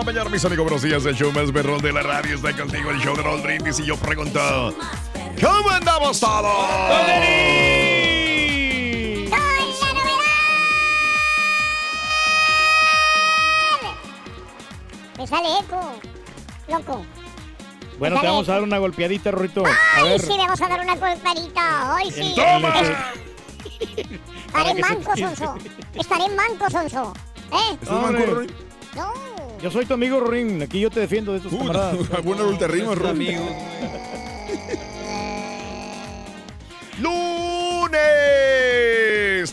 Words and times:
La 0.00 0.04
mañana, 0.04 0.30
mis 0.30 0.44
amigos, 0.46 0.64
buenos 0.64 0.82
días. 0.82 1.04
El 1.04 1.14
show 1.14 1.30
más 1.32 1.52
berrón 1.52 1.82
de 1.82 1.92
la 1.92 2.02
radio 2.02 2.34
está 2.34 2.56
contigo, 2.56 2.90
el 2.90 2.98
show 3.00 3.14
de 3.14 3.22
Raúl 3.22 3.42
Brindis. 3.42 3.80
Y 3.80 3.84
yo 3.84 3.96
pregunto, 3.98 4.74
¿cómo 5.40 5.68
andamos 5.68 6.18
todos? 6.18 6.56
Me 15.18 15.26
sale 15.26 15.48
eco, 15.60 15.92
loco. 16.68 17.04
Bueno, 17.98 18.18
te 18.20 18.26
vamos 18.26 18.48
a 18.48 18.52
dar 18.52 18.62
una 18.62 18.78
golpeadita, 18.78 19.30
Rorito. 19.30 19.66
A 19.66 19.70
Ay, 19.96 20.08
ver. 20.10 20.20
sí, 20.22 20.28
le 20.28 20.38
vamos 20.38 20.60
a 20.62 20.68
dar 20.68 20.80
una 20.80 20.96
golpadita. 20.96 21.96
Ay, 21.96 22.10
sí. 22.10 22.34
Toma. 22.34 22.72
Estaré 24.46 24.80
manco. 24.80 25.16
Sonso. 25.16 25.58
Estaré 25.94 26.28
manco, 26.34 26.70
Sonso. 26.70 27.12
¿Eh? 27.52 27.76
Hombre, 27.90 28.46
No. 28.96 29.29
Yo 29.62 29.70
soy 29.70 29.84
tu 29.84 29.94
amigo, 29.94 30.20
Rorín. 30.20 30.62
Aquí 30.62 30.80
yo 30.80 30.90
te 30.90 31.00
defiendo 31.00 31.32
de 31.32 31.38
estos 31.38 31.52
camaradas. 31.52 31.96
Buena 32.24 32.42
rol 32.42 32.58
te 32.58 32.66
rimas, 32.66 32.96
Rol. 32.96 33.18
Lunes 37.00 38.00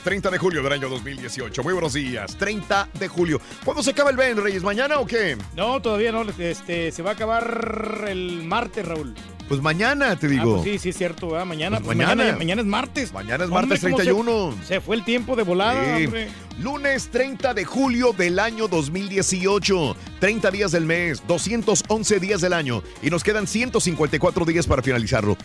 30 0.03 0.29
de 0.29 0.37
julio 0.37 0.63
del 0.63 0.73
año 0.73 0.89
2018. 0.89 1.63
Muy 1.63 1.73
buenos 1.73 1.93
días. 1.93 2.37
30 2.37 2.89
de 2.93 3.07
julio. 3.07 3.41
¿Cuándo 3.65 3.83
se 3.83 3.91
acaba 3.91 4.09
el 4.09 4.17
Ben 4.17 4.37
Reyes? 4.37 4.63
¿Mañana 4.63 4.99
o 4.99 5.05
qué? 5.05 5.37
No, 5.55 5.81
todavía 5.81 6.11
no. 6.13 6.23
Este, 6.37 6.91
se 6.91 7.03
va 7.03 7.11
a 7.11 7.13
acabar 7.13 8.05
el 8.07 8.43
martes, 8.43 8.85
Raúl. 8.85 9.13
Pues 9.47 9.61
mañana, 9.61 10.17
te 10.17 10.27
Ah, 10.27 10.29
digo. 10.29 10.55
pues 10.61 10.63
sí, 10.69 10.77
sí 10.79 10.89
es 10.89 10.97
cierto, 10.97 11.29
¿verdad? 11.29 11.45
Mañana, 11.45 11.77
Pues 11.77 11.85
pues 11.85 11.97
mañana. 11.97 12.15
mañana. 12.15 12.37
mañana 12.37 12.61
es 12.61 12.67
martes. 12.67 13.13
Mañana 13.13 13.45
es 13.45 13.49
Hombre, 13.49 13.67
martes 13.67 13.79
¿cómo 13.81 13.97
se- 13.97 14.03
31. 14.03 14.57
Se, 14.67 14.81
fue 14.81 14.97
el 14.97 15.05
tiempo 15.05 15.35
de 15.37 15.43
volada, 15.43 15.97
Sí. 15.97 16.05
hombre. 16.05 16.27
Lunes 16.59 17.07
30 17.11 17.53
de 17.53 17.63
julio 17.63 18.11
del 18.11 18.39
año 18.39 18.67
2018. 18.67 19.95
30 20.19 20.51
días 20.51 20.71
del 20.73 20.85
mes, 20.85 21.23
211 21.27 22.19
días 22.19 22.41
del 22.41 22.51
año. 22.51 22.83
Y 23.01 23.09
nos 23.09 23.23
quedan 23.23 23.47
154 23.47 24.43
días 24.43 24.67
para 24.67 24.81
finalizarlo. 24.81 25.37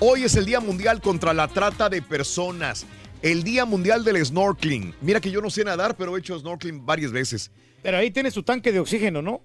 Hoy 0.00 0.24
es 0.24 0.34
el 0.36 0.44
Día 0.44 0.60
Mundial 0.60 1.00
contra 1.00 1.32
la 1.32 1.48
Trata 1.48 1.88
de 1.88 2.02
Personas. 2.02 2.84
El 3.22 3.42
Día 3.42 3.64
Mundial 3.64 4.04
del 4.04 4.22
Snorkeling. 4.24 4.94
Mira 5.00 5.20
que 5.20 5.30
yo 5.30 5.40
no 5.40 5.48
sé 5.48 5.64
nadar, 5.64 5.96
pero 5.96 6.14
he 6.14 6.20
hecho 6.20 6.38
snorkeling 6.38 6.84
varias 6.84 7.10
veces. 7.10 7.50
Pero 7.82 7.96
ahí 7.96 8.10
tienes 8.10 8.34
tu 8.34 8.42
tanque 8.42 8.70
de 8.70 8.80
oxígeno, 8.80 9.22
¿no? 9.22 9.40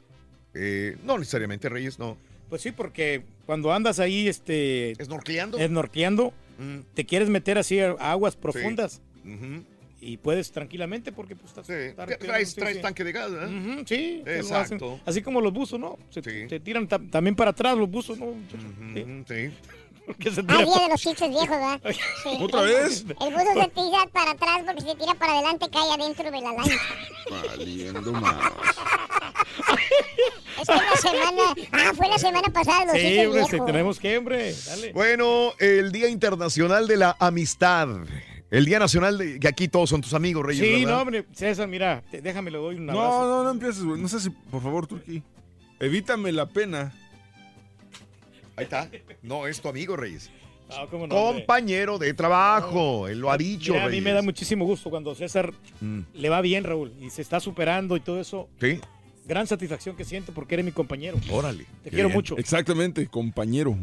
Eh, 0.54 0.98
no 1.06 1.18
necesariamente, 1.18 1.70
Reyes, 1.70 1.98
no. 1.98 2.18
Pues 2.50 2.62
sí, 2.62 2.72
porque 2.74 3.24
cuando 3.52 3.74
andas 3.74 4.00
ahí, 4.00 4.30
este... 4.30 4.94
¿Snorkeleando? 5.04 5.58
Snorkeleando, 5.60 6.32
Mm. 6.58 6.80
te 6.94 7.06
quieres 7.06 7.28
meter 7.28 7.58
así 7.58 7.80
a 7.82 7.92
aguas 8.00 8.38
profundas. 8.38 9.02
Y 10.00 10.16
puedes 10.18 10.52
tranquilamente 10.54 11.12
porque 11.12 11.36
pues 11.36 11.50
estás... 11.50 11.70
estás 11.70 12.18
Traes, 12.18 12.56
traes 12.56 12.78
sí. 12.78 12.82
tanque 12.82 13.04
de 13.04 13.12
gas, 13.12 13.30
¿eh? 13.34 13.84
Sí. 13.86 14.24
Exacto. 14.26 15.02
Así 15.06 15.22
como 15.22 15.42
los 15.42 15.52
buzos, 15.52 15.78
¿no? 15.82 15.98
Se, 16.12 16.22
te 16.22 16.60
tiran 16.62 16.88
ta- 16.88 16.98
también 17.12 17.36
para 17.36 17.52
atrás 17.52 17.78
los 17.78 17.90
buzos, 17.92 18.18
¿no? 18.20 18.28
Ujú, 18.28 19.26
sí. 19.28 19.52
Porque 20.18 20.32
se 20.32 20.42
Ah, 20.42 20.44
tiran- 20.44 20.66
día 20.66 20.84
de 20.84 20.90
los 20.90 21.02
chistes 21.02 21.30
viejos, 21.30 21.50
¿verdad? 21.50 21.82
Sí. 22.24 22.38
¿Otra 22.42 22.62
vez? 22.62 23.06
El 23.22 23.34
buzo 23.34 23.54
se 23.54 23.68
tira 23.70 24.06
para 24.14 24.32
atrás 24.32 24.62
porque 24.66 24.82
si 24.82 24.88
se 24.90 24.96
tira 24.96 25.14
para 25.16 25.34
adelante 25.34 25.68
cae 25.72 25.92
adentro 25.92 26.26
de 26.32 26.42
la 26.42 26.52
lancha. 26.54 26.76
Valiendo 27.30 28.12
más. 28.14 28.52
Es 30.62 30.68
que 30.68 30.74
la 30.76 30.96
semana... 30.98 31.44
Ah, 31.72 31.92
fue 31.96 32.08
la 32.08 32.18
semana 32.18 32.48
pasada 32.54 32.86
los 32.86 32.94
Sí, 32.96 33.02
chistes 33.02 33.26
hombre, 33.28 33.44
viejos. 33.50 33.66
tenemos 33.66 34.00
que, 34.00 34.18
hombre. 34.18 34.56
Dale. 34.68 34.94
Bueno, 34.94 35.54
el 35.60 35.92
Día 35.92 36.10
Internacional 36.10 36.88
de 36.88 36.98
la 36.98 37.16
Amistad. 37.20 37.88
El 38.52 38.66
Día 38.66 38.80
Nacional 38.80 39.18
de 39.18 39.40
que 39.40 39.48
aquí 39.48 39.68
todos 39.68 39.90
son 39.90 40.02
tus 40.02 40.14
amigos, 40.14 40.46
Reyes. 40.46 40.66
Sí, 40.66 40.82
¿verdad? 40.84 40.96
no, 40.98 41.02
hombre, 41.02 41.26
César, 41.34 41.68
mira, 41.68 42.04
te- 42.12 42.22
déjame 42.22 42.52
le 42.52 42.58
doy 42.58 42.76
un 42.76 42.90
abrazo. 42.90 43.10
No, 43.10 43.28
no, 43.28 43.44
no 43.46 43.50
empieces, 43.52 43.82
güey. 43.84 44.00
No 44.02 44.08
sé 44.10 44.20
si, 44.20 44.30
por 44.30 44.62
favor, 44.62 44.88
Turquí. 44.88 45.24
Evítame 45.80 46.32
la 46.32 46.46
pena. 46.48 46.94
Ahí 48.56 48.64
está. 48.66 48.90
No, 49.22 49.48
es 49.48 49.62
tu 49.62 49.70
amigo, 49.70 49.96
Reyes. 49.98 50.30
Ah, 50.70 50.88
cómo 50.90 51.06
no, 51.08 51.16
hombre. 51.16 51.44
Compañero 51.44 51.98
de 51.98 52.14
trabajo. 52.14 53.08
Él 53.08 53.20
lo 53.20 53.30
ha 53.32 53.38
dicho, 53.38 53.74
Mira, 53.74 53.84
a 53.86 53.88
mí 53.88 53.92
Reyes. 53.92 54.04
me 54.06 54.12
da 54.14 54.22
muchísimo 54.22 54.66
gusto 54.66 54.90
cuando 54.90 55.14
César 55.16 55.52
Mm. 55.82 56.00
le 56.14 56.30
va 56.30 56.40
bien, 56.42 56.64
Raúl, 56.64 56.94
y 57.02 57.10
se 57.10 57.22
está 57.22 57.40
superando 57.40 57.98
y 57.98 58.00
todo 58.00 58.20
eso. 58.22 58.48
Sí, 58.60 58.80
Gran 59.26 59.46
satisfacción 59.48 59.96
que 59.96 60.04
siento 60.04 60.34
porque 60.34 60.56
eres 60.56 60.66
mi 60.66 60.72
compañero. 60.72 61.18
órale. 61.30 61.66
Te 61.84 61.90
quiero 61.92 62.08
bien. 62.08 62.18
mucho. 62.18 62.38
Exactamente, 62.38 63.06
compañero. 63.08 63.78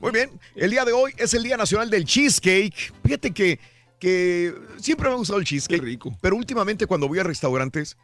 Muy 0.00 0.10
bien. 0.12 0.30
El 0.56 0.70
día 0.70 0.84
de 0.84 0.92
hoy 0.92 1.12
es 1.16 1.32
el 1.34 1.42
Día 1.42 1.56
Nacional 1.56 1.88
del 1.90 2.04
Cheesecake. 2.04 2.92
Fíjate 3.04 3.30
que, 3.32 3.58
que 4.00 4.52
siempre 4.78 5.08
me 5.08 5.14
ha 5.14 5.18
gustado 5.18 5.38
el 5.38 5.44
cheesecake. 5.44 5.78
Qué 5.80 5.86
rico. 5.86 6.16
Pero 6.20 6.34
últimamente 6.36 6.86
cuando 6.86 7.06
voy 7.06 7.18
a 7.18 7.22
restaurantes, 7.22 7.96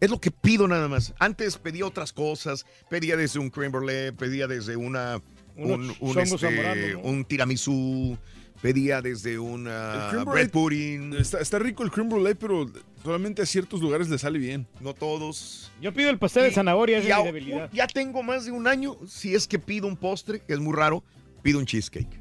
es 0.00 0.10
lo 0.10 0.18
que 0.20 0.30
pido 0.32 0.66
nada 0.66 0.88
más. 0.88 1.14
Antes 1.20 1.58
pedía 1.58 1.86
otras 1.86 2.12
cosas. 2.12 2.64
Pedía 2.90 3.16
desde 3.16 3.38
un 3.38 3.48
creme 3.50 3.68
brulee, 3.68 4.12
pedía 4.12 4.46
desde 4.48 4.74
una, 4.76 5.22
un, 5.56 5.94
un, 6.00 6.18
este, 6.18 6.96
un 6.96 7.24
tiramisú. 7.24 8.16
Pedía 8.60 9.02
desde 9.02 9.40
una 9.40 10.06
creme 10.10 10.24
bread 10.24 10.46
brulee- 10.46 10.50
pudding. 10.52 11.14
Está, 11.14 11.40
está 11.40 11.58
rico 11.58 11.82
el 11.82 11.90
creme 11.90 12.10
brulee, 12.10 12.36
pero 12.36 12.70
solamente 13.02 13.42
a 13.42 13.46
ciertos 13.46 13.80
lugares 13.80 14.08
le 14.08 14.16
sale 14.18 14.38
bien. 14.38 14.68
No 14.78 14.94
todos. 14.94 15.72
Yo 15.80 15.92
pido 15.92 16.10
el 16.10 16.18
pastel 16.18 16.44
de 16.44 16.52
zanahoria, 16.52 16.98
es 16.98 17.04
mi 17.04 17.24
debilidad. 17.24 17.68
ya 17.72 17.88
tengo 17.88 18.22
más 18.22 18.44
de 18.44 18.52
un 18.52 18.68
año. 18.68 18.96
Si 19.08 19.34
es 19.34 19.48
que 19.48 19.58
pido 19.58 19.88
un 19.88 19.96
postre, 19.96 20.42
que 20.46 20.52
es 20.52 20.60
muy 20.60 20.74
raro, 20.76 21.02
pido 21.42 21.58
un 21.58 21.66
cheesecake. 21.66 22.20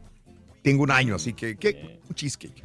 Tengo 0.64 0.82
un 0.82 0.90
año, 0.90 1.14
así 1.14 1.34
que, 1.34 1.58
¿qué? 1.58 2.00
Un 2.10 2.16
cheesecake. 2.16 2.60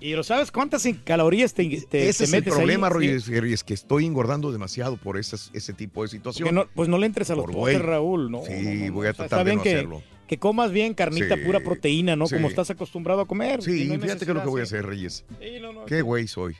Y 0.00 0.12
lo 0.12 0.22
sabes 0.22 0.50
cuántas 0.52 0.86
calorías 1.02 1.54
te, 1.54 1.64
te, 1.64 1.76
Ese 1.78 1.88
te 1.88 2.08
es 2.10 2.20
el 2.20 2.30
metes 2.30 2.52
problema, 2.52 2.88
Sí. 2.88 2.94
Reyes, 2.94 3.26
Reyes, 3.26 3.64
que 3.64 3.72
estoy 3.72 4.04
engordando 4.04 4.52
demasiado 4.52 4.98
por 4.98 5.16
esas- 5.16 5.48
ese 5.54 5.72
tipo 5.72 6.02
de 6.02 6.08
situación. 6.08 6.54
no- 6.54 6.66
pues 6.74 6.90
no 6.90 6.98
le 6.98 7.06
entres 7.06 7.30
a 7.30 7.36
los 7.36 7.46
Por 7.46 7.54
postres. 7.54 7.80
Raúl. 7.80 8.30
No, 8.30 8.42
Sí, 8.44 8.52
no, 8.52 8.70
no, 8.74 8.86
no. 8.88 8.92
voy 8.92 9.06
a 9.06 9.10
O 9.12 9.14
sea, 9.14 9.28
tratar 9.28 9.46
de 9.46 9.56
no 9.56 9.62
que, 9.62 9.70
hacerlo. 9.76 10.02
Que 10.34 10.38
comas 10.40 10.72
bien 10.72 10.94
carnita, 10.94 11.36
Sí, 11.36 11.42
pura 11.44 11.60
proteína, 11.60 12.16
¿no? 12.16 12.26
sí. 12.26 12.34
Como 12.34 12.48
estás 12.48 12.70
acostumbrado 12.70 13.20
a 13.20 13.26
comer. 13.26 13.62
Sí, 13.62 13.86
no 13.86 14.00
fíjate 14.00 14.24
que 14.24 14.30
es 14.32 14.34
lo 14.34 14.42
que 14.42 14.48
voy 14.48 14.60
a 14.60 14.64
hacer, 14.64 14.84
Reyes. 14.84 15.24
sí. 15.40 15.60
No, 15.60 15.72
no, 15.72 15.84
Qué 15.86 16.02
güey 16.02 16.26
soy. 16.26 16.56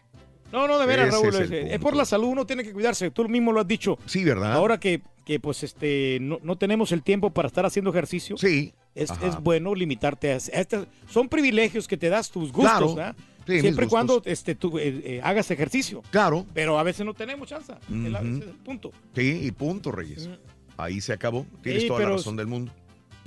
No, 0.53 0.69
no, 0.69 0.79
de 0.79 0.87
veras, 0.87 1.09
Ese 1.13 1.31
Raúl. 1.31 1.53
es 1.53 1.79
por 1.81 1.97
la 1.97 2.05
salud, 2.05 2.29
uno 2.29 2.47
tiene 2.47 2.63
que 2.63 2.73
cuidarse. 2.73 3.11
Tú 3.11 3.29
mismo 3.29 3.51
lo 3.51 3.61
has 3.61 3.67
dicho. 3.67 3.99
Sí, 4.07 4.23
¿verdad? 4.23 4.53
Ahora 4.53 4.79
que, 4.79 5.03
que 5.25 5.41
pues, 5.41 5.65
este, 5.65 6.19
no, 6.21 6.39
no 6.45 6.57
tenemos 6.57 6.93
el 6.93 7.03
tiempo 7.03 7.31
para 7.31 7.49
estar 7.49 7.67
haciendo 7.67 7.91
ejercicio. 7.91 8.37
Sí. 8.37 8.73
Es, 8.95 9.11
es 9.23 9.41
bueno 9.41 9.75
limitarte 9.75 10.31
a, 10.31 10.35
a 10.35 10.39
estas- 10.39 10.87
Son 11.09 11.29
privilegios 11.29 11.89
que 11.89 11.97
te 11.97 12.09
das 12.09 12.31
tus 12.31 12.53
gustos, 12.53 12.95
Claro. 12.95 13.15
Sí, 13.47 13.61
Siempre 13.61 13.85
y 13.87 13.89
cuando 13.89 14.23
este, 14.25 14.55
tú 14.55 14.79
eh, 14.79 15.03
eh, 15.05 15.21
hagas 15.23 15.51
ejercicio. 15.51 16.03
Claro. 16.11 16.47
Pero 16.55 16.79
a 16.79 16.83
veces 16.85 17.05
no 17.05 17.13
tenemos 17.13 17.49
chance. 17.49 17.73
El 17.91 18.15
punto. 18.65 18.91
Sí, 19.15 19.41
y 19.43 19.51
punto, 19.51 19.91
Reyes. 19.93 20.31
Ahí 20.77 21.01
se 21.01 21.13
acabó. 21.13 21.45
Tienes 21.63 21.83
Sí, 21.83 21.89
toda 21.89 22.01
la 22.01 22.09
razón 22.11 22.37
del 22.37 22.47
mundo. 22.47 22.73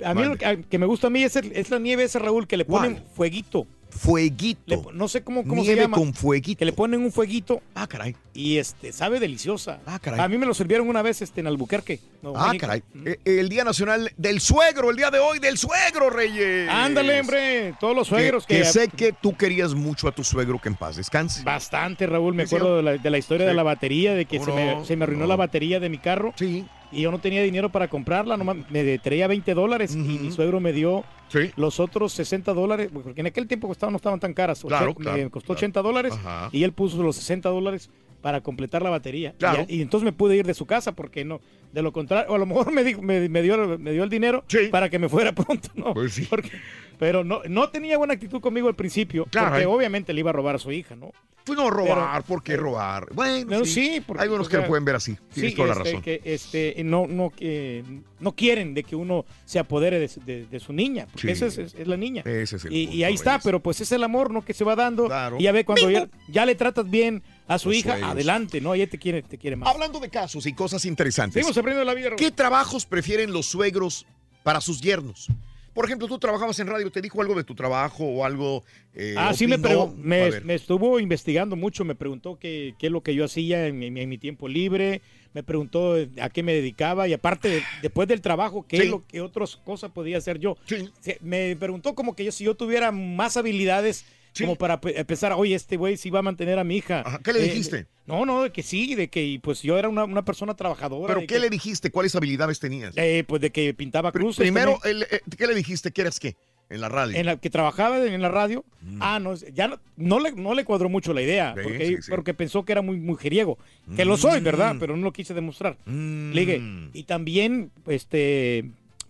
A 0.04 0.14
mí 0.14 0.24
lo 0.24 0.36
que, 0.36 0.46
a- 0.46 0.56
que 0.56 0.78
me 0.78 0.86
gusta 0.86 1.08
a 1.08 1.10
mí 1.10 1.22
es, 1.22 1.36
el- 1.36 1.52
es 1.54 1.70
la 1.70 1.78
nieve 1.78 2.04
esa, 2.04 2.18
Raúl, 2.18 2.46
que 2.46 2.56
le 2.56 2.64
ponen 2.64 2.94
¿Cuál? 2.94 3.06
fueguito. 3.14 3.66
Fueguito. 3.90 4.60
Le 4.66 4.78
po- 4.78 4.92
no 4.92 5.08
sé 5.08 5.22
cómo, 5.22 5.42
cómo 5.42 5.62
se 5.62 5.68
Nieve 5.68 5.80
llama. 5.82 5.96
con 5.96 6.12
fueguito. 6.14 6.58
Que 6.58 6.64
le 6.66 6.72
ponen 6.74 7.00
un 7.02 7.10
fueguito. 7.10 7.62
Ah, 7.74 7.86
caray. 7.86 8.14
Y 8.34 8.58
este, 8.58 8.92
sabe 8.92 9.18
deliciosa. 9.18 9.80
Ah, 9.86 9.98
caray. 9.98 10.20
A 10.20 10.28
mí 10.28 10.36
me 10.38 10.44
lo 10.46 10.52
sirvieron 10.54 10.88
una 10.88 11.00
vez 11.02 11.22
este, 11.22 11.40
en 11.40 11.46
Albuquerque. 11.46 11.98
Nuevo 12.22 12.38
Ah, 12.38 12.48
México. 12.48 12.66
caray. 12.66 12.82
Eh, 13.06 13.18
el 13.24 13.48
Día 13.48 13.64
Nacional 13.64 14.12
del 14.16 14.40
Suegro, 14.40 14.90
el 14.90 14.96
día 14.96 15.10
de 15.10 15.18
hoy 15.18 15.38
del 15.38 15.56
suegro, 15.58 16.10
Reyes. 16.10 16.68
Ándale, 16.70 17.18
hombre. 17.20 17.74
Todos 17.80 17.96
los 17.96 18.06
suegros 18.08 18.46
que, 18.46 18.58
que 18.58 18.64
sé 18.66 18.88
que 18.88 19.12
tú 19.14 19.34
querías 19.36 19.74
mucho 19.74 20.06
a 20.06 20.12
tu 20.12 20.22
suegro 20.22 20.60
que 20.60 20.68
en 20.68 20.76
paz 20.76 20.96
descanse. 20.96 21.42
Bastante, 21.42 22.06
Raúl. 22.06 22.34
Me 22.34 22.46
Sí, 22.46 22.54
acuerdo 22.54 22.76
de 22.76 22.82
la, 22.82 22.96
de 22.98 23.10
la 23.10 23.18
historia 23.18 23.46
Sí. 23.46 23.48
de 23.48 23.54
la 23.54 23.62
batería, 23.62 24.14
de 24.14 24.26
que 24.26 24.38
¿Cómo 24.38 24.54
se, 24.54 24.64
me, 24.76 24.84
se 24.84 24.96
me 24.96 25.04
arruinó 25.04 25.22
No. 25.22 25.28
la 25.28 25.36
batería 25.36 25.80
de 25.80 25.88
mi 25.88 25.98
carro. 25.98 26.34
Sí. 26.36 26.64
Y 26.90 27.02
yo 27.02 27.10
no 27.10 27.18
tenía 27.18 27.42
dinero 27.42 27.68
para 27.70 27.88
comprarla, 27.88 28.36
nomás 28.36 28.56
me 28.70 28.98
traía 28.98 29.26
20 29.26 29.52
dólares 29.54 29.94
y 29.94 29.98
mi 29.98 30.30
suegro 30.32 30.58
me 30.60 30.72
dio 30.72 31.04
Sí. 31.28 31.50
los 31.56 31.78
otros 31.80 32.12
60 32.14 32.54
dólares, 32.54 32.88
porque 32.92 33.20
en 33.20 33.26
aquel 33.26 33.46
tiempo 33.46 33.68
costaban, 33.68 33.92
no 33.92 33.96
estaban 33.96 34.18
tan 34.20 34.32
caras. 34.32 34.62
Claro, 34.66 34.92
Oche- 34.92 35.02
claro, 35.02 35.18
me 35.22 35.30
costó 35.30 35.48
claro. 35.48 35.58
80 35.58 35.82
dólares 35.82 36.12
Ajá. 36.14 36.48
y 36.52 36.62
él 36.64 36.72
puso 36.72 37.02
los 37.02 37.16
60 37.16 37.50
dólares 37.50 37.90
para 38.22 38.40
completar 38.40 38.82
la 38.82 38.90
batería. 38.90 39.34
Y, 39.68 39.76
y 39.76 39.82
entonces 39.82 40.04
me 40.04 40.12
pude 40.12 40.36
ir 40.36 40.46
de 40.46 40.54
su 40.54 40.64
casa 40.66 40.92
porque 40.92 41.24
no, 41.24 41.40
de 41.72 41.82
lo 41.82 41.92
contrario, 41.92 42.32
o 42.32 42.34
a 42.34 42.38
lo 42.38 42.46
mejor 42.46 42.72
me, 42.72 42.82
dijo- 42.82 43.02
me, 43.02 43.28
me 43.28 43.42
dio, 43.42 43.78
me 43.78 43.92
dio 43.92 44.02
el 44.04 44.10
dinero 44.10 44.42
para 44.70 44.88
que 44.88 44.98
me 44.98 45.08
fuera 45.10 45.32
pronto, 45.34 45.68
¿no? 45.74 45.92
Pues 45.94 46.26
Porque- 46.30 46.50
pero 46.98 47.22
no, 47.22 47.42
no 47.48 47.68
tenía 47.68 47.96
buena 47.98 48.14
actitud 48.14 48.40
conmigo 48.40 48.66
al 48.66 48.74
principio, 48.74 49.26
porque 49.30 49.62
¿eh? 49.62 49.66
obviamente 49.66 50.12
le 50.14 50.20
iba 50.20 50.30
a 50.30 50.32
robar 50.32 50.56
a 50.56 50.58
su 50.58 50.72
hija, 50.72 50.96
¿no? 50.96 51.12
Pues 51.48 51.58
no 51.58 51.70
robar, 51.70 52.22
¿por 52.24 52.42
qué 52.42 52.56
robar? 52.56 53.08
Bueno, 53.12 53.58
No, 53.58 53.64
sí. 53.64 53.72
sí, 53.94 54.00
porque, 54.06 54.22
Hay 54.22 54.28
unos 54.28 54.46
o 54.46 54.50
que 54.50 54.56
sea, 54.56 54.62
lo 54.62 54.68
pueden 54.68 54.84
ver 54.84 54.94
así. 54.96 55.16
Tienes 55.32 55.50
sí, 55.52 55.56
toda 55.56 55.68
la 55.68 55.74
este, 55.74 55.84
razón. 55.90 56.02
que 56.02 56.20
este, 56.24 56.74
no, 56.84 57.06
no, 57.06 57.30
que 57.30 57.82
no 58.20 58.32
quieren 58.36 58.74
de 58.74 58.84
que 58.84 58.94
uno 58.94 59.24
se 59.44 59.58
apodere 59.58 59.98
de, 59.98 60.08
su- 60.08 60.20
de- 60.24 60.46
de 60.46 60.60
su 60.60 60.72
niña, 60.72 61.06
porque 61.10 61.28
Sí. 61.28 61.32
esa 61.32 61.46
es, 61.46 61.58
es- 61.58 61.74
es 61.74 61.86
la 61.88 61.96
niña. 61.96 62.22
Ese 62.24 62.56
es 62.56 62.64
el 62.64 62.72
y, 62.72 62.84
y 62.90 63.04
ahí 63.04 63.14
está, 63.14 63.38
pero 63.40 63.60
pues 63.60 63.80
es 63.80 63.90
el 63.92 64.04
amor, 64.04 64.30
¿no? 64.30 64.44
Que 64.44 64.54
se 64.54 64.64
va 64.64 64.76
dando. 64.76 65.06
Claro. 65.06 65.36
Y 65.38 65.44
ya 65.44 65.52
ve 65.52 65.64
cuando 65.64 65.90
ya, 66.28 66.46
le 66.46 66.54
tratas 66.54 66.88
bien 66.88 67.22
a 67.46 67.58
su 67.58 67.70
Los 67.70 67.78
hija, 67.78 67.94
adelante, 68.10 68.60
¿no? 68.60 68.74
Ella 68.74 68.88
te 68.88 68.98
quiere, 68.98 69.22
te 69.22 69.38
quiere 69.38 69.56
más. 69.56 69.68
Hablando 69.74 69.98
de 70.00 70.10
casos 70.10 70.44
y 70.46 70.52
cosas 70.52 70.84
interesantes. 70.84 71.34
Seguimos 71.34 71.56
aprendiendo 71.56 71.84
la 71.84 71.94
vida. 71.94 72.10
¿Qué 72.16 72.30
trabajos 72.30 72.84
prefieren 72.86 73.32
los 73.32 73.46
suegros 73.46 74.04
para 74.42 74.60
sus 74.60 74.80
yernos? 74.80 75.28
Por 75.78 75.84
ejemplo, 75.84 76.08
tú 76.08 76.18
trabajabas 76.18 76.58
en 76.58 76.66
radio, 76.66 76.90
¿te 76.90 77.00
dijo 77.00 77.22
algo 77.22 77.36
de 77.36 77.44
tu 77.44 77.54
trabajo 77.54 78.02
o 78.04 78.24
algo? 78.24 78.64
eh, 78.94 79.14
Ah, 79.16 79.32
sí, 79.32 79.46
me, 79.46 79.58
me, 79.58 80.40
me 80.40 80.54
estuvo 80.54 80.98
investigando 80.98 81.54
mucho, 81.54 81.84
me 81.84 81.94
preguntó 81.94 82.36
qué, 82.36 82.74
qué 82.80 82.86
es 82.86 82.92
lo 82.92 83.00
que 83.04 83.14
yo 83.14 83.24
hacía 83.24 83.64
en 83.68 83.78
mi, 83.78 83.86
en 83.86 84.08
mi 84.08 84.18
tiempo 84.18 84.48
libre, 84.48 85.02
me 85.34 85.44
preguntó 85.44 85.94
a 86.20 86.30
qué 86.30 86.42
me 86.42 86.52
dedicaba 86.52 87.06
y 87.06 87.12
aparte, 87.12 87.48
de- 87.48 87.62
después 87.80 88.08
del 88.08 88.20
trabajo, 88.20 88.66
qué 88.66 88.78
Sí. 88.78 88.82
es 88.82 88.90
lo 88.90 89.06
que 89.06 89.20
otras 89.20 89.54
cosas 89.54 89.92
podía 89.92 90.18
hacer 90.18 90.40
yo. 90.40 90.56
Se- 91.00 91.18
Me 91.20 91.54
preguntó 91.54 91.94
como 91.94 92.16
que 92.16 92.24
yo, 92.24 92.32
si 92.32 92.42
yo 92.42 92.56
tuviera 92.56 92.90
más 92.90 93.36
habilidades 93.36 94.04
como 94.44 94.56
para 94.56 94.80
pe- 94.80 94.98
empezar, 94.98 95.32
oye, 95.32 95.54
este 95.54 95.76
güey 95.76 95.96
sí 95.96 96.10
va 96.10 96.20
a 96.20 96.22
mantener 96.22 96.58
a 96.58 96.64
mi 96.64 96.76
hija. 96.76 97.04
¿Qué 97.24 97.32
le 97.32 97.40
Eh, 97.40 97.42
dijiste? 97.44 97.86
No, 98.06 98.24
no, 98.26 98.42
de 98.44 98.50
que 98.52 98.62
sí, 98.62 98.94
de 98.94 99.08
que 99.08 99.38
pues 99.42 99.62
yo 99.62 99.78
era 99.78 99.88
una, 99.88 100.04
una 100.04 100.24
persona 100.24 100.54
trabajadora. 100.54 101.08
¿Pero 101.08 101.20
qué 101.20 101.26
que- 101.26 101.38
le 101.40 101.50
dijiste? 101.50 101.90
¿Cuáles 101.90 102.14
habilidades 102.16 102.58
tenías? 102.60 102.94
eh, 102.96 103.24
pues 103.26 103.42
de 103.42 103.50
que 103.50 103.74
pintaba 103.74 104.12
cruces. 104.12 104.38
Primero, 104.42 104.78
el, 104.84 105.02
eh, 105.04 105.20
¿qué 105.36 105.46
le 105.46 105.54
dijiste? 105.54 105.90
¿Que 105.92 106.00
eras 106.02 106.18
qué? 106.20 106.36
En 106.70 106.82
la 106.82 106.90
radio. 106.90 107.16
en 107.16 107.24
la 107.24 107.36
que 107.38 107.48
trabajaba 107.48 108.04
en 108.04 108.20
la 108.20 108.28
radio, 108.28 108.62
ah, 109.00 109.18
no, 109.18 109.34
ya 109.36 109.68
no, 109.68 109.80
no 109.96 110.20
le, 110.20 110.32
no 110.32 110.52
le 110.52 110.64
cuadró 110.66 110.90
mucho 110.90 111.14
la 111.14 111.22
idea, 111.22 111.54
Sí, 111.56 111.62
porque, 111.62 111.86
sí, 111.86 111.96
sí. 112.02 112.10
porque 112.10 112.34
pensó 112.34 112.66
que 112.66 112.72
era 112.72 112.82
muy 112.82 112.98
mujeriego, 113.00 113.56
que 113.96 114.04
lo 114.04 114.18
soy, 114.18 114.40
¿verdad? 114.40 114.74
Mm. 114.74 114.78
Pero 114.78 114.94
no 114.94 115.02
lo 115.02 115.12
quise 115.14 115.32
demostrar. 115.32 115.78
Le 115.86 116.38
dije, 116.38 116.60
y 116.92 117.04
también, 117.04 117.70
este, 117.86 118.66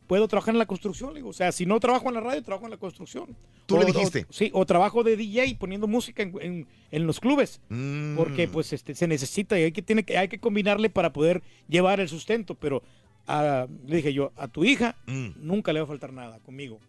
puedo 0.09 0.27
trabajar 0.27 0.55
en 0.55 0.59
la 0.59 0.67
construcción, 0.67 1.11
le 1.13 1.21
digo, 1.21 1.29
o 1.29 1.33
sea, 1.33 1.53
si 1.53 1.65
no 1.67 1.79
trabajo 1.79 2.09
en 2.09 2.15
la 2.15 2.21
radio, 2.21 2.43
trabajo 2.43 2.65
en 2.67 2.73
la 2.73 2.77
construcción. 2.79 3.37
¿Tú 3.67 3.77
O- 3.77 3.79
le 3.79 3.85
o- 3.85 3.89
dijiste? 3.89 4.27
sí, 4.31 4.51
o 4.55 4.65
trabajo 4.67 5.05
de 5.05 5.17
DJ 5.17 5.55
poniendo 5.61 5.87
música 5.87 6.23
en, 6.25 6.35
en- 6.41 6.67
en 6.91 7.07
los 7.07 7.21
clubes, 7.21 7.61
Mm. 7.69 8.17
porque 8.17 8.49
pues 8.49 8.73
este, 8.73 8.95
se 8.97 9.07
necesita 9.07 9.59
y 9.61 9.65
hay 9.65 9.73
que, 9.73 9.83
tiene 9.83 10.03
que, 10.05 10.17
hay 10.19 10.27
que 10.29 10.41
combinarle 10.41 10.89
para 10.91 11.13
poder 11.13 11.43
llevar 11.69 12.01
el 12.01 12.09
sustento, 12.09 12.55
pero 12.57 12.83
ah, 13.29 13.67
le 13.87 13.97
dije 13.97 14.13
yo, 14.15 14.33
a 14.37 14.49
tu 14.49 14.65
hija 14.65 14.97
nunca 15.07 15.73
le 15.73 15.79
va 15.81 15.85
a 15.85 15.89
faltar 15.89 16.13
nada 16.13 16.41
conmigo. 16.41 16.81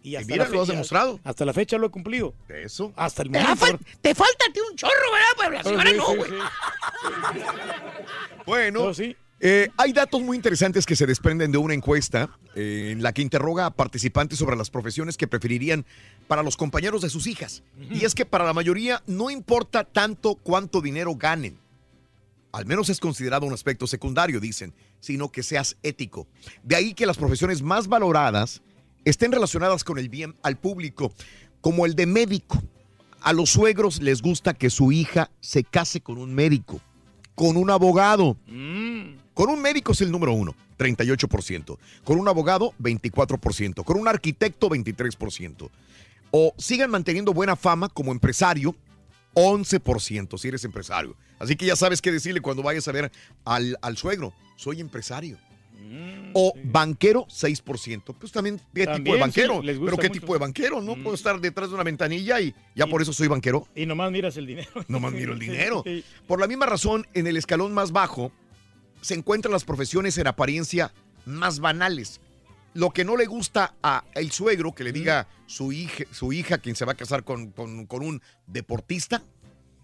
Y, 0.00 0.10
Y 0.10 0.16
hasta 0.16 0.32
mira, 0.32 0.44
la 0.44 0.50
lo 0.50 0.60
has 0.60 0.66
fecha- 0.68 0.72
demostrado. 0.74 1.20
Hasta 1.24 1.44
la 1.44 1.52
fecha 1.52 1.76
lo 1.76 1.88
he 1.88 1.90
cumplido. 1.90 2.32
Eso. 2.48 2.92
Hasta 2.94 3.22
el 3.24 3.32
Te, 3.32 3.40
momento. 3.40 3.66
fal- 3.66 3.78
te 4.00 4.14
falta 4.14 4.44
un 4.70 4.76
chorro, 4.76 4.92
¿verdad? 5.12 5.26
Pero 5.36 5.50
la 5.50 5.62
señora 5.64 5.90
Sí, 5.90 5.96
no, 5.96 6.06
sí, 6.06 6.16
güey. 6.16 6.30
Bueno, 8.46 8.92
eh, 9.40 9.68
hay 9.76 9.92
datos 9.92 10.20
muy 10.20 10.36
interesantes 10.36 10.84
que 10.84 10.96
se 10.96 11.06
desprenden 11.06 11.52
de 11.52 11.58
una 11.58 11.74
encuesta 11.74 12.30
eh, 12.54 12.90
en 12.92 13.02
la 13.02 13.12
que 13.12 13.22
interroga 13.22 13.66
a 13.66 13.70
participantes 13.70 14.38
sobre 14.38 14.56
las 14.56 14.70
profesiones 14.70 15.16
que 15.16 15.28
preferirían 15.28 15.86
para 16.26 16.42
los 16.42 16.56
compañeros 16.56 17.02
de 17.02 17.10
sus 17.10 17.26
hijas. 17.26 17.62
Y 17.90 18.04
es 18.04 18.14
que 18.14 18.26
para 18.26 18.44
la 18.44 18.52
mayoría 18.52 19.02
no 19.06 19.30
importa 19.30 19.84
tanto 19.84 20.34
cuánto 20.34 20.80
dinero 20.80 21.14
ganen. 21.14 21.58
Al 22.50 22.66
menos 22.66 22.88
es 22.88 22.98
considerado 22.98 23.46
un 23.46 23.52
aspecto 23.52 23.86
secundario, 23.86 24.40
dicen, 24.40 24.74
sino 25.00 25.30
que 25.30 25.42
seas 25.42 25.76
ético. 25.82 26.26
De 26.62 26.74
ahí 26.74 26.94
que 26.94 27.06
las 27.06 27.18
profesiones 27.18 27.62
más 27.62 27.86
valoradas 27.86 28.62
estén 29.04 29.30
relacionadas 29.30 29.84
con 29.84 29.98
el 29.98 30.08
bien 30.08 30.34
al 30.42 30.56
público, 30.56 31.12
como 31.60 31.86
el 31.86 31.94
de 31.94 32.06
médico. 32.06 32.60
A 33.20 33.32
los 33.32 33.50
suegros 33.50 34.00
les 34.02 34.22
gusta 34.22 34.54
que 34.54 34.70
su 34.70 34.92
hija 34.92 35.30
se 35.40 35.62
case 35.64 36.00
con 36.00 36.18
un 36.18 36.34
médico, 36.34 36.80
con 37.34 37.56
un 37.56 37.70
abogado. 37.70 38.36
Con 39.38 39.50
un 39.50 39.62
médico 39.62 39.92
es 39.92 40.00
el 40.00 40.10
número 40.10 40.32
uno, 40.32 40.56
38%. 40.80 41.78
Con 42.02 42.18
un 42.18 42.26
abogado, 42.26 42.74
24%. 42.80 43.84
Con 43.84 43.96
un 43.96 44.08
arquitecto, 44.08 44.68
23%. 44.68 45.70
O 46.32 46.52
sigan 46.58 46.90
manteniendo 46.90 47.32
buena 47.32 47.54
fama 47.54 47.88
como 47.88 48.10
empresario, 48.10 48.74
11% 49.34 50.36
si 50.38 50.48
eres 50.48 50.64
empresario. 50.64 51.14
Así 51.38 51.54
que 51.54 51.66
ya 51.66 51.76
sabes 51.76 52.02
qué 52.02 52.10
decirle 52.10 52.40
cuando 52.40 52.64
vayas 52.64 52.88
a 52.88 52.92
ver 52.92 53.12
al, 53.44 53.78
al 53.80 53.96
suegro. 53.96 54.32
Soy 54.56 54.80
empresario. 54.80 55.38
O 56.34 56.52
banquero, 56.64 57.24
6%. 57.28 58.16
Pues 58.18 58.32
también, 58.32 58.60
¿qué 58.74 58.88
tipo 58.88 59.14
de 59.14 59.20
banquero? 59.20 59.60
sí, 59.62 59.68
Pero 59.68 59.96
¿qué 59.98 60.08
mucho. 60.08 60.20
tipo 60.20 60.32
de 60.32 60.40
banquero? 60.40 60.80
No 60.80 60.96
puedo 60.96 61.14
estar 61.14 61.40
detrás 61.40 61.68
de 61.68 61.76
una 61.76 61.84
ventanilla 61.84 62.40
y 62.40 62.52
ya 62.74 62.88
por 62.88 63.00
eso 63.02 63.12
soy 63.12 63.28
banquero. 63.28 63.68
Y 63.76 63.86
nomás 63.86 64.10
miras 64.10 64.36
el 64.36 64.46
dinero. 64.48 64.68
Nomás 64.88 65.12
miro 65.12 65.32
el 65.32 65.38
Sí, 65.42 65.44
dinero. 65.46 65.84
sí. 65.86 66.02
Por 66.26 66.40
la 66.40 66.48
misma 66.48 66.66
razón, 66.66 67.06
en 67.14 67.28
el 67.28 67.36
escalón 67.36 67.72
más 67.72 67.92
bajo 67.92 68.32
se 69.00 69.14
encuentran 69.14 69.52
las 69.52 69.64
profesiones 69.64 70.16
en 70.18 70.26
apariencia 70.26 70.92
más 71.26 71.60
banales. 71.60 72.20
Lo 72.74 72.90
que 72.90 73.04
no 73.04 73.16
le 73.16 73.26
gusta 73.26 73.74
a 73.82 74.04
el 74.14 74.30
suegro 74.30 74.74
que 74.74 74.84
le 74.84 74.92
diga 74.92 75.26
su 75.46 75.72
hija, 75.72 76.04
su 76.12 76.32
hija 76.32 76.58
quien 76.58 76.76
se 76.76 76.84
va 76.84 76.92
a 76.92 76.96
casar 76.96 77.24
con, 77.24 77.50
con- 77.50 77.86
con 77.86 78.02
un 78.04 78.22
deportista, 78.46 79.22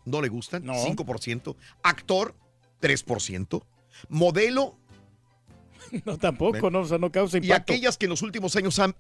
no 0.05 0.21
le 0.21 0.29
gustan, 0.29 0.65
5%. 0.65 1.57
Actor, 1.83 2.35
3%. 2.81 3.63
Modelo, 4.09 4.79
No, 6.05 6.19
tampoco, 6.19 6.71
no, 6.71 6.81
o 6.81 6.85
sea, 6.87 6.99
no 6.99 7.11
causa 7.13 7.37
y 7.39 7.43
impacto. 7.43 7.73
aquellas 7.73 7.97
que 7.99 8.07
en 8.07 8.11
los 8.11 8.23
últimos 8.23 8.57
años 8.57 8.79
han 8.79 8.95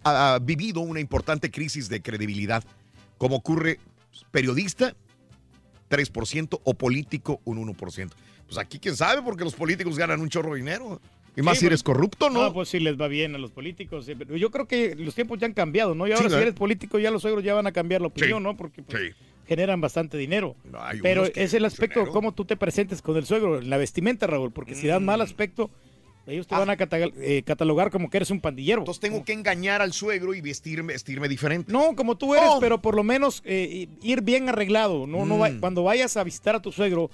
vivido 0.44 0.80
una 0.80 1.00
importante 1.00 1.50
crisis 1.50 1.88
de 1.88 2.02
credibilidad, 2.02 2.62
como 3.18 3.37
ocurre 3.37 3.80
periodista, 4.30 4.94
3%, 5.90 6.61
o 6.62 6.75
político, 6.75 7.40
un 7.44 7.66
1%. 7.66 8.11
Pues 8.47 8.59
aquí 8.59 8.79
quién 8.79 8.97
sabe, 8.97 9.23
porque 9.23 9.45
los 9.45 9.55
políticos 9.55 9.97
ganan 9.99 10.21
un 10.21 10.29
chorro 10.29 10.53
de 10.55 10.59
dinero. 10.61 11.01
Y 11.37 11.43
más 11.43 11.55
Sí, 11.57 11.61
si 11.61 11.67
eres 11.67 11.83
pues, 11.83 11.95
corrupto, 11.97 12.31
¿no? 12.31 12.53
pues 12.53 12.69
sí 12.69 12.79
les 12.79 13.01
va 13.01 13.09
bien 13.09 13.35
a 13.35 13.39
los 13.39 13.51
políticos. 13.51 14.07
yo 14.07 14.51
creo 14.51 14.69
que 14.69 14.95
los 14.95 15.15
tiempos 15.17 15.39
ya 15.41 15.47
han 15.47 15.53
cambiado, 15.53 15.95
¿no? 15.95 16.07
Y 16.07 16.13
ahora 16.13 16.29
Sí, 16.29 16.31
si 16.31 16.37
¿eh? 16.39 16.43
eres 16.43 16.55
político 16.55 16.99
ya 17.01 17.11
los 17.11 17.23
suegros 17.23 17.43
ya 17.43 17.55
van 17.55 17.67
a 17.67 17.73
cambiar 17.73 18.01
la 18.03 18.07
opinión, 18.07 18.43
¿no? 18.43 18.57
Porque 18.57 18.83
pues, 18.83 19.15
generan 19.49 19.81
bastante 19.81 20.17
dinero. 20.17 20.55
hay 20.79 21.01
Pero 21.01 21.25
es 21.25 21.53
el 21.55 21.65
aspecto, 21.65 22.07
cómo 22.09 22.33
tú 22.33 22.45
te 22.45 22.57
presentes 22.57 23.03
con 23.03 23.17
el 23.17 23.27
suegro, 23.27 23.59
en 23.59 23.69
la 23.69 23.79
vestimenta, 23.79 24.27
Raúl, 24.29 24.53
porque 24.53 24.75
si 24.77 24.87
das 24.87 25.01
Mm. 25.01 25.05
mal 25.07 25.21
aspecto, 25.23 25.71
ellos 26.29 26.47
Ah. 26.49 26.55
te 26.55 26.55
van 26.61 26.71
a 26.71 26.77
cata- 26.77 26.99
eh, 26.99 27.43
catalogar 27.45 27.91
como 27.91 28.09
que 28.11 28.19
eres 28.19 28.31
un 28.31 28.41
pandillero. 28.41 28.83
Entonces 28.83 29.01
tengo 29.01 29.25
que 29.25 29.33
engañar 29.33 29.83
al 29.83 29.93
suegro 29.93 30.35
y 30.35 30.41
vestirme, 30.41 30.93
vestirme 30.93 31.29
diferente. 31.29 31.73
No, 31.73 31.97
como 31.97 32.17
tú 32.17 32.35
eres, 32.37 32.49
Oh. 32.49 32.61
pero 32.61 32.81
por 32.81 32.95
lo 32.95 33.03
menos 33.03 33.43
eh, 33.45 33.89
ir 34.03 34.23
bien 34.23 34.49
arreglado. 34.49 35.07
No, 35.09 35.27
no 35.27 35.37
va- 35.37 35.51
Mm. 35.51 35.59
cuando 35.59 35.83
vayas 35.83 36.17
a 36.17 36.23
visitar 36.23 36.55
a 36.55 36.63
tu 36.63 36.71
suegro, 36.71 37.11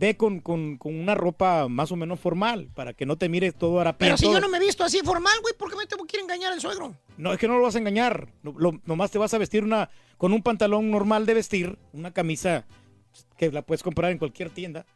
ve 0.00 0.16
con, 0.16 0.38
con- 0.40 0.76
con 0.76 0.94
una 0.94 1.14
ropa 1.16 1.66
más 1.68 1.90
o 1.90 1.96
menos 1.96 2.20
formal, 2.20 2.70
para 2.74 2.92
que 2.92 3.04
no 3.04 3.16
te 3.16 3.28
mires 3.28 3.54
todo 3.56 3.80
harapiento. 3.80 4.16
Pero 4.20 4.28
si 4.30 4.32
yo 4.32 4.40
no 4.40 4.48
me 4.48 4.58
he 4.58 4.60
visto 4.60 4.84
así 4.84 5.00
formal, 5.04 5.34
güey, 5.42 5.54
¿por 5.58 5.68
qué 5.70 5.76
me 5.76 5.86
tengo 5.86 6.04
que 6.06 6.16
ir 6.16 6.20
a 6.20 6.24
engañar 6.24 6.52
al 6.52 6.60
suegro? 6.60 6.94
No, 7.16 7.32
es 7.32 7.38
que 7.40 7.48
no 7.48 7.56
lo 7.58 7.64
vas 7.64 7.74
a 7.74 7.78
engañar. 7.78 8.28
No- 8.44 8.54
lo- 8.56 8.80
nomás 8.86 9.10
te 9.10 9.18
vas 9.18 9.34
a 9.34 9.38
vestir 9.38 9.64
una 9.64 9.90
con 10.16 10.32
un 10.32 10.42
pantalón 10.42 10.90
normal 10.90 11.26
de 11.26 11.34
vestir, 11.34 11.78
una 11.92 12.12
camisa 12.12 12.64
que 13.36 13.50
la 13.50 13.62
puedes 13.62 13.82
comprar 13.82 14.12
en 14.12 14.18
cualquier 14.18 14.50
tienda. 14.50 14.86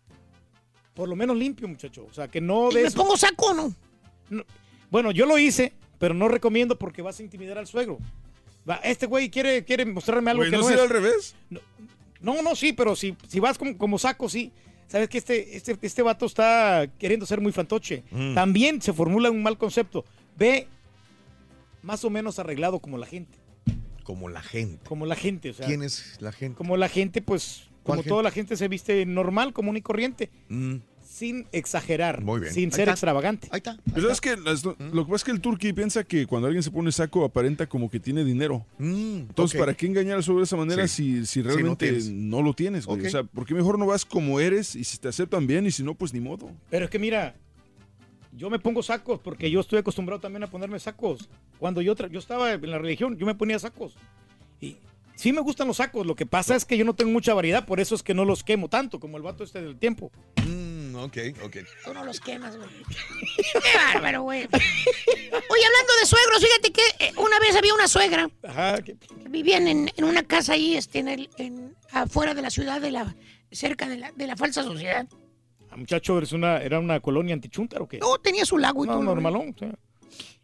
Por 0.95 1.09
lo 1.09 1.17
menos 1.17 1.37
limpio, 1.37 1.67
muchacho. 1.67 2.07
O 2.09 2.13
sea, 2.15 2.29
que 2.29 2.41
no 2.41 2.71
¿Y 2.71 2.75
me 2.75 2.83
des... 2.83 2.95
pongo 2.95 3.17
saco 3.17 3.47
o 3.47 3.55
no? 3.55 3.75
Bueno, 4.91 5.11
yo 5.11 5.27
lo 5.27 5.39
hice, 5.39 5.73
pero 5.99 6.15
no 6.15 6.29
recomiendo 6.29 6.79
porque 6.79 7.03
vas 7.03 7.19
a 7.19 7.23
intimidar 7.23 7.59
al 7.59 7.67
suegro. 7.67 7.99
Va, 8.69 8.77
este 8.77 9.07
güey 9.07 9.31
quiere, 9.31 9.65
quiere 9.65 9.85
mostrarme 9.87 10.31
algo 10.31 10.43
Güey, 10.43 10.51
que 10.51 10.57
¿no 10.57 10.63
no, 10.63 10.69
será 10.69 10.83
es. 10.85 10.85
al 10.85 10.91
revés? 10.91 11.35
No, 12.21 12.41
no, 12.43 12.55
sí, 12.55 12.73
pero 12.73 12.95
si, 12.95 13.17
si 13.27 13.41
vas 13.41 13.59
como, 13.59 13.77
como 13.77 13.99
saco, 13.99 14.29
sí. 14.29 14.53
Sabes 14.93 15.09
que 15.09 15.17
este, 15.17 15.57
este, 15.57 15.79
este 15.81 16.03
vato 16.03 16.27
está 16.27 16.87
queriendo 16.99 17.25
ser 17.25 17.41
muy 17.41 17.51
fantoche. 17.51 18.03
Mm. 18.11 18.35
También 18.35 18.83
se 18.83 18.93
formula 18.93 19.31
un 19.31 19.43
mal 19.43 19.57
concepto. 19.57 20.05
Ve 20.37 20.69
más 21.81 22.05
o 22.05 22.11
menos 22.11 22.39
arreglado 22.39 22.79
como 22.79 22.99
la 22.99 23.07
gente. 23.07 23.39
Como 24.05 24.29
la 24.29 24.43
gente. 24.43 24.85
Como 24.87 25.07
la 25.07 25.17
gente, 25.17 25.49
o 25.49 25.55
sea. 25.55 25.67
¿Quién 25.67 25.83
es 25.83 26.19
la 26.21 26.31
gente? 26.31 26.59
Como 26.59 26.77
la 26.77 26.91
gente, 26.91 27.23
pues, 27.23 27.71
¿Cuál 27.83 27.83
como 27.85 27.95
gente? 28.03 28.09
toda 28.11 28.23
la 28.23 28.31
gente 28.31 28.55
se 28.55 28.69
viste 28.69 29.07
normal, 29.07 29.55
común 29.55 29.79
y 29.79 29.81
corriente. 29.81 30.29
Mm, 30.51 30.77
Sin 31.13 31.47
exagerar. 31.53 32.23
Muy 32.23 32.41
bien. 32.41 32.55
Sin 32.55 32.65
Ahí 32.67 32.71
ser 32.71 32.81
está. 32.81 32.93
extravagante. 32.93 33.49
Ahí 33.51 33.59
está. 33.59 33.77
Pero 33.85 34.01
sabes 34.03 34.21
que 34.23 34.35
las- 34.39 34.65
lo 34.65 34.75
que 34.77 35.03
pasa 35.03 35.17
es 35.17 35.25
que 35.25 35.31
el 35.33 35.41
turqui 35.43 35.73
piensa 35.75 36.05
que 36.05 36.27
cuando 36.27 36.47
alguien 36.49 36.63
se 36.63 36.71
pone 36.71 36.91
saco 36.91 37.23
aparenta 37.23 37.67
como 37.69 37.91
que 37.91 38.01
tiene 38.01 38.25
dinero. 38.25 38.65
Entonces, 38.79 39.55
ok. 39.59 39.61
¿para 39.63 39.75
qué 39.75 39.87
engañar 39.87 40.23
sobre 40.23 40.39
de 40.39 40.45
esa 40.45 40.57
manera 40.57 40.89
si, 40.89 41.27
si 41.27 41.43
no 41.43 41.51
realmente 41.51 41.87
tienes. 41.87 42.09
no, 42.11 42.41
lo 42.41 42.55
tienes, 42.55 42.87
güey? 42.87 43.01
Ok. 43.01 43.07
O 43.07 43.11
sea, 43.11 43.23
¿por 43.25 43.45
qué 43.45 43.53
mejor 43.55 43.79
no 43.79 43.85
vas 43.87 44.07
como 44.07 44.41
eres 44.41 44.75
y 44.75 44.85
si 44.85 44.97
te 44.97 45.09
aceptan 45.09 45.47
bien 45.47 45.67
y 45.67 45.71
si 45.71 45.83
no, 45.83 45.95
pues 45.95 46.15
ni 46.15 46.21
modo? 46.21 46.51
Pero 46.71 46.87
es 46.87 46.91
que 46.91 46.99
mira, 46.99 47.35
yo 48.35 48.49
me 48.49 48.59
pongo 48.59 48.83
sacos 48.83 49.21
porque 49.23 49.51
yo 49.51 49.61
estoy 49.61 49.81
acostumbrado 49.81 50.19
también 50.21 50.45
a 50.45 50.47
ponerme 50.47 50.81
sacos. 50.81 51.29
Cuando 51.59 51.83
yo, 51.83 51.95
tra- 51.95 52.09
yo 52.11 52.19
estaba 52.21 52.53
en 52.55 52.71
la 52.71 52.79
religión, 52.79 53.19
yo 53.19 53.27
me 53.27 53.35
ponía 53.35 53.59
sacos. 53.59 53.97
Y 54.63 54.79
sí 55.15 55.31
me 55.35 55.43
gustan 55.43 55.69
los 55.69 55.77
sacos, 55.77 56.07
lo 56.07 56.17
que 56.17 56.25
pasa 56.25 56.57
es 56.57 56.65
que 56.65 56.79
yo 56.79 56.87
no 56.87 56.95
tengo 56.95 57.11
mucha 57.13 57.35
variedad, 57.35 57.67
por 57.67 57.81
eso 57.81 57.95
es 57.95 58.03
que 58.03 58.15
no 58.15 58.25
los 58.25 58.43
quemo 58.43 58.69
tanto 58.71 58.99
como 58.99 59.19
el 59.19 59.23
vato 59.23 59.45
este 59.45 59.61
del 59.61 59.77
tiempo. 59.77 60.11
Ok, 61.03 61.17
ok. 61.45 61.57
Tú 61.85 61.95
no 61.95 62.05
los 62.05 62.21
quemas, 62.21 62.57
güey. 62.57 62.69
Qué 63.53 63.79
bárbaro, 63.93 64.23
güey. 64.23 64.43
Oye, 64.45 65.67
hablando 65.67 65.93
de 66.01 66.07
suegros, 66.07 66.41
fíjate 66.43 66.73
que 66.73 66.83
eh, 67.07 67.13
una 67.17 67.39
vez 67.41 67.57
había 67.57 67.75
una 67.75 67.89
suegra 67.89 68.31
Ajá, 68.43 68.83
que- 68.83 68.97
vivían 69.29 69.67
en, 69.69 69.91
en 69.97 70.05
una 70.05 70.23
casa 70.23 70.53
ahí, 70.55 70.77
este, 70.77 71.01
en 71.01 71.09
el, 71.09 71.31
en, 71.39 71.77
afuera 71.91 72.35
de 72.35 72.43
la 72.43 72.51
ciudad, 72.51 72.81
de 72.81 72.91
la, 72.91 73.15
cerca 73.51 73.89
de 73.89 73.99
la, 73.99 74.13
de 74.13 74.27
la 74.27 74.37
falsa 74.37 74.63
sociedad. 74.63 75.07
ah, 75.71 75.77
muchacho, 75.77 76.19
¿eres 76.19 76.33
una, 76.33 76.59
¿era 76.59 76.79
una 76.79 77.01
colonia 77.01 77.35
antichuntar 77.35 77.83
o 77.83 77.89
qué? 77.89 77.99
No, 77.99 78.19
tenía 78.19 78.45
su 78.45 78.59
lago 78.59 78.85
y 78.85 78.89
No, 78.89 78.95
todo. 78.95 79.03
normalón. 79.05 79.55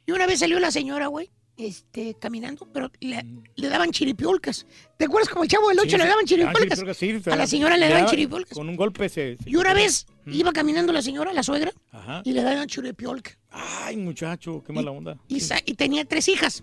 Y 0.06 0.12
una 0.12 0.26
vez 0.26 0.40
salió 0.40 0.58
la 0.58 0.70
señora, 0.70 1.06
güey, 1.08 1.30
este, 1.58 2.14
caminando, 2.14 2.66
pero 2.72 2.90
le, 3.00 3.22
le 3.56 3.68
daban 3.68 3.90
chiripiolcas. 3.90 4.64
¿Te 4.96 5.04
acuerdas 5.06 5.28
como 5.28 5.42
el 5.44 5.50
chavo 5.50 5.68
del 5.68 5.80
8 5.80 5.90
Sí, 5.90 5.96
le 5.96 6.02
sí. 6.04 6.08
daban 6.08 6.24
Ah, 6.24 6.26
chiripiolcas? 6.26 6.96
sí, 6.96 7.22
a 7.30 7.36
la 7.36 7.46
señora 7.46 7.76
le 7.76 7.88
daban 7.88 8.06
chiripiolcas. 8.06 8.56
Con 8.56 8.68
un 8.68 8.76
golpe 8.76 9.08
se... 9.08 9.36
se- 9.36 9.50
Y 9.50 9.56
una 9.56 9.74
vez 9.74 10.06
iba 10.26 10.52
caminando 10.52 10.92
la 10.92 11.02
señora, 11.02 11.32
la 11.32 11.42
suegra, 11.42 11.72
Ajá. 11.90 12.22
y 12.24 12.32
le 12.32 12.42
daban 12.42 12.68
chiripiolca. 12.68 13.32
Ay, 13.50 13.96
muchacho, 13.96 14.62
qué 14.64 14.72
mala 14.72 14.90
onda. 14.92 15.18
Y, 15.28 15.40
sa- 15.40 15.60
y 15.64 15.74
tenía 15.74 16.04
tres 16.04 16.28
hijas. 16.28 16.62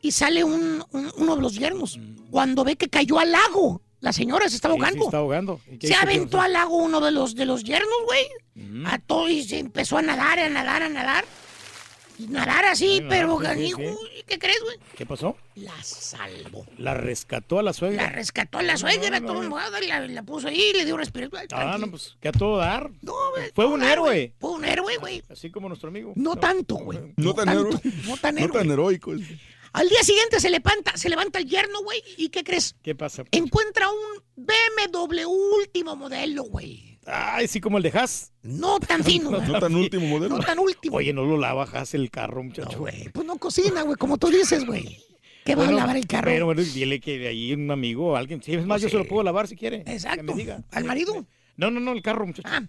Y 0.00 0.12
sale 0.12 0.44
un, 0.44 0.84
un- 0.92 1.12
uno 1.16 1.36
de 1.36 1.42
los 1.42 1.54
yernos. 1.56 1.98
Cuando 2.30 2.64
ve 2.64 2.76
que 2.76 2.88
cayó 2.88 3.18
al 3.18 3.32
lago, 3.32 3.82
la 4.00 4.12
señora 4.12 4.48
se 4.48 4.56
está 4.56 4.68
Mm. 4.68 4.72
Sí, 4.72 4.76
sí, 4.78 4.82
ahogando. 4.84 5.04
está 5.04 5.16
ahogando. 5.18 5.60
¿Y 5.80 5.86
Se 5.86 5.94
aventó 5.94 6.40
al 6.40 6.52
lago 6.52 6.76
uno 6.76 7.00
de 7.00 7.10
los, 7.12 7.34
de 7.34 7.46
los 7.46 7.62
yernos, 7.64 7.88
güey. 8.04 8.24
Mm. 8.54 8.86
A 8.86 8.98
todo 8.98 9.28
y 9.28 9.42
se 9.44 9.58
empezó 9.58 9.98
a 9.98 10.02
nadar, 10.02 10.38
a 10.40 10.48
nadar, 10.48 10.82
a 10.82 10.88
nadar. 10.88 11.24
Nadar 12.28 12.64
así, 12.66 13.02
pero 13.08 13.30
sí, 13.32 13.36
sí, 13.38 13.42
ganijo. 13.44 13.78
sí. 13.80 14.08
¿y 14.18 14.22
¿Qué 14.24 14.38
crees, 14.38 14.60
güey? 14.62 14.76
¿Qué 14.96 15.06
pasó? 15.06 15.36
La 15.54 15.72
salvó. 15.82 16.66
La 16.78 16.94
rescató 16.94 17.58
a 17.58 17.62
la 17.62 17.72
suegra. 17.72 18.04
La 18.04 18.08
rescató 18.10 18.58
a 18.58 18.62
la 18.62 18.76
suegra, 18.76 19.20
no, 19.20 19.26
toda 19.26 19.42
no. 19.44 19.50
mojada, 19.50 19.82
y 19.82 19.86
la, 19.88 20.00
la 20.06 20.22
puso 20.22 20.48
ahí 20.48 20.72
le 20.74 20.84
dio 20.84 20.96
respiración. 20.96 21.48
Ah, 21.52 21.76
no, 21.78 21.90
pues 21.90 22.16
que 22.20 22.28
a 22.28 22.32
todo 22.32 22.56
dar. 22.58 22.90
No, 23.02 23.12
güey, 23.34 23.50
Fue 23.54 23.66
un 23.66 23.80
dar, 23.80 23.92
héroe. 23.92 24.06
güey. 24.08 24.34
Fue 24.38 24.50
un 24.50 24.64
héroe, 24.64 24.96
güey. 24.98 25.22
Así 25.28 25.50
como 25.50 25.68
nuestro 25.68 25.88
amigo. 25.88 26.12
No 26.16 26.36
tanto, 26.36 26.76
güey. 26.76 26.98
No, 27.16 27.34
tan, 27.34 27.48
héroe- 27.48 27.80
no 28.06 28.16
tan 28.16 28.34
no 28.36 28.40
héroe. 28.42 28.58
tan 28.58 28.70
heroico. 28.70 29.12
Al 29.74 29.88
día 29.88 30.02
siguiente 30.02 30.38
se 30.38 30.50
levanta, 30.50 30.96
se 30.96 31.08
levanta 31.08 31.38
el 31.38 31.46
yerno, 31.46 31.82
güey. 31.82 32.02
¿Y 32.18 32.28
qué 32.28 32.44
crees? 32.44 32.74
¿Qué 32.82 32.94
pasa? 32.94 33.24
Encuentra 33.30 33.88
un 33.90 34.22
BMW 34.36 35.24
último 35.58 35.96
modelo, 35.96 36.42
güey. 36.44 36.91
Ay, 37.06 37.48
sí, 37.48 37.60
como 37.60 37.78
el 37.78 37.82
de 37.82 37.90
Haas. 37.90 38.32
No 38.42 38.78
tan 38.80 39.02
fino. 39.04 39.30
No, 39.30 39.40
no 39.40 39.58
tan 39.58 39.74
último 39.74 40.06
modelo. 40.06 40.36
No 40.36 40.42
tan 40.44 40.58
último. 40.58 40.96
Oye, 40.96 41.12
no 41.12 41.24
lo 41.24 41.36
lava 41.36 41.64
Haas 41.64 41.94
el 41.94 42.10
carro, 42.10 42.42
muchacho. 42.42 42.78
güey. 42.78 43.08
Pues 43.10 43.26
no 43.26 43.36
cocina, 43.38 43.82
güey, 43.82 43.96
como 43.96 44.18
tú 44.18 44.28
dices, 44.28 44.64
güey. 44.64 44.98
¿Qué 45.44 45.56
va 45.56 45.66
a 45.66 45.72
lavar 45.72 45.96
el 45.96 46.06
carro? 46.06 46.30
Pero 46.30 46.46
bueno, 46.46 46.62
dile 46.62 47.00
que 47.00 47.18
de 47.18 47.26
ahí 47.28 47.52
un 47.52 47.68
amigo 47.72 48.12
o 48.12 48.16
alguien. 48.16 48.40
Sí, 48.42 48.54
es 48.54 48.64
más, 48.64 48.80
yo 48.80 48.88
se 48.88 48.96
lo 48.96 49.06
puedo 49.08 49.24
lavar 49.24 49.48
si 49.48 49.56
quiere. 49.56 49.82
Exacto. 49.86 50.18
Que 50.18 50.22
me 50.22 50.34
diga. 50.34 50.62
¿Al 50.70 50.84
marido? 50.84 51.26
No, 51.56 51.70
no, 51.70 51.80
no, 51.80 51.90
el 51.92 52.00
carro, 52.00 52.24
muchacho. 52.26 52.48
Ah, 52.50 52.62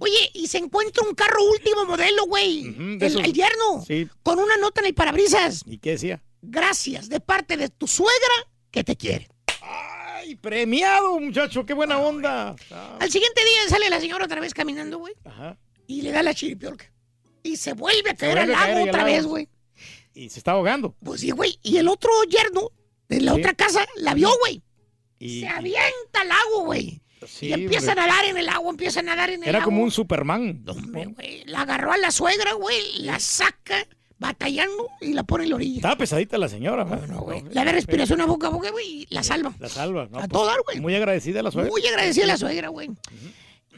Oye, 0.00 0.30
y 0.32 0.46
se 0.48 0.56
encuentra 0.58 1.06
un 1.06 1.14
carro 1.14 1.36
último 1.52 1.84
modelo, 1.84 2.24
güey. 2.26 2.64
El, 2.64 3.02
el 3.02 3.32
yerno. 3.34 3.84
Sí. 3.86 4.08
Con 4.22 4.38
una 4.38 4.56
nota 4.56 4.80
en 4.80 4.86
el 4.86 4.94
parabrisas. 4.94 5.62
¿Y 5.66 5.76
qué 5.78 5.90
decía? 5.90 6.22
Gracias 6.40 7.10
de 7.10 7.20
parte 7.20 7.58
de 7.58 7.68
tu 7.68 7.86
suegra 7.86 8.34
que 8.70 8.82
te 8.84 8.96
quiere. 8.96 9.28
Premiado, 10.40 11.18
muchacho, 11.20 11.64
qué 11.66 11.74
buena 11.74 11.98
onda. 11.98 12.54
Ah, 12.70 12.98
Al 13.00 13.10
siguiente 13.10 13.42
día 13.44 13.68
sale 13.68 13.88
la 13.90 14.00
señora 14.00 14.24
otra 14.24 14.40
vez 14.40 14.54
caminando, 14.54 14.98
güey. 14.98 15.14
Ajá. 15.24 15.56
Y 15.86 16.02
le 16.02 16.12
da 16.12 16.22
la 16.22 16.34
chiripiorca. 16.34 16.90
Y 17.42 17.56
se 17.56 17.72
vuelve 17.74 18.10
a 18.10 18.14
caer 18.14 18.38
al 18.38 18.46
vuelve 18.46 18.54
a 18.54 18.58
caer 18.58 18.68
lago 18.68 18.76
ahí 18.78 18.82
al 18.84 18.88
otra 18.88 19.04
vez, 19.04 19.26
güey. 19.26 19.48
Y 20.14 20.30
se 20.30 20.38
está 20.38 20.52
ahogando. 20.52 20.94
Pues 21.02 21.20
sí, 21.20 21.30
güey. 21.30 21.58
Y 21.62 21.76
el 21.78 21.88
otro 21.88 22.10
yerno 22.28 22.70
de 23.08 23.20
la 23.20 23.34
Sí. 23.34 23.40
otra 23.40 23.54
casa 23.54 23.84
la 23.96 24.14
vio, 24.14 24.30
güey. 24.40 24.62
Y, 25.18 25.40
Se 25.40 25.48
avienta 25.48 26.20
al 26.20 26.30
agua, 26.30 26.64
güey. 26.64 27.00
Sí, 27.26 27.46
y 27.46 27.52
empieza 27.52 27.92
hombre. 27.92 28.02
a 28.02 28.06
nadar 28.06 28.24
en 28.26 28.36
el 28.36 28.48
agua, 28.50 28.70
empieza 28.70 29.00
a 29.00 29.02
nadar 29.02 29.30
en 29.30 29.42
el 29.42 29.48
Era 29.48 29.58
agua. 29.58 29.64
como 29.64 29.82
un 29.82 29.90
Superman. 29.90 30.62
Hombre, 30.68 31.06
güey. 31.06 31.44
La 31.46 31.62
agarró 31.62 31.92
a 31.92 31.96
la 31.96 32.10
suegra, 32.10 32.52
güey. 32.52 32.98
La 32.98 33.18
saca 33.18 33.86
batallando 34.24 34.88
y 35.02 35.12
la 35.12 35.22
pone 35.22 35.44
en 35.44 35.50
la 35.50 35.56
orilla. 35.56 35.76
Estaba 35.76 35.96
pesadita 35.96 36.38
la 36.38 36.48
señora. 36.48 36.84
No, 36.84 37.20
güey. 37.20 37.42
Le 37.42 37.52
da 37.64 37.64
respiración 37.72 38.20
a 38.22 38.26
boca 38.26 38.46
a 38.46 38.50
boca, 38.50 38.70
güey, 38.70 39.02
y 39.02 39.06
la 39.10 39.22
salva. 39.22 39.54
La 39.58 39.68
salva. 39.68 40.08
No, 40.10 40.16
A 40.16 40.20
pues, 40.20 40.28
todo 40.30 40.46
dar, 40.46 40.56
güey. 40.64 40.80
Muy 40.80 40.94
agradecida 40.94 41.42
la 41.42 41.50
suegra. 41.50 41.70
Muy 41.70 41.86
agradecida 41.86 42.26
la 42.26 42.38
suegra, 42.38 42.68
güey. 42.68 42.90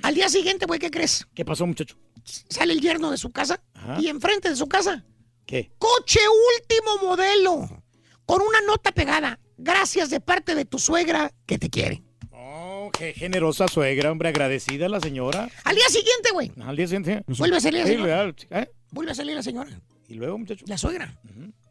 Al 0.03 0.15
día 0.15 0.29
siguiente, 0.29 0.67
güey, 0.67 0.79
¿qué 0.79 0.91
crees? 0.91 1.27
¿Qué 1.35 1.45
pasó, 1.45 1.67
muchacho? 1.67 1.97
Sale 2.25 2.73
el 2.75 2.81
yerno 2.81 3.11
de 3.11 3.17
su 3.17 3.33
casa 3.33 3.61
Ajá. 3.75 3.99
y 4.01 4.09
enfrente 4.09 4.49
de 4.49 4.57
su 4.57 4.69
casa, 4.69 5.05
¿Qué? 5.47 5.73
coche 5.79 6.21
último 6.61 7.09
modelo, 7.09 7.83
con 8.25 8.41
una 8.43 8.61
nota 8.67 8.93
pegada. 8.93 9.39
Gracias 9.59 10.11
de 10.11 10.21
parte 10.21 10.55
de 10.55 10.65
tu 10.65 10.79
suegra 10.79 11.33
que 11.47 11.59
te 11.59 11.71
quiere. 11.71 12.03
Oh, 12.31 12.91
qué 12.97 13.15
generosa 13.15 13.67
suegra, 13.69 14.13
hombre, 14.13 14.29
agradecida 14.29 14.89
la 14.89 15.01
señora. 15.01 15.49
Al 15.65 15.75
día 15.77 15.89
siguiente, 15.89 16.31
güey, 16.33 16.53
Al 16.61 16.77
día 16.77 16.87
siguiente. 16.87 17.25
Vuelve 17.27 17.57
a 17.57 17.61
salir 17.61 17.81
la 17.81 17.87
señora. 17.87 18.35
¿eh? 18.51 18.71
vuelve 18.91 19.13
a 19.13 19.15
salir 19.15 19.35
la 19.35 19.43
señora, 19.43 19.81
Y 20.09 20.15
luego, 20.15 20.39
muchacho. 20.39 20.65
la 20.69 20.79
suegra. 20.79 21.19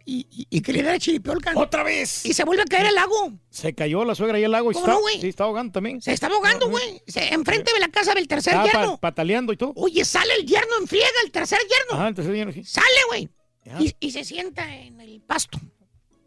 y, 0.06 0.28
y- 0.30 0.48
y 0.58 0.62
que 0.62 0.72
le 0.74 0.84
da 0.84 0.94
el 0.94 1.00
chiripiolca. 1.00 1.54
¡Otra 1.56 1.82
vez! 1.84 2.26
Y 2.26 2.34
se 2.34 2.44
vuelve 2.44 2.62
a 2.64 2.66
caer 2.66 2.86
al 2.88 2.96
lago. 2.96 3.34
Se 3.50 3.74
cayó 3.74 4.04
la 4.06 4.14
suegra 4.14 4.38
ahí 4.38 4.44
al 4.44 4.52
lago 4.52 4.70
y 4.72 4.74
¿Cómo 4.74 4.86
está, 4.86 4.94
no, 4.96 5.02
güey? 5.02 5.20
sí, 5.22 5.28
está 5.30 5.46
ahogando 5.46 5.72
también. 5.74 6.02
Se 6.02 6.12
está 6.14 6.28
ahogando, 6.28 6.70
güey. 6.70 7.02
Se- 7.08 7.34
Enfrente 7.34 7.74
de 7.74 7.80
la 7.80 7.88
casa 7.88 8.14
del 8.14 8.28
tercer 8.28 8.54
pa- 8.54 8.66
yerno. 8.66 8.98
pataleando 8.98 9.52
y 9.54 9.58
todo. 9.58 9.74
Oye, 9.76 10.04
sale 10.06 10.34
el 10.40 10.46
yerno 10.46 10.74
en 10.80 10.88
friega, 10.88 11.08
el 11.24 11.32
tercer 11.32 11.60
yerno. 11.62 12.00
Ajá, 12.00 12.10
entonces 12.10 12.38
ya 12.38 12.46
no- 12.46 12.52
sí. 12.52 12.64
Sale, 12.64 12.88
güey. 13.08 13.30
Y, 13.80 13.96
y 14.00 14.12
se 14.12 14.24
sienta 14.24 14.76
en 14.76 15.02
el 15.02 15.22
pasto. 15.22 15.60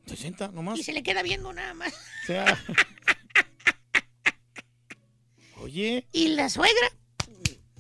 Se 0.06 0.16
sienta 0.16 0.48
nomás. 0.48 0.78
Y 0.78 0.82
se 0.82 0.92
le 0.92 1.02
queda 1.04 1.22
viendo 1.22 1.52
nada 1.52 1.74
más. 1.74 1.92
O 1.92 2.26
sea. 2.26 2.58
Oye. 5.60 6.06
Y 6.12 6.28
la 6.28 6.48
suegra 6.48 6.92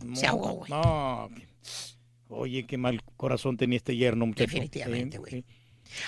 no, 0.04 0.16
se 0.16 0.26
ahogó, 0.26 0.52
güey. 0.52 0.70
No. 0.70 1.28
Oye, 2.28 2.66
qué 2.66 2.76
mal 2.76 3.02
corazón 3.16 3.56
tenía 3.56 3.76
este 3.78 3.96
yerno, 3.96 4.26
muchacho. 4.26 4.46
Definitivamente, 4.50 5.18
güey. 5.18 5.32
sí. 5.32 5.44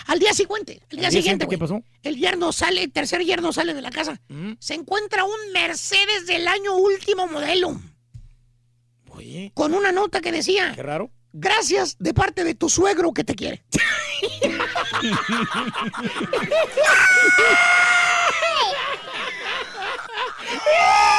Al 0.08 0.18
día 0.18 0.34
siguiente, 0.34 0.82
el 0.90 0.98
día, 0.98 1.06
Al 1.08 1.12
día 1.12 1.22
siguiente, 1.22 1.48
¿qué 1.48 1.56
pasó? 1.56 1.82
El 2.02 2.18
yerno 2.18 2.52
sale, 2.52 2.82
el 2.82 2.92
tercer 2.92 3.24
yerno 3.24 3.50
sale 3.50 3.72
de 3.72 3.80
la 3.80 3.90
casa. 3.90 4.20
Mm. 4.28 4.52
Se 4.58 4.74
encuentra 4.74 5.24
un 5.24 5.52
Mercedes 5.54 6.26
del 6.26 6.46
año 6.48 6.76
último 6.76 7.26
modelo. 7.26 7.80
Oye. 9.08 9.52
Con 9.54 9.72
una 9.72 9.90
nota 9.90 10.20
que 10.20 10.32
decía, 10.32 10.72
Qué 10.74 10.82
raro. 10.82 11.10
gracias 11.32 11.96
de 11.98 12.12
parte 12.12 12.44
de 12.44 12.54
tu 12.54 12.68
suegro 12.68 13.12
que 13.14 13.24
te 13.24 13.34
quiere. 13.34 13.62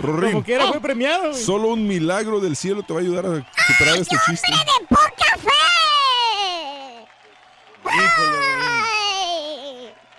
Rorín, 0.00 0.32
Como 0.32 0.44
quiera 0.44 0.66
fue 0.68 0.80
premiado. 0.80 1.30
güey. 1.30 1.42
solo 1.42 1.68
un 1.68 1.86
milagro 1.86 2.40
del 2.40 2.56
cielo 2.56 2.82
te 2.82 2.92
va 2.92 3.00
a 3.00 3.02
ayudar 3.02 3.26
a 3.26 3.46
superar 3.72 3.96
este 3.98 4.16
chiste. 4.26 4.48
¡De 4.50 4.86
poca 4.88 5.36
fe! 5.38 5.50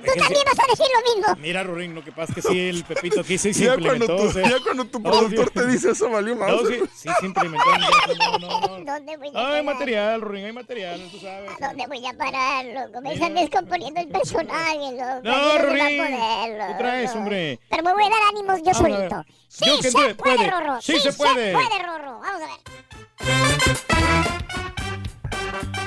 Tú 0.02 0.12
también 0.20 0.44
vas 0.46 0.60
a 0.60 0.68
decir 0.70 0.86
lo 0.94 1.16
mismo. 1.16 1.36
Mira, 1.42 1.64
Rorín, 1.64 1.96
lo 1.96 2.04
que 2.04 2.12
pasa 2.12 2.34
es 2.38 2.44
que 2.44 2.50
sí, 2.52 2.60
el 2.70 2.84
Pepito 2.84 3.22
aquí 3.22 3.38
sí 3.38 3.54
se 3.54 3.66
Ya 3.66 3.74
implementó. 3.76 4.08
cuando, 4.08 4.24
tu, 4.24 4.30
o 4.30 4.34
sea, 4.34 4.50
ya 4.50 4.64
cuando 4.64 4.86
tu 4.86 5.02
productor 5.04 5.46
sí. 5.48 5.52
te 5.54 5.68
dice 5.68 5.92
eso, 5.92 6.10
valió 6.10 6.36
más. 6.36 6.50
No, 6.52 6.60
sí, 6.68 6.80
sí 6.96 7.10
se 7.20 7.26
implementó. 7.26 7.66
No, 7.70 8.38
no, 8.40 8.80
no. 8.80 8.86
¿Dónde 8.94 9.18
voy 9.18 9.28
a 9.28 9.30
Hay 9.30 9.34
parar? 9.34 9.64
material, 9.64 10.22
Rorín, 10.22 10.46
hay 10.46 10.54
material, 10.54 11.10
tú 11.12 11.20
sabes. 11.20 11.52
¿Dónde 11.60 11.88
voy 11.88 12.06
a 12.06 12.14
parar, 12.14 12.66
loco? 12.66 13.02
Me 13.02 13.14
están 13.14 13.34
descomponiendo 13.36 14.00
el 14.02 14.08
personaje, 14.10 14.76
loco. 14.92 15.22
No, 15.24 15.32
a 15.36 15.58
poder, 15.58 16.68
¿Qué 16.68 16.74
traes, 16.78 17.16
hombre? 17.16 17.60
Pero 17.70 17.84
me 17.84 17.94
voy 17.94 18.04
a 18.04 18.10
dar 18.10 18.20
ánimos 18.30 18.58
yo 18.60 18.72
Vamos 18.72 18.80
a 18.82 18.84
solito. 18.96 19.26
Sí 19.48 19.66
Yo 19.68 19.78
que 19.78 19.84
se 19.84 19.92
puede, 19.92 20.16
puede. 20.16 20.50
Rorro. 20.52 20.82
Sí 20.82 21.00
se 21.00 21.14
puede. 21.14 21.52
se 21.52 21.58
puede, 21.58 21.84
Rorro. 21.84 22.20
Vamos 22.20 22.42
a 22.42 22.48
ver. 22.48 23.72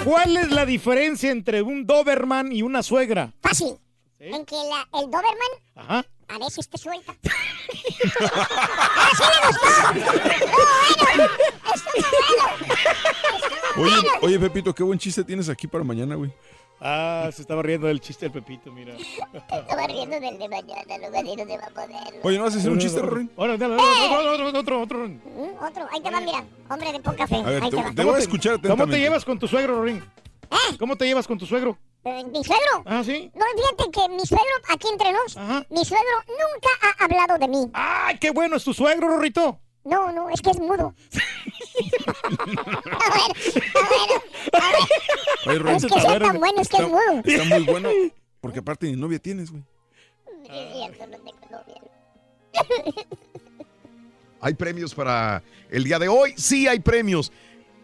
¿Cuál 0.04 0.37
es 0.37 0.50
la 0.50 0.66
diferencia 0.66 1.30
entre 1.30 1.62
un 1.62 1.87
Doberman 1.87 2.52
y 2.52 2.62
una 2.62 2.83
suegra? 2.83 3.33
Fácil. 3.40 3.76
En 4.21 4.44
que 4.47 4.54
la- 4.56 4.88
el 5.00 5.11
Doberman 5.11 5.35
Ajá. 5.75 6.04
a 6.28 6.38
veces 6.38 6.68
te 6.68 6.78
suelta. 6.78 7.14
¡Ah, 8.21 9.11
sí 9.16 9.23
le 9.25 9.47
gustó! 9.49 9.66
¡Estuvo 9.99 10.52
bueno! 11.02 11.25
¡Estuvo 11.75 12.02
bueno! 13.76 13.99
Oye, 13.99 14.09
oye, 14.23 14.38
Pepito, 14.38 14.75
qué 14.75 14.83
buen 14.83 14.99
chiste 14.99 15.25
tienes 15.25 15.49
aquí 15.49 15.66
para 15.66 15.85
mañana, 15.85 16.14
güey. 16.14 16.33
Ah, 16.80 17.30
se 17.33 17.42
estaba 17.42 17.62
riendo 17.62 17.87
del 17.87 18.00
chiste 18.00 18.26
del 18.26 18.33
Pepito, 18.33 18.71
mira. 18.73 18.94
Estaba 19.50 19.87
riendo 19.87 20.21
del 20.21 20.38
de 20.38 20.49
mañana, 20.49 20.99
lo 20.99 21.11
no 21.11 21.44
se 21.44 21.56
va 21.59 21.66
a 21.66 21.71
poder. 21.71 22.21
Oye, 22.23 22.38
¿no 22.38 22.44
vas 22.44 22.54
a 22.54 22.59
hacer 22.59 22.71
un 22.71 22.78
chiste, 22.78 23.00
Rorín? 23.00 23.30
Ahora, 23.37 23.56
dale, 23.56 23.75
¡Eh! 23.75 23.78
dale, 23.78 24.28
otro, 24.28 24.47
otro, 24.49 24.61
otro, 24.61 24.83
otro. 24.83 25.09
Mm, 25.09 25.64
Otro, 25.64 25.88
ahí 25.92 26.00
te 26.00 26.11
va, 26.11 26.21
mira. 26.21 26.44
Hombre 26.68 26.92
de 26.92 27.00
poca 27.00 27.26
fe. 27.26 27.37
A 27.37 27.42
ver, 27.42 27.62
ahí 27.62 27.71
te, 27.71 27.76
te 27.76 27.83
va. 27.83 27.92
te 27.94 28.04
voy 28.04 28.14
a 28.14 28.18
escuchar 28.18 28.61
¿Cómo 28.61 28.87
te 28.87 28.99
llevas 28.99 29.25
con 29.25 29.38
tu 29.38 29.49
suegro, 29.49 29.76
Rorín? 29.76 30.04
¿Cómo 30.78 30.97
te 30.97 31.06
llevas 31.06 31.26
con 31.26 31.38
tu 31.38 31.47
suegro? 31.47 31.78
Eh, 32.07 32.25
¿Mi 32.25 32.45
suegro? 32.45 32.83
Ah, 32.85 33.03
sí. 33.05 33.31
No, 33.35 33.45
fíjate 33.57 33.91
que 33.91 34.09
mi 34.11 34.27
suegro, 34.27 34.45
aquí 34.69 34.89
entre 34.89 35.13
nos, 35.13 35.37
mi 35.71 35.85
suegro 35.85 36.17
nunca 36.29 36.69
ha 36.83 37.05
hablado 37.05 37.39
de 37.39 37.49
mí. 37.49 37.71
¡Ay, 37.73 38.19
qué 38.19 38.31
bueno! 38.31 38.57
¿Es 38.57 38.65
tu 38.65 38.75
suegro, 38.75 39.09
Rorrito? 39.09 39.59
No, 39.85 40.13
no, 40.13 40.29
es 40.31 40.41
que 40.43 40.51
es 40.51 40.61
mudo. 40.61 40.95
Oye, 45.47 45.59
Rorín, 45.59 45.77
Es 45.77 45.87
que 45.87 46.01
sea 46.01 46.19
tan 46.19 46.39
bueno, 46.39 46.61
es 46.61 46.69
que 46.69 46.77
es 46.77 46.83
está- 46.83 46.89
mudo. 46.89 47.23
Está 47.25 47.45
muy 47.45 47.65
bueno, 47.65 47.89
porque 48.41 48.59
aparte 48.61 48.87
ni 48.87 48.97
novia 48.97 49.19
tienes, 49.19 49.51
güey. 49.51 49.63
Es 50.45 50.73
cierto, 50.75 51.07
no 51.07 51.17
tengo 51.19 51.39
novia. 51.51 51.81
¿Hay 54.41 54.55
premios 54.55 54.95
para 54.95 55.43
el 55.71 55.85
día 55.85 55.99
de 55.99 56.09
hoy? 56.09 56.35
Sí, 56.37 56.67
hay 56.69 56.81
premios. 56.81 57.33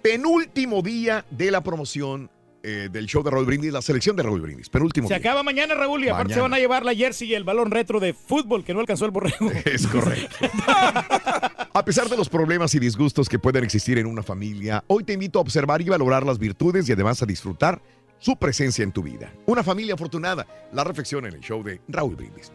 Penúltimo 0.02 0.82
día 0.82 1.24
de 1.30 1.50
la 1.50 1.62
promoción 1.62 2.30
eh, 2.62 2.88
del 2.90 3.06
show 3.06 3.22
de 3.22 3.30
Raúl 3.30 3.46
Brindis, 3.46 3.72
la 3.72 3.82
selección 3.82 4.16
de 4.16 4.22
Raúl 4.22 4.40
Brindis. 4.40 4.68
Penúltimo 4.68 5.08
Se 5.08 5.14
día. 5.14 5.18
acaba 5.18 5.42
mañana, 5.42 5.74
Raúl, 5.74 6.04
y 6.04 6.08
aparte 6.08 6.34
se 6.34 6.40
van 6.40 6.54
a 6.54 6.58
llevar 6.58 6.84
la 6.84 6.94
jersey 6.94 7.28
y 7.28 7.34
el 7.34 7.44
balón 7.44 7.70
retro 7.70 8.00
de 8.00 8.12
fútbol 8.14 8.64
que 8.64 8.74
no 8.74 8.80
alcanzó 8.80 9.04
el 9.04 9.10
borrego. 9.10 9.50
Es 9.64 9.86
correcto. 9.86 10.36
A 11.72 11.84
pesar 11.84 12.08
de 12.08 12.16
los 12.16 12.28
problemas 12.28 12.74
y 12.74 12.78
disgustos 12.80 13.28
que 13.28 13.38
pueden 13.38 13.64
existir 13.64 13.98
en 13.98 14.06
una 14.06 14.22
familia, 14.22 14.82
hoy 14.88 15.04
te 15.04 15.12
invito 15.12 15.38
a 15.38 15.42
observar 15.42 15.80
y 15.80 15.88
valorar 15.88 16.26
las 16.26 16.38
virtudes 16.38 16.88
y 16.88 16.92
además 16.92 17.22
a 17.22 17.26
disfrutar 17.26 17.80
su 18.18 18.36
presencia 18.36 18.82
en 18.82 18.92
tu 18.92 19.02
vida. 19.02 19.32
Una 19.46 19.62
familia 19.62 19.94
afortunada. 19.94 20.46
La 20.72 20.84
reflexión 20.84 21.26
en 21.26 21.34
el 21.34 21.40
show 21.40 21.62
de 21.62 21.80
Raúl 21.88 22.16
Brindis. 22.16 22.50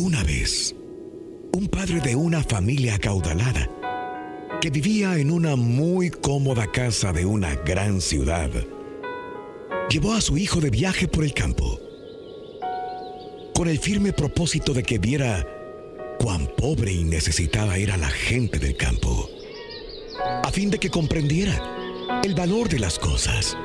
Una 0.00 0.22
vez, 0.22 0.76
un 1.56 1.66
padre 1.66 2.00
de 2.00 2.14
una 2.14 2.44
familia 2.44 2.94
acaudalada 2.94 3.68
que 4.60 4.70
vivía 4.70 5.18
en 5.18 5.28
una 5.28 5.56
muy 5.56 6.08
cómoda 6.08 6.70
casa 6.70 7.12
de 7.12 7.26
una 7.26 7.56
gran 7.56 8.00
ciudad, 8.00 8.48
llevó 9.90 10.12
a 10.12 10.20
su 10.20 10.38
hijo 10.38 10.60
de 10.60 10.70
viaje 10.70 11.08
por 11.08 11.24
el 11.24 11.34
campo, 11.34 11.80
con 13.56 13.66
el 13.66 13.80
firme 13.80 14.12
propósito 14.12 14.72
de 14.72 14.84
que 14.84 15.00
viera 15.00 15.44
cuán 16.20 16.46
pobre 16.56 16.92
y 16.92 17.02
necesitada 17.02 17.76
era 17.76 17.96
la 17.96 18.10
gente 18.10 18.60
del 18.60 18.76
campo, 18.76 19.28
a 20.44 20.50
fin 20.52 20.70
de 20.70 20.78
que 20.78 20.90
comprendiera 20.90 22.20
el 22.22 22.36
valor 22.36 22.68
de 22.68 22.78
las 22.78 23.00
cosas 23.00 23.56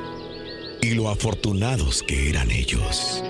y 0.82 0.94
lo 0.94 1.10
afortunados 1.10 2.02
que 2.02 2.28
eran 2.28 2.50
ellos. 2.50 3.22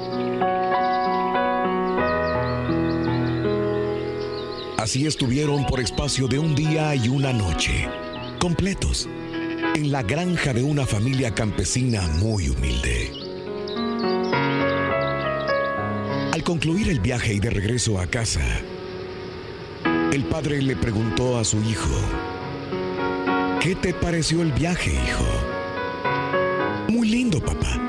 Así 4.85 5.07
estuvieron 5.07 5.65
por 5.65 5.81
espacio 5.81 6.29
de 6.29 6.39
un 6.39 6.55
día 6.55 6.95
y 6.95 7.09
una 7.09 7.33
noche, 7.33 7.89
completos, 8.39 9.09
en 9.75 9.91
la 9.91 10.03
granja 10.03 10.53
de 10.53 10.63
una 10.63 10.85
familia 10.85 11.35
campesina 11.35 12.03
muy 12.19 12.51
humilde. 12.51 13.11
Al 16.35 16.45
concluir 16.45 16.91
el 16.91 17.01
viaje 17.01 17.33
y 17.33 17.41
de 17.41 17.49
regreso 17.49 17.99
a 17.99 18.07
casa, 18.07 18.43
el 20.13 20.23
padre 20.25 20.61
le 20.61 20.77
preguntó 20.77 21.39
a 21.39 21.45
su 21.45 21.63
hijo, 21.63 21.99
¿qué 23.63 23.75
te 23.77 23.95
pareció 23.95 24.43
el 24.43 24.53
viaje, 24.53 24.93
hijo? 24.93 25.25
Muy 26.91 27.09
lindo, 27.09 27.41
papá. 27.43 27.81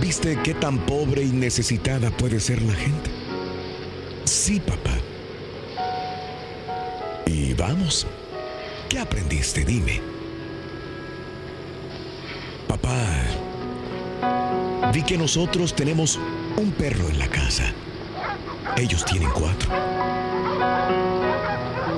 ¿Viste 0.00 0.38
qué 0.44 0.54
tan 0.54 0.78
pobre 0.86 1.24
y 1.24 1.32
necesitada 1.32 2.16
puede 2.16 2.38
ser 2.38 2.62
la 2.62 2.74
gente? 2.74 3.19
Sí, 4.24 4.60
papá. 4.60 4.98
Y 7.26 7.54
vamos. 7.54 8.06
¿Qué 8.88 8.98
aprendiste? 8.98 9.64
Dime. 9.64 10.00
Papá, 12.66 12.96
vi 14.92 15.02
que 15.02 15.16
nosotros 15.16 15.74
tenemos 15.74 16.18
un 16.56 16.72
perro 16.72 17.08
en 17.08 17.18
la 17.18 17.28
casa. 17.28 17.72
Ellos 18.76 19.04
tienen 19.04 19.30
cuatro. 19.30 19.70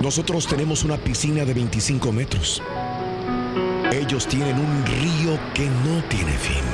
Nosotros 0.02 0.46
tenemos 0.46 0.84
una 0.84 0.96
piscina 0.96 1.44
de 1.44 1.54
25 1.54 2.12
metros. 2.12 2.62
Ellos 3.92 4.26
tienen 4.26 4.58
un 4.58 4.84
río 4.86 5.38
que 5.54 5.66
no 5.66 6.02
tiene 6.08 6.32
fin. 6.32 6.64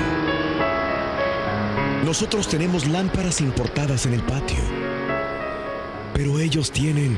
Nosotros 2.05 2.49
tenemos 2.49 2.87
lámparas 2.87 3.41
importadas 3.41 4.07
en 4.07 4.15
el 4.15 4.23
patio 4.23 4.78
pero 6.19 6.41
ellos 6.41 6.73
tienen 6.73 7.17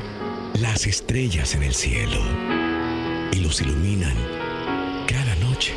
las 0.59 0.85
estrellas 0.85 1.55
en 1.55 1.63
el 1.63 1.73
cielo 1.73 2.21
y 3.33 3.39
los 3.39 3.59
iluminan 3.59 4.13
cada 5.07 5.33
noche. 5.37 5.73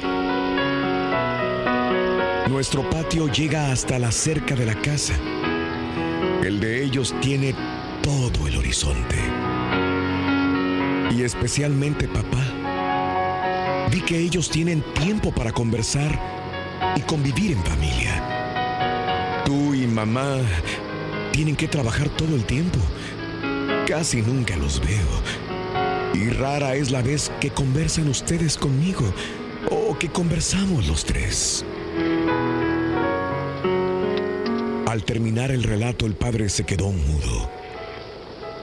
Nuestro 2.50 2.88
patio 2.90 3.26
llega 3.32 3.72
hasta 3.72 3.98
la 3.98 4.12
cerca 4.12 4.54
de 4.54 4.66
la 4.66 4.74
casa. 4.74 5.14
El 6.42 6.60
de 6.60 6.84
ellos 6.84 7.14
tiene 7.22 7.54
todo 8.02 8.46
el 8.46 8.58
horizonte. 8.58 9.16
Y 11.16 11.22
especialmente 11.22 12.06
papá. 12.06 13.88
Vi 13.90 14.02
que 14.02 14.18
ellos 14.18 14.50
tienen 14.50 14.82
tiempo 14.92 15.32
para 15.32 15.50
conversar 15.50 16.20
y 16.94 17.00
convivir 17.00 17.52
en 17.52 17.64
familia. 17.64 19.42
Tú 19.46 19.72
y 19.72 19.86
mamá 19.86 20.42
tienen 21.34 21.56
que 21.56 21.66
trabajar 21.68 22.08
todo 22.10 22.36
el 22.36 22.44
tiempo. 22.44 22.78
Casi 23.86 24.22
nunca 24.22 24.56
los 24.56 24.80
veo. 24.80 26.14
Y 26.14 26.30
rara 26.30 26.74
es 26.74 26.90
la 26.90 27.02
vez 27.02 27.30
que 27.40 27.50
conversan 27.50 28.08
ustedes 28.08 28.56
conmigo 28.56 29.04
o 29.70 29.98
que 29.98 30.08
conversamos 30.08 30.86
los 30.86 31.04
tres. 31.04 31.64
Al 34.86 35.04
terminar 35.04 35.50
el 35.50 35.64
relato 35.64 36.06
el 36.06 36.14
padre 36.14 36.48
se 36.48 36.64
quedó 36.64 36.90
mudo, 36.92 37.50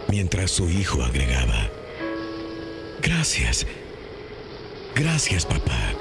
mientras 0.07 0.51
su 0.51 0.69
hijo 0.69 1.03
agregaba, 1.03 1.69
Gracias, 3.01 3.65
gracias 4.95 5.45
papá, 5.45 5.93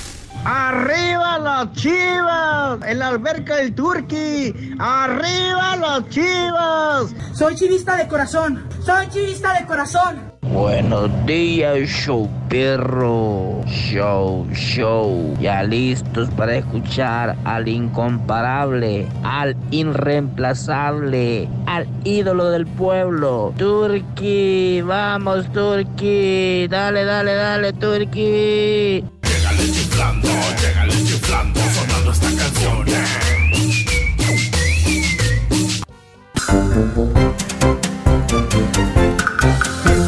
¡Arriba 0.43 1.37
las 1.37 1.71
chivas! 1.73 2.79
En 2.87 2.97
la 2.97 3.09
alberca 3.09 3.57
del 3.57 3.75
Turqui. 3.75 4.75
¡Arriba 4.79 5.75
las 5.75 6.09
chivas! 6.09 7.13
Soy 7.33 7.53
chivista 7.55 7.95
de 7.95 8.07
corazón. 8.07 8.63
Soy 8.83 9.07
chivista 9.09 9.53
de 9.59 9.67
corazón. 9.67 10.31
Buenos 10.41 11.09
días, 11.27 11.87
show 11.87 12.27
perro. 12.49 13.63
Show, 13.67 14.47
show. 14.51 15.37
Ya 15.39 15.61
listos 15.61 16.27
para 16.31 16.55
escuchar 16.55 17.37
al 17.45 17.67
incomparable, 17.67 19.07
al 19.23 19.55
irreemplazable, 19.69 21.47
al 21.67 21.87
ídolo 22.03 22.49
del 22.49 22.65
pueblo. 22.65 23.53
Turki, 23.57 24.81
vamos, 24.81 25.51
Turki. 25.53 26.67
Dale, 26.67 27.05
dale, 27.05 27.35
dale, 27.35 27.73
Turki. 27.73 29.20
Llegale 29.61 29.73
chiflando, 29.79 30.27
llegale 30.59 30.93
chiflando, 31.05 31.59
sonando 31.59 32.11
esta 32.11 32.35
canción. 32.35 32.87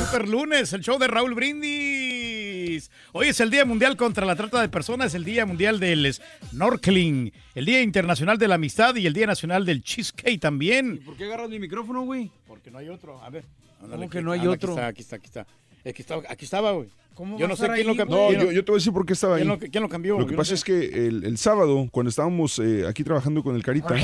Super 0.06 0.28
lunes, 0.30 0.72
el 0.74 0.82
show 0.82 1.00
de 1.00 1.08
Raúl 1.08 1.34
Brindis. 1.34 2.92
Hoy 3.14 3.28
es 3.30 3.40
el 3.40 3.50
Día 3.50 3.66
Mundial 3.66 3.96
contra 3.98 4.26
la 4.26 4.36
Trata 4.36 4.62
de 4.62 4.70
Personas, 4.70 5.14
el 5.16 5.24
Día 5.24 5.46
Mundial 5.46 5.80
del 5.80 6.14
Snorkeling, 6.14 7.32
el 7.56 7.66
Día 7.66 7.82
Internacional 7.82 8.38
de 8.38 8.48
la 8.48 8.56
Amistad 8.56 8.96
y 8.96 9.08
el 9.08 9.14
Día 9.14 9.26
Nacional 9.28 9.66
del 9.66 9.82
Cheesecake 9.84 10.40
también. 10.40 11.00
¿Por 11.04 11.16
qué 11.18 11.26
agarras 11.26 11.50
mi 11.50 11.60
micrófono, 11.60 12.02
güey? 12.04 12.30
Porque 12.48 12.70
no 12.70 12.78
hay 12.80 12.90
otro. 12.90 13.22
A 13.24 13.30
ver. 13.30 13.46
¿Cómo 13.80 14.10
que 14.10 14.22
no 14.22 14.32
hay 14.32 14.42
Ah, 14.42 14.50
otro? 14.52 14.78
Aquí 14.78 15.02
está, 15.02 15.16
aquí 15.18 15.26
está, 15.28 15.42
aquí 15.42 15.48
está. 15.48 15.48
Es 15.84 15.94
que 15.94 16.02
estaba, 16.02 16.24
aquí 16.30 16.46
estaba, 16.46 16.72
güey. 16.72 16.90
¿Cómo 17.14 17.38
Yo 17.38 17.48
no 17.48 17.56
sé 17.56 17.64
quién 17.66 17.74
ahí, 17.76 17.84
lo 17.84 17.96
cambió. 17.96 18.18
No, 18.18 18.28
¿Quién 18.30 18.52
yo, 18.52 18.66
te 18.66 18.72
voy 18.72 18.78
a 18.78 18.80
decir 18.80 18.94
por 18.94 19.06
qué 19.06 19.14
estaba 19.14 19.36
ahí. 19.36 19.42
¿Quién 19.44 19.50
lo, 19.50 19.60
quién 19.60 19.84
lo 19.84 19.90
cambió? 19.90 20.14
Lo 20.20 20.26
que 20.26 20.32
Yo 20.32 20.38
no 20.38 20.38
pasa 20.38 20.50
sé. 20.50 20.56
es 20.56 20.64
que 20.64 21.08
el, 21.08 21.24
el 21.26 21.38
sábado, 21.38 21.88
cuando 21.92 22.10
estábamos 22.10 22.60
eh, 22.60 22.86
aquí 22.88 23.04
trabajando 23.04 23.44
con 23.44 23.56
el 23.56 23.64
Carita, 23.64 23.96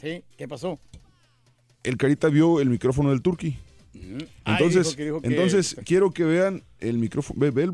Sí, 0.00 0.22
¿qué 0.36 0.48
pasó? 0.48 0.78
el 1.82 1.96
Carita 1.96 2.28
vio 2.28 2.60
el 2.60 2.68
micrófono 2.68 3.10
del 3.10 3.22
Turqui. 3.22 3.56
Ah, 4.44 4.52
Entonces, 4.58 4.88
dijo 4.88 4.96
que- 4.96 5.04
dijo 5.04 5.20
que- 5.22 5.26
entonces 5.28 5.76
quiero 5.84 6.10
que 6.10 6.24
vean 6.24 6.62
el 6.80 6.98
micrófono. 6.98 7.40
Ve, 7.40 7.50
ve 7.50 7.62
el 7.62 7.70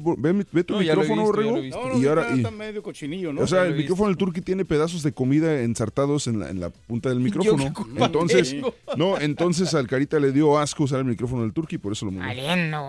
ve 0.53 0.63
tu 0.65 0.75
No, 0.75 0.81
micrófono, 0.81 1.23
Borrego. 1.25 1.59
y 1.59 2.07
ahora, 2.07 2.23
está, 2.23 2.35
y- 2.35 2.39
está 2.39 2.51
medio 2.53 2.83
cochinillo, 2.83 3.33
¿no? 3.33 3.41
o 3.43 3.47
sea, 3.47 3.63
Ya 3.65 3.69
el 3.71 3.75
micrófono 3.77 4.09
del 4.09 4.17
Turqui 4.17 4.41
tiene 4.41 4.65
pedazos 4.65 5.03
de 5.03 5.13
comida 5.13 5.61
ensartados 5.63 6.29
en 6.29 6.39
la, 6.39 6.49
en 6.51 6.61
la 6.61 6.71
punta 6.71 7.09
del 7.09 7.19
micrófono. 7.57 7.75
qué 7.75 8.05
Entonces, 8.05 8.51
tengo? 8.51 8.75
no, 8.97 9.19
entonces 9.19 9.75
al 9.75 9.89
Carita 9.89 10.21
le 10.21 10.31
dio 10.31 10.59
asco 10.59 10.85
usar 10.85 11.01
el 11.01 11.07
micrófono 11.07 11.43
del 11.43 11.53
Turqui, 11.53 11.79
por 11.79 11.93
eso 11.93 12.07
lo 12.07 12.13
movió. 12.13 12.27
Valiendo, 12.29 12.81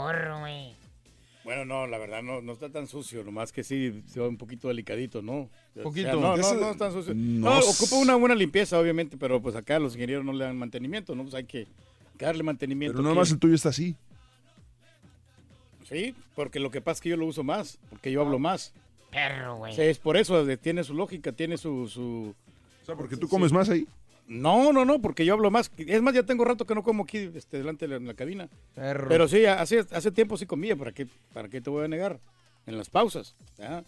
güey. 0.42 0.73
Bueno, 1.44 1.66
no, 1.66 1.88
la 1.88 1.98
verdad 1.98 2.24
no, 2.24 2.42
no 2.42 2.54
está 2.54 2.70
tan 2.70 2.88
sucio, 2.88 3.24
nomás 3.24 3.52
que 3.52 3.64
sí 3.64 4.02
se 4.08 4.20
va 4.22 4.30
un 4.30 4.38
poquito 4.38 4.70
delicadito, 4.70 5.22
¿no? 5.22 5.34
O 5.34 5.50
sea, 5.74 5.84
Poquito. 5.84 6.14
no, 6.14 6.38
no, 6.38 6.54
no 6.56 6.72
es 6.72 6.78
tan 6.78 6.92
sucio. 6.94 7.14
no 7.14 7.50
No, 7.50 7.60
ocupa 7.60 7.98
una 7.98 8.16
buena 8.16 8.34
limpieza, 8.36 8.80
obviamente, 8.80 9.18
pero 9.18 9.42
pues 9.42 9.56
acá 9.56 9.78
los 9.80 9.94
ingenieros 9.96 10.24
no 10.24 10.32
le 10.32 10.46
dan 10.46 10.58
mantenimiento, 10.58 11.16
¿no? 11.16 11.24
Pues 11.24 11.36
hay 11.36 11.44
que 11.44 11.68
darle 12.18 12.44
mantenimiento. 12.44 12.94
Pero 12.94 13.04
nada 13.04 13.14
que- 13.16 13.20
más 13.20 13.32
el 13.32 13.40
tuyo 13.40 13.56
está 13.56 13.70
así. 13.70 13.96
Sí, 15.88 16.16
porque 16.36 16.60
lo 16.60 16.72
que 16.72 16.82
pasa 16.82 16.98
es 16.98 17.02
que 17.02 17.10
yo 17.10 17.18
lo 17.18 17.26
uso 17.26 17.44
más, 17.44 17.78
porque 17.90 18.12
yo 18.12 18.22
hablo 18.22 18.40
más. 18.40 18.74
Perro, 19.12 19.58
güey. 19.58 19.76
Sí, 19.76 19.82
es 19.82 20.00
por 20.00 20.18
eso, 20.18 20.46
tiene 20.58 20.84
su 20.84 20.94
lógica, 20.94 21.32
tiene 21.34 21.58
su... 21.58 21.88
su... 21.88 22.34
O 22.82 22.86
sea, 22.86 22.96
porque 22.96 23.16
tú 23.18 23.28
comes 23.28 23.52
más 23.52 23.70
ahí. 23.70 23.86
No, 24.34 24.74
no, 24.74 24.84
no, 24.84 25.00
porque 25.00 25.26
yo 25.26 25.34
hablo 25.34 25.52
más. 25.52 25.72
Es 25.78 26.02
más, 26.02 26.14
ya 26.14 26.24
tengo 26.24 26.44
rato 26.44 26.66
que 26.66 26.74
no 26.76 26.84
como 26.84 27.04
aquí 27.04 27.30
este, 27.36 27.58
delante 27.58 27.86
de 27.86 27.90
la, 27.90 27.96
en 27.98 28.08
la 28.08 28.14
cabina. 28.16 28.50
Perro. 28.74 29.08
Pero 29.08 29.28
sí, 29.28 29.46
hace, 29.46 29.86
hace 29.92 30.12
tiempo 30.12 30.38
sí 30.38 30.46
comía, 30.46 30.76
¿para 30.76 30.92
qué, 30.92 31.08
¿para 31.34 31.50
qué 31.50 31.62
te 31.62 31.70
voy 31.70 31.86
a 31.86 31.88
negar? 31.88 32.20
En 32.66 32.78
las 32.78 32.90
pausas, 32.90 33.36
¿ya? 33.58 33.84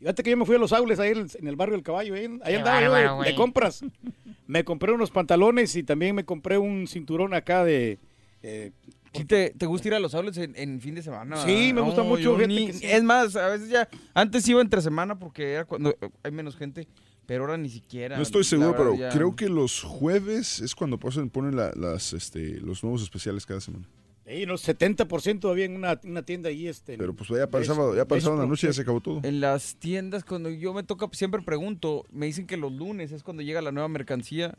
Fíjate 0.00 0.22
que 0.22 0.30
yo 0.30 0.36
me 0.36 0.46
fui 0.46 0.56
a 0.56 0.58
Los 0.58 0.72
Aules, 0.72 0.98
ayer 0.98 1.26
en 1.38 1.46
el 1.46 1.56
barrio 1.56 1.74
del 1.76 1.84
caballo, 1.84 2.16
¿eh? 2.16 2.24
Ahí 2.42 2.52
Qué 2.54 2.56
andaba 2.58 2.80
yo 2.80 3.22
de- 3.22 3.34
compras. 3.36 3.84
Me 4.46 4.64
compré 4.64 4.92
unos 4.92 5.10
pantalones 5.10 5.76
y 5.76 5.82
también 5.82 6.14
me 6.16 6.24
compré 6.24 6.58
un 6.58 6.86
cinturón 6.88 7.34
acá 7.34 7.64
de... 7.64 7.98
eh, 8.42 8.72
¿Sí 9.12 9.24
te, 9.24 9.50
te 9.50 9.66
gusta 9.66 9.88
ir 9.88 9.94
a 9.94 9.98
los 10.00 10.14
aules 10.14 10.36
en, 10.38 10.54
en 10.56 10.80
fin 10.80 10.94
de 10.94 11.02
semana? 11.02 11.36
Sí, 11.44 11.72
me 11.74 11.80
gusta 11.82 12.02
mucho, 12.02 12.36
ni- 12.38 12.70
que. 12.72 12.96
Es 12.96 13.02
más, 13.02 13.36
a 13.36 13.48
veces 13.48 13.68
ya. 13.68 13.88
Antes 14.14 14.48
iba 14.48 14.60
entre 14.60 14.80
semana 14.80 15.18
porque 15.18 15.52
era 15.54 15.64
cuando 15.64 15.90
eh, 15.90 16.10
hay 16.22 16.30
menos 16.30 16.56
gente, 16.56 16.86
pero 17.26 17.42
ahora 17.44 17.56
ni 17.58 17.68
siquiera. 17.68 18.16
No 18.16 18.22
estoy 18.22 18.44
seguro, 18.44 18.70
verdad, 18.72 18.84
pero 18.84 18.94
ya- 18.96 19.08
creo 19.10 19.34
que 19.36 19.48
los 19.48 19.82
jueves 19.82 20.60
es 20.60 20.74
cuando 20.76 20.98
pasan, 20.98 21.28
ponen 21.28 21.56
la- 21.56 21.72
las, 21.76 22.12
este, 22.12 22.60
los 22.60 22.82
nuevos 22.84 23.02
especiales 23.02 23.44
cada 23.46 23.60
semana. 23.60 23.86
Ahí, 24.30 24.46
no, 24.46 24.54
70% 24.54 25.50
había 25.50 25.64
en 25.64 25.76
una, 25.76 26.00
una 26.04 26.22
tienda 26.22 26.48
ahí. 26.48 26.68
Este, 26.68 26.96
Pero 26.96 27.14
pues 27.14 27.28
ya 27.30 27.48
para 27.48 27.62
el 27.62 27.66
sábado, 27.68 27.94
ya 27.94 28.04
para 28.04 28.20
la 28.20 28.46
noche 28.46 28.66
ya 28.68 28.72
se 28.72 28.82
acabó 28.82 29.00
todo. 29.00 29.20
En 29.22 29.40
las 29.40 29.76
tiendas, 29.76 30.24
cuando 30.24 30.50
yo 30.50 30.72
me 30.72 30.82
toca, 30.82 31.08
siempre 31.12 31.42
pregunto, 31.42 32.06
me 32.10 32.26
dicen 32.26 32.46
que 32.46 32.56
los 32.56 32.72
lunes 32.72 33.12
es 33.12 33.22
cuando 33.22 33.42
llega 33.42 33.60
la 33.60 33.72
nueva 33.72 33.88
mercancía 33.88 34.56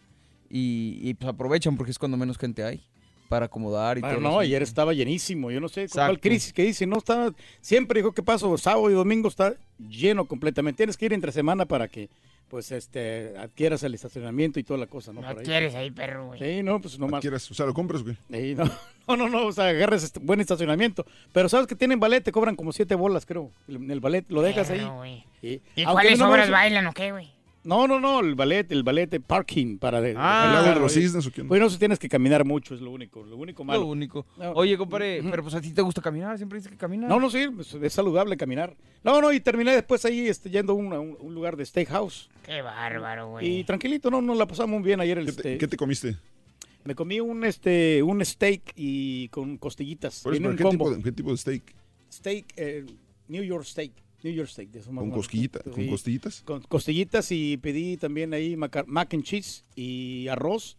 y, 0.50 1.00
y, 1.02 1.14
pues 1.14 1.30
aprovechan 1.30 1.78
porque 1.78 1.92
es 1.92 2.00
cuando 2.00 2.18
menos 2.18 2.38
gente 2.38 2.64
hay 2.64 2.84
para 3.30 3.46
acomodar 3.46 3.98
y 3.98 4.02
Bueno, 4.02 4.16
todo. 4.18 4.24
no, 4.24 4.30
eso. 4.32 4.40
ayer 4.40 4.62
estaba 4.62 4.94
llenísimo. 4.94 5.52
Yo 5.52 5.62
no 5.62 5.70
sé 5.70 5.88
cuál 5.88 6.20
crisis 6.20 6.52
que 6.52 6.64
dice. 6.64 6.86
No 6.86 6.98
está. 6.98 7.34
Siempre 7.62 8.02
dijo 8.02 8.12
que 8.12 8.22
pasó 8.22 8.58
sábado 8.58 8.90
y 8.90 8.94
domingo 8.94 9.30
está 9.30 9.56
lleno 9.80 10.26
completamente. 10.26 10.78
Tienes 10.78 10.98
que 10.98 11.06
ir 11.06 11.14
entre 11.14 11.32
semana 11.32 11.66
para 11.66 11.88
que, 11.88 12.10
pues, 12.52 12.72
este, 12.74 13.34
adquieras 13.38 13.82
el 13.84 13.94
estacionamiento 13.94 14.60
y 14.60 14.64
toda 14.64 14.78
la 14.78 14.86
cosa, 14.88 15.14
¿no? 15.14 15.22
No 15.22 15.28
Por 15.30 15.40
ahí. 15.40 15.46
quieres 15.46 15.74
ahí, 15.74 15.90
perro, 15.90 16.28
güey. 16.28 16.40
Sí, 16.40 16.62
no, 16.62 16.82
pues 16.82 17.00
nomás. 17.00 17.22
¿Quieres? 17.22 17.50
O 17.50 17.54
sea, 17.54 17.66
¿lo 17.66 17.74
compras? 17.74 18.04
Sí, 18.30 18.56
no, 18.56 18.66
no, 19.08 19.16
no, 19.16 19.30
no, 19.30 19.48
o 19.48 19.52
sea, 19.54 19.70
agarres 19.70 20.04
este 20.04 20.20
buen 20.20 20.42
estacionamiento. 20.42 21.06
Pero 21.32 21.48
sabes 21.48 21.66
que 21.66 21.76
tienen 21.76 22.02
ballet, 22.02 22.22
te 22.22 22.34
cobran 22.34 22.58
como 22.58 22.74
siete 22.74 22.94
bolas, 22.94 23.26
creo. 23.26 23.52
El, 23.70 23.90
el 23.90 24.00
ballet 24.02 24.26
lo 24.30 24.42
dejas 24.42 24.70
ahí. 24.70 24.80
Perro, 24.80 24.98
güey. 24.98 25.24
Y, 25.42 25.48
¿Y 25.76 25.84
aunque 25.84 25.94
cuáles 25.94 26.20
no 26.20 26.26
me 26.28 26.34
obras 26.34 26.52
bailan 26.52 26.86
o 26.88 26.94
qué, 26.94 27.12
güey? 27.14 27.32
No, 27.64 27.88
no, 27.88 28.00
no, 28.00 28.22
el 28.22 28.34
ballet, 28.34 28.72
el 28.72 28.82
ballet 28.82 29.08
de 29.08 29.20
parking 29.20 29.78
para 29.78 30.02
de, 30.02 30.16
Ah, 30.18 30.46
¿El 30.48 30.54
lago 30.66 30.74
de 30.76 30.80
los 30.82 30.94
cisnes 30.94 31.26
o 31.28 31.32
qué? 31.32 31.44
Pues 31.44 31.62
no, 31.62 31.70
si 31.70 31.78
tienes 31.78 32.00
que 32.00 32.10
caminar 32.10 32.44
mucho, 32.44 32.74
es 32.74 32.82
lo 32.82 32.90
único, 32.90 33.24
lo 33.24 33.38
único 33.38 33.64
malo. 33.64 33.82
Lo 33.82 33.86
único. 33.88 34.26
No. 34.38 34.52
Oye, 34.54 34.76
compadre, 34.78 35.22
pero 35.30 35.44
pues 35.44 35.54
a 35.54 35.62
ti 35.62 35.72
te 35.72 35.84
gusta 35.84 36.02
caminar, 36.02 36.38
siempre 36.38 36.58
dices 36.58 36.72
que 36.72 36.78
caminas. 36.78 37.08
No, 37.08 37.20
no, 37.20 37.30
sí, 37.30 37.48
pues, 37.56 37.74
es 37.76 37.94
saludable 37.94 38.36
caminar. 38.36 38.76
No, 39.04 39.22
no, 39.22 39.32
y 39.32 39.40
terminé 39.42 39.74
después 39.74 40.04
ahí 40.06 40.28
este, 40.28 40.50
yendo 40.50 40.74
a 40.74 40.76
un, 40.76 40.92
a 40.94 41.00
un- 41.00 41.18
un 41.20 41.36
lugar 41.36 41.56
de 41.56 41.66
steakhouse. 41.66 42.30
Qué 42.44 42.64
bárbaro, 42.64 43.30
güey. 43.30 43.60
Y 43.60 43.64
tranquilito, 43.64 44.10
no, 44.10 44.22
nos 44.22 44.38
la 44.38 44.48
pasamos 44.48 44.80
muy 44.80 44.88
bien 44.88 45.00
ayer. 45.00 45.20
El, 45.20 45.26
¿Qué 45.28 45.32
te, 45.32 45.38
este, 45.38 45.58
qué 45.60 45.68
te 45.68 45.78
comiste? 45.78 46.16
Me 46.84 46.96
comí 46.96 47.20
un, 47.20 47.44
este, 47.46 48.02
un 48.02 48.26
steak 48.26 48.74
y 48.76 49.28
con 49.30 49.58
costillitas. 49.60 50.22
Pero 50.24 50.50
un 50.50 50.56
¿qué, 50.58 50.64
combo. 50.64 50.86
tipo 50.86 50.96
de, 50.98 51.04
¿Qué 51.04 51.12
tipo 51.12 51.30
de 51.30 51.38
steak? 51.38 51.76
Steak, 52.12 52.54
eh, 52.58 52.86
New 53.28 53.44
York 53.44 53.66
steak. 53.66 53.92
New 54.24 54.34
York 54.34 54.50
steak. 54.50 54.70
De 54.70 54.80
eso 54.80 54.92
más 54.92 55.02
¿Con 55.04 55.12
cosquillita, 55.12 55.60
con 55.62 55.88
costillitas? 55.88 56.42
Con 56.44 56.62
costillitas 56.64 57.32
y 57.32 57.58
pedí 57.58 57.98
también 57.98 58.34
ahí 58.34 58.56
maca- 58.56 58.86
mac 58.88 59.14
and 59.14 59.24
cheese 59.24 59.64
y 59.76 60.28
arroz 60.28 60.78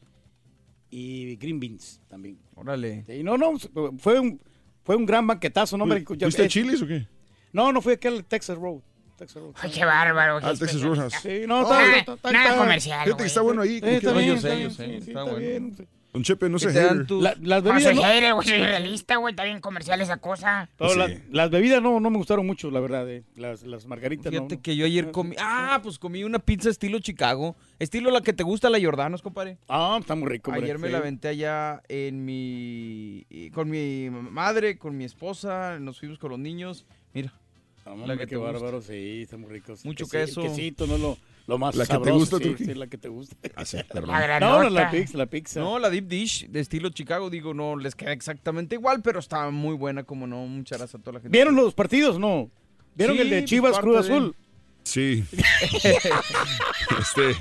y 0.91 1.37
green 1.37 1.59
beans 1.61 2.01
también. 2.09 2.39
Órale. 2.55 3.05
Sí, 3.07 3.23
no, 3.23 3.37
no, 3.39 3.53
fue 3.99 4.21
un, 4.21 4.41
fue 4.85 4.97
un 4.97 5.07
gran 5.07 5.27
banquetazo. 5.27 5.77
No, 5.77 5.85
hombre, 5.85 6.05
ya- 6.17 6.27
¿Fuiste 6.27 6.45
a 6.45 6.49
Chili's 6.49 6.83
o 6.83 6.87
qué? 6.87 7.07
No, 7.53 7.73
no 7.73 7.81
fui 7.83 7.95
aquel 7.95 8.15
al 8.15 8.25
Texas 8.25 8.57
Road. 8.59 8.81
Texas 9.17 9.43
Road. 9.43 9.55
Ay, 9.61 9.71
qué 9.71 9.85
bárbaro. 9.85 10.39
Ah, 10.43 10.51
el 10.51 10.59
Texas 10.59 10.81
Roadhouse. 10.83 11.15
Sí, 11.23 11.43
no, 11.47 11.63
Nada- 11.63 11.83
está, 11.85 11.99
está- 11.99 12.15
está- 12.15 12.33
nada 12.33 12.45
está- 12.51 12.59
comercial, 12.59 13.05
Fíjate 13.05 13.23
que 13.23 13.27
está 13.27 13.41
bueno 13.43 13.63
ahí. 13.63 13.79
Sí, 13.81 13.87
está 13.87 14.13
bien, 14.13 14.27
yo 14.35 14.41
sé, 14.41 14.63
yo 14.63 14.71
sé, 14.71 14.97
está 14.97 15.11
está 15.11 15.23
bueno. 15.25 15.39
bien. 15.39 15.77
Don 16.13 16.23
Chepe, 16.23 16.51
no 16.51 16.59
se 16.59 16.71
hater. 16.71 17.07
tus- 17.07 17.23
La- 17.23 17.35
las 17.41 17.63
No 17.65 17.73
bebidas 17.73 17.95
no, 17.95 18.03
hater, 18.03 18.35
güey, 18.35 18.47
soy 18.49 18.59
realista, 18.59 19.17
güey. 19.17 19.33
Está 19.33 19.45
bien 19.45 19.61
comercial 19.63 19.99
esa 20.03 20.19
cosa. 20.19 20.69
no, 20.79 20.89
Sí. 20.91 20.99
la- 20.99 21.11
las 21.31 21.51
bebidas 21.51 21.81
no, 21.83 22.01
no 22.01 22.11
me 22.11 22.19
gustaron 22.19 22.47
mucho, 22.47 22.71
la 22.71 22.81
verdad. 22.81 23.09
eh. 23.11 23.23
Las, 23.35 23.63
las 23.63 23.87
margaritas 23.87 24.27
no, 24.27 24.31
Fíjate 24.41 24.57
no. 24.57 24.63
que 24.63 24.77
yo 24.77 24.85
ayer 24.85 25.11
comí. 25.11 25.35
Ah, 25.39 25.81
pues 25.83 25.99
comí 25.99 26.23
una 26.25 26.39
pizza 26.39 26.69
estilo 26.69 26.99
Chicago. 26.99 27.57
Estilo 27.79 28.11
la 28.11 28.21
que 28.21 28.35
te 28.35 28.43
gusta, 28.43 28.69
la 28.69 28.79
Jordanos, 28.79 29.23
compadre. 29.23 29.57
Ah, 29.69 29.97
está 29.99 30.15
muy 30.15 30.29
rico. 30.29 30.53
Ayer 30.53 30.79
me 30.79 30.89
sí. 30.89 30.93
la 30.93 30.99
aventé 30.99 31.29
allá 31.29 31.83
en 31.89 32.25
mi. 32.27 33.27
con 33.55 33.71
mi 33.71 34.11
madre, 34.11 34.77
con 34.77 34.97
mi 34.97 35.05
esposa. 35.05 35.79
Nos 35.81 35.99
fuimos 35.99 36.19
con 36.19 36.31
los 36.31 36.39
niños. 36.39 36.85
Mira. 37.15 37.33
Hombre, 37.85 38.13
que 38.15 38.21
qué 38.21 38.27
te 38.27 38.37
gusta. 38.37 38.53
bárbaro, 38.53 38.81
sí, 38.81 39.23
está 39.23 39.37
muy 39.39 39.51
rico. 39.51 39.75
Mucho 39.85 40.05
Que 40.05 40.11
sí, 40.11 40.17
el 40.19 40.27
queso. 40.27 40.43
quesito, 40.43 40.87
no 40.87 40.99
lo, 40.99 41.19
lo 41.47 41.59
más 41.59 41.75
¿La 41.75 41.87
que 41.87 41.99
te 41.99 42.11
gusta, 42.11 42.39
sí, 42.39 42.45
Turki? 42.45 42.65
sí, 42.65 42.75
la 42.75 42.87
que 42.87 42.99
te 42.99 43.09
gusta. 43.09 43.37
Ah, 43.57 43.65
sí, 43.65 43.79
La. 43.95 44.41
No, 44.41 44.63
no, 44.63 44.71
la 44.71 44.91
pizza, 44.91 45.19
la 45.19 45.27
pizza. 45.27 45.61
No, 45.61 45.79
la 45.79 45.91
deep 45.91 46.07
dish 46.07 46.49
de 46.49 46.61
estilo 46.61 46.89
Chicago, 46.91 47.31
digo, 47.31 47.53
no 47.55 47.77
les 47.77 47.95
queda 47.95 48.13
exactamente 48.13 48.77
igual, 48.77 49.03
pero 49.03 49.19
está 49.21 49.51
muy 49.51 49.75
buena, 49.77 50.05
como 50.05 50.27
no. 50.27 50.47
Muchas 50.47 50.79
gracias 50.79 51.01
a 51.01 51.03
toda 51.03 51.15
la 51.15 51.21
gente. 51.21 51.37
¿Vieron 51.37 51.55
los 51.57 51.75
partidos? 51.75 52.19
No. 52.19 52.51
¿Vieron 52.95 53.17
Sí, 53.17 53.23
el 53.23 53.31
de 53.31 53.45
Chivas 53.45 53.79
Cruz 53.79 53.95
de- 53.95 54.01
Azul? 54.15 54.37
Sí. 54.85 55.25
este. 57.01 57.37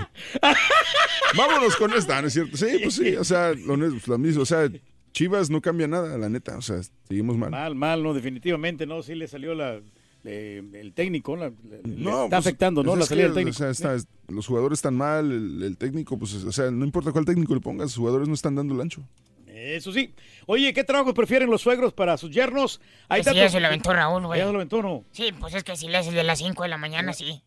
Vámonos 1.36 1.76
con 1.76 1.94
esta, 1.94 2.22
¿no 2.22 2.28
es 2.28 2.34
cierto? 2.34 2.58
Sí, 2.58 2.68
pues 2.84 2.96
sí, 2.96 3.16
o 3.16 3.24
sea, 3.24 3.54
lo, 3.54 3.76
lo 3.78 4.18
mismo. 4.18 4.42
O 4.44 4.46
sea, 4.46 4.70
Chivas 5.12 5.50
no 5.50 5.62
cambia 5.62 5.88
nada, 5.88 6.18
la 6.18 6.30
neta. 6.30 6.58
O 6.58 6.62
sea, 6.62 6.82
seguimos 7.08 7.38
mal. 7.38 7.50
Mal, 7.52 7.76
mal, 7.76 8.04
no, 8.04 8.14
definitivamente, 8.14 8.86
no, 8.86 9.02
sí 9.02 9.16
le 9.16 9.28
salió 9.28 9.54
la, 9.56 9.80
le- 10.24 10.58
el 10.58 10.94
técnico, 10.94 11.36
la- 11.36 11.52
No, 11.84 12.26
está 12.26 12.38
pues, 12.38 12.48
afectando, 12.48 12.84
¿no? 12.84 12.92
pues 12.92 13.00
La 13.00 13.04
es 13.04 13.10
salida 13.10 13.26
del 13.26 13.34
técnico. 13.34 13.56
o 13.56 13.58
sea, 13.58 13.70
está- 13.70 14.08
los 14.28 14.48
jugadores 14.48 14.78
están 14.80 14.96
mal, 14.96 15.32
el, 15.32 15.64
el 15.64 15.78
técnico, 15.78 16.18
pues, 16.18 16.34
o 16.36 16.52
sea, 16.52 16.70
no 16.72 16.86
importa 16.86 17.12
cuál 17.12 17.26
técnico 17.26 17.54
le 17.56 17.62
pongas, 17.62 17.86
los 17.88 17.98
jugadores 17.98 18.28
no 18.28 18.34
están 18.34 18.56
dando 18.56 18.74
el 18.76 18.82
ancho. 18.82 19.02
Eso 19.48 19.92
sí. 19.92 20.14
Oye, 20.48 20.74
¿qué 20.74 20.84
trabajo 20.84 21.14
prefieren 21.14 21.50
los 21.50 21.62
suegros 21.62 21.94
para 21.94 22.18
sus 22.18 22.32
yernos? 22.32 22.82
Ese 23.10 23.24
tantos- 23.26 23.36
ya 23.36 23.50
se 23.50 23.60
lo 23.60 23.68
aventó 23.68 23.94
Raúl, 23.94 24.26
güey. 24.26 24.40
¿Ya 24.40 24.46
se 24.48 24.52
lo 24.54 24.58
aventó, 24.60 24.82
no? 24.82 25.04
Sí, 25.12 25.32
pues 25.40 25.54
es 25.54 25.64
que 25.64 25.76
si 25.76 25.88
le 25.88 25.98
haces 25.98 26.14
de 26.14 26.24
las 26.24 26.40
5 26.40 26.64
de 26.64 26.70
la 26.70 26.78
mañana, 26.78 27.14
sí. 27.14 27.42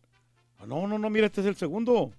Ah, 0.59 0.65
No, 0.67 0.87
no, 0.87 0.97
no, 0.97 1.09
mira, 1.09 1.25
este 1.25 1.41
es 1.41 1.47
el 1.47 1.55
segundo. 1.55 2.11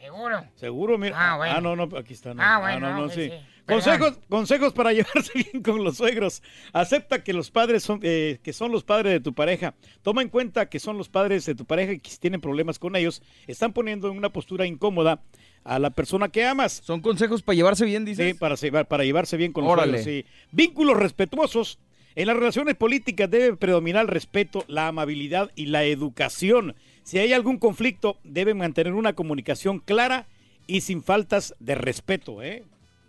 Seguro. 0.00 0.44
Seguro, 0.56 0.98
mira. 0.98 1.14
Ah, 1.16 1.36
bueno. 1.36 1.60
no, 1.60 1.86
no, 1.86 1.96
aquí 1.98 2.14
está. 2.14 2.32
No. 2.34 2.42
Ah, 2.42 2.58
bueno, 2.58 2.80
no, 2.90 2.96
no, 3.00 3.04
ok, 3.06 3.12
sí. 3.12 3.28
sí. 3.28 3.32
Consejos, 3.70 4.18
consejos 4.28 4.72
para 4.72 4.92
llevarse 4.94 5.32
bien 5.34 5.62
con 5.62 5.82
los 5.84 5.96
suegros. 5.96 6.42
Acepta 6.72 7.22
que 7.22 7.32
los 7.32 7.50
padres 7.50 7.82
son, 7.82 8.00
eh, 8.02 8.38
que 8.42 8.52
son 8.52 8.72
los 8.72 8.84
padres 8.84 9.12
de 9.12 9.20
tu 9.20 9.34
pareja. 9.34 9.74
Toma 10.02 10.22
en 10.22 10.28
cuenta 10.28 10.68
que 10.68 10.78
son 10.78 10.98
los 10.98 11.08
padres 11.08 11.46
de 11.46 11.54
tu 11.54 11.64
pareja 11.64 11.92
y 11.92 12.00
que 12.00 12.10
si 12.10 12.18
tienen 12.18 12.40
problemas 12.40 12.78
con 12.78 12.96
ellos, 12.96 13.22
están 13.46 13.72
poniendo 13.72 14.10
en 14.10 14.16
una 14.16 14.30
postura 14.30 14.66
incómoda 14.66 15.22
a 15.64 15.78
la 15.78 15.90
persona 15.90 16.28
que 16.28 16.44
amas. 16.44 16.80
Son 16.84 17.00
consejos 17.00 17.42
para 17.42 17.56
llevarse 17.56 17.84
bien, 17.84 18.04
dices. 18.04 18.32
Sí, 18.32 18.34
para, 18.34 18.84
para 18.84 19.04
llevarse 19.04 19.36
bien 19.36 19.52
con 19.52 19.64
los 19.64 19.72
Órale. 19.72 20.02
suegros, 20.02 20.24
sí. 20.26 20.46
Vínculos 20.52 20.96
respetuosos. 20.96 21.78
En 22.16 22.26
las 22.26 22.36
relaciones 22.36 22.74
políticas 22.74 23.30
debe 23.30 23.56
predominar 23.56 24.02
el 24.02 24.08
respeto, 24.08 24.64
la 24.66 24.88
amabilidad 24.88 25.52
y 25.54 25.66
la 25.66 25.84
educación. 25.84 26.74
Si 27.04 27.18
hay 27.18 27.32
algún 27.32 27.58
conflicto, 27.58 28.18
deben 28.24 28.58
mantener 28.58 28.94
una 28.94 29.12
comunicación 29.12 29.78
clara 29.78 30.26
y 30.66 30.80
sin 30.80 31.02
faltas 31.02 31.54
de 31.60 31.76
respeto. 31.76 32.42
¿eh? 32.42 32.64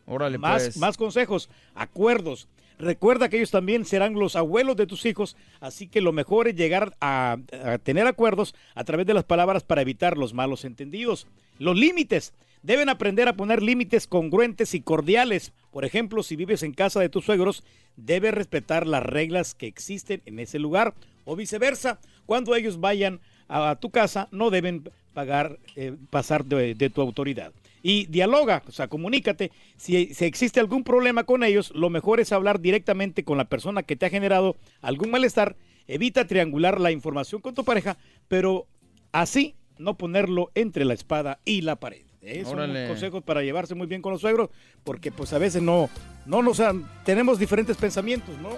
Órale, 0.05 0.37
más, 0.37 0.63
pues. 0.63 0.77
más 0.77 0.97
consejos, 0.97 1.49
acuerdos. 1.75 2.47
Recuerda 2.77 3.29
que 3.29 3.37
ellos 3.37 3.51
también 3.51 3.85
serán 3.85 4.15
los 4.15 4.35
abuelos 4.35 4.75
de 4.75 4.87
tus 4.87 5.05
hijos, 5.05 5.37
así 5.59 5.87
que 5.87 6.01
lo 6.01 6.11
mejor 6.11 6.47
es 6.47 6.55
llegar 6.55 6.95
a, 6.99 7.37
a 7.63 7.77
tener 7.77 8.07
acuerdos 8.07 8.55
a 8.73 8.83
través 8.83 9.05
de 9.05 9.13
las 9.13 9.23
palabras 9.23 9.63
para 9.63 9.81
evitar 9.81 10.17
los 10.17 10.33
malos 10.33 10.65
entendidos. 10.65 11.27
Los 11.59 11.77
límites. 11.77 12.33
Deben 12.63 12.89
aprender 12.89 13.27
a 13.27 13.33
poner 13.33 13.63
límites 13.63 14.05
congruentes 14.05 14.75
y 14.75 14.81
cordiales. 14.81 15.51
Por 15.71 15.83
ejemplo, 15.83 16.21
si 16.21 16.35
vives 16.35 16.61
en 16.61 16.73
casa 16.73 16.99
de 16.99 17.09
tus 17.09 17.25
suegros, 17.25 17.63
debes 17.95 18.33
respetar 18.33 18.85
las 18.85 19.03
reglas 19.03 19.55
que 19.55 19.65
existen 19.65 20.21
en 20.25 20.39
ese 20.39 20.59
lugar 20.59 20.93
o 21.25 21.35
viceversa. 21.35 21.99
Cuando 22.27 22.55
ellos 22.55 22.79
vayan 22.79 23.19
a, 23.47 23.75
tu 23.77 23.89
casa, 23.89 24.27
no 24.31 24.51
deben 24.51 24.89
pagar, 25.13 25.57
eh, 25.75 25.95
pasar 26.11 26.45
de, 26.45 26.75
de 26.75 26.89
tu 26.91 27.01
autoridad. 27.01 27.51
Y 27.83 28.05
dialoga, 28.07 28.61
o 28.67 28.71
sea, 28.71 28.87
comunícate. 28.87 29.51
Si, 29.77 30.13
si 30.13 30.25
existe 30.25 30.59
algún 30.59 30.83
problema 30.83 31.23
con 31.23 31.43
ellos, 31.43 31.71
lo 31.75 31.89
mejor 31.89 32.19
es 32.19 32.31
hablar 32.31 32.59
directamente 32.59 33.23
con 33.23 33.37
la 33.37 33.45
persona 33.45 33.83
que 33.83 33.95
te 33.95 34.05
ha 34.05 34.09
generado 34.09 34.55
algún 34.81 35.09
malestar. 35.11 35.55
Evita 35.87 36.27
triangular 36.27 36.79
la 36.79 36.91
información 36.91 37.41
con 37.41 37.55
tu 37.55 37.65
pareja, 37.65 37.97
pero 38.27 38.67
así 39.11 39.55
no 39.79 39.97
ponerlo 39.97 40.51
entre 40.53 40.85
la 40.85 40.93
espada 40.93 41.39
y 41.43 41.61
la 41.61 41.75
pared. 41.77 42.03
Es 42.21 42.47
un 42.49 42.59
Órale. 42.59 42.87
consejo 42.87 43.21
para 43.21 43.41
llevarse 43.41 43.73
muy 43.73 43.87
bien 43.87 44.03
con 44.03 44.11
los 44.13 44.21
suegros, 44.21 44.49
porque 44.83 45.11
pues 45.11 45.33
a 45.33 45.39
veces 45.39 45.63
no, 45.63 45.89
no 46.27 46.43
nos 46.43 46.59
han- 46.59 46.87
tenemos 47.03 47.39
diferentes 47.39 47.77
pensamientos, 47.77 48.37
¿no? 48.37 48.49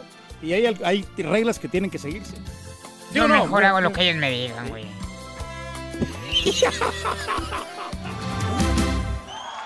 Y 0.45 0.51
hay, 0.51 0.65
hay 0.83 1.05
reglas 1.17 1.59
que 1.59 1.69
tienen 1.69 1.89
que 1.89 1.97
seguirse. 1.97 2.36
¿Sí 2.36 3.15
Yo 3.15 3.25
no? 3.29 3.36
mejor 3.45 3.62
No, 3.62 3.67
hago 3.69 3.79
lo 3.81 3.93
que 3.93 4.01
ellos 4.03 4.17
me 4.19 4.29
digan, 4.31 4.67
güey. 4.67 4.83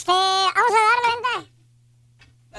Este, 0.00 0.12
vamos 0.12 0.72
a 0.72 0.82
darle. 0.84 1.10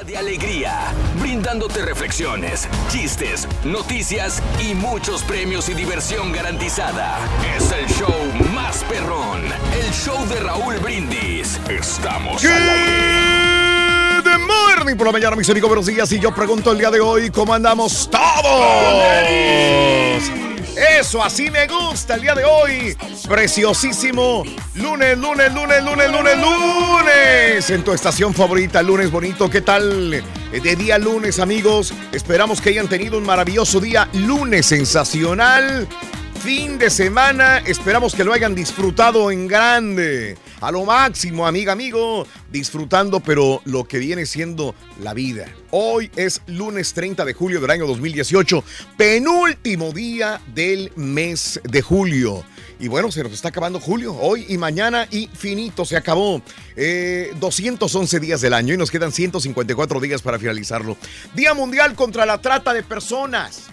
De 0.06 0.18
alegría, 0.18 0.92
brindándote 1.22 1.84
reflexiones, 1.84 2.68
chistes, 2.90 3.48
noticias 3.64 4.42
y 4.60 4.74
muchos 4.74 5.22
premios 5.24 5.70
y 5.70 5.76
diversión 5.76 6.32
garantizada. 6.32 7.20
Es 7.56 7.72
el 7.72 7.86
show 7.88 8.16
más 8.52 8.84
perrón, 8.86 9.42
el 9.80 9.92
show 9.94 10.26
de 10.28 10.40
Raúl 10.40 10.78
Brindis. 10.80 11.60
Estamos 11.70 12.44
al 12.44 12.70
aire. 12.70 13.51
Morning 14.52 14.96
por 14.96 15.08
la 15.08 15.14
mañana, 15.14 15.36
mis 15.36 15.50
amigos, 15.50 15.70
buenos 15.70 15.86
días. 15.86 16.12
Y 16.12 16.20
yo 16.20 16.34
pregunto 16.34 16.72
el 16.72 16.78
día 16.78 16.92
de 16.92 17.00
hoy, 17.00 17.30
¿cómo 17.30 17.54
andamos 17.54 18.10
todos? 18.10 18.22
Eso, 21.00 21.24
así 21.24 21.50
me 21.50 21.68
gusta 21.68 22.16
el 22.16 22.22
día 22.22 22.36
de 22.36 22.44
hoy. 22.44 22.98
Preciosísimo. 23.28 24.44
Lunes, 24.76 25.18
lunes, 25.18 25.54
lunes, 25.54 25.84
lunes, 25.84 26.12
lunes, 26.12 26.38
lunes. 26.38 27.70
En 27.70 27.84
tu 27.84 27.94
estación 27.94 28.34
favorita, 28.34 28.82
lunes 28.82 29.12
bonito. 29.12 29.50
¿Qué 29.50 29.62
tal? 29.62 30.12
De 30.52 30.76
día 30.76 30.98
lunes, 30.98 31.40
amigos. 31.40 31.94
Esperamos 32.12 32.60
que 32.60 32.70
hayan 32.70 32.88
tenido 32.88 33.18
un 33.18 33.26
maravilloso 33.26 33.80
día. 33.80 34.10
Lunes 34.14 34.66
sensacional. 34.66 35.88
Fin 36.42 36.78
de 36.78 36.90
semana. 36.90 37.60
Esperamos 37.60 38.16
que 38.16 38.24
lo 38.24 38.34
hayan 38.34 38.56
disfrutado 38.56 39.32
en 39.32 39.48
grande. 39.48 40.38
A 40.62 40.72
lo 40.72 40.86
máximo, 40.86 41.48
amiga, 41.48 41.74
amigo, 41.74 42.26
disfrutando, 42.52 43.20
pero 43.20 43.62
lo 43.66 43.84
que 43.84 43.98
viene 43.98 44.28
siendo 44.28 44.76
la 45.02 45.14
vida. 45.14 45.48
Hoy 45.72 46.12
es 46.16 46.42
lunes 46.46 46.94
30 46.94 47.26
de 47.26 47.34
julio 47.34 47.60
del 47.60 47.72
año 47.72 47.88
2018, 47.88 48.64
penúltimo 48.96 49.92
día 49.92 50.40
del 50.54 50.92
mes 50.96 51.60
de 51.64 51.82
julio. 51.82 52.44
Y 52.80 52.88
bueno, 52.88 53.12
se 53.12 53.24
nos 53.24 53.34
está 53.34 53.50
acabando 53.50 53.80
julio, 53.80 54.16
hoy 54.16 54.46
y 54.50 54.58
mañana 54.58 55.08
y 55.10 55.28
finito, 55.28 55.84
se 55.84 55.98
acabó. 55.98 56.42
Eh, 56.76 57.32
211 57.40 58.20
días 58.20 58.42
del 58.42 58.54
año 58.54 58.74
y 58.74 58.78
nos 58.78 58.92
quedan 58.92 59.12
154 59.12 60.00
días 60.00 60.22
para 60.22 60.38
finalizarlo. 60.38 60.96
Día 61.36 61.56
Mundial 61.56 61.96
contra 61.96 62.26
la 62.26 62.40
Trata 62.40 62.74
de 62.74 62.84
Personas. 62.84 63.68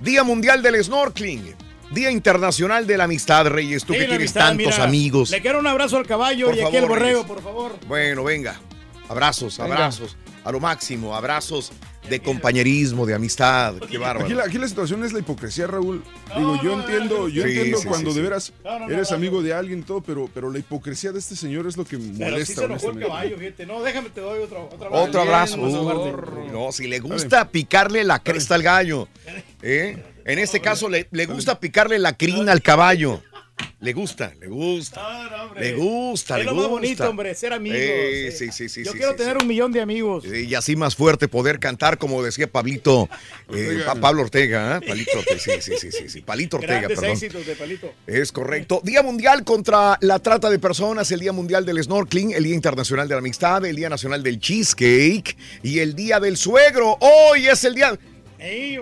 Día 0.00 0.22
Mundial 0.22 0.62
del 0.62 0.82
Snorkeling. 0.82 1.59
Día 1.90 2.10
Internacional 2.10 2.86
de 2.86 2.96
la 2.96 3.04
Amistad, 3.04 3.46
Reyes. 3.46 3.84
Tú 3.84 3.92
Sí, 3.92 3.98
que 3.98 4.04
tienes 4.06 4.18
amistad, 4.18 4.40
tantos 4.48 4.66
mira, 4.74 4.84
amigos. 4.84 5.30
Le 5.30 5.40
quiero 5.40 5.58
un 5.58 5.66
abrazo 5.66 5.96
al 5.96 6.06
caballo 6.06 6.46
Por 6.46 6.56
y 6.56 6.60
aquí 6.60 6.76
al 6.76 6.82
favor, 6.84 6.88
borrego, 6.88 7.12
Reyes. 7.22 7.26
por 7.26 7.42
favor. 7.42 7.76
Bueno, 7.88 8.22
venga. 8.24 8.60
Abrazos, 9.08 9.58
Venga. 9.58 9.74
abrazos. 9.74 10.16
A 10.44 10.52
lo 10.52 10.60
máximo, 10.60 11.16
abrazos 11.16 11.72
de 12.10 12.20
compañerismo, 12.20 13.06
de 13.06 13.14
amistad. 13.14 13.74
Qué 13.90 13.96
bárbaro. 13.96 14.26
Aquí 14.26 14.34
la, 14.34 14.44
aquí 14.44 14.58
la 14.58 14.68
situación 14.68 15.04
es 15.04 15.12
la 15.12 15.20
hipocresía, 15.20 15.66
Raúl. 15.66 16.02
Digo, 16.36 16.60
yo 16.62 16.74
entiendo, 16.80 17.28
yo 17.28 17.42
Sí, 17.44 17.48
entiendo 17.50 17.78
sí, 17.78 17.88
cuando 17.88 18.10
sí, 18.10 18.16
de 18.16 18.22
sí. 18.22 18.28
veras 18.28 18.52
eres 18.90 19.12
amigo 19.12 19.40
de 19.42 19.54
alguien 19.54 19.78
y 19.78 19.82
todo, 19.82 20.00
pero, 20.02 20.28
pero 20.34 20.50
la 20.50 20.58
hipocresía 20.58 21.12
de 21.12 21.18
este 21.20 21.36
señor 21.36 21.66
es 21.66 21.76
lo 21.76 21.84
que 21.84 21.96
Pero 21.96 22.12
sí 22.14 22.18
molesta. 22.22 22.54
se 22.60 22.64
enojó 22.64 22.90
el 22.90 22.96
honestamente. 22.96 23.06
caballo, 23.08 23.38
fíjate. 23.38 23.66
No, 23.66 23.82
déjame, 23.82 24.10
te 24.10 24.20
doy 24.20 24.42
otro, 24.42 24.68
otro 24.72 24.86
abrazo. 24.88 25.04
Otro 25.04 25.20
abrazo. 25.22 26.50
No, 26.52 26.72
si 26.72 26.86
le 26.88 26.98
gusta 27.00 27.48
picarle 27.48 28.04
la 28.04 28.18
cresta 28.18 28.54
al 28.56 28.62
gallo. 28.62 29.08
¿eh? 29.62 30.02
En 30.24 30.38
este 30.38 30.60
caso, 30.60 30.88
le, 30.88 31.08
le 31.10 31.26
gusta 31.26 31.58
picarle 31.58 31.98
la 31.98 32.16
crina 32.16 32.52
al 32.52 32.62
caballo. 32.62 33.22
Le 33.80 33.94
gusta, 33.94 34.32
le 34.38 34.46
gusta. 34.46 35.50
Le 35.58 35.72
gusta, 35.74 36.34
Es 36.38 36.40
le 36.40 36.44
lo 36.44 36.50
gusta. 36.52 36.62
más 36.62 36.70
bonito, 36.70 37.08
hombre, 37.08 37.34
ser 37.34 37.54
amigos. 37.54 37.78
Eh, 37.80 38.30
sí, 38.36 38.52
sí, 38.52 38.68
sí. 38.68 38.84
Yo 38.84 38.92
sí, 38.92 38.98
quiero 38.98 39.12
sí, 39.12 39.18
tener 39.18 39.36
sí. 39.38 39.42
un 39.42 39.48
millón 39.48 39.72
de 39.72 39.80
amigos. 39.80 40.24
Y 40.26 40.54
así 40.54 40.76
más 40.76 40.94
fuerte 40.94 41.28
poder 41.28 41.58
cantar, 41.58 41.96
como 41.96 42.22
decía 42.22 42.46
Pablito, 42.46 43.08
eh, 43.54 43.80
Pa- 43.86 43.94
Pablo 43.94 44.22
Ortega, 44.22 44.76
¿eh? 44.82 44.86
Palito 44.86 45.18
Ortega, 45.18 45.40
sí, 45.40 45.52
sí, 45.60 45.72
sí, 45.78 45.90
sí, 45.92 46.08
sí, 46.10 46.20
Palito 46.20 46.58
Ortega, 46.58 46.74
Grandes 46.80 46.98
perdón. 47.00 47.14
éxitos 47.16 47.46
de 47.46 47.54
Palito. 47.56 47.94
Es 48.06 48.32
correcto. 48.32 48.82
Día 48.84 49.02
Mundial 49.02 49.44
contra 49.44 49.96
la 50.02 50.18
Trata 50.18 50.50
de 50.50 50.58
Personas, 50.58 51.10
el 51.10 51.20
Día 51.20 51.32
Mundial 51.32 51.64
del 51.64 51.82
Snorkeling, 51.82 52.32
el 52.32 52.44
Día 52.44 52.54
Internacional 52.54 53.08
de 53.08 53.14
la 53.14 53.20
Amistad, 53.20 53.64
el 53.64 53.76
Día 53.76 53.88
Nacional 53.88 54.22
del 54.22 54.38
Cheesecake 54.40 55.36
y 55.62 55.78
el 55.78 55.94
Día 55.94 56.20
del 56.20 56.36
Suegro. 56.36 56.98
Hoy 57.00 57.46
es 57.48 57.64
el 57.64 57.74
día... 57.74 57.98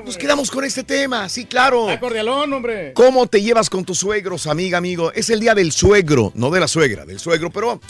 Nos 0.05 0.17
quedamos 0.17 0.53
con 0.53 0.65
este 0.65 0.85
tema, 0.85 1.29
sí, 1.29 1.45
claro. 1.45 1.89
Acordealón, 1.89 2.53
hombre. 2.53 2.93
¿Cómo 2.93 3.27
te 3.27 3.43
llevas 3.43 3.69
con 3.69 3.85
tus 3.85 3.99
suegros, 3.99 4.47
amiga, 4.47 4.79
amigo? 4.79 5.13
Es 5.13 5.31
el 5.31 5.41
día 5.41 5.53
del 5.53 5.73
suegro, 5.73 6.31
no 6.37 6.51
de 6.51 6.61
la 6.61 6.69
suegra, 6.69 7.05
del 7.05 7.19
suegro, 7.19 7.51
pero 7.51 7.81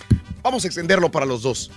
vamos 0.42 0.64
a 0.64 0.66
extenderlo 0.66 1.10
para 1.10 1.26
los 1.26 1.42
dos. 1.42 1.70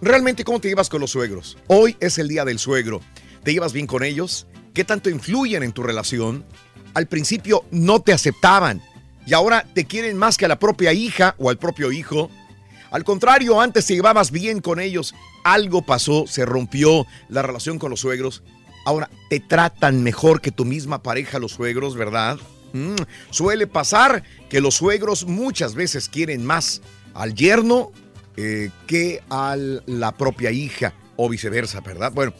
Realmente, 0.00 0.44
¿cómo 0.44 0.60
te 0.60 0.68
llevas 0.68 0.88
con 0.88 1.02
los 1.02 1.10
suegros? 1.10 1.58
Hoy 1.66 1.94
es 2.00 2.16
el 2.16 2.28
día 2.28 2.46
del 2.46 2.58
suegro. 2.58 3.02
¿Te 3.42 3.52
llevas 3.52 3.74
bien 3.74 3.86
con 3.86 4.02
ellos? 4.02 4.46
¿Qué 4.72 4.82
tanto 4.82 5.10
influyen 5.10 5.62
en 5.62 5.72
tu 5.72 5.82
relación? 5.82 6.46
Al 6.94 7.06
principio 7.06 7.66
no 7.70 8.00
te 8.00 8.14
aceptaban 8.14 8.80
y 9.26 9.34
ahora 9.34 9.66
te 9.74 9.84
quieren 9.84 10.16
más 10.16 10.38
que 10.38 10.46
a 10.46 10.48
la 10.48 10.58
propia 10.58 10.94
hija 10.94 11.34
o 11.38 11.50
al 11.50 11.58
propio 11.58 11.92
hijo. 11.92 12.30
Al 12.90 13.04
contrario, 13.04 13.60
antes 13.60 13.84
te 13.84 13.94
llevabas 13.94 14.30
bien 14.30 14.62
con 14.62 14.80
ellos. 14.80 15.14
Algo 15.44 15.82
pasó, 15.82 16.26
se 16.26 16.46
rompió 16.46 17.06
la 17.28 17.42
relación 17.42 17.78
con 17.78 17.90
los 17.90 18.00
suegros. 18.00 18.42
Ahora 18.84 19.10
te 19.30 19.40
tratan 19.40 20.02
mejor 20.02 20.40
que 20.40 20.50
tu 20.50 20.64
misma 20.64 21.02
pareja 21.02 21.38
los 21.38 21.52
suegros, 21.52 21.96
¿verdad? 21.96 22.38
Mm, 22.72 22.96
Suele 23.30 23.66
pasar 23.66 24.22
que 24.50 24.60
los 24.60 24.74
suegros 24.74 25.26
muchas 25.26 25.74
veces 25.74 26.08
quieren 26.08 26.44
más 26.44 26.82
al 27.14 27.34
yerno 27.34 27.92
eh, 28.36 28.70
que 28.86 29.22
a 29.30 29.56
la 29.56 30.12
propia 30.12 30.50
hija 30.50 30.92
o 31.16 31.28
viceversa, 31.28 31.80
¿verdad? 31.80 32.12
Bueno, 32.12 32.34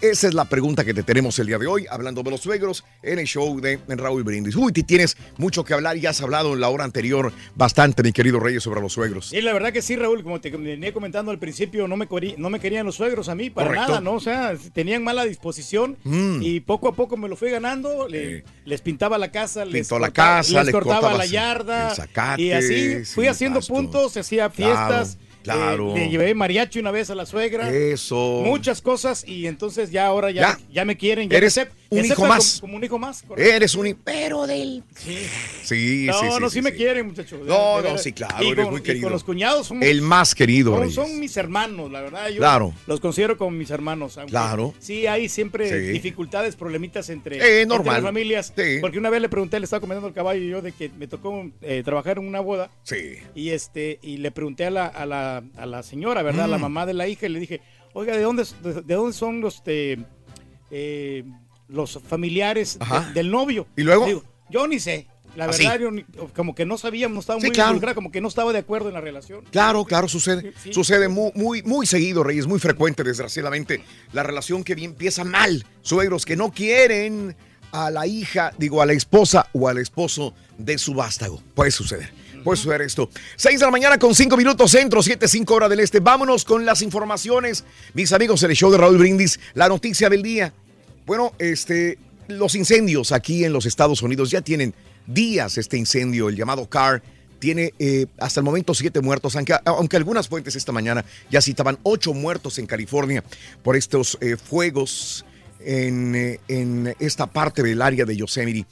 esa 0.00 0.28
es 0.28 0.34
la 0.34 0.44
pregunta 0.46 0.84
que 0.84 0.94
te 0.94 1.02
tenemos 1.02 1.38
el 1.38 1.46
día 1.46 1.58
de 1.58 1.66
hoy, 1.66 1.86
hablando 1.90 2.22
de 2.22 2.30
los 2.30 2.40
suegros 2.40 2.84
en 3.02 3.18
el 3.18 3.26
show 3.26 3.60
de 3.60 3.78
Raúl 3.88 4.22
Brindis. 4.22 4.54
Uy, 4.56 4.72
te 4.72 4.82
tienes 4.82 5.16
mucho 5.38 5.64
que 5.64 5.74
hablar 5.74 5.96
y 5.96 6.06
has 6.06 6.20
hablado 6.20 6.54
en 6.54 6.60
la 6.60 6.68
hora 6.68 6.84
anterior 6.84 7.32
bastante, 7.54 8.02
mi 8.02 8.12
querido 8.12 8.38
Reyes, 8.40 8.62
sobre 8.62 8.80
los 8.80 8.92
suegros. 8.92 9.32
Y 9.32 9.40
la 9.40 9.52
verdad 9.52 9.72
que 9.72 9.82
sí, 9.82 9.96
Raúl, 9.96 10.22
como 10.22 10.40
te 10.40 10.50
venía 10.50 10.92
comentando 10.92 11.30
al 11.30 11.38
principio, 11.38 11.88
no 11.88 11.96
me, 11.96 12.08
no 12.38 12.50
me 12.50 12.60
querían 12.60 12.86
los 12.86 12.96
suegros 12.96 13.28
a 13.28 13.34
mí 13.34 13.50
para 13.50 13.68
Correcto. 13.68 13.88
nada, 13.88 14.00
¿no? 14.00 14.12
O 14.14 14.20
sea, 14.20 14.54
tenían 14.72 15.02
mala 15.04 15.24
disposición 15.24 15.96
Mm. 16.04 16.42
y 16.42 16.60
poco 16.60 16.88
a 16.88 16.94
poco 16.94 17.16
me 17.16 17.28
lo 17.28 17.36
fui 17.36 17.50
ganando. 17.50 18.08
le- 18.08 18.44
les 18.64 18.80
pintaba 18.80 19.18
la 19.18 19.30
casa, 19.32 19.64
les, 19.64 19.74
Pintó 19.88 19.98
la 19.98 20.08
cortaba, 20.08 20.36
casa, 20.38 20.58
les 20.58 20.66
le 20.66 20.72
cortaba 20.72 21.14
la 21.14 21.26
yarda. 21.26 21.94
zacate, 21.94 22.42
y 22.42 22.52
así 22.52 23.04
fui 23.04 23.26
haciendo 23.26 23.58
pasto. 23.60 23.74
puntos, 23.74 24.16
hacía 24.16 24.50
fiestas. 24.50 25.16
Claro, 25.16 25.31
eh, 25.42 25.54
claro. 25.54 25.94
le 25.94 26.08
llevé 26.08 26.34
mariachi 26.34 26.78
una 26.78 26.90
vez 26.90 27.10
a 27.10 27.14
la 27.14 27.26
suegra. 27.26 27.70
Eso. 27.70 28.42
Muchas 28.44 28.80
cosas 28.82 29.24
y 29.26 29.46
entonces 29.46 29.90
ya 29.90 30.06
ahora 30.06 30.30
ya, 30.30 30.40
Ya. 30.42 30.58
ya. 30.72 30.84
me 30.84 30.96
quieren. 30.96 31.28
Ya 31.28 31.36
Eres 31.38 31.56
me 31.56 31.62
acep- 31.64 31.70
un 32.00 32.04
hijo 32.04 32.26
más. 32.26 32.60
Como, 32.60 32.60
como 32.60 32.76
un 32.78 32.84
hijo 32.84 32.98
más. 32.98 33.22
correcto. 33.22 33.52
Eres 33.52 33.74
un... 33.74 33.96
Pero 34.04 34.46
del. 34.46 34.82
Sí, 34.96 35.16
No, 36.06 36.12
sí, 36.14 36.26
sí, 36.30 36.40
no, 36.40 36.50
sí, 36.50 36.54
sí, 36.58 36.62
me 36.62 36.70
sí. 36.70 36.76
quieren, 36.76 37.06
muchachos. 37.06 37.40
No, 37.46 37.80
no, 37.80 37.98
sí, 37.98 38.12
claro, 38.12 38.42
Y 38.44 38.48
eres 38.50 38.64
con- 38.64 38.72
muy 38.74 38.80
y 38.80 38.84
querido. 38.84 39.04
con 39.04 39.12
los 39.12 39.24
cuñados 39.24 39.66
somos- 39.68 39.84
El 39.84 40.02
más 40.02 40.34
querido, 40.34 40.76
son, 40.76 40.90
son 40.90 41.20
mis 41.20 41.36
hermanos, 41.36 41.90
la 41.90 42.00
verdad. 42.00 42.28
Yo 42.28 42.38
Claro. 42.38 42.74
los 42.86 43.00
considero 43.00 43.36
como 43.38 43.50
mis 43.52 43.70
hermanos. 43.70 44.18
Claro. 44.28 44.74
Sí, 44.78 45.06
hay 45.06 45.28
siempre 45.28 45.68
Sí. 45.68 45.92
dificultades, 45.92 46.56
problemitas 46.56 47.08
entre, 47.10 47.36
Eh, 47.36 47.62
entre 47.62 47.66
normal. 47.76 47.94
las 47.96 48.02
familias. 48.04 48.52
Porque 48.80 48.98
una 48.98 49.10
vez 49.10 49.20
le 49.20 49.28
pregunté, 49.28 49.58
le 49.60 49.64
estaba 49.64 49.80
comentando 49.80 50.08
al 50.08 50.14
caballo 50.14 50.42
y 50.42 50.48
yo 50.48 50.62
de 50.62 50.72
que 50.72 50.88
me 50.90 51.06
tocó 51.06 51.50
eh, 51.62 51.82
trabajar 51.84 52.18
en 52.18 52.26
una 52.26 52.40
boda. 52.40 52.70
Sí. 52.82 53.16
Y 53.34 53.50
este 53.50 53.98
y 54.02 54.16
le 54.18 54.30
pregunté 54.30 54.66
a 54.66 54.70
la, 54.70 54.86
a 54.86 55.06
la, 55.06 55.42
a 55.56 55.66
la 55.66 55.82
señora, 55.82 56.22
¿verdad? 56.22 56.44
A 56.44 56.48
la 56.48 56.58
Mm. 56.58 56.62
mamá 56.62 56.86
de 56.86 56.94
la 56.94 57.08
hija 57.08 57.26
y 57.26 57.28
le 57.30 57.40
dije, 57.40 57.60
oiga, 57.94 58.16
¿de 58.16 58.22
dónde, 58.22 58.44
de, 58.62 58.82
de 58.82 58.94
dónde 58.94 59.12
son 59.12 59.40
los, 59.40 59.56
este, 59.56 59.98
eh, 60.70 61.24
los 61.72 61.98
familiares 62.06 62.78
de- 62.78 63.12
del 63.14 63.30
novio? 63.30 63.66
¿Y 63.76 63.82
luego? 63.82 64.06
Digo, 64.06 64.24
yo 64.50 64.66
ni 64.66 64.78
sé. 64.78 65.06
La 65.34 65.46
verdad, 65.46 65.78
yo 65.80 65.90
ni- 65.90 66.04
como 66.36 66.54
que 66.54 66.66
no 66.66 66.76
sabía, 66.76 67.08
no 67.08 67.20
estaba 67.20 67.40
Sí, 67.40 67.46
muy 67.46 67.54
claro. 67.54 67.70
involucrada, 67.70 67.94
como 67.94 68.12
que 68.12 68.20
no 68.20 68.28
estaba 68.28 68.52
de 68.52 68.58
acuerdo 68.58 68.88
en 68.88 68.94
la 68.94 69.00
relación. 69.00 69.42
Claro, 69.50 69.84
claro, 69.86 70.06
sucede. 70.06 70.52
Sucede 70.70 71.08
muy, 71.08 71.32
muy, 71.34 71.62
muy 71.62 71.86
seguido, 71.86 72.22
Reyes, 72.22 72.46
muy 72.46 72.58
frecuente, 72.60 73.02
desgraciadamente. 73.02 73.82
La 74.12 74.22
relación 74.22 74.62
que 74.62 74.74
empieza 74.74 75.24
mal. 75.24 75.64
Suegros 75.80 76.26
que 76.26 76.36
no 76.36 76.52
quieren 76.52 77.34
a 77.72 77.90
la 77.90 78.06
hija, 78.06 78.52
digo, 78.58 78.82
a 78.82 78.86
la 78.86 78.92
esposa 78.92 79.46
o 79.54 79.68
al 79.68 79.78
esposo 79.78 80.34
de 80.58 80.76
su 80.76 80.92
vástago. 80.92 81.42
Puede 81.54 81.70
suceder. 81.70 82.12
Puede 82.44 82.58
suceder 82.58 82.82
esto. 82.82 83.08
6 83.36 83.58
de 83.60 83.64
la 83.64 83.70
mañana 83.72 83.98
con 83.98 84.14
5 84.14 84.36
minutos 84.36 84.70
centro, 84.72 85.00
7, 85.02 85.28
5 85.28 85.54
hora 85.54 85.68
del 85.70 85.80
este. 85.80 86.00
Vámonos 86.00 86.44
con 86.44 86.66
las 86.66 86.82
informaciones. 86.82 87.64
Mis 87.94 88.12
amigos, 88.12 88.42
el 88.42 88.52
show 88.54 88.70
de 88.70 88.76
Raúl 88.76 88.98
Brindis, 88.98 89.40
la 89.54 89.68
noticia 89.68 90.10
del 90.10 90.22
día. 90.22 90.52
Bueno, 91.06 91.32
este, 91.38 91.98
los 92.28 92.54
incendios 92.54 93.12
aquí 93.12 93.44
en 93.44 93.52
los 93.52 93.66
Estados 93.66 94.02
Unidos 94.02 94.30
ya 94.30 94.40
tienen 94.40 94.74
días 95.06 95.58
este 95.58 95.76
incendio, 95.76 96.28
el 96.28 96.36
llamado 96.36 96.68
CAR. 96.68 97.02
Tiene 97.38 97.74
eh, 97.80 98.06
hasta 98.18 98.38
el 98.38 98.44
momento 98.44 98.72
siete 98.72 99.00
muertos, 99.00 99.34
aunque, 99.34 99.56
aunque 99.64 99.96
algunas 99.96 100.28
fuentes 100.28 100.54
esta 100.54 100.70
mañana 100.70 101.04
ya 101.28 101.40
citaban 101.40 101.76
ocho 101.82 102.14
muertos 102.14 102.58
en 102.58 102.66
California 102.66 103.24
por 103.64 103.74
estos 103.74 104.16
eh, 104.20 104.36
fuegos 104.36 105.24
en, 105.58 106.14
eh, 106.14 106.40
en 106.46 106.94
esta 107.00 107.26
parte 107.26 107.64
del 107.64 107.82
área 107.82 108.04
de 108.04 108.16
Yosemite. 108.16 108.64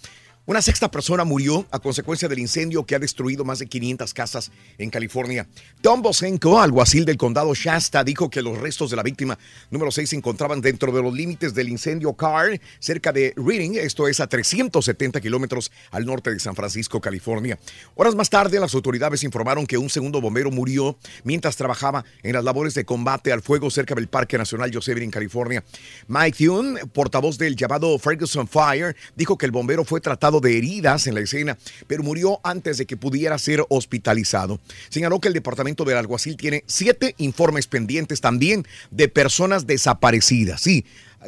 Una 0.50 0.60
sexta 0.62 0.90
persona 0.90 1.22
murió 1.22 1.64
a 1.70 1.78
consecuencia 1.78 2.26
del 2.26 2.40
incendio 2.40 2.84
que 2.84 2.96
ha 2.96 2.98
destruido 2.98 3.44
más 3.44 3.60
de 3.60 3.66
500 3.66 4.12
casas 4.12 4.50
en 4.78 4.90
California. 4.90 5.46
Tom 5.80 6.02
Bosenko, 6.02 6.58
alguacil 6.58 7.04
del 7.04 7.16
condado 7.16 7.54
Shasta, 7.54 8.02
dijo 8.02 8.30
que 8.30 8.42
los 8.42 8.58
restos 8.58 8.90
de 8.90 8.96
la 8.96 9.04
víctima 9.04 9.38
número 9.70 9.92
6 9.92 10.10
se 10.10 10.16
encontraban 10.16 10.60
dentro 10.60 10.90
de 10.90 11.02
los 11.02 11.14
límites 11.14 11.54
del 11.54 11.68
incendio 11.68 12.14
Carr, 12.14 12.60
cerca 12.80 13.12
de 13.12 13.32
Reading, 13.36 13.76
esto 13.76 14.08
es 14.08 14.18
a 14.18 14.26
370 14.26 15.20
kilómetros 15.20 15.70
al 15.92 16.04
norte 16.04 16.32
de 16.32 16.40
San 16.40 16.56
Francisco, 16.56 17.00
California. 17.00 17.56
Horas 17.94 18.16
más 18.16 18.28
tarde, 18.28 18.58
las 18.58 18.74
autoridades 18.74 19.22
informaron 19.22 19.68
que 19.68 19.78
un 19.78 19.88
segundo 19.88 20.20
bombero 20.20 20.50
murió 20.50 20.98
mientras 21.22 21.54
trabajaba 21.54 22.04
en 22.24 22.32
las 22.32 22.42
labores 22.42 22.74
de 22.74 22.84
combate 22.84 23.30
al 23.30 23.42
fuego 23.42 23.70
cerca 23.70 23.94
del 23.94 24.08
Parque 24.08 24.36
Nacional 24.36 24.72
Yosemite 24.72 25.04
en 25.04 25.12
California. 25.12 25.62
Mike 26.08 26.44
Thune, 26.44 26.86
portavoz 26.86 27.38
del 27.38 27.54
llamado 27.54 27.96
Ferguson 28.00 28.48
Fire, 28.48 28.96
dijo 29.14 29.38
que 29.38 29.46
el 29.46 29.52
bombero 29.52 29.84
fue 29.84 30.00
tratado 30.00 30.39
de 30.40 30.58
heridas 30.58 31.06
en 31.06 31.14
la 31.14 31.20
escena, 31.20 31.58
pero 31.86 32.02
murió 32.02 32.40
antes 32.42 32.78
de 32.78 32.86
que 32.86 32.96
pudiera 32.96 33.38
ser 33.38 33.64
hospitalizado. 33.68 34.60
Señaló 34.88 35.20
que 35.20 35.28
el 35.28 35.34
departamento 35.34 35.84
del 35.84 35.96
alguacil 35.96 36.36
tiene 36.36 36.64
siete 36.66 37.14
informes 37.18 37.66
pendientes 37.66 38.20
también 38.20 38.66
de 38.90 39.08
personas 39.08 39.66
desaparecidas. 39.66 40.60
Sí, 40.60 40.84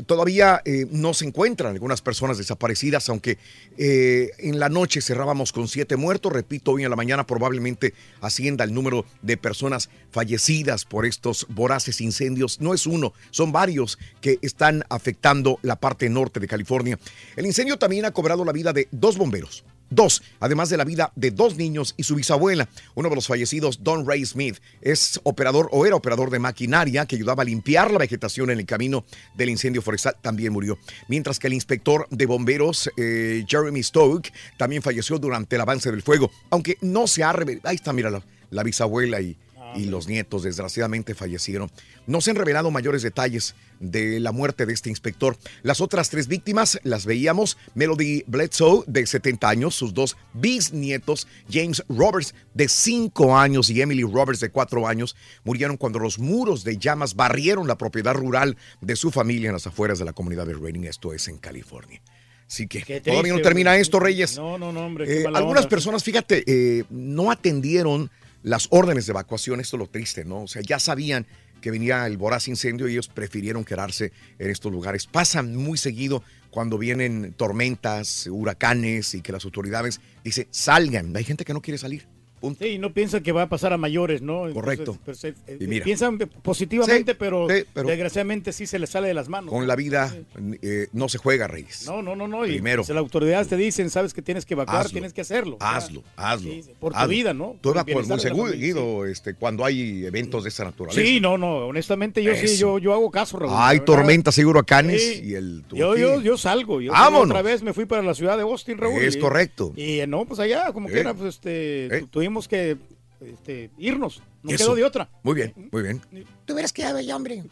Todavía 0.07 0.63
eh, 0.65 0.87
no 0.91 1.13
se 1.13 1.27
encuentran 1.27 1.73
algunas 1.73 2.01
personas 2.01 2.39
desaparecidas, 2.39 3.11
aunque 3.11 3.37
eh, 3.77 4.31
en 4.39 4.59
la 4.59 4.71
noche 4.71 5.03
cerrábamos 5.03 5.53
con 5.53 5.69
siete 5.69 5.97
muertos. 5.97 6.33
Repito, 6.33 6.73
hoy 6.73 6.85
en 6.85 6.91
la 6.91 6.97
mañana 6.97 7.27
probablemente 7.27 7.93
ascienda 8.23 8.65
el 8.65 8.73
número 8.73 9.05
de 9.21 9.37
personas 9.37 9.91
fallecidas 10.11 10.87
por 10.87 11.05
estos 11.05 11.47
voraces 11.51 12.01
incendios. 12.01 12.61
No 12.61 12.73
es 12.73 12.87
uno, 12.87 13.13
son 13.31 13.53
varios 13.53 13.99
que 14.23 14.39
están 14.41 14.83
afectando 14.89 15.59
la 15.61 15.77
parte 15.77 16.09
norte 16.09 16.41
de 16.41 16.49
California. 16.49 16.99
El 17.37 17.45
incendio 17.45 17.77
también 17.77 18.07
ha 18.07 18.13
cobrado 18.13 18.47
la 18.47 18.53
vida 18.53 18.73
de 18.73 18.89
dos 18.93 19.19
bomberos 19.19 19.63
Dos, 19.95 20.23
además 20.41 20.71
de 20.71 20.79
la 20.79 20.85
vida 20.85 21.13
de 21.17 21.31
dos 21.31 21.57
niños 21.57 21.93
y 21.99 22.05
su 22.05 22.15
bisabuela. 22.15 22.67
Uno 22.95 23.11
de 23.11 23.15
los 23.15 23.27
fallecidos, 23.27 23.85
Don 23.85 24.07
Ray 24.07 24.25
Smith, 24.25 24.57
es 24.81 25.21
operador 25.25 25.69
o 25.71 25.85
era 25.85 25.97
operador 25.97 26.31
de 26.31 26.39
maquinaria 26.39 27.05
que 27.05 27.17
ayudaba 27.17 27.43
a 27.43 27.45
limpiar 27.45 27.91
la 27.91 27.99
vegetación 27.99 28.51
en 28.51 28.59
el 28.59 28.65
camino 28.65 29.05
del 29.35 29.51
incendio 29.51 29.83
forestal. 29.83 30.17
También 30.23 30.55
murió. 30.55 30.79
Mientras 31.09 31.39
que 31.39 31.49
el 31.49 31.53
inspector 31.53 32.07
de 32.11 32.25
bomberos, 32.25 32.91
eh, 32.97 33.45
Jeremy 33.47 33.83
Stoke, 33.83 34.33
también 34.57 34.81
falleció 34.81 35.19
durante 35.19 35.57
el 35.57 35.63
avance 35.63 35.91
del 35.91 36.01
fuego. 36.01 36.31
Aunque 36.49 36.79
no 36.81 37.07
se 37.07 37.23
ha 37.23 37.33
revelado. 37.33 37.69
Ahí 37.69 37.77
está, 37.77 37.93
mira, 37.93 38.11
la, 38.11 38.25
la 38.51 38.63
bisabuela 38.63 39.21
y, 39.21 39.37
y 39.75 39.85
los 39.87 40.09
nietos 40.09 40.43
desgraciadamente 40.43 41.15
fallecieron. 41.15 41.71
No 42.07 42.21
se 42.21 42.31
han 42.31 42.37
revelado 42.37 42.71
mayores 42.71 43.03
detalles 43.03 43.55
de 43.81 44.21
la 44.21 44.33
muerte 44.33 44.67
de 44.67 44.73
este 44.73 44.91
inspector. 44.91 45.37
Las 45.63 45.81
otras 45.81 46.11
tres 46.11 46.29
víctimas 46.29 46.79
las 46.85 47.07
veíamos, 47.07 47.57
Melody 47.75 48.25
Bledsoe 48.27 48.85
de 48.87 49.07
70 49.07 49.49
años, 49.49 49.75
sus 49.75 49.95
dos 49.95 50.17
bisnietos, 50.35 51.27
James 51.51 51.83
Roberts 51.89 52.35
de 52.55 52.69
5 52.69 53.37
años 53.37 53.71
y 53.71 53.81
Emily 53.81 54.03
Roberts 54.03 54.41
de 54.41 54.51
4 54.51 54.87
años, 54.87 55.17
murieron 55.45 55.77
cuando 55.77 55.99
los 55.99 56.19
muros 56.19 56.65
de 56.65 56.77
llamas 56.79 57.15
barrieron 57.15 57.67
la 57.67 57.77
propiedad 57.79 58.15
rural 58.15 58.57
de 58.81 58.97
su 58.97 59.11
familia 59.11 59.49
en 59.49 59.55
las 59.55 59.67
afueras 59.67 59.99
de 59.99 60.05
la 60.05 60.13
comunidad 60.13 60.47
de 60.47 60.55
Redding, 60.55 60.85
esto 60.85 61.13
es 61.13 61.29
en 61.29 61.39
California. 61.39 62.01
Así 62.47 62.67
que 62.67 63.01
todavía 63.01 63.33
no 63.33 63.41
termina 63.41 63.77
esto, 63.79 63.99
Reyes. 63.99 64.37
No, 64.37 64.59
no, 64.59 64.73
no, 64.73 64.85
hombre. 64.85 65.07
qué 65.07 65.21
Eh, 65.21 65.25
mala 65.25 65.39
algunas 65.39 65.63
onda. 65.65 65.71
personas, 65.71 66.05
fíjate, 66.05 66.45
eh, 66.47 66.85
no 66.91 67.31
atendieron 67.31 68.11
las 68.43 68.69
órdenes 68.71 69.07
de 69.07 69.13
evacuación. 69.13 69.61
Esto 69.61 69.77
es 69.77 69.79
lo 69.79 69.87
triste, 69.89 70.25
¿no? 70.25 70.43
O 70.43 70.49
sea, 70.49 70.63
ya 70.63 70.79
sabían 70.79 71.27
que 71.61 71.71
venía 71.71 72.07
el 72.07 72.17
voraz 72.19 72.49
incendio 72.49 72.89
y 72.89 72.93
ellos 72.93 73.09
prefirieron 73.09 73.65
quedarse 73.65 74.13
en 74.39 74.51
estos 74.51 74.71
lugares. 74.71 75.07
Pasa 75.07 75.43
muy 75.43 75.79
seguido 75.79 76.23
cuando 76.51 76.77
vienen 76.77 77.33
tormentas, 77.35 78.27
huracanes 78.27 79.15
y 79.15 79.23
que 79.23 79.33
las 79.33 79.45
autoridades 79.45 80.01
dicen 80.25 80.49
salgan. 80.51 81.17
Hay 81.17 81.25
gente 81.25 81.45
que 81.45 81.55
no 81.55 81.63
quiere 81.63 81.79
salir. 81.79 82.12
Punto. 82.43 82.63
Sí, 82.65 82.77
no 82.79 82.93
piensan 82.93 83.23
que 83.23 83.33
va 83.33 83.43
a 83.43 83.49
pasar 83.49 83.73
a 83.73 83.79
mayores, 83.79 84.21
¿no? 84.21 84.53
Correcto. 84.53 84.99
eh, 85.23 85.57
Y 85.61 85.67
mira. 85.67 85.85
piensan 85.85 86.19
positivamente, 86.43 87.13
Sí, 87.13 87.17
pero, 87.19 87.47
sí, 87.49 87.65
pero- 87.73 87.89
desgraciadamente 87.89 88.53
sí 88.53 88.67
se 88.67 88.79
les 88.79 88.91
sale 88.91 89.09
de 89.09 89.15
las 89.15 89.29
manos. 89.29 89.51
Con 89.51 89.67
la 89.67 89.77
vida 89.77 90.15
eh, 90.61 90.89
no 90.93 91.09
se 91.09 91.19
juega, 91.19 91.47
Reyes. 91.47 91.87
No, 91.87 92.03
no, 92.03 92.15
no, 92.17 92.27
no. 92.29 92.45
Y 92.45 92.51
Primero. 92.51 92.83
pues, 92.83 92.89
las 92.91 92.99
autoridades 92.99 93.49
te 93.49 93.57
dicen, 93.57 93.89
sabes 93.91 94.13
que 94.13 94.23
tienes 94.23 94.45
que 94.45 94.55
evacuar, 94.55 94.81
Hazlo. 94.81 94.91
tienes 94.93 95.13
que 95.13 95.21
hacerlo. 95.23 95.57
Hazlo, 95.61 96.03
hazlo. 96.17 96.51
por 96.81 96.93
tu 96.93 97.09
vida, 97.09 97.33
¿no? 97.33 97.57
Tú 97.61 97.71
evacuas 97.71 98.07
muy 98.09 98.17
la 98.17 98.19
seguido 98.51 99.07
este, 99.07 99.35
cuando 99.35 99.65
hay 99.65 100.05
eventos 100.05 100.43
de 100.43 100.49
esta 100.49 100.65
naturaleza. 100.65 101.01
Sí, 101.01 101.21
no, 101.21 101.39
no, 101.39 101.67
honestamente 101.67 102.23
yo 102.23 102.35
sí, 102.35 102.57
yo, 102.57 102.79
yo 102.79 102.93
hago 102.93 103.11
caso, 103.11 103.39
Raúl. 103.39 103.53
Hay 103.57 103.79
la 103.79 103.85
tormentas 103.85 104.37
y 104.39 104.45
huracanes 104.45 105.23
y 105.23 105.35
el... 105.35 105.63
Yo, 105.73 105.97
yo, 105.97 106.21
yo 106.21 106.37
salgo. 106.37 106.81
Yo 106.81 106.91
Vámonos. 106.93 107.27
otra 107.31 107.43
vez 107.43 107.63
me 107.63 107.73
fui 107.73 107.85
para 107.87 108.03
la 108.03 108.15
ciudad 108.15 108.37
de 108.37 108.43
Austin, 108.43 108.79
Raúl. 108.79 109.01
Es 109.03 109.15
y- 109.17 109.21
correcto. 109.21 109.73
Y 109.77 110.01
eh, 110.01 110.07
no, 110.09 110.25
pues 110.25 110.41
allá, 110.41 110.73
como 110.73 110.89
Eh. 110.89 110.93
que 110.93 110.99
era, 111.01 111.15
pues 111.15 111.37
este, 111.37 112.01
tu- 112.01 112.07
tuvimos 112.09 112.32
que 112.49 112.77
este, 113.21 113.71
irnos. 113.79 114.23
No 114.43 114.51
Eso. 114.51 114.65
quedó 114.65 114.75
de 114.75 114.85
otra. 114.85 115.09
Muy 115.23 115.35
bien, 115.35 115.55
muy 115.71 115.83
bien. 115.83 116.01
Te 116.45 116.53
hubieras 116.53 116.73
quedado 116.73 116.99
allá, 116.99 117.15
hombre. 117.15 117.45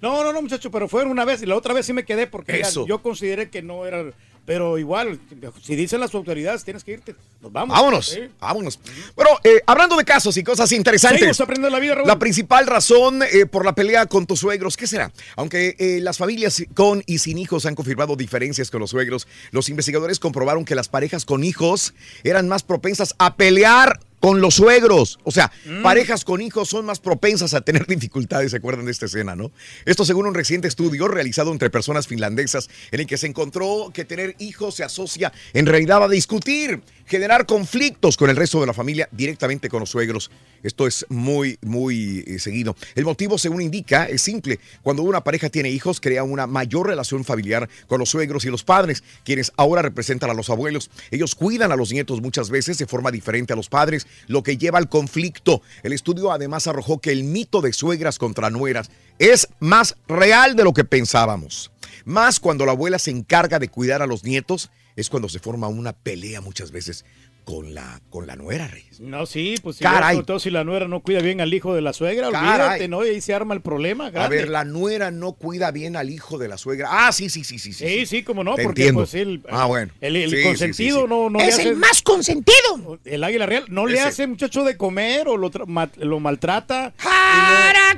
No, 0.00 0.24
no, 0.24 0.32
no, 0.32 0.40
muchacho, 0.40 0.70
pero 0.70 0.88
fue 0.88 1.04
una 1.04 1.24
vez 1.26 1.42
y 1.42 1.46
la 1.46 1.56
otra 1.56 1.74
vez 1.74 1.84
sí 1.84 1.92
me 1.92 2.04
quedé 2.04 2.26
porque 2.26 2.52
ya 2.58 2.68
Eso. 2.68 2.86
yo 2.86 3.02
consideré 3.02 3.50
que 3.50 3.62
no 3.62 3.84
era. 3.86 4.12
Pero 4.46 4.78
igual, 4.78 5.20
si 5.62 5.76
dicen 5.76 6.00
las 6.00 6.14
autoridades, 6.14 6.64
tienes 6.64 6.82
que 6.82 6.92
irte. 6.92 7.14
Nos 7.42 7.52
vamos. 7.52 7.76
Vámonos, 7.76 8.06
Sí. 8.08 8.20
vámonos. 8.40 8.80
Bueno, 9.14 9.32
eh, 9.44 9.60
hablando 9.66 9.96
de 9.96 10.04
casos 10.04 10.36
y 10.38 10.42
cosas 10.42 10.72
interesantes. 10.72 11.38
La 11.70 11.78
vida. 11.78 11.96
La 12.06 12.18
principal 12.18 12.66
razón 12.66 13.22
eh, 13.22 13.44
por 13.44 13.66
la 13.66 13.74
pelea 13.74 14.06
con 14.06 14.26
tus 14.26 14.40
suegros, 14.40 14.76
¿qué 14.78 14.86
será? 14.86 15.12
Aunque 15.36 15.76
eh, 15.78 16.00
las 16.00 16.16
familias 16.16 16.64
con 16.74 17.02
y 17.06 17.18
sin 17.18 17.36
hijos 17.36 17.66
han 17.66 17.74
confirmado 17.74 18.16
diferencias 18.16 18.70
con 18.70 18.80
los 18.80 18.90
suegros, 18.90 19.28
los 19.52 19.68
investigadores 19.68 20.18
comprobaron 20.18 20.64
que 20.64 20.74
las 20.74 20.88
parejas 20.88 21.26
con 21.26 21.44
hijos 21.44 21.92
eran 22.24 22.48
más 22.48 22.62
propensas 22.62 23.14
a 23.18 23.36
pelear 23.36 24.00
con 24.20 24.40
los 24.40 24.54
suegros. 24.54 25.18
O 25.24 25.30
sea, 25.32 25.50
Mm. 25.64 25.82
parejas 25.82 26.24
con 26.24 26.40
hijos 26.40 26.68
son 26.68 26.86
más 26.86 27.00
propensas 27.00 27.54
a 27.54 27.62
tener 27.62 27.86
dificultades, 27.88 28.52
¿se 28.52 28.58
acuerdan 28.58 28.84
de 28.84 28.92
esta 28.92 29.06
escena, 29.06 29.34
no? 29.34 29.50
Esto 29.84 30.04
según 30.04 30.26
un 30.26 30.34
reciente 30.34 30.68
estudio 30.68 31.08
realizado 31.08 31.50
entre 31.52 31.70
personas 31.70 32.06
finlandesas 32.06 32.68
en 32.92 33.00
el 33.00 33.06
que 33.06 33.16
se 33.16 33.26
encontró 33.26 33.90
que 33.92 34.04
tener 34.04 34.36
hijos 34.38 34.76
se 34.76 34.84
asocia 34.84 35.32
en 35.52 35.66
realidad 35.66 36.04
a 36.04 36.08
discutir, 36.08 36.82
generar 37.10 37.44
conflictos 37.44 38.16
con 38.16 38.30
el 38.30 38.36
resto 38.36 38.60
de 38.60 38.68
la 38.68 38.72
familia 38.72 39.08
directamente 39.10 39.68
con 39.68 39.80
los 39.80 39.90
suegros. 39.90 40.30
Esto 40.62 40.86
es 40.86 41.04
muy, 41.08 41.58
muy 41.60 42.22
eh, 42.24 42.38
seguido. 42.38 42.76
El 42.94 43.04
motivo, 43.04 43.36
según 43.36 43.62
indica, 43.62 44.04
es 44.04 44.22
simple. 44.22 44.60
Cuando 44.82 45.02
una 45.02 45.24
pareja 45.24 45.50
tiene 45.50 45.70
hijos, 45.70 46.00
crea 46.00 46.22
una 46.22 46.46
mayor 46.46 46.86
relación 46.86 47.24
familiar 47.24 47.68
con 47.88 47.98
los 47.98 48.10
suegros 48.10 48.44
y 48.44 48.48
los 48.50 48.62
padres, 48.62 49.02
quienes 49.24 49.50
ahora 49.56 49.82
representan 49.82 50.30
a 50.30 50.34
los 50.34 50.50
abuelos. 50.50 50.88
Ellos 51.10 51.34
cuidan 51.34 51.72
a 51.72 51.76
los 51.76 51.90
nietos 51.90 52.20
muchas 52.22 52.48
veces 52.48 52.78
de 52.78 52.86
forma 52.86 53.10
diferente 53.10 53.52
a 53.52 53.56
los 53.56 53.68
padres, 53.68 54.06
lo 54.28 54.44
que 54.44 54.56
lleva 54.56 54.78
al 54.78 54.88
conflicto. 54.88 55.62
El 55.82 55.92
estudio 55.92 56.30
además 56.30 56.68
arrojó 56.68 57.00
que 57.00 57.10
el 57.10 57.24
mito 57.24 57.60
de 57.60 57.72
suegras 57.72 58.20
contra 58.20 58.50
nueras 58.50 58.88
es 59.18 59.48
más 59.58 59.96
real 60.06 60.54
de 60.54 60.62
lo 60.62 60.72
que 60.72 60.84
pensábamos. 60.84 61.72
Más 62.04 62.38
cuando 62.38 62.66
la 62.66 62.72
abuela 62.72 63.00
se 63.00 63.10
encarga 63.10 63.58
de 63.58 63.68
cuidar 63.68 64.00
a 64.00 64.06
los 64.06 64.22
nietos, 64.22 64.70
es 65.00 65.10
cuando 65.10 65.28
se 65.28 65.38
forma 65.38 65.68
una 65.68 65.92
pelea 65.92 66.40
muchas 66.40 66.70
veces 66.70 67.04
con 67.44 67.74
la, 67.74 68.00
con 68.10 68.26
la 68.28 68.36
nuera, 68.36 68.68
Reyes. 68.68 69.00
No, 69.00 69.24
sí, 69.26 69.56
pues 69.62 69.76
si, 69.76 69.82
Caray. 69.82 70.22
todo 70.22 70.38
si 70.38 70.50
la 70.50 70.62
nuera 70.62 70.86
no 70.86 71.00
cuida 71.00 71.20
bien 71.20 71.40
al 71.40 71.52
hijo 71.52 71.74
de 71.74 71.80
la 71.80 71.92
suegra, 71.92 72.30
Caray. 72.30 72.48
olvídate, 72.50 72.88
¿no? 72.88 73.04
Y 73.04 73.08
ahí 73.08 73.20
se 73.20 73.34
arma 73.34 73.54
el 73.54 73.60
problema 73.62 74.06
A 74.14 74.28
ver, 74.28 74.48
la 74.48 74.64
nuera 74.64 75.10
no 75.10 75.32
cuida 75.32 75.70
bien 75.72 75.96
al 75.96 76.10
hijo 76.10 76.38
de 76.38 76.46
la 76.48 76.58
suegra. 76.58 76.88
Ah, 76.92 77.12
sí, 77.12 77.28
sí, 77.30 77.42
sí, 77.42 77.58
sí. 77.58 77.72
Sí, 77.72 77.86
Sí, 77.88 78.06
sí, 78.06 78.22
como 78.22 78.44
no, 78.44 78.54
Te 78.54 78.62
porque 78.62 78.92
pues 78.92 79.14
el, 79.14 79.42
Ah, 79.50 79.64
bueno. 79.66 79.90
el, 80.00 80.14
el 80.16 80.30
Sí, 80.30 80.36
sí, 80.36 80.42
consentido 80.44 81.00
sí, 81.02 81.06
no, 81.08 81.28
no 81.30 81.40
es 81.40 81.46
le 81.46 81.52
hace... 81.54 81.68
el 81.70 81.76
más 81.76 82.02
consentido. 82.02 83.00
El 83.04 83.24
águila 83.24 83.46
real 83.46 83.64
no 83.68 83.86
le 83.86 84.00
hace 84.00 84.26
muchacho 84.28 84.62
de 84.62 84.76
comer 84.76 85.26
o 85.26 85.36
lo, 85.36 85.50
tra- 85.50 85.90
lo 85.96 86.20
maltrata. 86.20 86.92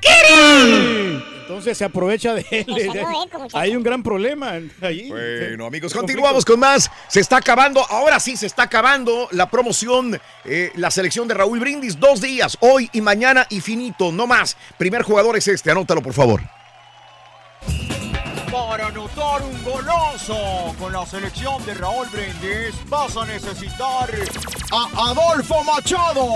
¡Harakiri! 0.02 1.22
Entonces 1.42 1.76
se 1.76 1.84
aprovecha 1.84 2.34
de 2.34 2.46
él. 2.50 2.66
Ese 2.78 3.02
no, 3.02 3.24
eco, 3.24 3.38
muchacho. 3.40 3.58
Hay 3.58 3.74
un 3.76 3.82
gran 3.82 4.02
problema 4.02 4.60
allí. 4.80 5.08
Bueno, 5.08 5.66
amigos, 5.66 5.92
continuamos 5.92 6.44
con 6.44 6.60
más. 6.60 6.90
Se 7.08 7.20
está 7.20 7.38
acabando, 7.38 7.84
ahora 7.88 8.20
sí 8.20 8.36
se 8.36 8.46
está 8.46 8.64
acabando 8.64 9.28
la 9.32 9.50
promoción, 9.50 10.20
eh, 10.44 10.70
la 10.76 10.90
selección 10.90 11.26
de 11.28 11.34
Raúl 11.34 11.58
Brindis. 11.60 11.98
Dos 11.98 12.20
días, 12.20 12.56
hoy 12.60 12.88
y 12.92 13.00
mañana 13.00 13.46
y 13.50 13.60
finito, 13.60 14.12
no 14.12 14.26
más. 14.26 14.56
Primer 14.78 15.02
jugador 15.02 15.36
es 15.36 15.48
este, 15.48 15.70
anótalo 15.70 16.00
por 16.00 16.12
favor. 16.12 16.40
Un 19.40 19.64
golazo 19.64 20.36
con 20.78 20.92
la 20.92 21.06
selección 21.06 21.64
de 21.64 21.72
Raúl 21.74 22.06
Brindis 22.12 22.74
vas 22.88 23.16
a 23.16 23.24
necesitar 23.24 24.10
a 24.70 25.10
Adolfo 25.10 25.64
Machado. 25.64 26.26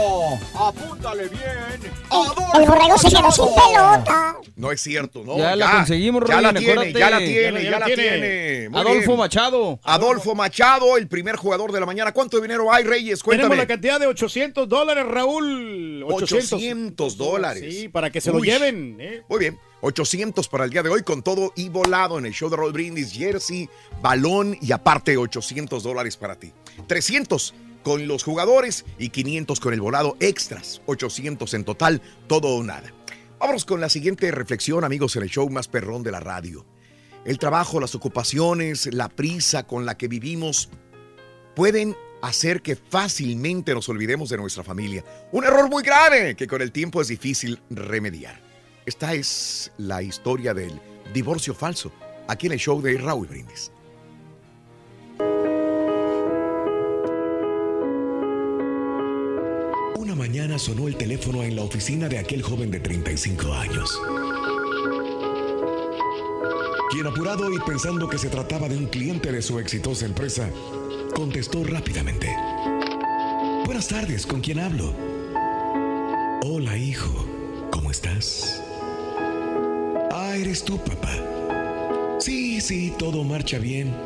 Apúntale 0.55 1.29
bien. 1.29 1.93
Adolfo 2.11 2.43
El 2.59 2.67
borrego 2.67 2.97
se 2.97 3.09
quedó 3.11 3.21
Machado. 3.23 3.49
sin 3.49 3.55
pelota. 3.55 4.37
No 4.57 4.73
es 4.73 4.81
cierto, 4.81 5.23
¿no? 5.25 5.37
Ya 5.37 5.55
la 5.57 5.71
conseguimos, 5.73 6.25
Ya 6.27 6.41
la 6.41 6.55
tiene, 6.55 6.73
acuérdate. 6.73 6.99
ya 6.99 7.11
la 7.11 7.19
tiene, 7.19 7.43
Ya 7.43 7.51
la- 7.53 7.59
ya, 7.61 7.65
ya 7.65 7.71
la 7.71 7.79
la 7.81 7.95
tiene. 7.95 8.69
Muy 8.71 8.81
Adolfo 8.81 9.07
bien. 9.09 9.19
Machado. 9.19 9.81
Adolfo 9.85 10.35
Machado, 10.35 10.97
el 10.97 11.07
primer 11.09 11.37
jugador 11.37 11.73
de 11.73 11.81
la 11.81 11.87
mañana. 11.87 12.13
¿Cuánto 12.13 12.41
dinero 12.41 12.73
hay, 12.73 12.85
Reyes? 12.85 13.23
Cuéntame. 13.23 13.49
Tenemos 13.51 13.59
la 13.59 13.67
cantidad 13.67 14.01
de 14.01 14.07
800 14.07 14.67
dólares, 14.69 15.05
Raúl. 15.07 16.03
800, 16.05 16.53
800 16.55 17.17
dólares. 17.19 17.63
Sí, 17.75 17.89
para 17.89 18.11
que 18.11 18.21
se 18.23 18.33
lo 18.33 18.39
lleven. 18.41 18.97
¿eh? 19.01 19.23
Muy 19.29 19.39
bien. 19.39 19.59
800 19.81 20.49
para 20.49 20.65
el 20.65 20.71
día 20.71 20.83
de 20.83 20.89
hoy 20.89 21.03
con 21.03 21.23
todo 21.23 21.53
y 21.55 21.69
volado 21.69 22.19
en 22.19 22.27
el 22.27 22.33
show 22.33 22.49
de 22.49 22.57
Roll 22.57 22.73
Brindis, 22.73 23.13
jersey, 23.13 23.69
balón 24.01 24.57
y 24.61 24.73
aparte 24.73 25.17
800 25.17 25.83
dólares 25.83 26.17
para 26.17 26.39
ti. 26.39 26.53
300 26.87 27.55
con 27.83 28.09
los 28.09 28.25
jugadores 28.25 28.85
y 28.99 29.11
500 29.11 29.61
con 29.61 29.73
el 29.73 29.81
volado 29.81 30.17
extras. 30.19 30.83
800 30.87 31.55
en 31.55 31.65
total, 31.65 32.03
todo 32.27 32.49
o 32.49 32.63
nada. 32.63 32.93
Vámonos 33.39 33.65
con 33.65 33.81
la 33.81 33.89
siguiente 33.89 34.31
reflexión, 34.31 34.83
amigos, 34.83 35.15
en 35.17 35.23
el 35.23 35.29
show 35.29 35.49
más 35.51 35.69
perrón 35.69 36.03
de 36.03 36.11
la 36.11 36.21
radio. 36.21 36.65
El 37.25 37.39
trabajo, 37.39 37.81
las 37.81 37.95
ocupaciones, 37.95 38.93
la 38.93 39.09
prisa 39.09 39.67
con 39.67 39.85
la 39.85 39.97
que 39.97 40.09
vivimos 40.09 40.71
pueden 41.55 41.97
hacer 42.23 42.63
que 42.63 42.77
fácilmente 42.77 43.75
nos 43.75 43.89
olvidemos 43.89 44.31
de 44.31 44.39
nuestra 44.39 44.65
familia. 44.65 45.05
Un 45.33 45.45
error 45.45 45.69
muy 45.69 45.83
grave 45.83 46.35
que 46.35 46.47
con 46.47 46.63
el 46.63 46.73
tiempo 46.73 47.01
es 47.01 47.09
difícil 47.09 47.61
remediar. 47.71 48.46
Esta 48.87 49.15
es 49.15 49.73
la 49.79 50.01
historia 50.01 50.55
del 50.55 50.81
divorcio 51.13 51.53
falso, 51.55 51.91
aquí 52.29 52.47
en 52.47 52.53
el 52.53 52.61
show 52.61 52.81
de 52.81 52.97
Raúl 52.97 53.27
Brindis. 53.27 53.73
Una 59.97 60.15
mañana 60.15 60.57
sonó 60.57 60.87
el 60.87 60.97
teléfono 60.97 61.43
en 61.43 61.57
la 61.57 61.63
oficina 61.63 62.09
de 62.09 62.21
aquel 62.21 62.43
joven 62.43 62.71
de 62.71 62.79
35 62.79 63.53
años. 63.55 64.01
Quien 66.93 67.09
apurado 67.09 67.53
y 67.53 67.59
pensando 67.67 68.09
que 68.09 68.19
se 68.19 68.29
trataba 68.29 68.69
de 68.69 68.77
un 68.77 68.87
cliente 68.87 69.33
de 69.33 69.43
su 69.43 69.59
exitosa 69.59 70.07
empresa, 70.07 70.49
contestó 71.13 71.65
rápidamente. 71.65 72.33
Buenas 73.65 73.89
tardes, 73.89 74.25
¿con 74.25 74.41
quién 74.41 74.61
hablo? 74.61 74.95
Hola, 76.45 76.77
hijo, 76.79 77.27
¿cómo 77.73 77.91
estás? 77.91 78.63
Eres 80.37 80.63
tú, 80.63 80.77
papá. 80.77 82.19
Sí, 82.21 82.61
sí, 82.61 82.93
todo 82.99 83.25
marcha 83.25 83.59
bien. 83.59 83.97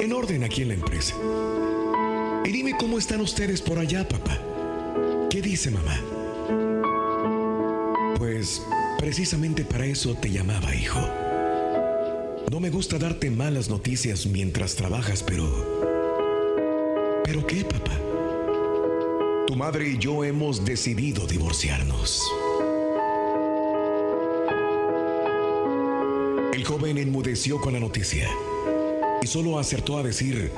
En 0.00 0.14
orden 0.14 0.42
aquí 0.42 0.62
en 0.62 0.68
la 0.68 0.74
empresa. 0.74 1.14
Y 2.42 2.50
dime 2.50 2.74
cómo 2.78 2.96
están 2.96 3.20
ustedes 3.20 3.60
por 3.60 3.78
allá, 3.78 4.08
papá. 4.08 4.40
¿Qué 5.28 5.42
dice 5.42 5.70
mamá? 5.70 6.00
Pues 8.16 8.62
precisamente 8.98 9.62
para 9.62 9.84
eso 9.84 10.14
te 10.14 10.30
llamaba, 10.30 10.74
hijo. 10.74 11.00
No 12.50 12.60
me 12.60 12.70
gusta 12.70 12.98
darte 12.98 13.30
malas 13.30 13.68
noticias 13.68 14.24
mientras 14.24 14.76
trabajas, 14.76 15.22
pero... 15.22 15.44
¿Pero 17.24 17.46
qué, 17.46 17.62
papá? 17.62 18.00
Tu 19.46 19.54
madre 19.54 19.90
y 19.90 19.98
yo 19.98 20.24
hemos 20.24 20.64
decidido 20.64 21.26
divorciarnos. 21.26 22.22
Con 27.60 27.72
la 27.72 27.80
noticia 27.80 28.28
y 29.20 29.26
solo 29.26 29.58
acertó 29.58 29.98
a 29.98 30.04
decir, 30.04 30.52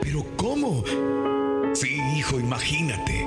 ¿pero 0.00 0.24
cómo? 0.36 0.84
Sí, 1.74 1.98
hijo, 2.16 2.38
imagínate. 2.38 3.26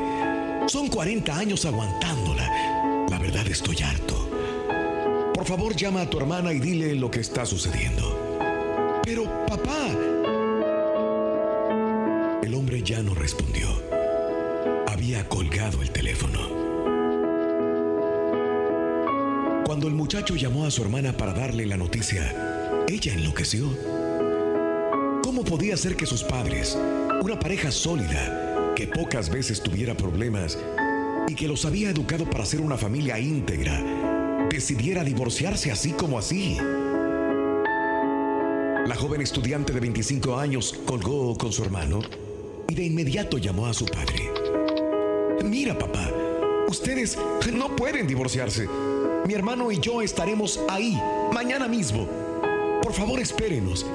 Son 0.68 0.88
40 0.88 1.38
años 1.38 1.66
aguantándola. 1.66 3.06
La 3.10 3.20
verdad 3.20 3.46
estoy 3.48 3.76
harto. 3.84 4.30
Por 5.34 5.46
favor, 5.46 5.76
llama 5.76 6.04
a 6.04 6.10
tu 6.10 6.20
hermana 6.20 6.54
y 6.54 6.60
dile 6.62 6.96
lo 6.96 7.12
que 7.12 7.20
está 7.20 7.46
sucediendo. 7.46 9.02
Pero, 9.04 9.26
papá... 9.46 9.90
El 12.44 12.54
hombre 12.54 12.82
ya 12.82 13.04
no 13.04 13.14
respondió. 13.14 13.68
Había 14.88 15.28
colgado 15.28 15.82
el 15.82 15.92
teléfono. 15.92 16.57
Muchacho 20.18 20.36
llamó 20.36 20.66
a 20.66 20.72
su 20.72 20.82
hermana 20.82 21.16
para 21.16 21.32
darle 21.32 21.68
la 21.68 21.78
noticia, 21.78 22.84
ella 22.88 23.14
enloqueció. 23.14 23.70
¿Cómo 25.22 25.44
podía 25.44 25.78
ser 25.78 25.96
que 25.96 26.08
sus 26.08 26.24
padres, 26.24 26.76
una 27.22 27.40
pareja 27.40 27.70
sólida, 27.70 28.74
que 28.76 28.88
pocas 28.88 29.30
veces 29.30 29.62
tuviera 29.62 29.96
problemas 29.96 30.58
y 31.28 31.36
que 31.36 31.48
los 31.48 31.66
había 31.66 31.92
educado 31.92 32.28
para 32.28 32.48
ser 32.48 32.62
una 32.62 32.78
familia 32.78 33.20
íntegra, 33.20 33.80
decidiera 34.50 35.04
divorciarse 35.04 35.72
así 35.72 35.92
como 35.92 36.18
así? 36.18 36.58
La 38.88 38.96
joven 38.96 39.22
estudiante 39.22 39.72
de 39.72 39.82
25 39.82 40.36
años 40.36 40.74
colgó 40.88 41.38
con 41.38 41.52
su 41.52 41.64
hermano 41.64 42.00
y 42.68 42.74
de 42.74 42.86
inmediato 42.86 43.38
llamó 43.38 43.68
a 43.68 43.74
su 43.76 43.86
padre. 43.86 44.32
Mira, 45.46 45.78
papá, 45.78 46.12
ustedes 46.68 47.20
no 47.54 47.76
pueden 47.76 48.08
divorciarse. 48.08 48.68
Mi 49.26 49.34
hermano 49.34 49.72
y 49.72 49.80
yo 49.80 50.02
estaremos 50.02 50.60
ahí, 50.70 50.98
mañana 51.34 51.68
mismo. 51.68 52.08
Por 52.82 52.94
favor, 52.94 53.20
espérenos. 53.20 53.86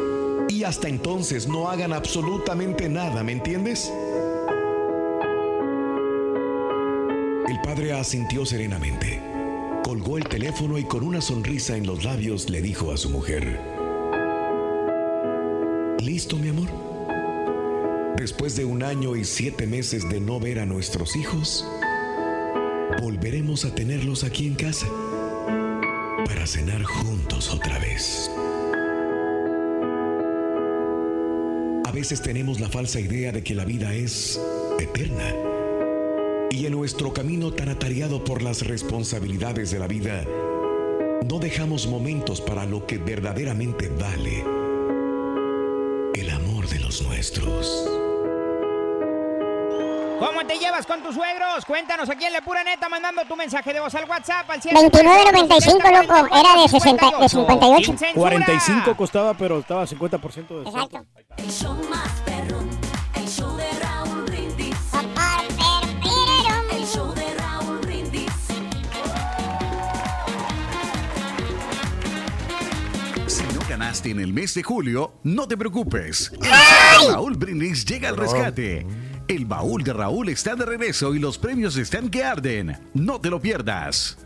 Y 0.48 0.64
hasta 0.64 0.88
entonces 0.88 1.48
no 1.48 1.70
hagan 1.70 1.92
absolutamente 1.92 2.88
nada, 2.88 3.22
¿me 3.22 3.32
entiendes? 3.32 3.90
El 7.48 7.60
padre 7.62 7.94
asintió 7.94 8.44
serenamente. 8.44 9.22
Colgó 9.84 10.18
el 10.18 10.24
teléfono 10.28 10.78
y 10.78 10.84
con 10.84 11.04
una 11.04 11.20
sonrisa 11.20 11.76
en 11.76 11.86
los 11.86 12.04
labios 12.04 12.50
le 12.50 12.60
dijo 12.60 12.92
a 12.92 12.96
su 12.96 13.08
mujer, 13.08 13.58
¿Listo, 16.00 16.36
mi 16.36 16.48
amor? 16.48 16.68
Después 18.16 18.56
de 18.56 18.64
un 18.64 18.82
año 18.82 19.16
y 19.16 19.24
siete 19.24 19.66
meses 19.66 20.08
de 20.10 20.20
no 20.20 20.38
ver 20.38 20.58
a 20.58 20.66
nuestros 20.66 21.16
hijos, 21.16 21.66
volveremos 23.00 23.64
a 23.64 23.74
tenerlos 23.74 24.22
aquí 24.22 24.46
en 24.46 24.54
casa 24.54 24.86
cenar 26.46 26.82
juntos 26.82 27.52
otra 27.52 27.78
vez. 27.78 28.30
A 31.84 31.92
veces 31.92 32.22
tenemos 32.22 32.58
la 32.58 32.68
falsa 32.68 33.00
idea 33.00 33.32
de 33.32 33.42
que 33.42 33.54
la 33.54 33.64
vida 33.64 33.94
es 33.94 34.40
eterna. 34.78 35.34
Y 36.50 36.66
en 36.66 36.72
nuestro 36.72 37.12
camino 37.12 37.52
tan 37.52 37.68
atareado 37.68 38.24
por 38.24 38.42
las 38.42 38.66
responsabilidades 38.66 39.70
de 39.70 39.78
la 39.78 39.86
vida, 39.86 40.24
no 41.28 41.38
dejamos 41.38 41.86
momentos 41.86 42.40
para 42.40 42.64
lo 42.64 42.86
que 42.86 42.98
verdaderamente 42.98 43.88
vale, 43.88 44.44
el 46.14 46.30
amor 46.30 46.68
de 46.68 46.80
los 46.80 47.02
nuestros. 47.02 47.91
¿Cómo 50.52 50.60
te 50.60 50.66
llevas 50.66 50.86
con 50.86 51.02
tus 51.02 51.14
suegros? 51.14 51.64
Cuéntanos 51.64 52.10
aquí 52.10 52.26
en 52.26 52.32
La 52.34 52.42
Pura 52.42 52.62
Neta 52.62 52.86
mandando 52.86 53.24
tu 53.24 53.34
mensaje 53.36 53.72
de 53.72 53.80
voz 53.80 53.94
al 53.94 54.04
WhatsApp 54.08 54.50
al 54.50 54.60
29.95, 54.60 56.02
loco. 56.02 56.36
Era 56.36 56.60
de, 56.60 56.68
60, 56.68 57.10
de 57.20 57.28
58. 57.28 57.94
45 58.14 58.94
costaba, 58.96 59.32
pero 59.32 59.60
estaba 59.60 59.86
50% 59.86 60.48
de 60.48 60.68
Exacto. 60.68 61.06
El 61.38 61.50
show 61.50 61.74
más 61.88 62.10
perrón, 62.26 62.68
el 63.14 63.28
show 63.28 63.56
de 63.56 63.64
Raúl 63.80 64.24
Brindis. 64.24 64.76
El 66.70 66.86
show 66.86 67.14
de 67.14 67.34
Raúl 67.34 67.78
Brindis. 67.78 68.32
Si 73.26 73.42
no 73.54 73.60
ganaste 73.70 74.10
en 74.10 74.20
el 74.20 74.34
mes 74.34 74.52
de 74.52 74.62
julio, 74.62 75.14
no 75.22 75.48
te 75.48 75.56
preocupes. 75.56 76.30
El 76.32 76.40
show 76.42 77.06
de 77.06 77.12
Raúl 77.14 77.36
Brindis 77.38 77.86
llega 77.86 78.10
al 78.10 78.18
rescate. 78.18 78.86
El 79.28 79.44
baúl 79.46 79.84
de 79.84 79.92
Raúl 79.92 80.28
está 80.28 80.54
de 80.54 80.66
regreso 80.66 81.14
y 81.14 81.18
los 81.18 81.38
premios 81.38 81.76
están 81.76 82.10
que 82.10 82.24
arden. 82.24 82.78
No 82.94 83.20
te 83.20 83.30
lo 83.30 83.40
pierdas. 83.40 84.18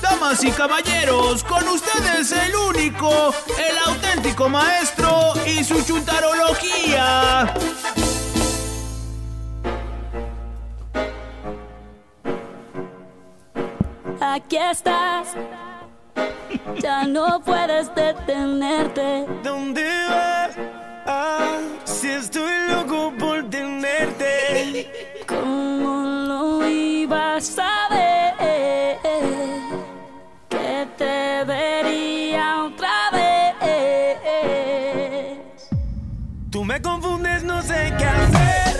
Damas 0.00 0.42
y 0.44 0.50
caballeros, 0.50 1.44
con 1.44 1.66
ustedes 1.68 2.32
el 2.32 2.54
único, 2.54 3.34
el 3.58 3.92
auténtico 3.92 4.48
maestro 4.48 5.32
y 5.46 5.64
su 5.64 5.82
chuntarología. 5.84 7.54
Aquí 14.20 14.56
estás, 14.56 15.28
ya 16.80 17.04
no 17.06 17.40
puedes 17.44 17.94
detenerte. 17.94 19.26
¿Dónde 19.42 19.84
vas? 20.08 20.83
Ah, 21.06 21.58
si 21.84 22.08
estoy 22.10 22.52
loco 22.68 23.12
por 23.18 23.48
tenerte. 23.50 24.90
¿Cómo 25.26 26.02
lo 26.02 26.66
ibas 26.68 27.58
a 27.58 27.88
ver? 27.90 28.98
Que 30.48 30.88
te 30.96 31.44
vería 31.44 32.64
otra 32.64 33.10
vez. 33.12 33.54
Tú 36.50 36.64
me 36.64 36.80
confundes, 36.80 37.42
no 37.42 37.60
sé 37.62 37.92
qué 37.98 38.04
hacer. 38.04 38.73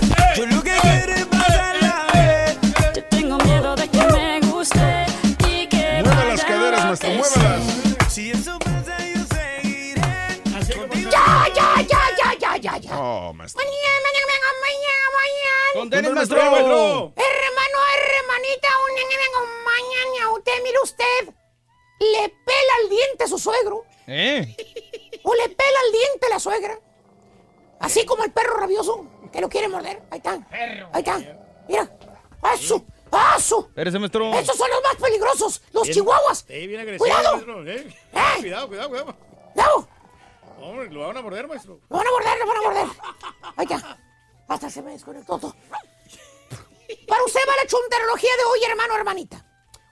Oh, 13.17 13.33
maestro. 13.33 13.63
Mañana, 13.63 13.99
mañana, 14.07 14.33
mañana, 14.61 15.07
mañana. 15.21 15.73
Con 15.75 15.91
tenis, 15.91 16.07
Con 16.09 16.15
maestro. 16.17 17.13
Hermano, 17.15 17.79
hermanita, 17.95 18.69
mañana, 19.65 20.31
usted, 20.33 20.63
mire 20.63 20.79
usted, 20.83 21.35
le 22.01 22.29
pela 22.45 22.73
el 22.83 22.89
diente 22.91 23.25
a 23.25 23.29
su 23.29 23.39
suegro, 23.39 23.85
¿Eh? 24.09 24.57
o 25.23 25.35
le 25.35 25.49
pela 25.49 25.79
el 25.87 25.93
diente 25.93 26.27
a 26.27 26.31
la 26.31 26.41
suegra, 26.41 26.79
así 27.81 28.05
como 28.05 28.25
el 28.25 28.33
perro 28.33 28.57
rabioso 28.57 29.07
que 29.33 29.41
lo 29.41 29.49
quiere 29.49 29.69
morder. 29.69 30.03
Ahí 30.11 30.19
está, 30.19 30.33
ahí 30.93 31.01
está, 31.03 31.19
mira, 31.69 31.91
¡Asu! 32.43 32.85
¡Asu! 33.13 33.67
Espérese, 33.69 33.99
maestro. 33.99 34.35
Esos 34.35 34.57
son 34.57 34.69
los 34.71 34.83
más 34.83 34.97
peligrosos, 34.97 35.63
los 35.73 35.85
Bien- 35.85 35.95
chihuahuas. 35.95 36.45
Bien 36.47 36.81
agresivo, 36.81 37.05
¡Cuidado! 37.05 37.33
maestro, 37.33 37.67
¿eh? 37.69 37.87
¿Eh? 38.13 38.19
Cuidado, 38.41 38.69
cuidado, 38.69 38.89
cuidado. 38.89 39.17
¡Cuidado! 39.55 39.89
Hombre, 40.61 40.91
lo 40.91 41.01
van 41.07 41.17
a 41.17 41.23
morder, 41.23 41.47
maestro. 41.49 41.81
¡Lo 41.89 41.97
van 41.99 42.07
a 42.07 42.11
morder, 42.11 42.39
lo 42.39 42.47
van 42.47 42.57
a 42.57 42.63
morder! 42.63 42.87
Ahí 43.57 43.67
está. 43.71 43.99
Hasta 44.49 44.71
se 44.71 44.83
me 44.83 44.93
desconectó 44.93 45.39
todo. 45.39 45.55
Para 47.09 47.25
usted 47.25 47.41
va 47.49 47.57
la 47.63 47.67
chuntarología 47.67 48.31
de 48.37 48.45
hoy, 48.45 48.61
hermano, 48.71 48.95
hermanita. 48.97 49.45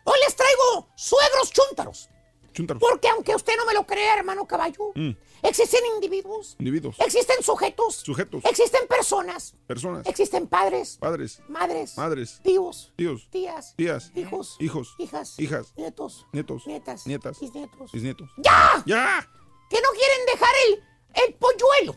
Hoy 0.05 0.19
les 0.25 0.35
traigo 0.37 0.89
suegros 0.95 1.51
chúntaros. 1.53 2.09
Chúntaros. 2.53 2.81
Porque 2.83 3.09
aunque 3.09 3.35
usted 3.35 3.55
no 3.57 3.65
me 3.65 3.73
lo 3.73 3.87
crea, 3.87 4.15
hermano 4.19 4.47
caballo, 4.47 4.93
Mm, 4.95 5.13
existen 5.43 5.81
individuos, 5.95 6.55
individuos. 6.59 6.97
existen 7.01 7.43
sujetos, 7.43 7.97
Sujetos. 7.97 8.45
existen 8.45 8.87
personas, 8.89 9.55
Personas. 9.67 10.07
existen 10.07 10.47
padres, 10.47 10.99
Padres. 11.01 11.41
madres, 11.49 11.97
Madres. 11.97 12.41
tíos, 12.43 12.93
Tíos. 12.95 13.27
tías, 13.31 13.75
Tías. 13.75 14.13
hijos, 14.15 14.57
Hijos. 14.61 14.95
hijas, 14.99 15.39
Hijas. 15.41 15.73
nietos, 15.79 16.27
Nietos. 16.33 16.67
nietas, 16.67 17.07
Nietas. 17.07 17.41
bisnietos. 17.41 17.91
Bisnietos. 17.93 18.29
¡Ya! 18.37 18.83
¡Ya! 18.85 19.27
Que 19.73 19.81
no 19.81 19.89
quieren 19.89 20.27
dejar 20.27 20.55
el, 20.67 20.85
el 21.25 21.35
polluelo. 21.35 21.97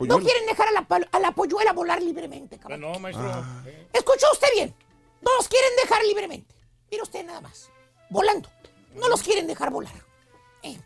No 0.00 0.18
quieren 0.18 0.44
dejar 0.46 0.66
a 0.66 0.72
la, 0.72 0.86
a 1.12 1.20
la 1.20 1.30
polluela 1.30 1.72
volar 1.72 2.02
libremente, 2.02 2.58
caballo. 2.58 2.80
No, 2.80 2.98
maestro. 2.98 3.30
Ah. 3.32 3.62
¿Escuchó 3.92 4.26
usted 4.32 4.48
bien? 4.52 4.74
No 5.20 5.32
los 5.36 5.46
quieren 5.46 5.70
dejar 5.80 6.04
libremente. 6.04 6.52
Mire 6.90 7.04
usted 7.04 7.24
nada 7.24 7.40
más. 7.40 7.70
Volando. 8.10 8.50
No 8.94 9.08
los 9.08 9.22
quieren 9.22 9.46
dejar 9.46 9.70
volar. 9.70 9.94
Eh. 10.64 10.76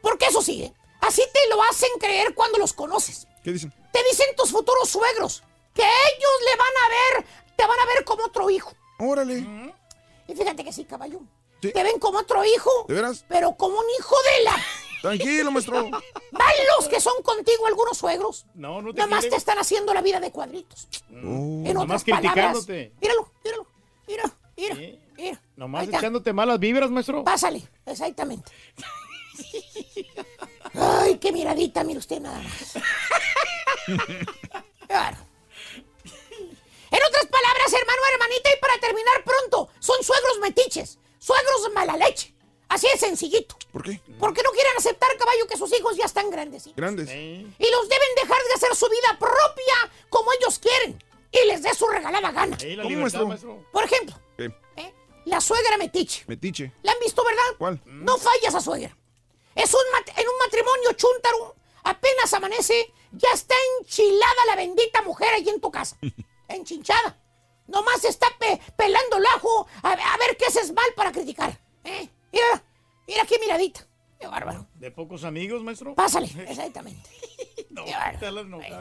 Porque 0.00 0.24
eso 0.24 0.40
sí, 0.40 0.62
¿eh? 0.62 0.72
Así 1.02 1.22
te 1.30 1.46
lo 1.50 1.62
hacen 1.64 1.90
creer 2.00 2.34
cuando 2.34 2.56
los 2.56 2.72
conoces. 2.72 3.28
¿Qué 3.44 3.52
dicen? 3.52 3.70
Te 3.92 4.02
dicen 4.04 4.34
tus 4.34 4.50
futuros 4.50 4.88
suegros 4.88 5.42
que 5.74 5.82
ellos 5.82 6.50
le 6.50 6.56
van 6.56 6.76
a 6.84 6.88
ver, 6.88 7.26
te 7.54 7.66
van 7.66 7.78
a 7.78 7.84
ver 7.84 8.02
como 8.06 8.24
otro 8.24 8.48
hijo. 8.48 8.72
Órale. 8.98 9.46
Y 10.26 10.34
fíjate 10.34 10.64
que 10.64 10.72
sí, 10.72 10.86
caballo. 10.86 11.20
Te 11.60 11.82
ven 11.82 11.98
como 11.98 12.20
otro 12.20 12.42
hijo. 12.46 12.70
¿De 12.88 12.94
veras? 12.94 13.26
Pero 13.28 13.54
como 13.58 13.78
un 13.78 13.86
hijo 13.98 14.16
de 14.38 14.44
la... 14.44 14.56
Tranquilo, 15.02 15.50
maestro. 15.50 15.88
Malos 15.90 16.88
que 16.90 17.00
son 17.00 17.22
contigo 17.22 17.66
algunos 17.66 17.96
suegros. 17.98 18.46
No, 18.54 18.82
no 18.82 18.92
te 18.92 18.98
Nada 18.98 19.08
más 19.10 19.20
quieren. 19.20 19.30
te 19.30 19.36
están 19.36 19.58
haciendo 19.58 19.92
la 19.94 20.02
vida 20.02 20.20
de 20.20 20.30
cuadritos. 20.32 20.88
Mm, 21.10 21.66
En 21.66 21.76
otras 21.76 22.02
palabras. 22.04 22.32
criticándote. 22.32 22.92
Míralo, 23.00 23.32
míralo. 23.44 23.66
Mira, 24.08 24.32
mira, 24.56 24.74
mira. 25.16 25.42
Nomás 25.56 25.80
Ahí 25.82 25.86
está. 25.86 25.98
echándote 25.98 26.32
malas 26.32 26.58
vibras, 26.58 26.90
maestro. 26.90 27.24
Pásale, 27.24 27.62
exactamente. 27.86 28.50
Ay, 30.74 31.18
qué 31.18 31.32
miradita, 31.32 31.84
mire 31.84 31.98
usted 31.98 32.20
nada 32.20 32.38
más. 32.40 32.72
Claro. 34.86 35.16
En 36.88 37.00
otras 37.08 37.26
palabras, 37.26 37.72
hermano, 37.72 38.00
hermanita, 38.14 38.50
y 38.56 38.60
para 38.60 38.78
terminar 38.78 39.24
pronto, 39.24 39.68
son 39.80 40.02
suegros 40.02 40.38
metiches, 40.40 40.98
suegros 41.18 41.70
mala 41.74 41.96
leche. 41.96 42.32
Así 42.68 42.86
es 42.92 43.00
sencillito. 43.00 43.56
¿Por 43.72 43.82
qué? 43.84 44.00
Porque 44.18 44.42
no 44.42 44.50
quieren 44.50 44.72
aceptar, 44.76 45.08
caballo, 45.18 45.46
que 45.46 45.56
sus 45.56 45.72
hijos 45.78 45.96
ya 45.96 46.04
están 46.04 46.30
grandes. 46.30 46.68
Grandes. 46.74 47.08
Y 47.10 47.70
los 47.70 47.88
deben 47.88 48.08
dejar 48.20 48.42
de 48.48 48.54
hacer 48.54 48.74
su 48.74 48.86
vida 48.88 49.16
propia 49.18 49.92
como 50.08 50.32
ellos 50.32 50.58
quieren. 50.58 51.02
Y 51.30 51.46
les 51.46 51.62
dé 51.62 51.72
su 51.74 51.86
regalada 51.86 52.32
gana. 52.32 52.56
la 52.60 52.82
¿Cómo, 52.82 52.88
libertad, 52.88 53.22
maestro? 53.24 53.64
Por 53.72 53.84
ejemplo, 53.84 54.18
¿Qué? 54.36 54.50
la 55.26 55.40
suegra 55.40 55.76
metiche. 55.76 56.24
Metiche. 56.26 56.72
¿La 56.82 56.92
han 56.92 56.98
visto, 57.00 57.24
verdad? 57.24 57.42
¿Cuál? 57.58 57.80
No 57.84 58.16
fallas 58.18 58.54
a 58.54 58.60
suegra. 58.60 58.96
Es 59.54 59.72
un 59.74 59.80
mat- 59.92 60.18
en 60.18 60.28
un 60.28 60.38
matrimonio 60.44 60.92
chúntaro. 60.94 61.54
Apenas 61.84 62.32
amanece, 62.34 62.92
ya 63.12 63.28
está 63.32 63.54
enchilada 63.80 64.44
la 64.46 64.56
bendita 64.56 65.02
mujer 65.02 65.28
allí 65.34 65.48
en 65.50 65.60
tu 65.60 65.70
casa. 65.70 65.96
Enchinchada. 66.48 67.16
Nomás 67.68 68.04
está 68.04 68.28
pe- 68.38 68.60
pelando 68.76 69.16
el 69.18 69.26
ajo 69.26 69.66
a, 69.82 69.92
a 69.92 70.16
ver 70.18 70.36
qué 70.36 70.46
haces 70.46 70.72
mal 70.72 70.86
para 70.94 71.12
criticar. 71.12 71.58
¿eh? 71.84 72.08
Mira, 72.36 72.64
mira 73.06 73.24
qué 73.24 73.38
miradita. 73.38 73.86
Qué 74.20 74.26
bárbaro. 74.26 74.66
De 74.74 74.90
pocos 74.90 75.24
amigos, 75.24 75.62
maestro. 75.62 75.94
Pásale, 75.94 76.26
exactamente. 76.48 77.08
No, 77.70 77.84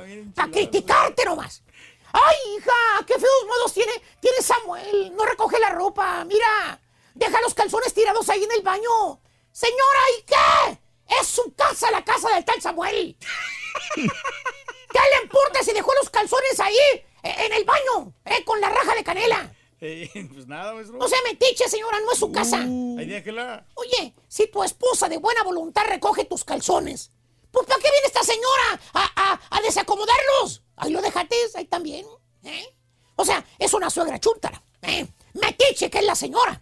bien 0.05 0.33
Para 0.33 0.51
criticarte 0.51 1.23
nomás. 1.23 1.63
¡Ay, 2.11 2.35
hija! 2.57 3.05
¡Qué 3.05 3.13
feos 3.13 3.45
modos 3.47 3.73
tiene, 3.73 3.91
tiene 4.19 4.41
Samuel! 4.41 5.13
No 5.15 5.25
recoge 5.25 5.59
la 5.59 5.69
ropa. 5.69 6.23
Mira, 6.25 6.79
deja 7.13 7.41
los 7.41 7.53
calzones 7.53 7.93
tirados 7.93 8.27
ahí 8.29 8.43
en 8.43 8.51
el 8.51 8.61
baño. 8.61 9.21
Señora, 9.51 9.99
¿y 10.19 10.23
qué? 10.23 10.79
Es 11.19 11.27
su 11.27 11.53
casa, 11.55 11.91
la 11.91 12.03
casa 12.03 12.29
del 12.35 12.43
tal 12.43 12.61
Samuel. 12.61 13.17
¿Qué 13.95 14.01
le 14.03 15.23
importa 15.23 15.63
si 15.63 15.73
dejó 15.73 15.93
los 15.95 16.09
calzones 16.09 16.59
ahí, 16.59 16.77
eh, 17.23 17.35
en 17.45 17.53
el 17.53 17.63
baño, 17.63 18.13
eh, 18.25 18.43
con 18.43 18.59
la 18.59 18.69
raja 18.69 18.95
de 18.95 19.03
canela? 19.03 19.54
Eh, 19.81 20.09
pues 20.33 20.47
nada, 20.47 20.73
maestro. 20.73 20.97
No 20.97 21.07
se 21.07 21.15
metiche, 21.23 21.67
señora, 21.69 21.99
no 21.99 22.11
es 22.11 22.19
su 22.19 22.31
casa. 22.31 22.57
Ahí 22.59 23.05
déjela. 23.05 23.65
Oye, 23.75 24.13
si 24.27 24.47
tu 24.47 24.63
esposa 24.63 25.09
de 25.09 25.17
buena 25.17 25.43
voluntad 25.43 25.83
recoge 25.87 26.25
tus 26.25 26.43
calzones, 26.43 27.11
pues 27.51 27.67
¿para 27.67 27.81
qué 27.81 27.89
viene 27.91 28.07
esta 28.07 28.23
señora 28.23 28.79
a, 28.93 29.31
a- 29.33 29.57
a 29.57 29.61
desacomodarlos? 29.61 30.63
Ahí 30.77 30.91
lo 30.91 31.01
dejates, 31.01 31.55
ahí 31.55 31.65
también. 31.65 32.05
¿eh? 32.43 32.75
O 33.15 33.25
sea, 33.25 33.45
es 33.59 33.73
una 33.73 33.89
suegra 33.89 34.19
chúntara. 34.19 34.61
¿eh? 34.81 35.07
Metiche, 35.33 35.89
que 35.89 35.99
es 35.99 36.05
la 36.05 36.15
señora. 36.15 36.61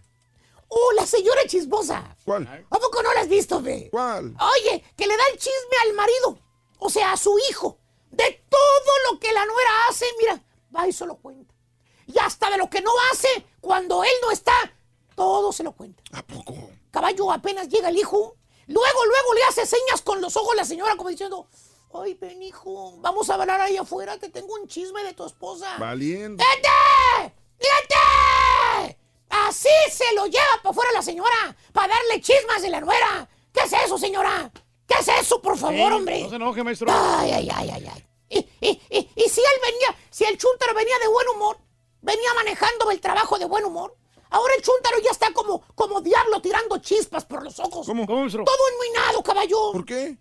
Oh, 0.68 0.92
la 0.96 1.06
señora 1.06 1.42
chismosa. 1.46 2.16
¿Cuál? 2.24 2.46
¿A 2.70 2.78
poco 2.78 3.02
no 3.02 3.12
la 3.14 3.20
has 3.20 3.28
visto, 3.28 3.60
ve? 3.60 3.88
¿Cuál? 3.92 4.34
Oye, 4.40 4.82
que 4.96 5.06
le 5.06 5.16
da 5.16 5.22
el 5.32 5.38
chisme 5.38 5.76
al 5.86 5.92
marido. 5.94 6.38
O 6.78 6.90
sea, 6.90 7.12
a 7.12 7.16
su 7.16 7.36
hijo. 7.50 7.78
De 8.10 8.44
todo 8.48 8.92
lo 9.12 9.18
que 9.20 9.32
la 9.32 9.44
nuera 9.46 9.70
hace, 9.88 10.06
mira, 10.18 10.42
va 10.74 10.88
y 10.88 10.92
se 10.92 11.06
lo 11.06 11.16
cuenta. 11.16 11.53
Y 12.06 12.18
hasta 12.18 12.50
de 12.50 12.58
lo 12.58 12.68
que 12.70 12.80
no 12.80 12.90
hace 13.12 13.28
cuando 13.60 14.04
él 14.04 14.12
no 14.22 14.30
está, 14.30 14.52
todo 15.14 15.52
se 15.52 15.62
lo 15.62 15.72
cuenta. 15.72 16.02
¿A 16.12 16.22
poco? 16.22 16.54
Caballo, 16.90 17.32
apenas 17.32 17.68
llega 17.68 17.88
el 17.88 17.96
hijo. 17.98 18.36
Luego, 18.66 19.04
luego 19.04 19.34
le 19.34 19.44
hace 19.44 19.66
señas 19.66 20.00
con 20.02 20.20
los 20.20 20.36
ojos 20.36 20.54
la 20.56 20.64
señora 20.64 20.96
como 20.96 21.10
diciendo, 21.10 21.46
ay, 21.94 22.14
ven 22.14 22.42
hijo, 22.42 22.94
vamos 22.98 23.28
a 23.30 23.34
hablar 23.34 23.60
ahí 23.60 23.76
afuera, 23.76 24.18
te 24.18 24.28
tengo 24.30 24.54
un 24.54 24.66
chisme 24.68 25.02
de 25.04 25.12
tu 25.12 25.24
esposa. 25.26 25.76
Valiendo. 25.78 26.42
¡Vete! 26.42 27.34
¡Vete! 27.58 28.98
Así 29.28 29.68
se 29.90 30.12
lo 30.14 30.26
lleva 30.26 30.44
para 30.62 30.70
afuera 30.70 30.90
la 30.92 31.02
señora, 31.02 31.56
para 31.72 31.94
darle 31.94 32.20
chismas 32.20 32.62
de 32.62 32.70
la 32.70 32.80
nuera. 32.80 33.28
¿Qué 33.52 33.60
es 33.64 33.72
eso, 33.72 33.98
señora? 33.98 34.50
¿Qué 34.86 34.94
es 35.00 35.08
eso, 35.08 35.40
por 35.42 35.56
favor, 35.58 35.92
hombre? 35.92 36.22
No 36.22 36.30
se 36.30 36.36
enoje, 36.36 36.62
maestro. 36.62 36.88
Ay, 36.90 37.32
ay, 37.32 37.48
ay, 37.54 37.70
ay, 37.70 37.88
ay. 37.92 38.06
Y, 38.28 38.38
y- 38.66 38.80
y- 38.90 39.10
y 39.16 39.28
si 39.28 39.40
él 39.40 39.60
venía, 39.62 39.96
si 40.10 40.24
el 40.24 40.38
chúntaro 40.38 40.74
venía 40.74 40.98
de 41.00 41.08
buen 41.08 41.28
humor, 41.28 41.58
venía 42.04 42.32
manejando 42.34 42.90
el 42.90 43.00
trabajo 43.00 43.38
de 43.38 43.46
buen 43.46 43.64
humor, 43.64 43.96
ahora 44.30 44.54
el 44.54 44.62
chúntaro 44.62 44.98
ya 45.02 45.10
está 45.10 45.32
como, 45.32 45.62
como 45.74 46.00
diablo 46.00 46.40
tirando 46.40 46.78
chispas 46.78 47.24
por 47.24 47.42
los 47.42 47.58
ojos. 47.58 47.86
¿Cómo, 47.86 48.06
cómo, 48.06 48.20
maestro? 48.20 48.44
Todo 48.44 48.68
enmuinado, 48.72 49.22
caballo. 49.22 49.72
¿Por 49.72 49.84
qué? 49.84 50.16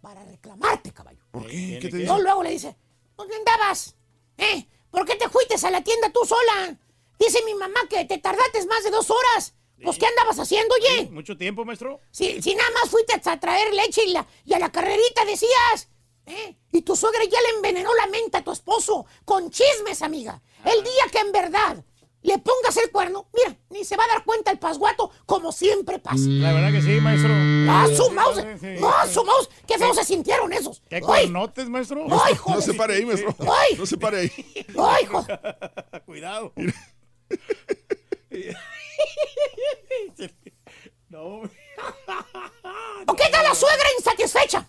Para 0.00 0.24
reclamarte, 0.24 0.92
caballo. 0.92 1.24
¿Por 1.30 1.46
qué? 1.46 1.78
¿Qué 1.80 1.88
te 1.88 1.96
Luego, 1.98 2.14
dice? 2.14 2.22
luego 2.22 2.42
le 2.42 2.50
dice, 2.50 2.76
¿dónde 3.16 3.34
andabas? 3.36 3.96
¿Eh? 4.38 4.68
¿Por 4.90 5.04
qué 5.04 5.16
te 5.16 5.28
fuiste 5.28 5.54
a 5.66 5.70
la 5.70 5.82
tienda 5.82 6.10
tú 6.12 6.24
sola? 6.24 6.78
Dice 7.18 7.42
mi 7.44 7.54
mamá 7.54 7.80
que 7.88 8.04
te 8.04 8.18
tardaste 8.18 8.64
más 8.66 8.84
de 8.84 8.90
dos 8.90 9.10
horas. 9.10 9.54
Pues, 9.82 9.98
¿qué 9.98 10.06
andabas 10.06 10.38
haciendo, 10.38 10.74
oye? 10.74 11.08
Mucho 11.10 11.36
tiempo, 11.36 11.64
maestro. 11.64 12.00
Si, 12.10 12.40
si 12.40 12.54
nada 12.54 12.70
más 12.70 12.88
fuiste 12.90 13.20
a 13.28 13.38
traer 13.40 13.74
leche 13.74 14.04
y, 14.04 14.12
la, 14.12 14.26
y 14.44 14.54
a 14.54 14.58
la 14.58 14.70
carrerita 14.72 15.24
decías. 15.26 15.88
¿eh? 16.24 16.56
Y 16.72 16.82
tu 16.82 16.96
suegra 16.96 17.22
ya 17.24 17.40
le 17.42 17.48
envenenó 17.56 17.94
la 17.94 18.06
mente 18.06 18.38
a 18.38 18.44
tu 18.44 18.52
esposo 18.52 19.04
con 19.24 19.50
chismes, 19.50 20.00
amiga. 20.02 20.40
El 20.66 20.82
día 20.82 21.04
que 21.12 21.18
en 21.20 21.32
verdad 21.32 21.84
le 22.22 22.38
pongas 22.38 22.76
el 22.78 22.90
cuerno, 22.90 23.28
mira, 23.32 23.56
ni 23.70 23.84
se 23.84 23.96
va 23.96 24.02
a 24.04 24.08
dar 24.08 24.24
cuenta 24.24 24.50
el 24.50 24.58
pasguato 24.58 25.10
como 25.26 25.52
siempre 25.52 26.00
pasa. 26.00 26.24
La 26.26 26.52
verdad 26.52 26.72
que 26.72 26.82
sí, 26.82 27.00
maestro. 27.00 27.30
¡Ah, 27.70 27.86
su 27.96 28.10
mouse! 28.10 28.44
¡Ah, 28.84 29.06
su 29.06 29.24
mouse! 29.24 29.48
¡Qué 29.66 29.78
feos 29.78 29.96
se 29.96 30.04
sintieron 30.04 30.52
esos! 30.52 30.82
¿Qué 30.90 31.00
cuernotes, 31.00 31.68
maestro? 31.68 32.04
¡Ay, 32.24 32.34
No 32.34 32.40
joder! 32.40 32.62
se 32.62 32.74
pare 32.74 32.94
ahí, 32.96 33.06
maestro. 33.06 33.34
¡Ay! 33.40 33.76
No 33.78 33.86
se 33.86 33.96
pare 33.96 34.18
ahí. 34.18 34.66
¡Ay, 34.78 35.06
joder! 35.06 35.40
Cuidado. 36.06 36.52
no. 41.08 41.42
¿O 43.06 43.14
qué 43.14 43.28
tal 43.30 43.44
la 43.44 43.54
suegra 43.54 43.86
insatisfecha? 43.98 44.68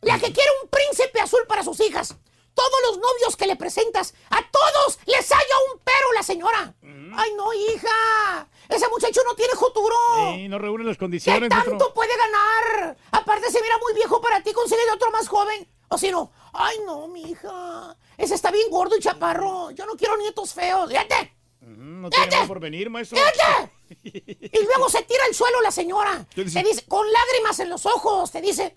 La 0.00 0.18
que 0.18 0.32
quiere 0.32 0.50
un 0.62 0.68
príncipe 0.70 1.20
azul 1.20 1.40
para 1.46 1.62
sus 1.62 1.80
hijas. 1.80 2.16
Todos 2.54 2.80
los 2.88 2.98
novios 2.98 3.36
que 3.36 3.46
le 3.46 3.56
presentas, 3.56 4.14
a 4.30 4.38
todos 4.50 4.98
les 5.06 5.30
haya 5.32 5.54
un 5.72 5.80
pero 5.82 6.12
la 6.14 6.22
señora. 6.22 6.74
Ay, 7.16 7.30
no, 7.36 7.52
hija. 7.52 8.48
Ese 8.68 8.88
muchacho 8.88 9.20
no 9.24 9.34
tiene 9.34 9.52
futuro. 9.54 9.94
Sí, 10.34 10.48
no 10.48 10.58
reúne 10.58 10.84
las 10.84 10.96
¿Qué 10.96 11.00
condiciones, 11.00 11.48
tanto 11.50 11.70
maestro. 11.70 11.94
puede 11.94 12.12
ganar? 12.16 12.96
Aparte 13.12 13.50
se 13.50 13.60
mira 13.60 13.76
muy 13.78 13.94
viejo 13.94 14.20
para 14.20 14.42
ti, 14.42 14.52
consigue 14.52 14.80
otro 14.92 15.10
más 15.10 15.28
joven. 15.28 15.68
O 15.88 15.98
si 15.98 16.10
no, 16.10 16.32
ay 16.52 16.76
no, 16.86 17.06
mi 17.08 17.22
hija. 17.30 17.96
Ese 18.16 18.34
está 18.34 18.50
bien 18.50 18.68
gordo 18.70 18.96
y 18.96 19.00
chaparro. 19.00 19.70
Yo 19.72 19.86
no 19.86 19.94
quiero 19.94 20.16
nietos 20.16 20.52
feos. 20.54 20.88
¡Fíjate! 20.90 21.36
Mm, 21.60 22.00
No 22.02 22.10
tiene 22.10 22.26
nada 22.28 22.46
por 22.46 22.58
venir, 22.60 22.88
maestro. 22.90 23.18
¡Fíjate! 23.18 23.72
Y 24.02 24.64
luego 24.64 24.88
se 24.88 25.02
tira 25.02 25.24
al 25.26 25.34
suelo 25.34 25.60
la 25.60 25.70
señora. 25.70 26.26
¿Qué? 26.34 26.44
Te 26.44 26.62
dice, 26.62 26.84
con 26.88 27.06
lágrimas 27.12 27.58
en 27.60 27.68
los 27.68 27.84
ojos, 27.86 28.30
te 28.32 28.40
dice, 28.40 28.74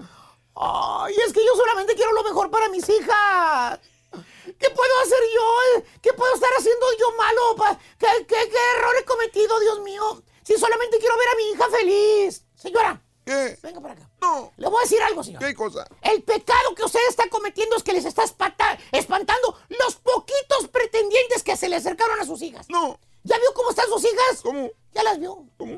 ay, 0.60 1.16
es 1.26 1.34
que 1.34 1.46
yo 1.46 1.56
solamente 1.56 1.96
quiero 1.96 2.12
lo 2.14 2.24
mejor 2.24 2.50
para 2.52 2.70
mis 2.70 2.88
hijas. 2.90 3.80
¿Qué 4.12 4.70
puedo 4.70 5.00
hacer 5.04 5.20
yo? 5.36 5.84
¿Qué 6.02 6.14
puedo 6.14 6.34
estar 6.34 6.50
haciendo 6.58 6.86
yo 7.00 7.12
malo? 7.18 7.78
¿Qué, 8.00 8.08
qué, 8.28 8.50
qué 8.50 8.58
error 8.78 8.96
he 9.00 9.06
cometido, 9.06 9.60
Dios 9.60 9.80
mío? 9.82 10.24
Si 10.44 10.58
solamente 10.58 10.98
quiero 11.00 11.18
ver 11.18 11.28
a 11.28 11.36
mi 11.36 11.44
hija 11.52 11.70
feliz. 11.70 12.44
Señora, 12.56 13.02
¿Qué? 13.26 13.60
venga 13.62 13.82
para 13.82 13.94
acá. 13.94 14.10
No. 14.22 14.52
Le 14.58 14.68
voy 14.70 14.78
a 14.80 14.82
decir 14.84 15.02
algo, 15.04 15.22
señor. 15.24 15.44
¿Qué 15.44 15.54
cosa? 15.54 15.86
El 16.02 16.24
pecado 16.24 16.74
que 16.76 16.84
usted 16.86 17.02
está 17.10 17.30
cometiendo 17.30 17.76
es 17.76 17.84
que 17.84 17.92
les 17.94 18.06
está 18.06 18.24
espanta- 18.24 18.78
espantando 18.94 19.60
los 19.68 19.96
poquitos 19.98 20.70
pretendientes 20.72 21.44
que 21.44 21.58
se 21.58 21.68
le 21.68 21.76
acercaron 21.76 22.20
a 22.20 22.26
sus 22.26 22.42
hijas. 22.42 22.68
No. 22.70 22.98
¿Ya 23.24 23.38
vio 23.38 23.54
cómo 23.54 23.70
están 23.72 23.88
sus 23.90 24.04
hijas? 24.06 24.42
¿Cómo? 24.42 24.72
¿Ya 24.94 25.04
las 25.04 25.20
vio? 25.20 25.44
¿Cómo? 25.58 25.74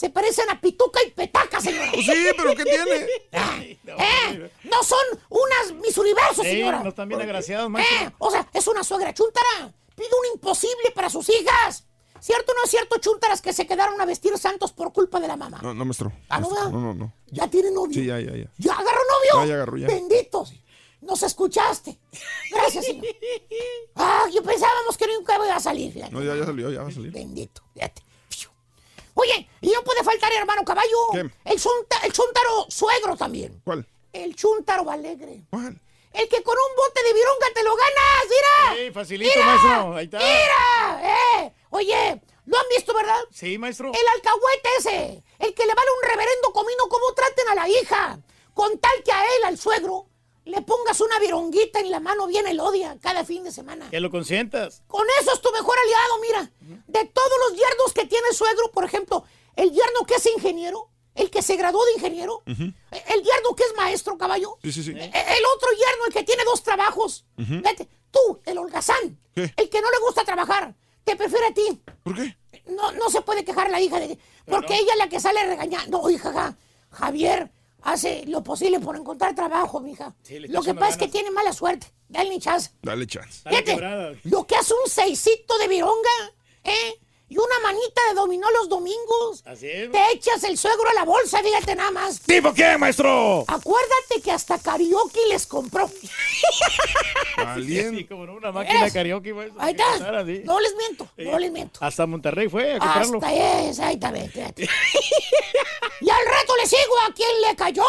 Se 0.00 0.08
parecen 0.08 0.48
a 0.48 0.58
Pituca 0.58 0.98
y 1.06 1.10
Petaca, 1.10 1.60
señora. 1.60 1.90
Pues 1.92 2.06
sí, 2.06 2.12
pero 2.34 2.54
¿qué 2.54 2.64
tiene? 2.64 3.06
¿Eh? 3.84 4.50
No 4.64 4.82
son 4.82 4.98
unas 5.28 5.74
mis 5.78 5.98
universos, 5.98 6.42
Ey, 6.46 6.52
señora. 6.52 6.82
no 6.82 6.88
están 6.88 7.06
bien 7.06 7.20
agraciados, 7.20 7.68
maestro. 7.68 8.08
¿Eh? 8.08 8.12
O 8.18 8.30
sea, 8.30 8.48
es 8.54 8.66
una 8.66 8.82
suegra 8.82 9.12
chúntara. 9.12 9.74
Pide 9.94 10.08
un 10.08 10.36
imposible 10.36 10.90
para 10.94 11.10
sus 11.10 11.28
hijas. 11.28 11.84
¿Cierto 12.18 12.52
o 12.52 12.54
no 12.54 12.64
es 12.64 12.70
cierto, 12.70 12.96
chúntaras, 12.98 13.42
que 13.42 13.52
se 13.52 13.66
quedaron 13.66 14.00
a 14.00 14.06
vestir 14.06 14.38
santos 14.38 14.72
por 14.72 14.90
culpa 14.94 15.20
de 15.20 15.28
la 15.28 15.36
mamá? 15.36 15.58
No, 15.62 15.74
no, 15.74 15.84
maestro. 15.84 16.10
Ah, 16.30 16.40
¿no, 16.40 16.48
Maestro? 16.48 16.70
No, 16.70 16.80
no, 16.80 16.94
no. 16.94 17.12
¿Ya 17.26 17.48
tiene 17.48 17.70
novio? 17.70 17.92
Sí, 18.00 18.06
ya, 18.06 18.18
ya, 18.20 18.34
ya. 18.34 18.50
¿Ya 18.56 18.72
agarró 18.72 19.00
novio? 19.04 19.42
Ya, 19.42 19.48
ya 19.48 19.54
agarró, 19.56 19.76
ya. 19.76 19.86
Benditos. 19.86 20.54
Nos 21.02 21.22
escuchaste. 21.22 21.98
Gracias, 22.50 22.86
señor. 22.86 23.04
Ah, 23.96 24.24
yo 24.32 24.42
pensábamos 24.42 24.96
que 24.96 25.06
nunca 25.08 25.34
iba 25.34 25.54
a 25.54 25.60
salir. 25.60 25.92
fíjate. 25.92 26.10
No, 26.12 26.22
ya, 26.22 26.34
ya 26.36 26.46
salió, 26.46 26.70
ya 26.70 26.82
va 26.82 26.88
a 26.88 26.90
salir. 26.90 27.12
Bendito, 27.12 27.60
fíjate. 27.74 28.02
Oye, 29.14 29.48
y 29.60 29.70
no 29.70 29.82
puede 29.82 30.02
faltar, 30.04 30.32
hermano 30.32 30.64
caballo. 30.64 30.96
¿Qué? 31.12 31.20
El, 31.44 31.60
chunta- 31.60 32.00
el 32.04 32.12
chuntaro 32.12 32.66
suegro 32.68 33.16
también. 33.16 33.60
¿Cuál? 33.64 33.86
el 34.12 34.34
chúntaro 34.34 34.90
alegre. 34.90 35.44
El 36.12 36.28
que 36.28 36.42
con 36.42 36.56
un 36.58 36.76
bote 36.76 37.02
de 37.04 37.12
vironga 37.14 37.46
te 37.54 37.62
lo 37.62 37.76
ganas, 37.76 38.24
mira. 38.28 38.82
Sí, 38.84 38.90
facilito, 38.92 39.32
Mira, 39.38 39.46
maestro. 39.46 39.94
Ahí 39.96 40.04
está. 40.06 40.18
Mira, 40.18 41.00
eh. 41.44 41.52
Oye, 41.70 42.20
¿lo 42.46 42.58
han 42.58 42.68
visto, 42.74 42.92
verdad? 42.92 43.20
Sí, 43.32 43.56
maestro. 43.58 43.92
El 43.94 44.08
alcahuete 44.16 44.68
ese, 44.80 45.22
el 45.38 45.54
que 45.54 45.64
le 45.64 45.74
vale 45.74 45.88
un 46.02 46.08
reverendo 46.08 46.52
comino 46.52 46.88
cómo 46.88 47.14
traten 47.14 47.48
a 47.50 47.54
la 47.54 47.68
hija. 47.68 48.18
Con 48.52 48.78
tal 48.80 49.00
que 49.04 49.12
a 49.12 49.22
él, 49.36 49.44
al 49.44 49.56
suegro, 49.56 50.06
le 50.50 50.62
pongas 50.62 51.00
una 51.00 51.18
vironguita 51.18 51.80
en 51.80 51.90
la 51.90 52.00
mano 52.00 52.26
bien 52.26 52.46
elodia 52.46 52.98
cada 53.00 53.24
fin 53.24 53.44
de 53.44 53.52
semana. 53.52 53.88
Que 53.90 54.00
lo 54.00 54.10
consientas. 54.10 54.82
Con 54.86 55.06
eso 55.20 55.32
es 55.32 55.40
tu 55.40 55.50
mejor 55.52 55.76
aliado, 55.78 56.18
mira. 56.20 56.50
De 56.86 57.04
todos 57.06 57.32
los 57.48 57.58
yernos 57.58 57.92
que 57.94 58.06
tiene 58.06 58.26
el 58.30 58.36
suegro, 58.36 58.70
por 58.72 58.84
ejemplo, 58.84 59.24
el 59.56 59.70
yerno 59.70 60.04
que 60.06 60.14
es 60.16 60.26
ingeniero, 60.26 60.88
el 61.14 61.30
que 61.30 61.42
se 61.42 61.56
graduó 61.56 61.84
de 61.86 61.92
ingeniero, 61.94 62.42
el 62.46 63.22
yerno 63.22 63.54
que 63.56 63.64
es 63.64 63.74
maestro, 63.76 64.16
caballo, 64.18 64.58
Sí, 64.62 64.72
sí, 64.72 64.82
sí. 64.82 64.90
e- 64.92 64.94
el 65.04 65.44
otro 65.56 65.68
yerno, 65.70 66.06
el 66.06 66.12
que 66.12 66.22
tiene 66.24 66.44
dos 66.44 66.62
trabajos. 66.62 67.24
Vete, 67.36 67.88
tú, 68.10 68.40
el 68.44 68.58
holgazán, 68.58 69.18
el 69.34 69.68
que 69.70 69.80
no 69.80 69.90
le 69.90 69.98
gusta 70.06 70.24
trabajar, 70.24 70.74
te 71.04 71.16
prefiere 71.16 71.46
a 71.46 71.54
ti. 71.54 71.82
¿Por 72.02 72.14
qué? 72.14 72.36
No, 72.66 72.92
no 72.92 73.10
se 73.10 73.20
puede 73.22 73.44
quejar 73.44 73.70
la 73.70 73.80
hija 73.80 73.98
de 73.98 74.18
porque 74.46 74.74
ella 74.76 74.92
es 74.92 74.98
la 74.98 75.08
que 75.08 75.18
sale 75.20 75.44
regañando. 75.46 76.00
No, 76.02 76.10
hija, 76.10 76.32
ja, 76.32 76.56
Javier 76.90 77.50
hace 77.82 78.24
lo 78.26 78.42
posible 78.42 78.80
por 78.80 78.96
encontrar 78.96 79.34
trabajo, 79.34 79.80
mija. 79.80 80.14
lo 80.48 80.62
que 80.62 80.74
pasa 80.74 80.90
es 80.92 80.96
que 80.96 81.08
tiene 81.08 81.30
mala 81.30 81.52
suerte. 81.52 81.86
Dale 82.08 82.38
chance. 82.38 82.70
Dale 82.82 83.06
chance. 83.06 83.48
Fíjate, 83.48 84.18
lo 84.24 84.46
que 84.46 84.56
hace 84.56 84.74
un 84.74 84.90
seisito 84.90 85.56
de 85.58 85.68
vironga, 85.68 86.32
¿eh? 86.64 87.00
Y 87.30 87.38
una 87.38 87.60
manita 87.62 88.00
de 88.08 88.14
dominó 88.14 88.50
los 88.50 88.68
domingos. 88.68 89.44
Así 89.46 89.68
es. 89.70 89.92
Te 89.92 90.12
echas 90.12 90.42
el 90.42 90.58
suegro 90.58 90.88
a 90.90 90.94
la 90.94 91.04
bolsa, 91.04 91.40
fíjate 91.40 91.76
nada 91.76 91.92
más. 91.92 92.20
¿Tipo 92.22 92.52
qué, 92.52 92.76
maestro? 92.76 93.44
Acuérdate 93.46 94.20
que 94.20 94.32
hasta 94.32 94.58
karaoke 94.58 95.20
les 95.28 95.46
compró. 95.46 95.88
Sí, 97.64 98.04
como 98.04 98.26
no, 98.26 98.34
una 98.34 98.52
máquina 98.52 98.84
de 98.84 98.92
karaoke, 98.92 99.32
maestro. 99.32 99.62
Ahí 99.62 99.70
está. 99.70 100.22
No 100.44 100.60
les 100.60 100.76
miento, 100.76 101.08
no 101.16 101.38
les 101.38 101.50
miento. 101.50 101.80
Hasta 101.82 102.06
Monterrey 102.06 102.48
fue 102.48 102.74
a 102.74 102.78
comprarlo. 102.78 103.18
Hasta 103.18 103.32
es, 103.32 103.78
ahí 103.78 103.94
está, 103.94 104.10
vete. 104.10 104.40
y 106.00 106.10
al 106.10 106.24
reto 106.26 106.56
le 106.56 106.66
sigo 106.66 106.98
a 107.08 107.14
quien 107.14 107.40
le 107.40 107.56
cayó. 107.56 107.84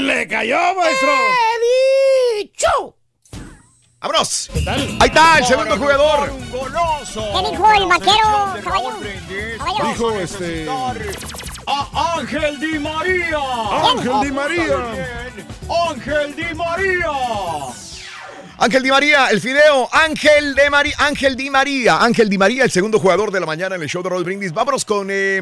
¡Le 0.00 0.28
cayó, 0.28 0.58
maestro! 0.74 1.10
¡He 1.10 2.42
dicho! 2.42 2.96
¡Vámonos! 4.02 4.50
Ahí 4.98 5.06
está 5.08 5.38
el 5.38 5.46
segundo 5.46 5.76
jugador. 5.76 6.32
¿Qué 6.50 7.50
dijo 7.50 7.72
el 7.72 7.86
vaquero, 7.86 8.54
caballo? 8.64 8.98
Dijo, 9.88 10.12
este- 10.18 10.66
A 11.66 12.16
Ángel 12.18 12.58
Di 12.58 12.78
María. 12.80 13.38
Ángel 13.92 14.12
Di 14.22 14.32
María. 14.32 14.76
Ángel 15.88 16.34
Di 16.34 16.54
María. 16.54 17.10
Ángel 18.58 18.82
Di 18.82 18.90
María, 18.90 19.26
el 19.30 19.40
fideo. 19.40 19.88
Ángel 19.92 20.54
de 20.54 20.70
María. 20.70 20.94
Ángel 20.98 21.36
Di 21.36 21.50
María. 21.50 22.02
Ángel 22.02 22.28
Di 22.28 22.38
María, 22.38 22.64
el 22.64 22.70
segundo 22.70 22.98
jugador 23.00 23.30
de 23.32 23.40
la 23.40 23.46
mañana 23.46 23.74
en 23.76 23.82
el 23.82 23.88
show 23.88 24.02
de 24.02 24.08
Roll 24.08 24.24
Brindis. 24.24 24.52
Vámonos 24.52 24.84
con 24.84 25.08
eh, 25.10 25.40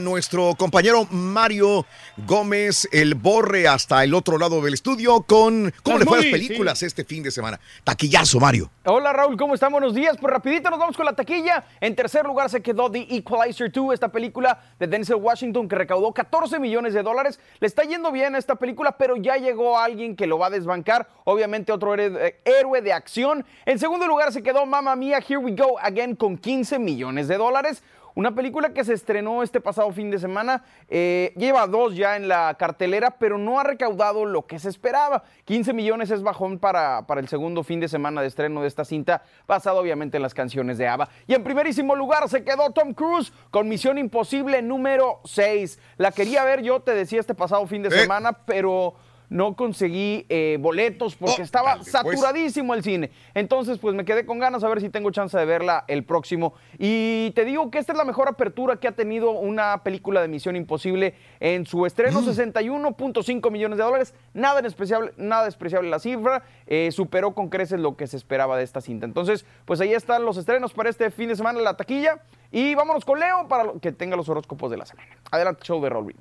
nuestro 0.00 0.54
compañero 0.54 1.06
Mario 1.10 1.84
Gómez, 2.16 2.88
el 2.92 3.14
borre 3.14 3.66
hasta 3.66 4.04
el 4.04 4.12
otro 4.12 4.36
lado 4.36 4.60
del 4.60 4.74
estudio 4.74 5.22
con 5.22 5.72
cómo 5.82 5.98
Las 5.98 6.04
le 6.04 6.04
fue 6.04 6.18
a 6.18 6.20
las 6.20 6.30
películas 6.30 6.82
este 6.82 7.04
fin 7.04 7.22
de 7.22 7.30
semana. 7.30 7.58
Taquillazo, 7.84 8.38
Mario. 8.38 8.70
Hola 8.84 9.12
Raúl, 9.14 9.36
¿cómo 9.38 9.54
están? 9.54 9.72
Buenos 9.72 9.94
días. 9.94 10.18
Pues 10.20 10.32
rapidito 10.32 10.68
nos 10.68 10.78
vamos 10.78 10.96
con 10.96 11.06
la 11.06 11.14
taquilla. 11.14 11.64
En 11.80 11.96
tercer 11.96 12.26
lugar 12.26 12.50
se 12.50 12.60
quedó 12.60 12.90
The 12.90 13.06
Equalizer 13.08 13.72
2, 13.72 13.94
esta 13.94 14.12
película 14.12 14.60
de 14.78 14.86
Denzel 14.86 15.16
Washington 15.16 15.68
que 15.68 15.76
recaudó 15.76 16.12
14 16.12 16.58
millones 16.58 16.92
de 16.92 17.02
dólares. 17.02 17.40
Le 17.60 17.66
está 17.66 17.82
yendo 17.84 18.12
bien 18.12 18.34
a 18.34 18.38
esta 18.38 18.56
película, 18.56 18.98
pero 18.98 19.16
ya 19.16 19.36
llegó 19.38 19.78
alguien 19.78 20.14
que 20.14 20.26
lo 20.26 20.38
va 20.38 20.48
a 20.48 20.50
desbancar. 20.50 21.08
Obviamente 21.24 21.72
otro 21.72 21.94
héroe, 21.94 22.28
eh, 22.28 22.40
héroe 22.44 22.82
de 22.82 22.92
acción. 22.92 23.44
En 23.64 23.78
segundo 23.78 24.06
lugar 24.06 24.32
se 24.32 24.42
quedó 24.42 24.66
Mamma 24.66 24.96
Mia, 24.96 25.18
Here 25.18 25.38
We 25.38 25.52
Go 25.52 25.78
Again 25.80 26.16
con 26.16 26.36
15 26.36 26.78
millones 26.78 27.28
de 27.28 27.38
dólares. 27.38 27.82
Una 28.14 28.34
película 28.34 28.72
que 28.74 28.84
se 28.84 28.92
estrenó 28.92 29.42
este 29.42 29.60
pasado 29.60 29.90
fin 29.92 30.10
de 30.10 30.18
semana, 30.18 30.64
eh, 30.88 31.32
lleva 31.36 31.66
dos 31.66 31.96
ya 31.96 32.16
en 32.16 32.28
la 32.28 32.54
cartelera, 32.58 33.12
pero 33.18 33.38
no 33.38 33.58
ha 33.58 33.64
recaudado 33.64 34.24
lo 34.26 34.46
que 34.46 34.58
se 34.58 34.68
esperaba. 34.68 35.22
15 35.44 35.72
millones 35.72 36.10
es 36.10 36.22
bajón 36.22 36.58
para, 36.58 37.06
para 37.06 37.20
el 37.20 37.28
segundo 37.28 37.62
fin 37.62 37.80
de 37.80 37.88
semana 37.88 38.20
de 38.20 38.26
estreno 38.26 38.60
de 38.62 38.68
esta 38.68 38.84
cinta, 38.84 39.22
basado 39.46 39.78
obviamente 39.78 40.18
en 40.18 40.22
las 40.22 40.34
canciones 40.34 40.78
de 40.78 40.88
ABBA. 40.88 41.08
Y 41.26 41.34
en 41.34 41.42
primerísimo 41.44 41.94
lugar 41.96 42.28
se 42.28 42.44
quedó 42.44 42.70
Tom 42.70 42.92
Cruise 42.94 43.32
con 43.50 43.68
Misión 43.68 43.96
Imposible 43.98 44.60
número 44.62 45.20
6. 45.24 45.78
La 45.96 46.12
quería 46.12 46.44
ver 46.44 46.62
yo, 46.62 46.80
te 46.80 46.94
decía 46.94 47.20
este 47.20 47.34
pasado 47.34 47.66
fin 47.66 47.82
de 47.82 47.88
Eh. 47.88 47.92
semana, 48.02 48.32
pero 48.44 48.94
no 49.32 49.56
conseguí 49.56 50.26
eh, 50.28 50.58
boletos 50.60 51.16
porque 51.16 51.36
Oh, 51.40 51.42
estaba 51.44 51.70
dale, 51.70 51.80
pues. 51.80 51.90
saturadísimo 51.92 52.74
el 52.74 52.82
cine. 52.82 53.10
Entonces, 53.34 53.78
pues 53.78 53.94
me 53.94 54.04
quedé 54.04 54.24
con 54.26 54.38
ganas 54.38 54.62
a 54.62 54.68
ver 54.68 54.80
si 54.80 54.90
tengo 54.90 55.10
chance 55.10 55.36
de 55.36 55.44
verla 55.44 55.84
el 55.88 56.04
próximo. 56.04 56.54
Y 56.78 57.30
te 57.34 57.44
digo 57.44 57.70
que 57.70 57.78
esta 57.78 57.92
es 57.92 57.98
la 57.98 58.04
mejor 58.04 58.28
apertura 58.28 58.76
que 58.76 58.88
ha 58.88 58.92
tenido 58.92 59.30
una 59.32 59.82
película 59.82 60.20
de 60.20 60.28
Misión 60.28 60.54
Imposible 60.56 61.14
en 61.40 61.66
su 61.66 61.86
estreno, 61.86 62.20
Mm. 62.20 62.26
61.5 62.26 63.50
millones 63.50 63.78
de 63.78 63.84
dólares. 63.84 64.14
Nada 64.34 64.60
en 64.60 64.66
especial, 64.66 65.12
nada 65.16 65.46
despreciable 65.46 65.88
la 65.90 65.98
cifra. 65.98 66.42
Eh, 66.66 66.90
superó 66.92 67.34
con 67.34 67.48
creces 67.48 67.80
lo 67.80 67.96
que 67.96 68.06
se 68.06 68.16
esperaba 68.16 68.56
de 68.56 68.64
esta 68.64 68.80
cinta. 68.80 69.06
Entonces, 69.06 69.46
pues 69.64 69.80
ahí 69.80 69.94
están 69.94 70.24
los 70.24 70.36
estrenos 70.36 70.72
para 70.74 70.90
este 70.90 71.10
fin 71.10 71.28
de 71.28 71.36
semana 71.36 71.58
en 71.58 71.64
la 71.64 71.76
taquilla. 71.76 72.20
Y 72.50 72.74
vámonos 72.74 73.04
con 73.06 73.18
Leo 73.18 73.48
para 73.48 73.72
que 73.80 73.92
tenga 73.92 74.14
los 74.16 74.28
horóscopos 74.28 74.70
de 74.70 74.76
la 74.76 74.84
semana. 74.84 75.08
Adelante, 75.30 75.62
show 75.64 75.82
de 75.82 75.88
Roll. 75.88 76.12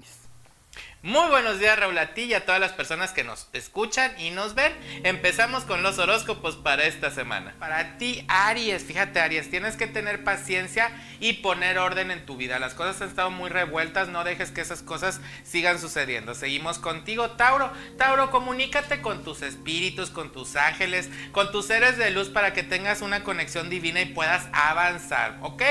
Muy 1.04 1.30
buenos 1.30 1.58
días 1.58 1.80
Raúl 1.80 1.98
a 1.98 2.14
ti 2.14 2.26
y 2.26 2.36
a 2.36 2.46
todas 2.46 2.62
las 2.62 2.74
personas 2.74 3.12
que 3.12 3.24
nos 3.24 3.48
escuchan 3.54 4.14
y 4.20 4.30
nos 4.30 4.54
ven. 4.54 4.72
Empezamos 5.04 5.64
con 5.64 5.82
los 5.82 5.98
horóscopos 5.98 6.58
para 6.58 6.84
esta 6.84 7.10
semana. 7.10 7.56
Para 7.58 7.98
ti 7.98 8.24
Aries, 8.28 8.84
fíjate 8.84 9.20
Aries, 9.20 9.50
tienes 9.50 9.78
que 9.78 9.88
tener 9.88 10.24
paciencia 10.24 10.92
y 11.20 11.34
poner 11.34 11.80
orden 11.80 12.12
en 12.12 12.24
tu 12.28 12.38
vida. 12.38 12.60
Las 12.60 12.76
cosas 12.76 13.02
han 13.02 13.10
estado 13.10 13.32
muy 13.32 13.50
revueltas, 13.50 14.10
no 14.10 14.24
dejes 14.24 14.52
que 14.52 14.62
esas 14.62 14.84
cosas 14.84 15.22
sigan 15.44 15.80
sucediendo. 15.80 16.36
Seguimos 16.36 16.78
contigo 16.78 17.32
Tauro. 17.32 17.72
Tauro, 17.98 18.30
comunícate 18.30 19.02
con 19.02 19.24
tus 19.24 19.42
espíritus, 19.42 20.12
con 20.12 20.32
tus 20.32 20.56
ángeles, 20.56 21.10
con 21.32 21.52
tus 21.52 21.66
seres 21.66 21.98
de 21.98 22.12
luz 22.12 22.30
para 22.30 22.54
que 22.54 22.62
tengas 22.62 23.02
una 23.02 23.24
conexión 23.24 23.72
divina 23.72 24.02
y 24.02 24.06
puedas 24.06 24.48
avanzar, 24.54 25.40
¿ok? 25.42 25.64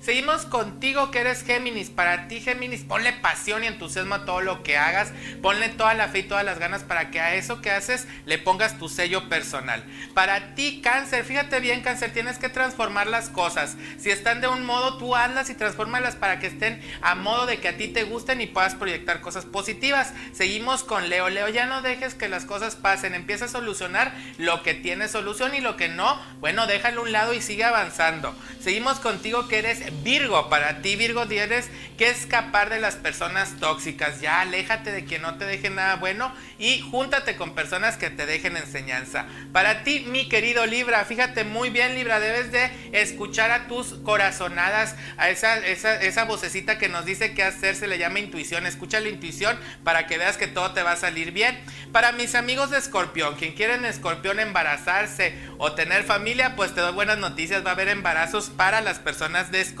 Seguimos 0.00 0.46
contigo 0.46 1.10
que 1.10 1.20
eres 1.20 1.42
Géminis. 1.42 1.90
Para 1.90 2.28
ti, 2.28 2.40
Géminis, 2.40 2.82
ponle 2.82 3.12
pasión 3.12 3.64
y 3.64 3.66
entusiasmo 3.66 4.14
a 4.14 4.24
todo 4.24 4.40
lo 4.40 4.62
que 4.62 4.78
hagas. 4.78 5.12
Ponle 5.42 5.68
toda 5.68 5.94
la 5.94 6.08
fe 6.08 6.20
y 6.20 6.22
todas 6.22 6.44
las 6.44 6.58
ganas 6.58 6.82
para 6.82 7.10
que 7.10 7.20
a 7.20 7.34
eso 7.34 7.60
que 7.60 7.70
haces 7.70 8.06
le 8.24 8.38
pongas 8.38 8.78
tu 8.78 8.88
sello 8.88 9.28
personal. 9.28 9.84
Para 10.14 10.54
ti, 10.54 10.80
Cáncer, 10.82 11.24
fíjate 11.24 11.60
bien, 11.60 11.82
Cáncer, 11.82 12.12
tienes 12.12 12.38
que 12.38 12.48
transformar 12.48 13.06
las 13.06 13.28
cosas. 13.28 13.76
Si 13.98 14.10
están 14.10 14.40
de 14.40 14.48
un 14.48 14.64
modo, 14.64 14.98
tú 14.98 15.16
hazlas 15.16 15.50
y 15.50 15.54
transfórmalas 15.54 16.16
para 16.16 16.38
que 16.38 16.46
estén 16.46 16.80
a 17.02 17.14
modo 17.14 17.46
de 17.46 17.58
que 17.58 17.68
a 17.68 17.76
ti 17.76 17.88
te 17.88 18.04
gusten 18.04 18.40
y 18.40 18.46
puedas 18.46 18.74
proyectar 18.74 19.20
cosas 19.20 19.44
positivas. 19.44 20.12
Seguimos 20.32 20.84
con 20.84 21.08
Leo. 21.08 21.28
Leo, 21.28 21.48
ya 21.48 21.66
no 21.66 21.82
dejes 21.82 22.14
que 22.14 22.28
las 22.28 22.44
cosas 22.44 22.76
pasen. 22.76 23.14
Empieza 23.14 23.46
a 23.46 23.48
solucionar 23.48 24.14
lo 24.38 24.62
que 24.62 24.74
tiene 24.74 25.08
solución 25.08 25.54
y 25.54 25.60
lo 25.60 25.76
que 25.76 25.88
no, 25.88 26.20
bueno, 26.40 26.66
déjalo 26.66 27.00
a 27.00 27.04
un 27.04 27.12
lado 27.12 27.34
y 27.34 27.42
sigue 27.42 27.64
avanzando. 27.64 28.34
Seguimos 28.60 29.00
contigo 29.00 29.48
que 29.48 29.58
eres 29.58 29.87
Virgo. 30.02 30.48
Para 30.48 30.82
ti, 30.82 30.96
Virgo, 30.96 31.26
tienes 31.26 31.68
que 31.96 32.10
escapar 32.10 32.70
de 32.70 32.80
las 32.80 32.96
personas 32.96 33.56
tóxicas. 33.58 34.20
Ya 34.20 34.40
aléjate 34.40 34.92
de 34.92 35.04
quien 35.04 35.22
no 35.22 35.36
te 35.36 35.44
deje 35.44 35.70
nada 35.70 35.96
bueno 35.96 36.32
y 36.58 36.80
júntate 36.80 37.36
con 37.36 37.54
personas 37.54 37.96
que 37.96 38.10
te 38.10 38.26
dejen 38.26 38.56
enseñanza. 38.56 39.26
Para 39.52 39.82
ti, 39.82 40.00
mi 40.00 40.28
querido 40.28 40.66
Libra, 40.66 41.04
fíjate 41.04 41.44
muy 41.44 41.70
bien, 41.70 41.94
Libra, 41.94 42.20
debes 42.20 42.52
de 42.52 42.70
escuchar 42.92 43.50
a 43.50 43.66
tus 43.66 43.94
corazonadas, 44.04 44.94
a 45.16 45.30
esa, 45.30 45.58
esa, 45.66 46.00
esa 46.00 46.24
vocecita 46.24 46.78
que 46.78 46.88
nos 46.88 47.04
dice 47.04 47.34
qué 47.34 47.42
hacer, 47.42 47.74
se 47.74 47.86
le 47.86 47.98
llama 47.98 48.20
intuición. 48.20 48.66
Escucha 48.66 49.00
la 49.00 49.08
intuición 49.08 49.58
para 49.82 50.06
que 50.06 50.18
veas 50.18 50.36
que 50.36 50.46
todo 50.46 50.72
te 50.72 50.82
va 50.82 50.92
a 50.92 50.96
salir 50.96 51.32
bien. 51.32 51.58
Para 51.92 52.12
mis 52.12 52.34
amigos 52.34 52.70
de 52.70 52.78
Escorpión, 52.78 53.36
quien 53.36 53.54
quieren 53.54 53.84
Escorpión 53.84 54.38
embarazarse 54.38 55.34
o 55.58 55.72
tener 55.72 56.04
familia, 56.04 56.54
pues 56.54 56.74
te 56.74 56.80
doy 56.80 56.92
buenas 56.92 57.18
noticias, 57.18 57.64
va 57.64 57.70
a 57.70 57.72
haber 57.72 57.88
embarazos 57.88 58.50
para 58.50 58.80
las 58.80 58.98
personas 58.98 59.50
de 59.50 59.60
Escorpión. 59.62 59.77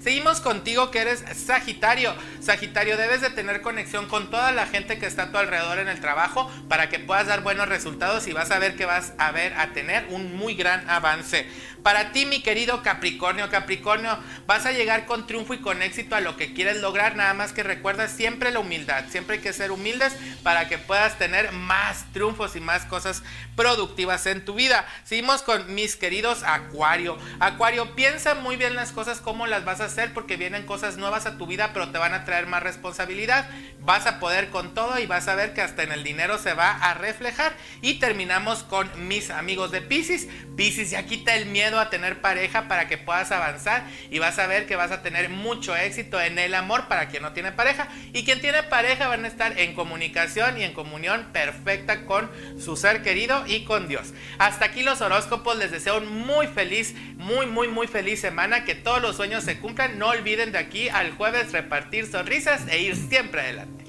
Seguimos 0.00 0.40
contigo 0.40 0.90
que 0.90 1.00
eres 1.00 1.22
Sagitario. 1.34 2.14
Sagitario, 2.40 2.96
debes 2.96 3.20
de 3.20 3.30
tener 3.30 3.60
conexión 3.60 4.06
con 4.06 4.30
toda 4.30 4.52
la 4.52 4.66
gente 4.66 4.98
que 4.98 5.06
está 5.06 5.24
a 5.24 5.30
tu 5.30 5.38
alrededor 5.38 5.78
en 5.78 5.88
el 5.88 6.00
trabajo 6.00 6.50
para 6.68 6.88
que 6.88 6.98
puedas 6.98 7.26
dar 7.26 7.42
buenos 7.42 7.68
resultados 7.68 8.26
y 8.26 8.32
vas 8.32 8.50
a 8.50 8.58
ver 8.58 8.74
que 8.76 8.86
vas 8.86 9.12
a 9.18 9.30
ver 9.32 9.52
a 9.54 9.72
tener 9.74 10.06
un 10.10 10.36
muy 10.36 10.54
gran 10.54 10.88
avance. 10.88 11.46
Para 11.82 12.12
ti, 12.12 12.26
mi 12.26 12.42
querido 12.42 12.82
Capricornio, 12.82 13.48
Capricornio, 13.50 14.18
vas 14.46 14.66
a 14.66 14.72
llegar 14.72 15.06
con 15.06 15.26
triunfo 15.26 15.54
y 15.54 15.58
con 15.58 15.82
éxito 15.82 16.16
a 16.16 16.20
lo 16.20 16.36
que 16.36 16.52
quieres 16.52 16.80
lograr, 16.80 17.16
nada 17.16 17.34
más 17.34 17.52
que 17.52 17.62
recuerda 17.62 18.08
siempre 18.08 18.50
la 18.50 18.60
humildad, 18.60 19.04
siempre 19.10 19.36
hay 19.36 19.42
que 19.42 19.52
ser 19.52 19.70
humildes 19.70 20.14
para 20.42 20.68
que 20.68 20.78
puedas 20.78 21.18
tener 21.18 21.52
más 21.52 22.04
triunfos 22.12 22.56
y 22.56 22.60
más 22.60 22.84
cosas 22.84 23.22
productivas 23.56 24.26
en 24.26 24.44
tu 24.44 24.54
vida. 24.54 24.86
Seguimos 25.04 25.42
con 25.42 25.74
mis 25.74 25.96
queridos 25.96 26.42
Acuario. 26.42 27.18
Acuario, 27.40 27.94
piensa 27.94 28.34
muy 28.34 28.56
bien 28.56 28.74
las 28.74 28.92
cosas, 28.92 29.20
cómo 29.20 29.46
las 29.46 29.64
vas 29.64 29.80
a 29.80 29.86
hacer, 29.86 30.12
porque 30.12 30.36
vienen 30.36 30.66
cosas 30.66 30.96
nuevas 30.96 31.26
a 31.26 31.38
tu 31.38 31.46
vida, 31.46 31.72
pero 31.72 31.90
te 31.90 31.98
van 31.98 32.14
a 32.14 32.24
traer 32.24 32.46
más 32.46 32.62
responsabilidad. 32.62 33.48
Vas 33.80 34.06
a 34.06 34.18
poder 34.18 34.50
con 34.50 34.74
todo 34.74 34.98
y 34.98 35.06
vas 35.06 35.28
a 35.28 35.34
ver 35.34 35.54
que 35.54 35.62
hasta 35.62 35.82
en 35.82 35.92
el 35.92 36.04
dinero 36.04 36.38
se 36.38 36.54
va 36.54 36.70
a 36.70 36.94
reflejar. 36.94 37.54
Y 37.80 37.94
terminamos 37.94 38.62
con 38.62 39.08
mis 39.08 39.30
amigos 39.30 39.70
de 39.70 39.80
Pisces. 39.80 40.28
Pisces 40.56 40.90
ya 40.90 41.06
quita 41.06 41.34
el 41.34 41.46
miedo 41.46 41.77
a 41.78 41.90
tener 41.90 42.20
pareja 42.20 42.68
para 42.68 42.88
que 42.88 42.98
puedas 42.98 43.30
avanzar 43.32 43.84
y 44.10 44.18
vas 44.18 44.38
a 44.38 44.46
ver 44.46 44.66
que 44.66 44.76
vas 44.76 44.90
a 44.90 45.02
tener 45.02 45.28
mucho 45.28 45.76
éxito 45.76 46.20
en 46.20 46.38
el 46.38 46.54
amor 46.54 46.88
para 46.88 47.08
quien 47.08 47.22
no 47.22 47.32
tiene 47.32 47.52
pareja. 47.52 47.88
Y 48.12 48.24
quien 48.24 48.40
tiene 48.40 48.62
pareja 48.62 49.08
van 49.08 49.24
a 49.24 49.28
estar 49.28 49.58
en 49.58 49.74
comunicación 49.74 50.58
y 50.58 50.64
en 50.64 50.72
comunión 50.72 51.26
perfecta 51.32 52.06
con 52.06 52.30
su 52.58 52.76
ser 52.76 53.02
querido 53.02 53.44
y 53.46 53.64
con 53.64 53.88
Dios. 53.88 54.12
Hasta 54.38 54.66
aquí 54.66 54.82
los 54.82 55.00
horóscopos. 55.00 55.56
Les 55.56 55.70
deseo 55.70 55.98
un 55.98 56.08
muy 56.08 56.46
feliz, 56.46 56.94
muy, 57.16 57.46
muy, 57.46 57.68
muy 57.68 57.86
feliz 57.86 58.20
semana. 58.20 58.64
Que 58.64 58.74
todos 58.74 59.02
los 59.02 59.16
sueños 59.16 59.44
se 59.44 59.58
cumplan. 59.58 59.98
No 59.98 60.08
olviden 60.08 60.52
de 60.52 60.58
aquí 60.58 60.88
al 60.88 61.12
jueves 61.12 61.52
repartir 61.52 62.06
sonrisas 62.06 62.66
e 62.68 62.80
ir 62.80 62.96
siempre 62.96 63.40
adelante. 63.40 63.87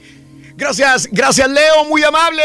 Gracias, 0.59 1.07
gracias 1.09 1.49
Leo, 1.49 1.85
muy 1.85 2.03
amable. 2.03 2.43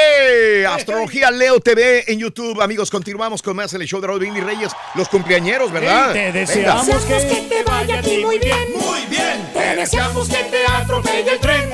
Astrología 0.69 1.33
Leo 1.33 1.59
TV 1.59 2.05
en 2.07 2.21
YouTube. 2.21 2.63
Amigos, 2.63 2.89
continuamos 2.89 3.43
con 3.43 3.57
más 3.57 3.75
el 3.75 3.83
show 3.87 4.01
de 4.01 4.07
Brindis 4.07 4.45
Reyes. 4.45 4.73
Los 4.95 5.09
cumpleañeros, 5.09 5.73
¿verdad? 5.73 6.13
Te 6.13 6.31
deseamos 6.31 6.87
Deseamos 6.87 7.25
que 7.25 7.41
te 7.49 7.65
vaya 7.65 7.99
a 7.99 8.03
ti 8.03 8.19
muy 8.19 8.39
bien. 8.39 8.69
Muy 8.77 9.05
bien. 9.07 9.51
Te 9.53 9.75
deseamos 9.75 10.29
que 10.29 10.45
te 10.45 10.65
atropelle 10.65 11.33
el 11.33 11.41
tren. 11.41 11.69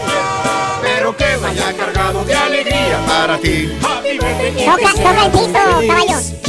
Pero 0.81 1.15
que 1.15 1.37
vaya 1.37 1.75
cargado 1.75 2.25
de 2.25 2.35
alegría 2.35 3.05
para 3.07 3.37
ti. 3.37 3.71
Happy 3.83 4.13
birthday. 4.13 4.65
Toca, 4.65 4.93
toca 4.95 5.27
el 5.27 5.33
pito, 5.33 5.53
caballo. 5.53 6.40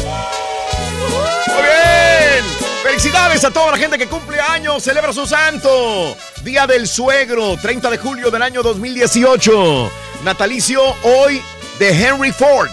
Felicidades 2.84 3.46
a 3.46 3.52
toda 3.52 3.72
la 3.72 3.78
gente 3.78 3.98
que 3.98 4.08
cumple 4.08 4.40
años, 4.40 4.84
celebra 4.84 5.14
su 5.14 5.28
santo. 5.28 6.18
Día 6.44 6.66
del 6.66 6.88
suegro, 6.88 7.56
30 7.62 7.92
de 7.92 7.98
julio 8.00 8.32
del 8.32 8.42
año 8.42 8.64
2018. 8.64 9.92
Natalicio 10.24 10.82
hoy 11.04 11.42
de 11.78 11.90
Henry 11.90 12.32
Ford, 12.32 12.70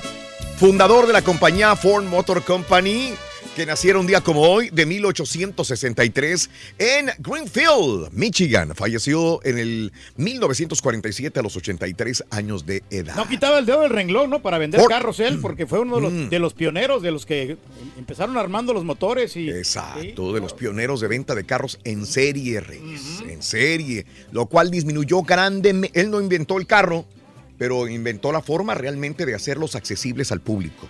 fundador 0.59 1.07
de 1.07 1.13
la 1.13 1.21
compañía 1.21 1.77
Ford 1.77 2.05
Motor 2.05 2.43
Company, 2.43 3.15
que 3.59 3.67
naciera 3.67 3.99
un 3.99 4.07
día 4.07 4.21
como 4.21 4.43
hoy 4.43 4.71
de 4.71 4.87
1863 4.87 6.49
en 6.79 7.11
Greenfield, 7.19 8.13
Michigan. 8.13 8.73
Falleció 8.77 9.45
en 9.45 9.59
el 9.59 9.93
1947 10.17 11.41
a 11.41 11.43
los 11.43 11.57
83 11.57 12.23
años 12.31 12.67
de 12.67 12.85
edad. 12.91 13.17
No 13.17 13.27
quitaba 13.27 13.59
el 13.59 13.67
dedo 13.67 13.81
del 13.81 13.91
renglón, 13.91 14.31
¿no? 14.31 14.41
Para 14.43 14.59
vender 14.59 14.81
carros 14.89 15.19
él, 15.19 15.41
porque 15.41 15.67
fue 15.67 15.81
uno 15.81 15.97
de 15.97 16.03
los, 16.03 16.13
Mm. 16.13 16.29
de 16.29 16.39
los 16.39 16.55
pioneros, 16.55 17.03
de 17.03 17.11
los 17.11 17.27
que 17.27 17.57
empezaron 17.99 18.37
armando 18.39 18.73
los 18.73 18.85
motores 18.85 19.37
y... 19.37 19.51
Exacto, 19.51 20.33
de 20.33 20.41
los 20.41 20.53
pioneros 20.55 21.01
de 21.01 21.09
venta 21.09 21.35
de 21.35 21.43
carros 21.43 21.81
en 21.83 22.07
serie, 22.07 22.61
Reyes, 22.61 23.25
en 23.29 23.43
serie, 23.43 24.07
lo 24.31 24.47
cual 24.47 24.71
disminuyó 24.71 25.23
grandemente. 25.23 26.01
Él 26.01 26.13
no 26.13 26.21
inventó 26.21 26.59
el 26.59 26.67
carro, 26.69 27.07
pero 27.59 27.89
inventó 27.89 28.31
la 28.31 28.41
forma 28.41 28.75
realmente 28.75 29.27
de 29.27 29.35
hacerlos 29.35 29.75
accesibles 29.75 30.31
al 30.31 30.41
público. 30.41 30.87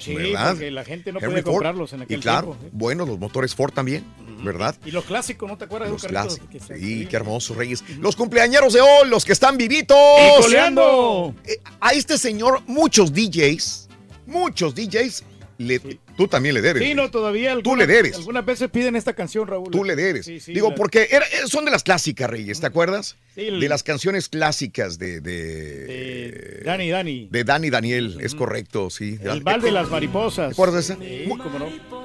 Sí, 0.00 0.14
¿verdad? 0.14 0.50
porque 0.52 0.70
la 0.70 0.84
gente 0.84 1.12
no 1.12 1.20
Ford. 1.42 1.54
comprarlos 1.54 1.92
en 1.92 2.02
aquel 2.02 2.18
Y 2.18 2.22
claro, 2.22 2.48
tiempo. 2.48 2.66
¿eh? 2.66 2.70
bueno, 2.72 3.06
los 3.06 3.18
motores 3.18 3.54
Ford 3.54 3.72
también, 3.72 4.04
¿verdad? 4.42 4.74
Y 4.84 4.90
los 4.90 5.04
clásicos, 5.04 5.48
¿no 5.48 5.56
te 5.58 5.64
acuerdas 5.64 5.90
Los 5.90 6.02
de 6.02 6.08
un 6.08 6.14
carrito 6.14 6.36
clásicos. 6.36 6.68
que 6.68 6.78
Sí, 6.78 7.06
qué 7.06 7.16
hermosos, 7.16 7.56
Reyes. 7.56 7.84
Los 7.98 8.16
cumpleañeros 8.16 8.72
de 8.72 8.80
hoy, 8.80 9.08
los 9.08 9.24
que 9.24 9.32
están 9.32 9.56
vivitos. 9.56 9.96
¡Y 10.38 10.42
coleando! 10.42 11.34
Eh, 11.44 11.58
A 11.80 11.92
este 11.92 12.16
señor, 12.18 12.62
muchos 12.66 13.12
DJs, 13.12 13.88
muchos 14.26 14.74
DJs, 14.74 15.24
le, 15.60 15.78
tú 16.16 16.26
también 16.26 16.54
le 16.54 16.62
debes. 16.62 16.82
Sí, 16.82 16.94
no, 16.94 17.10
todavía. 17.10 17.56
Tú 17.62 17.76
le 17.76 17.86
debes. 17.86 18.16
Algunas 18.16 18.44
veces 18.46 18.70
piden 18.70 18.96
esta 18.96 19.12
canción, 19.12 19.46
Raúl. 19.46 19.70
Tú 19.70 19.84
le 19.84 19.94
debes. 19.94 20.24
Sí, 20.26 20.40
sí, 20.40 20.52
Digo, 20.54 20.70
la- 20.70 20.74
porque 20.74 21.08
era- 21.10 21.26
eh, 21.26 21.46
son 21.46 21.64
de 21.64 21.70
las 21.70 21.82
clásicas, 21.82 22.28
Reyes, 22.30 22.60
¿te 22.60 22.66
acuerdas? 22.66 23.16
Sí, 23.34 23.42
el- 23.42 23.60
De 23.60 23.68
las 23.68 23.82
canciones 23.82 24.28
clásicas 24.28 24.98
de, 24.98 25.20
de, 25.20 25.86
Eh, 25.88 26.62
Dani, 26.64 26.88
Dani. 26.90 27.28
de 27.30 27.44
Dani 27.44 27.70
Daniel, 27.70 28.18
es 28.20 28.34
correcto, 28.34 28.90
sí. 28.90 29.18
El 29.22 29.42
bal 29.42 29.60
de 29.60 29.70
las 29.70 29.90
mariposas. 29.90 30.48
¿Te 30.48 30.52
acuerdas 30.52 30.88
de 30.88 30.94
esa? 31.24 31.28
Cómo 31.28 31.58
no. 31.58 31.99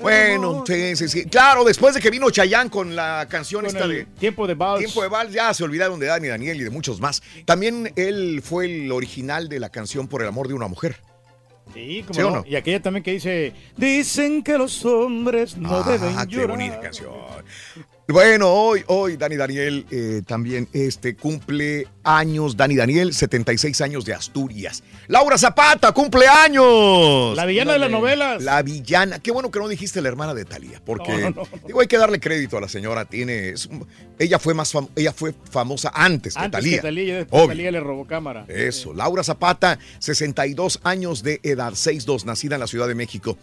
Bueno, 0.00 0.64
sí, 0.66 0.96
sí, 0.96 1.08
sí. 1.08 1.24
Claro, 1.26 1.64
después 1.64 1.94
de 1.94 2.00
que 2.00 2.10
vino 2.10 2.30
Chayanne 2.30 2.70
con 2.70 2.96
la 2.96 3.26
canción 3.28 3.62
Con 3.62 3.74
esta 3.74 3.86
de 3.86 4.04
Tiempo 4.18 4.46
de 4.46 4.54
vals. 4.54 4.80
Tiempo 4.80 5.02
de 5.02 5.08
Vals, 5.08 5.32
ya 5.32 5.52
se 5.54 5.64
olvidaron 5.64 5.98
de 6.00 6.06
Dani 6.06 6.28
Daniel 6.28 6.60
y 6.60 6.64
de 6.64 6.70
muchos 6.70 7.00
más. 7.00 7.22
También 7.44 7.92
él 7.96 8.42
fue 8.44 8.66
el 8.66 8.92
original 8.92 9.48
de 9.48 9.60
la 9.60 9.68
canción 9.68 10.08
Por 10.08 10.22
el 10.22 10.28
amor 10.28 10.48
de 10.48 10.54
una 10.54 10.68
mujer. 10.68 10.96
Sí, 11.74 12.02
cómo 12.06 12.14
¿Sí 12.14 12.20
o 12.22 12.30
no? 12.30 12.36
no? 12.38 12.44
Y 12.46 12.56
aquella 12.56 12.82
también 12.82 13.04
que 13.04 13.12
dice, 13.12 13.52
dicen 13.76 14.42
que 14.42 14.58
los 14.58 14.84
hombres 14.84 15.56
no 15.56 15.76
ah, 15.76 15.84
deben 15.86 16.16
qué 16.28 16.34
llorar. 16.34 16.50
bonita 16.50 16.80
canción. 16.80 17.12
Bueno, 18.12 18.48
hoy, 18.52 18.82
hoy 18.88 19.16
Dani 19.16 19.36
Daniel 19.36 19.86
eh, 19.90 20.22
también 20.26 20.68
este, 20.72 21.14
cumple 21.14 21.86
años. 22.02 22.56
Dani 22.56 22.74
Daniel, 22.74 23.14
76 23.14 23.80
años 23.82 24.04
de 24.04 24.14
Asturias. 24.14 24.82
Laura 25.06 25.38
Zapata, 25.38 25.92
cumple 25.92 26.26
años. 26.26 27.36
La 27.36 27.46
villana 27.46 27.74
de 27.74 27.78
las 27.78 27.90
novelas. 27.90 28.42
La 28.42 28.62
villana. 28.62 29.18
Qué 29.20 29.30
bueno 29.30 29.50
que 29.50 29.58
no 29.60 29.68
dijiste 29.68 30.00
la 30.00 30.08
hermana 30.08 30.34
de 30.34 30.44
Talía, 30.44 30.82
porque 30.84 31.12
No, 31.12 31.30
no, 31.30 31.42
digo, 31.66 31.80
hay 31.80 31.86
que 31.86 31.98
darle 31.98 32.18
crédito 32.20 32.56
a 32.58 32.60
la 32.60 32.68
señora. 32.68 33.04
Tiene, 33.04 33.50
es 33.50 33.68
ella 34.18 34.38
fue 34.38 34.54
más 34.54 34.74
fam- 34.74 34.88
ella 34.96 35.12
fue 35.12 35.32
famosa 35.50 35.90
antes 35.94 36.34
que 36.34 36.40
Antes 36.40 36.60
Talía. 36.60 36.76
que 36.78 36.82
Talía, 36.82 37.04
y 37.04 37.10
después. 37.12 37.48
Talía 37.48 37.70
le 37.70 37.80
robó 37.80 38.06
cámara. 38.06 38.44
Eso, 38.48 38.92
Laura 38.92 39.22
Zapata, 39.22 39.78
62 39.98 40.80
años 40.82 41.22
de 41.22 41.40
edad, 41.42 41.72
6'2, 41.72 42.24
nacida 42.24 42.56
en 42.56 42.60
la 42.60 42.66
Ciudad 42.66 42.88
de 42.88 42.94
México. 42.94 43.38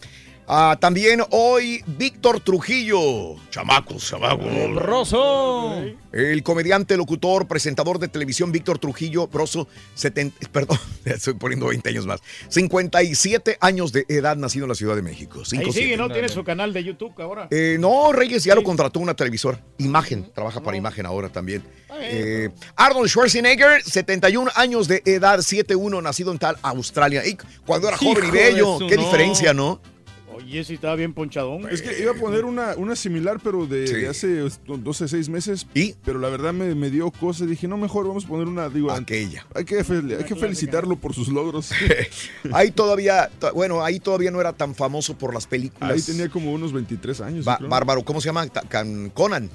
Ah, 0.50 0.78
también 0.80 1.22
hoy 1.32 1.84
Víctor 1.86 2.40
Trujillo, 2.40 3.36
chamacos, 3.50 4.08
chamacos. 4.08 4.48
Broso. 4.76 5.84
El 6.14 6.42
comediante, 6.42 6.96
locutor, 6.96 7.50
presentador 7.50 8.00
de 8.00 8.08
televisión 8.08 8.54
Víctor 8.54 8.80
Trujillo, 8.80 9.28
Broso, 9.28 9.68
70, 9.96 10.48
perdón, 10.54 10.80
estoy 11.04 11.34
poniendo 11.34 11.68
20 11.68 11.90
años 11.90 12.06
más, 12.06 12.22
57 12.48 13.58
años 13.60 13.92
de 13.92 14.06
edad, 14.08 14.38
nacido 14.38 14.64
en 14.64 14.70
la 14.70 14.76
Ciudad 14.76 14.96
de 14.96 15.02
México. 15.02 15.40
Ahí 15.40 15.60
5'7". 15.60 15.74
sigue, 15.74 15.98
¿no? 15.98 16.08
Tiene 16.10 16.30
su 16.30 16.46
canal 16.46 16.72
de 16.72 16.82
YouTube 16.82 17.14
ahora. 17.22 17.50
Eh, 17.52 17.76
no, 17.78 18.14
Reyes 18.14 18.46
ya 18.46 18.56
lo 18.56 18.64
contrató 18.64 19.02
una 19.02 19.16
televisora. 19.16 19.62
Imagen, 19.80 20.32
trabaja 20.34 20.62
para 20.62 20.78
Imagen 20.78 21.06
ahora 21.06 21.28
también. 21.28 21.62
Eh, 22.00 22.52
Arnold 22.78 23.10
Schwarzenegger, 23.10 23.84
71 23.84 24.50
años 24.56 24.88
de 24.88 25.02
edad, 25.04 25.40
7'1, 25.40 26.02
nacido 26.02 26.32
en 26.32 26.40
tal 26.40 26.58
Australia. 26.62 27.26
Y 27.26 27.38
cuando 27.66 27.90
era 27.90 27.98
joven 27.98 28.30
y 28.30 28.32
bello, 28.32 28.78
qué 28.88 28.96
no. 28.96 29.04
diferencia, 29.04 29.54
¿no? 29.54 29.82
Sí 30.64 30.74
estaba 30.74 30.96
bien 30.96 31.14
ponchadón. 31.14 31.68
Es 31.70 31.82
que 31.82 32.00
iba 32.02 32.12
a 32.12 32.16
poner 32.16 32.46
una, 32.46 32.76
una 32.78 32.96
similar, 32.96 33.40
pero 33.44 33.66
de, 33.66 33.88
Sí. 33.88 33.94
de 33.96 34.08
hace 34.08 34.50
12, 34.66 35.08
6 35.08 35.30
meses. 35.30 35.68
¿Y? 35.74 35.94
Pero 36.06 36.20
la 36.20 36.30
verdad 36.30 36.54
me, 36.54 36.74
me 36.76 36.90
dio 36.90 37.12
cosas. 37.12 37.48
Dije, 37.48 37.68
no, 37.68 37.78
mejor 37.78 38.08
vamos 38.08 38.26
a 38.26 38.28
poner 38.28 38.48
una. 38.48 38.70
Digo, 38.70 38.92
Aquella. 38.92 39.46
Hay 39.56 39.66
que, 39.66 39.84
fel- 39.86 40.18
hay 40.18 40.24
que 40.24 40.36
felicitarlo 40.36 40.96
por 40.96 41.14
sus 41.14 41.28
logros. 41.30 41.72
Ahí 42.54 42.72
todavía, 42.72 43.30
to- 43.40 43.54
bueno, 43.54 43.84
ahí 43.84 44.00
todavía 44.00 44.32
no 44.32 44.40
era 44.40 44.54
tan 44.54 44.74
famoso 44.76 45.18
por 45.18 45.34
las 45.34 45.48
películas. 45.48 45.92
Ahí 45.92 46.02
tenía 46.02 46.30
como 46.30 46.52
unos 46.54 46.72
23 46.74 47.22
años. 47.22 47.46
Ba- 47.46 47.54
yo 47.54 47.58
creo. 47.60 47.70
bárbaro, 47.70 48.04
¿cómo 48.04 48.22
se 48.22 48.28
llama? 48.30 48.48
Can- 48.48 49.10
Conan. 49.12 49.50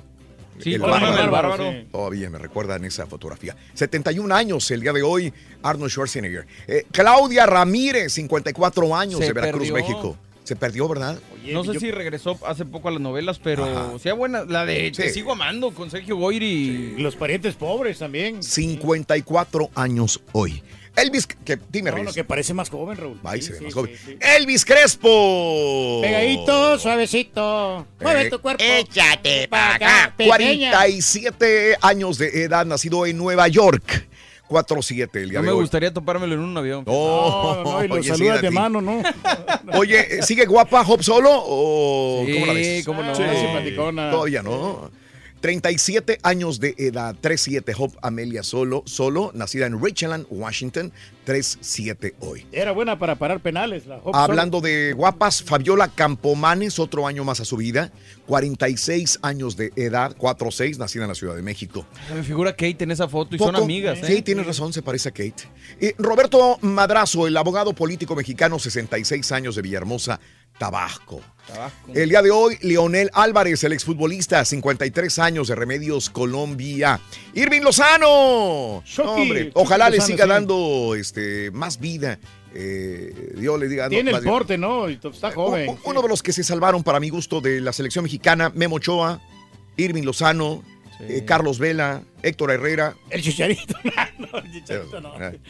Sí, 0.59 0.78
Conan 0.78 1.18
el 1.18 1.30
Bárbaro. 1.30 1.72
sí. 1.72 1.88
Todavía 1.90 2.30
me 2.30 2.38
recuerdan 2.38 2.84
esa 2.84 3.07
fotografía. 3.07 3.57
71 3.74 4.32
años 4.34 4.70
el 4.70 4.80
día 4.80 4.93
de 4.93 5.03
hoy, 5.03 5.32
Arnold 5.62 5.90
Schwarzenegger. 5.90 6.47
Eh, 6.68 6.84
Claudia 6.93 7.47
Ramírez, 7.47 8.12
54 8.12 8.95
años 8.95 9.18
Se 9.18 9.26
de 9.26 9.32
Veracruz, 9.32 9.70
perdió. 9.70 9.74
México. 9.74 10.16
Se 10.45 10.57
perdió, 10.57 10.88
¿verdad? 10.88 11.18
Oye, 11.34 11.53
No 11.53 11.62
sé 11.64 11.74
yo- 11.74 11.80
si 11.80 11.90
regresó 11.93 12.38
hace 12.47 12.64
poco 12.64 12.88
a 12.88 12.90
las 12.90 13.01
novelas, 13.01 13.38
pero 13.38 13.64
Ajá. 13.64 13.99
sea 14.01 14.14
buena. 14.14 14.45
La 14.45 14.66
de 14.66 14.90
Te 14.90 15.09
Sí. 15.09 15.14
sigo 15.14 15.32
amando 15.32 15.70
con 15.72 15.90
Sergio 15.90 16.16
Goyri. 16.16 16.95
Y 16.97 17.01
los 17.01 17.14
parientes 17.14 17.55
pobres 17.55 17.99
también. 18.01 18.43
54 18.43 19.70
años 19.74 20.20
hoy. 20.32 20.62
Elvis, 20.95 21.26
que, 21.26 21.59
dime, 21.70 21.90
No, 21.90 21.97
no, 21.97 22.03
Reyes. 22.03 22.14
que 22.16 22.24
parece 22.24 22.53
más 22.53 22.68
joven, 22.68 22.99
Raúl. 22.99 23.18
Ahí 23.24 23.40
Sí, 23.40 23.47
se 23.47 23.53
ve 23.53 23.59
sí, 23.61 23.64
más 23.64 23.72
sí, 23.72 23.78
joven. 23.78 23.97
sí. 24.05 24.16
Elvis 24.20 24.64
Crespo. 24.64 26.01
Pegadito, 26.03 26.78
suavecito. 26.78 27.86
Mueve 28.01 28.22
Eh, 28.26 28.30
tu 28.30 28.40
cuerpo. 28.40 28.62
Échate 28.62 29.49
pa' 29.49 29.76
acá, 29.76 30.14
pequeña. 30.16 30.70
47 30.72 31.76
años 31.80 32.18
de 32.18 32.43
edad, 32.45 32.66
nacido 32.66 33.07
en 33.07 33.16
Nueva 33.16 33.49
York. 33.49 34.07
4-7 34.53 35.09
el 35.15 35.31
día 35.31 35.39
No 35.39 35.43
de 35.43 35.47
me 35.49 35.53
hoy. 35.55 35.61
gustaría 35.63 35.93
topármelo 35.93 36.35
en 36.35 36.41
un 36.41 36.57
avión. 36.57 36.85
No, 36.87 36.93
no, 36.93 37.73
no, 37.73 37.85
y 37.85 37.89
lo 37.89 37.95
Oye, 37.97 38.03
sí, 38.05 38.09
saludas 38.11 38.43
de 38.43 38.51
mano, 38.51 38.81
¿no? 38.81 39.03
Oye, 39.79 40.19
¿eh, 40.19 40.23
¿sigue 40.23 40.45
guapa 40.47 40.83
Hop 40.87 41.03
solo 41.03 41.31
o 41.33 42.23
Sí, 42.27 42.35
cómo 42.35 42.47
la 42.47 42.53
ves? 42.53 42.85
cómo 42.85 43.03
no. 43.03 43.15
Sí, 43.15 43.23
simpaticona. 43.41 44.11
Todavía 44.11 44.43
no. 44.43 44.91
37 45.43 46.20
años 46.22 46.61
de 46.61 46.76
edad, 46.78 47.16
3-7, 47.20 47.74
Hope 47.76 47.99
Amelia 48.01 48.45
Solo, 48.45 48.84
solo, 48.86 49.32
nacida 49.34 49.66
en 49.66 49.82
Richland, 49.82 50.24
Washington, 50.30 50.93
3-7 51.26 52.14
hoy. 52.20 52.47
Era 52.53 52.70
buena 52.70 52.97
para 52.97 53.16
parar 53.16 53.40
penales. 53.40 53.86
La 53.86 53.97
Hope 53.97 54.16
Hablando 54.16 54.61
de 54.61 54.93
guapas, 54.93 55.43
Fabiola 55.43 55.88
Campomanes, 55.88 56.78
otro 56.78 57.09
año 57.09 57.24
más 57.24 57.40
a 57.40 57.45
su 57.45 57.57
vida, 57.57 57.90
46 58.26 59.18
años 59.22 59.57
de 59.57 59.72
edad, 59.74 60.16
4-6, 60.16 60.78
nacida 60.78 61.03
en 61.03 61.09
la 61.09 61.16
Ciudad 61.16 61.34
de 61.34 61.43
México. 61.43 61.84
Me 62.14 62.22
figura 62.22 62.53
Kate 62.53 62.84
en 62.84 62.93
esa 62.93 63.09
foto 63.09 63.34
y 63.34 63.38
son 63.40 63.57
amigas. 63.57 63.99
¿eh? 63.99 64.07
Sí, 64.07 64.22
tienes 64.22 64.47
razón, 64.47 64.72
se 64.72 64.80
parece 64.80 65.09
a 65.09 65.12
Kate. 65.12 65.49
Eh, 65.80 65.97
Roberto 65.99 66.59
Madrazo, 66.61 67.26
el 67.26 67.36
abogado 67.36 67.72
político 67.72 68.14
mexicano, 68.14 68.61
66 68.61 69.32
años 69.32 69.57
de 69.57 69.62
Villahermosa, 69.62 70.20
Tabasco. 70.59 71.21
El 71.93 72.09
día 72.11 72.23
de 72.23 72.31
hoy, 72.31 72.57
Leonel 72.63 73.11
Álvarez, 73.15 73.65
el 73.65 73.73
exfutbolista, 73.73 74.45
53 74.45 75.19
años 75.19 75.49
de 75.49 75.55
Remedios, 75.57 76.09
Colombia. 76.09 77.01
Irving 77.35 77.63
Lozano. 77.63 78.83
No, 78.99 79.13
hombre, 79.13 79.51
ojalá 79.55 79.91
le 79.91 79.97
Lozano, 79.97 80.07
siga 80.15 80.25
sí. 80.25 80.31
dando 80.31 80.95
este, 80.97 81.51
más 81.51 81.81
vida. 81.81 82.19
Eh, 82.55 83.33
Dios 83.37 83.59
le 83.59 83.67
diga. 83.69 83.85
no, 83.85 83.91
Tiene 83.91 84.13
más 84.13 84.23
el 84.23 84.29
porte, 84.29 84.57
¿no? 84.59 84.87
Está 84.89 85.33
joven. 85.33 85.71
U- 85.71 85.79
Uno 85.85 86.03
de 86.03 86.09
los 86.09 86.23
que 86.23 86.33
se 86.33 86.45
salvaron 86.45 86.83
para 86.85 87.01
mi 87.01 87.09
gusto 87.11 87.41
de 87.41 87.61
la 87.61 87.73
selección 87.73 88.05
mexicana, 88.05 88.53
Memo 88.55 88.77
Ochoa, 88.77 89.21
Irving 89.77 90.03
Lozano, 90.05 90.63
eh, 91.09 91.25
Carlos 91.27 91.59
Vela, 91.59 92.03
Héctor 92.23 92.51
Herrera. 92.53 92.95
El 93.11 93.23
chicharito. 93.23 93.75
no, 94.19 94.39
el 94.39 94.53
chicharito 94.53 95.01
no. 95.01 95.15
Eh, 95.21 95.41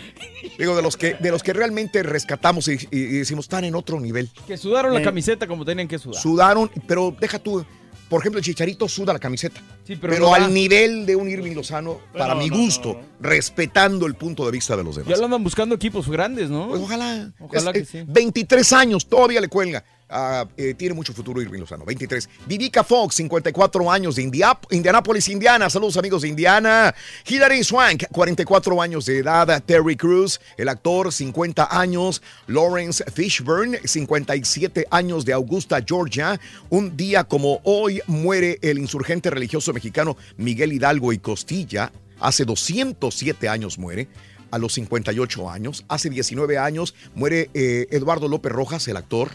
Digo, 0.58 0.74
de 0.76 0.82
los 0.82 0.96
que, 0.96 1.14
de 1.14 1.30
los 1.30 1.42
que 1.42 1.52
realmente 1.52 2.02
rescatamos 2.02 2.68
y, 2.68 2.76
decimos, 3.18 3.44
están 3.46 3.64
en 3.64 3.74
otro 3.74 4.00
nivel. 4.00 4.30
Que 4.46 4.56
sudaron 4.56 4.92
la 4.94 5.00
Eh, 5.00 5.04
camiseta 5.04 5.46
como 5.46 5.64
tenían 5.64 5.88
que 5.88 5.98
sudar. 5.98 6.20
Sudaron, 6.20 6.70
pero 6.86 7.14
deja 7.18 7.38
tú. 7.38 7.64
Por 8.08 8.20
ejemplo, 8.20 8.40
el 8.40 8.44
Chicharito 8.44 8.86
suda 8.88 9.14
la 9.14 9.18
camiseta. 9.18 9.58
Sí, 9.86 9.96
pero 9.96 10.12
pero 10.12 10.26
no 10.26 10.34
al 10.34 10.52
nivel 10.52 11.06
de 11.06 11.16
un 11.16 11.30
Irving 11.30 11.54
Lozano, 11.54 11.98
para 12.12 12.34
no, 12.34 12.40
mi 12.42 12.50
no, 12.50 12.56
gusto, 12.58 13.00
respetando 13.20 14.04
el 14.06 14.14
punto 14.16 14.44
de 14.44 14.50
vista 14.52 14.76
de 14.76 14.84
los 14.84 14.96
demás. 14.96 15.08
Ya 15.10 15.16
lo 15.16 15.24
andan 15.24 15.42
buscando 15.42 15.74
equipos 15.74 16.10
grandes, 16.10 16.50
¿no? 16.50 16.68
Pues 16.68 16.82
ojalá. 16.82 17.32
Ojalá 17.40 17.70
Es- 17.70 17.90
que 17.90 18.00
sí. 18.00 18.04
23 18.06 18.70
años, 18.74 19.06
todavía 19.08 19.40
le 19.40 19.48
cuelga. 19.48 19.82
Ah, 20.14 20.46
eh, 20.58 20.74
tiene 20.74 20.94
mucho 20.94 21.14
futuro 21.14 21.40
Irving 21.40 21.60
Lozano. 21.60 21.86
23. 21.86 22.28
Vivica 22.46 22.84
Fox, 22.84 23.14
54 23.14 23.90
años 23.90 24.16
de 24.16 24.22
Indianapolis, 24.70 25.28
Indiana. 25.28 25.70
Saludos 25.70 25.96
amigos 25.96 26.20
de 26.20 26.28
Indiana. 26.28 26.94
Hilary 27.26 27.64
Swank, 27.64 28.04
44 28.12 28.82
años 28.82 29.06
de 29.06 29.18
edad. 29.18 29.62
Terry 29.64 29.96
Cruz, 29.96 30.38
el 30.58 30.68
actor, 30.68 31.10
50 31.10 31.68
años. 31.70 32.20
Lawrence 32.46 33.02
Fishburne, 33.10 33.80
57 33.82 34.86
años 34.90 35.24
de 35.24 35.32
Augusta, 35.32 35.82
Georgia. 35.86 36.38
Un 36.68 36.94
día 36.94 37.24
como 37.24 37.60
hoy 37.64 38.02
muere 38.06 38.58
el 38.60 38.78
insurgente 38.78 39.30
religioso 39.30 39.72
mexicano 39.72 40.18
Miguel 40.36 40.74
Hidalgo 40.74 41.14
y 41.14 41.18
Costilla. 41.18 41.90
Hace 42.20 42.44
207 42.44 43.48
años 43.48 43.78
muere 43.78 44.08
a 44.52 44.58
los 44.58 44.74
58 44.74 45.50
años. 45.50 45.84
Hace 45.88 46.10
19 46.10 46.58
años 46.58 46.94
muere 47.14 47.50
eh, 47.54 47.88
Eduardo 47.90 48.28
López 48.28 48.52
Rojas, 48.52 48.86
el 48.86 48.96
actor. 48.96 49.30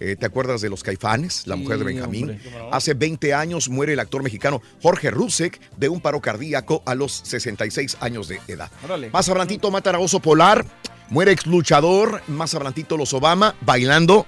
Eh, 0.00 0.16
¿Te 0.16 0.26
acuerdas 0.26 0.60
de 0.60 0.70
los 0.70 0.82
caifanes? 0.82 1.46
La 1.46 1.56
Sí, 1.56 1.62
mujer 1.62 1.78
de 1.78 1.84
Benjamín. 1.84 2.30
hombre. 2.30 2.40
Hace 2.72 2.94
20 2.94 3.34
años 3.34 3.68
muere 3.68 3.94
el 3.94 4.00
actor 4.00 4.22
mexicano 4.22 4.62
Jorge 4.82 5.10
Rusek 5.10 5.60
de 5.76 5.88
un 5.88 6.00
paro 6.00 6.20
cardíaco 6.20 6.82
a 6.86 6.94
los 6.94 7.12
66 7.24 7.96
años 8.00 8.28
de 8.28 8.40
edad. 8.48 8.70
Órale. 8.84 9.10
Más 9.10 9.28
adelantito 9.28 9.70
matan 9.70 9.94
a 9.94 9.98
Oso 9.98 10.20
Polar. 10.20 10.64
Muere 11.10 11.32
ex 11.32 11.46
luchador. 11.46 12.22
Más 12.28 12.54
adelantito 12.54 12.96
los 12.96 13.12
Obama 13.14 13.54
bailando. 13.62 14.26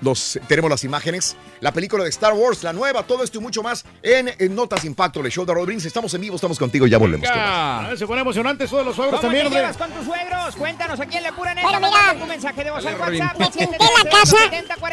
Los, 0.00 0.38
tenemos 0.46 0.70
las 0.70 0.84
imágenes. 0.84 1.36
La 1.60 1.72
película 1.72 2.04
de 2.04 2.10
Star 2.10 2.32
Wars, 2.34 2.62
la 2.62 2.72
nueva, 2.72 3.02
todo 3.02 3.24
esto 3.24 3.38
y 3.38 3.40
mucho 3.40 3.62
más 3.62 3.84
en, 4.02 4.30
en 4.38 4.54
Notas 4.54 4.84
Impacto, 4.84 5.20
el 5.20 5.30
show 5.30 5.44
de 5.44 5.54
Rollins. 5.54 5.84
Estamos 5.84 6.12
en 6.14 6.20
vivo, 6.20 6.36
estamos 6.36 6.58
contigo, 6.58 6.86
ya 6.86 6.98
volvemos. 6.98 7.28
Ah, 7.32 7.92
se 7.96 8.06
pone 8.06 8.20
emocionante 8.20 8.64
eso 8.64 8.78
de 8.78 8.84
los 8.84 8.94
suegros 8.94 9.20
¿Cómo 9.20 9.22
también, 9.22 9.48
te 9.48 9.54
llevas 9.54 9.76
con 9.76 9.90
tus 9.90 10.04
suegros? 10.04 10.56
Cuéntanos 10.56 11.00
aquí 11.00 11.16
en 11.16 11.22
La 11.24 11.32
Pura 11.32 11.54
Neta. 11.54 11.68
Pero 11.68 11.80
mira, 11.80 11.90
mandando 11.90 12.24
tu 12.24 12.28
mensaje 12.28 12.64
de 12.64 12.70
voz 12.70 12.86
al 12.86 12.94
WhatsApp. 12.94 13.38
Me 13.38 13.50
pinté 13.50 13.78
la 14.04 14.10
casa 14.10 14.36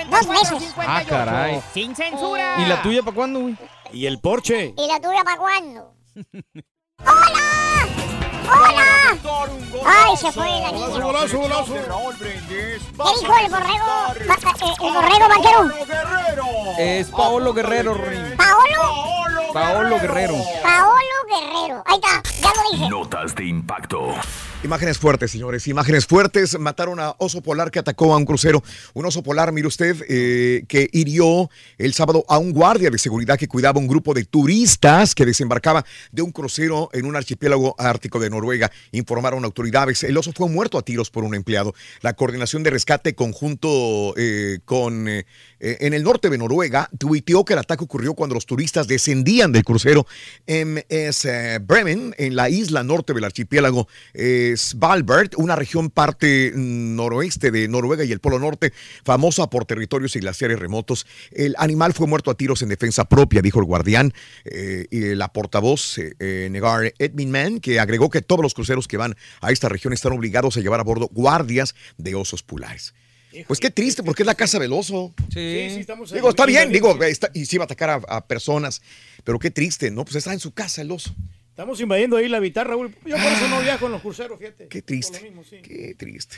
dos 0.09 0.27
meses. 0.27 0.73
Ah, 0.77 1.03
caray. 1.07 1.61
Sin 1.73 1.95
censura. 1.95 2.55
¿Y 2.59 2.67
la 2.67 2.81
tuya 2.81 3.01
para 3.03 3.15
cuándo, 3.15 3.41
güey? 3.41 3.55
Y 3.93 4.05
el 4.05 4.19
Porsche. 4.19 4.73
¿Y 4.77 4.87
la 4.87 4.99
tuya 4.99 5.23
para 5.23 5.37
cuándo? 5.37 5.93
¡Hola! 6.99 8.14
¡Hola! 8.47 9.17
¡Ay, 9.85 10.17
se 10.17 10.31
fue 10.31 10.45
la 10.45 10.71
niña! 10.71 10.87
Golazo, 10.87 11.37
golazo, 11.37 11.73
golazo. 11.73 11.73
¿Qué 12.19 12.79
dijo 13.19 13.33
el 13.37 13.51
borrego? 13.51 13.85
Eh, 14.15 14.77
¿El 14.81 14.93
borrego 14.93 15.27
vaquero? 15.29 15.71
Es 16.77 17.09
Paolo 17.09 17.53
Guerrero, 17.53 17.93
Rin. 17.93 18.37
¿Paolo? 18.37 19.53
Paolo 19.53 19.99
Guerrero. 19.99 20.35
Paolo 20.63 21.15
Guerrero. 21.29 21.83
Ahí 21.85 21.99
está, 22.03 22.21
ya 22.41 22.53
lo 22.53 22.71
dije. 22.71 22.89
Notas 22.89 23.35
de 23.35 23.45
impacto. 23.45 24.13
Imágenes 24.65 24.97
fuertes, 24.97 25.29
señores, 25.29 25.67
imágenes 25.67 26.07
fuertes. 26.07 26.57
Mataron 26.57 26.99
a 26.99 27.15
oso 27.19 27.39
polar 27.43 27.69
que 27.69 27.77
atacó 27.77 28.15
a 28.15 28.17
un 28.17 28.25
crucero. 28.25 28.63
Un 28.95 29.05
oso 29.05 29.21
polar, 29.21 29.51
mire 29.51 29.67
usted, 29.67 29.95
eh, 30.09 30.65
que 30.67 30.89
hirió 30.91 31.51
el 31.77 31.93
sábado 31.93 32.25
a 32.27 32.39
un 32.39 32.51
guardia 32.51 32.89
de 32.89 32.97
seguridad 32.97 33.37
que 33.37 33.47
cuidaba 33.47 33.79
un 33.79 33.85
grupo 33.85 34.15
de 34.15 34.25
turistas 34.25 35.13
que 35.13 35.23
desembarcaba 35.23 35.85
de 36.11 36.23
un 36.23 36.31
crucero 36.31 36.89
en 36.93 37.05
un 37.05 37.15
archipiélago 37.15 37.75
ártico 37.77 38.17
de 38.17 38.31
Noruega. 38.31 38.71
Informaron 38.91 39.45
autoridades. 39.45 40.03
El 40.03 40.17
oso 40.17 40.31
fue 40.35 40.49
muerto 40.49 40.79
a 40.79 40.81
tiros 40.81 41.11
por 41.11 41.23
un 41.25 41.35
empleado. 41.35 41.75
La 42.01 42.13
coordinación 42.13 42.63
de 42.63 42.71
rescate 42.71 43.13
conjunto 43.13 44.15
eh, 44.17 44.61
con 44.65 45.07
eh, 45.07 45.27
eh, 45.65 45.77
en 45.79 45.95
el 45.95 46.03
norte 46.03 46.29
de 46.29 46.37
Noruega 46.37 46.87
tuiteó 46.95 47.43
que 47.43 47.53
el 47.53 47.59
ataque 47.59 47.83
ocurrió 47.83 48.13
cuando 48.13 48.35
los 48.35 48.45
turistas 48.45 48.87
descendían 48.87 49.51
del 49.51 49.63
crucero 49.63 50.05
MS 50.45 51.25
eh, 51.25 51.59
Bremen, 51.59 52.13
en 52.19 52.35
la 52.35 52.51
isla 52.51 52.83
norte 52.83 53.15
del 53.15 53.23
archipiélago 53.23 53.87
Svalbard, 54.13 55.31
una 55.37 55.55
región 55.55 55.89
parte 55.89 56.51
mm, 56.53 56.95
noroeste 56.95 57.49
de 57.49 57.67
Noruega 57.67 58.03
y 58.03 58.11
el 58.11 58.19
Polo 58.19 58.37
Norte, 58.37 58.73
famosa 59.03 59.49
por 59.49 59.65
territorios 59.65 60.15
y 60.15 60.19
glaciares 60.19 60.59
remotos. 60.59 61.07
El 61.31 61.55
animal 61.57 61.93
fue 61.93 62.05
muerto 62.05 62.29
a 62.29 62.35
tiros 62.35 62.61
en 62.61 62.69
defensa 62.69 63.05
propia, 63.05 63.41
dijo 63.41 63.59
el 63.59 63.65
guardián. 63.65 64.13
Eh, 64.43 64.85
y 64.91 65.15
la 65.15 65.29
portavoz, 65.29 65.97
Negar 66.19 66.93
Edminman, 66.99 67.59
que 67.59 67.79
agregó 67.79 68.11
que 68.11 68.21
todos 68.21 68.43
los 68.43 68.53
cruceros 68.53 68.87
que 68.87 68.97
van 68.97 69.15
a 69.41 69.51
esta 69.51 69.67
región 69.67 69.93
están 69.93 70.11
obligados 70.11 70.57
a 70.57 70.59
llevar 70.59 70.79
a 70.79 70.83
bordo 70.83 71.09
guardias 71.11 71.73
de 71.97 72.13
osos 72.13 72.43
polares. 72.43 72.93
Pues 73.47 73.59
qué 73.59 73.69
triste, 73.69 74.03
porque 74.03 74.23
es 74.23 74.27
la 74.27 74.35
casa 74.35 74.59
del 74.59 74.71
oso. 74.73 75.13
Sí, 75.33 75.67
sí, 75.69 75.79
estamos 75.81 76.11
Digo, 76.11 76.29
está 76.29 76.45
bien, 76.45 76.71
digo, 76.71 77.01
está- 77.03 77.29
y 77.33 77.45
sí 77.45 77.57
va 77.57 77.63
a 77.63 77.65
atacar 77.65 77.89
a, 77.89 77.95
a 78.07 78.25
personas, 78.27 78.81
pero 79.23 79.37
qué 79.39 79.51
triste, 79.51 79.91
¿no? 79.91 80.05
Pues 80.05 80.15
está 80.15 80.31
en 80.33 80.39
su 80.39 80.51
casa 80.53 80.81
el 80.81 80.91
oso. 80.91 81.13
Estamos 81.49 81.79
invadiendo 81.79 82.17
ahí 82.17 82.27
la 82.27 82.41
mitad, 82.41 82.65
Raúl. 82.65 82.93
Yo 83.05 83.15
por 83.15 83.25
eso 83.31 83.47
no 83.47 83.61
viajo 83.61 83.85
en 83.85 83.93
los 83.93 84.01
cruceros, 84.01 84.37
fíjate. 84.37 84.67
Qué 84.67 84.81
triste. 84.81 85.31
Qué 85.63 85.95
triste. 85.97 86.35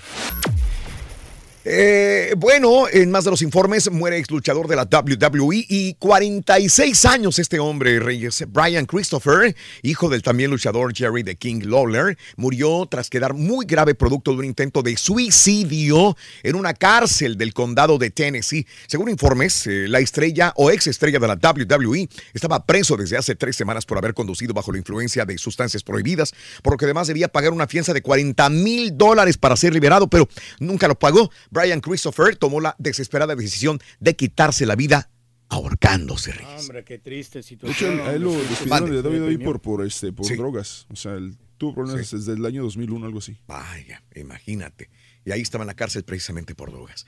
Eh, 1.65 2.33
bueno, 2.37 2.87
en 2.91 3.11
más 3.11 3.25
de 3.25 3.31
los 3.31 3.41
informes, 3.41 3.91
muere 3.91 4.17
ex 4.17 4.31
luchador 4.31 4.67
de 4.67 4.75
la 4.75 4.83
WWE 4.83 5.65
y 5.67 5.95
46 5.95 7.05
años 7.05 7.39
este 7.39 7.59
hombre, 7.59 7.99
Reyes. 7.99 8.45
Brian 8.47 8.85
Christopher, 8.85 9.55
hijo 9.81 10.07
del 10.07 10.21
también 10.21 10.51
luchador 10.51 10.95
Jerry 10.95 11.23
the 11.23 11.35
King 11.35 11.61
Lawler, 11.63 12.17
murió 12.37 12.87
tras 12.89 13.09
quedar 13.09 13.33
muy 13.33 13.65
grave 13.65 13.95
producto 13.95 14.31
de 14.31 14.37
un 14.37 14.45
intento 14.45 14.81
de 14.81 14.95
suicidio 14.95 16.15
en 16.43 16.55
una 16.55 16.73
cárcel 16.73 17.37
del 17.37 17.53
condado 17.53 17.97
de 17.97 18.11
Tennessee. 18.11 18.65
Según 18.87 19.09
informes, 19.09 19.67
eh, 19.67 19.87
la 19.87 19.99
estrella 19.99 20.53
o 20.55 20.71
ex 20.71 20.87
estrella 20.87 21.19
de 21.19 21.27
la 21.27 21.35
WWE 21.35 22.07
estaba 22.33 22.65
preso 22.65 22.95
desde 22.95 23.17
hace 23.17 23.35
tres 23.35 23.55
semanas 23.55 23.85
por 23.85 23.97
haber 23.97 24.13
conducido 24.13 24.53
bajo 24.53 24.71
la 24.71 24.77
influencia 24.77 25.25
de 25.25 25.37
sustancias 25.37 25.83
prohibidas, 25.83 26.33
por 26.61 26.73
lo 26.73 26.77
que 26.77 26.85
además 26.85 27.07
debía 27.07 27.27
pagar 27.27 27.51
una 27.51 27.67
fianza 27.67 27.93
de 27.93 28.01
40 28.01 28.49
mil 28.49 28.97
dólares 28.97 29.37
para 29.37 29.55
ser 29.55 29.73
liberado, 29.73 30.07
pero 30.07 30.29
nunca 30.59 30.87
lo 30.87 30.95
pagó. 30.95 31.29
Brian 31.57 31.81
Christopher 31.81 32.35
tomó 32.35 32.61
la 32.61 32.75
desesperada 32.77 33.35
decisión 33.35 33.79
de 33.99 34.15
quitarse 34.15 34.65
la 34.67 34.75
vida 34.75 35.09
ahorcándose. 35.49 36.31
Reyes. 36.33 36.61
Hombre, 36.61 36.83
qué 36.83 36.99
triste 36.99 37.39
De 37.39 37.41
hecho, 37.41 37.47
situación. 37.47 37.99
a 38.01 38.11
él 38.11 38.21
lo 38.23 38.33
despidieron 38.33 38.91
de 38.91 39.01
Deprimió. 39.01 39.45
por, 39.45 39.61
por, 39.61 39.85
este, 39.85 40.11
por 40.13 40.27
drogas. 40.35 40.85
O 40.91 40.95
sea, 40.95 41.13
él 41.13 41.35
tuvo 41.57 41.73
problemas 41.73 42.11
desde 42.11 42.33
el 42.33 42.45
año 42.45 42.63
2001, 42.63 43.05
algo 43.05 43.19
así. 43.19 43.37
Vaya, 43.47 44.03
imagínate. 44.15 44.89
Y 45.25 45.31
ahí 45.31 45.41
estaba 45.41 45.63
en 45.63 45.67
la 45.67 45.73
cárcel 45.73 46.03
precisamente 46.03 46.53
por 46.55 46.71
drogas. 46.71 47.05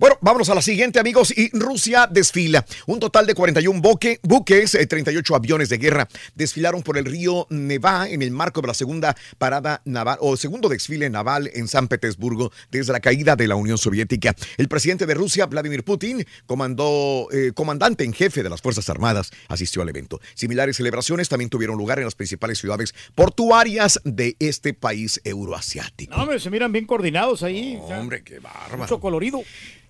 Bueno, 0.00 0.16
vámonos 0.22 0.48
a 0.48 0.54
la 0.54 0.62
siguiente, 0.62 0.98
amigos. 0.98 1.30
Y 1.36 1.50
Rusia 1.56 2.08
desfila. 2.10 2.64
Un 2.86 2.98
total 3.00 3.26
de 3.26 3.34
41 3.34 3.82
buque- 3.82 4.18
buques, 4.22 4.74
eh, 4.74 4.86
38 4.86 5.34
aviones 5.36 5.68
de 5.68 5.76
guerra 5.76 6.08
desfilaron 6.34 6.82
por 6.82 6.96
el 6.96 7.04
río 7.04 7.46
Neva 7.50 8.08
en 8.08 8.22
el 8.22 8.30
marco 8.30 8.62
de 8.62 8.68
la 8.68 8.72
segunda 8.72 9.14
parada 9.36 9.82
naval 9.84 10.16
o 10.22 10.38
segundo 10.38 10.70
desfile 10.70 11.10
naval 11.10 11.50
en 11.52 11.68
San 11.68 11.86
Petersburgo 11.86 12.50
desde 12.70 12.94
la 12.94 13.00
caída 13.00 13.36
de 13.36 13.46
la 13.46 13.56
Unión 13.56 13.76
Soviética. 13.76 14.34
El 14.56 14.68
presidente 14.68 15.04
de 15.04 15.12
Rusia, 15.12 15.44
Vladimir 15.44 15.84
Putin, 15.84 16.24
comandó, 16.46 17.28
eh, 17.30 17.52
comandante 17.54 18.02
en 18.04 18.14
jefe 18.14 18.42
de 18.42 18.48
las 18.48 18.62
Fuerzas 18.62 18.88
Armadas, 18.88 19.30
asistió 19.48 19.82
al 19.82 19.90
evento. 19.90 20.18
Similares 20.34 20.78
celebraciones 20.78 21.28
también 21.28 21.50
tuvieron 21.50 21.76
lugar 21.76 21.98
en 21.98 22.06
las 22.06 22.14
principales 22.14 22.58
ciudades 22.58 22.94
portuarias 23.14 24.00
de 24.04 24.34
este 24.38 24.72
país 24.72 25.20
euroasiático. 25.24 26.16
No, 26.16 26.22
hombre, 26.22 26.40
se 26.40 26.48
miran 26.48 26.72
bien 26.72 26.86
coordinados 26.86 27.42
ahí. 27.42 27.78
hombre, 27.90 28.22
qué 28.22 28.38
bárbaro. 28.38 28.78
Mucho 28.78 28.98
colorido. 28.98 29.42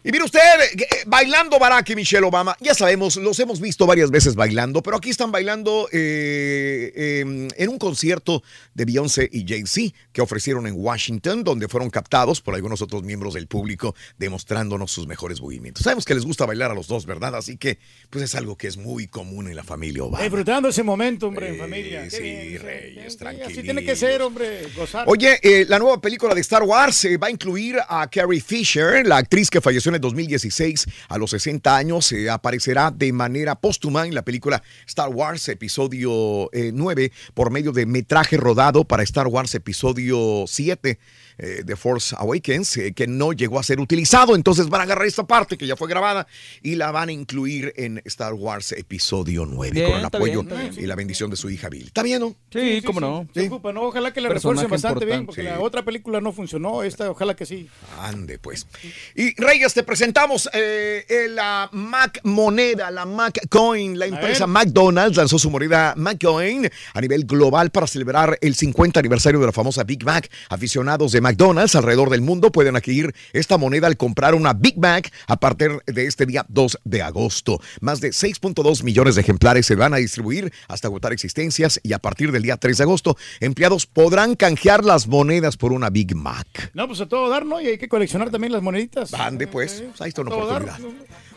Y 0.03 0.13
mire 0.13 0.25
usted, 0.25 0.41
eh, 0.41 0.77
eh, 0.79 0.87
bailando 1.07 1.59
Barack 1.59 1.91
y 1.91 1.95
Michelle 1.95 2.25
Obama, 2.25 2.57
ya 2.59 2.73
sabemos, 2.73 3.17
los 3.17 3.39
hemos 3.39 3.61
visto 3.61 3.85
varias 3.87 4.11
veces 4.11 4.35
bailando, 4.35 4.83
pero 4.83 4.97
aquí 4.97 5.11
están 5.11 5.31
bailando 5.31 5.89
eh, 5.93 6.91
eh, 6.95 7.49
en 7.55 7.69
un 7.69 7.79
concierto 7.79 8.43
de 8.73 8.87
Beyoncé 8.87 9.29
y 9.31 9.47
Jay-Z 9.47 9.95
que 10.11 10.23
ofrecieron 10.23 10.67
en 10.67 10.73
Washington, 10.77 11.45
donde 11.45 11.69
fueron 11.69 11.91
captados 11.91 12.41
por 12.41 12.55
algunos 12.55 12.81
otros 12.81 13.03
miembros 13.03 13.35
del 13.35 13.47
público 13.47 13.95
demostrándonos 14.17 14.91
sus 14.91 15.07
mejores 15.07 15.43
movimientos. 15.43 15.85
Sabemos 15.85 16.07
que 16.07 16.15
les 16.15 16.25
gusta 16.25 16.47
bailar 16.47 16.71
a 16.71 16.75
los 16.75 16.89
dos, 16.89 17.05
¿verdad? 17.05 17.35
Así 17.35 17.59
que, 17.59 17.79
pues 18.09 18.25
es 18.25 18.35
algo 18.35 18.57
que 18.57 18.69
es 18.69 18.79
muy 18.79 19.07
común 19.07 19.49
en 19.49 19.57
la 19.57 19.65
familia 19.65 20.05
Obama. 20.05 20.23
Disfrutando 20.23 20.71
ese 20.71 20.83
momento, 20.83 21.29
hombre, 21.29 21.51
en 21.51 21.59
familia. 21.59 22.05
Qué 22.05 22.11
sí, 22.11 22.23
bien, 22.23 22.63
Reyes. 22.63 23.19
Así 23.21 23.63
tiene 23.63 23.85
que 23.85 23.95
ser, 23.95 24.23
hombre, 24.23 24.63
gozar. 24.75 25.05
Oye, 25.09 25.39
la 25.69 25.79
nueva 25.79 26.01
película 26.01 26.35
de 26.35 26.41
Star 26.41 26.63
Wars 26.63 27.07
va 27.23 27.27
a 27.27 27.31
incluir 27.31 27.77
a 27.87 28.09
Carrie 28.09 28.41
Fisher, 28.41 29.07
la 29.07 29.19
actriz 29.19 29.51
que 29.51 29.61
falleció 29.61 29.90
falleció 29.91 29.91
en 29.91 29.95
el 29.97 30.01
2016 30.01 30.87
a 31.09 31.19
los 31.19 31.31
60 31.31 31.77
años, 31.77 32.13
eh, 32.13 32.31
aparecerá 32.31 32.91
de 32.91 33.13
manera 33.13 33.57
póstuma 33.57 34.07
en 34.07 34.15
la 34.15 34.23
película 34.23 34.63
Star 34.87 35.09
Wars 35.09 35.49
Episodio 35.49 36.51
eh, 36.53 36.71
9 36.73 37.13
por 37.35 37.51
medio 37.51 37.73
de 37.73 37.87
metraje 37.87 38.37
rodado 38.37 38.85
para 38.85 39.03
Star 39.03 39.27
Wars 39.27 39.55
Episodio 39.55 40.45
7 40.47 40.99
eh, 41.43 41.63
The 41.67 41.75
Force 41.77 42.15
Awakens, 42.19 42.77
eh, 42.77 42.93
que 42.93 43.07
no 43.07 43.33
llegó 43.33 43.59
a 43.59 43.63
ser 43.63 43.81
utilizado. 43.81 44.35
Entonces 44.37 44.69
van 44.69 44.83
a 44.83 44.85
agarrar 44.85 45.07
esta 45.07 45.25
parte 45.27 45.57
que 45.57 45.67
ya 45.67 45.77
fue 45.77 45.89
grabada 45.89 46.27
y 46.63 46.75
la 46.75 46.91
van 46.91 47.09
a 47.09 47.13
incluir 47.13 47.73
en 47.77 48.03
Star 48.05 48.35
Wars 48.35 48.73
Episodio 48.73 49.47
9 49.47 49.71
Bien, 49.73 49.91
con 49.91 49.99
el 49.99 50.05
apoyo 50.05 50.43
bien, 50.43 50.49
está 50.59 50.71
bien. 50.71 50.85
y 50.85 50.87
la 50.87 50.95
bendición 50.95 51.31
de 51.31 51.37
su 51.37 51.49
hija 51.51 51.69
Bill. 51.69 51.87
¿Está 51.87 52.03
bien, 52.03 52.21
no? 52.21 52.35
Sí, 52.53 52.83
cómo 52.85 53.01
no. 53.01 53.27
Se 53.33 53.47
ocupa, 53.47 53.73
¿no? 53.73 53.83
Ojalá 53.83 54.13
que 54.13 54.21
la 54.21 54.29
refuercen 54.29 54.69
bastante 54.69 55.05
bien, 55.05 55.27
porque 55.27 55.41
Sí. 55.43 55.47
la 55.47 55.61
otra 55.61 55.83
película 55.85 56.21
no 56.21 56.33
funcionó. 56.33 56.83
Esta, 56.83 57.11
ojalá 57.11 57.35
que 57.35 57.47
sí. 57.47 57.69
Ande, 58.01 58.39
pues. 58.39 58.67
Y 59.15 59.35
Reyes, 59.41 59.73
te 59.75 59.83
presentamos 59.83 60.49
eh, 60.53 61.05
eh, 61.09 61.29
la 61.31 61.69
Mac 61.73 62.21
Moneda, 62.25 62.91
la 62.91 63.07
Mac 63.07 63.41
Coin. 63.49 63.99
La 63.99 64.07
empresa. 64.07 64.47
McDonald's 64.47 65.17
lanzó 65.17 65.39
su 65.39 65.51
moneda 65.51 65.95
Mac 65.97 66.19
Coin 66.23 66.69
a 66.95 67.01
nivel 67.01 67.25
global 67.25 67.71
para 67.71 67.87
celebrar 67.87 68.39
el 68.41 68.55
50 68.55 69.01
aniversario 69.01 69.41
de 69.41 69.47
la 69.47 69.53
famosa 69.53 69.85
Big 69.85 70.05
Mac. 70.05 70.31
Aficionados 70.49 71.13
de 71.13 71.21
McDonald's 71.31 71.77
alrededor 71.77 72.11
del 72.11 72.23
mundo 72.23 72.51
pueden 72.51 72.75
adquirir 72.75 73.15
esta 73.33 73.57
moneda 73.57 73.87
al 73.87 73.97
comprar 73.97 74.35
una 74.35 74.53
Big 74.53 74.77
Mac 74.79 75.13
a 75.29 75.39
partir 75.39 75.81
de 75.87 76.07
este 76.07 76.27
día 76.27 76.45
2 76.49 76.81
de 76.83 77.03
agosto. 77.03 77.61
Más 77.81 78.01
de 78.01 78.09
6.2 78.09 78.83
millones 78.83 79.15
de 79.15 79.21
ejemplares 79.21 79.65
se 79.65 79.77
van 79.77 79.95
a 79.95 79.99
distribuir 79.99 80.53
hasta 80.67 80.89
agotar 80.89 81.13
existencias 81.13 81.79
y 81.85 81.93
a 81.93 82.01
partir 82.01 82.33
del 82.33 82.43
día 82.43 82.57
3 82.57 82.79
de 82.79 82.83
agosto, 82.83 83.17
empleados 83.39 83.87
podrán 83.87 84.35
canjear 84.35 84.85
las 84.85 85.07
monedas 85.07 85.57
por 85.57 85.73
una 85.73 85.89
Big 85.89 86.17
Mac. 86.17 86.73
No, 86.75 86.89
pues 86.89 87.01
a 87.01 87.07
todo 87.07 87.29
dar, 87.29 87.47
¿no? 87.47 87.61
Y 87.61 87.69
hay 87.69 87.79
que 87.79 87.89
coleccionar 87.89 88.31
también 88.31 88.53
las 88.53 88.63
moneditas. 88.63 89.15
Ande, 89.15 89.47
pues. 89.47 89.85
Ahí 90.01 90.09
está 90.09 90.23
una 90.23 90.35
dar. 90.35 90.63
oportunidad. 90.63 90.79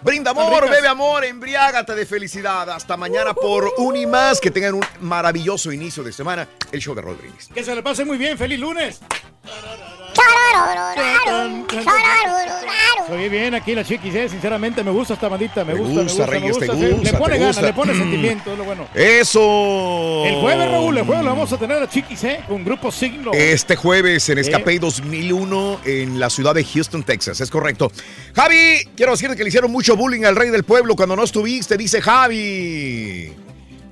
Brinda 0.03 0.31
amor, 0.31 0.69
bebe 0.69 0.87
amor, 0.87 1.23
embriágate 1.23 1.95
de 1.95 2.05
felicidad. 2.05 2.69
Hasta 2.69 2.97
mañana 2.97 3.33
por 3.33 3.71
un 3.77 3.95
y 3.95 4.05
más. 4.05 4.41
Que 4.41 4.51
tengan 4.51 4.73
un 4.75 4.85
maravilloso 5.01 5.71
inicio 5.71 6.03
de 6.03 6.11
semana. 6.11 6.47
El 6.71 6.81
show 6.81 6.93
de 6.93 7.01
Rodríguez. 7.01 7.49
Que 7.53 7.63
se 7.63 7.73
le 7.73 7.81
pase 7.81 8.03
muy 8.03 8.17
bien. 8.17 8.37
¡Feliz 8.37 8.59
lunes! 8.59 8.99
Se 13.07 13.13
oye 13.13 13.27
bien 13.29 13.53
aquí 13.55 13.75
la 13.75 13.83
chiquis, 13.83 14.15
eh. 14.15 14.29
Sinceramente 14.29 14.83
me 14.83 14.91
gusta 14.91 15.15
esta 15.15 15.27
bandita. 15.27 15.65
Me 15.65 15.73
gusta, 15.73 16.03
gusta, 16.03 16.25
me 16.25 16.31
Reyes, 16.31 16.57
gusta. 16.57 16.65
te 16.65 16.73
me 16.73 16.91
gusta. 16.91 16.95
gusta, 16.95 17.11
le 17.11 17.17
pone 17.17 17.37
ganas, 17.39 17.61
le 17.61 17.73
pone 17.73 17.93
sentimiento, 17.95 18.51
es 18.53 18.57
lo 18.57 18.63
bueno. 18.63 18.87
Eso. 18.93 20.23
El 20.25 20.35
jueves, 20.35 20.71
Raúl, 20.71 20.97
el 20.97 21.05
jueves 21.05 21.23
lo 21.25 21.29
vamos 21.31 21.51
a 21.51 21.57
tener 21.57 21.83
a 21.83 21.89
Chiquis, 21.89 22.23
¿eh? 22.23 22.39
Con 22.47 22.63
Grupo 22.63 22.91
Signo. 22.91 23.31
Este 23.33 23.75
jueves 23.75 24.29
en 24.29 24.37
Eh. 24.37 24.41
Escape 24.41 24.79
2001 24.79 25.81
en 25.85 26.19
la 26.19 26.29
ciudad 26.29 26.53
de 26.53 26.63
Houston, 26.63 27.03
Texas. 27.03 27.41
Es 27.41 27.49
correcto. 27.49 27.91
Javi, 28.35 28.87
quiero 28.95 29.11
decirte 29.11 29.35
que 29.35 29.43
le 29.43 29.49
hicieron 29.49 29.71
mucho 29.71 29.92
bullying 29.95 30.23
al 30.25 30.35
rey 30.35 30.49
del 30.49 30.63
pueblo 30.63 30.95
cuando 30.95 31.15
no 31.15 31.23
estuviste, 31.23 31.77
dice 31.77 32.01
Javi. 32.01 33.31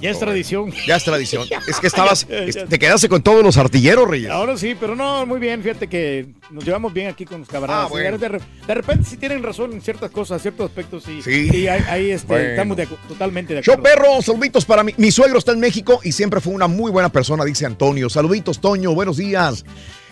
Ya 0.02 0.10
es 0.10 0.20
tradición. 0.20 0.72
Ya 0.88 0.96
es 0.96 1.04
tradición. 1.04 1.48
Es 1.68 1.80
que 1.80 1.88
estabas, 1.88 2.26
te 2.28 2.80
quedaste 2.80 3.08
con 3.08 3.22
todos 3.22 3.44
los 3.44 3.58
artilleros, 3.58 4.08
Reyes. 4.10 4.32
Ahora 4.32 4.58
sí, 4.58 4.76
pero 4.80 4.96
no, 4.96 5.26
muy 5.26 5.40
bien. 5.40 5.62
Fíjate 5.62 5.88
que 5.88 6.28
nos 6.50 6.66
llevamos 6.66 6.92
bien 6.94 7.08
aquí 7.08 7.24
con 7.26 7.40
los 7.42 7.48
camaradas. 7.50 7.86
Ah, 7.86 7.90
bueno. 7.90 8.18
de, 8.18 8.28
re- 8.30 8.40
de 8.68 8.74
repente 8.74 9.06
sí 9.10 9.18
tienen 9.18 9.44
razón 9.44 9.72
en 9.74 9.82
ciertas 9.82 10.10
cosas, 10.12 10.42
ciertos 10.42 10.66
aspectos. 10.70 11.04
Sí. 11.04 11.22
Sí. 11.24 11.50
Y 11.54 11.68
ahí, 11.68 11.84
ahí, 11.88 12.12
este, 12.12 12.28
Bueno. 12.28 12.50
estamos 12.50 12.78
de 12.78 12.88
totalmente 13.08 13.54
de 13.54 13.60
acuerdo. 13.60 13.84
perro, 13.84 14.22
saluditos 14.22 14.66
para 14.66 14.84
mí. 14.84 14.94
Mi 14.98 15.12
suegro 15.12 15.38
está 15.38 15.52
en 15.52 15.60
México 15.60 16.00
y 16.04 16.12
siempre 16.12 16.42
fue 16.42 16.54
una 16.54 16.68
muy 16.68 16.92
buena 16.92 17.10
persona, 17.10 17.46
dice 17.46 17.66
Antonio. 17.66 18.10
Saluditos, 18.10 18.60
Toño, 18.60 18.94
buenos 18.94 19.18
días. 19.18 19.64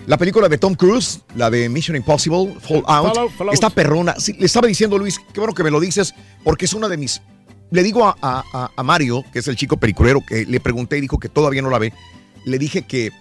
La 0.08 0.18
película 0.18 0.48
de 0.48 0.58
Tom 0.58 0.76
Cruise, 0.76 1.22
la 1.36 1.50
de 1.50 1.68
Mission 1.68 1.96
Impossible, 1.98 2.56
Fallout, 2.62 2.86
Fallout, 2.86 3.32
Fallout. 3.38 3.54
está 3.54 3.70
perrona. 3.70 4.16
Sí, 4.18 4.34
le 4.40 4.46
estaba 4.46 4.68
diciendo 4.68 4.98
Luis, 4.98 5.20
qué 5.34 5.40
bueno 5.40 5.54
que 5.54 5.64
me 5.64 5.72
lo 5.72 5.80
dices, 5.80 6.14
porque 6.44 6.66
es 6.66 6.74
una 6.74 6.88
de 6.88 6.98
mis... 6.98 7.22
Le 7.72 7.84
digo 7.84 8.06
a, 8.08 8.16
a- 8.22 8.44
a- 8.54 8.72
a 8.76 8.84
Mario, 8.84 9.24
que 9.32 9.40
es 9.40 9.48
el 9.48 9.56
chico 9.56 9.78
peliculero, 9.78 10.22
que 10.26 10.46
le 10.46 10.60
pregunté 10.60 10.98
y 10.98 11.02
dijo 11.02 11.20
que 11.20 11.30
todavía 11.30 11.62
no 11.62 11.70
la 11.70 11.80
ve. 11.80 11.94
Le 12.46 12.58
dije 12.58 12.82
que 12.84 13.12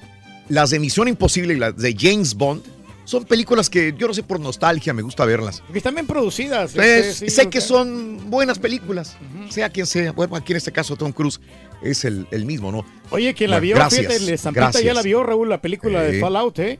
las 0.49 0.71
de 0.71 0.79
Misión 0.79 1.09
Imposible 1.09 1.55
y 1.55 1.59
las 1.59 1.77
de 1.77 1.95
James 1.99 2.35
Bond 2.35 2.63
son 3.05 3.25
películas 3.25 3.71
que 3.71 3.95
yo 3.99 4.07
no 4.07 4.13
sé 4.15 4.23
por 4.23 4.39
nostalgia, 4.39 4.93
me 4.93 5.01
gusta 5.03 5.25
verlas. 5.25 5.61
Porque 5.63 5.79
están 5.79 5.95
bien 5.95 6.07
producidas. 6.07 6.73
Pues, 6.75 7.07
este, 7.07 7.31
sí, 7.31 7.35
sé 7.37 7.49
que 7.49 7.61
son 7.63 8.31
buenas 8.31 8.59
películas, 8.59 9.17
sea 9.51 9.71
quien 9.71 9.87
sea. 9.87 10.13
Bueno, 10.13 10.37
aquí 10.37 10.53
en 10.53 10.59
este 10.59 10.73
caso 10.73 10.95
Tom 10.97 11.13
Cruise 11.13 11.41
es 11.83 12.05
el, 12.05 12.27
el 12.31 12.45
mismo, 12.45 12.73
¿no? 12.73 12.85
Oye, 13.11 13.33
quien 13.35 13.51
la 13.51 13.59
vio, 13.59 13.75
gracias, 13.75 14.07
fíjate, 14.07 14.79
el 14.79 14.85
ya 14.85 14.95
la 14.95 15.03
vio, 15.03 15.23
Raúl, 15.23 15.49
la 15.49 15.63
película 15.63 16.03
de 16.03 16.21
Fallout, 16.21 16.59
¿eh? 16.59 16.79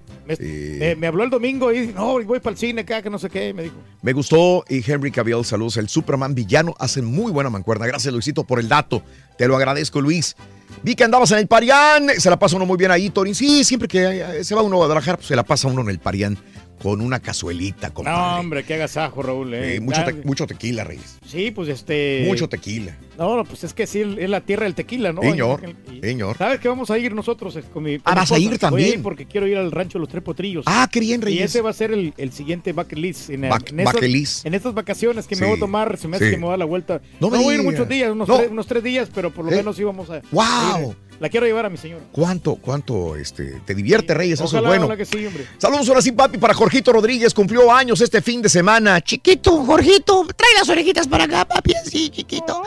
Me, 0.99 1.07
habló 1.07 1.25
el 1.25 1.31
domingo 1.31 1.73
y 1.73 1.89
no, 1.89 2.23
voy 2.23 2.41
para 2.41 2.53
el 2.53 2.59
cine 2.59 2.83
acá, 2.83 3.01
que 3.01 3.09
no 3.09 3.19
sé 3.19 3.31
qué, 3.31 3.55
me 3.55 3.65
dijo. 3.65 3.77
Me 4.03 4.13
gustó 4.13 4.65
y 4.69 4.83
Henry 4.89 5.11
Cavill, 5.11 5.45
saludos. 5.45 5.79
El 5.79 5.89
Superman 5.89 6.35
villano 6.35 6.75
hace 6.79 7.01
muy 7.01 7.33
buena 7.33 7.49
mancuerna. 7.49 7.87
Gracias, 7.87 8.13
Luisito, 8.13 8.45
por 8.45 8.61
el 8.61 8.69
dato. 8.69 9.03
Te 9.39 9.49
lo 9.49 9.57
agradezco, 9.57 10.01
Luis. 10.01 10.37
Vi 10.83 10.95
que 10.95 11.05
andabas 11.05 11.31
en 11.33 11.39
el 11.39 11.47
Parián, 11.47 12.09
se 12.19 12.29
la 12.29 12.39
pasa 12.39 12.57
uno 12.57 12.67
muy 12.67 12.77
bien 12.77 12.91
ahí, 12.91 13.09
Torin. 13.09 13.35
Sí, 13.35 13.65
siempre 13.65 13.89
que 13.89 14.39
eh, 14.39 14.45
se 14.45 14.55
va 14.55 14.63
uno 14.63 14.77
a 14.77 14.79
Guadalajara, 14.81 15.17
pues 15.17 15.29
se 15.29 15.35
la 15.37 15.45
pasa 15.45 15.67
uno 15.69 15.81
en 15.81 15.89
el 15.89 15.99
Parián 15.99 16.39
con 16.83 17.01
una 17.01 17.21
cazuelita, 17.21 17.91
compadre. 17.93 18.19
No, 18.19 18.41
hombre, 18.41 18.65
qué 18.65 18.75
agasajo, 18.75 19.23
Raúl. 19.23 19.55
Eh. 19.55 19.77
Eh, 19.77 19.81
mucho, 19.81 20.05
te- 20.05 20.13
mucho 20.25 20.47
tequila, 20.47 20.85
Reyes. 20.85 21.19
Sí, 21.27 21.51
pues 21.51 21.69
este. 21.69 22.25
Mucho 22.27 22.49
tequila. 22.49 22.97
No, 23.19 23.37
no, 23.37 23.45
pues 23.45 23.65
es 23.65 23.75
que 23.75 23.87
sí, 23.87 24.01
es 24.19 24.31
la 24.31 24.41
tierra 24.43 24.65
del 24.65 24.75
tequila, 24.75 25.13
¿no? 25.13 25.23
Señor, 25.23 25.75
Y- 25.93 26.01
señor. 26.01 26.37
¿Sabes 26.39 26.61
que 26.61 26.69
vamos 26.69 26.91
a 26.91 26.99
ir 26.99 27.15
nosotros 27.15 27.57
eh, 27.57 27.65
con 27.73 27.83
mi. 27.83 27.99
con 27.99 28.03
Ah, 28.07 28.15
mi 28.15 28.21
¿vas 28.21 28.33
a 28.33 28.39
ir 28.39 28.59
también? 28.59 28.71
Voy 28.87 28.93
a 28.93 28.95
ir 28.97 29.03
porque 29.03 29.27
quiero 29.27 29.47
ir 29.47 29.57
al 29.57 29.71
rancho 29.73 29.99
de 29.99 30.01
los 30.01 30.09
Tres 30.09 30.23
Potrillos. 30.23 30.65
Ah, 30.67 30.89
qué 30.91 31.01
bien, 31.01 31.21
Y 31.23 31.25
Reyes. 31.25 31.45
ese 31.51 31.61
va 31.61 31.71
a 31.71 31.73
ser 31.73 31.91
el, 31.93 32.15
el 32.17 32.33
siguiente 32.33 32.73
bucket 32.73 32.99
list. 32.99 33.31
En, 33.31 33.43
Bac- 33.43 33.71
en 33.71 33.81
estos- 33.81 34.45
en 34.45 34.55
estas 34.55 34.73
vacaciones 34.75 35.27
que 35.27 35.35
Sí, 35.35 35.41
me 35.41 35.49
voy 35.49 35.57
a 35.57 35.61
tomar, 35.61 35.97
se 35.99 36.07
me 36.09 36.17
hace 36.17 36.27
sí. 36.27 36.31
que 36.33 36.37
me 36.37 36.43
voy 36.43 36.51
a 36.51 36.53
dar 36.53 36.59
la 36.61 36.65
vuelta. 36.65 37.01
No 37.21 37.29
No, 37.29 37.37
me 37.37 37.43
voy 37.43 37.55
a 37.55 37.59
ir 37.59 37.65
muchos 37.65 37.89
días, 37.89 38.13
unos, 38.13 38.29
No. 38.29 38.37
tres, 38.39 38.51
unos 38.51 38.67
tres 38.67 38.83
días, 38.85 39.09
pero 39.15 39.33
por 39.35 39.45
lo 39.45 39.51
¿Eh? 39.53 39.57
menos 39.57 39.77
sí 39.77 39.83
vamos 39.85 40.09
a. 40.11 40.23
¡Wow! 40.31 40.45
a 40.45 40.81
ir. 40.81 41.08
La 41.21 41.29
quiero 41.29 41.47
llevar 41.47 41.67
a 41.67 41.69
mi 41.69 41.77
señora. 41.77 42.05
¿Cuánto, 42.13 42.55
cuánto 42.57 43.17
este, 43.17 43.61
te 43.65 43.75
divierte, 43.75 44.15
Reyes? 44.15 44.41
Eso 44.41 44.57
es 44.57 44.65
bueno. 44.65 44.85
ojalá 44.85 44.97
que 44.97 45.05
sí, 45.05 45.27
hombre. 45.27 45.47
Saludos 45.59 45.89
ahora 45.89 46.01
sí, 46.01 46.13
papi, 46.13 46.39
para 46.39 46.55
Jorgito 46.55 46.93
Rodríguez. 46.93 47.35
Cumplió 47.35 47.73
años 47.73 48.01
este 48.01 48.23
fin 48.23 48.41
de 48.41 48.49
semana. 48.49 49.01
Chiquito, 49.01 49.65
Jorgito, 49.65 50.27
trae 50.37 50.55
las 50.55 50.69
orejitas 50.69 51.09
para 51.09 51.25
acá, 51.25 51.45
papi, 51.45 51.75
así, 51.75 52.09
chiquito. 52.11 52.63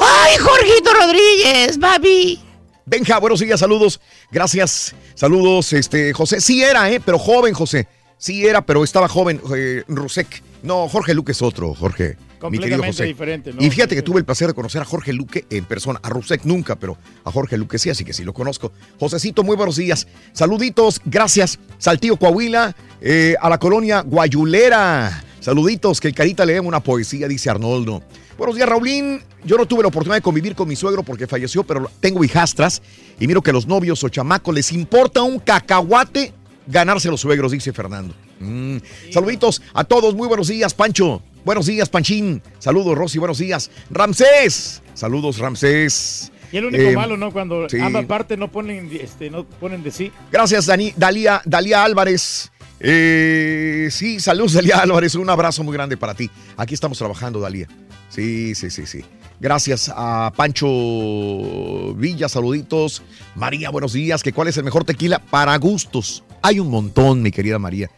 ¡Ay, 0.00 0.36
Jorgito 0.38 0.94
Rodríguez, 0.94 1.78
papi! 1.78 2.40
Benja, 2.86 3.18
buenos 3.18 3.40
días, 3.40 3.58
saludos. 3.58 4.00
Gracias. 4.30 4.94
Saludos, 5.14 5.72
este, 5.72 6.12
José. 6.12 6.40
Sí 6.40 6.62
era, 6.62 6.90
¿eh? 6.90 7.00
Pero 7.04 7.18
joven, 7.18 7.52
José. 7.52 7.88
Sí 8.16 8.46
era, 8.46 8.64
pero 8.64 8.84
estaba 8.84 9.08
joven, 9.08 9.40
eh, 9.54 9.82
Rusek. 9.88 10.42
No, 10.62 10.88
Jorge 10.88 11.14
Luque 11.14 11.32
es 11.32 11.42
otro, 11.42 11.74
Jorge. 11.74 12.16
Mi 12.50 12.58
querido 12.58 12.82
José. 12.82 13.04
diferente, 13.04 13.52
¿no? 13.52 13.62
Y 13.62 13.70
fíjate 13.70 13.94
que 13.94 14.02
tuve 14.02 14.18
el 14.20 14.24
placer 14.24 14.48
de 14.48 14.54
conocer 14.54 14.80
a 14.82 14.84
Jorge 14.84 15.12
Luque 15.12 15.44
en 15.50 15.64
persona. 15.64 16.00
A 16.02 16.08
Rusek 16.08 16.44
nunca, 16.44 16.76
pero 16.76 16.96
a 17.24 17.30
Jorge 17.30 17.56
Luque 17.56 17.78
sí, 17.78 17.90
así 17.90 18.04
que 18.04 18.12
sí 18.12 18.24
lo 18.24 18.32
conozco. 18.32 18.72
Josecito, 18.98 19.42
muy 19.42 19.56
buenos 19.56 19.76
días. 19.76 20.06
Saluditos, 20.32 21.00
gracias. 21.04 21.58
Saltillo 21.78 22.16
Coahuila, 22.16 22.74
eh, 23.00 23.34
a 23.40 23.48
la 23.48 23.58
colonia 23.58 24.00
Guayulera. 24.02 25.24
Saluditos, 25.40 26.00
que 26.00 26.08
el 26.08 26.14
Carita 26.14 26.44
lea 26.44 26.60
una 26.60 26.80
poesía, 26.80 27.28
dice 27.28 27.50
Arnoldo. 27.50 28.02
Buenos 28.36 28.56
días, 28.56 28.68
Raulín. 28.68 29.20
Yo 29.44 29.56
no 29.56 29.66
tuve 29.66 29.82
la 29.82 29.88
oportunidad 29.88 30.16
de 30.16 30.22
convivir 30.22 30.54
con 30.54 30.68
mi 30.68 30.76
suegro 30.76 31.02
porque 31.02 31.26
falleció, 31.26 31.64
pero 31.64 31.90
tengo 32.00 32.24
hijastras 32.24 32.82
y 33.18 33.26
miro 33.26 33.42
que 33.42 33.50
a 33.50 33.52
los 33.52 33.66
novios 33.66 34.02
o 34.04 34.08
chamacos 34.08 34.54
les 34.54 34.72
importa 34.72 35.22
un 35.22 35.38
cacahuate 35.38 36.32
ganarse 36.68 37.08
los 37.08 37.20
suegros, 37.20 37.52
dice 37.52 37.72
Fernando. 37.72 38.14
Mm. 38.40 38.76
Saluditos 39.10 39.62
a 39.72 39.84
todos, 39.84 40.14
muy 40.14 40.28
buenos 40.28 40.48
días, 40.48 40.74
Pancho. 40.74 41.22
Buenos 41.48 41.64
días, 41.64 41.88
Panchín. 41.88 42.42
Saludos, 42.58 42.94
Rosy, 42.94 43.18
buenos 43.18 43.38
días. 43.38 43.70
Ramsés. 43.88 44.82
Saludos, 44.92 45.38
Ramsés. 45.38 46.30
Y 46.52 46.58
el 46.58 46.66
único 46.66 46.82
Eh, 46.82 46.94
malo, 46.94 47.16
¿no? 47.16 47.32
Cuando 47.32 47.66
sí. 47.70 47.78
ambas 47.80 48.04
partes 48.04 48.36
no 48.36 48.52
ponen, 48.52 48.90
este, 48.92 49.30
no 49.30 49.44
ponen 49.44 49.82
de 49.82 49.90
sí. 49.90 50.12
Gracias, 50.30 50.66
Dani, 50.66 50.92
Dalía, 50.94 51.40
Dalía 51.46 51.84
Álvarez. 51.84 52.52
Eh, 52.80 53.88
sí, 53.90 54.20
saludos, 54.20 54.52
Dalía 54.52 54.76
Álvarez. 54.76 55.14
Un 55.14 55.30
abrazo 55.30 55.64
muy 55.64 55.72
grande 55.72 55.96
para 55.96 56.12
ti. 56.12 56.30
Aquí 56.58 56.74
estamos 56.74 56.98
trabajando, 56.98 57.40
Dalía. 57.40 57.66
Sí, 58.10 58.54
sí, 58.54 58.68
sí, 58.68 58.84
sí. 58.84 59.02
Gracias 59.40 59.90
a 59.96 60.30
Pancho 60.36 61.94
Villa, 61.94 62.28
saluditos. 62.28 63.02
María, 63.36 63.70
buenos 63.70 63.94
días. 63.94 64.22
¿Que 64.22 64.34
¿Cuál 64.34 64.48
es 64.48 64.58
el 64.58 64.64
mejor 64.64 64.84
tequila? 64.84 65.18
Para 65.18 65.56
gustos. 65.56 66.24
Hay 66.42 66.60
un 66.60 66.68
montón, 66.68 67.22
mi 67.22 67.30
querida 67.30 67.58
María. 67.58 67.90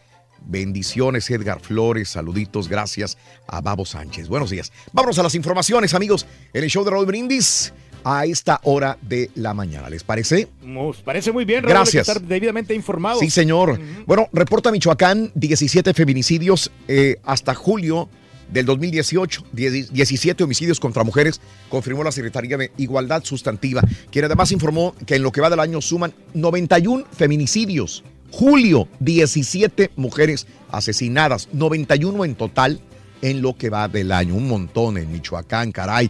Bendiciones, 0.45 1.29
Edgar 1.29 1.59
Flores, 1.59 2.09
saluditos, 2.09 2.67
gracias 2.67 3.17
a 3.47 3.61
Babo 3.61 3.85
Sánchez. 3.85 4.27
Buenos 4.27 4.49
días. 4.49 4.71
Vámonos 4.91 5.17
a 5.19 5.23
las 5.23 5.35
informaciones, 5.35 5.93
amigos, 5.93 6.25
en 6.53 6.63
el 6.63 6.69
show 6.69 6.83
de 6.83 6.91
Raúl 6.91 7.05
Brindis 7.05 7.73
a 8.03 8.25
esta 8.25 8.59
hora 8.63 8.97
de 9.01 9.29
la 9.35 9.53
mañana. 9.53 9.89
¿Les 9.89 10.03
parece? 10.03 10.47
Nos 10.63 11.01
parece 11.01 11.31
muy 11.31 11.45
bien, 11.45 11.63
Raúl, 11.63 11.71
hay 11.71 11.83
que 11.83 11.91
Gracias. 11.91 12.07
estar 12.09 12.21
debidamente 12.27 12.73
informados. 12.73 13.19
Sí, 13.19 13.29
señor. 13.29 13.79
Bueno, 14.05 14.27
reporta 14.33 14.71
Michoacán 14.71 15.31
17 15.35 15.93
feminicidios 15.93 16.71
eh, 16.87 17.17
hasta 17.23 17.53
julio 17.53 18.09
del 18.51 18.65
2018, 18.65 19.45
10 19.53 19.93
17 19.93 20.43
homicidios 20.43 20.79
contra 20.79 21.03
mujeres, 21.03 21.39
confirmó 21.69 22.03
la 22.03 22.11
Secretaría 22.11 22.57
de 22.57 22.71
Igualdad 22.77 23.23
Sustantiva, 23.23 23.81
quien 24.11 24.25
además 24.25 24.51
informó 24.51 24.93
que 25.05 25.15
en 25.15 25.23
lo 25.23 25.31
que 25.31 25.41
va 25.41 25.49
del 25.49 25.59
año 25.59 25.81
suman 25.81 26.13
91 26.33 27.05
feminicidios. 27.11 28.03
Julio, 28.31 28.87
17 28.99 29.91
mujeres 29.95 30.47
asesinadas, 30.71 31.49
91 31.51 32.25
en 32.25 32.35
total 32.35 32.81
en 33.21 33.41
lo 33.41 33.55
que 33.55 33.69
va 33.69 33.87
del 33.87 34.11
año. 34.11 34.35
Un 34.35 34.47
montón 34.47 34.97
en 34.97 35.11
Michoacán, 35.11 35.71
caray. 35.71 36.09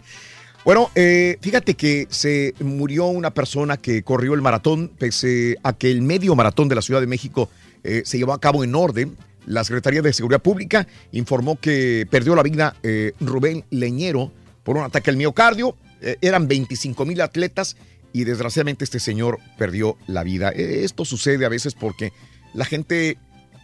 Bueno, 0.64 0.90
eh, 0.94 1.38
fíjate 1.40 1.74
que 1.74 2.06
se 2.08 2.54
murió 2.60 3.06
una 3.06 3.34
persona 3.34 3.76
que 3.76 4.04
corrió 4.04 4.34
el 4.34 4.42
maratón, 4.42 4.88
pese 4.96 5.56
a 5.64 5.72
que 5.72 5.90
el 5.90 6.02
medio 6.02 6.36
maratón 6.36 6.68
de 6.68 6.76
la 6.76 6.82
Ciudad 6.82 7.00
de 7.00 7.08
México 7.08 7.50
eh, 7.82 8.02
se 8.04 8.16
llevó 8.16 8.32
a 8.32 8.40
cabo 8.40 8.62
en 8.62 8.74
orden. 8.74 9.16
La 9.44 9.64
Secretaría 9.64 10.02
de 10.02 10.12
Seguridad 10.12 10.40
Pública 10.40 10.86
informó 11.10 11.58
que 11.58 12.06
perdió 12.08 12.36
la 12.36 12.44
vida 12.44 12.76
eh, 12.84 13.12
Rubén 13.18 13.64
Leñero 13.70 14.30
por 14.62 14.76
un 14.76 14.84
ataque 14.84 15.10
al 15.10 15.16
miocardio. 15.16 15.76
Eran 16.20 16.48
25 16.48 17.04
mil 17.04 17.20
atletas 17.20 17.76
y 18.12 18.24
desgraciadamente 18.24 18.84
este 18.84 19.00
señor 19.00 19.38
perdió 19.58 19.96
la 20.06 20.22
vida. 20.22 20.50
Eh, 20.54 20.84
Esto 20.84 21.04
sucede 21.04 21.44
a 21.44 21.48
veces 21.48 21.74
porque 21.74 22.12
la 22.54 22.64
gente 22.64 23.18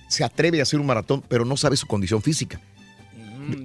se 0.09 0.25
atreve 0.25 0.61
a 0.61 0.63
hacer 0.63 0.81
un 0.81 0.87
maratón, 0.87 1.23
pero 1.29 1.45
no 1.45 1.57
sabe 1.57 1.77
su 1.77 1.87
condición 1.87 2.23
física. 2.23 2.61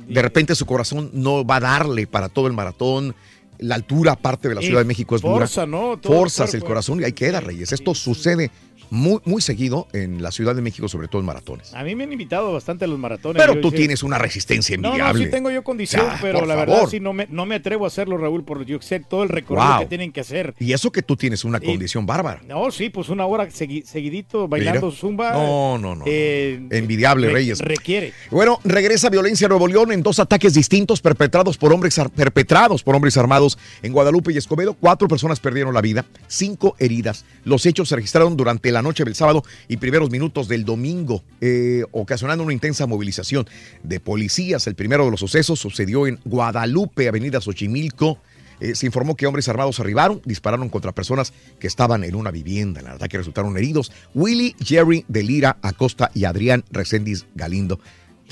De 0.07 0.21
repente 0.21 0.55
su 0.55 0.65
corazón 0.65 1.09
no 1.13 1.45
va 1.45 1.57
a 1.57 1.59
darle 1.61 2.07
para 2.07 2.29
todo 2.29 2.47
el 2.47 2.53
maratón. 2.53 3.15
La 3.59 3.75
altura, 3.75 4.13
aparte 4.13 4.49
de 4.49 4.55
la 4.55 4.61
Y 4.61 4.65
Ciudad 4.65 4.81
de 4.81 4.85
México, 4.85 5.15
es 5.15 5.21
forza, 5.21 5.65
dura. 5.65 5.77
¿no? 5.77 5.97
Todo 5.99 6.13
el 6.13 6.19
Forzas 6.19 6.53
el 6.53 6.59
cuerpo. 6.61 6.67
corazón 6.67 7.01
y 7.01 7.03
ahí 7.03 7.13
queda, 7.13 7.39
Reyes. 7.39 7.71
Esto 7.71 7.93
sucede 7.93 8.49
muy, 8.89 9.19
muy 9.25 9.41
seguido 9.41 9.87
en 9.93 10.21
la 10.21 10.31
Ciudad 10.31 10.55
de 10.55 10.61
México, 10.61 10.87
sobre 10.87 11.07
todo 11.07 11.19
en 11.21 11.25
maratones. 11.25 11.73
A 11.73 11.83
mí 11.83 11.95
me 11.95 12.03
han 12.03 12.11
invitado 12.11 12.53
bastante 12.53 12.85
a 12.85 12.87
los 12.87 12.99
maratones. 12.99 13.41
Pero 13.43 13.59
tú 13.61 13.71
tienes 13.71 14.03
una 14.03 14.17
resistencia 14.17 14.77
No, 14.77 14.89
envidiable. 14.89 15.19
no, 15.21 15.25
sí 15.25 15.31
tengo 15.31 15.51
yo 15.51 15.63
condición, 15.63 16.05
pero 16.21 16.39
por 16.39 16.47
la 16.47 16.55
verdad 16.55 16.87
sí 16.89 16.99
no 16.99 17.13
me, 17.13 17.27
no 17.29 17.45
me 17.45 17.55
atrevo 17.55 17.85
a 17.85 17.87
hacerlo, 17.87 18.17
Raúl, 18.17 18.43
porque 18.43 18.65
yo 18.65 18.81
sé 18.81 18.99
todo 18.99 19.23
el 19.23 19.29
recorrido 19.29 19.67
Wow. 19.67 19.79
que 19.81 19.85
tienen 19.87 20.11
que 20.11 20.21
hacer. 20.21 20.53
Y 20.59 20.73
eso 20.73 20.91
que 20.91 21.01
tú 21.01 21.15
tienes 21.15 21.43
una 21.43 21.59
Y- 21.61 21.65
condición 21.65 22.05
bárbara. 22.05 22.41
No, 22.47 22.71
sí, 22.71 22.89
pues 22.89 23.09
una 23.09 23.25
hora 23.25 23.47
segui- 23.49 23.83
seguidito 23.83 24.47
bailando 24.47 24.87
Mira. 24.87 24.97
zumba. 24.99 25.31
No, 25.33 25.77
no, 25.77 25.95
no. 25.95 26.05
eh, 26.07 26.59
Envidiable, 26.71 27.27
re- 27.27 27.33
Reyes. 27.33 27.59
Requiere. 27.59 28.13
Bueno, 28.31 28.59
regresa 28.63 29.09
violencia 29.09 29.47
a 29.47 29.49
Nuevo 29.49 29.67
León 29.67 29.91
en 29.91 30.03
dos 30.03 30.19
ataques 30.19 30.53
distintos 30.53 31.01
perpetrados 31.01 31.57
por 31.57 31.71
hombres 31.73 31.99
perpetrados 32.15 32.83
por 32.83 32.95
hombres 32.95 33.17
armados 33.17 33.57
en 33.81 33.93
Guadalupe 33.93 34.33
y 34.33 34.37
Escobedo. 34.37 34.73
Cuatro 34.73 35.07
personas 35.07 35.39
perdieron 35.39 35.73
la 35.73 35.81
vida, 35.81 36.05
cinco 36.27 36.75
heridas. 36.79 37.25
Los 37.43 37.65
hechos 37.65 37.89
se 37.89 37.95
registraron 37.95 38.35
durante 38.37 38.71
la 38.73 38.81
noche 38.81 39.05
del 39.05 39.15
sábado 39.15 39.43
y 39.67 39.77
primeros 39.77 40.09
minutos 40.09 40.47
del 40.47 40.65
domingo, 40.65 41.23
eh, 41.41 41.83
ocasionando 41.91 42.43
una 42.43 42.53
intensa 42.53 42.85
movilización 42.87 43.47
de 43.83 43.99
policías. 43.99 44.67
El 44.67 44.75
primero 44.75 45.05
de 45.05 45.11
los 45.11 45.19
sucesos 45.19 45.59
sucedió 45.59 46.07
en 46.07 46.19
Guadalupe, 46.25 47.07
Avenida 47.07 47.39
Xochimilco. 47.39 48.19
Eh, 48.59 48.75
se 48.75 48.85
informó 48.85 49.15
que 49.15 49.25
hombres 49.25 49.49
armados 49.49 49.79
arribaron, 49.79 50.21
dispararon 50.25 50.69
contra 50.69 50.91
personas 50.91 51.33
que 51.59 51.67
estaban 51.67 52.03
en 52.03 52.15
una 52.15 52.31
vivienda. 52.31 52.79
En 52.79 52.87
el 52.87 52.93
ataque 52.93 53.17
resultaron 53.17 53.57
heridos 53.57 53.91
Willy 54.13 54.55
Jerry 54.63 55.05
de 55.07 55.23
Lira 55.23 55.57
Acosta 55.61 56.11
y 56.13 56.25
Adrián 56.25 56.63
Reséndiz 56.71 57.25
Galindo, 57.35 57.79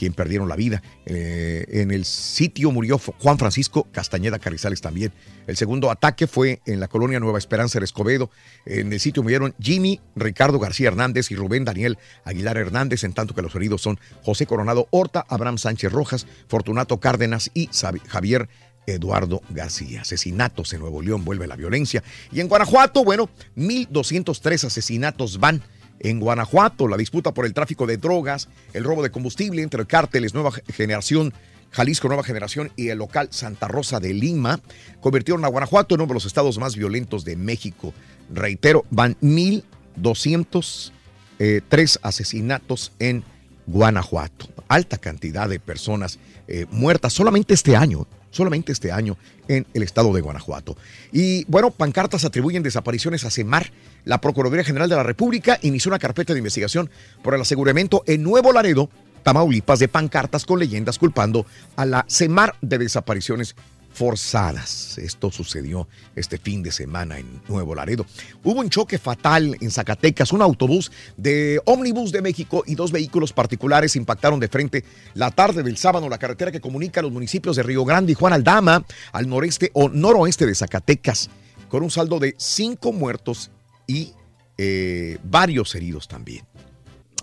quien 0.02 0.14
perdieron 0.14 0.49
la 0.49 0.56
vida. 0.56 0.82
Eh, 1.06 1.64
en 1.69 1.91
el 1.91 2.06
sitio 2.06 2.72
murió 2.72 2.98
Juan 2.98 3.38
Francisco 3.38 3.88
Castañeda 3.91 4.40
Carrizales 4.40 4.82
también. 4.82 5.14
El 5.45 5.57
segundo 5.57 5.91
ataque 5.91 6.26
fue 6.26 6.60
en 6.65 6.80
la 6.80 6.88
colonia 6.88 7.19
Nueva 7.19 7.38
Esperanza 7.38 7.78
de 7.78 7.86
Escobedo. 7.86 8.32
En 8.65 8.91
el 8.91 8.99
sitio 8.99 9.22
murieron 9.22 9.53
Jimmy 9.60 10.02
Ricardo 10.15 10.57
García 10.57 10.88
Hernández 10.88 11.30
y 11.30 11.36
Rubén 11.36 11.65
Daniel 11.65 11.99
Aguilar 12.26 12.57
Hernández, 12.57 13.03
en 13.03 13.14
tanto 13.14 13.36
que 13.36 13.44
los 13.44 13.53
heridos 13.53 13.84
son 13.84 13.99
José 14.23 14.48
Coronado 14.48 14.88
Horta, 14.90 15.23
Abraham 15.30 15.60
Sánchez 15.60 15.91
Rojas, 15.91 16.26
Fortunato 16.48 16.99
Cárdenas 16.99 17.52
y 17.53 17.69
Javier 18.07 18.49
Eduardo 18.88 19.44
García. 19.52 20.02
Asesinatos 20.02 20.73
en 20.73 20.80
Nuevo 20.80 21.03
León, 21.03 21.23
vuelve 21.23 21.45
la 21.45 21.57
violencia. 21.57 22.03
Y 22.32 22.40
en 22.40 22.48
Guanajuato, 22.48 23.03
bueno, 23.03 23.30
1.203 23.56 24.64
asesinatos 24.64 25.40
van. 25.40 25.61
En 26.03 26.19
Guanajuato, 26.19 26.88
la 26.88 26.98
disputa 26.98 27.32
por 27.32 27.45
el 27.45 27.53
tráfico 27.53 27.86
de 27.86 27.98
drogas, 27.98 28.49
el 28.73 28.84
robo 28.84 29.03
de 29.03 29.11
combustible 29.11 29.61
entre 29.61 29.86
cárteles 29.86 30.34
Nueva 30.34 30.52
Generación, 30.73 31.32
Jalisco 31.69 32.07
Nueva 32.07 32.23
Generación 32.23 32.72
y 32.76 32.88
el 32.90 32.98
local 32.98 33.28
Santa 33.32 33.68
Rosa 33.68 33.99
de 33.99 34.11
Lima 34.14 34.60
convirtieron 34.99 35.45
a 35.45 35.48
Guanajuato 35.48 35.94
en 35.95 36.02
uno 36.02 36.10
de 36.10 36.15
los 36.15 36.26
estados 36.26 36.57
más 36.57 36.76
violentos 36.76 37.23
de 37.23 37.36
México. 37.36 37.94
Reitero, 38.34 38.84
van 38.90 39.15
1.203 39.22 41.99
asesinatos 42.02 42.94
en 42.99 43.23
Guanajuato. 43.68 44.48
Alta 44.68 44.98
cantidad 44.98 45.48
de 45.48 45.60
personas 45.60 46.18
eh, 46.48 46.65
muertas 46.72 47.14
solamente 47.14 47.53
este 47.53 47.76
año, 47.76 48.07
solamente 48.31 48.71
este 48.71 48.91
año 48.91 49.17
en 49.47 49.67
el 49.73 49.83
estado 49.83 50.11
de 50.13 50.21
Guanajuato. 50.21 50.75
Y 51.11 51.45
bueno, 51.45 51.71
pancartas 51.71 52.25
atribuyen 52.25 52.63
desapariciones 52.63 53.23
a 53.25 53.31
CEMAR. 53.31 53.71
La 54.05 54.19
Procuraduría 54.19 54.63
General 54.63 54.89
de 54.89 54.95
la 54.95 55.03
República 55.03 55.59
inició 55.61 55.89
una 55.89 55.99
carpeta 55.99 56.33
de 56.33 56.39
investigación 56.39 56.89
por 57.21 57.35
el 57.35 57.41
aseguramiento 57.41 58.03
en 58.07 58.23
Nuevo 58.23 58.51
Laredo, 58.51 58.89
Tamaulipas, 59.23 59.79
de 59.79 59.87
pancartas 59.87 60.45
con 60.45 60.59
leyendas 60.59 60.97
culpando 60.97 61.45
a 61.75 61.85
la 61.85 62.05
CEMAR 62.09 62.55
de 62.61 62.79
desapariciones 62.79 63.55
forzadas. 63.93 64.97
Esto 64.97 65.31
sucedió 65.31 65.88
este 66.15 66.38
fin 66.38 66.63
de 66.63 66.72
semana 66.72 67.19
en 67.19 67.41
Nuevo 67.47 67.76
Laredo. 67.76 68.05
Hubo 68.43 68.59
un 68.59 68.69
choque 68.69 68.97
fatal 68.97 69.57
en 69.59 69.72
Zacatecas. 69.72 70.31
Un 70.34 70.41
autobús 70.41 70.91
de 71.18 71.61
Omnibus 71.65 72.11
de 72.11 72.22
México 72.22 72.63
y 72.65 72.76
dos 72.76 72.91
vehículos 72.91 73.34
particulares 73.34 73.95
impactaron 73.95 74.39
de 74.39 74.47
frente 74.47 74.84
la 75.13 75.31
tarde 75.31 75.63
del 75.63 75.77
sábado 75.77 76.09
la 76.09 76.18
carretera 76.18 76.51
que 76.51 76.61
comunica 76.61 77.01
los 77.01 77.11
municipios 77.11 77.55
de 77.55 77.63
Río 77.63 77.85
Grande 77.85 78.11
y 78.11 78.15
Juan 78.15 78.34
Aldama 78.34 78.85
al 79.11 79.27
noreste 79.27 79.72
o 79.73 79.89
noroeste 79.89 80.45
de 80.45 80.55
Zacatecas, 80.55 81.30
con 81.69 81.84
un 81.84 81.91
saldo 81.91 82.19
de 82.19 82.35
cinco 82.38 82.91
muertos 82.91 83.51
y 83.88 84.13
eh, 84.57 85.18
varios 85.23 85.73
heridos 85.76 86.07
también. 86.07 86.45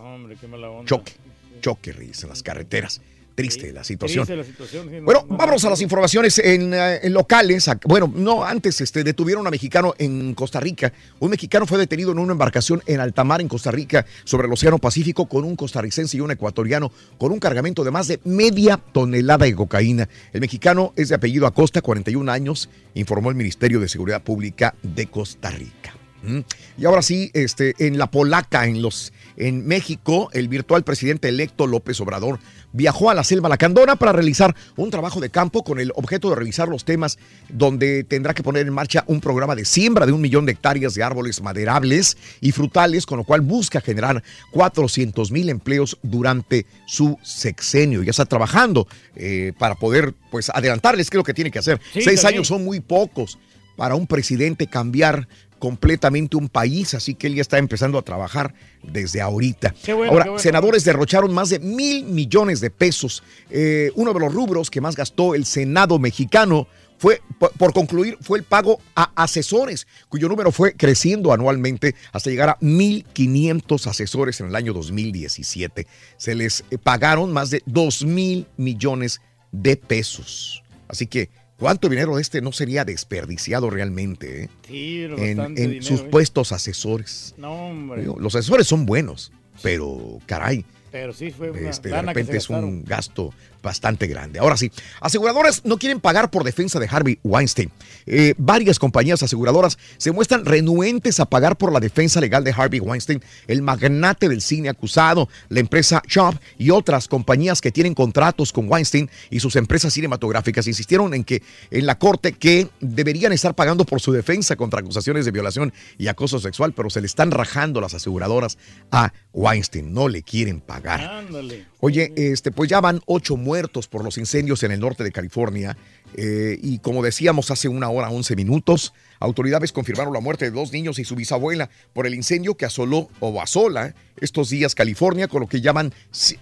Hombre, 0.00 0.36
qué 0.40 0.46
mala 0.46 0.70
onda. 0.70 0.84
Choque, 0.86 1.12
choque, 1.60 1.92
Reyes, 1.92 2.22
en 2.22 2.28
las 2.28 2.42
carreteras. 2.42 3.00
Triste 3.38 3.72
la 3.72 3.84
situación. 3.84 4.26
Triste 4.26 4.36
la 4.36 4.44
situación, 4.44 4.88
sí, 4.90 4.96
no- 4.96 5.02
Bueno, 5.04 5.24
no- 5.28 5.36
vámonos 5.36 5.64
a 5.64 5.70
las 5.70 5.80
informaciones 5.80 6.38
en, 6.40 6.74
eh, 6.74 6.98
en 7.04 7.12
locales. 7.12 7.70
Bueno, 7.84 8.12
no, 8.14 8.42
antes 8.44 8.80
este, 8.80 9.04
detuvieron 9.04 9.46
a 9.46 9.48
un 9.48 9.52
mexicano 9.52 9.94
en 9.96 10.34
Costa 10.34 10.58
Rica. 10.58 10.92
Un 11.20 11.30
mexicano 11.30 11.64
fue 11.64 11.78
detenido 11.78 12.10
en 12.10 12.18
una 12.18 12.32
embarcación 12.32 12.82
en 12.86 12.98
alta 12.98 13.22
mar 13.22 13.40
en 13.40 13.46
Costa 13.46 13.70
Rica 13.70 14.04
sobre 14.24 14.48
el 14.48 14.52
Océano 14.52 14.78
Pacífico 14.78 15.28
con 15.28 15.44
un 15.44 15.54
costarricense 15.54 16.16
y 16.16 16.20
un 16.20 16.32
ecuatoriano 16.32 16.90
con 17.16 17.30
un 17.30 17.38
cargamento 17.38 17.84
de 17.84 17.92
más 17.92 18.08
de 18.08 18.18
media 18.24 18.76
tonelada 18.92 19.44
de 19.46 19.54
cocaína. 19.54 20.08
El 20.32 20.40
mexicano 20.40 20.92
es 20.96 21.08
de 21.10 21.14
apellido 21.14 21.46
Acosta, 21.46 21.80
41 21.80 22.28
años, 22.32 22.68
informó 22.94 23.30
el 23.30 23.36
Ministerio 23.36 23.78
de 23.78 23.88
Seguridad 23.88 24.22
Pública 24.22 24.74
de 24.82 25.06
Costa 25.06 25.50
Rica. 25.50 25.94
¿Mm? 26.24 26.40
Y 26.78 26.84
ahora 26.84 27.00
sí, 27.02 27.30
este, 27.32 27.74
en 27.78 27.96
la 27.96 28.10
polaca, 28.10 28.66
en 28.66 28.82
los, 28.82 29.12
en 29.38 29.66
México, 29.66 30.28
el 30.32 30.48
virtual 30.48 30.82
presidente 30.82 31.28
electo 31.28 31.68
López 31.68 32.00
Obrador 32.00 32.40
viajó 32.72 33.08
a 33.08 33.14
la 33.14 33.22
selva 33.22 33.48
lacandona 33.48 33.94
para 33.94 34.12
realizar 34.12 34.54
un 34.76 34.90
trabajo 34.90 35.20
de 35.20 35.30
campo 35.30 35.62
con 35.62 35.78
el 35.78 35.92
objeto 35.94 36.28
de 36.28 36.34
revisar 36.34 36.68
los 36.68 36.84
temas 36.84 37.18
donde 37.48 38.02
tendrá 38.02 38.34
que 38.34 38.42
poner 38.42 38.66
en 38.66 38.72
marcha 38.72 39.04
un 39.06 39.20
programa 39.20 39.54
de 39.54 39.64
siembra 39.64 40.06
de 40.06 40.12
un 40.12 40.20
millón 40.20 40.44
de 40.44 40.52
hectáreas 40.52 40.94
de 40.94 41.04
árboles 41.04 41.40
maderables 41.40 42.18
y 42.40 42.50
frutales, 42.50 43.06
con 43.06 43.18
lo 43.18 43.24
cual 43.24 43.40
busca 43.40 43.80
generar 43.80 44.24
400 44.50 45.30
mil 45.30 45.48
empleos 45.50 45.98
durante 46.02 46.66
su 46.86 47.16
sexenio. 47.22 48.02
Ya 48.02 48.10
está 48.10 48.26
trabajando 48.26 48.88
eh, 49.14 49.52
para 49.56 49.76
poder 49.76 50.14
pues 50.32 50.50
adelantarles 50.50 51.10
qué 51.10 51.16
es 51.16 51.18
lo 51.18 51.24
que 51.24 51.34
tiene 51.34 51.52
que 51.52 51.60
hacer. 51.60 51.80
Sí, 51.92 52.02
Seis 52.02 52.22
también. 52.22 52.38
años 52.38 52.48
son 52.48 52.64
muy 52.64 52.80
pocos 52.80 53.38
para 53.76 53.94
un 53.94 54.08
presidente 54.08 54.66
cambiar 54.66 55.28
completamente 55.58 56.36
un 56.36 56.48
país, 56.48 56.94
así 56.94 57.14
que 57.14 57.26
él 57.26 57.34
ya 57.34 57.42
está 57.42 57.58
empezando 57.58 57.98
a 57.98 58.02
trabajar 58.02 58.54
desde 58.82 59.20
ahorita. 59.20 59.74
Qué 59.82 59.92
bueno, 59.92 60.12
Ahora, 60.12 60.24
bueno. 60.26 60.38
senadores 60.38 60.84
derrocharon 60.84 61.32
más 61.32 61.50
de 61.50 61.58
mil 61.58 62.04
millones 62.04 62.60
de 62.60 62.70
pesos. 62.70 63.22
Eh, 63.50 63.90
uno 63.94 64.12
de 64.12 64.20
los 64.20 64.32
rubros 64.32 64.70
que 64.70 64.80
más 64.80 64.96
gastó 64.96 65.34
el 65.34 65.44
Senado 65.44 65.98
mexicano 65.98 66.66
fue, 66.98 67.22
por, 67.38 67.72
concluir, 67.72 68.18
fue 68.20 68.38
el 68.38 68.44
pago 68.44 68.80
a 68.96 69.12
asesores, 69.14 69.86
cuyo 70.08 70.28
número 70.28 70.50
fue 70.50 70.74
creciendo 70.74 71.32
anualmente 71.32 71.94
hasta 72.12 72.28
llegar 72.28 72.48
a 72.48 72.58
1.500 72.58 73.86
asesores 73.86 74.40
en 74.40 74.48
el 74.48 74.56
año 74.56 74.72
2017. 74.72 75.86
Se 76.16 76.34
les 76.34 76.64
eh, 76.70 76.78
pagaron 76.78 77.32
más 77.32 77.50
de 77.50 77.62
2 77.66 78.04
mil 78.04 78.46
millones 78.56 79.20
de 79.52 79.76
pesos. 79.76 80.62
Así 80.88 81.06
que, 81.06 81.30
¿cuánto 81.58 81.88
dinero 81.88 82.16
de 82.16 82.22
este 82.22 82.40
no 82.40 82.52
sería 82.52 82.84
desperdiciado 82.84 83.68
realmente 83.68 84.44
eh? 84.44 84.48
Sí, 84.66 85.02
en, 85.02 85.36
bastante 85.36 85.62
en 85.64 85.70
dinero, 85.70 85.86
sus 85.86 86.00
¿eh? 86.00 86.08
puestos 86.10 86.52
asesores? 86.52 87.34
No, 87.36 87.68
hombre. 87.68 88.02
Digo, 88.02 88.18
Los 88.18 88.34
asesores 88.34 88.66
son 88.66 88.86
buenos, 88.86 89.32
pero 89.62 90.18
caray, 90.26 90.64
Pero 90.90 91.12
sí 91.12 91.30
fue 91.30 91.50
una 91.50 91.68
este, 91.68 91.88
de 91.88 91.94
lana 91.94 92.14
que 92.14 92.20
se 92.20 92.32
repente 92.32 92.36
es 92.38 92.48
un 92.48 92.84
gasto 92.84 93.34
bastante 93.62 94.06
grande. 94.06 94.38
Ahora 94.38 94.56
sí, 94.56 94.70
aseguradoras 95.00 95.64
no 95.64 95.78
quieren 95.78 96.00
pagar 96.00 96.30
por 96.30 96.44
defensa 96.44 96.78
de 96.78 96.88
Harvey 96.90 97.18
Weinstein. 97.22 97.70
Eh, 98.06 98.34
varias 98.38 98.78
compañías 98.78 99.22
aseguradoras 99.22 99.78
se 99.96 100.12
muestran 100.12 100.44
renuentes 100.44 101.20
a 101.20 101.26
pagar 101.26 101.56
por 101.56 101.72
la 101.72 101.80
defensa 101.80 102.20
legal 102.20 102.44
de 102.44 102.52
Harvey 102.56 102.80
Weinstein, 102.80 103.22
el 103.46 103.62
magnate 103.62 104.28
del 104.28 104.40
cine 104.40 104.68
acusado, 104.68 105.28
la 105.48 105.60
empresa 105.60 106.02
Shop 106.08 106.34
y 106.58 106.70
otras 106.70 107.08
compañías 107.08 107.60
que 107.60 107.72
tienen 107.72 107.94
contratos 107.94 108.52
con 108.52 108.70
Weinstein 108.70 109.10
y 109.30 109.40
sus 109.40 109.56
empresas 109.56 109.92
cinematográficas 109.92 110.66
insistieron 110.66 111.14
en 111.14 111.24
que 111.24 111.42
en 111.70 111.86
la 111.86 111.98
corte 111.98 112.32
que 112.32 112.68
deberían 112.80 113.32
estar 113.32 113.54
pagando 113.54 113.84
por 113.84 114.00
su 114.00 114.12
defensa 114.12 114.56
contra 114.56 114.80
acusaciones 114.80 115.24
de 115.24 115.30
violación 115.30 115.72
y 115.98 116.08
acoso 116.08 116.38
sexual, 116.38 116.72
pero 116.72 116.90
se 116.90 117.00
le 117.00 117.06
están 117.06 117.30
rajando 117.30 117.80
las 117.80 117.94
aseguradoras 117.94 118.58
a 118.90 119.12
Weinstein, 119.32 119.92
no 119.92 120.08
le 120.08 120.22
quieren 120.22 120.60
pagar. 120.60 121.00
Ándale. 121.00 121.66
Oye, 121.80 122.12
este, 122.16 122.50
pues 122.50 122.68
ya 122.68 122.80
van 122.80 123.00
ocho 123.06 123.36
muertos 123.48 123.88
por 123.88 124.04
los 124.04 124.18
incendios 124.18 124.62
en 124.62 124.72
el 124.72 124.80
norte 124.80 125.02
de 125.02 125.10
California. 125.10 125.74
Eh, 126.16 126.58
y 126.62 126.78
como 126.78 127.02
decíamos 127.02 127.50
hace 127.50 127.68
una 127.68 127.88
hora, 127.88 128.10
11 128.10 128.36
minutos, 128.36 128.92
autoridades 129.20 129.72
confirmaron 129.72 130.12
la 130.12 130.20
muerte 130.20 130.46
de 130.46 130.50
dos 130.50 130.72
niños 130.72 130.98
y 130.98 131.04
su 131.04 131.16
bisabuela 131.16 131.70
por 131.92 132.06
el 132.06 132.14
incendio 132.14 132.56
que 132.56 132.66
asoló 132.66 133.08
o 133.20 133.40
asola 133.40 133.94
estos 134.20 134.50
días 134.50 134.74
California, 134.74 135.28
con 135.28 135.40
lo 135.40 135.46
que 135.46 135.60
llaman 135.60 135.92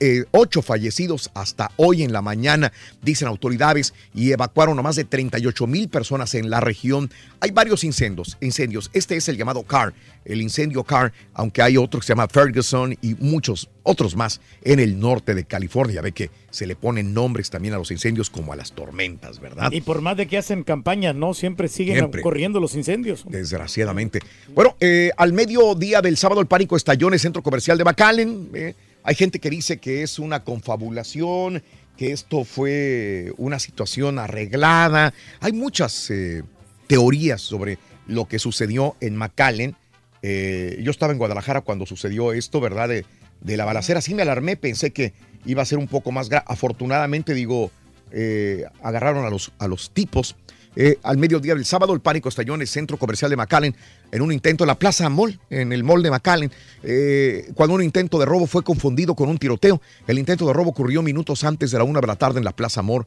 eh, 0.00 0.24
ocho 0.30 0.62
fallecidos 0.62 1.30
hasta 1.34 1.70
hoy 1.76 2.02
en 2.02 2.12
la 2.12 2.22
mañana, 2.22 2.72
dicen 3.02 3.28
autoridades, 3.28 3.94
y 4.14 4.32
evacuaron 4.32 4.78
a 4.78 4.82
más 4.82 4.96
de 4.96 5.04
38 5.04 5.66
mil 5.66 5.88
personas 5.88 6.34
en 6.34 6.50
la 6.50 6.60
región. 6.60 7.10
Hay 7.40 7.50
varios 7.50 7.84
incendios, 7.84 8.36
incendios. 8.40 8.90
Este 8.92 9.16
es 9.16 9.28
el 9.28 9.36
llamado 9.36 9.62
CAR, 9.62 9.94
el 10.24 10.40
incendio 10.40 10.84
CAR, 10.84 11.12
aunque 11.34 11.62
hay 11.62 11.76
otro 11.76 12.00
que 12.00 12.06
se 12.06 12.12
llama 12.12 12.28
Ferguson 12.28 12.96
y 13.02 13.14
muchos 13.16 13.68
otros 13.82 14.16
más 14.16 14.40
en 14.62 14.80
el 14.80 14.98
norte 14.98 15.34
de 15.34 15.44
California. 15.44 16.02
Ve 16.02 16.12
que 16.12 16.30
se 16.50 16.66
le 16.66 16.76
ponen 16.76 17.14
nombres 17.14 17.50
también 17.50 17.74
a 17.74 17.78
los 17.78 17.90
incendios 17.90 18.30
como 18.30 18.52
a 18.52 18.56
las 18.56 18.72
tormentas, 18.72 19.38
¿verdad? 19.40 19.55
Y 19.70 19.80
por 19.80 20.00
más 20.02 20.16
de 20.16 20.26
que 20.26 20.38
hacen 20.38 20.62
campañas, 20.64 21.14
¿no? 21.14 21.34
Siempre 21.34 21.68
siguen 21.68 21.96
Siempre. 21.96 22.22
corriendo 22.22 22.60
los 22.60 22.74
incendios. 22.74 23.24
Desgraciadamente. 23.28 24.20
Bueno, 24.54 24.76
eh, 24.80 25.10
al 25.16 25.32
mediodía 25.32 26.00
del 26.02 26.16
sábado 26.16 26.40
el 26.40 26.46
pánico 26.46 26.76
estalló 26.76 27.08
en 27.08 27.14
el 27.14 27.20
centro 27.20 27.42
comercial 27.42 27.78
de 27.78 27.84
McAllen. 27.84 28.50
eh. 28.54 28.74
hay 29.02 29.14
gente 29.14 29.38
que 29.38 29.50
dice 29.50 29.78
que 29.78 30.02
es 30.02 30.18
una 30.18 30.42
confabulación, 30.44 31.62
que 31.96 32.12
esto 32.12 32.44
fue 32.44 33.32
una 33.38 33.58
situación 33.58 34.18
arreglada. 34.18 35.14
Hay 35.40 35.52
muchas 35.52 36.10
eh, 36.10 36.42
teorías 36.86 37.40
sobre 37.40 37.78
lo 38.06 38.26
que 38.26 38.38
sucedió 38.38 38.96
en 39.00 39.16
McAllen. 39.16 39.76
Yo 40.22 40.90
estaba 40.90 41.12
en 41.12 41.18
Guadalajara 41.18 41.60
cuando 41.60 41.86
sucedió 41.86 42.32
esto, 42.32 42.60
¿verdad? 42.60 42.88
De, 42.88 43.04
de 43.40 43.56
la 43.56 43.64
balacera. 43.64 44.00
Sí 44.00 44.12
me 44.12 44.22
alarmé, 44.22 44.56
pensé 44.56 44.90
que 44.90 45.12
iba 45.44 45.62
a 45.62 45.64
ser 45.64 45.78
un 45.78 45.86
poco 45.86 46.10
más 46.10 46.28
grave. 46.28 46.44
Afortunadamente, 46.48 47.32
digo, 47.32 47.70
eh, 48.10 48.64
agarraron 48.82 49.24
a 49.24 49.30
los, 49.30 49.52
a 49.58 49.68
los 49.68 49.90
tipos. 49.90 50.36
Eh, 50.76 50.98
al 51.02 51.16
mediodía 51.16 51.54
del 51.54 51.64
sábado, 51.64 51.94
el 51.94 52.00
pánico 52.00 52.28
estalló 52.28 52.54
en 52.54 52.60
el 52.60 52.68
centro 52.68 52.98
comercial 52.98 53.30
de 53.30 53.36
McAllen 53.36 53.74
en 54.12 54.22
un 54.22 54.32
intento 54.32 54.64
en 54.64 54.68
la 54.68 54.78
Plaza 54.78 55.08
Mall, 55.08 55.38
en 55.50 55.72
el 55.72 55.84
mall 55.84 56.02
de 56.02 56.10
McAllen, 56.10 56.50
eh, 56.82 57.50
cuando 57.54 57.74
un 57.74 57.82
intento 57.82 58.18
de 58.18 58.24
robo 58.24 58.46
fue 58.46 58.62
confundido 58.62 59.14
con 59.14 59.28
un 59.28 59.38
tiroteo. 59.38 59.80
El 60.06 60.18
intento 60.18 60.46
de 60.46 60.52
robo 60.52 60.70
ocurrió 60.70 61.02
minutos 61.02 61.44
antes 61.44 61.70
de 61.70 61.78
la 61.78 61.84
una 61.84 62.00
de 62.00 62.06
la 62.06 62.16
tarde 62.16 62.38
en 62.38 62.44
la 62.44 62.54
Plaza 62.54 62.82
Mall. 62.82 63.04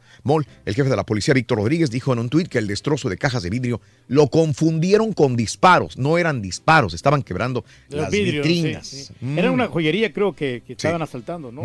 El 0.65 0.75
jefe 0.75 0.89
de 0.89 0.95
la 0.95 1.05
policía, 1.05 1.33
Víctor 1.33 1.59
Rodríguez, 1.59 1.89
dijo 1.89 2.13
en 2.13 2.19
un 2.19 2.29
tuit 2.29 2.47
que 2.47 2.57
el 2.57 2.67
destrozo 2.67 3.09
de 3.09 3.17
cajas 3.17 3.43
de 3.43 3.49
vidrio 3.49 3.81
lo 4.07 4.27
confundieron 4.27 5.13
con 5.13 5.35
disparos. 5.35 5.97
No 5.97 6.17
eran 6.17 6.41
disparos, 6.41 6.93
estaban 6.93 7.23
quebrando 7.23 7.63
Los 7.89 8.01
las 8.01 8.11
vidrios, 8.11 8.45
vitrinas. 8.45 8.87
sí, 8.87 9.05
sí. 9.05 9.13
Mm. 9.21 9.39
Era 9.39 9.51
una 9.51 9.67
joyería, 9.67 10.11
creo 10.11 10.35
que, 10.35 10.63
que 10.65 10.73
estaban 10.73 11.01
asaltando, 11.01 11.51
¿no? 11.51 11.63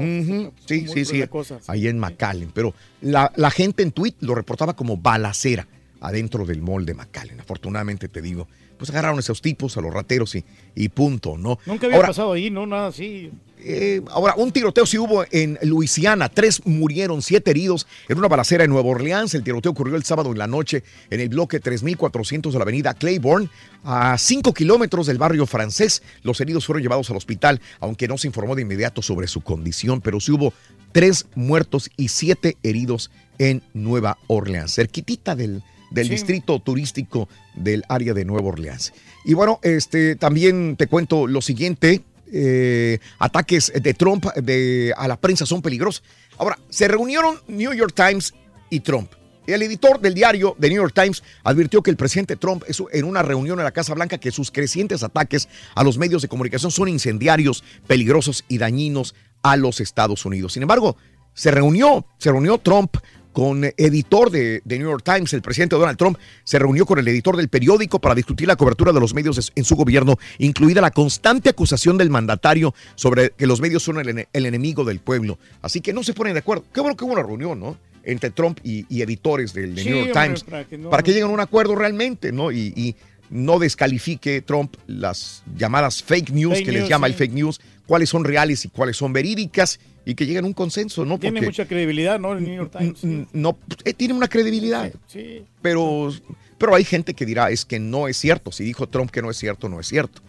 Sí, 0.67 0.87
sí, 0.89 1.05
sí. 1.05 1.25
Ahí 1.67 1.89
en 1.89 1.99
McAllen. 1.99 2.51
Pero 2.55 2.75
la, 3.01 3.33
la 3.37 3.51
gente 3.51 3.83
en 3.83 3.93
tweet 3.93 4.15
lo 4.21 4.35
reportaba 4.35 4.75
como 4.75 4.97
balacera 4.97 5.67
adentro 6.01 6.45
del 6.45 6.61
mall 6.61 6.85
de 6.85 6.95
McAllen. 6.95 7.41
Afortunadamente 7.41 8.09
te 8.09 8.21
digo, 8.21 8.47
pues 8.77 8.91
agarraron 8.91 9.19
a 9.19 9.21
esos 9.21 9.41
tipos, 9.43 9.77
a 9.77 9.81
los 9.81 9.93
rateros 9.93 10.35
y, 10.35 10.45
y 10.75 10.89
punto, 10.89 11.37
¿no? 11.39 11.59
Nunca 11.67 11.87
había 11.87 11.97
Ahora, 11.97 12.09
pasado 12.09 12.33
ahí, 12.33 12.51
¿no? 12.51 12.67
Nada 12.67 12.89
así. 12.89 13.31
eh, 13.59 14.03
ahora, 14.11 14.35
un 14.37 14.53
tiroteo 14.53 14.85
sí 14.85 14.99
hubo 14.99 15.25
en 15.31 15.59
Luisiana. 15.63 16.29
Tres 16.29 16.65
murieron, 16.67 17.23
siete 17.23 17.51
heridos 17.53 17.87
en 18.09 18.19
una 18.19 18.29
balacera 18.29 18.65
en 18.65 18.71
Nueva 18.71 18.89
Orleans. 18.89 19.35
El 19.35 19.43
tiroteo 19.45 19.73
ocurrió 19.73 19.97
el 19.97 20.05
sábado 20.05 20.31
en 20.33 20.39
la 20.39 20.47
noche 20.47 20.83
en 21.11 21.21
el 21.21 21.29
bloque 21.31 21.61
3400 21.61 22.53
de 22.53 22.59
la 22.59 22.63
avenida 22.63 22.95
Claiborne, 22.95 23.49
a 23.85 24.17
cinco 24.19 24.53
kilómetros 24.53 25.07
del 25.07 25.19
barrio 25.19 25.47
francés. 25.47 26.03
Los 26.23 26.41
heridos 26.41 26.67
fueron 26.67 26.83
llevados 26.83 27.09
al 27.11 27.17
hospital, 27.17 27.61
aunque 27.81 28.09
no 28.09 28.19
se 28.19 28.27
informó 28.27 28.55
de 28.55 28.63
inmediato 28.63 29.03
sobre 29.03 29.27
su 29.29 29.41
condición, 29.41 30.01
pero 30.01 30.21
sí 30.21 30.33
hubo 30.33 30.53
tres 30.93 31.27
muertos 31.35 31.91
y 31.97 32.09
siete 32.09 32.57
heridos 32.63 33.11
en 33.39 33.63
Nueva 33.73 34.19
Orleans, 34.29 34.75
cerquitita 34.75 35.35
del, 35.35 35.63
del 35.95 36.07
Sí. 36.07 36.13
distrito 36.13 36.59
turístico 36.61 37.29
del 37.55 37.85
área 37.89 38.13
de 38.13 38.25
Nueva 38.25 38.49
Orleans. 38.49 38.93
Y 39.25 39.35
bueno, 39.35 39.61
este 39.63 40.17
también 40.17 40.77
te 40.77 40.87
cuento 40.87 41.27
lo 41.27 41.41
siguiente. 41.41 42.03
eh, 42.37 42.99
ataques 43.21 43.71
de 43.81 43.95
Trump 43.95 44.25
de, 44.35 44.93
a 44.97 45.07
la 45.07 45.17
prensa 45.21 45.47
son 45.47 45.63
peligrosos. 45.63 46.03
Ahora, 46.37 46.59
se 46.69 46.89
reunieron 46.89 47.39
New 47.47 47.73
York 47.73 47.93
Times 47.95 48.35
y 48.71 48.81
Trump. 48.81 49.13
El 49.47 49.63
editor 49.63 50.01
del 50.01 50.15
diario 50.15 50.57
The 50.59 50.69
New 50.69 50.83
York 50.83 50.95
Times 50.95 51.23
advirtió 51.45 51.81
que 51.83 51.91
el 51.91 51.97
presidente 51.97 52.35
Trump 52.35 52.65
en 52.93 53.05
una 53.05 53.23
reunión 53.23 53.61
en 53.61 53.65
la 53.65 53.71
Casa 53.71 53.95
Blanca 53.95 54.19
que 54.19 54.33
sus 54.33 54.51
crecientes 54.51 55.05
ataques 55.05 55.49
a 55.77 55.85
los 55.85 55.97
medios 55.97 56.23
de 56.23 56.29
comunicación 56.29 56.73
son 56.73 56.89
incendiarios, 56.89 57.63
peligrosos 57.87 58.45
y 58.49 58.59
dañinos 58.59 59.15
a 59.43 59.57
los 59.57 59.79
Estados 59.81 60.25
Unidos. 60.25 60.55
Sin 60.55 60.63
embargo, 60.63 60.97
se 61.35 61.53
reunió, 61.53 62.05
se 62.19 62.31
reunió 62.33 62.59
Trump 62.59 62.97
con 63.35 63.65
editor 63.77 64.31
de, 64.31 64.63
de 64.65 64.79
New 64.79 64.89
York 64.89 65.03
Times, 65.05 65.33
el 65.35 65.43
presidente 65.43 65.77
Donald 65.77 65.99
Trump 65.99 66.17
se 66.45 66.59
reunió 66.59 66.87
con 66.87 66.99
el 66.99 67.07
editor 67.09 67.37
del 67.37 67.49
periódico 67.49 67.99
para 68.01 68.15
discutir 68.15 68.49
la 68.49 68.57
cobertura 68.57 68.93
de 68.93 69.01
los 69.01 69.13
medios 69.13 69.53
en 69.55 69.65
su 69.65 69.75
gobierno, 69.77 70.17
incluida 70.39 70.81
la 70.81 70.93
constante 70.93 71.51
acusación 71.51 71.99
del 71.99 72.09
mandatario 72.11 72.73
sobre 72.95 73.31
que 73.37 73.47
los 73.47 73.61
medios 73.61 73.83
son 73.83 73.99
el, 73.99 74.07
ene- 74.09 74.29
el 74.33 74.47
enemigo 74.47 74.85
del 74.85 75.01
pueblo. 75.01 75.39
Así 75.61 75.81
que 75.81 75.93
no 75.93 76.03
se 76.05 76.15
ponen 76.15 76.33
de 76.35 76.39
acuerdo. 76.39 76.65
Qué 76.73 76.81
bueno 76.81 76.97
que 76.97 77.05
hubo 77.05 77.13
una 77.13 77.23
reunión, 77.25 77.59
¿no? 77.59 77.77
Entre 78.05 78.31
Trump 78.31 78.61
y, 78.63 78.87
y 78.89 79.03
editores 79.03 79.53
del 79.53 79.75
de 79.75 79.83
Sí, 79.83 79.89
New 79.89 79.99
York 79.99 80.11
hombre, 80.15 80.23
Times 80.27 80.45
para 80.45 80.65
que 80.65 80.79
no- 80.79 80.91
para 80.91 81.03
que 81.03 81.11
lleguen 81.13 81.29
a 81.29 81.33
un 81.33 81.41
acuerdo 81.41 81.75
realmente, 81.75 82.31
¿no? 82.33 82.53
Y, 82.53 82.73
y 82.77 82.95
no 83.31 83.59
descalifique 83.59 84.43
Trump 84.43 84.77
las 84.87 85.43
llamadas 85.57 86.03
fake 86.05 86.31
news 86.31 86.55
Fake 86.59 86.67
que 86.67 86.73
les 86.73 86.89
llama 86.89 87.09
sí. 87.09 87.13
el 87.15 87.19
fake 87.19 87.33
news, 87.33 87.61
cuáles 87.87 88.09
son 88.09 88.25
reales 88.25 88.65
y 88.65 88.69
cuáles 88.69 88.97
son 88.97 89.13
verídicas 89.13 89.79
y 90.07 90.15
que 90.15 90.27
lleguen 90.27 90.45
a 90.45 90.47
un 90.49 90.53
consenso, 90.53 91.05
¿no? 91.05 91.19
Tiene 91.19 91.39
Porque 91.41 91.47
mucha 91.49 91.67
credibilidad, 91.67 92.19
¿no? 92.19 92.33
El 92.33 92.45
New 92.45 92.55
York 92.55 92.75
Times. 92.77 92.99
sí. 93.01 93.27
no 93.33 93.57
eh, 93.85 93.95
tiene 93.95 94.15
una 94.15 94.29
credibilidad, 94.29 94.93
Sí. 95.07 95.45
pero 95.63 96.11
pero 96.59 96.75
hay 96.75 96.85
gente 96.85 97.15
que 97.15 97.27
dirá 97.27 97.51
es 97.51 97.65
que 97.65 97.79
no 97.81 98.07
es 98.09 98.17
cierto. 98.17 98.53
Si 98.53 98.65
dijo 98.65 98.89
Trump 98.89 99.11
que 99.11 99.21
no 99.23 99.31
es 99.31 99.37
cierto, 99.37 99.69
no 99.69 99.81
es 99.81 99.87
cierto. 99.89 100.23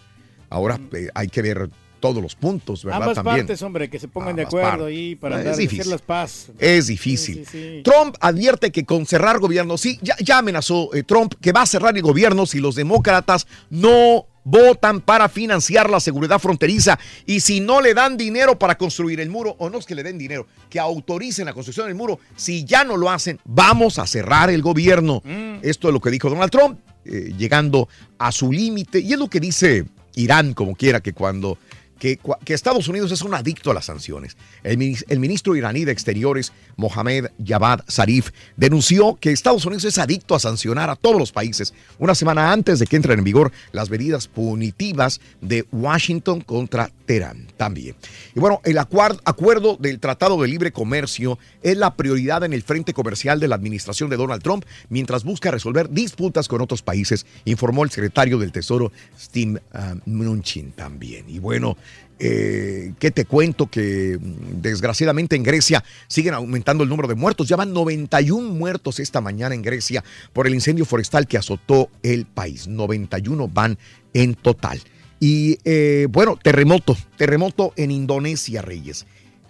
Ahora 0.50 0.80
eh, 0.94 1.10
hay 1.14 1.28
que 1.28 1.42
ver 1.42 1.70
todos 2.00 2.22
los 2.22 2.36
puntos, 2.36 2.84
¿verdad? 2.84 3.02
Ambas 3.04 3.16
También. 3.16 3.38
partes, 3.40 3.62
hombre, 3.64 3.90
que 3.90 4.00
se 4.00 4.08
pongan 4.08 4.36
de 4.36 4.44
acuerdo 4.44 4.70
partes. 4.70 4.88
ahí 4.88 5.16
para 5.16 5.42
difícil. 5.56 5.80
hacer 5.82 5.92
las 5.92 6.02
paz. 6.02 6.52
Es 6.60 6.88
difícil. 6.88 7.46
Sí. 7.50 7.82
Trump 7.84 8.16
advierte 8.20 8.72
que 8.72 8.86
con 8.86 9.06
cerrar 9.06 9.40
gobierno, 9.40 9.78
sí, 9.78 9.98
ya, 10.02 10.16
ya 10.20 10.38
amenazó 10.40 10.94
eh, 10.94 11.04
Trump 11.04 11.34
que 11.42 11.52
va 11.52 11.62
a 11.62 11.66
cerrar 11.66 11.96
el 11.96 12.02
gobierno 12.04 12.46
si 12.46 12.60
los 12.60 12.76
demócratas 12.76 13.48
no 13.70 14.28
votan 14.46 15.02
para 15.02 15.28
financiar 15.28 15.90
la 15.90 16.00
seguridad 16.00 16.40
fronteriza. 16.40 16.98
Y 17.26 17.42
si 17.42 17.60
no 17.60 17.82
le 17.82 17.94
dan 17.94 18.16
dinero 18.16 18.58
para 18.58 18.78
construir 18.78 19.20
el 19.20 19.30
muro, 19.30 19.56
o 19.60 19.70
no 19.70 19.80
es 19.80 19.86
que 19.86 19.96
le 19.96 20.04
den 20.04 20.18
dinero, 20.18 20.48
que 20.70 20.80
autoricen 20.80 21.46
la 21.46 21.54
construcción 21.54 21.88
del 21.88 21.96
muro, 21.96 22.20
si 22.38 22.64
ya 22.64 22.86
no 22.86 22.96
lo 22.96 23.10
hacen, 23.10 23.40
vamos 23.44 24.00
a 24.00 24.08
cerrar 24.08 24.50
el 24.50 24.62
gobierno. 24.62 25.22
Esto 25.62 25.90
es 25.90 25.94
lo 25.94 26.00
que 26.00 26.12
dijo 26.12 26.30
Donald 26.30 26.52
Trump, 26.52 26.80
eh, 27.04 27.34
llegando 27.38 27.90
a 28.18 28.32
su 28.32 28.52
límite, 28.52 29.00
y 29.00 29.14
es 29.14 29.20
lo 29.20 29.28
que 29.28 29.40
dice 29.40 29.86
Irán, 30.16 30.54
como 30.54 30.76
quiera, 30.76 31.02
que 31.02 31.14
cuando 31.14 31.58
que, 32.00 32.20
Estados 32.48 32.88
Unidos 32.88 33.12
es 33.12 33.22
un 33.22 33.34
adicto 33.34 33.72
a 33.72 33.74
las 33.74 33.86
sanciones. 33.86 34.38
El, 34.64 34.78
minis- 34.78 35.06
el 35.08 35.20
ministro 35.20 35.56
iraní 35.56 35.86
de 35.86 35.92
Exteriores, 35.92 36.52
Mohamed 36.78 37.28
Javad 37.46 37.82
Zarif, 37.90 38.32
denunció 38.58 39.18
que 39.20 39.32
Estados 39.32 39.66
Unidos 39.66 39.86
es 39.86 39.98
adicto 39.98 40.36
a 40.36 40.40
sancionar 40.40 40.90
a 40.90 40.96
todos 40.96 41.18
los 41.20 41.32
países 41.32 41.74
una 42.00 42.16
semana 42.16 42.52
antes 42.52 42.80
de 42.80 42.88
que 42.88 42.96
entren 42.96 43.20
en 43.20 43.26
vigor 43.26 43.52
las 43.72 43.90
medidas 43.90 44.28
punitivas 44.28 45.22
de 45.42 45.66
Washington 45.72 46.42
contra 46.42 46.90
Teherán 47.06 47.48
también. 47.58 47.96
Y 48.34 48.40
bueno, 48.40 48.62
el 48.64 48.78
acuerdo 48.78 49.78
del 49.80 50.00
Tratado 50.00 50.42
de 50.42 50.48
Libre 50.48 50.72
Comercio 50.72 51.38
es 51.62 51.78
la 51.78 51.96
prioridad 51.96 52.44
en 52.44 52.54
el 52.54 52.64
frente 52.64 52.94
comercial 52.94 53.40
de 53.40 53.48
la 53.48 53.56
administración 53.56 54.10
de 54.10 54.18
Donald 54.18 54.42
Trump 54.42 54.66
mientras 54.90 55.24
busca 55.24 55.52
resolver 55.52 55.90
disputas 55.90 56.48
con 56.48 56.62
otros 56.62 56.82
países, 56.82 57.26
informó 57.46 57.84
el 57.84 57.92
secretario 57.92 58.38
del 58.38 58.52
Tesoro, 58.52 58.92
Steve 59.20 59.62
ah, 59.74 59.96
Mnuchin 60.06 60.72
también. 60.72 61.30
Y 61.30 61.40
bueno, 61.40 61.78
eh, 62.20 62.94
¿qué 63.00 63.12
te 63.12 63.26
cuento? 63.26 63.68
Que 63.68 64.18
mm, 64.20 64.62
desgraciadamente 64.62 65.36
en 65.36 65.44
Grecia 65.44 65.84
siguen 66.08 66.34
aumentando 66.34 66.84
el 66.84 66.90
número 66.90 67.08
de 67.08 67.16
muertos. 67.16 67.48
Ya 67.48 67.56
van 67.56 67.74
91 67.74 68.50
muertos 68.50 69.00
esta 69.00 69.22
mañana 69.22 69.56
en 69.56 69.62
Grecia 69.62 70.04
por 70.34 70.48
el 70.48 70.54
incendio 70.54 70.86
forestal 70.86 71.28
que 71.28 71.38
azotó 71.38 71.90
el 72.04 72.26
país. 72.26 72.68
91 72.68 73.48
van 73.48 73.78
en 74.14 74.36
total. 74.36 74.82
Y 75.20 75.58
eh, 75.64 76.08
bueno, 76.10 76.38
terremoto, 76.42 76.98
terremoto 77.18 77.74
en 77.76 77.92
Indonesia, 77.92 78.62
Reyes. 78.62 79.06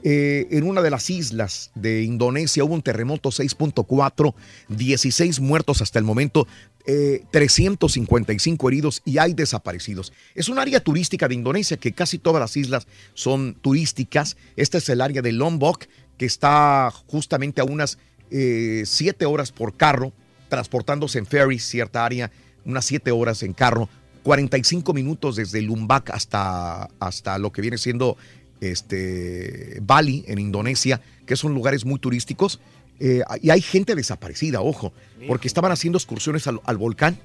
Eh, 0.08 0.48
en 0.52 0.66
una 0.66 0.84
de 0.84 0.92
las 0.92 1.10
islas 1.10 1.72
de 1.74 2.04
Indonesia 2.04 2.64
hubo 2.64 2.76
un 2.76 2.84
terremoto 2.84 3.30
6.4, 3.30 4.36
16 4.70 5.40
muertos 5.40 5.82
hasta 5.82 5.98
el 5.98 6.06
momento, 6.06 6.48
eh, 6.86 7.24
355 7.32 8.70
heridos 8.70 9.02
y 9.04 9.18
hay 9.18 9.34
desaparecidos. 9.34 10.14
Es 10.36 10.48
un 10.48 10.60
área 10.60 10.80
turística 10.80 11.28
de 11.28 11.34
Indonesia 11.34 11.78
que 11.78 11.94
casi 11.94 12.20
todas 12.20 12.40
las 12.40 12.56
islas 12.56 12.86
son 13.16 13.56
turísticas. 13.56 14.38
Este 14.56 14.78
es 14.78 14.88
el 14.90 15.02
área 15.02 15.24
de 15.24 15.32
Lombok 15.32 15.86
que 16.20 16.28
está 16.28 16.92
justamente 17.08 17.62
a 17.62 17.64
unas 17.64 17.98
7 18.30 19.26
horas 19.26 19.52
por 19.52 19.76
carro, 19.76 20.14
transportándose 20.50 21.18
en 21.18 21.26
ferry 21.26 21.58
cierta 21.58 22.06
área, 22.06 22.32
unas 22.64 22.86
7 22.86 23.10
horas 23.10 23.42
en 23.42 23.54
carro, 23.54 23.90
45 24.26 24.92
minutos 24.94 25.36
desde 25.36 25.62
Lumbak 25.62 26.10
hasta, 26.10 26.90
hasta 27.00 27.38
lo 27.38 27.52
que 27.52 27.62
viene 27.62 27.78
siendo 27.78 28.18
este, 28.62 29.80
Bali, 29.82 30.24
en 30.28 30.40
Indonesia, 30.40 31.02
que 31.26 31.36
son 31.36 31.54
lugares 31.54 31.86
muy 31.86 32.00
turísticos. 32.00 32.60
eh, 33.00 33.22
y 33.42 33.50
hay 33.50 33.62
gente 33.62 33.96
desaparecida, 33.96 34.62
ojo, 34.62 34.94
porque 35.28 35.48
estaban 35.48 35.72
haciendo 35.72 35.98
excursiones 35.98 36.48
al, 36.48 36.62
al 36.66 36.78
volcán. 36.78 37.18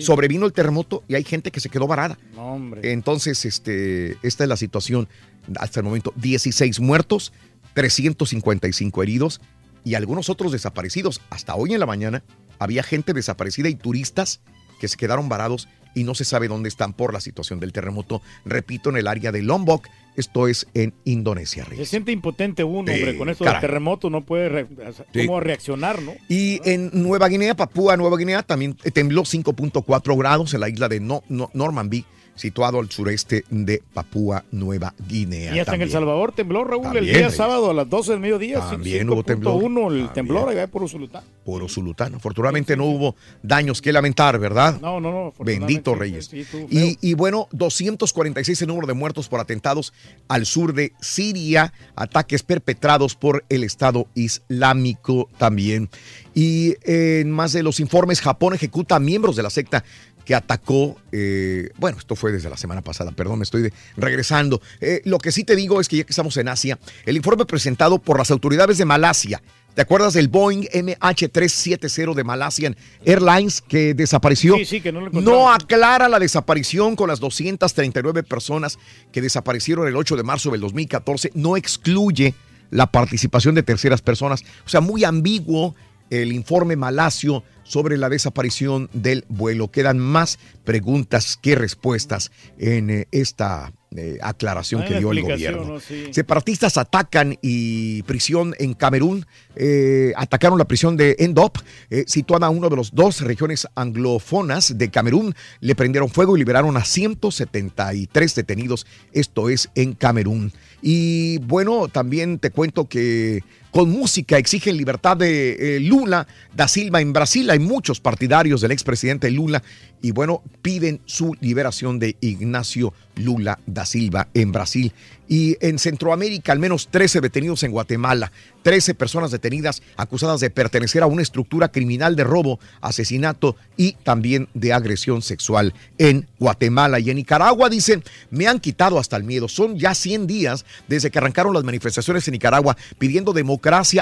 Sobrevino 0.00 0.44
el 0.44 0.52
terremoto 0.52 1.04
y 1.06 1.14
hay 1.14 1.22
gente 1.24 1.50
que 1.52 1.60
se 1.60 1.68
quedó 1.68 1.86
varada. 1.86 2.18
Hombre. 2.36 2.92
Entonces, 2.92 3.44
este, 3.44 4.16
esta 4.22 4.42
es 4.44 4.48
la 4.48 4.56
situación 4.56 5.08
hasta 5.56 5.80
el 5.80 5.84
momento. 5.84 6.12
16 6.16 6.80
muertos, 6.80 7.32
355 7.74 9.02
heridos 9.02 9.40
y 9.84 9.94
algunos 9.94 10.28
otros 10.30 10.50
desaparecidos. 10.52 11.20
Hasta 11.30 11.54
hoy 11.54 11.74
en 11.74 11.80
la 11.80 11.86
mañana 11.86 12.24
había 12.58 12.82
gente 12.82 13.12
desaparecida 13.14 13.68
y 13.68 13.76
turistas 13.76 14.40
que 14.80 14.88
se 14.88 14.96
quedaron 14.96 15.28
varados 15.28 15.68
y 15.94 16.04
no 16.04 16.14
se 16.14 16.24
sabe 16.24 16.48
dónde 16.48 16.68
están 16.68 16.92
por 16.92 17.12
la 17.12 17.20
situación 17.20 17.60
del 17.60 17.72
terremoto. 17.72 18.22
Repito, 18.44 18.90
en 18.90 18.96
el 18.96 19.06
área 19.08 19.32
de 19.32 19.42
Lombok, 19.42 19.86
esto 20.16 20.48
es 20.48 20.66
en 20.74 20.94
Indonesia. 21.04 21.64
Reyes. 21.64 21.86
Se 21.86 21.90
siente 21.90 22.10
impotente 22.12 22.64
uno, 22.64 22.92
Sí, 22.92 22.98
hombre, 22.98 23.16
con 23.16 23.28
esto 23.28 23.44
del 23.44 23.60
terremoto, 23.60 24.10
no 24.10 24.24
puede 24.24 24.48
re- 24.48 24.66
Sí. 25.12 25.26
cómo 25.26 25.38
reaccionar, 25.40 26.02
¿no? 26.02 26.12
Y 26.28 26.60
en 26.68 26.90
Nueva 26.92 27.28
Guinea, 27.28 27.54
Papúa 27.54 27.96
Nueva 27.96 28.16
Guinea, 28.16 28.42
también 28.42 28.74
tembló 28.92 29.24
5.4 29.24 30.16
grados 30.16 30.54
en 30.54 30.60
la 30.60 30.68
isla 30.68 30.88
de 30.88 30.98
no, 31.00 31.22
No- 31.28 31.50
Normanby, 31.54 32.04
situado 32.38 32.78
al 32.80 32.90
sureste 32.90 33.44
de 33.50 33.82
Papúa 33.92 34.44
Nueva 34.52 34.94
Guinea. 35.08 35.54
Y 35.54 35.58
hasta 35.58 35.74
en 35.74 35.82
El. 35.82 35.90
Salvador 35.90 36.32
tembló, 36.32 36.64
Raúl, 36.64 36.96
el 36.96 37.04
día 37.04 37.14
Reyes. 37.14 37.34
sábado 37.34 37.70
a 37.70 37.74
las 37.74 37.88
12 37.88 38.12
del 38.12 38.20
mediodía. 38.20 38.60
También 38.60 39.08
hubo 39.10 39.22
temblor. 39.24 39.54
5.1 39.62 39.66
el 39.66 39.72
También. 39.74 40.12
temblor 40.14 40.48
allá 40.48 40.66
por 40.66 40.82
Usulután. 40.82 41.24
Por 41.44 41.62
Usulután. 41.62 42.14
Afortunadamente 42.14 42.76
no 42.76 42.84
hubo 42.86 43.16
daños 43.42 43.82
que 43.82 43.92
lamentar, 43.92 44.38
¿verdad? 44.38 44.80
No, 44.80 45.00
no, 45.00 45.10
no. 45.12 45.44
Bendito 45.44 45.94
Reyes. 45.94 46.26
sí, 46.26 46.44
sí. 46.44 46.66
Y, 46.70 46.98
y 47.00 47.14
bueno, 47.14 47.48
246 47.52 48.62
el 48.62 48.68
número 48.68 48.86
de 48.86 48.94
muertos 48.94 49.28
por 49.28 49.40
atentados 49.40 49.92
al 50.28 50.46
sur 50.46 50.74
de 50.74 50.92
Siria, 51.00 51.72
ataques 51.96 52.42
perpetrados 52.42 53.14
por 53.14 53.44
el 53.48 53.64
Estado 53.64 54.06
Islámico 54.14 55.28
también. 55.38 55.88
Y 56.34 56.76
en 56.84 57.30
más 57.30 57.52
de 57.52 57.62
los 57.62 57.80
informes, 57.80 58.20
Japón 58.20 58.54
ejecuta 58.54 58.96
a 58.96 59.00
miembros 59.00 59.36
de 59.36 59.42
la 59.42 59.50
secta 59.50 59.84
que 60.28 60.34
atacó, 60.34 60.94
eh, 61.10 61.70
bueno, 61.78 61.96
esto 61.96 62.14
fue 62.14 62.32
desde 62.32 62.50
la 62.50 62.58
semana 62.58 62.82
pasada, 62.82 63.12
perdón, 63.12 63.38
me 63.38 63.44
estoy 63.44 63.62
de- 63.62 63.72
regresando. 63.96 64.60
Eh, 64.78 65.00
lo 65.06 65.16
que 65.16 65.32
sí 65.32 65.42
te 65.42 65.56
digo 65.56 65.80
es 65.80 65.88
que 65.88 65.96
ya 65.96 66.04
que 66.04 66.10
estamos 66.12 66.36
en 66.36 66.48
Asia, 66.48 66.78
el 67.06 67.16
informe 67.16 67.46
presentado 67.46 67.98
por 67.98 68.18
las 68.18 68.30
autoridades 68.30 68.76
de 68.76 68.84
Malasia, 68.84 69.40
¿te 69.74 69.80
acuerdas 69.80 70.12
del 70.12 70.28
Boeing 70.28 70.64
MH370 70.70 72.12
de 72.14 72.24
Malaysian 72.24 72.76
Airlines 73.06 73.62
que 73.62 73.94
desapareció? 73.94 74.56
Sí, 74.56 74.66
sí, 74.66 74.80
que 74.82 74.92
no 74.92 75.00
lo 75.00 75.10
No 75.22 75.50
aclara 75.50 76.10
la 76.10 76.18
desaparición 76.18 76.94
con 76.94 77.08
las 77.08 77.20
239 77.20 78.22
personas 78.22 78.78
que 79.10 79.22
desaparecieron 79.22 79.88
el 79.88 79.96
8 79.96 80.14
de 80.14 80.24
marzo 80.24 80.50
del 80.50 80.60
2014. 80.60 81.30
No 81.32 81.56
excluye 81.56 82.34
la 82.70 82.86
participación 82.92 83.54
de 83.54 83.62
terceras 83.62 84.02
personas. 84.02 84.42
O 84.66 84.68
sea, 84.68 84.82
muy 84.82 85.04
ambiguo 85.04 85.74
el 86.10 86.32
informe 86.32 86.76
malasio 86.76 87.44
sobre 87.68 87.96
la 87.96 88.08
desaparición 88.08 88.90
del 88.92 89.24
vuelo. 89.28 89.70
Quedan 89.70 89.98
más 89.98 90.38
preguntas 90.64 91.38
que 91.40 91.54
respuestas 91.54 92.32
en 92.58 92.90
eh, 92.90 93.08
esta 93.12 93.72
eh, 93.96 94.18
aclaración 94.20 94.82
Hay 94.82 94.88
que 94.88 94.98
dio 94.98 95.12
el 95.12 95.22
gobierno. 95.22 95.64
¿no? 95.64 95.80
Sí. 95.80 96.08
Separatistas 96.12 96.76
atacan 96.76 97.38
y 97.40 98.02
prisión 98.02 98.54
en 98.58 98.74
Camerún. 98.74 99.24
eh, 99.56 100.12
atacaron 100.16 100.58
la 100.58 100.66
prisión 100.66 100.96
de 100.98 101.16
Endop, 101.18 101.56
eh, 101.88 102.04
situada 102.06 102.48
a 102.48 102.50
uno 102.50 102.68
de 102.68 102.76
los 102.76 102.94
dos 102.94 103.22
regiones 103.22 103.66
anglofonas 103.74 104.76
de 104.76 104.90
Camerún. 104.90 105.34
Le 105.60 105.74
prendieron 105.74 106.10
fuego 106.10 106.36
y 106.36 106.40
liberaron 106.40 106.76
a 106.76 106.84
173 106.84 108.34
detenidos. 108.34 108.86
Esto 109.12 109.48
es 109.48 109.70
en 109.74 109.94
Camerún. 109.94 110.52
Y 110.82 111.38
bueno, 111.38 111.88
también 111.88 112.38
te 112.38 112.50
cuento 112.50 112.88
que 112.88 113.42
con 113.70 113.90
música 113.90 114.38
exigen 114.38 114.76
libertad 114.76 115.16
de 115.16 115.76
eh, 115.76 115.80
Lula 115.80 116.26
da 116.54 116.68
Silva 116.68 117.00
en 117.00 117.12
Brasil. 117.12 117.48
Hay 117.50 117.58
muchos 117.58 118.00
partidarios 118.00 118.60
del 118.60 118.72
expresidente 118.72 119.30
Lula 119.30 119.62
y 120.00 120.12
bueno, 120.12 120.42
piden 120.62 121.00
su 121.06 121.34
liberación 121.40 121.98
de 121.98 122.16
Ignacio 122.20 122.92
Lula 123.16 123.58
da 123.66 123.84
Silva 123.84 124.28
en 124.32 124.52
Brasil. 124.52 124.92
Y 125.30 125.56
en 125.60 125.78
Centroamérica, 125.78 126.52
al 126.52 126.58
menos 126.58 126.88
13 126.88 127.20
detenidos 127.20 127.62
en 127.62 127.72
Guatemala, 127.72 128.32
13 128.62 128.94
personas 128.94 129.30
detenidas 129.30 129.82
acusadas 129.96 130.40
de 130.40 130.50
pertenecer 130.50 131.02
a 131.02 131.06
una 131.06 131.20
estructura 131.22 131.68
criminal 131.68 132.16
de 132.16 132.24
robo, 132.24 132.60
asesinato 132.80 133.56
y 133.76 133.92
también 134.04 134.48
de 134.54 134.72
agresión 134.72 135.20
sexual 135.20 135.74
en 135.98 136.26
Guatemala. 136.38 136.98
Y 137.00 137.10
en 137.10 137.16
Nicaragua 137.16 137.68
dicen, 137.68 138.02
me 138.30 138.46
han 138.46 138.60
quitado 138.60 138.98
hasta 138.98 139.16
el 139.16 139.24
miedo. 139.24 139.48
Son 139.48 139.78
ya 139.78 139.94
100 139.94 140.26
días 140.26 140.64
desde 140.86 141.10
que 141.10 141.18
arrancaron 141.18 141.52
las 141.52 141.64
manifestaciones 141.64 142.26
en 142.28 142.32
Nicaragua 142.32 142.76
pidiendo 142.98 143.32
democracia 143.32 143.57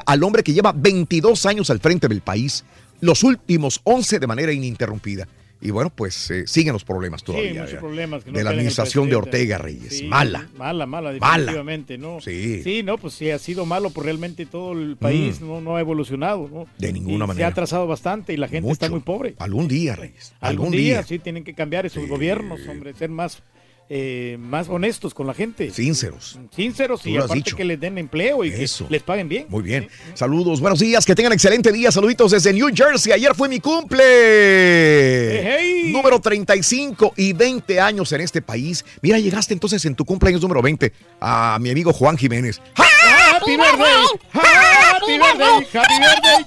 al 0.07 0.23
hombre 0.25 0.43
que 0.43 0.53
lleva 0.53 0.73
22 0.73 1.47
años 1.47 1.71
al 1.71 1.81
frente 1.81 2.09
del 2.09 2.21
país, 2.21 2.65
los 3.01 3.23
últimos 3.25 3.81
11 3.85 4.19
de 4.19 4.27
manera 4.27 4.53
ininterrumpida. 4.53 5.27
Y 5.59 5.71
bueno, 5.71 5.89
pues 5.89 6.31
eh, 6.31 6.47
siguen 6.47 6.75
los 6.75 6.85
problemas 6.85 7.25
todavía. 7.25 7.67
Sí, 7.67 7.75
eh, 7.75 7.79
problemas. 7.79 8.23
que 8.23 8.31
no 8.31 8.37
de 8.37 8.45
la 8.45 8.51
administración 8.51 9.09
de. 9.09 9.17
Ortega 9.17 9.57
Reyes. 9.57 9.99
Sí, 9.99 10.05
Mala. 10.07 10.47
Mala, 10.55 10.85
mala, 10.85 11.13
Mala. 11.19 11.37
definitivamente, 11.39 11.97
¿no? 11.97 12.21
Sí. 12.21 12.61
Sí, 12.63 12.83
no, 12.83 12.99
pues 12.99 13.15
sí, 13.15 13.31
ha 13.31 13.39
sido 13.39 13.65
malo, 13.65 13.89
pues 13.89 14.05
realmente 14.05 14.45
todo 14.45 14.73
el 14.75 14.97
país 14.99 15.41
Mm. 15.41 15.47
no, 15.47 15.61
no 15.63 15.77
ha 15.77 15.81
evolucionado, 15.81 16.47
¿no? 16.53 16.67
De 16.77 16.93
ninguna 16.93 17.25
Y 17.25 17.27
Se 17.27 17.27
manera. 17.29 17.47
ha 17.47 17.51
atrasado 17.51 17.87
bastante 17.87 18.35
y 18.35 18.37
la 18.37 18.49
gente 18.49 18.71
está 18.71 18.91
muy 18.91 19.01
pobre. 19.01 19.35
Algún 19.39 19.67
día, 19.67 19.97
Reyes. 19.97 20.35
Algún, 20.41 20.73
día, 20.73 21.03
sí 21.03 21.19
tienen 21.19 21.43
que 21.43 21.55
cambiar 21.55 21.87
esos 21.87 22.07
gobiernos, 22.07 22.61
hombre, 22.69 22.93
ser 22.93 23.09
más, 23.09 23.43
eh, 23.89 24.37
más 24.41 24.69
honestos 24.69 25.15
con 25.15 25.27
la 25.27 25.35
gente. 25.35 25.71
Sinceros. 25.71 26.39
Sinceros 26.55 27.03
Tú 27.03 27.09
y 27.09 27.17
aparte 27.17 27.35
dicho. 27.35 27.57
que 27.57 27.65
les 27.65 27.79
den 27.79 27.99
empleo 27.99 28.45
y 28.45 28.49
Eso. 28.49 28.87
que 28.87 28.93
les 28.95 29.03
paguen 29.03 29.29
bien. 29.29 29.47
Muy 29.49 29.63
bien. 29.63 29.89
Saludos, 30.15 30.61
buenos 30.61 30.79
días, 30.81 31.05
que 31.07 31.15
tengan 31.15 31.33
excelente 31.33 31.71
día. 31.73 31.91
Saluditos 31.93 32.33
desde 32.33 32.53
New 32.53 32.69
Jersey. 32.75 33.13
Ayer 33.13 33.35
fue 33.35 33.49
mi 33.49 33.61
cumple. 33.61 34.03
Número 35.93 36.21
35 36.21 37.15
y 37.17 37.33
20 37.33 37.81
años 37.81 38.11
en 38.13 38.21
este 38.21 38.43
país. 38.43 38.85
Mira, 39.03 39.19
llegaste 39.19 39.55
entonces 39.55 39.85
en 39.85 39.95
tu 39.95 40.05
cumpleaños 40.05 40.43
número 40.43 40.63
20 40.63 40.93
a 41.21 41.59
mi 41.61 41.71
amigo 41.71 41.93
Juan 41.93 42.17
Jiménez. 42.19 42.61
¡Happy 42.75 43.57
birthday! 43.57 44.07
¡Happy 44.33 45.13
birthday! 45.13 45.67
¡Happy 45.75 45.99
birthday! 45.99 46.45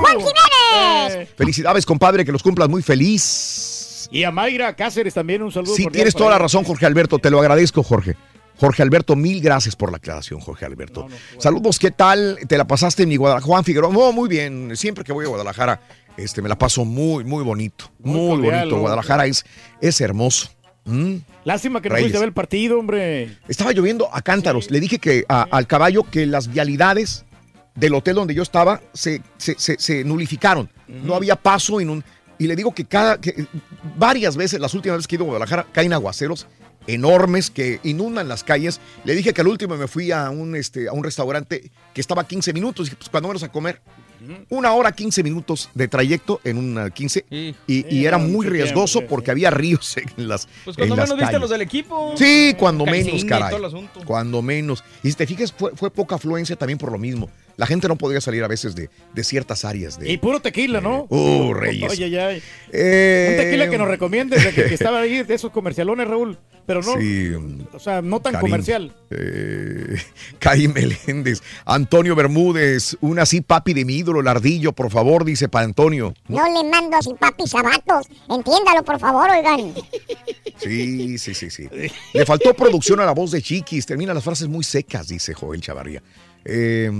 Juan 0.00 0.18
Jiménez! 0.18 1.14
Eh, 1.16 1.28
Felicidades, 1.36 1.86
compadre, 1.86 2.24
que 2.24 2.32
los 2.32 2.42
cumplas 2.42 2.68
muy 2.68 2.82
feliz. 2.82 3.73
Y 4.14 4.24
a 4.24 4.30
Mayra 4.30 4.74
Cáceres 4.74 5.12
también 5.14 5.42
un 5.42 5.52
saludo. 5.52 5.74
Sí, 5.74 5.86
tienes 5.92 6.14
toda 6.14 6.30
la 6.30 6.38
razón, 6.38 6.64
Jorge 6.64 6.86
Alberto. 6.86 7.18
Te 7.18 7.30
lo 7.30 7.40
agradezco, 7.40 7.82
Jorge. 7.82 8.16
Jorge 8.56 8.82
Alberto, 8.82 9.16
mil 9.16 9.40
gracias 9.40 9.74
por 9.74 9.90
la 9.90 9.96
aclaración, 9.96 10.38
Jorge 10.40 10.64
Alberto. 10.64 11.08
Saludos, 11.38 11.78
¿qué 11.80 11.90
tal? 11.90 12.38
¿Te 12.46 12.56
la 12.56 12.64
pasaste 12.66 13.02
en 13.02 13.08
mi 13.08 13.16
Guadalajara? 13.16 13.46
Juan 13.46 13.64
Figueroa, 13.64 13.90
oh, 13.94 14.12
muy 14.12 14.28
bien. 14.28 14.76
Siempre 14.76 15.02
que 15.02 15.12
voy 15.12 15.24
a 15.24 15.28
Guadalajara, 15.28 15.80
este, 16.16 16.40
me 16.40 16.48
la 16.48 16.56
paso 16.56 16.84
muy, 16.84 17.24
muy 17.24 17.42
bonito. 17.42 17.90
Muy, 17.98 18.36
cordial, 18.36 18.52
bonito. 18.60 18.76
¿no? 18.76 18.80
Guadalajara 18.82 19.26
es, 19.26 19.44
es 19.80 20.00
hermoso. 20.00 20.50
¿Mm? 20.84 21.16
Lástima 21.44 21.80
que 21.82 21.88
no 21.88 21.96
a 21.96 21.98
ver 21.98 22.14
el 22.22 22.32
partido, 22.32 22.78
hombre. 22.78 23.36
Estaba 23.48 23.72
lloviendo 23.72 24.08
a 24.14 24.22
cántaros. 24.22 24.70
Le 24.70 24.78
dije 24.80 24.98
que 25.00 25.24
a- 25.28 25.48
al 25.50 25.66
caballo 25.66 26.04
que 26.04 26.24
las 26.26 26.46
vialidades 26.52 27.24
del 27.74 27.94
hotel 27.94 28.14
donde 28.14 28.34
yo 28.34 28.42
estaba 28.44 28.80
se, 28.92 29.20
se, 29.36 29.56
se- 29.58 29.76
se 29.80 30.04
nulificaron. 30.04 30.70
No 30.86 31.16
había 31.16 31.34
paso 31.36 31.80
en 31.80 31.90
un. 31.90 32.04
Y 32.38 32.46
le 32.46 32.56
digo 32.56 32.74
que 32.74 32.84
cada. 32.84 33.20
que 33.20 33.46
varias 33.96 34.36
veces, 34.36 34.60
las 34.60 34.74
últimas 34.74 34.98
veces 34.98 35.06
que 35.06 35.16
he 35.16 35.18
ido 35.18 35.24
a 35.24 35.28
Guadalajara, 35.28 35.66
caen 35.72 35.92
aguaceros 35.92 36.46
enormes 36.86 37.50
que 37.50 37.80
inundan 37.82 38.28
las 38.28 38.44
calles. 38.44 38.80
Le 39.04 39.14
dije 39.14 39.32
que 39.32 39.40
al 39.40 39.48
último 39.48 39.76
me 39.76 39.88
fui 39.88 40.12
a 40.12 40.30
un, 40.30 40.54
este, 40.56 40.88
a 40.88 40.92
un 40.92 41.04
restaurante 41.04 41.70
que 41.92 42.00
estaba 42.00 42.22
a 42.22 42.26
15 42.26 42.52
minutos. 42.52 42.86
Dije, 42.86 42.96
pues 42.96 43.08
cuando 43.08 43.28
menos 43.28 43.42
a 43.42 43.50
comer. 43.50 43.80
Una 44.48 44.72
hora, 44.72 44.92
15 44.92 45.22
minutos 45.22 45.70
de 45.74 45.88
trayecto 45.88 46.40
en 46.44 46.58
una 46.58 46.90
15. 46.90 47.24
Y, 47.30 47.54
y 47.66 48.04
era 48.06 48.18
muy 48.18 48.46
riesgoso 48.46 49.02
porque 49.06 49.30
había 49.30 49.50
ríos 49.50 49.96
en 49.96 50.28
las, 50.28 50.46
Pues 50.64 50.76
en 50.78 50.82
cuando 50.88 50.96
las 50.96 51.04
menos 51.08 51.16
viste 51.18 51.24
calles. 51.26 51.40
los 51.40 51.50
del 51.50 51.62
equipo. 51.62 52.14
Sí, 52.16 52.54
cuando 52.58 52.86
menos, 52.86 53.24
caray. 53.24 53.56
Cuando 54.04 54.42
menos. 54.42 54.84
Y 55.02 55.08
si 55.10 55.14
te 55.16 55.26
fijas, 55.26 55.52
fue, 55.52 55.72
fue 55.74 55.90
poca 55.90 56.16
afluencia 56.16 56.56
también 56.56 56.78
por 56.78 56.90
lo 56.92 56.98
mismo. 56.98 57.30
La 57.56 57.66
gente 57.66 57.86
no 57.86 57.96
podía 57.96 58.20
salir 58.20 58.42
a 58.42 58.48
veces 58.48 58.74
de, 58.74 58.90
de 59.12 59.24
ciertas 59.24 59.64
áreas. 59.64 59.98
De, 59.98 60.10
Y 60.10 60.16
puro 60.16 60.40
tequila, 60.40 60.80
¿no? 60.80 61.06
Uh, 61.08 61.54
Reyes. 61.54 61.92
Oye, 61.92 62.04
ay, 62.06 62.16
ay. 62.16 62.42
Eh, 62.72 63.28
Un 63.38 63.44
tequila 63.44 63.70
que 63.70 63.78
nos 63.78 63.86
recomiendes, 63.86 64.42
de 64.44 64.52
que, 64.52 64.64
que 64.64 64.74
estaba 64.74 64.98
ahí 65.00 65.22
de 65.22 65.34
esos 65.34 65.52
comercialones, 65.52 66.08
Raúl. 66.08 66.36
Pero 66.66 66.80
no, 66.82 66.98
Sí, 66.98 67.32
o 67.72 67.78
sea, 67.78 68.00
no 68.00 68.20
tan 68.20 68.32
Karim, 68.32 68.48
comercial. 68.48 68.96
Eh, 69.10 69.96
Caí 70.38 70.68
Meléndez, 70.68 71.42
Antonio 71.64 72.14
Bermúdez, 72.14 72.96
un 73.00 73.18
así 73.18 73.40
papi 73.40 73.74
de 73.74 73.84
mi 73.84 73.96
ídolo, 73.96 74.20
el 74.20 74.28
ardillo, 74.28 74.72
por 74.72 74.90
favor, 74.90 75.24
dice 75.24 75.48
para 75.48 75.66
Antonio. 75.66 76.14
No 76.28 76.44
le 76.44 76.68
mando 76.68 76.96
así 76.96 77.10
papi 77.18 77.46
zapatos. 77.46 78.06
Entiéndalo, 78.28 78.82
por 78.84 78.98
favor, 78.98 79.28
oigan. 79.30 79.74
Sí, 80.58 81.18
sí, 81.18 81.34
sí, 81.34 81.50
sí. 81.50 81.68
Le 82.12 82.26
faltó 82.26 82.54
producción 82.54 83.00
a 83.00 83.04
la 83.04 83.12
voz 83.12 83.30
de 83.30 83.42
Chiquis. 83.42 83.84
Termina 83.84 84.14
las 84.14 84.24
frases 84.24 84.48
muy 84.48 84.64
secas, 84.64 85.08
dice 85.08 85.34
Joel 85.34 85.60
Chavarría. 85.60 86.02
Eh, 86.44 86.90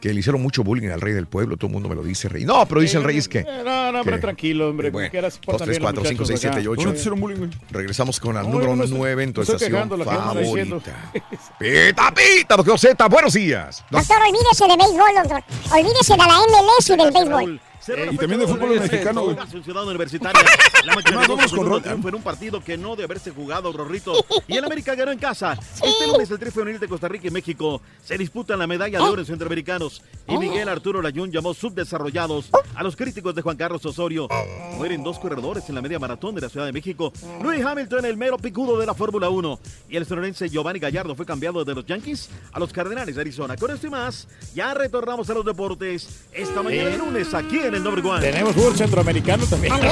que 0.00 0.12
le 0.12 0.20
hicieron 0.20 0.40
mucho 0.40 0.62
bullying 0.62 0.88
al 0.90 1.00
rey 1.00 1.12
del 1.12 1.26
pueblo, 1.26 1.56
todo 1.56 1.66
el 1.68 1.72
mundo 1.72 1.88
me 1.88 1.94
lo 1.96 2.02
dice, 2.02 2.28
rey. 2.28 2.44
No, 2.44 2.66
pero 2.66 2.80
dice 2.80 2.98
el 2.98 3.04
rey 3.04 3.18
es 3.18 3.28
que... 3.28 3.40
Eh, 3.40 3.44
No, 3.64 3.90
no, 3.92 4.00
hombre, 4.00 4.14
que- 4.16 4.20
tranquilo, 4.20 4.68
hombre. 4.70 4.90
Bueno, 4.90 5.06
como 5.08 5.10
quieras, 5.10 5.34
se 5.34 5.40
2, 5.40 5.46
portan 5.46 5.66
3, 5.66 5.78
bien 5.78 5.82
los 5.82 5.92
4, 5.94 6.08
5, 6.10 6.24
6, 6.24 6.30
muchachos 6.30 6.40
7 6.40 6.56
y 6.56 6.60
acá. 6.62 6.70
8. 6.70 6.76
¿Dónde 6.80 6.92
te 6.92 6.98
hicieron 6.98 7.20
bullying, 7.20 7.38
güey? 7.38 7.50
Regresamos 7.70 8.20
con 8.20 8.36
el 8.36 8.42
No, 8.44 8.48
número 8.50 8.70
yo 8.70 8.76
no 8.76 8.84
estoy- 8.84 8.98
9 8.98 9.22
en 9.24 9.32
tu 9.32 9.42
estación 9.42 9.88
favorita. 9.88 11.12
Pita, 11.58 12.14
pita, 12.14 12.56
doctor 12.56 12.78
Z, 12.78 13.08
buenos 13.08 13.32
días. 13.34 13.84
Doctor, 13.90 14.16
olvídese 14.22 14.66
de 14.68 14.76
béisbol, 14.76 15.14
doctor. 15.16 15.42
Olvídese 15.72 16.12
de 16.12 16.18
la 16.18 16.38
MLS 16.46 16.90
y 16.90 16.96
del 16.96 17.10
béisbol. 17.12 17.60
Y 17.86 18.16
también 18.16 18.40
de 18.40 18.46
fútbol 18.46 18.80
mexicano, 18.80 19.24
güey. 19.24 19.36
En 19.52 19.64
Ciudad 19.64 19.86
Universitaria, 19.86 20.40
la 20.84 20.94
máquina 20.94 21.26
vamos 21.26 21.52
con 21.52 21.66
Ron. 21.66 21.82
triunfo 21.82 22.08
en 22.08 22.14
un 22.16 22.22
partido 22.22 22.62
que 22.62 22.76
no 22.76 22.96
de 22.96 23.04
haberse 23.04 23.30
jugado, 23.30 23.72
Rorrito. 23.72 24.12
Y 24.48 24.56
el 24.56 24.64
América 24.64 24.94
ganó 24.94 25.12
en 25.12 25.18
casa. 25.18 25.58
Este 25.82 26.06
lunes 26.06 26.30
el 26.30 26.38
Tri 26.38 26.50
femenil 26.50 26.80
de 26.80 26.88
Costa 26.88 27.06
Rica 27.08 27.28
y 27.28 27.30
México 27.30 27.82
se 28.02 28.16
disputan 28.16 28.58
la 28.58 28.66
medalla 28.66 28.98
de 28.98 29.04
oro 29.04 29.20
en 29.20 29.26
centroamericanos. 29.26 30.02
Y 30.26 30.38
Miguel 30.38 30.68
Arturo 30.68 31.02
Layún 31.02 31.30
llamó 31.30 31.52
subdesarrollados 31.54 32.50
a 32.74 32.82
los 32.82 32.96
críticos 32.96 33.34
de 33.34 33.42
Juan 33.42 33.56
Carlos 33.56 33.84
Osorio. 33.84 34.28
Mueren 34.76 35.02
dos 35.02 35.18
corredores 35.18 35.68
en 35.68 35.74
la 35.74 35.82
media 35.82 35.98
maratón 35.98 36.34
de 36.34 36.40
la 36.40 36.48
Ciudad 36.48 36.66
de 36.66 36.72
México. 36.72 37.12
Luis 37.42 37.64
Hamilton, 37.64 38.04
el 38.06 38.16
mero 38.16 38.38
picudo 38.38 38.78
de 38.78 38.86
la 38.86 38.94
Fórmula 38.94 39.28
1. 39.28 39.60
Y 39.90 39.96
el 39.96 40.06
sonorense 40.06 40.48
Giovanni 40.48 40.78
Gallardo 40.78 41.14
fue 41.14 41.26
cambiado 41.26 41.64
de 41.64 41.74
los 41.74 41.84
Yankees 41.86 42.30
a 42.52 42.58
los 42.58 42.72
Cardenales 42.72 43.14
de 43.14 43.20
Arizona. 43.20 43.56
Con 43.56 43.70
esto 43.70 43.86
y 43.86 43.90
más, 43.90 44.28
ya 44.54 44.72
retornamos 44.74 45.28
a 45.28 45.34
los 45.34 45.44
deportes 45.44 46.26
esta 46.32 46.62
mañana 46.62 46.90
de 46.90 46.98
lunes 46.98 47.34
aquí 47.34 47.58
en 47.58 47.67
el 47.74 47.82
Number 47.82 48.04
One. 48.04 48.20
Tenemos 48.20 48.54
fútbol 48.54 48.76
centroamericano 48.76 49.46
también. 49.46 49.74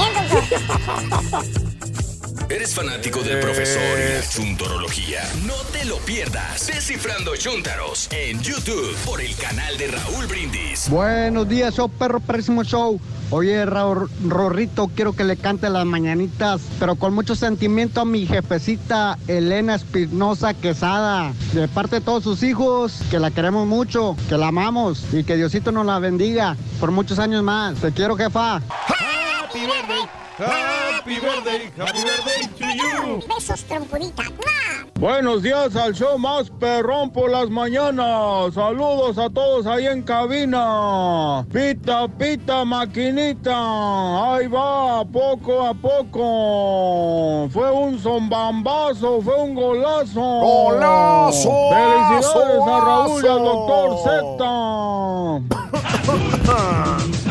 ¿Eres 2.49 2.77
fanático 2.77 3.25
del 3.25 3.41
profesor 3.41 3.83
y 3.99 4.15
la 4.15 4.29
chuntorología? 4.29 5.21
No 5.47 5.55
te 5.73 5.85
lo 5.85 5.97
pierdas. 5.99 6.69
Descifrando 6.69 7.37
Chuntaros 7.37 8.09
en 8.13 8.41
YouTube 8.41 8.95
por 9.05 9.21
el 9.21 9.35
canal 9.35 9.77
de 9.77 9.89
Raúl 9.89 10.27
Brindis. 10.27 10.89
Buenos 10.89 11.49
días, 11.49 11.75
show 11.75 11.89
perro, 11.89 12.21
perrísimo 12.21 12.63
show. 12.63 13.01
Oye, 13.31 13.67
Raúl 13.67 14.09
Rorrito, 14.25 14.89
quiero 14.95 15.13
que 15.13 15.25
le 15.25 15.37
cante 15.37 15.69
las 15.71 15.85
mañanitas, 15.87 16.61
pero 16.79 16.95
con 16.95 17.15
mucho 17.15 17.35
sentimiento 17.35 18.03
a 18.03 18.05
mi 18.05 18.27
jefecita 18.27 19.19
Elena 19.27 19.75
Espinosa 19.75 20.55
Quesada. 20.55 21.33
De 21.53 21.67
parte 21.67 21.97
de 21.97 22.03
todos 22.03 22.23
sus 22.23 22.45
hijos, 22.45 23.01
que 23.11 23.19
la 23.19 23.33
queremos 23.33 23.67
mucho, 23.67 24.17
que 24.29 24.39
la 24.39 24.49
amamos 24.49 25.03
y 25.13 25.25
que 25.25 25.35
Diosito 25.35 25.73
nos 25.73 25.85
la 25.85 25.99
bendiga 25.99 26.57
por 26.79 26.93
muchos 26.93 27.19
años 27.19 27.43
más. 27.43 27.81
Te 27.81 27.91
quiero, 27.91 28.17
jefa. 28.17 28.57
Happy 28.57 29.61
birthday, 29.63 30.26
happy 30.37 31.19
birthday, 31.21 31.71
happy 31.77 32.03
birthday 32.03 32.43
to 32.59 32.67
you. 32.77 33.21
Besos, 33.27 33.65
trompudita. 33.65 34.25
Buenos 34.99 35.43
días 35.43 35.77
al 35.77 35.95
show 35.95 36.19
más 36.19 36.49
perrón 36.51 37.11
por 37.11 37.31
las 37.31 37.51
mañanas. 37.51 38.55
Saludos 38.55 39.19
a 39.19 39.29
todos 39.29 39.67
ahí 39.67 39.87
en 39.87 40.03
cabina. 40.03 41.45
Pita, 41.53 42.09
pita, 42.09 42.65
maquinita. 42.65 44.35
Ahí 44.35 44.47
va, 44.47 45.05
poco 45.05 45.67
a 45.67 45.75
poco. 45.75 47.47
Fue 47.53 47.71
un 47.71 47.99
zombambazo, 47.99 49.21
fue 49.21 49.35
un 49.35 49.55
golazo. 49.55 50.21
¡Golazo! 50.21 51.53
Felicidades 51.71 52.67
a 52.67 52.81
Raúl 52.81 53.23
y 53.23 53.29
al 53.29 53.45
doctor 53.45 53.99
Z. 54.03 54.07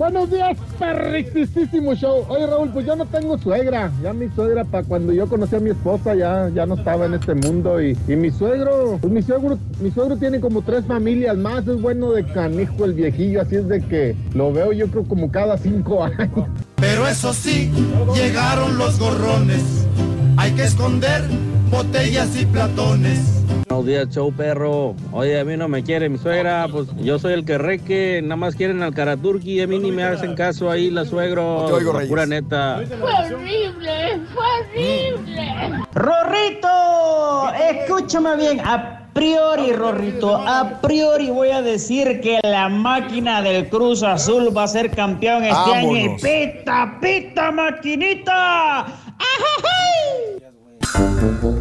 Buenos 0.00 0.30
días, 0.30 0.56
perricisísimo 0.78 1.94
show. 1.94 2.24
Oye, 2.30 2.46
Raúl, 2.46 2.70
pues 2.70 2.86
yo 2.86 2.96
no 2.96 3.04
tengo 3.04 3.36
suegra. 3.36 3.92
Ya 4.02 4.14
mi 4.14 4.30
suegra, 4.30 4.64
para 4.64 4.82
cuando 4.82 5.12
yo 5.12 5.28
conocí 5.28 5.56
a 5.56 5.60
mi 5.60 5.68
esposa, 5.68 6.14
ya, 6.14 6.48
ya 6.54 6.64
no 6.64 6.76
estaba 6.76 7.04
en 7.04 7.12
este 7.12 7.34
mundo. 7.34 7.82
Y, 7.82 7.94
y 8.08 8.16
mi 8.16 8.30
suegro, 8.30 8.96
pues 8.98 9.12
mi 9.12 9.20
suegro, 9.20 9.58
mi 9.78 9.90
suegro 9.90 10.16
tiene 10.16 10.40
como 10.40 10.62
tres 10.62 10.86
familias 10.86 11.36
más. 11.36 11.68
Es 11.68 11.82
bueno 11.82 12.12
de 12.12 12.24
canijo 12.24 12.86
el 12.86 12.94
viejillo, 12.94 13.42
así 13.42 13.56
es 13.56 13.68
de 13.68 13.82
que 13.82 14.16
lo 14.32 14.50
veo 14.54 14.72
yo 14.72 14.86
creo 14.86 15.04
como 15.04 15.30
cada 15.30 15.58
cinco 15.58 16.02
años. 16.02 16.48
Pero 16.76 17.06
eso 17.06 17.34
sí, 17.34 17.70
llegaron 18.14 18.78
los 18.78 18.98
gorrones. 18.98 19.86
Hay 20.38 20.52
que 20.52 20.62
esconder 20.62 21.24
botellas 21.70 22.40
y 22.40 22.46
platones. 22.46 23.20
Buenos 23.70 23.86
días, 23.86 24.08
show 24.08 24.32
perro. 24.32 24.96
Oye, 25.12 25.38
a 25.38 25.44
mí 25.44 25.56
no 25.56 25.68
me 25.68 25.84
quiere 25.84 26.08
mi 26.08 26.18
suegra, 26.18 26.66
pues 26.72 26.88
yo 26.96 27.20
soy 27.20 27.34
el 27.34 27.44
que 27.44 27.56
reque, 27.56 28.20
nada 28.20 28.34
más 28.34 28.56
quieren 28.56 28.82
al 28.82 28.92
Caraturki, 28.92 29.60
a 29.60 29.68
mí 29.68 29.78
ni 29.78 29.92
me 29.92 30.02
hacen 30.02 30.34
caso 30.34 30.68
ahí 30.68 30.90
la 30.90 31.04
suegro. 31.04 31.66
te 31.68 31.74
oigo, 31.74 31.92
pura 32.08 32.26
neta. 32.26 32.82
Fue 32.98 33.12
horrible, 33.12 34.22
fue 34.34 35.14
horrible. 35.14 35.84
Rorrito, 35.94 37.52
escúchame 37.70 38.36
bien. 38.38 38.60
A 38.64 39.08
priori, 39.12 39.72
Rorrito, 39.72 40.36
a 40.36 40.80
priori 40.80 41.30
voy 41.30 41.50
a 41.50 41.62
decir 41.62 42.20
que 42.20 42.40
la 42.42 42.68
máquina 42.68 43.40
del 43.40 43.68
Cruz 43.68 44.02
Azul 44.02 44.48
va 44.54 44.64
a 44.64 44.68
ser 44.68 44.90
campeón 44.90 45.44
este 45.44 45.74
año. 45.74 45.96
Y 45.96 46.08
Vámonos. 46.08 46.22
pita, 46.22 46.98
pita, 47.00 47.52
maquinita. 47.52 48.86
Buenos 50.92 51.59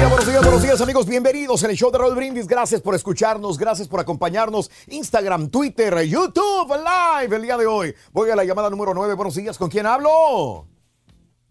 días, 0.00 0.10
buenos 0.10 0.26
días, 0.26 0.42
buenos 0.42 0.62
días, 0.62 0.80
amigos. 0.80 1.06
Bienvenidos 1.06 1.62
en 1.62 1.70
el 1.70 1.76
show 1.76 1.90
de 1.90 1.98
Raúl 1.98 2.14
Brindis. 2.14 2.46
Gracias 2.46 2.80
por 2.80 2.94
escucharnos, 2.94 3.58
gracias 3.58 3.86
por 3.86 4.00
acompañarnos. 4.00 4.70
Instagram, 4.88 5.50
Twitter, 5.50 5.94
YouTube, 6.04 6.72
Live 6.74 7.36
el 7.36 7.42
día 7.42 7.58
de 7.58 7.66
hoy. 7.66 7.94
Voy 8.10 8.30
a 8.30 8.36
la 8.36 8.44
llamada 8.44 8.70
número 8.70 8.94
9. 8.94 9.12
Buenos 9.14 9.34
días, 9.34 9.58
¿con 9.58 9.68
quién 9.68 9.84
hablo? 9.84 10.66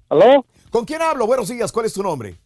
¿Aló? 0.10 0.46
¿Con 0.72 0.86
quién 0.86 1.02
hablo? 1.02 1.28
Buenos 1.28 1.48
días, 1.50 1.72
¿cuál 1.72 1.86
es 1.86 1.94
tu 1.94 2.02
nombre? 2.02 2.40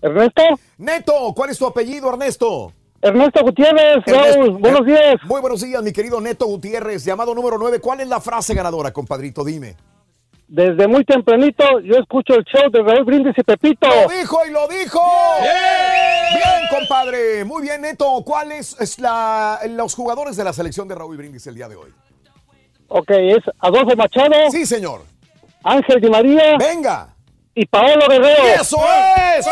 ¿Ernesto? 0.00 0.42
Neto, 0.76 1.32
¿cuál 1.34 1.50
es 1.50 1.58
tu 1.58 1.66
apellido, 1.66 2.08
Ernesto? 2.10 2.72
Ernesto 3.02 3.42
Gutiérrez, 3.42 4.04
Raúl, 4.06 4.58
buenos 4.58 4.86
días. 4.86 5.16
Muy 5.24 5.40
buenos 5.40 5.60
días, 5.60 5.82
mi 5.82 5.92
querido 5.92 6.20
Neto 6.20 6.46
Gutiérrez. 6.46 7.04
Llamado 7.04 7.34
número 7.34 7.58
9. 7.58 7.80
¿Cuál 7.80 8.00
es 8.00 8.08
la 8.08 8.20
frase 8.20 8.54
ganadora, 8.54 8.92
compadrito? 8.92 9.44
Dime. 9.44 9.76
Desde 10.48 10.88
muy 10.88 11.04
tempranito 11.04 11.62
yo 11.80 11.96
escucho 11.96 12.34
el 12.34 12.44
show 12.44 12.70
de 12.70 12.82
Raúl 12.82 13.04
Brindis 13.04 13.34
y 13.36 13.42
Pepito. 13.42 13.86
¡Lo 13.86 14.08
dijo 14.08 14.46
y 14.46 14.50
lo 14.50 14.66
dijo! 14.66 15.00
Bien, 15.42 16.68
compadre. 16.70 17.44
Muy 17.44 17.62
bien, 17.62 17.82
Neto. 17.82 18.22
¿Cuáles 18.24 18.74
es 18.80 18.98
la, 18.98 19.60
los 19.68 19.94
jugadores 19.94 20.36
de 20.36 20.44
la 20.44 20.54
selección 20.54 20.88
de 20.88 20.94
Raúl 20.94 21.18
Brindis 21.18 21.46
el 21.46 21.54
día 21.54 21.68
de 21.68 21.76
hoy? 21.76 21.92
Ok, 22.88 23.10
es 23.10 23.44
Adolfo 23.58 23.94
Machado. 23.94 24.50
Sí, 24.50 24.64
señor. 24.64 25.02
Ángel 25.62 26.00
Di 26.00 26.08
María. 26.08 26.56
Venga. 26.58 27.14
Y 27.60 27.66
Paolo 27.66 28.06
Guerrero. 28.08 28.44
¡Eso 28.60 28.78
es! 29.36 29.44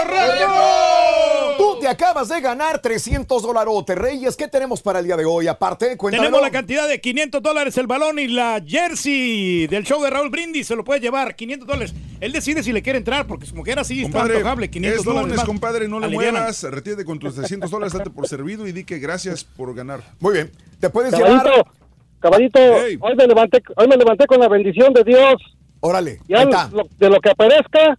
Tú 1.58 1.76
te 1.80 1.88
acabas 1.88 2.28
de 2.28 2.40
ganar 2.40 2.80
300 2.80 3.42
dolarotes. 3.42 3.98
Reyes, 3.98 4.36
¿qué 4.36 4.46
tenemos 4.46 4.80
para 4.80 5.00
el 5.00 5.06
día 5.06 5.16
de 5.16 5.24
hoy? 5.24 5.48
Aparte, 5.48 5.96
cuéntamelo. 5.96 6.28
Tenemos 6.30 6.40
la 6.46 6.52
cantidad 6.52 6.86
de 6.86 7.00
500 7.00 7.42
dólares 7.42 7.76
el 7.78 7.88
balón 7.88 8.20
y 8.20 8.28
la 8.28 8.62
jersey 8.64 9.66
del 9.66 9.82
show 9.82 10.00
de 10.04 10.10
Raúl 10.10 10.30
Brindis. 10.30 10.68
Se 10.68 10.76
lo 10.76 10.84
puede 10.84 11.00
llevar, 11.00 11.34
500 11.34 11.66
dólares. 11.66 11.94
Él 12.20 12.30
decide 12.30 12.62
si 12.62 12.72
le 12.72 12.80
quiere 12.80 12.98
entrar, 13.00 13.26
porque 13.26 13.46
como 13.50 13.64
que 13.64 13.72
era 13.72 13.80
así, 13.82 14.02
está 14.02 14.12
Compadre, 14.12 14.36
antojable, 14.36 14.70
500 14.70 14.98
es 15.00 15.04
dólares 15.04 15.22
lunes, 15.24 15.36
más. 15.38 15.46
compadre, 15.46 15.88
no 15.88 15.98
le 15.98 16.06
Alivianan. 16.06 16.42
muevas, 16.42 16.62
retírate 16.62 17.04
con 17.04 17.18
tus 17.18 17.34
300 17.34 17.68
dólares, 17.68 17.92
date 17.92 18.10
por 18.10 18.28
servido 18.28 18.68
y 18.68 18.72
di 18.72 18.84
que 18.84 19.00
gracias 19.00 19.42
por 19.42 19.74
ganar. 19.74 20.00
Muy 20.20 20.34
bien, 20.34 20.52
te 20.78 20.90
puedes 20.90 21.12
Caballito, 21.12 21.66
caballito, 22.20 22.58
Ey. 22.60 22.98
hoy, 23.00 23.16
me 23.16 23.26
levanté, 23.26 23.62
hoy 23.76 23.88
me 23.88 23.96
levanté 23.96 24.26
con 24.26 24.38
la 24.38 24.48
bendición 24.48 24.92
de 24.94 25.02
Dios. 25.02 25.34
Órale, 25.80 26.20
Ya 26.28 26.38
ahí 26.38 26.44
está. 26.44 26.68
lo- 26.68 26.88
de 26.98 27.10
lo 27.10 27.20
que 27.20 27.30
aparezca 27.30 27.98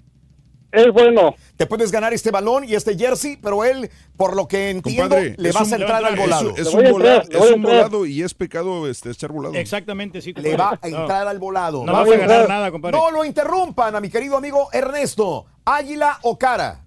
es 0.71 0.91
bueno. 0.91 1.35
Te 1.55 1.65
puedes 1.65 1.91
ganar 1.91 2.13
este 2.13 2.29
balón 2.29 2.65
y 2.65 2.75
este 2.75 2.95
jersey, 2.97 3.37
pero 3.37 3.63
él, 3.63 3.89
por 4.15 4.35
lo 4.35 4.47
que 4.47 4.69
entiendo, 4.69 5.03
Compadre, 5.15 5.35
le 5.37 5.51
vas 5.51 5.71
a 5.71 5.75
entrar 5.77 6.03
al 6.05 6.15
volado. 6.15 6.53
Es, 6.55 6.67
un, 6.73 6.85
entrar, 6.85 7.25
es 7.29 7.51
un 7.51 7.61
volado 7.63 8.05
y 8.05 8.21
es 8.21 8.33
pecado 8.33 8.87
este, 8.87 9.09
echar 9.11 9.31
volado. 9.31 9.55
Exactamente, 9.55 10.21
sí. 10.21 10.33
Le 10.33 10.55
va 10.57 10.77
a 10.81 10.87
No. 10.89 10.97
entrar 10.99 11.27
al 11.27 11.39
volado. 11.39 11.83
No 11.85 11.93
vas 11.93 12.07
a 12.11 12.17
ganar 12.17 12.47
nada, 12.49 12.71
compadre. 12.71 12.97
No 12.97 13.09
lo 13.11 13.23
interrumpan 13.25 13.95
a 13.95 14.01
mi 14.01 14.09
querido 14.09 14.37
amigo 14.37 14.69
Ernesto. 14.73 15.45
Águila 15.65 16.19
o 16.23 16.37
cara. 16.37 16.83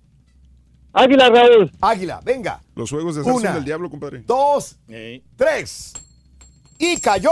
Águila, 0.93 1.29
Raúl. 1.31 1.71
Águila, 1.81 2.21
venga. 2.25 2.61
Los 2.75 2.91
juegos 2.91 3.15
de 3.15 3.21
azar 3.23 3.33
Una. 3.33 3.53
del 3.55 3.65
diablo, 3.65 3.89
compadre. 3.91 4.23
Dos, 4.27 4.77
tres. 5.37 5.95
Y 6.79 6.99
cayó. 7.01 7.31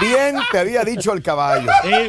Bien 0.00 0.36
te 0.50 0.58
había 0.58 0.82
dicho 0.84 1.12
el 1.12 1.22
caballo. 1.22 1.70
Sí, 1.82 2.08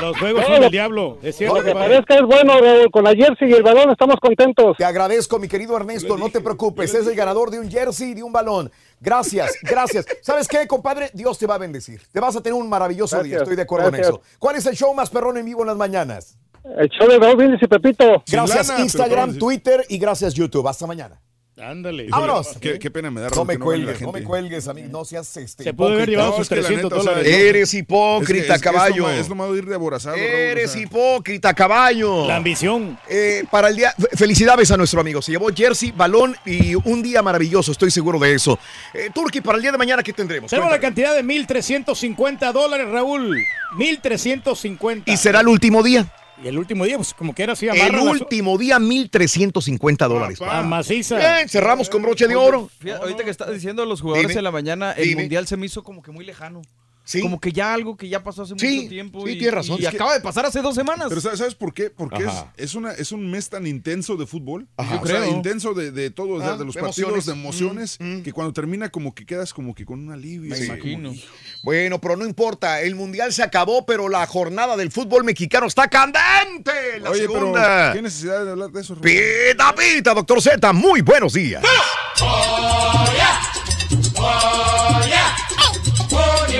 los 0.00 0.18
juegos 0.18 0.44
son 0.44 0.60
del 0.60 0.70
diablo. 0.70 1.18
Es 1.22 1.36
cierto, 1.36 1.56
Lo 1.56 1.64
que 1.64 1.72
parezca 1.72 2.16
es 2.16 2.22
bueno, 2.22 2.58
Raúl. 2.58 2.90
Con 2.90 3.04
la 3.04 3.14
jersey 3.14 3.50
y 3.50 3.52
el 3.52 3.62
balón 3.62 3.90
estamos 3.90 4.16
contentos. 4.20 4.76
Te 4.76 4.84
agradezco, 4.84 5.38
mi 5.38 5.48
querido 5.48 5.76
Ernesto. 5.76 6.16
No 6.16 6.28
te 6.30 6.40
preocupes. 6.40 6.92
Es 6.94 7.06
el 7.06 7.14
ganador 7.14 7.50
de 7.50 7.60
un 7.60 7.70
jersey 7.70 8.10
y 8.10 8.14
de 8.14 8.22
un 8.22 8.32
balón. 8.32 8.70
Gracias, 9.00 9.52
gracias. 9.62 10.06
¿Sabes 10.22 10.48
qué, 10.48 10.66
compadre? 10.66 11.10
Dios 11.12 11.38
te 11.38 11.46
va 11.46 11.56
a 11.56 11.58
bendecir. 11.58 12.00
Te 12.10 12.20
vas 12.20 12.34
a 12.36 12.42
tener 12.42 12.58
un 12.58 12.68
maravilloso 12.68 13.22
día. 13.22 13.38
Estoy 13.38 13.56
de 13.56 13.62
acuerdo 13.62 13.90
gracias. 13.90 14.08
en 14.08 14.14
eso. 14.14 14.22
¿Cuál 14.38 14.56
es 14.56 14.66
el 14.66 14.76
show 14.76 14.92
más 14.94 15.10
perrón 15.10 15.36
en 15.38 15.44
vivo 15.44 15.62
en 15.62 15.68
las 15.68 15.76
mañanas? 15.76 16.36
El 16.76 16.88
show 16.88 17.08
de 17.08 17.18
Raúl 17.18 17.36
Brindis 17.36 17.62
y 17.62 17.66
Pepito. 17.66 18.22
Gracias 18.30 18.68
lana, 18.68 18.74
pero 18.74 18.82
Instagram. 18.84 19.38
Twitter 19.38 19.84
y 19.88 19.98
gracias 19.98 20.34
YouTube. 20.34 20.66
Hasta 20.66 20.86
mañana. 20.86 21.20
Ándale. 21.60 22.06
Vámonos. 22.08 22.56
Qué, 22.60 22.78
qué 22.78 22.90
pena 22.90 23.10
me 23.10 23.20
da 23.20 23.28
No 23.28 23.44
me 23.44 23.58
no 23.58 23.64
cuelgues, 23.66 24.00
no 24.00 24.10
me 24.10 24.22
cuelgues, 24.22 24.68
amigo. 24.68 24.88
No 24.90 25.04
seas 25.04 25.36
este. 25.36 25.64
Se 25.64 25.74
puede 25.74 25.94
haber 25.94 26.08
llevado 26.08 26.32
sus 26.36 26.42
es 26.42 26.48
que 26.48 26.56
la 26.56 26.62
300 26.62 26.90
neta, 26.90 26.96
o 27.00 27.02
sea, 27.04 27.12
dólares. 27.12 27.34
Eres 27.36 27.74
hipócrita, 27.74 28.40
Es 28.40 28.46
que- 28.46 28.54
es 28.54 28.60
que 28.62 28.64
caballo. 28.64 29.08
Es 29.10 29.14
lo, 29.16 29.20
es 29.22 29.28
lo 29.28 29.34
malo 29.34 29.52
de 29.52 29.58
ir 29.58 29.66
de 29.66 29.74
aborazado, 29.74 30.16
Eres 30.16 30.70
o 30.70 30.72
sea. 30.72 30.82
hipócrita, 30.82 31.52
caballo. 31.54 32.26
La 32.26 32.36
ambición. 32.36 32.98
Eh, 33.08 33.44
para 33.50 33.68
el 33.68 33.76
día, 33.76 33.92
fe- 33.98 34.16
felicidades 34.16 34.70
a 34.70 34.76
nuestro 34.78 35.00
amigo. 35.02 35.20
Se 35.20 35.30
llevó 35.32 35.48
jersey, 35.54 35.92
balón 35.92 36.34
y 36.46 36.74
un 36.74 37.02
día 37.02 37.22
maravilloso, 37.22 37.70
estoy 37.72 37.90
seguro 37.90 38.18
de 38.18 38.34
eso. 38.34 38.58
Eh, 38.94 39.10
Turki, 39.14 39.42
para 39.42 39.56
el 39.56 39.62
día 39.62 39.72
de 39.72 39.78
mañana, 39.78 40.02
¿qué 40.02 40.14
tendremos? 40.14 40.48
Tenemos 40.50 40.70
la 40.70 40.80
cantidad 40.80 41.14
de 41.14 41.22
1.350 41.22 42.50
dólares, 42.52 42.88
Raúl. 42.88 43.36
1.350. 43.76 45.02
¿Y 45.12 45.16
será 45.18 45.40
el 45.40 45.48
último 45.48 45.82
día? 45.82 46.06
Y 46.42 46.48
el 46.48 46.58
último 46.58 46.84
día, 46.84 46.96
pues 46.96 47.14
como 47.14 47.34
que 47.34 47.42
era 47.44 47.52
así, 47.52 47.68
El 47.68 47.96
último 47.96 48.58
día, 48.58 48.78
1.350 48.78 50.08
dólares. 50.08 50.38
Ah, 50.42 50.62
maciza. 50.62 51.16
Bien, 51.18 51.48
cerramos 51.48 51.88
con 51.88 52.02
broche 52.02 52.26
de 52.26 52.34
oro. 52.34 52.68
Fíjate, 52.80 53.02
ahorita 53.02 53.24
que 53.24 53.30
estás 53.30 53.52
diciendo 53.52 53.84
los 53.86 54.00
jugadores 54.00 54.28
Dime. 54.28 54.38
en 54.40 54.44
la 54.44 54.50
mañana, 54.50 54.92
el 54.92 55.04
Dime. 55.08 55.22
mundial 55.22 55.46
se 55.46 55.56
me 55.56 55.66
hizo 55.66 55.84
como 55.84 56.02
que 56.02 56.10
muy 56.10 56.24
lejano. 56.24 56.62
Sí. 57.04 57.20
Como 57.20 57.40
que 57.40 57.52
ya 57.52 57.74
algo 57.74 57.96
que 57.96 58.08
ya 58.08 58.22
pasó 58.22 58.42
hace 58.42 58.54
Sí, 58.58 58.76
mucho 58.76 58.88
tiempo. 58.88 59.26
sí, 59.26 59.32
y, 59.32 59.38
tienes 59.38 59.54
razón. 59.54 59.76
Y 59.80 59.84
Es 59.84 59.90
que- 59.90 59.96
acaba 59.96 60.14
de 60.14 60.20
pasar 60.20 60.46
hace 60.46 60.62
dos 60.62 60.74
semanas. 60.76 61.06
Pero 61.08 61.20
¿sabes, 61.20 61.54
por 61.56 61.74
qué? 61.74 61.90
Porque 61.90 62.22
es, 62.24 62.32
es, 62.56 62.74
una, 62.76 62.92
es 62.92 63.10
un 63.10 63.28
mes 63.30 63.48
tan 63.48 63.66
intenso 63.66 64.16
de 64.16 64.24
fútbol. 64.26 64.68
Ajá. 64.76 65.00
O 65.02 65.06
sea, 65.06 65.16
Yo 65.18 65.22
creo. 65.24 65.36
intenso 65.36 65.74
de, 65.74 65.90
de 65.90 66.10
todo, 66.10 66.38
de, 66.38 66.44
Ah, 66.44 66.56
de 66.56 66.64
los 66.64 66.74
de 66.76 66.80
partidos, 66.80 67.10
emociones. 67.10 67.26
de 67.26 67.32
emociones, 67.32 67.96
Mm, 68.00 68.18
mm. 68.18 68.22
que 68.22 68.32
cuando 68.32 68.52
termina 68.52 68.88
como 68.90 69.14
que 69.14 69.26
quedas 69.26 69.52
como 69.52 69.74
que 69.74 69.84
con 69.84 69.98
un 69.98 70.12
alivio. 70.12 70.56
Imagino. 70.56 71.08
como. 71.10 71.20
Bueno, 71.64 72.00
pero 72.00 72.16
no 72.16 72.24
importa, 72.24 72.80
el 72.82 72.94
mundial 72.94 73.32
se 73.32 73.42
acabó, 73.42 73.84
pero 73.84 74.08
la 74.08 74.24
jornada 74.26 74.76
del 74.76 74.92
fútbol 74.92 75.24
mexicano 75.24 75.66
está 75.66 75.88
candente. 75.88 77.00
La 77.00 77.10
Oye, 77.10 77.22
segunda. 77.22 77.62
pero 77.62 77.92
¿qué 77.94 78.02
necesidad 78.02 78.44
de 78.44 78.50
hablar 78.52 78.70
de 78.70 78.80
eso? 78.80 78.94
Pita, 78.96 79.74
pita, 79.74 80.14
doctor 80.14 80.40
Z, 80.40 80.72
muy 80.72 81.00
buenos 81.00 81.32
días. 81.32 81.62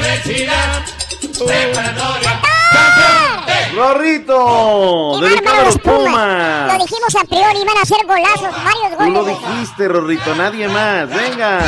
Universidad 0.02 0.84
Preparatoria. 1.46 2.40
Rorrito, 3.74 5.20
¡Qué 5.20 5.40
los 5.64 5.78
Pumas! 5.78 6.02
Pumas. 6.04 6.72
Lo 6.72 6.84
dijimos 6.84 7.14
a 7.14 7.24
priori, 7.24 7.60
iban 7.62 7.76
a 7.78 7.82
hacer 7.82 7.98
golazos, 8.06 8.64
varios 8.64 8.98
Tú 8.98 9.10
lo 9.10 9.22
goles. 9.22 9.36
dijiste, 9.38 9.88
Rorrito, 9.88 10.34
nadie 10.34 10.68
más. 10.68 11.08
Venga. 11.08 11.60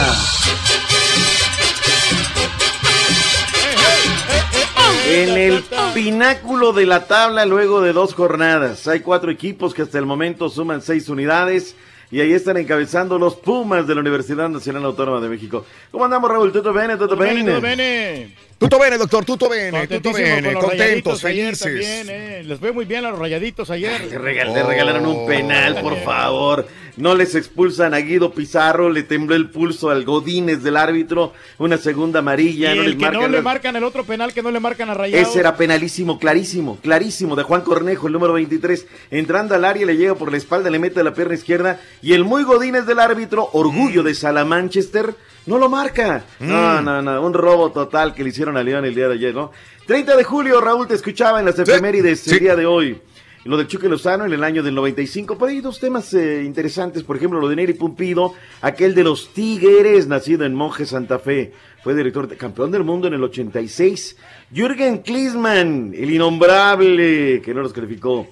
En 5.06 5.36
el 5.38 5.64
pináculo 5.94 6.72
de 6.72 6.86
la 6.86 7.06
tabla 7.06 7.46
luego 7.46 7.80
de 7.80 7.92
dos 7.92 8.14
jornadas. 8.14 8.86
Hay 8.88 9.00
cuatro 9.00 9.30
equipos 9.30 9.72
que 9.74 9.82
hasta 9.82 9.98
el 9.98 10.06
momento 10.06 10.48
suman 10.48 10.82
seis 10.82 11.08
unidades. 11.08 11.76
Y 12.14 12.20
ahí 12.20 12.32
están 12.32 12.56
encabezando 12.56 13.18
los 13.18 13.34
Pumas 13.34 13.88
de 13.88 13.94
la 13.96 14.00
Universidad 14.00 14.48
Nacional 14.48 14.84
Autónoma 14.84 15.20
de 15.20 15.28
México. 15.28 15.66
¿Cómo 15.90 16.04
andamos, 16.04 16.30
Raúl? 16.30 16.52
¿Todo 16.52 16.72
bene? 16.72 16.96
¿Todo 16.96 17.16
Bene, 17.16 17.42
todo 17.42 17.60
bene? 17.60 18.36
Tutto 18.64 18.78
bene, 18.78 18.96
doctor, 18.96 19.24
tutto 19.26 19.48
bene, 19.48 19.78
Contentísimo 19.80 20.24
bene, 20.36 20.54
contentos, 20.54 21.24
ayer 21.24 21.54
felices. 21.54 22.06
también, 22.06 22.08
eh. 22.08 22.42
Les 22.44 22.58
fue 22.58 22.72
muy 22.72 22.86
bien 22.86 23.04
a 23.04 23.10
los 23.10 23.18
rayaditos 23.18 23.68
ayer. 23.70 24.00
Le, 24.06 24.18
regal- 24.18 24.54
le 24.54 24.62
regalaron 24.62 25.04
un 25.06 25.26
penal, 25.26 25.80
por 25.82 25.98
favor. 26.02 26.66
No 26.96 27.14
les 27.14 27.34
expulsan 27.34 27.92
a 27.92 27.98
Guido 27.98 28.32
Pizarro, 28.32 28.88
le 28.88 29.02
tembló 29.02 29.34
el 29.34 29.50
pulso 29.50 29.90
al 29.90 30.04
Godínez 30.04 30.62
del 30.62 30.76
árbitro, 30.78 31.32
una 31.58 31.76
segunda 31.76 32.20
amarilla, 32.20 32.72
y 32.72 32.76
no 32.78 32.82
el 32.84 32.90
les 32.92 32.98
que 32.98 33.10
no 33.10 33.22
le 33.26 33.28
las- 33.36 33.42
marcan 33.42 33.76
el 33.76 33.84
otro 33.84 34.04
penal 34.04 34.32
que 34.32 34.42
no 34.42 34.50
le 34.50 34.60
marcan 34.60 34.88
a 34.88 34.94
Rayados. 34.94 35.28
Ese 35.28 35.40
era 35.40 35.56
penalísimo, 35.56 36.18
clarísimo, 36.18 36.78
clarísimo, 36.80 37.36
de 37.36 37.42
Juan 37.42 37.60
Cornejo, 37.62 38.06
el 38.06 38.12
número 38.14 38.32
23. 38.32 38.86
Entrando 39.10 39.54
al 39.56 39.64
área, 39.66 39.84
le 39.84 39.96
llega 39.96 40.14
por 40.14 40.30
la 40.30 40.38
espalda, 40.38 40.70
le 40.70 40.78
mete 40.78 41.02
la 41.04 41.12
pierna 41.12 41.34
izquierda. 41.34 41.80
Y 42.00 42.14
el 42.14 42.24
muy 42.24 42.44
Godínez 42.44 42.86
del 42.86 43.00
árbitro, 43.00 43.50
orgullo 43.52 44.02
de 44.04 44.14
Salamanchester, 44.14 45.14
no 45.46 45.58
lo 45.58 45.68
marca. 45.68 46.24
No, 46.40 46.80
no, 46.82 47.02
no, 47.02 47.22
un 47.22 47.34
robo 47.34 47.70
total 47.72 48.14
que 48.14 48.22
le 48.22 48.30
hicieron 48.30 48.56
a 48.56 48.62
León 48.62 48.84
el 48.84 48.94
día 48.94 49.08
de 49.08 49.14
ayer, 49.14 49.34
¿no? 49.34 49.50
30 49.86 50.16
de 50.16 50.24
julio, 50.24 50.60
Raúl, 50.60 50.86
te 50.88 50.94
escuchaba 50.94 51.40
en 51.40 51.46
las 51.46 51.58
efemérides 51.58 52.26
el 52.28 52.38
día 52.40 52.56
de 52.56 52.66
hoy. 52.66 52.98
Lo 53.44 53.58
de 53.58 53.66
Chuque 53.66 53.90
Lozano 53.90 54.24
en 54.24 54.32
el 54.32 54.42
año 54.42 54.62
del 54.62 54.74
95, 54.74 55.36
pero 55.36 55.50
hay 55.50 55.60
dos 55.60 55.78
temas 55.78 56.14
eh, 56.14 56.42
interesantes, 56.44 57.02
por 57.02 57.16
ejemplo, 57.18 57.38
lo 57.40 57.48
de 57.48 57.56
Neri 57.56 57.74
Pumpido, 57.74 58.32
aquel 58.62 58.94
de 58.94 59.04
los 59.04 59.34
Tigres, 59.34 60.06
nacido 60.06 60.46
en 60.46 60.54
Monje, 60.54 60.86
Santa 60.86 61.18
Fe, 61.18 61.52
fue 61.82 61.94
director, 61.94 62.26
de- 62.26 62.38
campeón 62.38 62.70
del 62.70 62.84
mundo 62.84 63.06
en 63.06 63.12
el 63.12 63.22
86. 63.22 64.16
Jürgen 64.50 65.02
Klinsmann, 65.02 65.92
el 65.94 66.10
innombrable, 66.14 67.42
que 67.42 67.52
no 67.52 67.60
los 67.60 67.74
calificó. 67.74 68.26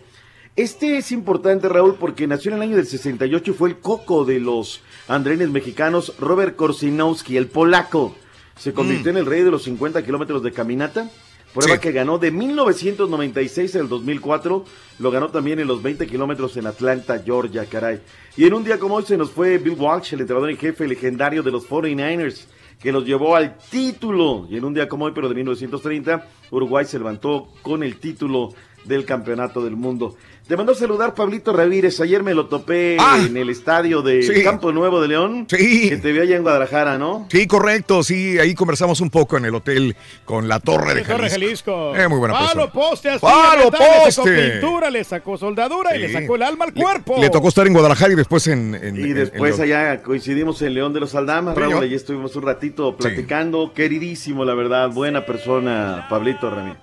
Este 0.57 0.97
es 0.97 1.13
importante, 1.13 1.69
Raúl, 1.69 1.97
porque 2.01 2.27
nació 2.27 2.51
en 2.51 2.57
el 2.57 2.63
año 2.63 2.77
del 2.77 2.87
68 2.87 3.51
y 3.51 3.55
fue 3.55 3.69
el 3.69 3.79
coco 3.81 4.25
de 4.25 4.41
los 4.41 4.81
andrenes 5.09 5.51
mexicanos, 5.51 6.15
Robert 6.19 6.57
Korsinowski, 6.57 7.37
el 7.37 7.47
polaco. 7.49 8.15
Se 8.57 8.73
convirtió 8.73 9.11
en 9.11 9.17
el 9.17 9.27
rey 9.27 9.43
de 9.43 9.51
los 9.51 9.63
50 9.65 10.05
kilómetros 10.05 10.43
de 10.43 10.53
caminata. 10.53 11.11
Prueba 11.55 11.75
Sí. 11.75 11.81
que 11.81 11.93
ganó 11.93 12.19
de 12.19 12.31
1996 12.31 13.77
al 13.77 13.89
2004. 13.89 14.65
Lo 14.99 15.11
ganó 15.11 15.29
también 15.29 15.59
en 15.59 15.67
los 15.67 15.83
20 15.83 16.07
kilómetros 16.07 16.57
en 16.57 16.67
Atlanta, 16.67 17.21
Georgia, 17.25 17.67
caray. 17.67 18.01
Y 18.37 18.45
en 18.47 18.55
un 18.55 18.65
día 18.65 18.79
como 18.79 18.95
hoy 18.97 19.05
se 19.05 19.17
nos 19.19 19.31
fue 19.31 19.59
Bill 19.59 19.77
Walsh, 19.79 20.15
el 20.15 20.21
entrenador 20.21 20.51
en 20.51 20.57
jefe 20.57 20.87
legendario 20.89 21.43
de 21.43 21.51
los 21.51 21.67
49ers, 21.69 22.47
que 22.81 22.93
los 22.93 23.05
llevó 23.05 23.37
al 23.37 23.59
título. 23.71 24.47
Y 24.51 24.57
en 24.57 24.65
un 24.65 24.73
día 24.75 24.89
como 24.89 25.05
hoy, 25.05 25.13
pero 25.15 25.29
de 25.29 25.35
1930, 25.35 26.27
Uruguay 26.51 26.85
se 26.87 26.99
levantó 26.99 27.49
con 27.63 27.83
el 27.83 27.97
título 27.97 28.51
del 28.85 29.05
campeonato 29.05 29.63
del 29.63 29.77
mundo. 29.77 30.17
Te 30.47 30.57
mandó 30.57 30.73
a 30.73 30.75
saludar 30.75 31.15
Pablito 31.15 31.53
Ramírez. 31.53 31.99
Ayer 32.01 32.23
me 32.23 32.35
lo 32.35 32.47
topé 32.47 32.97
Ah. 33.01 33.19
en 33.25 33.37
el 33.37 33.49
estadio 33.49 34.03
de 34.03 34.23
Sí. 34.23 34.43
Campo 34.43 34.73
Nuevo 34.73 35.01
de 35.01 35.09
León. 35.09 35.47
Sí. 35.49 35.89
Que 35.89 35.97
te 35.97 36.13
vio 36.13 36.23
allá 36.23 36.37
en 36.37 36.43
Guadalajara, 36.43 36.99
¿no? 36.99 37.27
Sí, 37.31 37.47
correcto, 37.47 38.03
sí, 38.03 38.39
ahí 38.39 38.55
conversamos 38.55 39.01
un 39.01 39.09
poco 39.09 39.37
en 39.39 39.45
el 39.47 39.55
hotel 39.55 39.97
con 40.25 40.49
la 40.49 40.59
Torre 40.61 40.95
de 40.97 41.03
Torre 41.03 41.31
Jalisco. 41.31 41.91
Jalisco. 41.91 41.97
Eh, 41.97 42.09
muy 42.09 42.19
buena 42.19 42.35
Palo 42.35 42.49
persona. 42.49 42.73
poste, 42.73 43.09
así, 43.11 43.21
¡Palo 43.21 43.71
¿verdad? 43.71 43.79
Le 44.05 44.11
sacó 44.13 44.27
poste! 44.29 44.51
pintura, 44.51 44.91
le 44.91 45.05
sacó 45.05 45.39
soldadura 45.39 45.97
y 45.97 46.01
le 46.01 46.13
sacó 46.13 46.35
el 46.35 46.43
alma 46.43 46.65
al 46.67 46.75
cuerpo. 46.75 47.17
Le 47.21 47.31
tocó 47.31 47.49
estar 47.49 47.67
en 47.67 47.73
Guadalajara 47.73 48.13
y 48.13 48.17
después 48.17 48.47
en... 48.49 48.75
en- 48.75 48.97
Y 48.97 49.03
en- 49.05 49.15
después 49.15 49.57
en- 49.59 49.63
allá 49.63 50.03
coincidimos 50.03 50.61
en 50.63 50.75
León 50.75 50.93
de 50.93 51.01
los 51.01 51.15
Aldamas, 51.15 51.57
Raúl, 51.57 51.83
allí 51.83 51.95
estuvimos 51.95 52.35
un 52.37 52.43
ratito 52.43 52.97
platicando, 52.97 53.73
queridísimo, 53.73 54.45
la 54.45 54.55
verdad, 54.55 54.91
buena 54.91 55.25
persona, 55.25 56.07
Pablito 56.11 56.51
Ramírez. 56.51 56.79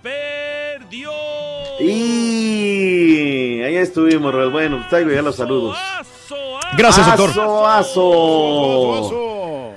Y 1.82 3.19
ahí 3.64 3.78
estuvimos. 3.78 4.34
Bueno, 4.52 4.78
pues 4.78 4.90
traigo 4.90 5.12
ya 5.12 5.22
los 5.22 5.36
saludos. 5.36 5.78
Gracias, 6.78 7.06
doctor. 7.08 7.30
Aso, 7.30 7.68
aso. 7.68 9.30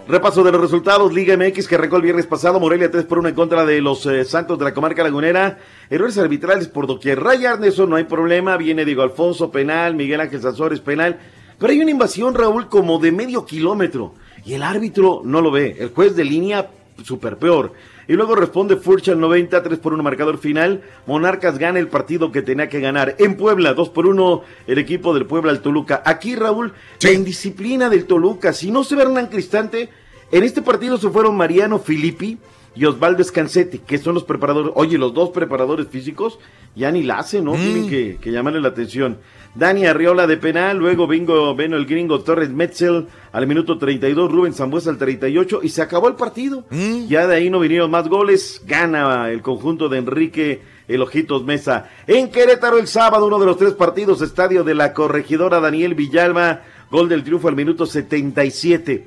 Repaso 0.09 0.43
de 0.43 0.51
los 0.51 0.61
resultados, 0.61 1.15
Liga 1.15 1.37
MX 1.37 1.69
que 1.69 1.77
arrancó 1.77 1.97
el 1.97 2.03
viernes 2.03 2.27
pasado, 2.27 2.59
Morelia 2.59 2.91
3 2.91 3.05
por 3.05 3.21
1 3.21 3.29
en 3.29 3.35
contra 3.37 3.65
de 3.65 3.81
los 3.81 4.05
eh, 4.07 4.25
Santos 4.25 4.59
de 4.59 4.65
la 4.65 4.75
comarca 4.75 5.05
lagunera, 5.05 5.59
errores 5.89 6.19
arbitrales 6.19 6.67
por 6.67 6.89
doquier, 6.89 7.21
Ray 7.21 7.47
Arneson 7.47 7.89
no 7.89 7.97
hay 7.97 8.05
problema, 8.05 8.57
viene 8.57 8.85
Diego 8.85 9.03
Alfonso 9.03 9.53
penal, 9.53 9.95
Miguel 9.95 10.21
Ángel 10.21 10.43
Sanzores 10.43 10.81
penal, 10.81 11.21
pero 11.57 11.73
hay 11.73 11.81
una 11.81 11.93
invasión, 11.93 12.35
Raúl, 12.35 12.69
como 12.69 12.99
de 12.99 13.13
medio 13.13 13.47
kilómetro, 13.47 14.15
y 14.45 14.55
el 14.55 14.65
árbitro 14.65 15.23
no 15.25 15.41
lo 15.41 15.53
ve, 15.53 15.77
el 15.79 15.91
juez 15.91 16.17
de 16.17 16.25
línea 16.25 16.69
super 17.05 17.37
peor. 17.37 17.73
Y 18.13 18.15
luego 18.15 18.35
responde 18.35 18.77
Furch 18.77 19.09
al 19.09 19.19
90, 19.21 19.63
3 19.63 19.79
por 19.79 19.95
1 19.95 20.03
marcador 20.03 20.37
final. 20.37 20.83
Monarcas 21.07 21.57
gana 21.57 21.79
el 21.79 21.89
partido 21.89 22.31
que 22.31 22.43
tenía 22.43 22.69
que 22.69 22.79
ganar. 22.79 23.17
En 23.19 23.39
Puebla, 23.39 23.73
2 23.73 23.89
por 23.89 24.07
1 24.07 24.43
el 24.67 24.77
equipo 24.77 25.15
del 25.15 25.25
Puebla 25.25 25.51
al 25.51 25.63
Toluca. 25.63 26.03
Aquí, 26.05 26.37
Raúl, 26.37 26.75
la 27.01 27.11
indisciplina 27.11 27.89
del 27.89 28.05
Toluca. 28.05 28.53
Si 28.53 28.71
no 28.71 28.85
se 28.85 28.97
ve 28.97 29.05
Hernán 29.05 29.29
Cristante, 29.29 29.89
en 30.31 30.45
este 30.45 30.61
partido 30.61 30.99
se 30.99 31.09
fueron 31.09 31.39
Mariano 31.39 31.79
Filippi 31.79 32.37
y 32.75 32.85
Osvaldo 32.85 33.25
Scansetti, 33.25 33.79
que 33.79 33.97
son 33.97 34.13
los 34.13 34.25
preparadores. 34.25 34.73
Oye, 34.75 34.99
los 34.99 35.15
dos 35.15 35.31
preparadores 35.31 35.89
físicos 35.89 36.39
ya 36.77 36.93
ni 36.93 37.03
la 37.03 37.19
hacen, 37.19 37.45
¿no? 37.45 37.53
Tienen 37.53 37.89
que, 37.89 38.19
que 38.21 38.31
llamarle 38.31 38.61
la 38.61 38.69
atención. 38.69 39.21
Dani 39.55 39.85
Arriola 39.85 40.27
de 40.27 40.39
penal, 40.39 40.79
luego 40.79 41.07
Bingo, 41.07 41.55
Beno 41.55 41.77
el 41.77 41.85
gringo 41.85 42.21
Torres 42.21 42.49
Metzel 42.49 43.07
al 43.33 43.47
minuto 43.47 43.77
32, 43.77 44.33
Rubén 44.33 44.55
Zambuesa 44.55 44.89
al 44.89 44.97
38 44.97 45.61
y 45.63 45.69
se 45.69 45.83
acabó 45.83 46.09
el 46.09 46.15
partido. 46.15 46.65
Ya 47.07 47.27
de 47.27 47.37
ahí 47.37 47.51
no 47.51 47.61
vinieron 47.61 47.91
más 47.91 48.09
goles, 48.09 48.63
gana 48.67 49.31
el 49.31 49.43
conjunto 49.43 49.91
de 49.91 49.99
Enrique 49.99 50.63
el 50.89 51.03
Ojitos 51.03 51.45
Mesa. 51.45 51.91
En 52.07 52.31
Querétaro 52.31 52.79
el 52.79 52.87
sábado, 52.87 53.27
uno 53.27 53.39
de 53.39 53.47
los 53.47 53.59
tres 53.59 53.73
partidos, 53.75 54.23
estadio 54.23 54.65
de 54.65 54.75
la 54.75 54.95
corregidora 54.95 55.61
Daniel 55.61 55.95
Villalba, 55.95 56.63
gol 56.91 57.09
del 57.09 57.23
triunfo 57.23 57.49
al 57.49 57.57
minuto 57.57 57.87
77. 57.87 59.07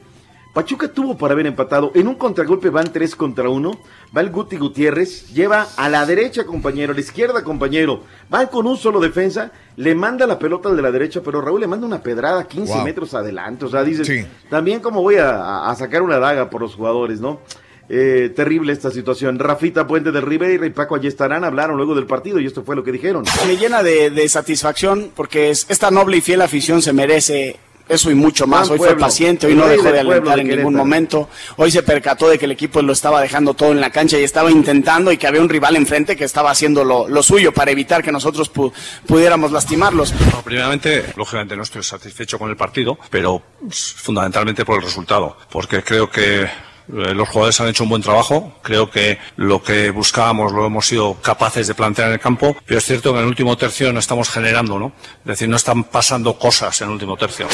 Pachuca 0.56 0.88
tuvo 0.88 1.18
para 1.18 1.34
haber 1.34 1.45
empatado. 1.48 1.91
En 1.94 2.07
un 2.07 2.15
contragolpe 2.15 2.69
van 2.69 2.91
tres 2.94 3.14
contra 3.15 3.49
uno. 3.49 3.77
Va 4.15 4.22
el 4.22 4.32
Guti 4.32 4.56
Gutiérrez, 4.57 5.34
lleva 5.34 5.68
a 5.76 5.90
la 5.90 6.06
derecha, 6.06 6.45
compañero, 6.45 6.94
a 6.94 6.95
la 6.95 7.02
izquierda, 7.02 7.44
compañero. 7.44 8.03
Van 8.30 8.48
con 8.48 8.65
un 8.65 8.77
solo 8.77 9.02
defensa, 9.02 9.52
le 9.76 9.94
manda 9.94 10.26
la 10.26 10.40
pelota 10.40 10.69
al 10.69 10.77
de 10.77 10.82
la 10.82 10.91
derecha, 10.91 11.19
pero 11.22 11.41
Raúl 11.41 11.60
le 11.60 11.68
manda 11.68 11.86
una 11.86 12.02
pedrada 12.02 12.48
15 12.48 12.73
Wow. 12.73 12.84
metros 12.86 13.14
adelante. 13.14 13.65
O 13.65 13.69
sea, 13.69 13.84
dices, 13.84 14.07
Sí. 14.07 14.26
también 14.49 14.80
como 14.80 15.02
voy 15.02 15.15
a, 15.18 15.69
a 15.69 15.76
sacar 15.76 16.02
una 16.02 16.19
daga 16.19 16.49
por 16.49 16.61
los 16.61 16.73
jugadores, 16.73 17.19
¿no? 17.19 17.41
Eh, 17.90 18.32
terrible 18.36 18.72
esta 18.73 18.90
situación. 18.91 19.38
Rafita 19.38 19.86
Puente 19.86 20.11
del 20.11 20.23
Ribeira 20.23 20.65
y 20.65 20.69
Paco 20.72 20.95
Ayestarán 20.95 21.44
hablaron 21.44 21.76
luego 21.77 21.94
del 21.94 22.06
partido 22.07 22.40
y 22.40 22.45
esto 22.48 22.64
fue 22.64 22.76
lo 22.77 22.84
que 22.84 22.91
dijeron. 22.94 23.26
Me 23.45 23.57
llena 23.57 23.84
de, 23.84 24.10
de 24.10 24.27
satisfacción 24.30 25.11
porque 25.15 25.49
es- 25.52 25.65
esta 25.69 25.91
noble 25.91 26.18
y 26.18 26.22
fiel 26.22 26.41
afición 26.41 26.82
se 26.82 26.94
merece 26.94 27.57
eso 27.88 28.10
y 28.12 28.16
mucho 28.16 28.48
más. 28.48 28.70
Hoy 28.70 28.78
fue 28.78 28.98
paciente, 28.98 29.48
hoy 29.48 29.56
no 29.56 29.68
dejó 29.68 29.91
de 29.91 29.99
alentar 29.99 30.36
de 30.36 30.41
en 30.41 30.48
ningún 30.57 30.76
momento. 30.76 31.30
Hoy 31.57 31.72
se 31.72 31.84
percató 31.84 32.28
de 32.30 32.38
que 32.40 32.45
el 32.45 32.52
equipo 32.52 32.82
lo 32.82 32.94
estaba 32.94 33.22
dejando 33.22 33.53
todo 33.53 33.72
en 33.72 33.80
la 33.82 33.90
cancha 33.91 34.18
y 34.20 34.24
estaba 34.24 34.49
intentando 34.52 35.12
y 35.12 35.18
que 35.18 35.28
había 35.28 35.41
un 35.41 35.49
rival 35.49 35.76
enfrente 35.76 36.16
que 36.16 36.24
estaba 36.24 36.52
haciendo 36.52 36.84
lo, 36.84 37.07
lo 37.07 37.22
suyo 37.24 37.52
para 37.52 37.72
evitar 37.72 38.03
que 38.03 38.12
nosotros 38.12 38.52
pu- 38.53 38.72
pudiéramos 39.06 39.52
lastimarlos. 39.52 40.14
Bueno, 40.18 40.41
primeramente, 40.44 41.06
lógicamente 41.16 41.56
no 41.56 41.64
estoy 41.64 41.84
satisfecho 41.84 42.40
con 42.40 42.49
el 42.49 42.56
partido, 42.57 42.98
pero 43.10 43.41
pues, 43.62 43.94
fundamentalmente 43.98 44.66
por 44.66 44.78
el 44.78 44.84
resultado, 44.84 45.38
porque 45.52 45.84
creo 45.84 46.10
que 46.10 46.48
los 46.88 47.28
jugadores 47.30 47.60
han 47.62 47.68
hecho 47.68 47.84
un 47.84 47.90
buen 47.90 48.02
trabajo, 48.02 48.53
creo 48.62 48.90
que 48.90 49.18
lo 49.38 49.62
que 49.64 49.90
buscábamos 49.91 50.52
lo 50.52 50.66
hemos 50.66 50.86
sido 50.86 51.16
capaces 51.22 51.68
de 51.68 51.74
plantear 51.76 52.07
en 52.10 52.14
el 52.16 52.20
campo, 52.20 52.56
pero 52.66 52.78
es 52.78 52.86
cierto 52.86 53.12
que 53.12 53.18
en 53.20 53.24
el 53.24 53.30
último 53.30 53.57
tercio 53.57 53.91
no 53.94 53.99
estamos 53.99 54.30
generando, 54.30 54.78
¿no? 54.80 54.91
Es 55.22 55.26
decir, 55.26 55.49
no 55.49 55.56
están 55.56 55.84
pasando 55.86 56.38
cosas 56.38 56.80
en 56.82 56.88
el 56.88 56.94
último 56.94 57.18
tercio. 57.18 57.48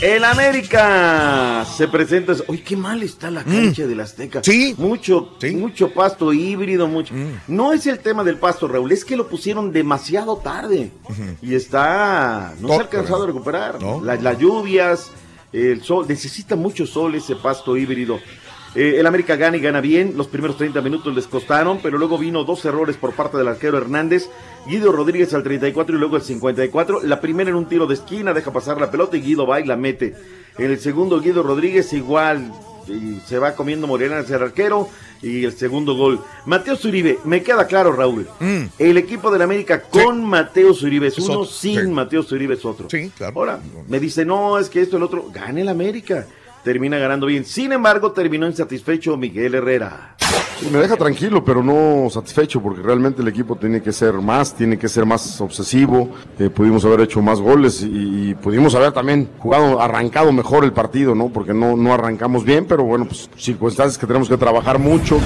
El 0.00 0.24
América 0.24 1.64
se 1.76 1.86
presenta. 1.86 2.32
Uy, 2.48 2.58
qué 2.58 2.76
mal 2.76 3.04
está 3.04 3.30
la 3.30 3.44
cancha 3.44 3.86
del 3.86 4.00
Azteca. 4.00 4.40
Sí. 4.42 4.74
Mucho, 4.76 5.36
mucho 5.54 5.90
pasto 5.94 6.32
híbrido, 6.32 6.88
mucho. 6.88 7.14
No 7.46 7.72
es 7.72 7.86
el 7.86 8.00
tema 8.00 8.24
del 8.24 8.36
pasto, 8.36 8.66
Raúl, 8.66 8.90
es 8.90 9.04
que 9.04 9.14
lo 9.16 9.28
pusieron 9.28 9.70
demasiado 9.72 10.38
tarde. 10.38 10.90
Y 11.40 11.54
está. 11.54 12.52
No 12.58 12.66
se 12.68 12.74
ha 12.74 12.78
alcanzado 12.80 13.22
a 13.22 13.26
recuperar. 13.28 13.80
La- 14.02 14.16
las 14.16 14.38
lluvias, 14.38 15.08
el 15.52 15.82
sol, 15.82 16.06
necesita 16.08 16.56
mucho 16.56 16.86
sol 16.86 17.14
ese 17.14 17.36
pasto 17.36 17.76
híbrido. 17.76 18.18
Eh, 18.74 18.96
el 18.98 19.06
América 19.06 19.36
gana 19.36 19.56
y 19.56 19.60
gana 19.60 19.80
bien. 19.80 20.14
Los 20.16 20.28
primeros 20.28 20.56
30 20.56 20.80
minutos 20.80 21.14
les 21.14 21.26
costaron, 21.26 21.78
pero 21.82 21.98
luego 21.98 22.16
vino 22.16 22.44
dos 22.44 22.64
errores 22.64 22.96
por 22.96 23.12
parte 23.14 23.36
del 23.36 23.48
arquero 23.48 23.76
Hernández. 23.76 24.30
Guido 24.66 24.92
Rodríguez 24.92 25.34
al 25.34 25.42
34 25.42 25.94
y 25.94 25.98
luego 25.98 26.16
al 26.16 26.22
54. 26.22 27.02
La 27.02 27.20
primera 27.20 27.50
en 27.50 27.56
un 27.56 27.66
tiro 27.66 27.86
de 27.86 27.94
esquina, 27.94 28.32
deja 28.32 28.52
pasar 28.52 28.80
la 28.80 28.90
pelota 28.90 29.16
y 29.16 29.20
Guido 29.20 29.46
va 29.46 29.60
y 29.60 29.66
la 29.66 29.76
mete. 29.76 30.14
En 30.58 30.70
el 30.70 30.80
segundo, 30.80 31.20
Guido 31.20 31.42
Rodríguez 31.42 31.92
igual 31.92 32.52
y 32.88 33.20
se 33.26 33.38
va 33.38 33.54
comiendo 33.54 33.86
Morena 33.86 34.18
hacia 34.18 34.36
el 34.36 34.42
arquero 34.42 34.88
y 35.22 35.44
el 35.44 35.52
segundo 35.52 35.94
gol. 35.94 36.20
Mateo 36.46 36.76
Zuribe, 36.76 37.18
me 37.24 37.42
queda 37.42 37.66
claro, 37.66 37.92
Raúl. 37.92 38.28
El 38.78 38.96
equipo 38.98 39.30
del 39.30 39.42
América 39.42 39.82
con 39.82 40.24
Mateo 40.24 40.74
Zuribe 40.74 41.08
es 41.08 41.18
Es 41.18 41.24
uno, 41.24 41.40
otro, 41.40 41.52
sin 41.52 41.80
sí. 41.80 41.86
Mateo 41.88 42.22
Zuribe 42.22 42.54
es 42.54 42.64
otro. 42.64 42.88
Sí, 42.90 43.10
claro. 43.16 43.32
Ahora, 43.36 43.60
me 43.88 44.00
dice, 44.00 44.24
no, 44.24 44.58
es 44.58 44.68
que 44.68 44.80
esto, 44.80 44.96
el 44.96 45.02
otro, 45.02 45.26
gane 45.32 45.60
el 45.60 45.68
América. 45.68 46.26
Termina 46.62 46.98
ganando 46.98 47.26
bien. 47.26 47.44
Sin 47.44 47.72
embargo, 47.72 48.12
terminó 48.12 48.46
insatisfecho 48.46 49.16
Miguel 49.16 49.54
Herrera. 49.54 50.16
Me 50.70 50.78
deja 50.78 50.96
tranquilo, 50.96 51.44
pero 51.44 51.62
no 51.62 52.08
satisfecho, 52.08 52.62
porque 52.62 52.82
realmente 52.82 53.20
el 53.20 53.28
equipo 53.28 53.56
tiene 53.56 53.82
que 53.82 53.92
ser 53.92 54.14
más, 54.14 54.54
tiene 54.54 54.78
que 54.78 54.88
ser 54.88 55.04
más 55.04 55.40
obsesivo. 55.40 56.10
Eh, 56.38 56.50
pudimos 56.50 56.84
haber 56.84 57.00
hecho 57.00 57.20
más 57.20 57.40
goles 57.40 57.82
y, 57.82 58.30
y 58.30 58.34
pudimos 58.36 58.74
haber 58.76 58.92
también 58.92 59.28
jugado, 59.38 59.80
arrancado 59.80 60.32
mejor 60.32 60.64
el 60.64 60.72
partido, 60.72 61.16
¿no? 61.16 61.30
Porque 61.30 61.52
no, 61.52 61.76
no 61.76 61.92
arrancamos 61.92 62.44
bien, 62.44 62.64
pero 62.66 62.84
bueno, 62.84 63.06
pues 63.06 63.28
circunstancias 63.36 63.98
que 63.98 64.06
tenemos 64.06 64.28
que 64.28 64.36
trabajar 64.36 64.78
mucho. 64.78 65.20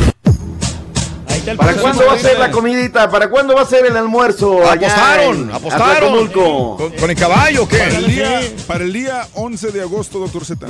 ¿Para 1.55 1.75
cuándo 1.75 2.07
va 2.07 2.15
a 2.15 2.19
ser 2.19 2.39
la 2.39 2.51
comidita? 2.51 3.09
¿Para 3.11 3.31
cuándo 3.31 3.55
va 3.55 3.63
a 3.63 3.67
ser 3.67 3.87
el 3.87 3.97
almuerzo? 3.97 4.69
allá 4.69 4.89
Apostaron, 4.89 5.43
en 5.43 5.51
apostaron. 5.53 6.29
¿Con, 6.29 6.91
con 6.93 7.11
el 7.11 7.17
caballo 7.17 7.65
o 7.65 7.69
qué? 7.69 7.79
Para 7.79 7.99
el, 7.99 8.07
día, 8.07 8.41
para 8.67 8.85
el 8.85 8.93
día 8.93 9.29
11 9.35 9.71
de 9.71 9.83
agosto, 9.83 10.19
doctor 10.19 10.45
Z. 10.45 10.67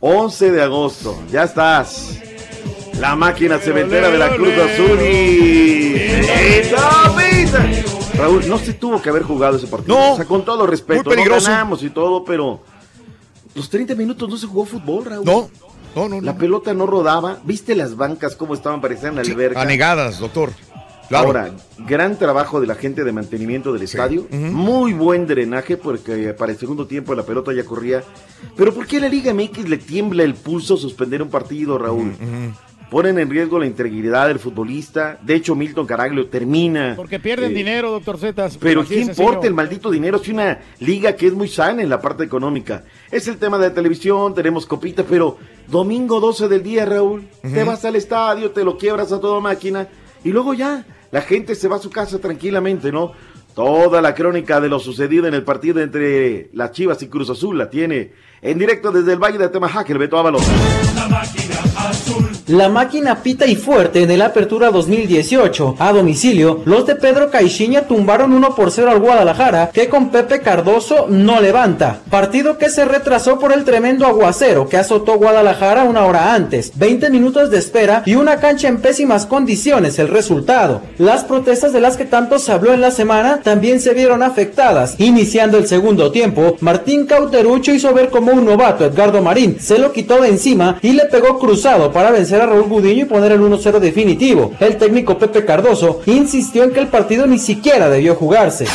11 0.00 0.50
de 0.50 0.62
agosto, 0.62 1.22
ya 1.30 1.44
estás. 1.44 2.18
La 3.00 3.16
máquina 3.16 3.58
cementera 3.58 4.08
de 4.10 4.18
la 4.18 4.36
Cruz 4.36 4.52
Azul 4.52 5.00
y... 5.00 6.22
Raúl, 8.16 8.48
no 8.48 8.58
se 8.58 8.74
tuvo 8.74 9.02
que 9.02 9.08
haber 9.08 9.24
jugado 9.24 9.56
ese 9.56 9.66
partido. 9.66 9.98
No. 9.98 10.12
O 10.12 10.16
sea, 10.16 10.24
con 10.24 10.44
todo 10.44 10.66
respeto. 10.66 11.02
Muy 11.04 11.16
peligroso. 11.16 11.48
No 11.48 11.52
ganamos 11.52 11.82
y 11.82 11.90
todo, 11.90 12.24
pero... 12.24 12.60
Los 13.54 13.68
30 13.70 13.94
minutos 13.94 14.28
no 14.28 14.36
se 14.36 14.46
jugó 14.46 14.64
fútbol, 14.64 15.04
Raúl. 15.04 15.24
No, 15.24 15.48
no, 15.94 16.08
no. 16.08 16.20
La 16.20 16.36
pelota 16.36 16.74
no 16.74 16.86
rodaba. 16.86 17.38
¿Viste 17.44 17.74
las 17.74 17.96
bancas 17.96 18.36
cómo 18.36 18.54
estaban 18.54 18.80
pareciendo 18.80 19.20
en 19.20 19.26
la 19.28 19.32
alberca? 19.32 19.60
Anegadas, 19.62 20.18
doctor. 20.18 20.50
Claro. 21.08 21.26
Ahora, 21.26 21.50
gran 21.78 22.18
trabajo 22.18 22.60
de 22.60 22.66
la 22.66 22.74
gente 22.74 23.04
de 23.04 23.12
mantenimiento 23.12 23.72
del 23.72 23.82
estadio. 23.82 24.26
Muy 24.30 24.92
buen 24.92 25.26
drenaje 25.26 25.76
porque 25.76 26.32
para 26.32 26.52
el 26.52 26.58
segundo 26.58 26.86
tiempo 26.86 27.14
la 27.14 27.24
pelota 27.24 27.52
ya 27.52 27.64
corría. 27.64 28.02
Pero 28.56 28.72
¿por 28.72 28.86
qué 28.86 28.98
a 28.98 29.00
la 29.00 29.08
Liga 29.08 29.34
MX 29.34 29.68
le 29.68 29.78
tiembla 29.78 30.22
el 30.22 30.34
pulso 30.34 30.76
suspender 30.76 31.22
un 31.22 31.28
partido, 31.28 31.78
Raúl? 31.78 32.14
Ponen 32.90 33.18
en 33.18 33.28
riesgo 33.28 33.58
la 33.58 33.66
integridad 33.66 34.28
del 34.28 34.38
futbolista. 34.38 35.18
De 35.20 35.34
hecho, 35.34 35.56
Milton 35.56 35.86
Caraglio 35.86 36.26
termina. 36.28 36.92
Porque 36.94 37.18
pierden 37.18 37.50
eh, 37.50 37.54
dinero, 37.54 37.90
doctor 37.90 38.18
Zetas. 38.18 38.56
Pero 38.56 38.82
Así 38.82 38.94
¿qué 38.94 39.00
importa 39.00 39.46
el 39.46 39.54
maldito 39.54 39.90
dinero? 39.90 40.18
Si 40.18 40.30
una 40.30 40.60
liga 40.78 41.16
que 41.16 41.26
es 41.26 41.32
muy 41.32 41.48
sana 41.48 41.82
en 41.82 41.88
la 41.88 42.00
parte 42.00 42.22
económica. 42.24 42.84
Es 43.10 43.26
el 43.26 43.38
tema 43.38 43.58
de 43.58 43.68
la 43.68 43.74
televisión, 43.74 44.32
tenemos 44.34 44.64
copita, 44.66 45.02
pero 45.02 45.38
domingo 45.68 46.20
12 46.20 46.48
del 46.48 46.62
día, 46.62 46.84
Raúl, 46.84 47.28
te 47.42 47.64
vas 47.64 47.84
al 47.84 47.96
estadio, 47.96 48.50
te 48.50 48.64
lo 48.64 48.76
quiebras 48.76 49.12
a 49.12 49.20
toda 49.20 49.40
máquina 49.40 49.88
y 50.24 50.30
luego 50.30 50.54
ya, 50.54 50.86
la 51.10 51.22
gente 51.22 51.54
se 51.54 51.68
va 51.68 51.76
a 51.76 51.80
su 51.80 51.90
casa 51.90 52.18
tranquilamente, 52.18 52.90
¿no? 52.90 53.12
Toda 53.54 54.02
la 54.02 54.14
crónica 54.14 54.60
de 54.60 54.68
lo 54.68 54.80
sucedido 54.80 55.26
en 55.26 55.34
el 55.34 55.44
partido 55.44 55.80
entre 55.80 56.50
las 56.52 56.72
Chivas 56.72 57.00
y 57.02 57.08
Cruz 57.08 57.30
Azul 57.30 57.56
la 57.56 57.70
tiene 57.70 58.12
en 58.42 58.58
directo 58.58 58.90
desde 58.90 59.12
el 59.12 59.18
Valle 59.18 59.38
de 59.38 59.48
Temajac, 59.48 59.88
el 59.90 59.98
Beto 59.98 60.18
Ábalos. 60.18 60.42
La 62.46 62.68
máquina 62.68 63.22
pita 63.22 63.46
y 63.46 63.56
fuerte 63.56 64.02
en 64.02 64.10
el 64.10 64.20
Apertura 64.20 64.70
2018. 64.70 65.76
A 65.78 65.92
domicilio, 65.92 66.60
los 66.66 66.86
de 66.86 66.94
Pedro 66.94 67.30
Caixinha 67.30 67.82
tumbaron 67.88 68.32
1 68.32 68.54
por 68.54 68.70
0 68.70 68.90
al 68.90 69.00
Guadalajara, 69.00 69.70
que 69.72 69.88
con 69.88 70.10
Pepe 70.10 70.40
Cardoso 70.40 71.06
no 71.08 71.40
levanta. 71.40 72.00
Partido 72.10 72.58
que 72.58 72.68
se 72.68 72.84
retrasó 72.84 73.38
por 73.38 73.52
el 73.52 73.64
tremendo 73.64 74.06
aguacero 74.06 74.68
que 74.68 74.76
azotó 74.76 75.16
Guadalajara 75.16 75.84
una 75.84 76.04
hora 76.04 76.34
antes. 76.34 76.72
20 76.76 77.08
minutos 77.10 77.50
de 77.50 77.58
espera 77.58 78.02
y 78.04 78.14
una 78.14 78.36
cancha 78.36 78.68
en 78.68 78.80
pésimas 78.80 79.26
condiciones 79.26 79.98
el 79.98 80.08
resultado. 80.08 80.82
Las 80.98 81.24
protestas 81.24 81.72
de 81.72 81.80
las 81.80 81.96
que 81.96 82.04
tanto 82.04 82.38
se 82.38 82.52
habló 82.52 82.74
en 82.74 82.82
la 82.82 82.90
semana 82.90 83.40
también 83.42 83.80
se 83.80 83.94
vieron 83.94 84.22
afectadas. 84.22 84.96
Iniciando 84.98 85.58
el 85.58 85.66
segundo 85.66 86.12
tiempo, 86.12 86.56
Martín 86.60 87.06
Cauterucho 87.06 87.72
hizo 87.72 87.92
ver 87.94 88.10
como 88.10 88.32
un 88.32 88.44
novato 88.44 88.84
Edgardo 88.84 89.22
Marín 89.22 89.56
se 89.58 89.78
lo 89.78 89.92
quitó 89.92 90.20
de 90.20 90.28
encima 90.28 90.78
y 90.82 90.92
le 90.92 91.06
pegó 91.06 91.38
cruzado 91.38 91.73
para 91.92 92.10
vencer 92.10 92.40
a 92.40 92.46
Raúl 92.46 92.68
Gudiño 92.68 93.02
y 93.02 93.04
poner 93.06 93.32
el 93.32 93.40
1-0 93.40 93.78
definitivo. 93.80 94.52
El 94.60 94.76
técnico 94.76 95.18
Pepe 95.18 95.44
Cardoso 95.44 96.02
insistió 96.06 96.62
en 96.64 96.70
que 96.70 96.80
el 96.80 96.86
partido 96.86 97.26
ni 97.26 97.38
siquiera 97.38 97.88
debió 97.88 98.14
jugarse. 98.14 98.66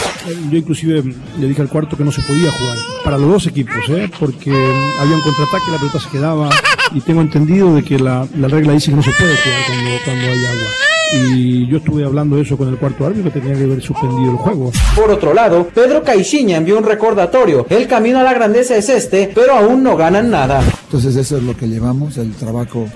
Yo 0.51 0.57
inclusive 0.57 1.03
le 1.39 1.47
dije 1.47 1.61
al 1.61 1.69
cuarto 1.69 1.95
que 1.95 2.03
no 2.03 2.11
se 2.11 2.21
podía 2.21 2.51
jugar, 2.51 2.77
para 3.03 3.17
los 3.17 3.29
dos 3.29 3.47
equipos, 3.47 3.77
¿eh? 3.89 4.09
porque 4.19 4.51
había 4.51 5.15
un 5.15 5.21
contraataque, 5.21 5.71
la 5.71 5.77
pelota 5.77 5.99
se 5.99 6.09
quedaba 6.09 6.49
y 6.93 7.01
tengo 7.01 7.21
entendido 7.21 7.73
de 7.73 7.83
que 7.83 7.99
la, 7.99 8.27
la 8.37 8.47
regla 8.47 8.73
dice 8.73 8.91
que 8.91 8.97
no 8.97 9.03
se 9.03 9.11
puede 9.11 9.35
jugar 9.35 9.59
cuando, 9.67 9.89
cuando 10.05 10.25
hay 10.25 10.45
agua. 10.45 10.88
Y 11.11 11.67
yo 11.67 11.77
estuve 11.77 12.05
hablando 12.05 12.35
de 12.35 12.43
eso 12.43 12.57
con 12.57 12.69
el 12.69 12.77
cuarto 12.77 13.05
árbitro 13.05 13.31
que 13.31 13.39
tenía 13.39 13.57
que 13.57 13.63
haber 13.63 13.81
suspendido 13.81 14.31
el 14.31 14.37
juego. 14.37 14.71
Por 14.95 15.09
otro 15.09 15.33
lado, 15.33 15.67
Pedro 15.73 16.03
Caixinha 16.03 16.57
envió 16.57 16.77
un 16.77 16.83
recordatorio. 16.83 17.65
El 17.69 17.87
camino 17.87 18.19
a 18.19 18.23
la 18.23 18.33
grandeza 18.33 18.75
es 18.75 18.89
este, 18.89 19.31
pero 19.33 19.53
aún 19.53 19.81
no 19.83 19.97
ganan 19.97 20.29
nada. 20.29 20.61
Entonces 20.85 21.15
eso 21.15 21.37
es 21.37 21.43
lo 21.43 21.55
que 21.57 21.67
llevamos, 21.67 22.17
el 22.17 22.33
trabajo 22.33 22.87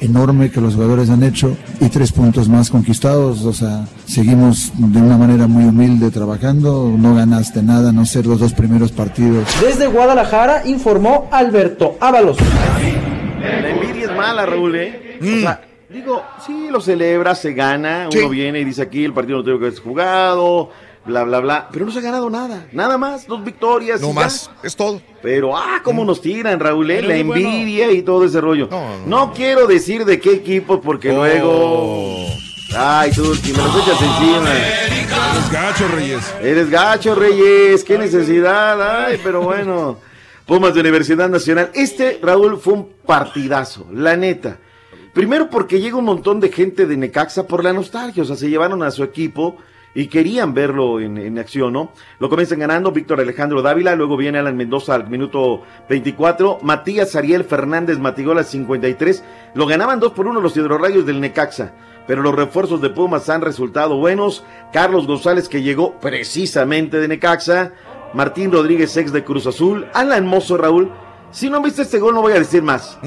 enorme 0.00 0.50
que 0.50 0.60
los 0.60 0.74
jugadores 0.74 1.10
han 1.10 1.22
hecho 1.22 1.56
y 1.80 1.88
tres 1.88 2.10
puntos 2.12 2.48
más 2.48 2.70
conquistados, 2.70 3.44
o 3.44 3.52
sea, 3.52 3.84
seguimos 4.06 4.72
de 4.74 4.98
una 4.98 5.18
manera 5.18 5.46
muy 5.46 5.64
humilde 5.64 6.10
trabajando, 6.10 6.92
no 6.96 7.14
ganaste 7.14 7.62
nada, 7.62 7.92
no 7.92 8.06
ser 8.06 8.26
los 8.26 8.40
dos 8.40 8.54
primeros 8.54 8.92
partidos. 8.92 9.46
Desde 9.60 9.86
Guadalajara 9.86 10.62
informó 10.66 11.28
Alberto 11.30 11.96
Ábalos. 12.00 12.38
La 13.40 13.68
envidia 13.68 14.06
es 14.06 14.16
mala, 14.16 14.46
Raúl, 14.46 14.76
¿eh? 14.76 15.18
O 15.20 15.40
sea, 15.42 15.60
digo, 15.90 16.22
sí, 16.46 16.68
lo 16.70 16.80
celebra, 16.80 17.34
se 17.34 17.52
gana, 17.52 18.08
uno 18.14 18.28
viene 18.28 18.60
y 18.60 18.64
dice 18.64 18.82
aquí 18.82 19.04
el 19.04 19.12
partido 19.12 19.38
no 19.38 19.44
tengo 19.44 19.58
que 19.58 19.66
haber 19.66 19.80
jugado, 19.80 20.70
bla, 21.04 21.24
bla, 21.24 21.40
bla, 21.40 21.68
pero 21.72 21.84
no 21.84 21.90
se 21.90 21.98
ha 21.98 22.02
ganado 22.02 22.30
nada, 22.30 22.66
nada 22.72 22.96
más, 22.96 23.26
dos 23.26 23.44
victorias. 23.44 24.00
No 24.00 24.10
y 24.10 24.14
ya. 24.14 24.20
más, 24.20 24.50
es 24.62 24.76
todo. 24.76 25.00
Pero, 25.20 25.56
ah, 25.56 25.80
cómo 25.82 26.04
nos 26.04 26.20
tiran, 26.20 26.60
Raúl, 26.60 26.90
¿eh? 26.90 27.02
La 27.02 27.22
bueno. 27.24 27.34
envidia 27.34 27.90
y 27.92 28.02
todo 28.02 28.24
ese 28.24 28.40
rollo. 28.40 28.68
No, 29.06 29.32
quiero 29.32 29.66
decir 29.66 30.04
de 30.04 30.20
qué 30.20 30.32
equipo 30.34 30.80
porque 30.80 31.12
luego... 31.12 32.26
Ay, 32.76 33.10
tú, 33.10 33.34
si 33.34 33.52
me 33.52 33.58
los 33.58 33.74
echas 33.82 34.00
encima. 34.00 34.48
Eres 34.86 35.50
gacho, 35.50 35.88
Reyes. 35.88 36.34
Eres 36.40 36.70
gacho, 36.70 37.14
Reyes, 37.16 37.82
qué 37.82 37.98
necesidad, 37.98 39.06
ay, 39.06 39.18
pero 39.24 39.42
bueno. 39.42 39.98
Pumas 40.46 40.72
de 40.74 40.80
Universidad 40.80 41.28
Nacional. 41.28 41.70
Este, 41.74 42.20
Raúl, 42.22 42.60
fue 42.60 42.74
un 42.74 42.88
partidazo, 43.04 43.86
la 43.92 44.16
neta. 44.16 44.58
Primero 45.12 45.50
porque 45.50 45.80
llega 45.80 45.96
un 45.96 46.04
montón 46.04 46.40
de 46.40 46.52
gente 46.52 46.86
de 46.86 46.96
Necaxa 46.96 47.46
por 47.46 47.64
la 47.64 47.72
nostalgia, 47.72 48.22
o 48.22 48.26
sea, 48.26 48.36
se 48.36 48.48
llevaron 48.48 48.82
a 48.82 48.90
su 48.90 49.02
equipo 49.02 49.56
y 49.92 50.06
querían 50.06 50.54
verlo 50.54 51.00
en, 51.00 51.18
en 51.18 51.38
acción, 51.38 51.72
¿no? 51.72 51.92
Lo 52.20 52.28
comienzan 52.28 52.60
ganando 52.60 52.92
Víctor 52.92 53.20
Alejandro 53.20 53.60
Dávila, 53.60 53.96
luego 53.96 54.16
viene 54.16 54.38
Alan 54.38 54.56
Mendoza 54.56 54.94
al 54.94 55.10
minuto 55.10 55.62
24, 55.88 56.60
Matías 56.62 57.16
Ariel 57.16 57.44
Fernández 57.44 57.98
Matigol 57.98 58.38
al 58.38 58.44
53, 58.44 59.24
lo 59.54 59.66
ganaban 59.66 59.98
2 59.98 60.12
por 60.12 60.28
1 60.28 60.40
los 60.40 60.56
hidrorrayos 60.56 61.06
del 61.06 61.20
Necaxa, 61.20 61.72
pero 62.06 62.22
los 62.22 62.34
refuerzos 62.34 62.80
de 62.80 62.90
Pumas 62.90 63.28
han 63.28 63.40
resultado 63.40 63.96
buenos, 63.96 64.44
Carlos 64.72 65.08
González 65.08 65.48
que 65.48 65.62
llegó 65.62 65.98
precisamente 65.98 67.00
de 67.00 67.08
Necaxa, 67.08 67.72
Martín 68.12 68.52
Rodríguez, 68.52 68.96
ex 68.96 69.12
de 69.12 69.24
Cruz 69.24 69.46
Azul, 69.46 69.86
Alan 69.92 70.26
Mozo, 70.26 70.56
Raúl. 70.56 70.90
Si 71.30 71.48
no 71.48 71.62
viste 71.62 71.82
este 71.82 71.98
gol, 72.00 72.14
no 72.14 72.22
voy 72.22 72.32
a 72.32 72.38
decir 72.40 72.62
más. 72.62 72.98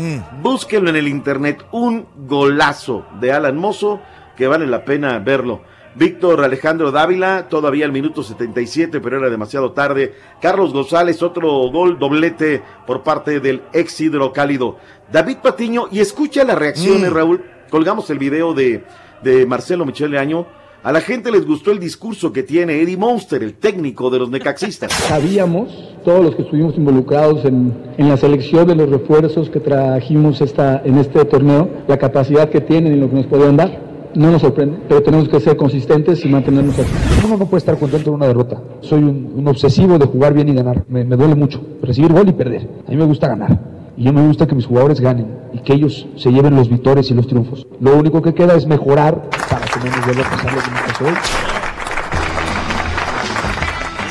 Búsquenlo 0.41 0.89
en 0.89 0.95
el 0.95 1.07
internet. 1.07 1.65
Un 1.71 2.05
golazo 2.27 3.05
de 3.19 3.31
Alan 3.33 3.57
Mozo 3.57 3.99
que 4.37 4.47
vale 4.47 4.65
la 4.65 4.85
pena 4.85 5.19
verlo. 5.19 5.61
Víctor 5.95 6.43
Alejandro 6.43 6.89
Dávila, 6.91 7.47
todavía 7.49 7.85
al 7.85 7.91
minuto 7.91 8.23
77, 8.23 8.99
pero 8.99 9.17
era 9.19 9.29
demasiado 9.29 9.73
tarde. 9.73 10.15
Carlos 10.41 10.73
González, 10.73 11.21
otro 11.21 11.47
gol 11.69 11.99
doblete 11.99 12.63
por 12.87 13.03
parte 13.03 13.39
del 13.39 13.61
ex 13.73 14.01
hidrocálido. 14.01 14.77
David 15.11 15.37
Patiño, 15.43 15.87
y 15.91 15.99
escucha 15.99 16.43
las 16.45 16.57
reacciones, 16.57 17.11
Mm. 17.11 17.13
Raúl. 17.13 17.43
Colgamos 17.69 18.09
el 18.09 18.17
video 18.17 18.53
de, 18.55 18.83
de 19.21 19.45
Marcelo 19.45 19.85
Michele 19.85 20.17
Año. 20.17 20.47
A 20.83 20.91
la 20.91 20.99
gente 20.99 21.31
les 21.31 21.47
gustó 21.47 21.71
el 21.71 21.79
discurso 21.79 22.33
que 22.33 22.43
tiene 22.43 22.81
Eddie 22.81 22.97
Monster, 22.97 23.41
el 23.41 23.53
técnico 23.53 24.09
de 24.09 24.19
los 24.19 24.29
necaxistas. 24.29 24.91
Sabíamos, 25.07 25.69
todos 26.03 26.25
los 26.25 26.35
que 26.35 26.41
estuvimos 26.41 26.75
involucrados 26.75 27.45
en, 27.45 27.73
en 27.97 28.09
la 28.09 28.17
selección 28.17 28.67
de 28.67 28.75
los 28.75 28.89
refuerzos 28.89 29.49
que 29.49 29.61
trajimos 29.61 30.41
esta, 30.41 30.81
en 30.83 30.97
este 30.97 31.23
torneo, 31.23 31.69
la 31.87 31.97
capacidad 31.97 32.49
que 32.49 32.59
tienen 32.59 32.97
y 32.97 32.99
lo 32.99 33.09
que 33.09 33.15
nos 33.15 33.27
podían 33.27 33.55
dar. 33.55 34.11
No 34.13 34.29
nos 34.29 34.41
sorprende, 34.41 34.77
pero 34.89 35.01
tenemos 35.01 35.29
que 35.29 35.39
ser 35.39 35.55
consistentes 35.55 36.23
y 36.25 36.27
mantenernos 36.27 36.77
así. 36.77 36.91
Uno 37.25 37.37
no 37.37 37.45
puede 37.45 37.59
estar 37.59 37.79
contento 37.79 38.09
de 38.09 38.15
una 38.17 38.27
derrota. 38.27 38.61
Soy 38.81 39.03
un, 39.03 39.31
un 39.37 39.47
obsesivo 39.47 39.97
de 39.97 40.05
jugar 40.05 40.33
bien 40.33 40.49
y 40.49 40.53
ganar. 40.53 40.83
Me, 40.89 41.05
me 41.05 41.15
duele 41.15 41.35
mucho 41.35 41.61
recibir 41.81 42.11
gol 42.11 42.27
y 42.27 42.33
perder. 42.33 42.67
A 42.85 42.91
mí 42.91 42.97
me 42.97 43.05
gusta 43.05 43.29
ganar. 43.29 43.72
Y 43.95 44.05
yo 44.05 44.13
me 44.13 44.25
gusta 44.25 44.47
que 44.47 44.55
mis 44.55 44.65
jugadores 44.65 44.99
ganen 44.99 45.27
y 45.53 45.59
que 45.59 45.73
ellos 45.73 46.07
se 46.17 46.31
lleven 46.31 46.55
los 46.55 46.69
victorias 46.69 47.09
y 47.11 47.13
los 47.13 47.27
triunfos. 47.27 47.67
Lo 47.79 47.95
único 47.95 48.21
que 48.21 48.33
queda 48.33 48.55
es 48.55 48.65
mejorar 48.65 49.29
para 49.49 49.65
que 49.65 49.79
no 49.79 49.95
nos 49.95 50.05
vuelva 50.05 50.25
a 50.25 50.29
pasar 50.31 50.53
lo 50.53 50.61
que 50.61 50.71
nos 50.71 50.81
pasó 50.81 51.05
hoy. 51.05 51.13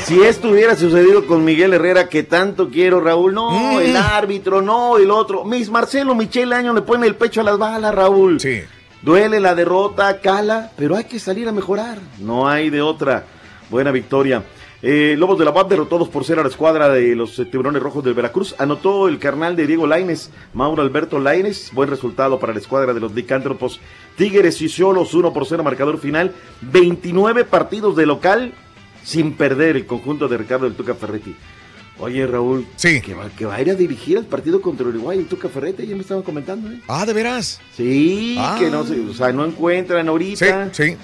Si 0.05 0.21
esto 0.21 0.49
hubiera 0.49 0.75
sucedido 0.75 1.25
con 1.25 1.45
Miguel 1.45 1.73
Herrera, 1.73 2.09
que 2.09 2.23
tanto 2.23 2.69
quiero, 2.69 2.99
Raúl, 2.99 3.33
no, 3.33 3.79
el 3.79 3.95
árbitro, 3.95 4.61
no, 4.61 4.97
el 4.97 5.09
otro. 5.09 5.45
Mis 5.45 5.69
Marcelo 5.69 6.13
Michele 6.13 6.55
Año 6.55 6.73
le 6.73 6.81
pone 6.81 7.07
el 7.07 7.15
pecho 7.15 7.39
a 7.39 7.43
las 7.43 7.57
balas, 7.57 7.95
Raúl. 7.95 8.39
Sí. 8.39 8.61
Duele 9.01 9.39
la 9.39 9.55
derrota, 9.55 10.19
cala, 10.19 10.71
pero 10.77 10.95
hay 10.95 11.05
que 11.05 11.19
salir 11.19 11.47
a 11.47 11.51
mejorar. 11.51 11.99
No 12.19 12.47
hay 12.47 12.69
de 12.69 12.81
otra. 12.81 13.25
Buena 13.69 13.91
victoria. 13.91 14.43
Eh, 14.85 15.15
Lobos 15.17 15.39
de 15.39 15.45
la 15.45 15.51
UAP 15.51 15.69
derrotó 15.69 15.97
2 15.97 16.09
por 16.09 16.25
0 16.25 16.41
a 16.41 16.43
la 16.43 16.49
escuadra 16.49 16.89
de 16.89 17.15
los 17.15 17.39
eh, 17.39 17.45
Tiburones 17.45 17.81
Rojos 17.81 18.03
del 18.03 18.13
Veracruz. 18.13 18.53
Anotó 18.57 19.07
el 19.07 19.17
carnal 19.17 19.55
de 19.55 19.65
Diego 19.65 19.87
Laines, 19.87 20.29
Mauro 20.53 20.81
Alberto 20.81 21.19
Laines. 21.19 21.71
Buen 21.73 21.89
resultado 21.89 22.37
para 22.37 22.51
la 22.53 22.59
escuadra 22.59 22.93
de 22.93 22.99
los 22.99 23.13
licántropos. 23.13 23.79
Tigres 24.17 24.61
y 24.61 24.67
Solos 24.67 25.13
1 25.13 25.31
por 25.31 25.45
0 25.45 25.63
marcador 25.63 25.99
final. 26.01 26.33
29 26.61 27.45
partidos 27.45 27.95
de 27.95 28.05
local 28.05 28.53
sin 29.05 29.33
perder 29.33 29.77
el 29.77 29.85
conjunto 29.85 30.27
de 30.27 30.37
Ricardo 30.37 30.65
del 30.65 30.75
Tuca 30.75 30.95
Ferretti. 30.95 31.33
Oye, 31.99 32.27
Raúl, 32.27 32.65
que, 32.81 33.13
va, 33.13 33.29
que 33.29 33.45
va 33.45 33.55
a 33.55 33.61
ir 33.61 33.69
a 33.69 33.75
dirigir 33.75 34.17
el 34.17 34.25
partido 34.25 34.59
contra 34.61 34.85
Uruguay 34.87 35.19
el 35.19 35.27
Tuca 35.27 35.47
Ferretti, 35.47 35.85
ya 35.85 35.95
me 35.95 36.01
estaban 36.01 36.23
comentando, 36.23 36.69
¿eh? 36.69 36.79
Ah, 36.87 37.05
¿de 37.05 37.13
veras? 37.13 37.61
Sí, 37.77 38.35
Ah. 38.39 38.57
que 38.59 38.69
no 38.69 38.83
se, 38.83 38.99
o 38.99 39.13
sea, 39.13 39.31
no 39.31 39.45
encuentran 39.45 40.09
ahorita. 40.09 40.69
Sí, 40.73 40.83
sí. 40.91 40.97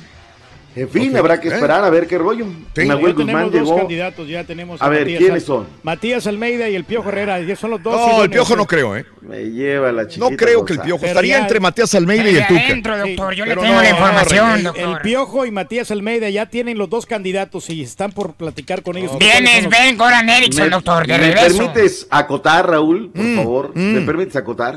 En 0.76 0.88
fin, 0.88 1.16
habrá 1.18 1.40
que 1.42 1.48
esperar 1.50 1.84
a 1.84 1.90
ver 1.90 2.06
qué 2.08 2.18
rollo. 2.18 2.46
Sí, 2.76 2.86
Nahuel 2.88 3.14
Guzmán 3.14 3.46
dos 3.46 3.54
llegó. 3.54 3.78
candidatos, 3.78 4.28
ya 4.28 4.44
tenemos 4.44 4.82
A 4.82 4.88
ver, 4.88 5.02
Matías 5.02 5.18
¿quiénes 5.20 5.44
son? 5.44 5.68
Matías 5.84 6.28
Almeida 6.28 6.70
y 6.70 6.76
el 6.76 6.84
Piojo 6.86 7.10
Herrera, 7.10 7.40
ya 7.42 7.56
son 7.56 7.72
los 7.72 7.84
dos. 7.84 7.96
No, 7.96 8.24
el 8.24 8.30
Piojo 8.30 8.56
no 8.56 8.64
¿eh? 8.64 8.68
creo, 8.68 8.96
¿eh? 8.96 9.06
Me 9.22 9.44
lleva 9.50 9.92
la 9.92 10.08
chiquita 10.08 10.30
No 10.30 10.38
creo 10.38 10.64
que 10.64 10.74
el. 10.74 10.80
Piojo. 10.80 11.00
Pero 11.02 11.10
Estaría 11.12 11.38
ya- 11.38 11.42
entre 11.42 11.60
Matías 11.60 11.94
Almeida 11.96 12.30
y 12.30 12.36
el 12.38 12.48
Tuca. 12.48 12.98
doctor, 13.00 13.34
yo 13.34 13.46
le 13.46 13.56
tengo 13.56 13.82
la 13.82 13.90
información, 13.90 14.60
el, 14.76 14.90
el 14.90 14.98
Piojo 15.02 15.46
y 15.46 15.52
Matías 15.52 15.90
Almeida 15.92 16.30
ya 16.30 16.46
tienen 16.46 16.78
los 16.78 16.90
dos 16.90 17.06
candidatos 17.06 17.70
y 17.70 17.82
están 17.82 18.12
por 18.12 18.34
platicar 18.36 18.84
con 18.84 18.96
ellos. 18.96 19.18
Vienes, 19.20 19.68
ven, 19.70 19.98
Goran 19.98 20.30
Eriksson, 20.30 20.66
¿Me, 20.66 20.70
doctor, 20.70 21.06
de 21.08 21.14
¿me 21.18 21.18
regreso. 21.20 21.58
permites 21.58 22.08
acotar, 22.10 22.70
Raúl? 22.70 23.12
Mm, 23.14 23.36
Por 23.36 23.44
favor. 23.44 23.76
¿Me 23.76 24.02
permites 24.02 24.36
acotar? 24.36 24.76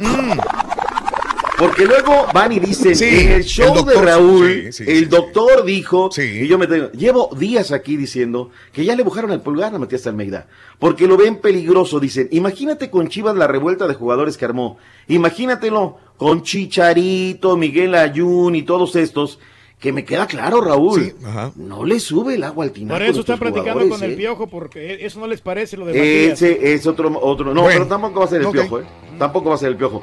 Porque 1.63 1.85
luego 1.87 2.27
van 2.35 2.51
y 2.51 2.59
dicen, 2.59 2.97
Sí, 2.97 3.05
en 3.05 3.29
el 3.29 3.33
el 3.35 3.45
show 3.45 3.73
doctor, 3.73 3.95
de 3.95 4.03
Raúl, 4.03 4.49
sí, 4.65 4.73
sí, 4.73 4.85
el 4.85 4.99
sí, 4.99 5.05
doctor 5.05 5.65
dijo, 5.65 6.11
y 6.19 6.49
yo 6.49 6.59
me 6.59 6.67
tengo, 6.67 6.91
llevo 6.91 7.31
días 7.39 7.71
aquí 7.71 7.97
diciendo 7.97 8.51
que 8.73 8.85
ya 8.85 8.97
le 8.97 9.05
bujaron 9.05 9.31
el 9.31 9.43
pulgar 9.43 9.73
a 9.73 9.79
Matías 9.79 10.05
Almeida, 10.09 10.49
porque 10.81 11.07
lo 11.07 11.17
ven 11.17 11.37
peligroso, 11.37 12.01
dicen, 12.01 12.27
imagínate 12.33 12.91
con 12.91 13.07
Chivas 13.07 13.37
la 13.37 13.47
revuelta 13.47 13.87
de 13.87 13.95
jugadores 13.95 14.37
que 14.37 14.45
armó, 14.45 14.79
imagínatelo 15.07 15.99
con 16.17 16.43
Chicharito, 16.43 17.57
Miguel 17.57 17.95
Ayun 17.95 18.57
y 18.57 18.65
todos 18.65 18.97
estos, 18.97 19.39
que 19.79 19.93
me 19.93 20.05
queda 20.05 20.27
claro, 20.27 20.63
Raúl, 20.63 21.15
no 21.55 21.85
le 21.85 22.01
sube 22.01 22.35
el 22.35 22.43
agua 22.43 22.65
al 22.65 22.73
tinaco. 22.73 22.99
Por 22.99 23.03
eso 23.07 23.21
están 23.21 23.39
platicando 23.39 23.89
con 23.89 24.03
el 24.03 24.13
¿eh? 24.13 24.17
Piojo, 24.17 24.49
porque 24.49 25.07
eso 25.07 25.21
no 25.21 25.29
les 25.29 25.41
parece 25.41 25.77
lo 25.77 25.87
de 25.87 25.93
Matías. 25.93 26.43
Ese 26.43 26.75
es 26.75 26.89
otro, 26.89 27.17
otro. 27.21 27.55
No, 27.55 27.63
Bueno, 27.63 27.83
pero 27.83 27.89
tampoco 27.89 28.19
va 28.19 28.27
a 28.27 28.29
ser 28.29 28.43
el 28.43 28.49
piojo, 28.49 28.81
¿eh? 28.81 28.85
Tampoco 29.17 29.49
va 29.51 29.55
a 29.55 29.59
ser 29.59 29.69
el 29.69 29.77
piojo. 29.77 30.03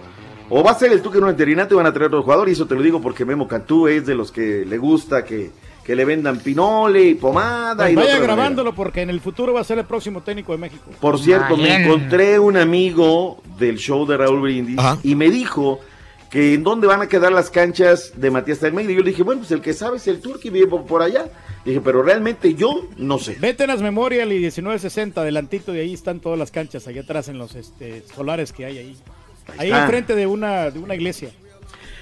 O 0.50 0.64
va 0.64 0.72
a 0.72 0.76
ser 0.76 0.92
el 0.92 1.02
Tuca 1.02 1.18
en 1.20 1.24
un 1.26 1.30
interinato 1.30 1.76
y 1.76 1.78
van 1.78 1.86
a 1.86 1.94
traer 1.94 2.08
otro 2.08 2.24
jugador, 2.24 2.50
y 2.50 2.54
eso 2.54 2.66
te 2.66 2.76
lo 2.76 2.82
digo 2.82 3.00
porque 3.02 3.24
Memo 3.26 3.48
Cantú 3.48 3.88
es 3.88 4.06
de 4.06 4.16
los 4.16 4.32
que 4.32 4.66
le 4.66 4.78
gusta 4.80 5.24
que, 5.24 5.52
que 5.84 5.96
le 5.96 6.06
vendan 6.06 6.40
pinole 6.40 7.04
y 7.04 7.16
pomada 7.16 7.76
Pues 7.86 7.92
y 7.92 7.96
vaya 7.96 8.08
manera. 8.14 8.24
grabándolo 8.26 8.74
porque 8.74 9.02
en 9.02 9.10
el 9.12 9.20
futuro 9.22 9.54
va 9.54 9.62
a 9.62 9.64
ser 9.64 9.78
el 9.80 9.86
próximo 9.86 10.22
técnico 10.22 10.52
de 10.54 10.58
México. 10.58 10.84
Por 11.00 11.20
cierto, 11.20 11.56
me 11.56 11.84
encontré 11.84 12.40
un 12.40 12.58
amigo 12.58 13.42
del 13.60 13.78
show 13.78 14.06
de 14.08 14.18
Raúl 14.18 14.42
Brindis 14.42 14.80
y 15.04 15.14
me 15.16 15.30
dijo 15.30 15.80
que 16.32 16.54
en 16.54 16.64
dónde 16.64 16.86
van 16.88 17.02
a 17.02 17.08
quedar 17.08 17.32
las 17.32 17.50
canchas 17.50 18.14
de 18.16 18.30
Matías 18.30 18.64
Almeida. 18.64 18.92
Y 18.92 18.96
yo 18.96 19.02
le 19.02 19.10
dije, 19.10 19.24
bueno, 19.24 19.42
pues 19.42 19.52
el 19.52 19.62
que 19.62 19.74
sabe 19.74 19.98
es 19.98 20.08
el 20.08 20.20
Turqui, 20.22 20.50
vive 20.52 20.68
por- 20.68 20.86
por 20.86 21.02
allá. 21.02 21.26
Dije, 21.66 21.82
pero 21.82 22.04
realmente 22.04 22.54
yo 22.54 22.88
no 22.98 23.18
sé. 23.18 23.36
Vete 23.40 23.64
en 23.64 23.70
las 23.70 23.82
Memorial 23.82 24.32
y 24.32 24.36
1960, 24.36 25.22
adelantito 25.22 25.72
de 25.74 25.82
ahí 25.82 25.94
están 25.94 26.20
todas 26.20 26.38
las 26.38 26.52
canchas, 26.52 26.88
allá 26.88 27.02
atrás 27.02 27.30
en 27.30 27.38
los 27.40 27.56
este, 27.56 28.04
solares 28.16 28.54
que 28.54 28.66
hay 28.66 28.78
ahí. 28.78 28.98
Ahí 29.58 29.70
está. 29.70 29.84
enfrente 29.84 30.16
de 30.16 30.28
una, 30.28 30.70
de 30.72 30.80
una 30.80 30.96
iglesia. 30.96 31.30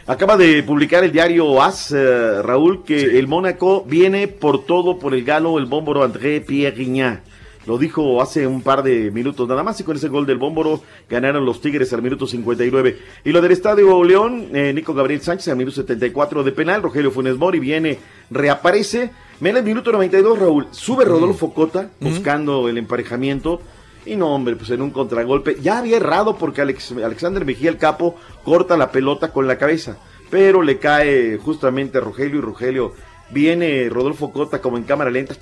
Acaba 0.05 0.37
de 0.37 0.63
publicar 0.63 1.03
el 1.03 1.11
diario 1.11 1.61
AS, 1.61 1.91
eh, 1.91 2.41
Raúl, 2.41 2.85
que 2.85 3.19
el 3.19 3.27
Mónaco 3.27 3.83
viene 3.83 4.29
por 4.29 4.65
todo 4.65 4.99
por 4.99 5.13
el 5.13 5.25
galo, 5.25 5.57
el 5.57 5.65
bómboro 5.65 6.03
André 6.03 6.39
Pierre. 6.39 7.19
Lo 7.67 7.77
dijo 7.77 8.21
hace 8.21 8.47
un 8.47 8.61
par 8.61 8.81
de 8.81 9.11
minutos 9.11 9.45
nada 9.49 9.61
más 9.61 9.77
y 9.81 9.83
con 9.83 9.97
ese 9.97 10.07
gol 10.07 10.25
del 10.25 10.37
bómboro 10.37 10.81
ganaron 11.09 11.45
los 11.45 11.59
Tigres 11.59 11.91
al 11.91 12.01
minuto 12.01 12.25
59. 12.25 12.97
Y 13.25 13.31
lo 13.31 13.41
del 13.41 13.51
Estadio 13.51 14.01
León, 14.05 14.47
eh, 14.53 14.71
Nico 14.73 14.93
Gabriel 14.93 15.21
Sánchez 15.21 15.49
al 15.49 15.57
minuto 15.57 15.75
74 15.75 16.45
de 16.45 16.53
penal, 16.53 16.81
Rogelio 16.81 17.11
Funes 17.11 17.35
Mori 17.35 17.59
viene, 17.59 17.99
reaparece. 18.31 19.11
Mira 19.41 19.59
el 19.59 19.65
minuto 19.65 19.91
92, 19.91 20.39
Raúl, 20.39 20.67
sube 20.71 21.03
Rodolfo 21.03 21.53
Cota 21.53 21.89
buscando 21.99 22.69
el 22.69 22.77
emparejamiento. 22.77 23.61
Y 24.07 24.15
no, 24.15 24.33
hombre, 24.33 24.55
pues 24.55 24.69
en 24.69 24.81
un 24.81 24.91
contragolpe. 24.91 25.57
Ya 25.61 25.79
había 25.79 25.97
errado 25.97 26.37
porque 26.37 26.61
Alexander 26.61 27.43
Mejía, 27.45 27.69
el 27.69 27.77
capo, 27.77 28.15
corta 28.43 28.77
la 28.77 28.91
pelota 28.91 29.31
con 29.33 29.47
la 29.47 29.57
cabeza. 29.57 29.97
Pero 30.29 30.61
le 30.61 30.79
cae 30.79 31.37
justamente 31.37 31.97
a 31.97 32.01
Rogelio 32.01 32.39
y 32.39 32.41
Rogelio. 32.41 32.93
Viene 33.29 33.89
Rodolfo 33.89 34.31
Cota 34.31 34.61
como 34.61 34.77
en 34.77 34.83
cámara 34.83 35.11
lenta. 35.11 35.35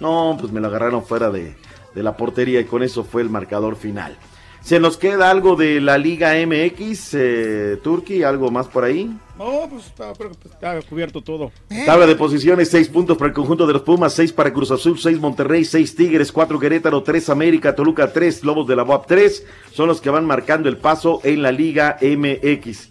No, 0.00 0.36
pues 0.40 0.52
me 0.52 0.60
lo 0.60 0.66
agarraron 0.66 1.04
fuera 1.04 1.30
de, 1.30 1.54
de 1.94 2.02
la 2.02 2.16
portería 2.16 2.60
y 2.60 2.64
con 2.64 2.82
eso 2.82 3.04
fue 3.04 3.22
el 3.22 3.30
marcador 3.30 3.76
final. 3.76 4.16
¿Se 4.62 4.78
nos 4.78 4.96
queda 4.96 5.30
algo 5.30 5.56
de 5.56 5.80
la 5.80 5.98
Liga 5.98 6.34
MX, 6.34 7.14
eh, 7.14 7.80
Turki? 7.82 8.22
¿Algo 8.22 8.50
más 8.50 8.68
por 8.68 8.84
ahí? 8.84 9.10
No, 9.38 9.66
pues 9.70 9.86
está, 9.86 10.12
está 10.12 10.82
cubierto 10.82 11.22
todo. 11.22 11.50
Tabla 11.86 12.06
de 12.06 12.14
posiciones, 12.14 12.68
seis 12.68 12.88
puntos 12.88 13.16
para 13.16 13.28
el 13.28 13.34
conjunto 13.34 13.66
de 13.66 13.72
los 13.72 13.82
Pumas, 13.82 14.12
seis 14.12 14.32
para 14.32 14.52
Cruz 14.52 14.70
Azul, 14.70 14.98
seis 14.98 15.18
Monterrey, 15.18 15.64
seis 15.64 15.96
Tigres, 15.96 16.30
cuatro 16.30 16.58
Querétaro, 16.60 17.02
tres 17.02 17.30
América, 17.30 17.74
Toluca, 17.74 18.12
tres 18.12 18.44
Lobos 18.44 18.68
de 18.68 18.76
la 18.76 18.84
UAP, 18.84 19.06
tres 19.06 19.46
son 19.72 19.88
los 19.88 20.00
que 20.02 20.10
van 20.10 20.26
marcando 20.26 20.68
el 20.68 20.76
paso 20.76 21.20
en 21.24 21.42
la 21.42 21.52
Liga 21.52 21.96
MX. 22.02 22.90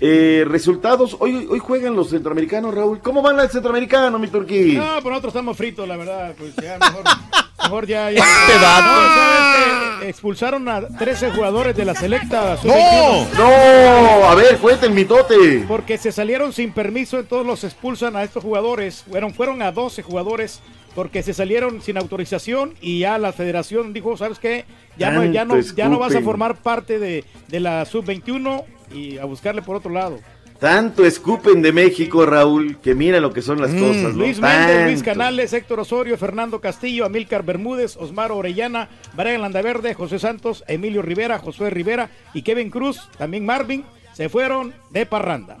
Eh, 0.00 0.44
resultados, 0.46 1.16
hoy, 1.18 1.48
hoy 1.50 1.58
juegan 1.58 1.96
los 1.96 2.10
centroamericanos, 2.10 2.72
Raúl. 2.72 3.00
¿Cómo 3.00 3.20
van 3.20 3.36
los 3.36 3.50
centroamericanos, 3.50 4.20
mi 4.20 4.28
Turquí? 4.28 4.74
No, 4.76 5.02
por 5.02 5.10
nosotros 5.10 5.32
estamos 5.32 5.56
fritos, 5.56 5.88
la 5.88 5.96
verdad. 5.96 6.34
Pues 6.38 6.54
ya 6.56 6.78
mejor, 6.78 7.02
mejor 7.62 7.86
ya. 7.86 8.10
ya 8.10 8.20
Este. 8.20 10.08
Expulsaron 10.08 10.68
a 10.68 10.86
13 10.86 11.32
jugadores 11.32 11.76
de 11.76 11.84
la 11.84 11.94
selecta. 11.94 12.56
¡No! 12.64 12.72
sub-21. 12.72 13.28
¡No! 13.36 14.28
A 14.28 14.34
ver, 14.34 14.58
cuenta 14.58 14.86
el 14.86 14.92
mitote. 14.92 15.64
Porque 15.66 15.98
se 15.98 16.12
salieron 16.12 16.52
sin 16.52 16.72
permiso, 16.72 17.18
entonces 17.18 17.46
los 17.46 17.64
expulsan 17.64 18.16
a 18.16 18.22
estos 18.22 18.42
jugadores. 18.42 19.04
Fueron, 19.08 19.34
fueron 19.34 19.60
a 19.62 19.72
12 19.72 20.02
jugadores 20.02 20.60
porque 20.94 21.22
se 21.22 21.34
salieron 21.34 21.82
sin 21.82 21.96
autorización 21.96 22.74
y 22.80 23.00
ya 23.00 23.18
la 23.18 23.32
federación 23.32 23.92
dijo, 23.92 24.16
¿sabes 24.16 24.38
qué? 24.38 24.64
Ya 24.96 25.10
no, 25.10 25.24
ya 25.24 25.44
no, 25.44 25.60
ya 25.60 25.88
no 25.88 25.98
vas 25.98 26.14
a 26.14 26.20
formar 26.22 26.56
parte 26.56 26.98
de, 26.98 27.24
de 27.48 27.60
la 27.60 27.84
sub-21 27.84 28.64
y 28.92 29.18
a 29.18 29.24
buscarle 29.24 29.62
por 29.62 29.76
otro 29.76 29.92
lado. 29.92 30.18
Tanto 30.58 31.04
escupen 31.04 31.62
de 31.62 31.72
México, 31.72 32.26
Raúl, 32.26 32.78
que 32.78 32.96
mira 32.96 33.20
lo 33.20 33.32
que 33.32 33.42
son 33.42 33.60
las 33.60 33.72
cosas. 33.72 34.14
Mm, 34.14 34.18
Luis 34.18 34.40
Méndez, 34.40 34.86
Luis. 34.86 35.02
Canales, 35.04 35.52
Héctor 35.52 35.78
Osorio, 35.80 36.18
Fernando 36.18 36.60
Castillo, 36.60 37.04
Amílcar 37.04 37.44
Bermúdez, 37.44 37.96
Osmar 37.96 38.32
Orellana, 38.32 38.88
Brian 39.14 39.40
Landaverde, 39.40 39.94
José 39.94 40.18
Santos, 40.18 40.64
Emilio 40.66 41.00
Rivera, 41.02 41.38
Josué 41.38 41.70
Rivera 41.70 42.10
y 42.34 42.42
Kevin 42.42 42.70
Cruz, 42.70 43.08
también 43.16 43.46
Marvin, 43.46 43.84
se 44.14 44.28
fueron 44.28 44.74
de 44.90 45.06
parranda. 45.06 45.58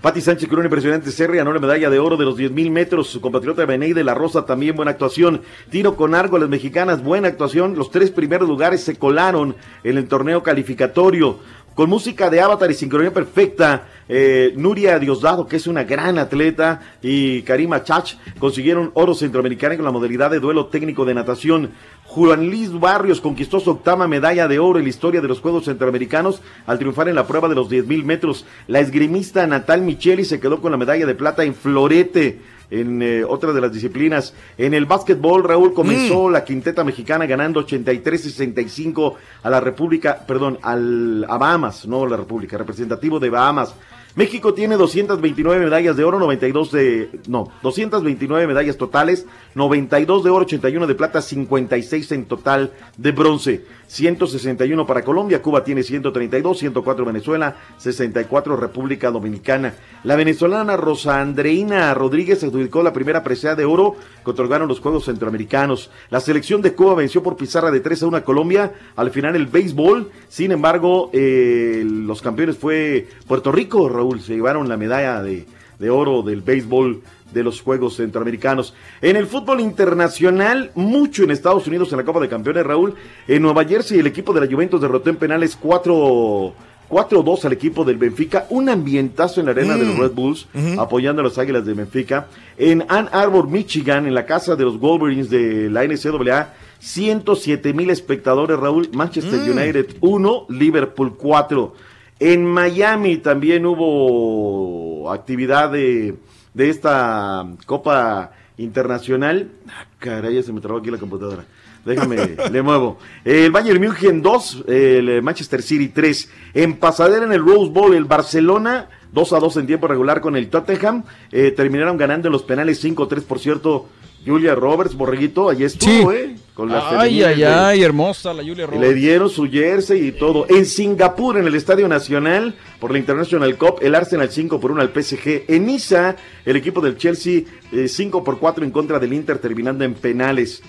Pati 0.00 0.20
Sánchez 0.20 0.48
un 0.52 0.62
impresionante 0.62 1.10
cierre, 1.10 1.38
ganó 1.38 1.52
la 1.52 1.58
medalla 1.58 1.90
de 1.90 1.98
oro 1.98 2.16
de 2.16 2.24
los 2.24 2.36
10 2.36 2.52
mil 2.52 2.70
metros. 2.70 3.08
Su 3.08 3.20
compatriota 3.20 3.64
Beney 3.64 3.92
de 3.92 4.04
la 4.04 4.14
Rosa 4.14 4.46
también 4.46 4.76
buena 4.76 4.92
actuación. 4.92 5.42
Tiro 5.70 5.96
con 5.96 6.14
arco 6.14 6.36
a 6.36 6.38
las 6.38 6.48
mexicanas, 6.48 7.02
buena 7.02 7.26
actuación. 7.26 7.74
Los 7.76 7.90
tres 7.90 8.12
primeros 8.12 8.48
lugares 8.48 8.84
se 8.84 8.96
colaron 8.96 9.56
en 9.82 9.98
el 9.98 10.06
torneo 10.06 10.44
calificatorio. 10.44 11.40
Con 11.76 11.90
música 11.90 12.30
de 12.30 12.40
Avatar 12.40 12.70
y 12.70 12.74
sincronía 12.74 13.12
perfecta, 13.12 13.86
eh, 14.08 14.54
Nuria 14.56 14.98
Diosdado, 14.98 15.46
que 15.46 15.56
es 15.56 15.66
una 15.66 15.84
gran 15.84 16.16
atleta, 16.16 16.80
y 17.02 17.42
Karima 17.42 17.84
Chach 17.84 18.14
consiguieron 18.38 18.92
oro 18.94 19.14
centroamericano 19.14 19.76
con 19.76 19.84
la 19.84 19.90
modalidad 19.90 20.30
de 20.30 20.40
duelo 20.40 20.68
técnico 20.68 21.04
de 21.04 21.12
natación. 21.12 21.72
Juan 22.04 22.46
Luis 22.46 22.72
Barrios 22.72 23.20
conquistó 23.20 23.60
su 23.60 23.72
octava 23.72 24.08
medalla 24.08 24.48
de 24.48 24.58
oro 24.58 24.78
en 24.78 24.86
la 24.86 24.88
historia 24.88 25.20
de 25.20 25.28
los 25.28 25.40
Juegos 25.40 25.66
Centroamericanos 25.66 26.40
al 26.64 26.78
triunfar 26.78 27.10
en 27.10 27.14
la 27.14 27.26
prueba 27.26 27.46
de 27.46 27.56
los 27.56 27.68
10.000 27.68 28.04
metros. 28.04 28.46
La 28.68 28.80
esgrimista 28.80 29.46
Natal 29.46 29.82
Micheli 29.82 30.24
se 30.24 30.40
quedó 30.40 30.62
con 30.62 30.72
la 30.72 30.78
medalla 30.78 31.04
de 31.04 31.14
plata 31.14 31.44
en 31.44 31.54
florete 31.54 32.40
en 32.70 33.02
eh, 33.02 33.24
otra 33.24 33.52
de 33.52 33.60
las 33.60 33.72
disciplinas. 33.72 34.34
En 34.58 34.74
el 34.74 34.86
básquetbol, 34.86 35.44
Raúl 35.44 35.72
comenzó 35.74 36.30
la 36.30 36.44
quinteta 36.44 36.84
mexicana 36.84 37.26
ganando 37.26 37.66
83-65 37.66 39.14
a 39.42 39.50
la 39.50 39.60
República, 39.60 40.24
perdón, 40.26 40.58
al, 40.62 41.24
a 41.28 41.38
Bahamas, 41.38 41.86
no 41.86 42.06
la 42.06 42.16
República, 42.16 42.58
representativo 42.58 43.18
de 43.18 43.30
Bahamas. 43.30 43.74
México 44.16 44.54
tiene 44.54 44.76
229 44.76 45.62
medallas 45.62 45.94
de 45.94 46.02
oro, 46.02 46.18
92 46.18 46.72
de, 46.72 47.10
no, 47.28 47.52
229 47.62 48.46
medallas 48.46 48.78
totales, 48.78 49.26
92 49.54 50.24
de 50.24 50.30
oro, 50.30 50.46
81 50.46 50.86
de 50.86 50.94
plata, 50.94 51.20
56 51.20 52.12
en 52.12 52.24
total 52.24 52.72
de 52.96 53.12
bronce. 53.12 53.66
161 53.86 54.86
para 54.86 55.02
Colombia, 55.02 55.42
Cuba 55.42 55.62
tiene 55.64 55.82
132, 55.82 56.58
104 56.58 57.04
Venezuela, 57.04 57.56
64 57.78 58.56
República 58.56 59.10
Dominicana. 59.10 59.74
La 60.02 60.16
venezolana 60.16 60.76
Rosa 60.76 61.20
Andreina 61.20 61.94
Rodríguez 61.94 62.42
adjudicó 62.42 62.82
la 62.82 62.92
primera 62.92 63.22
presea 63.22 63.54
de 63.54 63.64
oro 63.64 63.96
que 64.24 64.30
otorgaron 64.30 64.68
los 64.68 64.80
Juegos 64.80 65.04
Centroamericanos. 65.04 65.90
La 66.10 66.20
selección 66.20 66.62
de 66.62 66.74
Cuba 66.74 66.94
venció 66.94 67.22
por 67.22 67.36
pizarra 67.36 67.70
de 67.70 67.80
3 67.80 68.02
a 68.02 68.06
1 68.06 68.16
a 68.16 68.24
Colombia. 68.24 68.72
Al 68.96 69.10
final 69.10 69.36
el 69.36 69.46
béisbol, 69.46 70.10
sin 70.28 70.52
embargo, 70.52 71.10
eh, 71.12 71.82
los 71.84 72.22
campeones 72.22 72.56
fue 72.56 73.08
Puerto 73.26 73.52
Rico, 73.52 73.88
Raúl, 73.88 74.20
se 74.20 74.34
llevaron 74.34 74.68
la 74.68 74.76
medalla 74.76 75.22
de, 75.22 75.46
de 75.78 75.90
oro 75.90 76.22
del 76.22 76.42
béisbol 76.42 77.02
de 77.32 77.42
los 77.42 77.60
Juegos 77.60 77.96
Centroamericanos. 77.96 78.74
En 79.02 79.16
el 79.16 79.26
fútbol 79.26 79.60
internacional, 79.60 80.70
mucho 80.74 81.24
en 81.24 81.30
Estados 81.30 81.66
Unidos 81.66 81.90
en 81.92 81.98
la 81.98 82.04
Copa 82.04 82.20
de 82.20 82.28
Campeones, 82.28 82.64
Raúl. 82.64 82.94
En 83.28 83.42
Nueva 83.42 83.64
Jersey, 83.64 83.98
el 83.98 84.06
equipo 84.06 84.32
de 84.32 84.40
la 84.40 84.46
Juventus 84.52 84.80
derrotó 84.80 85.10
en 85.10 85.16
penales 85.16 85.56
4 85.60 86.54
4-2 86.88 87.44
al 87.46 87.52
equipo 87.52 87.84
del 87.84 87.96
Benfica, 87.96 88.46
un 88.48 88.68
ambientazo 88.68 89.40
en 89.40 89.46
la 89.46 89.50
arena 89.52 89.74
de 89.74 89.84
los 89.84 89.96
Mm. 89.96 90.00
Red 90.02 90.12
Bulls, 90.12 90.46
apoyando 90.78 91.20
a 91.20 91.24
las 91.24 91.36
Águilas 91.36 91.66
de 91.66 91.74
Benfica. 91.74 92.28
En 92.56 92.84
Ann 92.86 93.08
Arbor, 93.10 93.48
Michigan, 93.48 94.06
en 94.06 94.14
la 94.14 94.24
casa 94.24 94.54
de 94.54 94.62
los 94.62 94.78
Wolverines 94.78 95.28
de 95.28 95.68
la 95.68 95.82
NCAA, 95.82 96.54
107 96.78 97.72
mil 97.74 97.90
espectadores, 97.90 98.56
Raúl. 98.56 98.88
Manchester 98.92 99.40
Mm. 99.40 99.50
United 99.58 99.96
1, 100.00 100.46
Liverpool 100.48 101.16
4. 101.16 101.74
En 102.20 102.46
Miami 102.46 103.16
también 103.16 103.66
hubo 103.66 105.10
actividad 105.10 105.72
de, 105.72 106.14
de 106.56 106.70
esta 106.70 107.46
Copa 107.66 108.32
Internacional. 108.56 109.50
Ah, 109.68 109.84
caray, 109.98 110.36
ya 110.36 110.42
se 110.42 110.52
me 110.54 110.62
trabó 110.62 110.78
aquí 110.78 110.90
la 110.90 110.96
computadora. 110.96 111.44
Déjame, 111.84 112.34
le 112.50 112.62
muevo. 112.62 112.98
El 113.22 113.50
Bayern 113.50 113.78
München 113.78 114.22
2, 114.22 114.64
el 114.66 115.22
Manchester 115.22 115.60
City 115.60 115.88
3. 115.88 116.30
En 116.54 116.78
pasadera 116.78 117.26
en 117.26 117.32
el 117.32 117.44
Rose 117.44 117.70
Bowl, 117.70 117.94
el 117.94 118.06
Barcelona 118.06 118.88
2 119.12 119.32
a 119.34 119.38
2 119.38 119.56
en 119.58 119.66
tiempo 119.66 119.86
regular 119.86 120.22
con 120.22 120.34
el 120.34 120.48
Tottenham. 120.48 121.04
Eh, 121.30 121.50
terminaron 121.50 121.98
ganando 121.98 122.28
en 122.28 122.32
los 122.32 122.42
penales 122.42 122.82
5-3, 122.82 123.22
por 123.24 123.38
cierto. 123.38 123.88
Julia 124.26 124.54
Roberts, 124.54 124.94
Borreguito, 124.94 125.48
allí 125.48 125.64
estuvo, 125.64 126.10
Sí. 126.10 126.16
¿eh? 126.16 126.36
Con 126.52 126.70
las 126.70 126.84
Ay, 126.92 127.22
ay, 127.22 127.38
de- 127.40 127.46
ay, 127.46 127.82
hermosa 127.82 128.32
la 128.32 128.42
Julia 128.42 128.64
y 128.64 128.66
Roberts. 128.66 128.80
le 128.80 128.94
dieron 128.94 129.28
su 129.30 129.46
jersey 129.48 130.08
y 130.08 130.12
todo. 130.12 130.46
En 130.48 130.64
Singapur, 130.66 131.36
en 131.36 131.46
el 131.46 131.54
Estadio 131.54 131.86
Nacional, 131.86 132.54
por 132.80 132.90
la 132.92 132.98
International 132.98 133.56
Cup, 133.56 133.76
el 133.82 133.94
Arsenal 133.94 134.30
5 134.30 134.58
por 134.58 134.72
1 134.72 134.80
al 134.80 134.90
PSG. 134.90 135.44
En 135.48 135.66
Niza, 135.66 136.16
el 136.44 136.56
equipo 136.56 136.80
del 136.80 136.96
Chelsea 136.96 137.42
eh, 137.72 137.88
5 137.88 138.24
por 138.24 138.38
4 138.38 138.64
en 138.64 138.70
contra 138.70 138.98
del 138.98 139.12
Inter, 139.12 139.38
terminando 139.38 139.84
en 139.84 139.94
penales. 139.94 140.62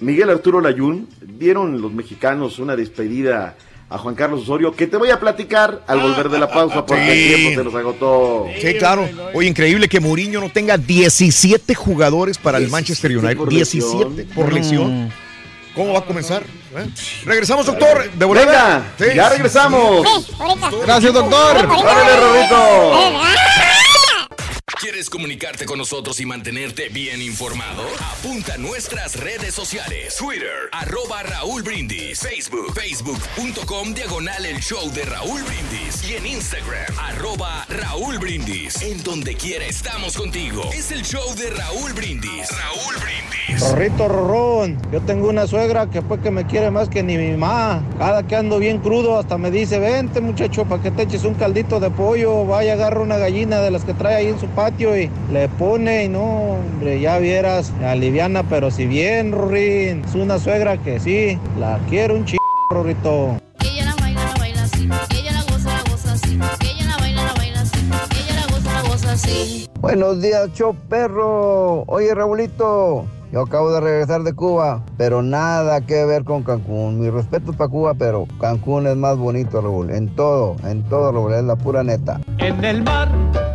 Miguel 0.00 0.30
Arturo 0.30 0.60
Layún, 0.60 1.08
dieron 1.38 1.80
los 1.80 1.92
mexicanos 1.92 2.58
una 2.58 2.76
despedida 2.76 3.56
a 3.90 3.98
Juan 3.98 4.14
Carlos 4.14 4.42
Osorio, 4.42 4.72
que 4.72 4.86
te 4.86 4.96
voy 4.96 5.10
a 5.10 5.18
platicar 5.18 5.82
al 5.88 5.98
volver 6.00 6.28
de 6.28 6.38
la 6.38 6.48
pausa, 6.48 6.86
porque 6.86 7.04
Sí. 7.04 7.10
el 7.32 7.36
tiempo 7.40 7.60
se 7.60 7.64
nos 7.64 7.74
agotó. 7.74 8.46
Sí, 8.60 8.74
claro. 8.74 9.08
Oye, 9.34 9.48
increíble 9.48 9.88
que 9.88 9.98
Mourinho 10.00 10.40
no 10.40 10.48
tenga 10.50 10.78
17 10.78 11.74
jugadores 11.74 12.38
para 12.38 12.58
el 12.58 12.68
Manchester 12.68 13.16
United. 13.18 13.36
por 13.36 13.48
17 13.48 14.04
lesión. 14.16 14.34
por 14.34 14.50
Mm. 14.50 14.54
lesión. 14.54 15.12
¿Cómo 15.74 15.92
va 15.92 16.00
a 16.00 16.04
comenzar? 16.04 16.42
¿Eh? 16.76 16.86
Regresamos, 17.24 17.66
doctor. 17.66 18.10
De 18.12 18.24
volada. 18.24 18.92
Venga, 18.98 19.10
Sí. 19.12 19.16
ya 19.16 19.28
regresamos. 19.28 20.06
Gracias, 20.84 21.12
doctor. 21.12 21.56
Órale, 21.56 22.16
Rorrito. 22.16 23.10
¿Quieres 24.80 25.10
comunicarte 25.10 25.66
con 25.66 25.76
nosotros 25.76 26.20
y 26.20 26.24
mantenerte 26.24 26.88
bien 26.88 27.20
informado? 27.20 27.82
Apunta 28.16 28.54
a 28.54 28.56
nuestras 28.56 29.14
redes 29.20 29.54
sociales. 29.54 30.16
Twitter, 30.16 30.70
arroba 30.72 31.22
Raúl 31.22 31.62
Brindis. 31.62 32.18
Facebook, 32.18 32.72
facebook.com, 32.72 33.92
diagonal 33.92 34.46
el 34.46 34.58
show 34.60 34.90
de 34.92 35.02
Raúl 35.02 35.42
Brindis. 35.42 36.08
Y 36.08 36.14
en 36.14 36.24
Instagram, 36.24 36.98
arroba 36.98 37.66
Raúl 37.68 38.18
Brindis. 38.18 38.80
En 38.80 39.02
donde 39.02 39.34
quiera 39.34 39.66
estamos 39.66 40.16
contigo. 40.16 40.70
Es 40.72 40.90
el 40.92 41.02
show 41.02 41.34
de 41.34 41.50
Raúl 41.50 41.92
Brindis. 41.92 42.48
Raúl 42.48 42.94
Brindis. 43.02 43.60
Rorrito 43.60 44.08
Rorrón, 44.08 44.78
yo 44.90 45.02
tengo 45.02 45.28
una 45.28 45.46
suegra 45.46 45.90
que 45.90 46.00
pues 46.00 46.22
que 46.22 46.30
me 46.30 46.46
quiere 46.46 46.70
más 46.70 46.88
que 46.88 47.02
ni 47.02 47.18
mi 47.18 47.32
mamá. 47.32 47.82
Cada 47.98 48.22
que 48.22 48.34
ando 48.34 48.58
bien 48.58 48.78
crudo 48.78 49.18
hasta 49.18 49.36
me 49.36 49.50
dice, 49.50 49.78
vente 49.78 50.22
muchacho, 50.22 50.64
para 50.64 50.82
que 50.82 50.90
te 50.90 51.02
eches 51.02 51.24
un 51.24 51.34
caldito 51.34 51.80
de 51.80 51.90
pollo, 51.90 52.46
vaya 52.46 52.72
agarra 52.72 53.00
una 53.00 53.18
gallina 53.18 53.60
de 53.60 53.70
las 53.70 53.84
que 53.84 53.92
trae 53.92 54.14
ahí 54.14 54.28
en 54.28 54.40
su 54.40 54.46
patio 54.46 54.69
y 54.78 55.10
le 55.32 55.48
pone 55.58 56.04
y 56.04 56.08
no, 56.08 56.52
hombre, 56.52 57.00
ya 57.00 57.18
vieras, 57.18 57.72
me 57.78 57.86
aliviana, 57.86 58.42
pero 58.44 58.70
si 58.70 58.86
bien, 58.86 59.32
Rorín, 59.32 60.02
es 60.04 60.14
una 60.14 60.38
suegra 60.38 60.78
que 60.78 61.00
sí, 61.00 61.38
la 61.58 61.78
quiero 61.88 62.14
un 62.14 62.24
chico, 62.24 62.42
Rorrito. 62.70 63.36
Ella 63.60 63.86
la 63.86 63.96
baila, 63.96 64.24
la 64.24 64.34
baila 64.38 64.62
así. 64.62 64.88
Ella 65.10 65.32
la 65.32 65.42
goza, 65.42 65.74
la 65.74 65.90
goza 65.90 66.12
así. 66.12 66.34
Ella 66.34 66.86
la 66.86 66.96
baila, 66.98 67.24
la 67.24 67.34
baila 67.34 67.60
así. 67.60 67.78
Ella 67.78 68.40
la 68.40 68.54
goza, 68.54 68.72
la 68.72 68.88
goza 68.88 69.12
así. 69.12 69.66
Buenos 69.80 70.22
días, 70.22 70.50
show 70.54 70.74
perro. 70.88 71.82
Oye, 71.86 72.14
Raulito, 72.14 73.04
yo 73.32 73.42
acabo 73.42 73.72
de 73.72 73.80
regresar 73.80 74.22
de 74.22 74.32
Cuba, 74.32 74.82
pero 74.96 75.22
nada 75.22 75.82
que 75.82 76.04
ver 76.04 76.24
con 76.24 76.42
Cancún. 76.42 77.00
Mi 77.00 77.10
respeto 77.10 77.52
para 77.52 77.68
Cuba, 77.68 77.94
pero 77.94 78.26
Cancún 78.40 78.86
es 78.86 78.96
más 78.96 79.18
bonito, 79.18 79.60
Raúl. 79.60 79.90
En 79.90 80.08
todo, 80.14 80.56
en 80.64 80.82
todo, 80.84 81.12
Raúl, 81.12 81.34
es 81.34 81.44
la 81.44 81.56
pura 81.56 81.82
neta. 81.82 82.20
En 82.38 82.64
el 82.64 82.82
mar 82.82 83.10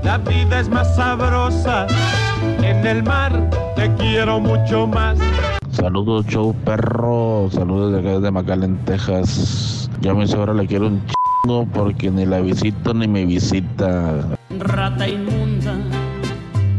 la 0.05 0.19
vida 0.19 0.59
es 0.59 0.69
más 0.69 0.95
sabrosa. 0.95 1.87
En 2.61 2.85
el 2.85 3.03
mar 3.03 3.49
te 3.75 3.91
quiero 3.95 4.39
mucho 4.39 4.85
más. 4.85 5.17
Saludos, 5.71 6.27
show 6.27 6.53
perro. 6.63 7.49
Saludos 7.51 7.91
de 7.93 7.99
acá 7.99 8.19
de 8.19 8.31
McAllen, 8.31 8.77
Texas. 8.85 9.89
Ya 10.01 10.11
a 10.11 10.13
mi 10.13 10.27
suegra 10.27 10.53
le 10.53 10.67
quiero 10.67 10.87
un 10.87 11.01
chingo 11.07 11.65
porque 11.73 12.11
ni 12.11 12.25
la 12.25 12.39
visito 12.39 12.93
ni 12.93 13.07
me 13.07 13.25
visita. 13.25 14.37
Rata 14.59 15.07
inmunda, 15.07 15.73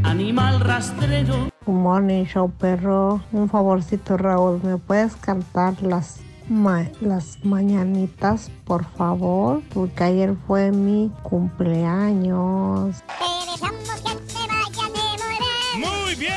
animal 0.04 0.60
rastrero. 0.60 1.48
Good 1.66 1.74
morning, 1.74 2.24
show 2.24 2.48
perro. 2.48 3.20
Un 3.32 3.48
favorcito, 3.48 4.16
Raúl, 4.16 4.60
¿me 4.62 4.76
puedes 4.78 5.16
cantar 5.16 5.74
las, 5.82 6.20
ma- 6.48 6.90
las 7.01 7.39
mañanitas, 7.44 8.51
por 8.64 8.85
favor? 8.85 9.62
Porque 9.73 10.05
ayer 10.05 10.35
fue 10.47 10.70
mi 10.73 11.10
cumpleaños. 11.23 12.97
Muy 15.74 16.14
bien. 16.14 16.36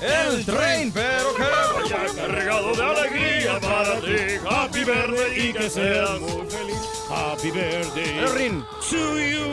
El 0.00 0.44
tren, 0.44 0.92
pero 0.92 1.34
que 1.34 1.42
vaya 1.42 2.06
cargado 2.14 2.72
de 2.74 2.82
alegría 2.84 3.60
para 3.60 4.00
ti. 4.00 4.36
Happy 4.48 4.84
birthday 4.84 5.48
y 5.48 5.52
que 5.52 5.70
seas 5.70 6.20
muy 6.20 6.46
feliz. 6.48 6.76
Happy 7.10 7.50
birthday 7.50 8.18
Errin. 8.18 8.64
to 8.90 9.18
you. 9.18 9.46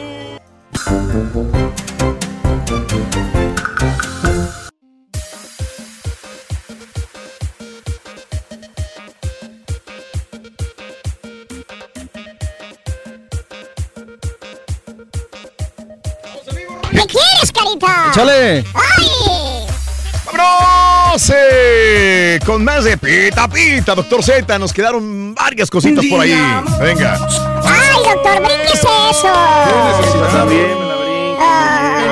¿Qué 17.47 17.51
quieres, 17.51 17.51
carita? 17.51 18.09
Échale. 18.11 18.63
¡Ay! 18.73 19.67
¡Vámonos! 20.25 21.31
eh, 21.35 22.39
con 22.45 22.63
más 22.63 22.83
de 22.85 22.97
Pita 22.97 23.47
Pita, 23.47 23.93
doctor 23.95 24.23
Z. 24.23 24.57
Nos 24.59 24.73
quedaron 24.73 25.35
varias 25.35 25.69
cositas 25.69 26.03
por 26.05 26.21
ahí. 26.21 26.31
Venga. 26.79 27.15
¡Ay, 27.63 28.03
doctor 28.03 28.43
Brindis! 28.43 28.73
eso. 28.73 29.27
La 30.33 30.45
brinco, 30.45 30.79
me 30.79 30.85
la- 30.87 30.93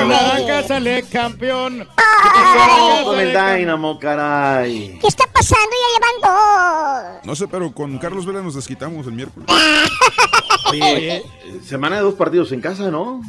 Blanca 0.04 0.62
sale 0.68 1.02
campeón. 1.10 1.88
pasó 1.96 3.04
con 3.04 3.18
el 3.20 3.28
Dynamo, 3.32 3.98
caray? 3.98 4.98
¿Qué 5.00 5.06
está 5.08 5.24
pasando? 5.32 5.66
Ya 5.70 5.88
llevan 5.98 7.14
dos. 7.14 7.26
No 7.26 7.34
sé, 7.36 7.48
pero 7.48 7.72
con 7.72 7.98
Carlos 7.98 8.26
Vela 8.26 8.42
nos 8.42 8.54
desquitamos 8.54 9.06
el 9.06 9.12
miércoles. 9.14 9.48
Oye, 10.70 11.22
semana 11.66 11.96
de 11.96 12.02
dos 12.02 12.14
partidos 12.14 12.52
en 12.52 12.60
casa, 12.60 12.84
¿no? 12.90 13.20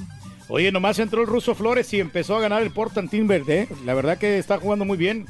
Oye, 0.56 0.72
nomás 0.72 1.00
entró 1.00 1.22
el 1.22 1.26
ruso 1.28 1.56
Flores 1.56 1.92
y 1.96 2.00
empezó 2.00 2.36
a 2.38 2.40
ganar 2.42 2.62
el 2.62 2.70
Portland 2.70 3.10
Timbers, 3.10 3.50
¿eh? 3.50 3.68
La 3.86 3.96
verdad 3.96 4.20
que 4.20 4.38
está 4.38 4.60
jugando 4.60 4.86
muy 4.86 4.98
bien. 4.98 5.26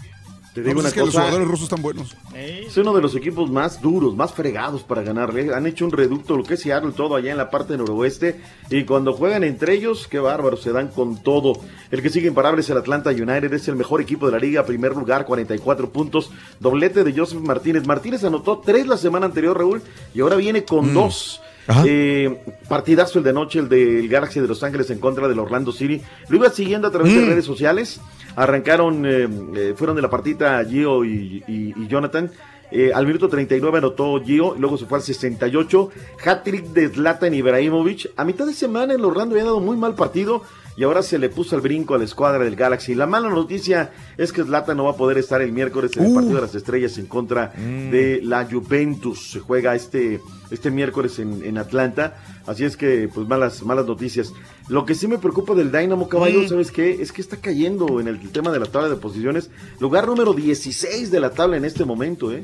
Te 0.53 0.59
digo 0.61 0.73
pues 0.73 0.81
una 0.83 0.87
es 0.89 0.93
que 0.93 0.99
los 0.99 1.09
cosa. 1.11 1.21
jugadores 1.21 1.47
rusos 1.47 1.63
están 1.63 1.81
buenos. 1.81 2.13
Es 2.35 2.75
uno 2.75 2.93
de 2.93 3.01
los 3.01 3.15
equipos 3.15 3.49
más 3.49 3.81
duros, 3.81 4.17
más 4.17 4.33
fregados 4.33 4.83
para 4.83 5.01
ganarle. 5.01 5.53
Han 5.55 5.65
hecho 5.65 5.85
un 5.85 5.93
reducto, 5.93 6.35
lo 6.35 6.43
que 6.43 6.55
es 6.55 6.59
Seattle, 6.59 6.91
todo 6.91 7.15
allá 7.15 7.31
en 7.31 7.37
la 7.37 7.49
parte 7.49 7.77
noroeste. 7.77 8.41
Y 8.69 8.83
cuando 8.83 9.13
juegan 9.13 9.45
entre 9.45 9.75
ellos, 9.75 10.09
qué 10.09 10.19
bárbaro, 10.19 10.57
se 10.57 10.73
dan 10.73 10.89
con 10.89 11.23
todo. 11.23 11.53
El 11.89 12.01
que 12.01 12.09
sigue 12.09 12.27
imparable 12.27 12.59
es 12.59 12.69
el 12.69 12.77
Atlanta 12.77 13.11
United, 13.11 13.53
es 13.53 13.69
el 13.69 13.77
mejor 13.77 14.01
equipo 14.01 14.25
de 14.25 14.33
la 14.33 14.39
liga, 14.39 14.65
primer 14.65 14.91
lugar, 14.91 15.25
44 15.25 15.89
puntos. 15.89 16.31
Doblete 16.59 17.05
de 17.05 17.13
Joseph 17.17 17.39
Martínez. 17.39 17.87
Martínez 17.87 18.25
anotó 18.25 18.59
tres 18.59 18.87
la 18.87 18.97
semana 18.97 19.25
anterior, 19.27 19.57
Raúl, 19.57 19.81
y 20.13 20.19
ahora 20.19 20.35
viene 20.35 20.65
con 20.65 20.91
Mm. 20.91 20.93
dos. 20.93 21.41
Eh, 21.85 22.41
partidazo 22.67 23.19
el 23.19 23.23
de 23.25 23.33
noche, 23.33 23.59
el 23.59 23.69
del 23.69 24.07
Galaxy 24.09 24.39
de 24.39 24.47
Los 24.47 24.63
Ángeles 24.63 24.89
en 24.89 24.99
contra 24.99 25.27
del 25.27 25.39
Orlando 25.39 25.71
City. 25.71 26.01
Lo 26.29 26.35
iba 26.37 26.49
siguiendo 26.49 26.87
a 26.87 26.91
través 26.91 27.13
de 27.13 27.21
Mm. 27.21 27.27
redes 27.29 27.45
sociales. 27.45 28.01
Arrancaron, 28.35 29.05
eh, 29.05 29.27
eh, 29.55 29.73
fueron 29.77 29.95
de 29.95 30.01
la 30.01 30.09
partita 30.09 30.63
Gio 30.65 31.05
y, 31.05 31.43
y- 31.47 31.73
y 31.77 31.87
Jonathan. 31.87 32.31
Eh, 32.71 32.91
al 32.93 33.05
minuto 33.05 33.29
39 33.29 33.77
anotó 33.77 34.19
Gio, 34.23 34.55
luego 34.57 34.77
se 34.77 34.85
fue 34.85 34.97
al 34.97 35.03
68. 35.03 35.89
Hat-trick 36.25 36.65
de 36.69 36.89
Zlatan 36.89 37.33
Ibrahimovic. 37.33 38.11
A 38.17 38.25
mitad 38.25 38.47
de 38.47 38.53
semana 38.53 38.93
el 38.93 39.05
Orlando 39.05 39.35
había 39.35 39.45
dado 39.45 39.59
muy 39.59 39.77
mal 39.77 39.93
partido 39.93 40.41
y 40.75 40.83
ahora 40.83 41.03
se 41.03 41.19
le 41.19 41.29
puso 41.29 41.55
el 41.55 41.61
brinco 41.61 41.93
a 41.93 41.97
la 41.97 42.03
escuadra 42.03 42.43
del 42.43 42.55
Galaxy. 42.55 42.95
La 42.95 43.05
mala 43.05 43.29
noticia 43.29 43.91
es 44.17 44.33
que 44.33 44.43
Zlatan 44.43 44.77
no 44.77 44.85
va 44.85 44.91
a 44.91 44.95
poder 44.97 45.17
estar 45.17 45.41
el 45.41 45.51
miércoles 45.51 45.95
en 45.97 46.05
el 46.05 46.13
partido 46.13 46.35
de 46.35 46.41
las 46.41 46.55
estrellas 46.55 46.97
en 46.97 47.05
contra 47.05 47.53
de 47.91 48.19
la 48.23 48.45
Juventus. 48.49 49.31
Se 49.31 49.39
juega 49.39 49.75
este, 49.75 50.19
este 50.49 50.71
miércoles 50.71 51.19
en, 51.19 51.43
en 51.45 51.57
Atlanta. 51.57 52.17
Así 52.47 52.65
es 52.65 52.75
que, 52.75 53.09
pues 53.13 53.27
malas, 53.27 53.61
malas 53.63 53.85
noticias. 53.85 54.33
Lo 54.67 54.85
que 54.85 54.95
sí 54.95 55.07
me 55.07 55.17
preocupa 55.19 55.53
del 55.53 55.71
Dynamo 55.71 56.09
Caballo, 56.09 56.41
Mm. 56.41 56.47
¿sabes 56.47 56.71
qué? 56.71 57.01
Es 57.01 57.11
que 57.11 57.21
está 57.21 57.37
cayendo 57.37 57.99
en 57.99 58.07
el 58.07 58.19
tema 58.31 58.51
de 58.51 58.59
la 58.59 58.65
tabla 58.65 58.89
de 58.89 58.95
posiciones. 58.95 59.49
Lugar 59.79 60.07
número 60.07 60.33
16 60.33 61.11
de 61.11 61.19
la 61.19 61.29
tabla 61.29 61.57
en 61.57 61.65
este 61.65 61.85
momento, 61.85 62.31
¿eh? 62.31 62.43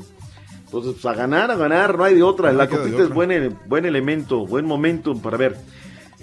Entonces, 0.66 0.94
pues 1.02 1.06
a 1.06 1.16
ganar, 1.18 1.50
a 1.50 1.56
ganar, 1.56 1.98
no 1.98 2.04
hay 2.04 2.14
de 2.14 2.22
otra. 2.22 2.52
No 2.52 2.60
la 2.60 2.70
copita 2.70 3.02
es 3.02 3.10
buen, 3.10 3.58
buen 3.66 3.86
elemento, 3.86 4.46
buen 4.46 4.66
momentum 4.66 5.20
para 5.20 5.36
ver. 5.36 5.58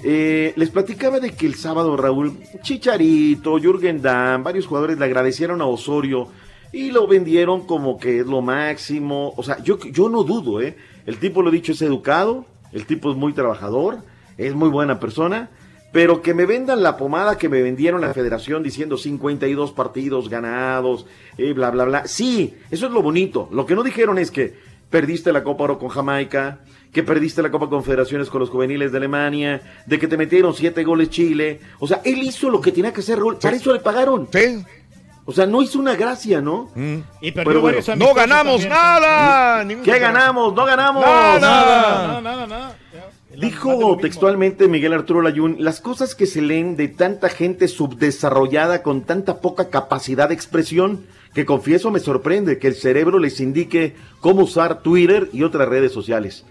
Eh, 0.03 0.53
les 0.57 0.71
platicaba 0.71 1.21
de 1.21 1.33
que 1.33 1.47
el 1.47 1.55
sábado, 1.55 1.97
Raúl, 1.97 2.39
Chicharito, 2.63 3.59
Jürgen 3.59 4.03
Damm, 4.03 4.43
varios 4.43 4.67
jugadores 4.67 4.99
le 4.99 5.05
agradecieron 5.05 5.61
a 5.63 5.67
Osorio 5.67 6.29
y 6.73 6.91
lo 6.91 7.07
vendieron 7.07 7.67
como 7.67 7.99
que 7.99 8.21
es 8.21 8.27
lo 8.27 8.43
máximo. 8.43 9.33
O 9.37 9.43
sea, 9.43 9.63
yo, 9.63 9.79
yo 9.79 10.09
no 10.09 10.23
dudo, 10.23 10.61
¿eh? 10.61 10.77
El 11.07 11.19
tipo, 11.19 11.43
lo 11.43 11.51
dicho, 11.51 11.73
es 11.73 11.81
educado, 11.83 12.45
el 12.73 12.85
tipo 12.85 13.11
es 13.11 13.17
muy 13.17 13.33
trabajador, 13.33 13.99
es 14.37 14.55
muy 14.55 14.69
buena 14.69 15.01
persona, 15.01 15.49
pero 15.93 16.21
que 16.21 16.35
me 16.35 16.45
vendan 16.45 16.83
la 16.83 16.97
pomada 16.99 17.39
que 17.39 17.49
me 17.49 17.63
vendieron 17.63 18.03
la 18.03 18.13
federación 18.13 18.63
diciendo 18.63 18.99
52 18.99 19.73
partidos 19.73 20.29
ganados, 20.29 21.07
eh, 21.39 21.55
bla, 21.55 21.71
bla, 21.71 21.85
bla. 21.85 22.07
Sí, 22.07 22.55
eso 22.71 22.87
es 22.87 22.93
lo 22.93 23.01
bonito. 23.03 23.49
Lo 23.51 23.65
que 23.65 23.75
no 23.75 23.83
dijeron 23.83 24.19
es 24.19 24.31
que 24.31 24.55
perdiste 24.91 25.33
la 25.33 25.43
Copa 25.43 25.65
Oro 25.65 25.79
con 25.79 25.89
Jamaica, 25.89 26.61
que 26.93 27.03
perdiste 27.03 27.43
la 27.43 27.51
Copa 27.51 27.69
Confederaciones 27.69 28.29
con 28.31 28.41
los 28.41 28.51
juveniles 28.51 28.93
de 28.93 28.99
Alemania, 28.99 29.61
de 29.87 29.99
que 29.99 30.09
te 30.09 30.17
metieron 30.17 30.55
siete 30.55 30.85
goles 30.85 31.11
Chile. 31.11 31.61
O 31.79 31.87
sea, 31.87 32.01
él 32.05 32.23
hizo 32.23 32.51
lo 32.51 32.61
que 32.61 32.73
tenía 32.73 32.93
que 32.93 33.01
hacer, 33.01 33.19
Raúl. 33.19 33.37
Para 33.37 33.57
eso 33.57 33.73
le 33.73 33.81
pagaron. 33.81 34.29
O 35.29 35.33
sea, 35.33 35.45
no 35.45 35.61
hizo 35.61 35.81
una 35.81 35.97
gracia, 35.97 36.41
¿no? 36.41 36.71
Y 37.21 37.33
Pero 37.33 37.45
perdió 37.45 37.61
bueno. 37.61 37.79
No 37.97 38.15
ganamos 38.15 38.63
también. 38.63 38.71
nada, 38.71 39.67
¿Qué 39.83 39.99
ganamos? 39.99 40.55
No 40.55 40.65
ganamos. 40.65 41.03
Nada, 41.05 41.41
nada, 41.41 42.21
nada, 42.21 42.47
nada. 42.47 42.77
Dijo 43.37 43.99
textualmente 44.01 44.67
Miguel 44.69 44.95
Arturo 44.95 45.21
Layún, 45.21 45.57
las 45.59 45.81
cosas 45.81 46.15
que 46.15 46.27
se 46.27 46.41
leen 46.41 46.77
de 46.77 46.89
tanta 46.89 47.29
gente 47.29 47.69
subdesarrollada 47.69 48.83
con 48.83 49.03
tanta 49.03 49.41
poca 49.41 49.69
capacidad 49.69 50.29
de 50.29 50.35
expresión, 50.35 51.05
que 51.35 51.45
confieso 51.45 51.91
me 51.91 52.01
sorprende 52.01 52.59
que 52.59 52.69
el 52.69 52.75
cerebro 52.77 53.19
les 53.19 53.41
indique 53.41 53.95
cómo 54.21 54.45
usar 54.45 54.81
Twitter 54.81 55.29
y 55.33 55.43
otras 55.43 55.69
redes 55.69 55.93
sociales. 55.93 56.47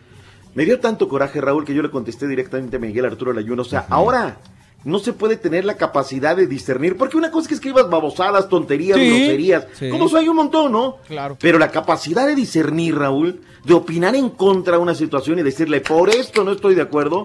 Me 0.55 0.65
dio 0.65 0.79
tanto 0.79 1.07
coraje, 1.09 1.41
Raúl, 1.41 1.65
que 1.65 1.73
yo 1.75 1.81
le 1.83 1.91
contesté 1.91 2.27
directamente 2.27 2.77
a 2.77 2.79
Miguel 2.79 3.05
Arturo 3.05 3.33
Layún. 3.33 3.59
O 3.59 3.63
sea, 3.65 3.85
ahora 3.89 4.37
no 4.85 4.99
se 4.99 5.11
puede 5.13 5.35
tener 5.35 5.65
la 5.65 5.75
capacidad 5.75 6.35
de 6.35 6.47
discernir, 6.47 6.95
porque 6.95 7.17
una 7.17 7.29
cosa 7.29 7.43
es 7.43 7.47
que 7.49 7.55
escribas 7.55 7.89
babosadas, 7.89 8.47
tonterías, 8.47 8.97
Sí, 8.97 9.09
groserías, 9.09 9.67
sí. 9.73 9.89
como 9.89 10.05
eso 10.05 10.17
hay 10.17 10.29
un 10.29 10.35
montón, 10.37 10.71
¿no? 10.71 10.97
Claro. 11.07 11.37
Pero 11.41 11.57
la 11.59 11.71
capacidad 11.71 12.25
de 12.25 12.35
discernir, 12.35 12.95
Raúl, 12.97 13.41
de 13.65 13.73
opinar 13.73 14.15
en 14.15 14.29
contra 14.29 14.77
de 14.77 14.83
una 14.83 14.95
situación 14.95 15.39
y 15.39 15.43
decirle, 15.43 15.81
por 15.81 16.09
esto 16.09 16.43
no 16.43 16.51
estoy 16.53 16.75
de 16.75 16.83
acuerdo, 16.83 17.23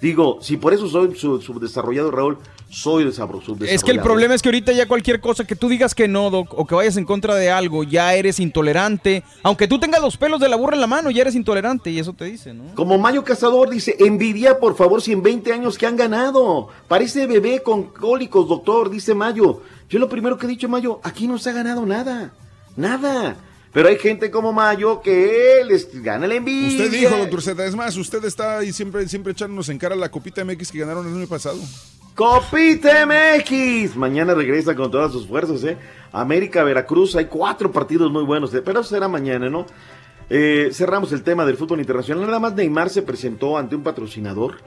digo, 0.00 0.38
si 0.40 0.56
por 0.56 0.72
eso 0.72 0.88
soy 0.88 1.14
sub- 1.16 1.42
subdesarrollado, 1.42 2.10
Raúl, 2.10 2.38
soy 2.68 3.04
subdesarrollado. 3.12 3.64
Es 3.64 3.82
que 3.82 3.90
el 3.90 4.00
problema 4.00 4.34
es 4.34 4.42
que 4.42 4.48
ahorita 4.48 4.72
ya 4.72 4.86
cualquier 4.86 5.20
cosa 5.20 5.44
que 5.44 5.56
tú 5.56 5.68
digas 5.68 5.94
que 5.94 6.06
no, 6.08 6.30
Doc, 6.30 6.52
o 6.56 6.66
que 6.66 6.74
vayas 6.74 6.96
en 6.96 7.04
contra 7.04 7.34
de 7.34 7.50
algo, 7.50 7.82
ya 7.84 8.14
eres 8.14 8.38
intolerante. 8.38 9.24
Aunque 9.42 9.66
tú 9.66 9.80
tengas 9.80 10.00
los 10.00 10.16
pelos 10.16 10.40
de 10.40 10.48
la 10.48 10.56
burra 10.56 10.74
en 10.74 10.80
la 10.80 10.86
mano, 10.86 11.10
ya 11.10 11.22
eres 11.22 11.34
intolerante 11.34 11.90
y 11.90 11.98
eso 11.98 12.12
te 12.12 12.26
dice, 12.26 12.54
¿no? 12.54 12.74
Como 12.74 12.96
Mayo 12.98 13.24
Cazador 13.24 13.68
dice, 13.70 13.96
envidia 13.98 14.58
por 14.58 14.76
favor 14.76 15.02
si 15.02 15.12
en 15.12 15.22
20 15.22 15.52
años 15.52 15.76
que 15.76 15.86
han 15.86 15.96
ganado. 15.96 16.68
Parece 16.86 17.26
bebé 17.26 17.62
con 17.62 17.84
cólicos, 17.84 18.48
doctor, 18.48 18.88
dice 18.90 19.14
Mayo. 19.14 19.62
Yo 19.88 19.98
lo 19.98 20.08
primero 20.08 20.38
que 20.38 20.46
he 20.46 20.48
dicho, 20.48 20.68
Mayo, 20.68 21.00
aquí 21.02 21.26
no 21.26 21.38
se 21.38 21.50
ha 21.50 21.52
ganado 21.52 21.84
nada. 21.84 22.32
Nada. 22.76 23.36
Pero 23.72 23.88
hay 23.88 23.98
gente 23.98 24.30
como 24.30 24.52
Mayo 24.52 25.00
que 25.00 25.62
les 25.66 26.02
gana 26.02 26.26
la 26.26 26.34
envidia. 26.34 26.86
Usted 26.86 26.90
dijo, 26.90 27.16
doctor 27.16 27.40
Z, 27.42 27.66
es 27.66 27.76
más, 27.76 27.96
usted 27.96 28.24
está 28.24 28.58
ahí 28.58 28.72
siempre, 28.72 29.08
siempre 29.08 29.32
echándonos 29.32 29.68
en 29.68 29.78
cara 29.78 29.94
la 29.94 30.10
copita 30.10 30.44
MX 30.44 30.72
que 30.72 30.80
ganaron 30.80 31.06
el 31.06 31.14
año 31.14 31.28
pasado. 31.28 31.58
Copita 32.16 33.06
MX. 33.06 33.96
Mañana 33.96 34.34
regresa 34.34 34.74
con 34.74 34.90
todas 34.90 35.12
sus 35.12 35.26
fuerzas, 35.26 35.62
¿eh? 35.64 35.76
América, 36.12 36.64
Veracruz, 36.64 37.14
hay 37.14 37.26
cuatro 37.26 37.70
partidos 37.70 38.10
muy 38.10 38.24
buenos, 38.24 38.52
¿eh? 38.54 38.62
pero 38.62 38.82
será 38.82 39.06
mañana, 39.06 39.48
¿no? 39.48 39.66
Eh, 40.28 40.70
cerramos 40.72 41.12
el 41.12 41.22
tema 41.22 41.46
del 41.46 41.56
fútbol 41.56 41.80
internacional. 41.80 42.26
Nada 42.26 42.40
más 42.40 42.54
Neymar 42.54 42.90
se 42.90 43.02
presentó 43.02 43.56
ante 43.56 43.76
un 43.76 43.82
patrocinador 43.82 44.58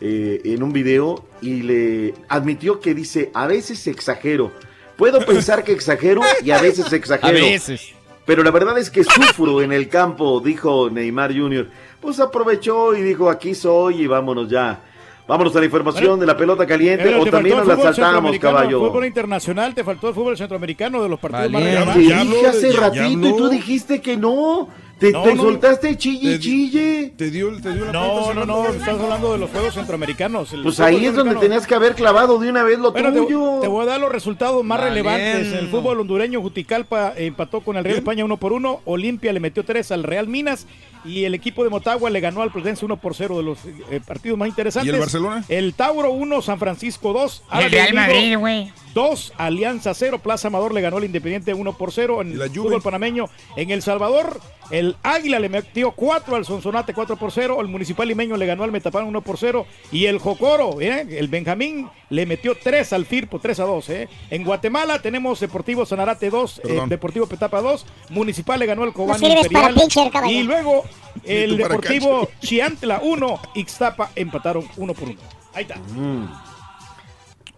eh, 0.00 0.40
en 0.44 0.62
un 0.62 0.72
video 0.72 1.24
y 1.40 1.62
le 1.62 2.14
admitió 2.28 2.80
que 2.80 2.94
dice, 2.94 3.30
a 3.32 3.46
veces 3.46 3.86
exagero. 3.86 4.52
Puedo 4.96 5.24
pensar 5.24 5.64
que 5.64 5.72
exagero 5.72 6.20
y 6.44 6.50
a 6.50 6.60
veces 6.60 6.92
exagero. 6.92 7.28
A 7.28 7.32
veces. 7.32 7.94
Pero 8.24 8.42
la 8.42 8.50
verdad 8.50 8.78
es 8.78 8.90
que 8.90 9.02
sufro 9.02 9.62
en 9.62 9.72
el 9.72 9.88
campo, 9.88 10.40
dijo 10.40 10.88
Neymar 10.90 11.36
Jr. 11.36 11.68
Pues 12.00 12.20
aprovechó 12.20 12.94
y 12.94 13.02
dijo, 13.02 13.28
aquí 13.28 13.54
soy 13.54 14.02
y 14.02 14.06
vámonos 14.06 14.48
ya. 14.48 14.80
Vámonos 15.26 15.54
a 15.54 15.60
la 15.60 15.64
información 15.66 16.18
de 16.18 16.26
la 16.26 16.36
pelota 16.36 16.66
caliente 16.66 17.04
Pero 17.04 17.20
o 17.20 17.24
te 17.24 17.30
también 17.30 17.56
nos 17.56 17.66
la 17.66 17.76
saltamos, 17.76 18.36
caballo. 18.38 18.80
Fútbol 18.80 19.06
internacional, 19.06 19.74
te 19.74 19.84
faltó 19.84 20.08
el 20.08 20.14
fútbol 20.14 20.36
centroamericano 20.36 21.02
de 21.02 21.08
los 21.08 21.18
partidos 21.20 21.50
más 21.52 21.62
Te 21.62 21.68
relevantes. 21.68 21.96
dije 22.08 22.46
hace 22.46 22.72
ratito 22.72 23.28
y 23.28 23.36
tú 23.36 23.48
dijiste 23.48 24.00
que 24.00 24.16
no. 24.16 24.68
Te, 25.02 25.10
No, 25.10 25.24
te 25.24 25.34
no. 25.34 25.42
soltaste 25.42 25.96
chille, 25.98 26.38
chille. 26.38 27.12
Te 27.16 27.28
dio, 27.32 27.60
te 27.60 27.72
dio 27.72 27.86
la 27.86 27.92
No, 27.92 28.32
no, 28.32 28.46
no, 28.46 28.68
estás 28.68 29.00
hablando 29.00 29.32
de 29.32 29.38
los 29.38 29.50
juegos 29.50 29.74
centroamericanos. 29.74 30.52
el 30.52 30.62
Pues 30.62 30.78
ahí 30.78 31.06
es 31.06 31.16
donde 31.16 31.34
tenías 31.34 31.66
que 31.66 31.74
haber 31.74 31.96
clavado 31.96 32.38
de 32.38 32.48
una 32.48 32.62
vez 32.62 32.78
lo 32.78 32.92
Bueno, 32.92 33.12
te, 33.12 33.18
tuyo. 33.18 33.58
te 33.60 33.66
voy 33.66 33.82
a 33.82 33.86
dar 33.86 34.00
los 34.00 34.12
resultados 34.12 34.62
más 34.64 34.78
Valiendo. 34.80 35.10
relevantes. 35.10 35.52
El 35.54 35.66
fútbol 35.70 35.98
hondureño, 35.98 36.40
Juticalpa 36.40 37.14
empató 37.16 37.62
con 37.62 37.76
el 37.76 37.82
Real 37.82 37.96
España 37.96 38.24
1 38.24 38.36
por 38.36 38.52
1. 38.52 38.80
Olimpia 38.84 39.32
le 39.32 39.40
metió 39.40 39.64
3 39.64 39.90
al 39.90 40.04
Real 40.04 40.28
Minas. 40.28 40.68
Y 41.04 41.24
el 41.24 41.34
equipo 41.34 41.64
de 41.64 41.70
Motagua 41.70 42.10
le 42.10 42.20
ganó 42.20 42.42
al 42.42 42.52
Platense 42.52 42.84
1 42.84 42.96
por 42.98 43.14
0 43.14 43.36
de 43.36 43.42
los 43.42 43.58
eh, 43.64 44.00
partidos 44.06 44.38
más 44.38 44.48
interesantes. 44.48 44.92
¿Y 44.92 44.94
el 44.94 45.00
Barcelona? 45.00 45.44
El 45.48 45.74
Tauro 45.74 46.10
1, 46.12 46.42
San 46.42 46.58
Francisco 46.58 47.12
2. 47.12 47.42
El 47.52 47.70
Real 47.70 47.94
Madrid, 47.94 48.38
güey. 48.38 48.72
2, 48.94 49.32
Alianza 49.38 49.94
0, 49.94 50.18
Plaza 50.18 50.48
Amador 50.48 50.74
le 50.74 50.80
ganó 50.80 50.98
al 50.98 51.04
Independiente 51.04 51.54
1 51.54 51.72
por 51.76 51.92
0 51.92 52.22
en 52.22 52.40
el 52.40 52.50
fútbol 52.50 52.82
panameño. 52.82 53.26
En 53.56 53.70
El 53.70 53.82
Salvador, 53.82 54.40
el 54.70 54.96
Águila 55.02 55.38
le 55.38 55.48
metió 55.48 55.92
4 55.92 56.36
al 56.36 56.44
Sonsonate 56.44 56.94
4 56.94 57.16
por 57.16 57.32
0, 57.32 57.60
el 57.60 57.68
Municipal 57.68 58.08
Limeño 58.08 58.36
le 58.36 58.46
ganó 58.46 58.64
al 58.64 58.72
Metapán 58.72 59.04
1 59.06 59.20
por 59.22 59.38
0 59.38 59.66
y 59.90 60.06
el 60.06 60.18
Jocoro, 60.18 60.80
¿eh? 60.80 61.06
el 61.10 61.28
Benjamín 61.28 61.88
le 62.10 62.26
metió 62.26 62.54
3 62.54 62.92
al 62.92 63.06
Firpo 63.06 63.38
3 63.38 63.60
a 63.60 63.64
2. 63.64 63.90
¿eh? 63.90 64.08
En 64.30 64.44
Guatemala 64.44 65.00
tenemos 65.00 65.40
Deportivo 65.40 65.86
Sanarate 65.86 66.30
2, 66.30 66.62
eh. 66.64 66.80
Deportivo 66.88 67.26
Petapa 67.26 67.60
2, 67.60 67.86
Municipal 68.10 68.58
le 68.60 68.66
ganó 68.66 68.82
al 68.82 68.92
Cobán 68.92 69.20
No 69.20 69.28
para 69.28 69.40
Imperial 69.40 70.30
y 70.30 70.42
luego 70.42 70.84
el 71.24 71.56
Deportivo 71.56 72.28
Chiantla 72.40 73.00
1, 73.02 73.40
Ixtapa 73.54 74.10
empataron 74.16 74.66
1 74.76 74.94
por 74.94 75.08
1. 75.08 75.18
Ahí 75.54 75.62
está. 75.62 75.76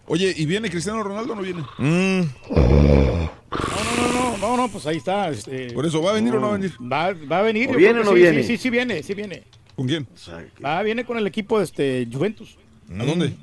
Oye, 0.07 0.33
¿y 0.35 0.45
viene 0.45 0.69
Cristiano 0.69 1.01
Ronaldo 1.01 1.33
o 1.33 1.35
no 1.35 1.41
viene? 1.41 1.63
No, 1.79 2.27
no, 4.13 4.37
no, 4.37 4.57
no, 4.57 4.67
pues 4.67 4.85
ahí 4.85 4.97
está. 4.97 5.29
este, 5.29 5.71
Por 5.71 5.85
eso, 5.85 6.01
¿va 6.01 6.11
a 6.11 6.13
venir 6.13 6.35
o 6.35 6.39
no 6.39 6.47
va 6.47 6.55
a 6.55 6.57
venir? 6.57 6.73
Va, 6.81 7.13
va 7.31 7.39
a 7.39 7.41
venir. 7.41 7.69
¿O 7.69 7.73
viene 7.73 7.99
o 7.99 8.03
que 8.03 8.09
no 8.09 8.11
sí, 8.11 8.21
viene? 8.21 8.41
Sí, 8.43 8.47
sí, 8.47 8.57
sí 8.57 8.69
viene, 8.69 9.03
sí 9.03 9.13
viene. 9.13 9.43
¿Con 9.75 9.87
quién? 9.87 10.07
Va, 10.63 10.81
viene 10.83 11.05
con 11.05 11.17
el 11.17 11.25
equipo 11.27 11.57
de 11.57 11.65
este 11.65 12.07
Juventus. 12.11 12.57
¿A 12.99 13.03
dónde? 13.03 13.33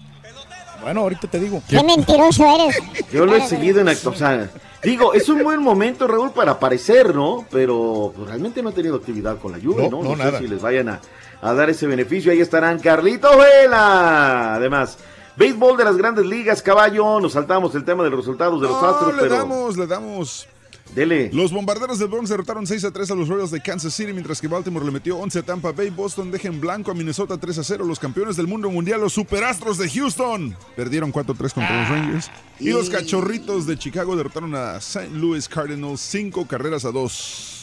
Bueno, 0.82 1.00
ahorita 1.00 1.28
te 1.28 1.38
digo. 1.38 1.62
Qué 1.68 1.82
mentiroso 1.82 2.44
eres. 2.44 2.78
Yo 3.12 3.26
lo 3.26 3.36
he 3.36 3.40
seguido 3.46 3.80
en 3.80 3.88
acto, 3.88 4.10
o 4.10 4.14
sea, 4.14 4.50
digo, 4.82 5.14
es 5.14 5.28
un 5.28 5.42
buen 5.42 5.60
momento, 5.62 6.06
Raúl, 6.06 6.30
para 6.32 6.52
aparecer, 6.52 7.14
¿no? 7.14 7.46
Pero 7.50 8.12
pues, 8.14 8.28
realmente 8.28 8.62
no 8.62 8.70
ha 8.70 8.72
tenido 8.72 8.96
actividad 8.96 9.38
con 9.38 9.52
la 9.52 9.58
lluvia, 9.58 9.88
No, 9.88 10.02
¿no? 10.02 10.10
no, 10.10 10.16
sé 10.16 10.24
nada. 10.24 10.38
si 10.38 10.48
les 10.48 10.60
vayan 10.60 10.88
a, 10.88 11.00
a 11.40 11.54
dar 11.54 11.70
ese 11.70 11.86
beneficio. 11.86 12.32
Ahí 12.32 12.40
estarán 12.40 12.78
Carlito 12.78 13.28
Vela. 13.38 14.54
Además, 14.54 14.98
béisbol 15.36 15.76
de 15.76 15.84
las 15.84 15.96
grandes 15.96 16.26
ligas, 16.26 16.62
caballo. 16.62 17.20
Nos 17.20 17.32
saltamos 17.32 17.74
el 17.74 17.84
tema 17.84 18.02
de 18.04 18.10
los 18.10 18.20
resultados 18.20 18.60
de 18.60 18.68
los 18.68 18.80
No, 18.80 18.88
Astros, 18.88 19.14
le 19.14 19.22
pero 19.22 19.36
damos, 19.36 19.76
le 19.76 19.86
damos. 19.86 20.46
Dele. 20.94 21.30
Los 21.32 21.52
bombarderos 21.52 21.98
del 21.98 22.08
Bronx 22.08 22.28
derrotaron 22.28 22.66
6 22.66 22.84
a 22.84 22.90
3 22.90 23.10
a 23.10 23.14
los 23.14 23.28
Royals 23.28 23.50
de 23.50 23.60
Kansas 23.60 23.94
City, 23.94 24.12
mientras 24.12 24.40
que 24.40 24.48
Baltimore 24.48 24.84
le 24.84 24.92
metió 24.92 25.18
11 25.18 25.38
a 25.38 25.42
Tampa 25.42 25.72
Bay. 25.72 25.90
Boston 25.90 26.30
deja 26.30 26.48
en 26.48 26.60
blanco 26.60 26.90
a 26.90 26.94
Minnesota 26.94 27.38
3 27.38 27.58
a 27.58 27.64
0. 27.64 27.84
Los 27.84 27.98
campeones 27.98 28.36
del 28.36 28.46
mundo 28.46 28.70
mundial, 28.70 29.00
los 29.00 29.12
superastros 29.12 29.78
de 29.78 29.88
Houston, 29.88 30.56
perdieron 30.76 31.12
4 31.12 31.34
a 31.34 31.36
3 31.36 31.52
contra 31.52 31.80
los 31.80 31.88
Rangers. 31.88 32.30
Y 32.58 32.70
los 32.70 32.90
cachorritos 32.90 33.66
de 33.66 33.78
Chicago 33.78 34.16
derrotaron 34.16 34.54
a 34.54 34.76
St. 34.76 35.10
Louis 35.10 35.48
Cardinals 35.48 36.00
5 36.00 36.46
carreras 36.46 36.84
a 36.84 36.90
2. 36.90 37.61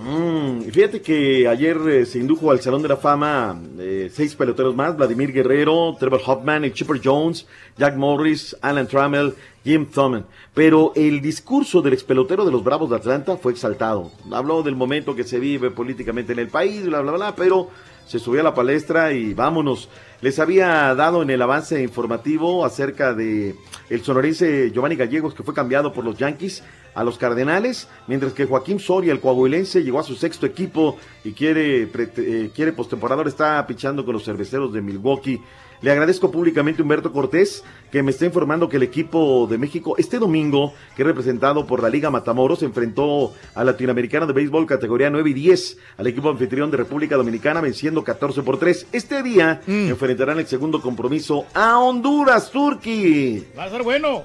Mm, 0.00 0.62
fíjate 0.70 1.00
que 1.00 1.46
ayer 1.46 1.76
eh, 1.88 2.06
se 2.06 2.18
indujo 2.18 2.50
al 2.50 2.60
Salón 2.60 2.82
de 2.82 2.88
la 2.88 2.96
Fama 2.96 3.60
eh, 3.78 4.10
seis 4.12 4.34
peloteros 4.34 4.74
más, 4.74 4.96
Vladimir 4.96 5.32
Guerrero, 5.32 5.96
Trevor 5.98 6.20
Hoffman, 6.26 6.64
el 6.64 6.72
Chipper 6.72 7.00
Jones, 7.02 7.46
Jack 7.76 7.96
Morris, 7.96 8.56
Alan 8.62 8.88
Trammell, 8.88 9.34
Jim 9.64 9.86
Thurman. 9.86 10.24
Pero 10.54 10.92
el 10.96 11.20
discurso 11.20 11.82
del 11.82 11.92
ex 11.92 12.04
pelotero 12.04 12.44
de 12.44 12.50
los 12.50 12.64
Bravos 12.64 12.90
de 12.90 12.96
Atlanta 12.96 13.36
fue 13.36 13.52
exaltado. 13.52 14.10
Habló 14.32 14.62
del 14.62 14.76
momento 14.76 15.14
que 15.14 15.24
se 15.24 15.38
vive 15.38 15.70
políticamente 15.70 16.32
en 16.32 16.40
el 16.40 16.48
país, 16.48 16.84
bla, 16.84 17.00
bla, 17.00 17.12
bla, 17.12 17.36
pero 17.36 17.68
se 18.12 18.18
subió 18.18 18.42
a 18.42 18.44
la 18.44 18.54
palestra 18.54 19.14
y 19.14 19.32
vámonos. 19.32 19.88
Les 20.20 20.38
había 20.38 20.94
dado 20.94 21.22
en 21.22 21.30
el 21.30 21.40
avance 21.40 21.82
informativo 21.82 22.66
acerca 22.66 23.14
de 23.14 23.54
el 23.88 24.02
sonorense 24.04 24.70
Giovanni 24.70 24.96
Gallegos 24.96 25.32
que 25.32 25.42
fue 25.42 25.54
cambiado 25.54 25.94
por 25.94 26.04
los 26.04 26.18
Yankees 26.18 26.62
a 26.94 27.04
los 27.04 27.16
Cardenales, 27.16 27.88
mientras 28.06 28.34
que 28.34 28.44
Joaquín 28.44 28.78
Soria, 28.78 29.12
el 29.14 29.20
coahuilense, 29.20 29.82
llegó 29.82 29.98
a 29.98 30.02
su 30.02 30.14
sexto 30.14 30.44
equipo 30.44 30.98
y 31.24 31.32
quiere, 31.32 31.86
pre- 31.86 32.10
eh, 32.18 32.50
quiere 32.54 32.74
postemporada, 32.74 33.22
está 33.26 33.66
pichando 33.66 34.04
con 34.04 34.12
los 34.12 34.24
cerveceros 34.24 34.74
de 34.74 34.82
Milwaukee. 34.82 35.40
Le 35.82 35.90
agradezco 35.90 36.30
públicamente 36.30 36.80
a 36.80 36.84
Humberto 36.84 37.12
Cortés 37.12 37.64
que 37.90 38.04
me 38.04 38.12
está 38.12 38.24
informando 38.24 38.68
que 38.68 38.76
el 38.76 38.84
equipo 38.84 39.48
de 39.50 39.58
México 39.58 39.96
este 39.98 40.20
domingo, 40.20 40.72
que 40.94 41.02
es 41.02 41.06
representado 41.06 41.66
por 41.66 41.82
la 41.82 41.88
Liga 41.88 42.08
Matamoros, 42.08 42.62
enfrentó 42.62 43.34
al 43.56 43.66
latinoamericano 43.66 44.28
de 44.28 44.32
béisbol 44.32 44.64
categoría 44.64 45.10
9 45.10 45.30
y 45.30 45.34
10 45.34 45.78
al 45.98 46.06
equipo 46.06 46.30
anfitrión 46.30 46.70
de 46.70 46.76
República 46.76 47.16
Dominicana 47.16 47.60
venciendo 47.60 48.04
14 48.04 48.42
por 48.42 48.60
3. 48.60 48.86
Este 48.92 49.24
día 49.24 49.60
enfrentarán 49.66 50.38
el 50.38 50.46
segundo 50.46 50.80
compromiso 50.80 51.46
a 51.52 51.76
Honduras, 51.80 52.52
Turquía. 52.52 53.42
Va 53.58 53.64
a 53.64 53.70
ser 53.70 53.82
bueno. 53.82 54.22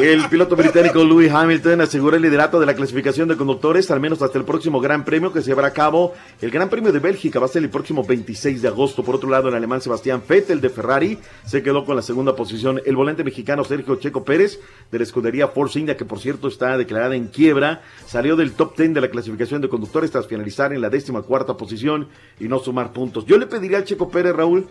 El 0.00 0.28
piloto 0.28 0.56
británico 0.56 1.04
Louis 1.04 1.30
Hamilton 1.30 1.80
asegura 1.80 2.16
el 2.16 2.22
liderato 2.22 2.58
de 2.58 2.66
la 2.66 2.74
clasificación 2.74 3.28
de 3.28 3.36
conductores, 3.36 3.90
al 3.90 4.00
menos 4.00 4.22
hasta 4.22 4.38
el 4.38 4.44
próximo 4.44 4.80
Gran 4.80 5.04
Premio 5.04 5.32
que 5.32 5.40
se 5.40 5.46
llevará 5.46 5.68
a 5.68 5.72
cabo. 5.72 6.14
El 6.40 6.50
Gran 6.50 6.68
Premio 6.68 6.92
de 6.92 6.98
Bélgica 6.98 7.38
va 7.38 7.46
a 7.46 7.48
ser 7.48 7.62
el 7.62 7.70
próximo 7.70 8.04
26 8.04 8.62
de 8.62 8.68
agosto. 8.68 9.04
Por 9.04 9.14
otro 9.14 9.30
lado, 9.30 9.48
el 9.48 9.54
alemán 9.54 9.80
Sebastián 9.80 10.22
Vettel 10.28 10.60
de 10.60 10.68
Ferrari 10.68 11.18
se 11.46 11.62
quedó 11.62 11.84
con 11.84 11.96
la 11.96 12.02
segunda 12.02 12.34
posición. 12.34 12.80
El 12.84 12.96
volante 12.96 13.22
mexicano 13.22 13.64
Sergio 13.64 13.96
Checo 13.96 14.24
Pérez 14.24 14.60
de 14.90 14.98
la 14.98 15.04
escudería 15.04 15.48
Force 15.48 15.78
India, 15.78 15.96
que 15.96 16.04
por 16.04 16.18
cierto 16.18 16.48
está 16.48 16.76
declarada 16.76 17.14
en 17.14 17.28
quiebra, 17.28 17.82
salió 18.06 18.36
del 18.36 18.52
top 18.52 18.76
10 18.76 18.94
de 18.94 19.00
la 19.00 19.08
clasificación 19.08 19.60
de 19.62 19.68
conductores 19.68 20.10
tras 20.10 20.26
finalizar 20.26 20.72
en 20.72 20.80
la 20.80 20.90
décima 20.90 21.22
cuarta 21.22 21.56
posición 21.56 22.08
y 22.40 22.48
no 22.48 22.58
sumar 22.58 22.92
puntos. 22.92 23.26
Yo 23.26 23.38
le 23.38 23.46
pediría 23.46 23.78
al 23.78 23.84
Checo 23.84 24.10
Pérez, 24.10 24.34
Raúl, 24.34 24.66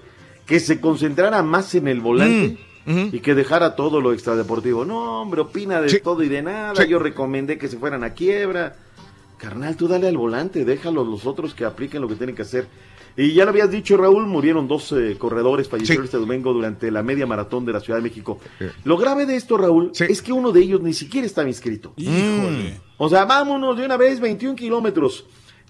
que 0.46 0.60
se 0.60 0.82
concentrara 0.82 1.42
más 1.44 1.74
en 1.76 1.88
el 1.88 2.02
volante. 2.02 2.73
Y 2.86 3.20
que 3.20 3.36
dejara 3.36 3.76
todo 3.76 4.02
lo 4.02 4.14
extradeportivo. 4.14 4.86
No, 4.86 5.22
hombre, 5.22 5.42
opina 5.42 5.82
de 5.82 6.00
todo 6.00 6.24
y 6.24 6.30
de 6.30 6.42
nada. 6.42 6.86
Yo 6.86 7.00
recomendé 7.00 7.58
que 7.58 7.68
se 7.68 7.78
fueran 7.78 8.04
a 8.04 8.14
quiebra. 8.14 8.76
Carnal, 9.38 9.76
tú 9.76 9.88
dale 9.88 10.08
al 10.08 10.18
volante, 10.18 10.64
déjalo 10.64 11.04
los 11.04 11.26
otros 11.26 11.54
que 11.54 11.66
apliquen 11.66 12.02
lo 12.02 12.08
que 12.08 12.16
tienen 12.16 12.36
que 12.36 12.44
hacer. 12.44 12.68
Y 13.16 13.34
ya 13.34 13.44
lo 13.44 13.52
habías 13.52 13.70
dicho, 13.70 13.96
Raúl, 13.96 14.26
murieron 14.26 14.68
dos 14.68 14.92
eh, 14.94 15.16
corredores, 15.20 15.70
fallecieron 15.70 16.06
este 16.06 16.18
domingo 16.18 16.52
durante 16.52 16.90
la 16.90 17.04
media 17.04 17.28
maratón 17.28 17.64
de 17.66 17.74
la 17.74 17.80
Ciudad 17.80 18.00
de 18.00 18.04
México. 18.04 18.40
Lo 18.86 18.98
grave 18.98 19.26
de 19.26 19.36
esto, 19.36 19.58
Raúl, 19.58 19.92
es 20.00 20.22
que 20.22 20.34
uno 20.34 20.52
de 20.52 20.62
ellos 20.62 20.82
ni 20.82 20.94
siquiera 20.94 21.28
estaba 21.28 21.48
inscrito. 21.48 21.94
Híjole. 21.96 22.80
O 22.98 23.10
sea, 23.10 23.26
vámonos 23.26 23.78
de 23.78 23.86
una 23.86 23.98
vez, 23.98 24.20
21 24.20 24.56
kilómetros. 24.56 25.26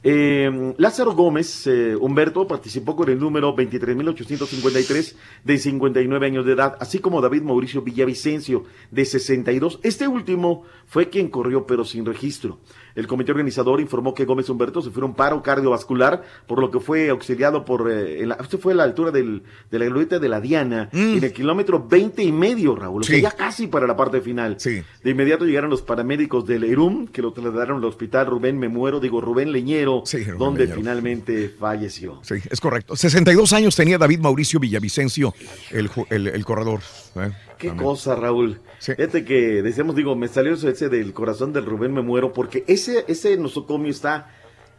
Eh, 0.06 0.74
Lázaro 0.78 1.14
Gómez, 1.14 1.66
eh, 1.66 1.96
Humberto, 1.96 2.46
participó 2.46 2.96
con 2.96 3.10
el 3.10 3.18
número 3.20 3.56
23.853 3.56 5.16
de 5.46 5.58
59 5.58 6.26
años 6.26 6.46
de 6.46 6.52
edad, 6.52 6.76
así 6.82 7.00
como 7.00 7.22
David 7.22 7.44
Mauricio 7.44 7.82
Villavicencio, 7.82 8.66
de 8.92 9.06
62. 9.06 9.80
Este 9.82 10.08
último 10.10 10.64
fue 10.88 11.10
quien 11.10 11.30
corrió, 11.30 11.66
pero 11.66 11.86
sin 11.86 12.06
registro. 12.06 12.60
El 12.96 13.08
comité 13.08 13.32
organizador 13.32 13.80
informó 13.82 14.14
que 14.14 14.26
Gómez 14.26 14.50
Humberto 14.50 14.82
sufrió 14.82 15.06
un 15.06 15.16
paro 15.16 15.42
cardiovascular, 15.42 16.24
por 16.48 16.60
lo 16.60 16.70
que 16.72 16.80
fue 16.80 17.10
auxiliado 17.10 17.66
por... 17.66 17.92
Eh, 17.92 18.22
en 18.22 18.30
la- 18.30 18.36
esto 18.36 18.58
fue 18.58 18.74
a 18.74 18.76
la 18.76 18.84
altura 18.84 19.12
del, 19.12 19.44
de 19.72 19.80
la 19.80 19.86
glorieta 19.86 20.20
de 20.20 20.30
la 20.30 20.40
Diana, 20.42 20.90
en 20.92 21.24
el 21.24 21.34
kilómetro 21.34 21.86
20 21.88 22.24
y 22.24 22.32
medio, 22.32 22.76
Raúl. 22.76 23.02
O 23.02 23.04
sea, 23.04 23.16
Sí. 23.16 23.22
ya 23.22 23.32
casi 23.32 23.68
para 23.68 23.88
la 23.88 23.96
parte 23.96 24.22
final. 24.22 24.58
De 25.04 25.10
inmediato 25.10 25.46
llegaron 25.46 25.70
los 25.70 25.82
paramédicos 25.82 26.46
del 26.46 26.64
ERUM, 26.64 27.08
que 27.08 27.22
lo 27.22 27.32
trasladaron 27.34 27.78
al 27.78 27.86
hospital 27.86 28.28
Rubén 28.28 28.58
Me 28.58 28.68
Muero, 28.70 29.00
digo 29.00 29.22
Rubén 29.22 29.52
Leñero, 29.52 30.04
donde 30.38 30.62
Leñero. 30.62 30.78
finalmente 30.80 31.50
falleció. 31.58 32.20
Sí, 32.24 32.36
es 32.50 32.60
correcto. 32.60 32.96
62 32.96 33.54
años 33.54 33.76
tenía 33.76 33.98
David 33.98 34.20
Mauricio 34.20 34.60
Villavicencio, 34.60 35.34
el, 35.72 35.90
el, 36.10 36.28
el 36.28 36.46
corredor. 36.46 36.82
¿Eh? 37.16 37.32
Qué 37.58 37.68
También. 37.68 37.88
cosa, 37.88 38.16
Raúl. 38.16 38.60
Fíjate 38.80 39.24
que 39.24 39.62
decíamos, 39.62 39.96
digo, 39.96 40.16
me 40.16 40.28
salió 40.28 40.54
ese 40.54 40.90
del 40.90 41.14
corazón 41.14 41.54
del 41.54 41.66
Rubén 41.66 41.94
Me 41.94 42.02
Muero, 42.02 42.34
porque 42.34 42.64
ese, 42.68 43.06
ese 43.08 43.38
nosocomio 43.38 43.92
está 43.92 44.30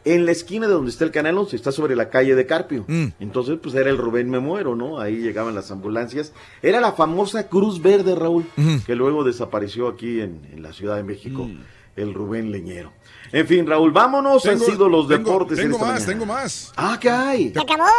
en 0.04 0.26
la 0.26 0.32
esquina 0.32 0.66
de 0.66 0.74
donde 0.74 0.90
está 0.90 1.04
el 1.04 1.10
Canal 1.10 1.38
11, 1.38 1.56
está 1.56 1.72
sobre 1.72 1.96
la 1.96 2.10
calle 2.10 2.34
de 2.34 2.46
Carpio. 2.46 2.84
Mm. 2.86 3.06
Entonces, 3.20 3.58
pues 3.62 3.74
era 3.74 3.88
el 3.88 3.96
Rubén 3.96 4.28
Me 4.28 4.38
Muero, 4.38 4.76
¿no? 4.76 5.00
Ahí 5.00 5.16
llegaban 5.16 5.54
las 5.54 5.70
ambulancias. 5.70 6.32
Era 6.62 6.80
la 6.80 6.92
famosa 6.92 7.48
Cruz 7.48 7.80
Verde, 7.80 8.14
Raúl, 8.14 8.44
que 8.86 8.94
luego 8.94 9.24
desapareció 9.24 9.88
aquí 9.88 10.20
en, 10.20 10.42
en 10.52 10.62
la 10.62 10.72
Ciudad 10.72 10.96
de 10.96 11.04
México, 11.04 11.48
el 11.96 12.12
Rubén 12.12 12.50
Leñero. 12.52 12.92
En 13.36 13.48
fin, 13.48 13.66
Raúl, 13.66 13.90
vámonos. 13.90 14.46
Han 14.46 14.52
Tengo- 14.58 14.64
sido 14.70 14.88
los 14.88 15.08
tengo- 15.08 15.18
deportes. 15.32 15.58
en 15.58 15.64
Tengo 15.64 15.76
esta 15.78 15.86
más, 15.86 15.94
mañana. 16.02 16.12
tengo 16.12 16.26
más. 16.26 16.72
Ah, 16.76 16.96
¿qué 17.00 17.10
hay? 17.10 17.52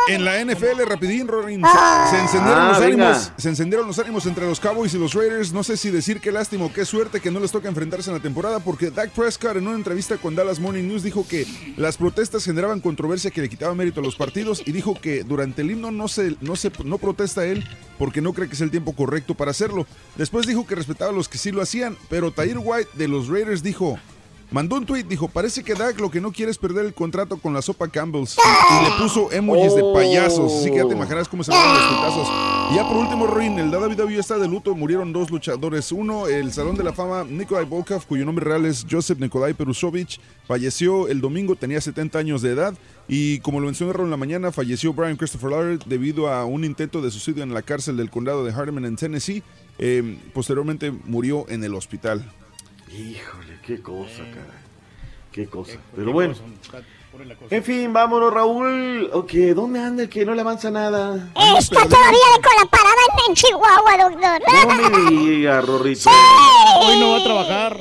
En 0.08 0.24
la 0.24 0.40
NFL, 0.40 0.86
rapidín, 0.86 1.28
Rorin, 1.28 1.60
se- 1.60 1.68
Ah. 1.70 2.08
se, 2.10 2.20
encendieron 2.22 2.62
Ah, 2.62 2.70
los 2.70 2.80
venga. 2.80 3.10
ánimos, 3.10 3.32
se 3.36 3.50
encendieron 3.50 3.86
los 3.88 4.00
ánimos 4.00 4.26
entre 4.28 4.46
los 4.48 4.62
Cowboys 4.62 4.94
y 4.94 4.98
los 4.98 5.14
Raiders. 5.14 5.52
No 5.52 5.62
sé 5.66 5.76
si 5.76 5.90
decir 5.92 6.22
qué 6.22 6.32
lástima 6.32 6.64
o 6.64 6.72
qué 6.72 6.86
suerte 6.86 7.20
que 7.20 7.32
no 7.32 7.42
les 7.42 7.52
toca 7.52 7.68
enfrentarse 7.68 8.10
en 8.10 8.16
la 8.16 8.22
temporada, 8.24 8.62
porque 8.62 8.92
Dak 8.92 9.10
Prescott 9.10 9.58
en 9.58 9.68
una 9.68 9.76
entrevista 9.76 10.16
con 10.16 10.36
Dallas 10.36 10.60
Morning 10.62 10.88
News 10.88 11.04
dijo 11.04 11.28
que 11.28 11.46
las 11.76 11.98
protestas 11.98 12.46
generaban 12.46 12.80
controversia 12.80 13.30
que 13.30 13.42
le 13.42 13.50
quitaba 13.50 13.76
mérito 13.76 14.00
a 14.00 14.04
los 14.04 14.16
partidos 14.16 14.64
y 14.66 14.72
dijo 14.72 14.94
que 15.02 15.26
durante 15.26 15.64
el 15.64 15.72
himno 15.72 15.92
no 15.92 16.08
se, 16.08 16.38
no 16.40 16.56
se 16.56 16.72
no 16.86 16.98
protesta 16.98 17.46
él 17.46 17.68
porque 18.00 18.22
no 18.22 18.32
cree 18.32 18.48
que 18.48 18.54
es 18.56 18.62
el 18.62 18.72
tiempo 18.72 18.94
correcto 18.96 19.36
para 19.36 19.52
hacerlo. 19.52 19.86
Después 20.16 20.48
dijo 20.48 20.66
que 20.66 20.76
respetaba 20.76 21.12
a 21.12 21.14
los 21.14 21.28
que 21.28 21.38
sí 21.38 21.52
lo 21.52 21.62
hacían, 21.62 21.98
pero 22.10 22.32
Tahir 22.32 22.58
White 22.58 22.92
de 22.94 23.10
los 23.10 23.28
Raiders 23.28 23.62
dijo 23.64 24.00
Mandó 24.56 24.78
un 24.78 24.86
tweet, 24.86 25.04
dijo, 25.04 25.28
parece 25.28 25.66
que 25.66 25.74
Dak 25.74 26.00
lo 26.00 26.10
que 26.10 26.22
no 26.22 26.32
quiere 26.32 26.50
es 26.50 26.58
perder 26.58 26.86
el 26.86 26.94
contrato 26.94 27.36
con 27.36 27.54
la 27.54 27.62
sopa 27.62 27.90
Campbell's. 27.90 28.38
Y 28.38 28.84
le 28.86 28.92
puso 28.98 29.30
emojis 29.30 29.76
de 29.76 29.84
payasos, 29.94 30.50
así 30.50 30.72
que 30.72 30.78
ya 30.78 30.88
te 30.88 30.94
imaginas 30.94 31.28
cómo 31.28 31.44
se 31.44 31.52
van 31.52 31.74
los. 31.74 32.72
Y 32.72 32.76
ya 32.76 32.88
por 32.88 32.96
último, 32.96 33.28
Ruin, 33.28 33.60
el 33.60 33.68
WWE 33.70 34.18
está 34.18 34.38
de 34.38 34.48
luto, 34.48 34.74
murieron 34.74 35.12
dos 35.12 35.30
luchadores. 35.30 35.92
Uno, 35.92 36.28
el 36.28 36.54
Salón 36.54 36.78
de 36.78 36.86
la 36.86 36.94
Fama, 36.94 37.26
Nikolai 37.26 37.66
Volkov, 37.66 38.06
cuyo 38.06 38.24
nombre 38.24 38.46
real 38.46 38.66
es 38.66 38.86
Joseph 38.90 39.20
Nikolai 39.20 39.54
Perusovich, 39.54 40.22
falleció 40.48 41.10
el 41.10 41.20
domingo, 41.20 41.58
tenía 41.58 41.82
70 41.82 42.18
años 42.18 42.42
de 42.42 42.52
edad. 42.52 42.74
Y 43.10 43.40
como 43.40 43.60
lo 43.60 43.66
mencioné 43.66 43.92
en 44.02 44.10
la 44.10 44.16
mañana, 44.16 44.54
falleció 44.54 44.94
Brian 44.94 45.18
Christopher 45.18 45.52
Lauer 45.52 45.80
debido 45.80 46.30
a 46.30 46.46
un 46.46 46.64
intento 46.64 47.02
de 47.02 47.12
suicidio 47.12 47.44
en 47.44 47.54
la 47.54 47.62
cárcel 47.62 47.98
del 47.98 48.10
condado 48.10 48.46
de 48.46 48.54
Hardeman 48.54 48.86
en 48.86 48.96
Tennessee. 48.96 49.44
Eh, 49.80 50.18
posteriormente 50.34 50.92
murió 50.92 51.46
en 51.50 51.62
el 51.66 51.76
hospital. 51.76 52.24
Híjole, 52.98 53.45
qué 53.66 53.82
cosa, 53.82 54.20
caray. 54.20 54.66
Qué 55.32 55.48
cosa. 55.48 55.78
Pero 55.96 56.14
bueno. 56.14 56.36
En 57.50 57.64
fin, 57.64 57.94
vámonos, 57.94 58.34
Raúl. 58.34 59.10
Ok, 59.14 59.32
¿dónde 59.56 59.80
anda 59.80 60.04
el 60.04 60.10
que 60.10 60.26
no 60.26 60.34
le 60.34 60.42
avanza 60.42 60.70
nada? 60.70 61.30
Está 61.58 61.84
todavía 61.84 62.20
con 62.44 62.56
la 62.58 62.66
parada 62.70 63.02
en, 63.28 63.36
Chihuahua, 63.36 64.10
doctor. 64.10 64.42
No 64.68 64.90
me 64.90 65.12
digas, 65.12 65.66
Rorrito. 65.66 66.10
Hoy 66.82 67.00
no 67.00 67.12
va 67.12 67.18
a 67.18 67.24
trabajar. 67.24 67.78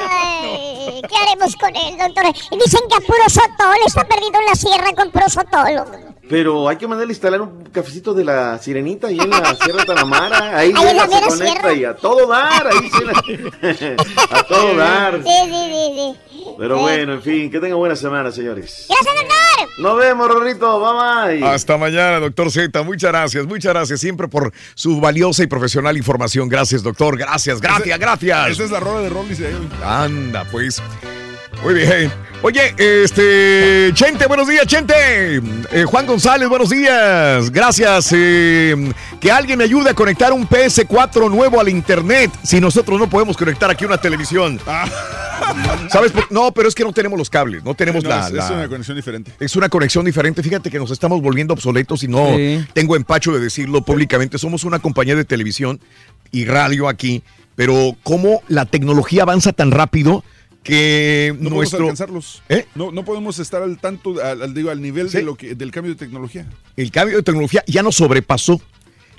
Ay, 0.00 1.02
¿Qué 1.08 1.16
haremos 1.16 1.56
con 1.56 1.74
él, 1.74 1.98
doctor? 1.98 2.24
Dicen 2.58 2.80
que 2.88 2.96
a 2.96 3.00
puro 3.00 3.28
sotol 3.28 3.76
está 3.84 4.04
perdido 4.04 4.38
en 4.40 4.46
la 4.46 4.54
sierra 4.54 4.92
con 4.94 5.10
puro 5.10 5.28
sotol. 5.28 6.15
Pero 6.28 6.68
hay 6.68 6.76
que 6.76 6.88
mandarle 6.88 7.12
a 7.12 7.14
instalar 7.14 7.40
un 7.40 7.62
cafecito 7.66 8.12
de 8.12 8.24
la 8.24 8.58
sirenita 8.58 9.06
ahí 9.06 9.18
en 9.18 9.30
la 9.30 9.54
Sierra 9.64 9.84
Tanamara. 9.84 10.58
Ahí, 10.58 10.72
Ahí 10.76 10.94
la 10.96 11.02
se 11.06 11.08
conecta 11.08 11.30
sierra. 11.36 11.72
y 11.74 11.84
a 11.84 11.94
todo 11.94 12.26
dar. 12.26 12.66
Ahí 12.66 12.90
la- 13.04 13.96
a 14.38 14.42
todo 14.42 14.74
dar. 14.76 15.22
Sí, 15.22 15.28
sí, 15.44 15.50
sí, 15.50 15.92
sí. 15.94 16.16
Pero 16.58 16.78
bueno, 16.78 17.14
en 17.14 17.22
fin, 17.22 17.50
que 17.50 17.60
tengan 17.60 17.78
buena 17.78 17.94
semana, 17.96 18.32
señores. 18.32 18.86
Gracias, 18.88 19.14
doctor. 19.14 19.68
Nos 19.78 19.98
vemos, 19.98 20.28
Rorrito. 20.28 20.80
Bye 20.80 21.38
bye. 21.40 21.48
Hasta 21.48 21.76
mañana, 21.76 22.18
doctor 22.18 22.50
Z. 22.50 22.82
Muchas 22.82 23.10
gracias, 23.12 23.46
muchas 23.46 23.72
gracias 23.72 24.00
siempre 24.00 24.26
por 24.26 24.52
su 24.74 25.00
valiosa 25.00 25.42
y 25.42 25.46
profesional 25.46 25.96
información. 25.96 26.48
Gracias, 26.48 26.82
doctor. 26.82 27.16
Gracias, 27.18 27.60
gracias, 27.60 27.98
gracias. 27.98 28.50
Esa 28.50 28.64
es 28.64 28.70
la 28.70 28.80
rola 28.80 29.00
de 29.02 29.10
Rollis. 29.10 29.40
Anda, 29.84 30.44
pues. 30.50 30.82
Muy 31.66 31.74
bien. 31.74 32.12
Oye, 32.42 32.74
este. 32.78 33.90
Chente, 33.92 34.26
buenos 34.28 34.46
días, 34.46 34.64
Chente. 34.68 34.94
Eh, 35.72 35.84
Juan 35.84 36.06
González, 36.06 36.48
buenos 36.48 36.70
días. 36.70 37.50
Gracias. 37.50 38.10
eh, 38.12 38.92
que 39.20 39.32
alguien 39.32 39.58
me 39.58 39.64
ayude 39.64 39.90
a 39.90 39.94
conectar 39.94 40.32
un 40.32 40.46
PS4 40.48 41.28
nuevo 41.28 41.58
al 41.60 41.68
internet. 41.68 42.30
Si 42.44 42.60
nosotros 42.60 43.00
no 43.00 43.10
podemos 43.10 43.36
conectar 43.36 43.68
aquí 43.68 43.84
una 43.84 43.98
televisión. 43.98 44.60
¿Sabes? 45.90 46.12
por- 46.12 46.30
No, 46.30 46.52
pero 46.52 46.68
es 46.68 46.74
que 46.76 46.84
no 46.84 46.92
tenemos 46.92 47.18
los 47.18 47.28
cables. 47.30 47.64
No 47.64 47.74
tenemos 47.74 48.04
No, 48.04 48.10
la. 48.10 48.26
es, 48.28 48.32
la- 48.32 48.44
es 48.44 48.50
una 48.52 48.68
conexión 48.68 48.96
diferente. 48.96 49.32
es 49.40 49.56
una 49.56 49.68
conexión 49.68 50.04
diferente. 50.04 50.40
Fíjate 50.44 50.70
que 50.70 50.78
nos 50.78 50.92
estamos 50.92 51.20
volviendo 51.20 51.52
obsoletos 51.52 52.04
y 52.04 52.08
no 52.08 52.36
Sí. 52.36 52.64
tengo 52.74 52.94
empacho 52.94 53.32
de 53.32 53.40
decirlo 53.40 53.82
públicamente. 53.82 54.38
Somos 54.38 54.62
una 54.62 54.78
compañía 54.78 55.16
de 55.16 55.24
televisión 55.24 55.80
y 56.30 56.44
radio 56.44 56.86
aquí, 56.88 57.24
pero 57.56 57.96
cómo 58.04 58.42
la 58.46 58.66
tecnología 58.66 59.22
avanza 59.22 59.52
tan 59.52 59.72
rápido 59.72 60.22
que 60.66 61.34
No 61.38 61.50
podemos 61.50 61.74
alcanzarlos. 61.74 62.42
¿Eh? 62.48 62.66
No, 62.74 62.90
no 62.92 63.04
podemos 63.04 63.38
estar 63.38 63.62
al 63.62 63.78
tanto, 63.78 64.22
al, 64.22 64.42
al- 64.42 64.54
digo, 64.54 64.70
al 64.70 64.82
nivel 64.82 65.10
de 65.10 65.22
lo 65.22 65.36
que, 65.36 65.54
del 65.54 65.70
cambio 65.70 65.94
de 65.94 65.98
tecnología. 65.98 66.46
el 66.76 66.90
cambio 66.90 67.16
de 67.16 67.22
tecnología 67.22 67.62
ya 67.66 67.82
nos 67.82 67.96
sobrepasó. 67.96 68.60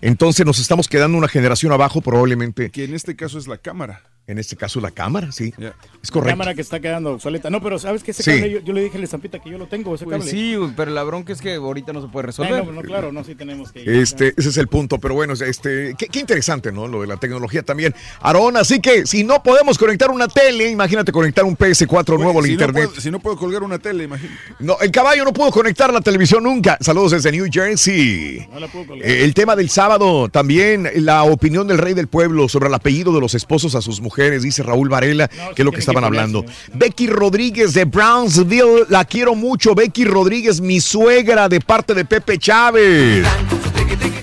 Entonces 0.01 0.45
nos 0.45 0.59
estamos 0.59 0.87
quedando 0.87 1.17
una 1.17 1.27
generación 1.27 1.71
abajo 1.71 2.01
probablemente. 2.01 2.69
Que 2.69 2.83
en 2.83 2.93
este 2.93 3.15
caso 3.15 3.39
es 3.39 3.47
la 3.47 3.57
cámara. 3.57 4.03
En 4.27 4.37
este 4.37 4.57
caso 4.57 4.81
la 4.81 4.91
cámara, 4.91 5.31
sí. 5.31 5.53
Es 5.57 5.63
La 5.63 5.71
correcto. 6.11 6.21
cámara 6.31 6.53
que 6.53 6.59
está 6.59 6.81
quedando 6.81 7.11
obsoleta. 7.13 7.49
No, 7.49 7.61
pero 7.61 7.79
¿sabes 7.79 8.03
que 8.03 8.11
ese 8.11 8.23
Sí. 8.23 8.31
cable? 8.31 8.51
Yo, 8.51 8.59
yo 8.59 8.73
le 8.73 8.83
dije 8.83 8.97
a 8.97 8.99
la 8.99 9.05
estampita 9.05 9.39
que 9.39 9.49
yo 9.49 9.57
lo 9.57 9.67
tengo, 9.67 9.95
ese 9.95 10.03
Pues 10.03 10.17
cable. 10.17 10.29
sí, 10.29 10.57
pero 10.75 10.91
la 10.91 11.03
bronca 11.03 11.31
es 11.31 11.39
que 11.39 11.55
ahorita 11.55 11.93
no 11.93 12.01
se 12.01 12.09
puede 12.09 12.25
Ay, 12.25 12.27
resolver. 12.27 12.65
no, 12.65 12.73
no, 12.73 12.81
claro, 12.81 13.13
no, 13.13 13.23
sí 13.23 13.35
tenemos 13.35 13.71
que 13.71 13.83
ir. 13.83 13.89
Este, 13.89 14.33
ese 14.35 14.49
es 14.49 14.57
el 14.57 14.67
punto, 14.67 14.97
pero 14.99 15.13
bueno, 15.13 15.31
este, 15.33 15.95
qué, 15.97 16.07
qué 16.07 16.19
interesante, 16.19 16.73
¿no? 16.73 16.89
Lo 16.89 16.99
de 16.99 17.07
la 17.07 17.15
tecnología 17.15 17.63
también. 17.63 17.95
Aarón, 18.19 18.57
así 18.57 18.81
que 18.81 19.05
si 19.07 19.23
no 19.23 19.41
podemos 19.41 19.77
conectar 19.77 20.11
una 20.11 20.27
tele, 20.27 20.69
imagínate 20.71 21.13
conectar 21.13 21.45
un 21.45 21.55
PS4 21.55 22.17
nuevo 22.19 22.39
al 22.39 22.45
si 22.47 22.51
internet. 22.51 22.83
No 22.83 22.89
puedo, 22.89 23.01
si 23.01 23.11
no 23.11 23.19
puedo 23.21 23.37
colgar 23.37 23.63
una 23.63 23.79
tele, 23.79 24.03
imagínate. 24.03 24.37
No, 24.59 24.77
el 24.81 24.91
caballo 24.91 25.23
no 25.23 25.31
pudo 25.31 25.51
conectar 25.51 25.93
la 25.93 26.01
televisión 26.01 26.43
nunca. 26.43 26.77
Saludos 26.81 27.11
desde 27.13 27.31
New 27.31 27.47
Jersey. 27.49 28.45
No 28.51 28.59
la 28.59 28.67
puedo 28.67 28.87
colgar. 28.87 29.07
Eh, 29.09 29.23
el 29.23 29.33
tema 29.33 29.55
del 29.55 29.69
sábado, 29.69 30.27
también 30.27 30.89
la 30.95 31.23
opinión 31.23 31.65
del 31.65 31.77
rey 31.77 31.93
del 31.93 32.07
pueblo 32.09 32.49
sobre 32.49 32.67
el 32.67 32.73
apellido 32.73 33.13
de 33.13 33.21
los 33.21 33.33
esposos 33.33 33.73
a 33.75 33.81
sus 33.81 34.01
mujeres, 34.01 34.16
dice 34.39 34.64
Raúl 34.64 34.89
Varela, 34.89 35.27
que 35.27 35.61
es 35.61 35.65
lo 35.65 35.72
que 35.72 35.80
estaban 35.80 36.03
hablando. 36.03 36.45
Becky 36.73 37.07
Rodríguez 37.07 37.73
de 37.73 37.85
Brownsville, 37.85 38.85
la 38.89 39.06
quiero 39.06 39.35
mucho. 39.35 39.76
Becky 39.76 40.06
Rodríguez, 40.06 40.60
mi 40.61 40.80
suegra 40.81 41.48
de 41.49 41.60
parte 41.61 41.94
de 41.94 42.06
Pepe 42.06 42.38
Chávez. 42.38 43.26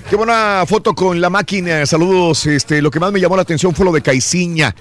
Qué 0.09 0.15
buena 0.15 0.63
foto 0.67 0.93
con 0.93 1.19
la 1.19 1.29
máquina. 1.29 1.85
Saludos. 1.85 2.45
Este, 2.45 2.81
lo 2.81 2.91
que 2.91 2.99
más 2.99 3.11
me 3.11 3.19
llamó 3.19 3.35
la 3.35 3.41
atención 3.41 3.73
fue 3.73 3.85
lo 3.85 3.91
de 3.91 4.01
Caiciña. 4.01 4.75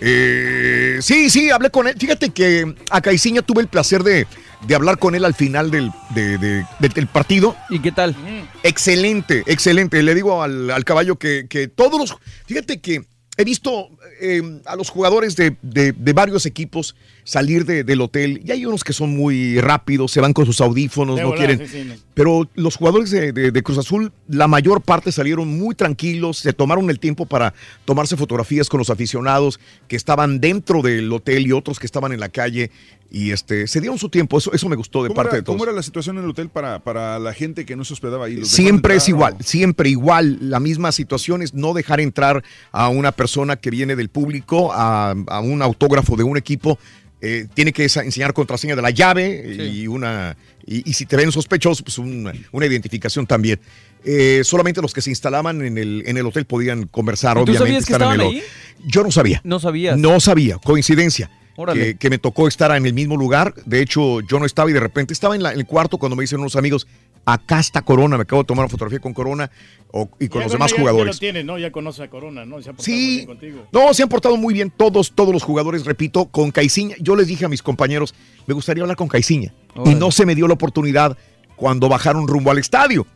Eh, 0.00 0.98
sí, 1.00 1.28
sí, 1.30 1.50
hablé 1.50 1.70
con 1.70 1.88
él. 1.88 1.94
Fíjate 1.98 2.30
que 2.30 2.74
a 2.90 3.00
Caiciña 3.00 3.42
tuve 3.42 3.62
el 3.62 3.68
placer 3.68 4.02
de, 4.04 4.26
de 4.66 4.74
hablar 4.74 4.98
con 4.98 5.14
él 5.14 5.24
al 5.24 5.34
final 5.34 5.70
del, 5.70 5.90
de- 6.14 6.38
de- 6.38 6.64
de- 6.78 6.88
del 6.88 7.06
partido. 7.08 7.56
¿Y 7.68 7.80
qué 7.80 7.90
tal? 7.92 8.14
Excelente, 8.62 9.42
excelente. 9.46 10.02
Le 10.02 10.14
digo 10.14 10.42
al, 10.42 10.70
al 10.70 10.84
caballo 10.84 11.16
que, 11.16 11.46
que 11.48 11.66
todos 11.68 11.98
los... 11.98 12.16
Fíjate 12.46 12.80
que 12.80 13.02
he 13.38 13.44
visto 13.44 13.88
eh, 14.20 14.42
a 14.66 14.74
los 14.76 14.90
jugadores 14.90 15.36
de, 15.36 15.56
de- 15.62 15.92
de 15.92 16.12
varios 16.12 16.44
equipos 16.44 16.94
salir 17.24 17.64
de- 17.64 17.84
del 17.84 18.00
hotel. 18.00 18.42
Y 18.44 18.50
hay 18.50 18.66
unos 18.66 18.82
que 18.84 18.92
son 18.92 19.16
muy 19.16 19.60
rápidos, 19.60 20.10
se 20.12 20.20
van 20.20 20.32
con 20.32 20.44
sus 20.44 20.60
audífonos, 20.60 21.16
De 21.16 21.22
no 21.22 21.34
quieren... 21.34 21.58
sí, 21.60 21.66
sí, 21.68 21.84
no. 21.86 21.94
Pero 22.14 22.48
los 22.56 22.74
jugadores 22.74 23.12
de 23.12 23.62
Cruz 23.62 23.78
Azul, 23.78 24.10
la 24.26 24.48
mayor 24.48 24.82
parte 24.82 25.12
salieron 25.12 25.56
muy 25.56 25.76
tranquilos, 25.76 26.38
se 26.38 26.52
tomaron 26.52 26.90
el 26.90 26.98
tiempo 26.98 27.26
para 27.26 27.54
tomarse 27.84 28.16
fotografías 28.16 28.68
con 28.68 28.78
los 28.78 28.90
aficionados 28.90 29.60
que 29.86 29.94
estaban 29.94 30.40
dentro 30.40 30.82
del 30.82 31.12
hotel 31.12 31.46
y 31.46 31.52
otros 31.52 31.78
que 31.78 31.86
estaban 31.86 32.10
en 32.12 32.18
la 32.18 32.28
calle 32.28 32.72
y 33.10 33.30
este 33.30 33.66
se 33.66 33.80
dieron 33.80 33.98
su 33.98 34.08
tiempo. 34.08 34.38
Eso, 34.38 34.52
eso 34.52 34.68
me 34.68 34.76
gustó 34.76 35.02
de 35.02 35.08
¿Cómo 35.08 35.16
parte 35.16 35.30
era, 35.30 35.36
de 35.38 35.42
todos. 35.42 35.54
cómo 35.56 35.64
era 35.64 35.72
la 35.72 35.82
situación 35.82 36.18
en 36.18 36.24
el 36.24 36.30
hotel 36.30 36.48
para, 36.50 36.80
para 36.80 37.18
la 37.18 37.32
gente 37.32 37.64
que 37.64 37.74
no 37.76 37.84
se 37.84 37.94
hospedaba 37.94 38.26
ahí? 38.26 38.36
¿Los 38.36 38.48
Siempre 38.48 38.96
es 38.96 39.08
igual, 39.08 39.36
o- 39.38 39.42
siempre 39.42 39.88
igual. 39.88 40.38
La 40.42 40.60
misma 40.60 40.92
situación 40.92 41.42
es 41.42 41.54
no 41.54 41.72
dejar 41.74 42.00
entrar 42.00 42.44
a 42.72 42.88
una 42.88 43.12
persona 43.12 43.56
que 43.56 43.70
viene 43.70 43.96
del 43.96 44.08
público, 44.10 44.72
a, 44.72 45.14
a 45.28 45.40
un 45.40 45.62
autógrafo 45.62 46.16
de 46.16 46.24
un 46.24 46.36
equipo. 46.36 46.78
eh, 47.20 47.46
tiene 47.54 47.72
que 47.72 47.82
enseñar 47.84 48.32
contraseña 48.32 48.76
de 48.76 48.82
la 48.82 48.90
llave 48.90 49.68
y 49.72 49.88
una 49.88 50.36
y, 50.64 50.88
y 50.88 50.92
si 50.92 51.04
te 51.06 51.16
ven 51.16 51.32
sospechosos, 51.32 51.82
pues 51.82 51.98
una, 51.98 52.32
una 52.52 52.66
identificación 52.66 53.26
también. 53.26 53.58
Eh, 54.04 54.42
solamente 54.44 54.80
los 54.82 54.92
que 54.94 55.00
se 55.00 55.10
instalaban 55.10 55.60
en 55.62 55.78
el, 55.78 56.04
en 56.06 56.16
el 56.18 56.26
hotel 56.26 56.44
podían 56.44 56.86
conversar, 56.86 57.36
¿Y 57.38 57.44
tú 57.44 57.50
obviamente. 57.50 57.58
sabías 57.82 57.86
que 57.86 57.92
estar 57.94 58.06
en 58.14 58.20
estaban 58.20 58.34
el- 58.36 58.42
ahí? 58.42 58.48
Yo 58.86 59.02
no 59.02 59.10
sabía. 59.10 59.40
No 59.44 59.58
sabías. 59.58 59.98
No 59.98 60.20
sabía, 60.20 60.58
coincidencia. 60.58 61.28
Que, 61.72 61.96
que 61.96 62.10
me 62.10 62.18
tocó 62.18 62.46
estar 62.48 62.74
en 62.76 62.86
el 62.86 62.94
mismo 62.94 63.16
lugar. 63.16 63.54
De 63.66 63.80
hecho, 63.80 64.20
yo 64.20 64.38
no 64.38 64.46
estaba 64.46 64.70
y 64.70 64.72
de 64.72 64.80
repente 64.80 65.12
estaba 65.12 65.34
en, 65.34 65.42
la- 65.42 65.52
en 65.52 65.58
el 65.58 65.66
cuarto 65.66 65.98
cuando 65.98 66.14
me 66.16 66.22
dicen 66.22 66.38
unos 66.40 66.54
amigos, 66.56 66.86
acá 67.24 67.58
está 67.60 67.82
Corona, 67.82 68.16
me 68.16 68.22
acabo 68.22 68.42
de 68.42 68.46
tomar 68.46 68.64
una 68.64 68.70
fotografía 68.70 69.00
con 69.00 69.12
Corona 69.12 69.50
o- 69.92 70.08
y 70.20 70.28
con 70.28 70.40
Ya, 70.40 70.44
los 70.44 70.52
demás 70.52 70.70
ya- 70.70 70.76
Ya 70.76 70.80
jugadores. 70.82 71.16
lo 71.16 71.18
tiene, 71.20 71.42
¿no? 71.44 71.58
Ya 71.58 71.72
conoce 71.72 72.02
a 72.04 72.08
Corona, 72.10 72.44
¿no? 72.44 72.62
Se 72.62 72.70
ha 72.70 72.72
portado 72.72 72.84
Sí. 72.84 73.14
bien 73.16 73.26
contigo. 73.26 73.66
No, 73.72 73.92
se 73.92 74.02
han 74.02 74.08
portado 74.08 74.36
muy 74.36 74.54
bien 74.54 74.70
todos, 74.70 75.12
todos 75.12 75.32
los 75.32 75.42
jugadores, 75.42 75.84
repito, 75.84 76.26
con 76.26 76.50
Caiciña. 76.52 76.94
Yo 77.00 77.16
les 77.16 77.26
dije 77.26 77.44
a 77.44 77.48
mis 77.48 77.62
compañeros, 77.62 78.14
me 78.46 78.54
gustaría 78.54 78.82
hablar 78.84 78.96
con 78.96 79.08
Caiciña. 79.08 79.52
Y 79.84 79.94
no 79.94 80.10
se 80.10 80.24
me 80.26 80.34
dio 80.34 80.46
la 80.48 80.54
oportunidad 80.54 81.16
cuando 81.56 81.88
bajaron 81.88 82.28
rumbo 82.28 82.50
al 82.50 82.58
estadio. 82.58 83.06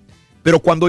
Pero 0.42 0.58
cuando 0.58 0.88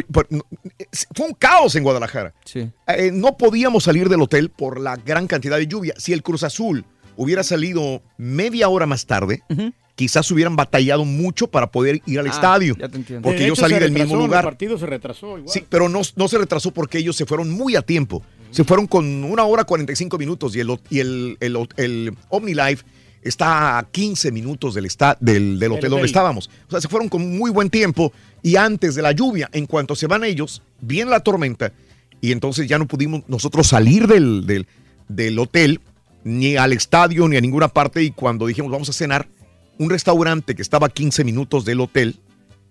fue 1.15 1.27
un 1.27 1.33
caos 1.35 1.75
en 1.75 1.83
Guadalajara. 1.83 2.33
Sí. 2.43 2.67
Eh, 2.87 3.11
no 3.13 3.37
podíamos 3.37 3.83
salir 3.83 4.09
del 4.09 4.21
hotel 4.23 4.49
por 4.49 4.79
la 4.79 4.95
gran 4.95 5.27
cantidad 5.27 5.57
de 5.57 5.67
lluvia. 5.67 5.93
Si 5.97 6.11
el 6.13 6.23
Cruz 6.23 6.41
Azul 6.43 6.83
hubiera 7.15 7.43
salido 7.43 8.01
media 8.17 8.69
hora 8.69 8.85
más 8.85 9.05
tarde, 9.05 9.41
quizás 9.95 10.29
hubieran 10.31 10.55
batallado 10.55 11.05
mucho 11.05 11.47
para 11.47 11.71
poder 11.71 12.01
ir 12.05 12.19
al 12.19 12.27
Ah, 12.27 12.31
estadio. 12.31 12.75
ya 12.79 12.89
te 12.89 12.97
entiendo. 12.97 13.23
Porque 13.27 13.41
De 13.41 13.47
yo 13.47 13.53
hecho, 13.53 13.61
salí 13.61 13.73
del 13.75 13.83
retrasó, 13.89 14.03
mismo 14.05 14.19
El 14.21 14.25
lugar. 14.27 14.43
partido 14.43 14.77
se 14.77 14.85
retrasó 14.85 15.37
igual. 15.37 15.43
Sí, 15.53 15.63
pero 15.69 15.89
no, 15.89 16.01
no 16.15 16.27
se 16.27 16.37
retrasó 16.37 16.71
porque 16.71 16.97
ellos 16.97 17.15
se 17.15 17.25
fueron 17.25 17.49
muy 17.51 17.75
a 17.75 17.81
tiempo. 17.81 18.23
Se 18.51 18.63
fueron 18.63 18.85
con 18.87 19.23
una 19.23 19.43
hora 19.45 19.63
45 19.63 20.17
minutos 20.17 20.55
y 20.55 20.59
el, 20.59 20.77
y 20.89 20.99
el, 20.99 21.37
el, 21.39 21.57
el 21.77 22.15
OmniLife 22.29 22.83
está 23.23 23.79
a 23.79 23.83
15 23.83 24.31
minutos 24.31 24.73
del, 24.75 24.85
esta- 24.85 25.17
del, 25.19 25.57
del 25.59 25.71
hotel 25.71 25.79
hotel. 25.85 25.89
donde 25.91 26.05
estábamos. 26.07 26.49
O 26.67 26.71
sea, 26.71 26.81
se 26.81 26.87
fueron 26.87 27.07
con 27.09 27.37
muy 27.37 27.49
buen 27.51 27.69
tiempo 27.69 28.11
y 28.41 28.55
antes 28.57 28.95
de 28.95 29.01
la 29.01 29.11
lluvia, 29.11 29.49
en 29.53 29.65
cuanto 29.65 29.95
se 29.95 30.07
van 30.07 30.23
ellos, 30.23 30.61
viene 30.81 31.09
la 31.11 31.21
tormenta 31.21 31.71
y 32.21 32.31
entonces 32.31 32.67
ya 32.67 32.77
no 32.77 32.87
pudimos 32.87 33.23
nosotros 33.27 33.67
salir 33.67 34.07
del, 34.07 34.45
del, 34.45 34.67
del 35.07 35.39
hotel 35.39 35.79
ni 36.23 36.55
al 36.55 36.73
estadio 36.73 37.27
ni 37.27 37.37
a 37.37 37.41
ninguna 37.41 37.67
parte 37.67 38.03
y 38.03 38.11
cuando 38.11 38.47
dijimos 38.47 38.71
vamos 38.71 38.89
a 38.89 38.93
cenar, 38.93 39.27
un 39.77 39.89
restaurante 39.89 40.55
que 40.55 40.61
estaba 40.61 40.87
a 40.87 40.89
15 40.89 41.23
minutos 41.23 41.65
del 41.65 41.81
hotel 41.81 42.19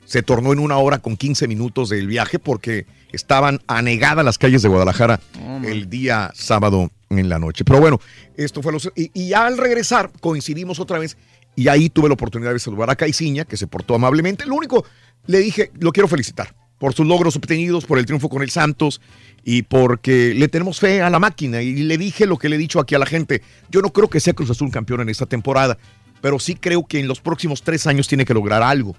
se 0.04 0.22
tornó 0.22 0.52
en 0.52 0.58
una 0.58 0.78
hora 0.78 0.98
con 0.98 1.16
15 1.16 1.46
minutos 1.48 1.88
del 1.88 2.06
viaje 2.06 2.38
porque 2.38 2.86
estaban 3.12 3.60
anegadas 3.66 4.24
las 4.24 4.38
calles 4.38 4.62
de 4.62 4.68
Guadalajara 4.68 5.20
el 5.64 5.88
día 5.88 6.32
sábado 6.34 6.90
en 7.08 7.28
la 7.28 7.38
noche. 7.38 7.64
Pero 7.64 7.80
bueno, 7.80 8.00
esto 8.36 8.62
fue 8.62 8.72
lo... 8.72 8.78
Y, 8.96 9.10
y 9.14 9.28
ya 9.28 9.46
al 9.46 9.58
regresar 9.58 10.10
coincidimos 10.20 10.80
otra 10.80 10.98
vez 10.98 11.16
y 11.54 11.68
ahí 11.68 11.88
tuve 11.88 12.08
la 12.08 12.14
oportunidad 12.14 12.52
de 12.52 12.58
saludar 12.58 12.90
a 12.90 12.96
Caiciña, 12.96 13.44
que 13.44 13.56
se 13.56 13.66
portó 13.66 13.94
amablemente. 13.94 14.46
Lo 14.46 14.54
único, 14.54 14.84
le 15.26 15.38
dije, 15.38 15.70
lo 15.78 15.92
quiero 15.92 16.08
felicitar 16.08 16.54
por 16.82 16.94
sus 16.94 17.06
logros 17.06 17.36
obtenidos, 17.36 17.84
por 17.84 18.00
el 18.00 18.06
triunfo 18.06 18.28
con 18.28 18.42
el 18.42 18.50
Santos 18.50 19.00
y 19.44 19.62
porque 19.62 20.34
le 20.34 20.48
tenemos 20.48 20.80
fe 20.80 21.00
a 21.00 21.10
la 21.10 21.20
máquina. 21.20 21.62
Y 21.62 21.74
le 21.76 21.96
dije 21.96 22.26
lo 22.26 22.38
que 22.38 22.48
le 22.48 22.56
he 22.56 22.58
dicho 22.58 22.80
aquí 22.80 22.96
a 22.96 22.98
la 22.98 23.06
gente. 23.06 23.40
Yo 23.70 23.82
no 23.82 23.92
creo 23.92 24.10
que 24.10 24.18
sea 24.18 24.32
Cruz 24.32 24.50
Azul 24.50 24.68
campeón 24.72 25.00
en 25.00 25.08
esta 25.08 25.26
temporada, 25.26 25.78
pero 26.20 26.40
sí 26.40 26.56
creo 26.56 26.84
que 26.84 26.98
en 26.98 27.06
los 27.06 27.20
próximos 27.20 27.62
tres 27.62 27.86
años 27.86 28.08
tiene 28.08 28.24
que 28.24 28.34
lograr 28.34 28.64
algo. 28.64 28.96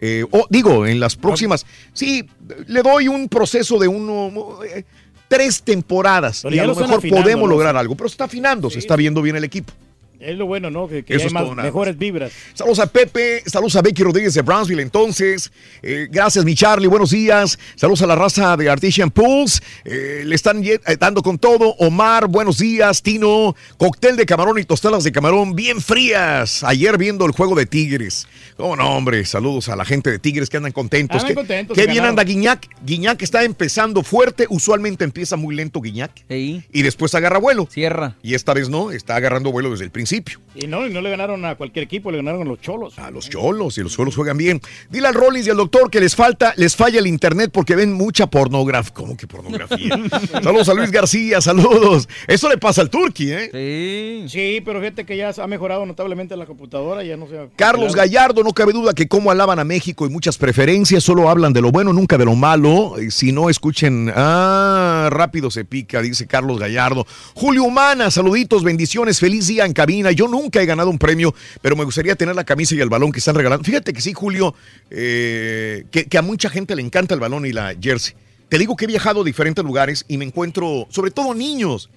Eh, 0.00 0.26
o 0.28 0.44
digo, 0.50 0.88
en 0.88 0.98
las 0.98 1.14
próximas, 1.14 1.64
sí, 1.92 2.28
le 2.66 2.82
doy 2.82 3.06
un 3.06 3.28
proceso 3.28 3.78
de 3.78 3.86
uno, 3.86 4.64
eh, 4.64 4.82
tres 5.28 5.62
temporadas 5.62 6.40
Pero 6.42 6.56
y 6.56 6.58
a 6.58 6.64
lo 6.64 6.74
mejor 6.74 7.08
podemos 7.08 7.48
lograr 7.48 7.76
algo, 7.76 7.94
pero 7.94 8.08
se 8.08 8.14
está 8.14 8.24
afinando, 8.24 8.70
se 8.70 8.80
está 8.80 8.96
viendo 8.96 9.22
bien 9.22 9.36
el 9.36 9.44
equipo. 9.44 9.72
Es 10.20 10.36
lo 10.36 10.44
bueno, 10.44 10.70
¿no? 10.70 10.86
Que, 10.86 11.02
que 11.02 11.14
Eso 11.14 11.22
hay 11.22 11.26
es 11.28 11.32
más, 11.32 11.56
mejores 11.56 11.96
vibras. 11.96 12.30
Saludos 12.52 12.78
a 12.80 12.86
Pepe, 12.86 13.42
saludos 13.46 13.74
a 13.76 13.80
Becky 13.80 14.02
Rodríguez 14.02 14.34
de 14.34 14.42
Brownsville 14.42 14.82
entonces. 14.82 15.50
Eh, 15.82 16.08
gracias 16.10 16.44
mi 16.44 16.54
Charlie, 16.54 16.88
buenos 16.88 17.10
días. 17.10 17.58
Saludos 17.74 18.02
a 18.02 18.06
la 18.06 18.16
raza 18.16 18.54
de 18.58 18.68
Artesian 18.68 19.10
Pools. 19.10 19.62
Eh, 19.86 20.22
le 20.26 20.34
están 20.34 20.62
eh, 20.62 20.78
dando 20.98 21.22
con 21.22 21.38
todo. 21.38 21.74
Omar, 21.78 22.28
buenos 22.28 22.58
días. 22.58 23.00
Tino, 23.02 23.56
cóctel 23.78 24.16
de 24.16 24.26
camarón 24.26 24.58
y 24.58 24.64
tostadas 24.64 25.04
de 25.04 25.12
camarón 25.12 25.54
bien 25.54 25.80
frías. 25.80 26.64
Ayer 26.64 26.98
viendo 26.98 27.24
el 27.24 27.32
juego 27.32 27.54
de 27.54 27.64
Tigres. 27.64 28.28
Oh, 28.58 28.76
no, 28.76 28.94
hombre, 28.94 29.24
saludos 29.24 29.70
a 29.70 29.76
la 29.76 29.86
gente 29.86 30.10
de 30.10 30.18
Tigres 30.18 30.50
que 30.50 30.58
andan 30.58 30.72
contentos. 30.72 31.22
Andan 31.22 31.28
que, 31.28 31.34
contentos, 31.34 31.78
que 31.78 31.86
bien 31.86 32.04
anda 32.04 32.24
Guiñac. 32.24 32.68
Guiñac 32.84 33.22
está 33.22 33.42
empezando 33.42 34.02
fuerte. 34.02 34.44
Usualmente 34.50 35.02
empieza 35.04 35.36
muy 35.36 35.54
lento 35.54 35.80
Guiñac. 35.80 36.26
Y 36.28 36.82
después 36.82 37.14
agarra 37.14 37.38
vuelo. 37.38 37.66
Cierra. 37.70 38.16
Y 38.22 38.34
esta 38.34 38.52
vez 38.52 38.68
no, 38.68 38.90
está 38.90 39.16
agarrando 39.16 39.50
vuelo 39.50 39.70
desde 39.70 39.84
el 39.84 39.90
principio. 39.90 40.09
Principio. 40.10 40.40
Y 40.52 40.66
no, 40.66 40.84
y 40.84 40.92
no 40.92 41.00
le 41.00 41.10
ganaron 41.10 41.44
a 41.44 41.54
cualquier 41.54 41.84
equipo, 41.84 42.10
le 42.10 42.16
ganaron 42.16 42.42
a 42.42 42.44
los 42.44 42.60
cholos. 42.60 42.98
A 42.98 43.10
los 43.12 43.30
cholos, 43.30 43.78
y 43.78 43.82
los 43.82 43.94
cholos 43.94 44.16
juegan 44.16 44.36
bien. 44.36 44.60
Dile 44.90 45.06
al 45.06 45.14
Rollins 45.14 45.46
y 45.46 45.50
al 45.50 45.56
doctor 45.56 45.90
que 45.90 46.00
les 46.00 46.16
falta, 46.16 46.54
les 46.56 46.74
falla 46.74 46.98
el 46.98 47.06
internet 47.06 47.50
porque 47.52 47.76
ven 47.76 47.92
mucha 47.92 48.26
pornografía. 48.26 48.92
¿Cómo 48.92 49.16
que 49.16 49.28
pornografía? 49.28 49.96
saludos 50.42 50.68
a 50.68 50.74
Luis 50.74 50.90
García, 50.90 51.40
saludos. 51.40 52.08
Eso 52.26 52.48
le 52.48 52.58
pasa 52.58 52.80
al 52.80 52.90
Turqui, 52.90 53.30
¿eh? 53.30 53.50
Sí. 53.52 54.28
Sí, 54.28 54.62
pero 54.64 54.80
fíjate 54.80 55.06
que 55.06 55.16
ya 55.16 55.30
ha 55.30 55.46
mejorado 55.46 55.86
notablemente 55.86 56.36
la 56.36 56.46
computadora, 56.46 57.04
ya 57.04 57.16
no 57.16 57.28
se 57.28 57.48
Carlos 57.54 57.94
Gallardo, 57.94 58.42
no 58.42 58.52
cabe 58.52 58.72
duda 58.72 58.92
que 58.92 59.06
como 59.06 59.30
alaban 59.30 59.60
a 59.60 59.64
México 59.64 60.04
y 60.04 60.10
muchas 60.10 60.36
preferencias, 60.36 61.04
solo 61.04 61.30
hablan 61.30 61.52
de 61.52 61.60
lo 61.60 61.70
bueno, 61.70 61.92
nunca 61.92 62.18
de 62.18 62.24
lo 62.24 62.34
malo. 62.34 62.96
Si 63.10 63.30
no 63.30 63.50
escuchen, 63.50 64.12
ah, 64.16 65.08
rápido 65.12 65.48
se 65.52 65.64
pica, 65.64 66.02
dice 66.02 66.26
Carlos 66.26 66.58
Gallardo. 66.58 67.06
Julio 67.34 67.62
Humana, 67.62 68.10
saluditos, 68.10 68.64
bendiciones, 68.64 69.20
feliz 69.20 69.46
día 69.46 69.64
en 69.64 69.72
cabina. 69.72 69.99
Yo 70.12 70.28
nunca 70.28 70.62
he 70.62 70.66
ganado 70.66 70.90
un 70.90 70.98
premio, 70.98 71.34
pero 71.60 71.76
me 71.76 71.84
gustaría 71.84 72.14
tener 72.16 72.34
la 72.34 72.44
camisa 72.44 72.74
y 72.74 72.80
el 72.80 72.88
balón 72.88 73.12
que 73.12 73.18
están 73.18 73.34
regalando. 73.34 73.64
Fíjate 73.64 73.92
que 73.92 74.00
sí, 74.00 74.12
Julio, 74.12 74.54
eh, 74.90 75.84
que, 75.90 76.06
que 76.06 76.18
a 76.18 76.22
mucha 76.22 76.48
gente 76.48 76.74
le 76.74 76.82
encanta 76.82 77.14
el 77.14 77.20
balón 77.20 77.44
y 77.46 77.52
la 77.52 77.74
jersey. 77.80 78.14
Te 78.48 78.58
digo 78.58 78.76
que 78.76 78.86
he 78.86 78.88
viajado 78.88 79.20
a 79.20 79.24
diferentes 79.24 79.64
lugares 79.64 80.04
y 80.08 80.16
me 80.16 80.24
encuentro, 80.24 80.86
sobre 80.90 81.10
todo 81.10 81.34
niños. 81.34 81.90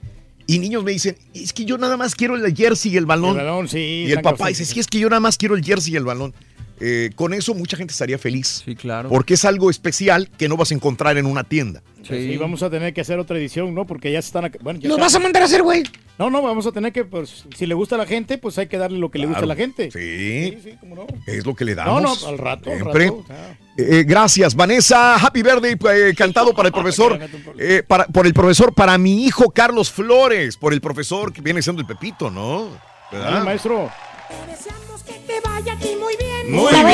Y 0.45 0.59
niños 0.59 0.83
me 0.83 0.91
dicen, 0.91 1.15
es 1.33 1.53
que 1.53 1.65
yo 1.65 1.77
nada 1.77 1.95
más 1.95 2.15
quiero 2.15 2.35
el 2.35 2.55
jersey 2.55 2.93
y 2.93 2.97
el 2.97 3.05
balón. 3.05 3.39
El 3.39 3.45
balón, 3.45 3.69
sí, 3.69 4.05
Y 4.07 4.11
el 4.11 4.21
papá 4.21 4.49
dice, 4.49 4.65
sí, 4.65 4.79
es 4.79 4.87
que 4.87 4.99
yo 4.99 5.09
nada 5.09 5.21
más 5.21 5.37
quiero 5.37 5.55
el 5.55 5.63
jersey 5.63 5.93
y 5.93 5.95
el 5.95 6.03
balón. 6.03 6.33
Eh, 6.85 7.11
con 7.15 7.33
eso 7.33 7.53
mucha 7.53 7.77
gente 7.77 7.93
estaría 7.93 8.17
feliz. 8.17 8.61
Sí, 8.65 8.75
claro. 8.75 9.07
Porque 9.07 9.35
es 9.35 9.45
algo 9.45 9.69
especial 9.69 10.29
que 10.37 10.49
no 10.49 10.57
vas 10.57 10.71
a 10.71 10.73
encontrar 10.73 11.17
en 11.17 11.25
una 11.25 11.45
tienda. 11.45 11.81
Sí. 12.05 12.35
vamos 12.35 12.61
a 12.61 12.69
tener 12.69 12.93
que 12.93 12.99
hacer 12.99 13.17
otra 13.19 13.37
edición, 13.37 13.73
¿no? 13.73 13.85
Porque 13.87 14.11
ya 14.11 14.21
se 14.21 14.25
están... 14.27 14.51
Bueno, 14.61 14.81
ya 14.81 14.89
¿Los 14.89 14.97
está- 14.97 15.05
vas 15.05 15.15
a 15.15 15.19
mandar 15.19 15.41
a 15.43 15.45
hacer, 15.45 15.63
güey? 15.63 15.83
No, 16.19 16.29
no, 16.29 16.41
vamos 16.41 16.67
a 16.67 16.73
tener 16.73 16.91
que, 16.91 17.05
pues, 17.05 17.45
si 17.55 17.65
le 17.65 17.73
gusta 17.73 17.95
a 17.95 17.99
la 17.99 18.05
gente, 18.05 18.37
pues 18.37 18.57
hay 18.57 18.67
que 18.67 18.77
darle 18.77 18.99
lo 18.99 19.09
que 19.09 19.17
le 19.19 19.27
gusta 19.27 19.43
a 19.43 19.45
la 19.45 19.55
gente. 19.55 19.89
Sí. 19.91 20.57
sí, 20.61 20.75
cómo 20.81 20.95
no. 20.95 21.07
Es 21.25 21.45
lo 21.45 21.55
que 21.55 21.63
le 21.63 21.73
No, 21.75 21.85
damos. 22.01 22.21
no, 22.23 22.27
al 22.27 22.37
rato, 22.37 22.69
al 22.69 22.77
Siempre. 22.79 23.05
rato, 23.05 23.25
ah. 23.29 23.55
Eh, 23.77 24.03
gracias, 24.05 24.53
Vanessa. 24.53 25.15
Happy 25.15 25.41
birthday, 25.41 25.77
eh, 26.09 26.13
cantado 26.15 26.53
para 26.53 26.67
el 26.67 26.73
profesor, 26.73 27.17
eh, 27.57 27.81
para, 27.87 28.05
por 28.07 28.27
el 28.27 28.33
profesor, 28.33 28.73
para 28.73 28.97
mi 28.97 29.23
hijo 29.25 29.49
Carlos 29.51 29.89
Flores, 29.89 30.57
por 30.57 30.73
el 30.73 30.81
profesor 30.81 31.31
que 31.31 31.39
viene 31.41 31.61
siendo 31.61 31.81
el 31.81 31.87
Pepito, 31.87 32.29
¿no? 32.29 32.67
¿Verdad? 33.09 33.45
Maestro. 33.45 33.89
Que 35.25 35.39
vaya 35.45 35.73
a 35.73 35.77
ti 35.79 35.95
muy 35.99 36.15
bien. 36.17 36.32
Muy 36.47 36.73
bien. 36.73 36.89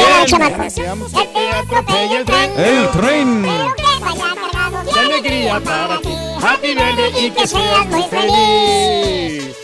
el 2.11 2.25
tren. 2.25 2.51
El 2.59 2.89
tren. 2.91 3.41
Pero 3.43 3.75
que 3.75 3.83
vaya 3.99 4.35
cargado 4.35 4.83
de 4.83 4.91
De 4.93 4.99
alegría 4.99 5.59
para 5.59 5.99
ti. 6.01 6.09
Happy 6.41 6.75
birthday 6.75 7.25
y 7.25 7.31
que 7.31 7.47
seas 7.47 7.85
muy 7.87 8.03
feliz. 8.03 9.55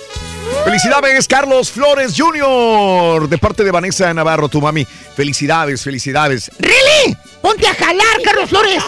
Felicidades, 0.63 1.27
Carlos 1.27 1.69
Flores 1.71 2.13
Jr., 2.17 3.27
de 3.29 3.37
parte 3.37 3.63
de 3.63 3.71
Vanessa 3.71 4.13
Navarro, 4.13 4.47
tu 4.49 4.61
mami. 4.61 4.85
Felicidades, 4.85 5.83
felicidades. 5.83 6.49
¡Really! 6.59 7.17
¡Ponte 7.41 7.67
a 7.67 7.73
jalar, 7.75 8.21
Carlos 8.23 8.49
Flores! 8.49 8.83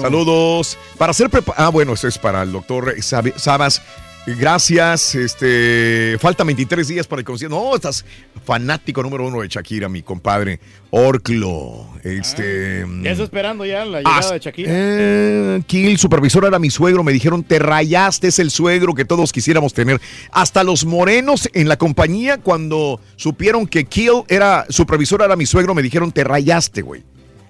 Saludos. 0.00 0.78
Para 0.98 1.12
ser 1.14 1.30
prepa- 1.30 1.54
Ah, 1.56 1.68
bueno, 1.68 1.94
eso 1.94 2.08
es 2.08 2.18
para 2.18 2.42
el 2.42 2.52
doctor 2.52 2.94
Sabas. 3.36 3.80
Gracias. 4.26 5.14
Este, 5.16 6.16
faltan 6.20 6.46
23 6.46 6.86
días 6.86 7.06
para 7.06 7.20
el 7.20 7.26
concierto. 7.26 7.56
No, 7.56 7.74
estás 7.74 8.04
fanático 8.44 9.02
número 9.02 9.26
uno 9.26 9.40
de 9.42 9.48
Shakira, 9.48 9.88
mi 9.88 10.02
compadre 10.02 10.60
Orclo. 10.90 11.88
Este. 12.04 12.86
Ya 13.02 13.10
está 13.12 13.24
esperando 13.24 13.64
ya 13.64 13.84
la 13.84 13.98
llegada 13.98 14.20
Ah, 14.28 14.32
de 14.32 14.38
Shakira. 14.38 14.70
Eh, 14.72 15.62
Kill, 15.66 15.98
supervisor 15.98 16.44
era 16.44 16.58
mi 16.60 16.70
suegro. 16.70 17.02
Me 17.02 17.12
dijeron, 17.12 17.42
te 17.42 17.58
rayaste, 17.58 18.28
es 18.28 18.38
el 18.38 18.50
suegro 18.50 18.94
que 18.94 19.04
todos 19.04 19.32
quisiéramos 19.32 19.74
tener. 19.74 20.00
Hasta 20.30 20.62
los 20.62 20.84
morenos 20.84 21.48
en 21.52 21.68
la 21.68 21.76
compañía, 21.76 22.38
cuando 22.38 23.00
supieron 23.16 23.66
que 23.66 23.84
Kill 23.86 24.22
era 24.28 24.66
supervisor, 24.68 25.22
era 25.22 25.34
mi 25.34 25.46
suegro, 25.46 25.74
me 25.74 25.82
dijeron, 25.82 26.12
te 26.12 26.22
rayaste, 26.22 26.82
güey. 26.82 27.02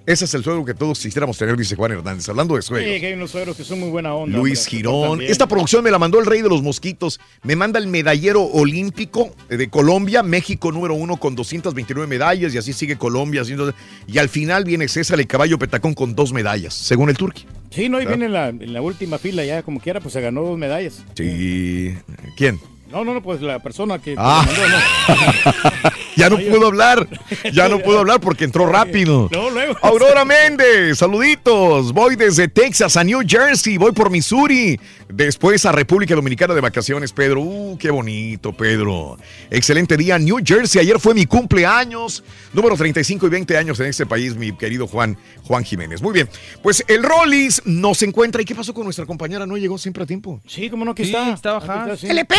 Ese 0.05 0.25
es 0.25 0.35
el 0.35 0.43
suegro 0.43 0.65
que 0.65 0.75
todos 0.75 0.99
quisiéramos 0.99 1.39
tener, 1.39 1.57
dice 1.57 1.77
Juan 1.77 1.93
Hernández. 1.93 2.29
Hablando 2.29 2.57
de 2.57 2.63
Sí, 2.63 2.69
suegros. 2.69 3.01
que 3.01 3.07
hay 3.07 3.13
unos 3.13 3.31
suegros 3.31 3.57
que 3.57 3.63
son 3.63 3.79
muy 3.79 3.89
buena 3.91 4.13
onda. 4.15 4.37
Luis 4.37 4.67
Girón. 4.67 5.23
Esta 5.23 5.47
producción 5.47 5.85
me 5.85 5.91
la 5.93 5.99
mandó 6.01 6.19
el 6.19 6.27
rey 6.27 6.43
de 6.43 6.49
los 6.49 6.61
mosquitos. 6.63 7.21
Me 7.45 7.55
manda 7.55 7.79
el 7.79 7.87
medallero 7.87 8.43
olímpico 8.43 9.35
de 9.49 9.69
Colombia, 9.71 10.23
México 10.25 10.73
número 10.73 10.95
uno 10.95 11.19
con 11.19 11.37
229 11.37 12.09
medallas 12.09 12.53
y 12.55 12.59
así 12.59 12.73
sigue 12.73 12.97
Colombia. 12.99 13.43
haciendo- 13.43 13.73
Y 14.09 14.19
al 14.19 14.29
final 14.29 14.65
viene 14.65 14.89
César 14.89 15.21
el 15.21 15.27
caballo 15.29 15.57
petacón 15.59 15.95
con 15.95 16.15
dos 16.17 16.33
medallas, 16.33 16.75
según 16.75 17.09
el 17.09 17.17
turqui. 17.17 17.47
Sí, 17.71 17.89
no, 17.89 18.01
y 18.03 18.07
viene 18.07 18.27
en 18.27 18.33
la, 18.33 18.49
en 18.49 18.73
la 18.73 18.83
última 18.83 19.19
fila 19.19 19.45
ya, 19.45 19.63
como 19.63 19.79
quiera, 19.81 20.01
pues 20.01 20.13
se 20.15 20.21
ganó 20.21 20.43
dos 20.43 20.59
medallas. 20.59 21.03
Sí. 21.17 21.95
¿Quién? 22.37 22.59
No, 22.93 23.05
no, 23.05 23.15
no, 23.15 23.23
pues 23.23 23.41
la 23.41 23.59
persona 23.59 23.99
que 23.99 24.15
Ah. 24.19 24.45
mandó, 24.47 24.69
¿no? 24.69 25.91
ya 26.17 26.29
no 26.29 26.37
puedo 26.37 26.67
hablar. 26.67 27.09
Ya 27.53 27.69
no 27.69 27.79
puedo 27.81 28.01
hablar 28.01 28.21
porque 28.21 28.45
entró 28.45 28.67
rápido. 28.67 29.29
No, 29.33 29.51
luego. 29.51 29.77
Aurora 29.83 30.25
Méndez, 30.27 30.99
saluditos. 30.99 31.93
Voy 31.93 32.17
desde 32.17 32.49
Texas 32.49 32.97
a 32.97 33.05
New 33.05 33.21
Jersey, 33.27 33.79
voy 33.79 33.93
por 33.93 34.11
Missouri. 34.11 34.79
Después 35.09 35.65
a 35.67 35.73
República 35.73 36.15
Dominicana 36.15 36.55
de 36.55 36.61
vacaciones, 36.61 37.13
Pedro. 37.13 37.41
Uh, 37.41 37.77
qué 37.79 37.91
bonito, 37.91 38.53
Pedro. 38.53 39.19
Excelente 39.51 39.97
día, 39.97 40.19
New 40.19 40.39
Jersey. 40.45 40.81
Ayer 40.81 40.99
fue 41.01 41.15
mi 41.15 41.27
cumpleaños. 41.27 42.23
Número 42.53 42.77
35 42.77 43.27
y 43.27 43.31
20 43.31 43.57
años 43.57 43.81
en 43.81 43.87
este 43.87 44.07
país, 44.07 44.37
mi 44.37 44.53
querido 44.57 44.87
Juan, 44.87 45.17
Juan 45.45 45.65
Jiménez. 45.65 46.01
Muy 46.03 46.13
bien. 46.13 46.29
Pues 46.63 46.85
el 46.89 47.03
Rollis 47.03 47.63
nos 47.65 48.03
encuentra. 48.03 48.41
¿Y 48.43 48.45
qué 48.45 48.55
pasó 48.55 48.73
con 48.75 48.85
nuestra 48.85 49.07
compañera? 49.07 49.47
¿No 49.47 49.57
llegó 49.57 49.77
siempre 49.79 50.03
a 50.05 50.07
tiempo? 50.07 50.41
Sí, 50.47 50.69
como 50.71 50.85
no, 50.85 50.91
aquí 50.93 51.05
Sí, 51.05 51.11
está. 51.11 51.33
está 51.35 51.53
bajada. 51.55 51.97
sí. 51.97 52.07
LP. 52.07 52.35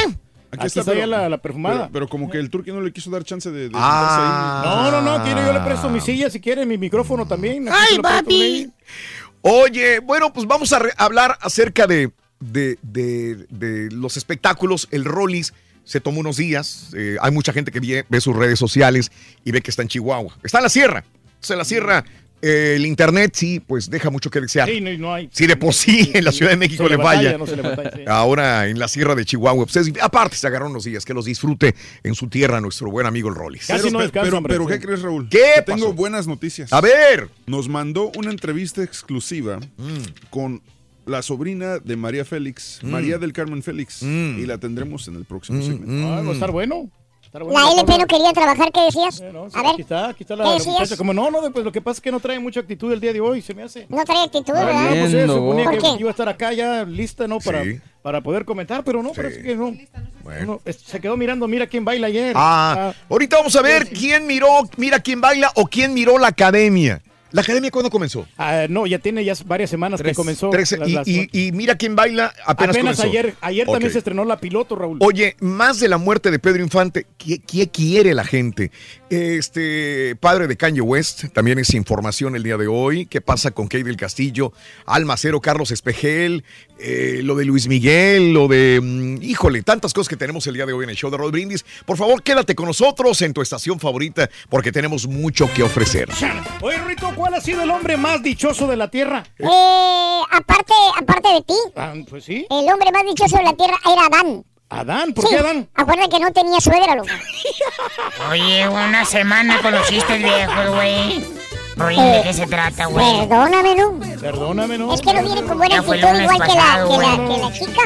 Aquí 0.53 0.79
está 0.79 0.93
ya 0.93 1.07
la- 1.07 1.29
la 1.29 1.37
perfumada. 1.39 1.77
Pero, 1.87 1.91
pero 1.91 2.07
como 2.07 2.29
que 2.29 2.37
el 2.37 2.49
turqui 2.49 2.71
no 2.71 2.81
le 2.81 2.91
quiso 2.91 3.09
dar 3.09 3.23
chance 3.23 3.49
de, 3.51 3.69
de 3.69 3.71
Ah. 3.75 4.61
No, 4.91 4.91
no, 4.91 5.17
no, 5.17 5.23
quiere, 5.23 5.41
yo 5.45 5.53
le 5.53 5.59
presto 5.61 5.89
mi 5.89 5.99
silla 6.01 6.29
si 6.29 6.39
quiere, 6.39 6.65
mi 6.65 6.77
micrófono 6.77 7.25
también. 7.27 7.67
aquí 7.69 7.77
¡Ay, 7.91 7.99
papi! 7.99 8.71
Oye, 9.41 9.99
bueno, 9.99 10.31
pues 10.31 10.47
vamos 10.47 10.71
a 10.73 10.81
hablar 10.97 11.37
acerca 11.41 11.85
de, 11.87 12.11
de- 12.39 12.77
de- 12.81 13.45
de 13.49 13.89
los 13.91 14.15
espectáculos. 14.17 14.87
El 14.91 15.03
Rollis 15.05 15.53
se 15.83 15.99
tomó 15.99 16.21
unos 16.21 16.37
días. 16.37 16.91
eh, 16.95 17.17
hay 17.21 17.31
mucha 17.31 17.51
gente 17.51 17.71
que 17.71 17.79
ve, 17.81 18.05
ve 18.07 18.21
sus 18.21 18.35
redes 18.35 18.57
sociales 18.57 19.11
y 19.43 19.51
ve 19.51 19.61
que 19.61 19.69
está 19.71 19.81
en 19.81 19.89
Chihuahua. 19.89 20.37
Está 20.43 20.59
en 20.59 20.63
la 20.63 20.69
sierra. 20.69 21.03
Entonces, 21.25 21.51
en 21.51 21.57
la 21.57 21.65
sierra, 21.65 22.05
eh, 22.43 22.73
el 22.75 22.85
internet 22.85 23.31
sí, 23.33 23.59
pues 23.59 23.89
deja 23.89 24.09
mucho 24.09 24.29
que 24.29 24.41
desear. 24.41 24.69
Sí, 24.69 24.81
no, 24.81 24.91
no 24.97 25.13
hay. 25.13 25.29
Si 25.31 25.47
de 25.47 25.55
por 25.55 25.73
sí 25.73 26.11
en 26.13 26.25
la 26.25 26.31
Ciudad 26.31 26.51
de 26.51 26.57
México 26.57 26.83
Se 26.83 26.89
le 26.89 26.97
batalla, 26.97 27.21
falla. 27.31 27.37
no 27.37 27.47
se 27.47 27.55
le 27.55 27.61
batalla, 27.63 27.91
sí. 27.95 28.01
Ahora 28.05 28.67
en 28.67 28.77
la 28.77 28.87
sierra 28.87 29.15
de 29.15 29.25
Chihuahua. 29.25 29.65
Pues, 29.65 29.75
es- 29.77 29.93
aparte, 30.01 30.35
se 30.35 30.45
agarró 30.47 30.69
unos 30.69 30.83
días. 30.83 31.05
Que 31.05 31.13
los 31.13 31.25
disfrute 31.25 31.73
en 32.03 32.13
su 32.15 32.27
tierra 32.27 32.59
nuestro 32.61 32.91
buen 32.91 33.07
amigo 33.07 33.29
el 33.29 33.35
Rollis. 33.35 33.65
pero, 33.67 33.83
pero, 33.91 34.09
pero, 34.11 34.43
pero, 34.43 34.67
¿qué 34.67 34.79
crees, 34.79 35.01
Raúl? 35.01 35.27
¿Qué 35.29 35.53
Te? 35.57 35.61
Tengo 35.73 35.93
buenas 35.93 36.27
noticias. 36.27 36.71
A 36.73 36.81
ver. 36.81 37.29
Nos 37.47 37.67
mandó 37.69 38.11
una 38.15 38.29
entrevista 38.31 38.83
exclusiva 38.83 39.59
Mm. 39.77 40.29
con 40.29 40.61
la 41.05 41.21
sobrina 41.21 41.79
de 41.79 41.95
María 41.97 42.23
Félix, 42.25 42.79
Mm. 42.81 42.89
María 42.89 43.17
del 43.17 43.33
Carmen 43.33 43.61
Félix, 43.63 44.01
y 44.01 44.45
la 44.45 44.57
tendremos 44.57 45.07
en 45.09 45.15
el 45.15 45.25
próximo 45.25 45.61
segmento. 45.61 46.07
Ah, 46.07 46.21
va 46.21 46.29
a 46.29 46.33
estar 46.33 46.51
bueno. 46.51 46.89
Estar 47.33 47.43
bueno, 47.45 47.59
La 47.65 47.71
LP 47.81 47.97
no 47.97 48.05
quería 48.05 48.31
trabajar, 48.31 48.71
¿qué 48.71 48.81
decías? 48.81 49.15
Sí, 49.15 49.23
A 49.23 49.61
ver, 49.63 49.71
Aquí 49.71 49.81
está, 49.81 50.09
aquí 50.09 50.21
está 50.23 50.35
la, 50.35 50.43
¿qué 50.43 50.51
decías? 50.53 50.95
Como 50.95 51.15
no, 51.15 51.31
no, 51.31 51.51
pues 51.51 51.65
lo 51.65 51.71
que 51.71 51.81
pasa 51.81 51.97
es 51.97 52.01
que 52.01 52.11
no 52.11 52.19
trae 52.19 52.37
mucha 52.37 52.59
actitud 52.59 52.93
el 52.93 52.99
día 52.99 53.11
de 53.11 53.21
hoy, 53.21 53.41
se 53.41 53.55
me 53.55 53.63
hace. 53.63 53.87
no 53.89 54.05
trae 54.05 54.25
actitud, 54.25 54.53
Ah, 54.55 54.63
¿verdad? 54.63 54.83
no, 54.83 54.89
pues 54.99 55.11
se 55.11 55.25
suponía 55.27 55.63
¿Por 55.65 55.73
que 55.73 55.79
qué? 55.79 55.87
iba 55.99 56.09
a 56.09 56.11
estar 56.11 56.29
acá 56.29 56.53
ya 56.53 56.83
lista, 56.85 57.27
¿no? 57.27 57.39
Para, 57.39 57.63
Sí. 57.63 57.79
para 58.03 58.21
poder 58.21 58.45
comentar, 58.45 58.83
pero 58.83 59.01
no, 59.01 59.13
parece 59.13 59.41
que 59.41 59.55
no. 59.55 59.73
Bueno. 60.23 60.61
No, 60.63 60.71
se 60.73 61.01
quedó 61.01 61.17
mirando, 61.17 61.47
mira 61.47 61.65
quién 61.65 61.83
baila 61.83 62.05
ayer. 62.05 62.35
Ah, 62.37 62.93
ahorita 63.09 63.37
vamos 63.37 63.55
a 63.55 63.63
ver 63.63 63.89
quién 63.89 64.27
miró, 64.27 64.49
mira 64.77 64.99
quién 64.99 65.19
baila 65.19 65.51
o 65.55 65.65
quién 65.65 65.95
miró 65.95 66.19
la 66.19 66.27
academia. 66.27 67.01
¿La 67.33 67.41
academia 67.41 67.69
cuándo 67.71 67.89
comenzó? 67.89 68.25
Ah, 68.37 68.67
no, 68.69 68.85
ya 68.87 68.99
tiene 68.99 69.25
ya 69.25 69.33
varias 69.45 69.69
semanas 69.69 70.01
que 70.01 70.13
comenzó. 70.13 70.49
Trece- 70.51 70.77
las- 70.77 70.87
y, 70.87 70.93
las- 70.93 71.07
y- 71.07 71.29
y 71.33 71.51
mira 71.51 71.75
quién 71.75 71.95
baila 71.95 72.27
apenas, 72.45 72.75
apenas 72.75 72.77
comenzó. 72.77 73.03
ayer, 73.03 73.35
ayer 73.41 73.67
también 73.67 73.91
se 73.91 73.97
estrenó 73.97 74.23
la 74.23 74.37
piloto, 74.37 74.75
Raúl. 74.75 74.99
Oye, 75.01 75.35
más 75.39 75.79
de 75.79 75.89
la 75.89 75.97
muerte 75.97 76.29
de 76.31 76.37
Pedro 76.39 76.61
Infante, 76.63 77.07
¿qué, 77.17 77.39
qué 77.39 77.67
quiere 77.69 78.13
la 78.13 78.23
gente? 78.23 78.71
Este 79.13 80.15
padre 80.15 80.47
de 80.47 80.57
Kanye 80.57 80.81
West, 80.81 81.25
también 81.33 81.59
es 81.59 81.73
información 81.75 82.35
el 82.35 82.41
día 82.43 82.57
de 82.57 82.67
hoy. 82.67 83.05
¿Qué 83.05 83.21
pasa 83.21 83.51
con 83.51 83.67
Kate 83.67 83.83
del 83.83 83.95
Castillo? 83.95 84.53
Almacero, 84.87 85.39
Carlos 85.39 85.69
Espejel, 85.69 86.43
eh, 86.79 87.19
lo 87.23 87.35
de 87.35 87.45
Luis 87.45 87.67
Miguel, 87.67 88.33
lo 88.33 88.47
de. 88.47 88.79
mm, 88.81 89.21
híjole, 89.21 89.61
tantas 89.61 89.93
cosas 89.93 90.09
que 90.09 90.17
tenemos 90.17 90.47
el 90.47 90.55
día 90.55 90.65
de 90.65 90.73
hoy 90.73 90.83
en 90.83 90.89
el 90.89 90.95
show 90.95 91.11
de 91.11 91.17
Rod 91.17 91.31
Brindis. 91.31 91.63
Por 91.85 91.95
favor, 91.97 92.23
quédate 92.23 92.55
con 92.55 92.65
nosotros 92.65 93.21
en 93.21 93.33
tu 93.33 93.41
estación 93.43 93.79
favorita 93.79 94.29
porque 94.49 94.71
tenemos 94.71 95.07
mucho 95.07 95.47
que 95.53 95.61
ofrecer. 95.63 96.09
Oye, 96.61 96.77
Rito, 96.83 97.11
¿cuál 97.15 97.35
ha 97.35 97.41
sido 97.41 97.61
el 97.63 97.69
hombre 97.69 97.97
más 97.97 98.23
dichoso 98.23 98.67
de 98.67 98.77
la 98.77 98.89
Tierra? 98.89 99.23
Eh, 99.37 100.21
aparte, 100.31 100.73
aparte 100.99 101.29
de 101.33 101.41
ti, 101.43 101.53
Ah, 101.75 101.93
pues 102.09 102.23
sí. 102.23 102.45
el 102.49 102.69
hombre 102.71 102.91
más 102.91 103.03
dichoso 103.05 103.37
de 103.37 103.43
la 103.43 103.53
tierra 103.53 103.77
era 103.85 104.05
Adán. 104.07 104.43
Adán, 104.79 105.13
¿por 105.13 105.25
Sí, 105.25 105.31
qué 105.31 105.39
Adán? 105.39 105.69
Acuérdate 105.75 106.09
que 106.09 106.19
no 106.19 106.31
tenía 106.31 106.59
suegra, 106.59 106.95
loco. 106.95 107.09
Oye, 108.31 108.67
una 108.67 109.05
semana 109.05 109.61
con 109.61 109.71
los 109.73 109.87
chistes 109.87 110.17
viejos, 110.21 110.69
güey. 110.75 111.23
Oye, 111.85 111.97
Eh, 111.99 112.17
¿de 112.17 112.23
qué 112.23 112.33
se 112.33 112.45
trata, 112.47 112.85
güey? 112.87 113.27
Perdóname, 113.27 113.75
¿no? 113.75 113.99
Perdóname, 114.19 114.77
¿no? 114.77 114.93
Es 114.93 115.01
que 115.01 115.13
no 115.13 115.21
viene 115.23 115.43
con 115.43 115.57
buena 115.57 115.79
actitud 115.79 115.95
igual 115.97 116.41
que 116.41 116.47
la, 116.47 116.55
pasado, 116.55 116.89
que, 116.89 116.97
la, 117.05 117.15
güey. 117.15 117.35
que 117.35 117.41
la 117.41 117.53
chica. 117.53 117.81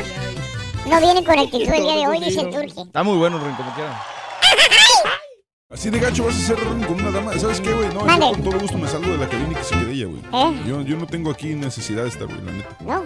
No 0.85 0.99
viene 1.01 1.23
con 1.23 1.39
actitud 1.39 1.73
el 1.73 1.83
día 1.83 1.95
de 1.95 2.07
hoy, 2.07 2.19
dice 2.19 2.41
el 2.41 2.49
turque. 2.49 2.81
Está 2.81 3.03
muy 3.03 3.17
bueno, 3.17 3.37
Rin, 3.39 3.55
como 3.55 3.73
quiera. 3.73 4.01
Así 5.69 5.89
de 5.89 5.99
gacho 5.99 6.23
vas 6.23 6.35
a 6.35 6.39
hacer 6.39 6.55
con 6.63 6.93
una 7.01 7.11
dama. 7.11 7.37
¿Sabes 7.37 7.59
qué, 7.59 7.73
güey? 7.73 7.89
No, 7.89 8.07
yo 8.07 8.31
con 8.31 8.43
todo 8.43 8.59
gusto 8.59 8.77
me 8.77 8.87
salgo 8.87 9.11
de 9.11 9.17
la 9.17 9.27
cabina 9.27 9.51
y 9.51 9.55
que 9.55 9.63
se 9.65 9.75
quede 9.77 9.91
ella, 9.91 10.05
güey. 10.05 10.21
¿Eh? 10.33 10.61
Yo, 10.65 10.81
yo 10.81 10.95
no 10.95 11.05
tengo 11.05 11.29
aquí 11.29 11.47
necesidad 11.55 12.03
de 12.03 12.09
estar, 12.09 12.25
güey, 12.25 12.41
la 12.41 12.51
neta. 12.53 12.69
No. 12.79 13.03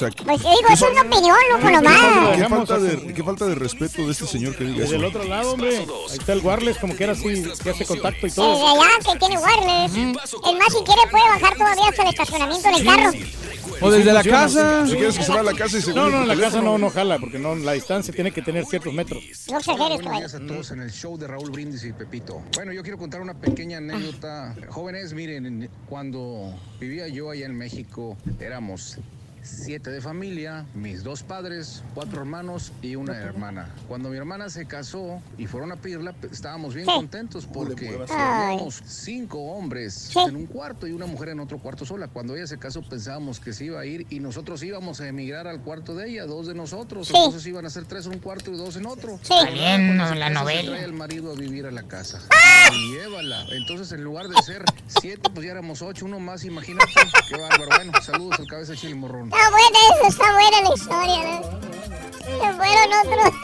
O 0.00 0.02
sea, 0.02 0.24
Pues 0.24 0.40
digo, 0.40 0.54
es 0.72 0.80
una 0.80 1.02
opinión, 1.02 1.36
loco, 1.52 1.70
nomás. 1.70 2.36
¿Qué 2.38 2.48
falta, 2.48 2.78
de, 2.78 3.12
qué 3.12 3.22
falta 3.22 3.46
de 3.46 3.54
respeto 3.54 4.06
de 4.06 4.12
este 4.12 4.26
señor 4.26 4.56
que 4.56 4.64
diga 4.64 4.80
Desde 4.80 4.96
el 4.96 5.04
eso. 5.04 5.18
otro 5.18 5.28
lado, 5.28 5.52
hombre. 5.52 5.76
Ahí 5.76 6.16
está 6.18 6.32
el 6.32 6.40
wireless, 6.42 6.78
como 6.78 6.96
que 6.96 7.04
era 7.04 7.12
así, 7.12 7.42
que 7.62 7.70
hace 7.70 7.84
contacto 7.84 8.20
y 8.20 8.30
Desde 8.30 8.36
todo. 8.36 8.80
allá 8.80 8.90
que 9.04 9.18
tiene 9.18 9.36
wireless. 9.36 9.92
Es 9.92 10.54
más, 10.58 10.72
si 10.72 10.84
quiere 10.84 11.02
puede 11.10 11.24
bajar 11.24 11.54
todavía 11.54 11.88
hasta 11.90 12.02
el 12.02 12.08
estacionamiento 12.08 12.68
en 12.68 12.74
el 12.76 12.84
carro. 12.86 13.10
O 13.82 13.90
desde 13.90 14.12
la 14.12 14.24
casa. 14.24 14.86
Si 14.86 14.92
quieres 14.96 15.18
que 15.18 15.24
se 15.24 15.32
va 15.32 15.40
a 15.40 15.42
la 15.42 15.54
casa 15.54 15.76
y 15.76 15.82
se 15.82 15.92
No, 15.92 16.08
no, 16.08 16.22
en 16.22 16.28
la 16.28 16.36
casa 16.36 16.62
no, 16.62 16.78
no 16.78 16.88
jala, 16.88 17.18
porque 17.18 17.38
no, 17.38 17.54
la 17.54 17.72
distancia 17.72 18.12
tiene 18.14 18.30
que 18.30 18.40
tener 18.40 18.64
ciertos 18.64 18.94
metros. 18.94 19.22
No 19.50 19.58
exageres, 19.58 20.00
Buenos 20.00 20.18
días 20.18 20.34
a 20.34 20.40
todos 20.40 20.70
en 20.70 20.80
el 20.80 20.90
show 20.90 21.18
de 21.18 21.26
Raúl 21.26 21.50
Brindis 21.50 21.84
y 21.84 21.92
Pepito. 21.92 22.40
Bueno, 22.54 22.72
yo 22.72 22.82
quiero 22.82 22.96
contar 22.96 23.20
una 23.20 23.34
pequeña 23.34 23.78
anécdota. 23.78 24.54
Jóvenes, 24.70 25.12
miren, 25.12 25.68
cuando 25.88 26.54
vivía 26.78 27.06
yo 27.08 27.30
allá 27.30 27.44
en 27.44 27.56
México, 27.56 28.16
éramos 28.38 28.96
siete 29.42 29.90
de 29.90 30.00
familia, 30.00 30.66
mis 30.74 31.02
dos 31.02 31.22
padres, 31.22 31.82
cuatro 31.94 32.20
hermanos 32.20 32.72
y 32.82 32.96
una 32.96 33.16
hermana. 33.16 33.68
Cuando 33.88 34.10
mi 34.10 34.16
hermana 34.16 34.48
se 34.50 34.66
casó 34.66 35.20
y 35.38 35.46
fueron 35.46 35.72
a 35.72 35.76
pedirla, 35.76 36.12
pues, 36.12 36.32
estábamos 36.32 36.74
bien 36.74 36.86
contentos 36.86 37.46
porque 37.46 37.88
éramos 37.88 38.82
cinco 38.86 39.38
hombres 39.38 40.14
en 40.16 40.36
un 40.36 40.46
cuarto 40.46 40.86
y 40.86 40.92
una 40.92 41.06
mujer 41.06 41.30
en 41.30 41.40
otro 41.40 41.58
cuarto 41.58 41.84
sola. 41.84 42.08
Cuando 42.08 42.36
ella 42.36 42.46
se 42.46 42.58
casó 42.58 42.82
pensábamos 42.82 43.40
que 43.40 43.52
se 43.52 43.66
iba 43.66 43.80
a 43.80 43.86
ir 43.86 44.06
y 44.10 44.20
nosotros 44.20 44.62
íbamos 44.62 45.00
a 45.00 45.08
emigrar 45.08 45.46
al 45.46 45.60
cuarto 45.60 45.94
de 45.94 46.10
ella, 46.10 46.26
dos 46.26 46.46
de 46.46 46.54
nosotros. 46.54 47.08
Sí. 47.08 47.14
Entonces 47.16 47.46
iban 47.46 47.66
a 47.66 47.70
ser 47.70 47.84
tres 47.84 48.06
en 48.06 48.12
un 48.12 48.18
cuarto 48.18 48.52
y 48.52 48.56
dos 48.56 48.76
en 48.76 48.86
otro. 48.86 49.14
Está 49.14 49.50
bien, 49.50 49.96
no, 49.96 50.14
la 50.14 50.30
novela. 50.30 50.72
trae 50.72 50.84
al 50.84 50.92
marido 50.92 51.32
a 51.32 51.34
vivir 51.34 51.66
a 51.66 51.70
la 51.70 51.82
casa. 51.84 52.20
¡Ah! 52.30 52.70
Y 52.72 52.92
llévala. 52.94 53.46
Entonces, 53.50 53.92
en 53.92 54.04
lugar 54.04 54.28
de 54.28 54.40
ser 54.42 54.64
siete, 54.86 55.30
pues 55.32 55.44
ya 55.46 55.52
éramos 55.52 55.82
ocho, 55.82 56.04
uno 56.04 56.20
más, 56.20 56.44
imagínate. 56.44 56.92
Qué 57.28 57.36
bárbaro. 57.36 57.70
Bueno, 57.76 57.92
saludos 58.02 58.38
al 58.38 58.46
cabeza 58.46 58.74
chile 58.74 58.94
morrón. 58.94 59.29
Está 59.30 59.48
buena 59.50 59.78
eso, 59.94 60.08
está 60.08 60.32
buena 60.32 60.60
la 60.60 60.74
historia, 60.74 61.40
¿no? 61.40 61.60
Se 62.24 62.52
fueron 62.56 62.90
otros. 63.06 63.34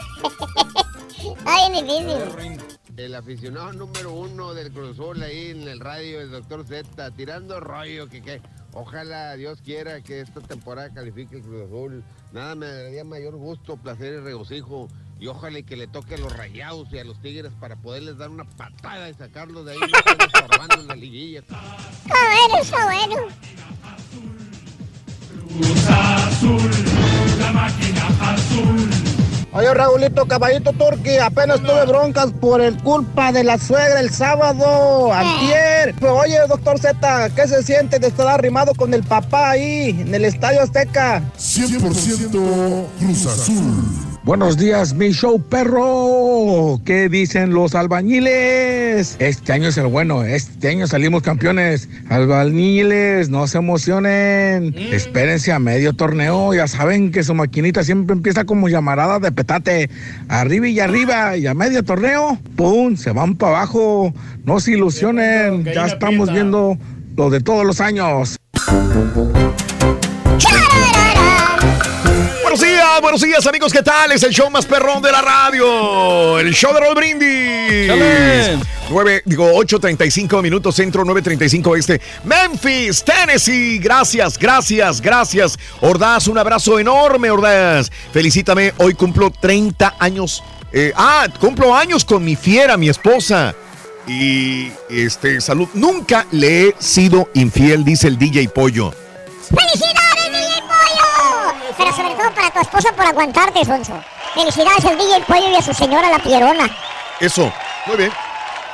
Está 1.37 1.69
bien 1.69 1.87
difícil. 1.87 2.77
El 2.97 3.15
aficionado 3.15 3.71
número 3.71 4.11
uno 4.11 4.53
del 4.53 4.69
Cruz 4.73 4.91
Azul 4.91 5.23
ahí 5.23 5.51
en 5.51 5.65
el 5.65 5.79
radio, 5.79 6.19
el 6.19 6.31
doctor 6.31 6.65
Z, 6.65 7.11
tirando 7.11 7.61
rollo 7.61 8.09
que, 8.09 8.21
que 8.21 8.41
ojalá 8.73 9.37
Dios 9.37 9.61
quiera 9.61 10.01
que 10.01 10.19
esta 10.19 10.41
temporada 10.41 10.93
califique 10.93 11.37
el 11.37 11.41
Cruz 11.41 11.67
Azul. 11.67 12.03
Nada 12.33 12.55
me 12.55 12.67
daría 12.67 13.05
mayor 13.05 13.37
gusto, 13.37 13.77
placer 13.77 14.15
y 14.15 14.19
regocijo. 14.19 14.89
Y 15.21 15.27
ojalá 15.27 15.61
que 15.61 15.77
le 15.77 15.87
toque 15.87 16.15
a 16.15 16.17
los 16.17 16.35
rayados 16.35 16.91
y 16.91 16.99
a 16.99 17.05
los 17.05 17.21
tigres 17.21 17.53
para 17.61 17.77
poderles 17.77 18.17
dar 18.17 18.29
una 18.29 18.43
patada 18.43 19.09
y 19.09 19.13
sacarlos 19.13 19.65
de 19.65 19.71
ahí, 19.71 19.79
no 19.79 20.73
en 20.81 20.87
la 20.87 20.95
liguilla. 20.95 21.39
Está 21.39 21.61
bueno, 22.11 22.61
está 22.61 22.85
bueno. 22.85 23.15
Oye, 29.57 29.73
Raulito 29.73 30.27
Caballito 30.27 30.71
Turqui, 30.71 31.17
apenas 31.17 31.61
tuve 31.61 31.85
broncas 31.87 32.31
por 32.39 32.61
el 32.61 32.77
culpa 32.83 33.31
de 33.31 33.43
la 33.43 33.57
suegra 33.57 33.99
el 33.99 34.11
sábado, 34.11 35.11
antier. 35.11 35.95
Pero, 35.99 36.15
Oye, 36.17 36.37
doctor 36.47 36.77
Z, 36.77 37.29
¿qué 37.35 37.47
se 37.47 37.63
siente 37.63 37.97
de 37.97 38.07
estar 38.07 38.27
arrimado 38.27 38.75
con 38.75 38.93
el 38.93 39.03
papá 39.03 39.49
ahí, 39.51 39.89
en 39.99 40.13
el 40.13 40.25
Estadio 40.25 40.61
Azteca? 40.61 41.23
100% 41.39 42.85
Cruz 42.99 43.25
Azul. 43.25 44.06
Buenos 44.27 44.57
días, 44.57 44.93
mi 44.93 45.13
show 45.13 45.41
perro. 45.41 46.81
¿Qué 46.83 47.07
dicen 47.07 47.53
los 47.53 47.75
albañiles? 47.75 49.15
Este 49.19 49.53
año 49.53 49.69
es 49.69 49.77
el 49.77 49.87
bueno. 49.87 50.25
Este 50.25 50.67
año 50.67 50.85
salimos 50.85 51.21
campeones. 51.21 51.87
Albañiles, 52.09 53.29
no 53.29 53.47
se 53.47 53.59
emocionen. 53.59 54.75
Espérense 54.91 55.53
a 55.53 55.59
medio 55.59 55.93
torneo. 55.93 56.53
Ya 56.53 56.67
saben 56.67 57.13
que 57.13 57.23
su 57.23 57.35
maquinita 57.35 57.85
siempre 57.85 58.17
empieza 58.17 58.43
como 58.43 58.67
llamarada 58.67 59.19
de 59.19 59.31
petate. 59.31 59.89
Arriba 60.27 60.67
y 60.67 60.81
arriba. 60.81 61.37
Y 61.37 61.47
a 61.47 61.53
medio 61.53 61.81
torneo, 61.83 62.37
¡pum! 62.57 62.97
Se 62.97 63.11
van 63.11 63.37
para 63.37 63.59
abajo. 63.59 64.13
No 64.43 64.59
se 64.59 64.73
ilusionen. 64.73 65.63
Ya 65.63 65.85
estamos 65.85 66.33
viendo 66.33 66.77
lo 67.15 67.29
de 67.29 67.39
todos 67.39 67.65
los 67.65 67.79
años. 67.79 68.35
Buenos 72.47 72.61
días, 72.61 73.01
buenos 73.01 73.21
días 73.21 73.45
amigos, 73.45 73.73
¿qué 73.73 73.83
tal? 73.83 74.09
Es 74.13 74.23
el 74.23 74.31
show 74.31 74.49
más 74.49 74.65
perrón 74.65 75.01
de 75.01 75.11
la 75.11 75.21
radio, 75.21 76.39
el 76.39 76.53
show 76.53 76.73
de 76.73 76.79
Roll 76.79 76.95
Brindis. 76.95 77.87
Chale. 77.87 78.59
9, 78.89 79.23
digo, 79.25 79.51
8.35 79.51 80.41
minutos 80.41 80.73
centro, 80.73 81.03
9.35 81.03 81.77
este. 81.77 82.01
Memphis, 82.23 83.03
Tennessee, 83.03 83.79
gracias, 83.79 84.39
gracias, 84.39 85.01
gracias. 85.01 85.59
Ordaz, 85.81 86.29
un 86.29 86.37
abrazo 86.37 86.79
enorme, 86.79 87.29
Ordaz. 87.29 87.91
Felicítame, 88.13 88.73
hoy 88.77 88.93
cumplo 88.93 89.29
30 89.29 89.95
años. 89.99 90.41
eh, 90.71 90.93
ah, 90.95 91.27
cumplo 91.41 91.75
años 91.75 92.05
con 92.05 92.23
mi 92.23 92.37
fiera, 92.37 92.77
mi 92.77 92.87
esposa. 92.87 93.53
Y 94.07 94.71
este, 94.89 95.41
salud. 95.41 95.67
Nunca 95.73 96.25
le 96.31 96.69
he 96.69 96.75
sido 96.79 97.29
infiel, 97.33 97.83
dice 97.83 98.07
el 98.07 98.17
DJ 98.17 98.47
Pollo. 98.47 98.93
¡Felicidades, 99.49 100.31
DJ 100.31 100.61
Pollo! 100.61 101.73
Pero 101.77 101.93
sobre 101.95 102.09
todo 102.15 102.33
para 102.33 102.46
tu 102.57 102.61
esposa 102.63 102.91
por 102.95 103.05
aguantarte, 103.05 103.63
Sonso. 103.65 103.99
Felicidades 104.33 104.85
al 104.85 104.97
DJ 104.97 105.21
Pollo 105.27 105.49
y 105.51 105.55
a 105.55 105.61
su 105.61 105.73
señora 105.73 106.09
la 106.09 106.19
Pierona. 106.19 106.69
Eso, 107.19 107.51
muy 107.85 107.97
bien. 107.97 108.11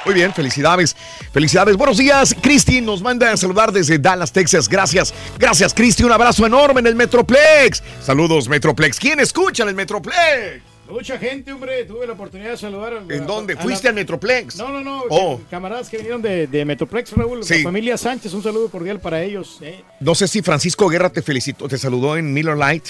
Muy 0.06 0.14
bien, 0.14 0.34
felicidades. 0.34 0.96
Felicidades. 1.32 1.78
Buenos 1.78 1.98
días. 1.98 2.36
Cristi 2.42 2.82
nos 2.82 3.02
manda 3.02 3.32
a 3.32 3.38
saludar 3.38 3.72
desde 3.72 3.98
Dallas, 3.98 4.32
Texas. 4.34 4.68
Gracias. 4.68 5.14
Gracias, 5.40 5.74
Cristi. 5.74 6.04
Un 6.04 6.12
abrazo 6.12 6.46
enorme 6.46 6.82
en 6.82 6.88
el 6.88 6.96
Metroplex. 6.96 7.82
Saludos, 8.02 8.50
Metroplex. 8.50 9.00
¿Quién 9.00 9.22
escucha 9.22 9.64
en 9.64 9.70
el 9.70 9.76
Metroplex? 9.76 10.62
Mucha 10.90 11.18
gente, 11.18 11.54
hombre. 11.54 11.86
Tuve 11.86 12.06
la 12.06 12.14
oportunidad 12.14 12.52
de 12.52 12.58
saludar. 12.58 12.94
a- 12.96 13.14
¿En 13.14 13.26
dónde? 13.26 13.54
a 13.54 13.58
¿Fuiste 13.62 13.88
al 13.88 13.94
Metroplex? 13.94 14.58
No, 14.58 14.68
no, 14.70 14.82
no. 14.82 15.04
Oh. 15.10 15.40
Camaradas 15.50 15.88
que 15.88 15.96
vinieron 15.98 16.22
de, 16.22 16.48
de 16.48 16.66
Metroplex, 16.66 17.14
Raúl. 17.14 17.42
Sí. 17.46 17.60
La 17.60 17.64
familia 17.64 17.98
Sánchez, 17.98 18.34
un 18.34 18.44
saludo 18.44 18.70
cordial 18.70 19.00
para 19.00 19.22
ellos. 19.24 19.60
eh. 19.62 19.82
No 20.02 20.14
sé 20.16 20.28
si 20.28 20.42
Francisco 20.42 20.90
Guerra 20.90 21.10
te 21.10 21.22
felicitó, 21.22 21.70
te 21.70 21.78
saludó 21.78 22.18
en 22.18 22.34
Miller 22.34 22.58
Light. 22.58 22.84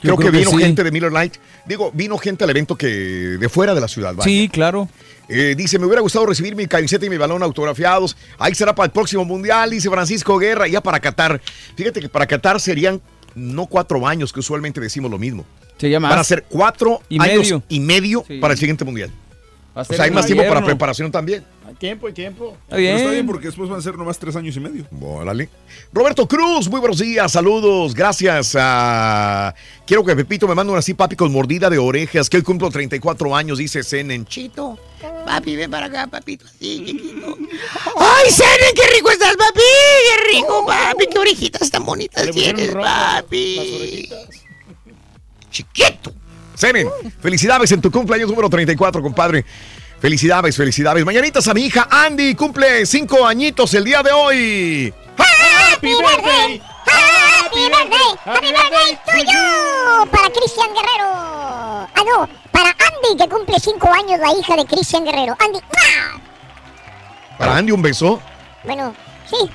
Creo, 0.00 0.16
creo 0.16 0.30
que 0.30 0.38
que 0.38 0.44
vino 0.44 0.50
sí. 0.58 0.64
gente 0.64 0.82
de 0.84 0.90
Miller 0.90 1.12
Light. 1.12 1.34
Digo, 1.66 1.90
vino 1.92 2.16
gente 2.18 2.44
al 2.44 2.50
evento 2.50 2.76
que 2.76 2.86
de 2.86 3.48
fuera 3.48 3.74
de 3.74 3.80
la 3.80 3.88
ciudad. 3.88 4.14
vaya. 4.14 4.24
Sí, 4.24 4.48
claro. 4.48 4.88
Eh, 5.28 5.54
dice, 5.56 5.78
me 5.78 5.86
hubiera 5.86 6.00
gustado 6.02 6.26
recibir 6.26 6.56
mi 6.56 6.66
camiseta 6.66 7.06
y 7.06 7.10
mi 7.10 7.16
balón 7.16 7.42
autografiados. 7.42 8.16
Ahí 8.38 8.54
será 8.54 8.74
para 8.74 8.86
el 8.86 8.90
próximo 8.92 9.24
mundial, 9.24 9.70
dice 9.70 9.88
Francisco 9.90 10.38
Guerra, 10.38 10.66
ya 10.66 10.80
para 10.80 10.98
Qatar. 11.00 11.40
Fíjate 11.76 12.00
que 12.00 12.08
para 12.08 12.26
Qatar 12.26 12.60
serían 12.60 13.00
no 13.34 13.66
cuatro 13.66 14.06
años, 14.08 14.32
que 14.32 14.40
usualmente 14.40 14.80
decimos 14.80 15.10
lo 15.10 15.18
mismo. 15.18 15.44
Se 15.78 15.88
llama. 15.88 16.08
Van 16.10 16.18
a 16.18 16.24
ser 16.24 16.44
cuatro 16.48 17.00
Y 17.08 17.20
años 17.22 17.42
medio. 17.44 17.62
y 17.68 17.80
medio 17.80 18.24
Sí. 18.26 18.38
para 18.38 18.52
el 18.54 18.58
siguiente 18.58 18.84
mundial. 18.84 19.10
Va 19.76 19.82
a 19.82 19.82
O 19.82 19.84
sea, 19.84 20.02
hay 20.04 20.10
más 20.10 20.26
tiempo 20.26 20.44
para 20.48 20.64
preparación 20.64 21.12
también. 21.12 21.44
Hay 21.66 21.74
tiempo 21.74 22.08
y 22.08 22.12
tiempo. 22.12 22.56
Está 22.64 22.76
Pero 22.76 22.88
está 22.88 23.02
bien. 23.02 23.12
bien 23.12 23.26
porque 23.26 23.46
después 23.46 23.68
van 23.70 23.78
a 23.78 23.82
ser 23.82 23.96
nomás 23.96 24.18
tres 24.18 24.34
años 24.34 24.56
y 24.56 24.60
medio. 24.60 24.84
Órale. 25.00 25.48
Roberto 25.92 26.26
Cruz, 26.26 26.68
muy 26.68 26.80
buenos 26.80 26.98
días, 26.98 27.30
saludos, 27.30 27.94
gracias. 27.94 28.56
a- 28.58 29.54
Quiero 29.86 30.04
que 30.04 30.16
Pepito 30.16 30.48
me 30.48 30.56
mande 30.56 30.72
una 30.72 30.80
así, 30.80 30.94
papi, 30.94 31.14
con 31.14 31.30
mordida 31.32 31.70
de 31.70 31.78
orejas, 31.78 32.28
que 32.28 32.38
hoy 32.38 32.42
cumplo 32.42 32.68
34 32.68 33.36
años, 33.36 33.58
dice 33.58 33.84
Zen 33.84 34.24
Chito. 34.26 34.76
Papi, 35.24 35.54
ven 35.54 35.70
para 35.70 35.86
acá, 35.86 36.06
papito, 36.08 36.46
así, 36.46 36.84
chiquito. 36.86 37.36
¡Ay, 37.96 38.30
Senen, 38.30 38.74
qué 38.74 38.82
rico 38.94 39.10
estás, 39.10 39.36
papi! 39.36 39.60
¡Qué 39.60 40.36
rico, 40.36 40.66
papi! 40.66 41.06
¡Qué 41.12 41.18
orejitas 41.18 41.70
tan 41.70 41.84
bonitas 41.86 42.28
tienes, 42.32 42.72
ropa 42.72 42.86
las 42.88 43.22
papi! 43.22 43.76
orejitas. 43.78 44.28
Chiquito. 45.50 46.12
Senen, 46.60 46.90
felicidades 47.22 47.72
en 47.72 47.80
tu 47.80 47.90
cumpleaños 47.90 48.28
número 48.28 48.50
34, 48.50 49.00
compadre. 49.00 49.46
Felicidades, 49.98 50.54
felicidades. 50.54 51.06
Mañanitas 51.06 51.48
a 51.48 51.54
mi 51.54 51.64
hija 51.64 51.88
Andy, 51.90 52.34
cumple 52.34 52.84
cinco 52.84 53.26
añitos 53.26 53.72
el 53.72 53.82
día 53.82 54.02
de 54.02 54.12
hoy. 54.12 54.94
¡Happy 55.16 55.88
birthday! 55.88 56.62
¡Happy 56.84 57.60
birthday! 57.60 58.18
¡Happy 58.26 58.46
birthday 58.48 58.98
tuyo! 59.06 60.10
Para 60.10 60.28
Cristian 60.28 60.68
Guerrero. 60.74 61.08
Ah, 61.94 62.04
no, 62.06 62.28
para 62.52 62.68
Andy, 62.68 63.16
que 63.16 63.26
cumple 63.26 63.58
5 63.58 63.88
años, 63.94 64.20
la 64.20 64.38
hija 64.38 64.54
de 64.56 64.66
Cristian 64.66 65.02
Guerrero. 65.06 65.34
Andy, 65.38 65.60
¡mua! 65.60 66.20
Para 67.38 67.56
Andy, 67.56 67.72
un 67.72 67.80
beso. 67.80 68.20
Bueno, 68.64 68.94
sí. 69.30 69.50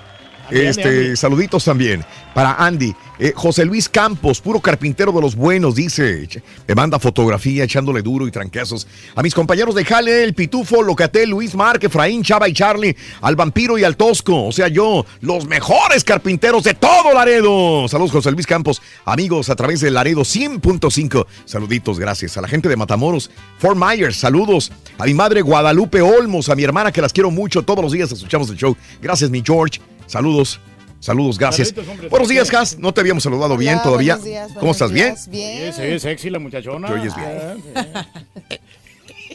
Este, 0.50 0.84
Andy, 0.84 1.16
saluditos 1.16 1.64
también 1.64 2.06
para 2.36 2.54
Andy. 2.56 2.94
Eh, 3.18 3.32
José 3.34 3.64
Luis 3.64 3.88
Campos, 3.88 4.42
puro 4.42 4.60
carpintero 4.60 5.14
de 5.14 5.22
los 5.22 5.36
buenos, 5.36 5.74
dice. 5.74 6.28
Me 6.68 6.76
manda 6.76 7.00
fotografía 7.00 7.64
echándole 7.64 8.02
duro 8.02 8.28
y 8.28 8.32
tranquezos. 8.32 8.86
A 9.16 9.24
mis 9.24 9.34
compañeros 9.34 9.74
de 9.74 9.86
Jale, 9.86 10.22
el 10.22 10.34
Pitufo, 10.34 10.84
Locatel, 10.84 11.30
Luis 11.30 11.56
Marque, 11.56 11.88
Efraín, 11.88 12.24
Chava 12.24 12.50
y 12.50 12.54
Charlie, 12.54 12.96
al 13.22 13.38
Vampiro 13.38 13.78
y 13.78 13.86
al 13.86 13.96
Tosco. 13.96 14.48
O 14.48 14.52
sea, 14.52 14.68
yo, 14.68 15.06
los 15.22 15.48
mejores 15.48 16.04
carpinteros 16.04 16.66
de 16.66 16.74
todo 16.74 17.14
Laredo. 17.14 17.88
Saludos, 17.88 18.12
José 18.12 18.32
Luis 18.32 18.46
Campos. 18.46 18.82
Amigos, 19.06 19.50
a 19.50 19.56
través 19.56 19.80
de 19.80 19.90
Laredo 19.90 20.22
100.5. 20.22 21.26
Saluditos, 21.46 21.98
gracias. 21.98 22.38
A 22.38 22.42
la 22.42 22.50
gente 22.50 22.68
de 22.68 22.76
Matamoros, 22.76 23.32
Fort 23.60 23.78
Myers, 23.78 24.18
saludos. 24.18 24.74
A 24.98 25.06
mi 25.06 25.14
madre 25.14 25.42
Guadalupe 25.42 26.02
Olmos, 26.02 26.50
a 26.50 26.56
mi 26.56 26.66
hermana 26.66 26.92
que 26.92 27.02
las 27.02 27.14
quiero 27.14 27.32
mucho. 27.32 27.64
Todos 27.64 27.82
los 27.82 27.94
días 27.94 28.12
escuchamos 28.12 28.50
el 28.50 28.58
show. 28.58 28.76
Gracias, 29.02 29.30
mi 29.30 29.42
George. 29.42 29.80
Saludos. 30.08 30.60
Saludos, 31.00 31.38
gracias. 31.38 31.74
Hombre, 31.78 32.08
Buenos 32.10 32.30
días. 32.30 32.52
Has. 32.54 32.80
No 32.80 32.94
te 32.94 33.02
habíamos 33.02 33.22
saludado 33.24 33.58
bien 33.58 33.80
todavía. 33.84 34.16
buenos 34.16 34.26
días, 34.26 34.48
¿Cómo 34.48 34.60
buenos 34.62 34.76
estás? 34.78 34.92
¿Bien? 34.92 35.10
días, 35.14 35.28
Bien. 35.30 35.74
Sí, 35.74 35.82
sí, 35.94 36.00
sexy 36.00 36.30
la 36.32 36.40
muchachona. 36.40 36.88
Te 36.88 36.94
oyes 36.94 37.16
bien. 37.16 37.64
Ah, 37.76 38.08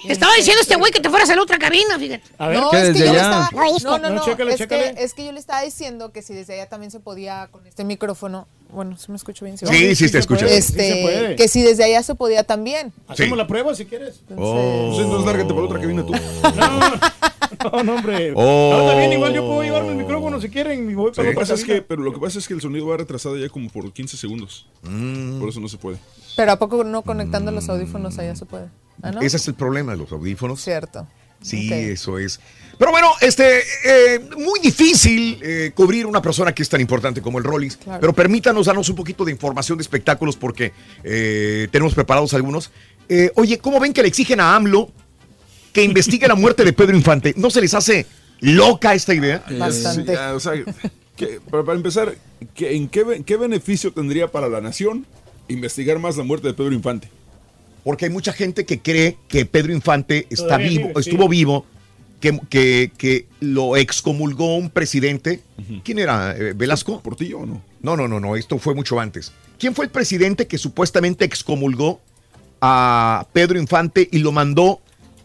Estaba 0.09 0.35
diciendo 0.35 0.63
este 0.63 0.77
güey 0.77 0.91
que 0.93 1.01
te 1.01 1.11
fueras 1.11 1.29
a 1.29 1.37
la 1.37 1.43
otra 1.43 1.59
cabina, 1.59 1.99
fíjate. 1.99 2.23
A 2.39 2.49
ver, 2.49 2.59
No, 2.59 2.71
¿Qué, 2.71 2.77
es 2.79 2.83
que 2.85 2.93
desde 2.93 3.07
yo 3.07 3.13
le 3.13 3.21
allá? 3.21 3.45
estaba. 3.45 3.51
No, 3.83 3.99
no, 3.99 4.09
No, 4.09 4.15
no. 4.17 4.25
chécale, 4.25 4.53
es, 4.53 4.59
chécale. 4.59 4.95
Que, 4.95 5.05
es 5.05 5.15
que 5.15 5.27
yo 5.27 5.33
le 5.33 5.39
estaba 5.39 5.61
diciendo 5.63 6.11
que 6.11 6.23
si 6.23 6.33
desde 6.33 6.55
allá 6.55 6.69
también 6.69 6.91
se 6.91 7.01
podía 7.01 7.49
con 7.53 7.67
este 7.67 7.85
micrófono. 7.85 8.49
Bueno, 8.73 8.97
¿sí 8.97 9.07
me 9.11 9.17
escucho 9.17 9.45
bien? 9.45 9.59
Sí, 9.59 9.67
sí, 9.67 9.95
sí 9.95 10.05
te 10.05 10.09
se 10.13 10.19
escuchas. 10.19 10.45
puede. 10.45 10.59
Este, 10.59 10.83
Sí 10.83 10.95
se 10.97 11.03
puede. 11.03 11.37
que 11.37 11.49
si 11.49 11.63
desde 11.63 11.85
allá 11.85 12.03
se 12.03 12.15
podía 12.15 12.45
también. 12.45 12.93
Hacemos 13.09 13.33
Sí. 13.33 13.37
la 13.39 13.47
prueba 13.47 13.75
si 13.75 13.85
quieres. 13.87 14.21
Oh. 14.37 14.93
Pues 14.95 15.05
entonces 15.05 15.27
lárgate 15.27 15.49
para 15.49 15.61
la 15.61 15.67
otra 15.67 15.81
cabina 15.81 16.05
tú. 16.07 16.13
No, 17.73 17.83
no, 17.83 17.95
hombre. 17.97 18.33
Oh. 18.37 18.71
No, 18.73 18.87
también 18.87 19.13
igual 19.13 19.35
yo 19.35 19.45
puedo 19.47 19.63
llevarme 19.63 19.91
el 19.91 19.97
micrófono 19.97 20.41
si 20.41 20.49
quieren 20.49 20.89
y 20.89 20.95
voy 20.95 21.07
Lo 21.07 21.13
para 21.13 21.29
que 21.29 21.35
la 21.35 21.41
pasa 21.41 21.55
es 21.55 21.65
que, 21.65 21.83
pero 21.83 22.01
lo 22.03 22.13
que 22.15 22.21
pasa 22.21 22.39
es 22.39 22.47
que 22.49 22.55
el 22.55 22.61
sonido 22.61 22.87
va 22.87 22.97
retrasado 22.97 23.37
ya 23.37 23.49
como 23.49 23.69
por 23.69 23.93
15 23.93 24.17
segundos. 24.17 24.67
Mm. 24.83 25.41
Por 25.41 25.49
eso 25.49 25.61
no 25.61 25.69
se 25.69 25.77
puede. 25.77 25.99
Pero 26.37 26.53
¿a 26.53 26.59
poco 26.59 26.85
no 26.85 27.03
conectando 27.03 27.51
los 27.51 27.69
audífonos 27.69 28.19
allá 28.19 28.35
se 28.37 28.47
puede? 28.47 28.69
¿Ah, 29.03 29.11
no? 29.11 29.21
Ese 29.21 29.37
es 29.37 29.49
el 29.49 29.55
problema 29.55 29.93
de 29.93 29.99
los 29.99 30.13
audífonos. 30.13 30.61
Cierto. 30.63 31.07
Sí, 31.43 31.67
Ok. 31.67 31.73
eso 31.73 32.19
es. 32.19 32.41
Pero 32.81 32.93
bueno, 32.93 33.09
este, 33.21 33.59
eh, 33.85 34.21
muy 34.39 34.59
difícil 34.59 35.39
eh, 35.43 35.71
cubrir 35.75 36.07
una 36.07 36.23
persona 36.23 36.55
que 36.55 36.63
es 36.63 36.69
tan 36.71 36.81
importante 36.81 37.21
como 37.21 37.37
el. 37.37 37.45
Claro. 37.45 38.01
Pero 38.01 38.13
permítanos 38.15 38.65
darnos 38.65 38.89
un 38.89 38.97
poquito 38.97 39.23
de 39.23 39.33
información 39.33 39.77
de 39.77 39.83
espectáculos 39.83 40.35
porque 40.35 40.73
eh, 41.05 41.69
tenemos 41.71 41.95
preparados 41.95 42.33
algunos. 42.33 42.71
Eh, 43.07 43.33
oye, 43.35 43.59
¿cómo 43.59 43.81
ven 43.81 43.93
que 43.93 44.01
le 44.01 44.09
exigen 44.09 44.41
a 44.41 44.57
AMLO 44.57 44.91
que 45.75 45.83
investigue 45.85 46.27
la 46.27 46.35
muerte 46.35 46.65
de 46.65 46.73
Pedro 46.73 46.97
Infante? 46.97 47.35
¿No 47.37 47.51
se 47.51 47.61
les 47.61 47.75
hace 47.75 48.07
loca 48.41 48.95
esta 48.95 49.13
idea? 49.13 49.45
Bastante. 49.59 50.13
Sí, 50.13 50.17
ya, 50.17 50.33
o 50.35 50.41
sea, 50.41 50.55
que- 51.17 51.39
para, 51.51 51.63
para 51.63 51.77
empezar, 51.77 52.15
¿qué- 52.55 52.75
¿en 52.77 52.89
qué, 52.89 53.23
qué 53.27 53.37
beneficio 53.37 53.93
tendría 53.93 54.29
para 54.29 54.49
la 54.49 54.63
nación 54.63 55.05
investigar 55.49 55.99
más 55.99 56.17
la 56.17 56.25
muerte 56.25 56.49
de 56.49 56.55
Pedro 56.55 56.73
Infante? 56.73 57.11
Porque 57.85 58.07
hay 58.07 58.11
mucha 58.11 58.33
gente 58.33 58.65
que 58.65 58.81
cree 58.81 59.19
que 59.29 59.45
Pedro 59.45 59.75
Infante 59.75 60.27
está 60.31 60.45
Todavía 60.47 60.69
vivo, 60.71 60.89
vive, 60.89 61.03
sí. 61.03 61.11
estuvo 61.11 61.29
vivo, 61.29 61.67
que, 62.21 62.39
que, 62.49 62.93
que 62.97 63.27
lo 63.41 63.77
excomulgó 63.77 64.57
un 64.57 64.71
presidente. 64.71 65.41
¿Quién 65.85 65.99
era? 65.99 66.37
Eh, 66.37 66.53
¿Velasco? 66.55 67.01
¿Portillo 67.01 67.41
o 67.41 67.47
no? 67.47 67.63
No, 67.83 67.97
no, 67.97 68.07
no, 68.07 68.21
no, 68.21 68.37
esto 68.37 68.59
fue 68.59 68.75
mucho 68.75 69.01
antes. 69.01 69.33
¿Quién 69.59 69.75
fue 69.75 69.87
el 69.87 69.91
presidente 69.91 70.47
que 70.47 70.59
supuestamente 70.59 71.25
excomulgó 71.25 72.01
a 72.61 73.27
Pedro 73.33 73.59
Infante 73.59 74.09
y 74.11 74.19
lo 74.19 74.33
mandó 74.33 74.81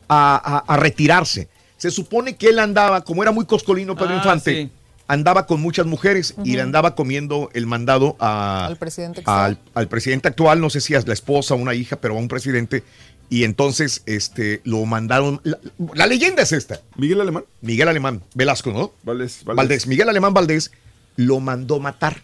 a, 0.07 0.63
a- 0.67 0.73
a 0.73 0.77
retirarse? 0.77 1.47
Se 1.77 1.91
supone 1.91 2.35
que 2.35 2.47
él 2.49 2.59
andaba, 2.59 3.01
como 3.03 3.22
era 3.23 3.31
muy 3.31 3.45
coscolino 3.45 3.95
Pedro 3.95 4.13
Ah, 4.13 4.17
Infante, 4.17 4.51
sí. 4.63 4.72
andaba 5.07 5.45
con 5.45 5.61
muchas 5.61 5.85
mujeres 5.85 6.34
y 6.43 6.53
le 6.53 6.61
andaba 6.61 6.95
comiendo 6.95 7.49
el 7.53 7.65
mandado 7.67 8.15
a, 8.19 8.65
Al 8.67 8.77
presidente 8.77 9.19
actual. 9.19 9.43
al, 9.51 9.59
al 9.73 9.88
presidente 9.89 10.27
actual, 10.30 10.61
no 10.61 10.69
sé 10.69 10.80
si 10.81 10.93
es 10.95 11.05
la 11.07 11.13
esposa, 11.13 11.53
una 11.55 11.73
hija, 11.73 11.97
pero 11.97 12.15
a 12.15 12.17
un 12.17 12.27
presidente. 12.30 12.84
Y 13.30 13.43
entonces 13.43 14.03
este, 14.06 14.61
lo 14.65 14.85
mandaron. 14.85 15.41
La, 15.43 15.57
la 15.95 16.06
leyenda 16.07 16.43
es 16.43 16.52
esta. 16.52 16.81
¿Miguel 16.97 17.22
Alemán? 17.22 17.43
Miguel 17.61 17.88
Alemán, 17.88 18.22
Velasco, 18.35 18.72
¿no? 18.72 18.93
Valdés. 19.03 19.43
Valdés. 19.43 19.88
Miguel 19.88 20.10
Alemán 20.10 20.34
Valdés 20.34 20.72
lo 21.15 21.39
mandó 21.39 21.80
matar. 21.80 22.22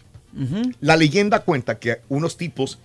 La 0.80 0.96
leyenda 0.96 1.40
cuenta 1.40 1.78
que 1.78 1.98
unos 2.08 2.36
tipos 2.38 2.78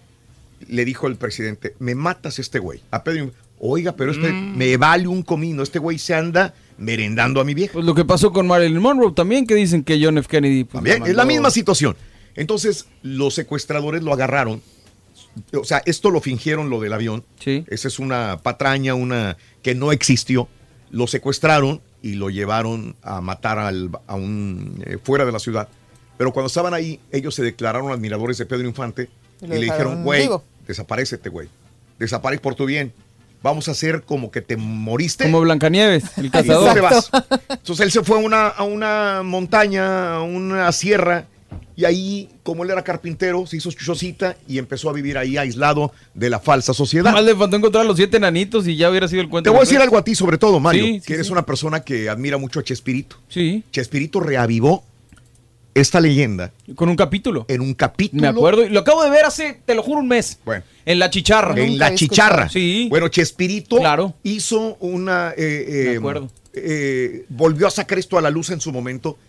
le 0.68 0.84
dijo 0.84 1.08
el 1.08 1.16
presidente, 1.16 1.76
me 1.80 1.96
matas 1.96 2.40
este 2.40 2.60
güey. 2.60 2.82
A 2.92 3.04
Pedro, 3.04 3.32
oiga, 3.60 3.96
pero 3.96 4.12
este 4.12 4.32
Mm. 4.34 4.58
me 4.58 4.76
vale 4.76 5.08
un 5.08 5.22
comino, 5.24 5.64
este 5.64 5.80
güey 5.80 5.98
se 5.98 6.14
anda 6.14 6.54
merendando 6.78 7.40
a 7.40 7.46
mi 7.46 7.54
vieja. 7.54 7.74
Pues 7.74 7.86
lo 7.86 7.96
que 7.96 8.04
pasó 8.04 8.34
con 8.34 8.48
Marilyn 8.48 8.82
Monroe 8.82 9.14
también, 9.14 9.48
que 9.48 9.56
dicen 9.56 9.84
que 9.84 10.04
John 10.04 10.18
F. 10.18 10.28
Kennedy. 10.28 10.64
pues, 10.66 10.74
También, 10.74 11.00
la 11.02 11.08
es 11.10 11.16
la 11.16 11.26
misma 11.26 11.50
situación. 11.52 11.96
Entonces, 12.36 12.86
los 13.02 13.34
secuestradores 13.36 14.04
lo 14.04 14.12
agarraron. 14.14 14.62
O 15.60 15.64
sea, 15.64 15.82
esto 15.86 16.10
lo 16.12 16.22
fingieron 16.22 16.70
lo 16.70 16.80
del 16.80 16.94
avión. 16.94 17.24
Sí. 17.40 17.64
Esa 17.68 17.88
es 17.88 18.00
una 18.00 18.40
patraña, 18.44 18.94
una 18.96 19.38
que 19.62 19.76
no 19.76 19.92
existió. 19.92 20.48
Lo 20.92 21.08
secuestraron 21.08 21.82
y 22.02 22.14
lo 22.14 22.30
llevaron 22.30 22.96
a 23.02 23.22
matar 23.22 23.60
al- 23.60 23.90
a 24.08 24.16
un 24.16 24.84
eh, 24.86 24.98
fuera 25.04 25.26
de 25.26 25.32
la 25.32 25.40
ciudad. 25.40 25.68
Pero 26.18 26.32
cuando 26.34 26.48
estaban 26.48 26.74
ahí, 26.74 27.00
ellos 27.12 27.36
se 27.36 27.44
declararon 27.44 27.92
admiradores 27.92 28.38
de 28.38 28.46
Pedro 28.46 28.68
Infante 28.68 29.10
Y 29.42 29.46
y, 29.46 29.48
le 29.50 29.56
dijeron, 29.58 30.04
güey, 30.04 30.24
vivo". 30.24 30.44
desaparecete, 30.68 31.30
güey. 31.30 31.48
Desaparece 32.00 32.42
por 32.42 32.56
tu 32.56 32.66
bien. 32.66 32.94
Vamos 33.44 33.68
a 33.68 33.72
hacer 33.72 34.02
como 34.04 34.32
que 34.32 34.42
te 34.42 34.58
moriste. 34.58 35.26
Como 35.26 35.42
Blancanieves, 35.42 36.04
el 36.18 36.26
¿Y 36.26 36.30
dónde 36.30 36.48
cazador. 36.48 36.82
vas? 36.82 37.10
Entonces 37.50 37.86
él 37.86 37.92
se 37.92 38.04
fue 38.04 38.18
a 38.18 38.22
una, 38.22 38.48
a 38.48 38.64
una 38.64 39.22
montaña, 39.24 40.16
a 40.16 40.22
una 40.24 40.72
sierra, 40.72 41.26
y 41.76 41.86
ahí, 41.86 42.30
como 42.44 42.64
él 42.64 42.72
era 42.72 42.84
carpintero, 42.84 43.46
se 43.46 43.58
hizo 43.58 43.72
chocita 43.72 44.36
y 44.48 44.58
empezó 44.58 44.90
a 44.90 44.94
vivir 44.94 45.18
ahí 45.18 45.38
aislado 45.38 45.92
de 46.14 46.30
la 46.30 46.40
falsa 46.40 46.74
sociedad. 46.74 47.12
Más 47.14 47.24
le 47.24 47.36
faltó 47.36 47.56
encontrar 47.56 47.84
a 47.86 47.88
los 47.88 47.98
siete 47.98 48.18
enanitos 48.18 48.68
y 48.68 48.76
ya 48.76 48.90
hubiera 48.90 49.08
sido 49.08 49.22
el 49.22 49.30
cuento. 49.30 49.50
Te 49.50 49.52
voy 49.52 49.60
a 49.60 49.62
decir 49.66 49.80
algo 49.80 49.98
a 49.98 50.04
ti, 50.04 50.16
sobre 50.16 50.38
todo, 50.38 50.60
Mario, 50.60 50.84
Sí, 50.86 50.94
sí, 51.00 51.06
que 51.06 51.14
eres 51.14 51.28
sí. 51.28 51.32
una 51.34 51.46
persona 51.46 51.82
que 51.82 52.10
admira 52.10 52.38
mucho 52.38 52.60
a 52.60 52.64
Chespirito. 52.64 53.18
Sí, 53.30 53.64
Chespirito 53.72 54.20
reavivó 54.20 54.84
esta 55.76 56.00
leyenda 56.02 56.52
con 56.76 56.90
un 56.90 56.96
capítulo. 56.96 57.46
en 57.48 57.62
un 57.62 57.76
capítulo. 57.76 58.22
Me 58.24 58.28
acuerdo. 58.28 58.66
y 58.66 58.70
Lo 58.70 58.80
acabo 58.80 59.04
de 59.04 59.12
ver 59.12 59.26
hace, 59.26 59.62
te 59.64 59.76
lo 59.76 59.84
juro, 59.84 60.00
un 60.00 60.08
mes. 60.08 60.40
Bueno. 60.44 60.64
En 60.86 60.98
la 60.98 61.10
chicharra. 61.12 61.50
Nunca 61.50 61.64
En 61.68 61.78
la 61.78 61.94
chicharra. 61.96 62.50
Sí. 62.50 62.88
Bueno, 62.90 63.08
Chespirito 63.10 63.78
Claro. 63.78 64.16
hizo 64.24 64.76
una. 64.80 65.34
eh, 65.38 65.66
eh, 65.68 65.86
Me 65.92 65.98
acuerdo. 65.98 66.32
eh, 66.54 67.26
volvió 67.30 67.68
a 67.68 67.70
sacar 67.72 68.00
esto 68.00 68.18
a 68.18 68.22
la 68.22 68.32
luz 68.32 68.50
en 68.50 68.60
su 68.60 68.72
momento 68.72 69.20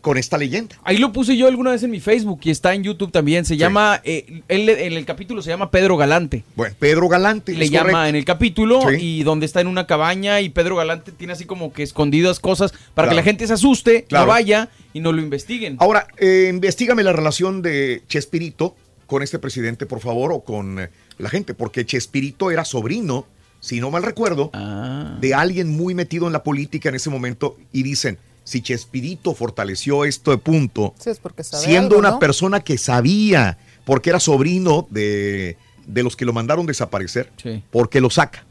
con 0.00 0.16
esta 0.18 0.38
leyenda. 0.38 0.76
Ahí 0.84 0.96
lo 0.98 1.12
puse 1.12 1.36
yo 1.36 1.46
alguna 1.46 1.70
vez 1.72 1.82
en 1.82 1.90
mi 1.90 2.00
Facebook 2.00 2.40
y 2.44 2.50
está 2.50 2.74
en 2.74 2.82
YouTube 2.82 3.12
también. 3.12 3.44
Se 3.44 3.56
llama, 3.56 4.00
eh, 4.04 4.42
él, 4.48 4.68
en 4.68 4.92
el 4.94 5.04
capítulo 5.04 5.42
se 5.42 5.50
llama 5.50 5.70
Pedro 5.70 5.96
Galante. 5.96 6.42
Bueno, 6.56 6.74
Pedro 6.78 7.08
Galante. 7.08 7.52
Le 7.54 7.68
llama 7.68 7.90
correcto. 7.90 8.06
en 8.06 8.16
el 8.16 8.24
capítulo 8.24 8.80
Sí. 8.88 8.96
y 9.00 9.22
donde 9.22 9.46
está 9.46 9.60
en 9.60 9.66
una 9.66 9.86
cabaña 9.86 10.40
y 10.40 10.48
Pedro 10.48 10.76
Galante 10.76 11.12
tiene 11.12 11.32
así 11.34 11.44
como 11.44 11.72
que 11.72 11.82
escondidas 11.82 12.40
cosas 12.40 12.72
para 12.94 13.06
Claro. 13.06 13.10
que 13.10 13.16
la 13.16 13.22
gente 13.22 13.46
se 13.46 13.52
asuste, 13.52 14.04
Claro. 14.04 14.26
no 14.26 14.32
vaya 14.32 14.68
y 14.92 15.00
no 15.00 15.12
lo 15.12 15.20
investiguen. 15.20 15.76
Ahora, 15.80 16.06
eh, 16.18 16.48
investigame 16.50 17.02
la 17.02 17.12
relación 17.12 17.62
de 17.62 18.02
Chespirito 18.08 18.74
con 19.06 19.22
este 19.22 19.38
presidente, 19.38 19.86
por 19.86 20.00
favor, 20.00 20.32
o 20.32 20.40
con 20.40 20.78
eh, 20.78 20.88
la 21.18 21.28
gente, 21.28 21.52
porque 21.54 21.84
Chespirito 21.84 22.50
era 22.50 22.64
sobrino, 22.64 23.26
si 23.60 23.80
no 23.80 23.90
mal 23.90 24.02
recuerdo, 24.02 24.50
Ah. 24.54 25.18
de 25.20 25.34
alguien 25.34 25.68
muy 25.76 25.94
metido 25.94 26.26
en 26.26 26.32
la 26.32 26.42
política 26.42 26.88
en 26.88 26.94
ese 26.94 27.10
momento 27.10 27.58
y 27.72 27.82
dicen, 27.82 28.18
si 28.50 28.62
Chespirito 28.62 29.32
fortaleció 29.34 30.04
este 30.04 30.36
punto, 30.38 30.92
Sí, 30.98 31.10
es 31.10 31.20
porque 31.20 31.44
sabe 31.44 31.64
siendo 31.64 31.94
algo, 31.94 31.98
una 32.00 32.10
¿no? 32.10 32.18
persona 32.18 32.58
que 32.60 32.78
sabía, 32.78 33.58
porque 33.84 34.10
era 34.10 34.18
sobrino 34.18 34.88
de, 34.90 35.56
de 35.86 36.02
los 36.02 36.16
que 36.16 36.24
lo 36.24 36.32
mandaron 36.32 36.66
desaparecer, 36.66 37.30
Sí. 37.40 37.62
porque 37.70 38.00
lo 38.00 38.10
saca. 38.10 38.44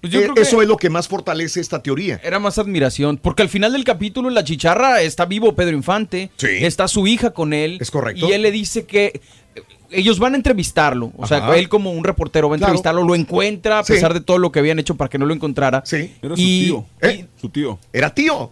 Pues 0.00 0.12
yo 0.12 0.18
Eh, 0.20 0.22
creo 0.24 0.34
que- 0.34 0.42
Eso 0.42 0.60
es 0.60 0.66
lo 0.68 0.76
que 0.76 0.90
más 0.90 1.06
fortalece 1.06 1.60
esta 1.60 1.80
teoría. 1.82 2.20
Era 2.24 2.40
más 2.40 2.58
admiración, 2.58 3.16
porque 3.16 3.42
al 3.42 3.48
final 3.48 3.72
del 3.72 3.84
capítulo 3.84 4.28
en 4.28 4.34
la 4.34 4.42
chicharra 4.42 5.00
está 5.02 5.24
vivo 5.24 5.54
Pedro 5.54 5.76
Infante, 5.76 6.30
Sí. 6.36 6.48
está 6.60 6.88
su 6.88 7.06
hija 7.06 7.30
con 7.30 7.52
él, 7.52 7.78
Es 7.80 7.90
correcto. 7.92 8.28
y 8.28 8.32
él 8.32 8.42
le 8.42 8.50
dice 8.50 8.84
que 8.86 9.20
eh, 9.54 9.62
ellos 9.90 10.18
van 10.18 10.34
a 10.34 10.36
entrevistarlo, 10.36 11.12
o 11.16 11.26
sea, 11.28 11.54
él 11.56 11.68
como 11.68 11.92
un 11.92 12.02
reportero 12.02 12.48
va 12.48 12.56
a 12.56 12.58
Claro. 12.58 12.72
entrevistarlo, 12.72 13.04
lo 13.04 13.14
encuentra 13.14 13.78
a 13.78 13.84
Sí. 13.84 13.92
pesar 13.92 14.12
de 14.12 14.20
todo 14.20 14.38
lo 14.38 14.50
que 14.50 14.58
habían 14.58 14.80
hecho 14.80 14.96
para 14.96 15.08
que 15.08 15.16
no 15.16 15.26
lo 15.26 15.32
encontrara. 15.32 15.82
Sí. 15.86 16.12
Era 16.20 16.34
Y- 16.36 16.66
su 16.66 16.66
tío. 16.66 16.86
¿Eh? 17.00 17.26
Su 17.40 17.48
tío. 17.50 17.78
Era 17.92 18.12
tío. 18.12 18.50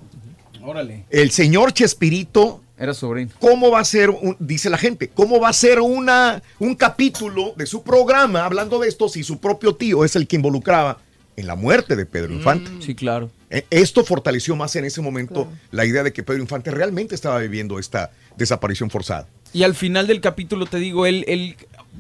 Órale. 0.63 1.05
El 1.11 1.31
señor 1.31 1.73
Chespirito 1.73 2.61
Era 2.79 2.95
sobrino. 2.95 3.31
¿Cómo 3.39 3.71
va 3.71 3.81
a 3.81 3.85
ser, 3.85 4.11
un- 4.11 4.37
dice 4.41 4.69
la 4.71 4.79
gente, 4.79 5.09
cómo 5.09 5.39
va 5.41 5.49
a 5.49 5.53
ser 5.53 5.81
una, 5.81 6.43
un 6.59 6.75
capítulo 6.75 7.53
de 7.57 7.67
su 7.67 7.83
programa 7.83 8.45
hablando 8.45 8.79
de 8.81 8.89
esto 8.89 9.09
si 9.09 9.23
su 9.23 9.39
propio 9.39 9.75
tío 9.77 10.05
es 10.05 10.17
el 10.17 10.27
que 10.27 10.37
involucraba 10.37 10.99
en 11.37 11.47
la 11.47 11.55
muerte 11.55 11.95
de 11.97 12.07
Pedro 12.07 12.33
Infante? 12.33 12.71
Sí, 12.81 12.95
claro. 12.95 13.31
Eh, 13.51 13.65
Esto 13.71 14.05
fortaleció 14.05 14.57
más 14.57 14.75
en 14.77 14.85
ese 14.85 15.01
momento 15.01 15.49
la 15.71 15.85
idea 15.85 16.03
de 16.03 16.13
que 16.13 16.23
Pedro 16.23 16.41
Infante 16.41 16.71
realmente 16.71 17.15
estaba 17.15 17.39
viviendo 17.39 17.79
esta 17.79 18.11
desaparición 18.37 18.91
forzada. 18.91 19.27
Y 19.53 19.63
al 19.63 19.75
final 19.75 20.07
del 20.07 20.21
capítulo, 20.21 20.67
te 20.67 20.79
digo, 20.79 21.07
él, 21.07 21.25
él 21.29 21.57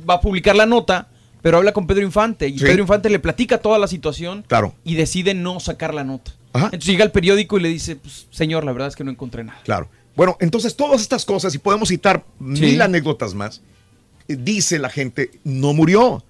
va 0.08 0.14
a 0.14 0.20
publicar 0.20 0.56
la 0.56 0.66
nota, 0.66 1.08
pero 1.42 1.58
habla 1.58 1.72
con 1.72 1.86
Pedro 1.86 2.02
Infante. 2.02 2.48
Y 2.48 2.58
Sí. 2.58 2.64
Pedro 2.64 2.80
Infante 2.82 3.10
le 3.10 3.18
platica 3.18 3.58
toda 3.58 3.78
la 3.78 3.86
situación 3.86 4.44
Claro, 4.48 4.74
y 4.84 4.94
decide 4.94 5.34
no 5.34 5.60
sacar 5.60 5.92
la 5.94 6.04
nota. 6.04 6.32
Ajá. 6.52 6.66
Entonces 6.66 6.86
llega 6.86 7.04
al 7.04 7.12
periódico 7.12 7.58
y 7.58 7.62
le 7.62 7.68
dice, 7.68 7.96
pues, 7.96 8.26
señor, 8.30 8.64
la 8.64 8.72
verdad 8.72 8.88
es 8.88 8.96
que 8.96 9.04
no 9.04 9.10
encontré 9.10 9.44
nada. 9.44 9.60
claro. 9.64 9.88
Bueno, 10.14 10.36
entonces 10.40 10.76
todas 10.76 11.00
estas 11.00 11.24
cosas, 11.24 11.54
y 11.54 11.58
podemos 11.58 11.88
citar 11.88 12.22
Sí. 12.38 12.44
mil 12.60 12.82
anécdotas 12.82 13.32
más, 13.34 13.62
eh, 14.28 14.36
dice 14.38 14.78
la 14.78 14.90
gente, 14.90 15.30
no 15.42 15.72
murió. 15.72 16.22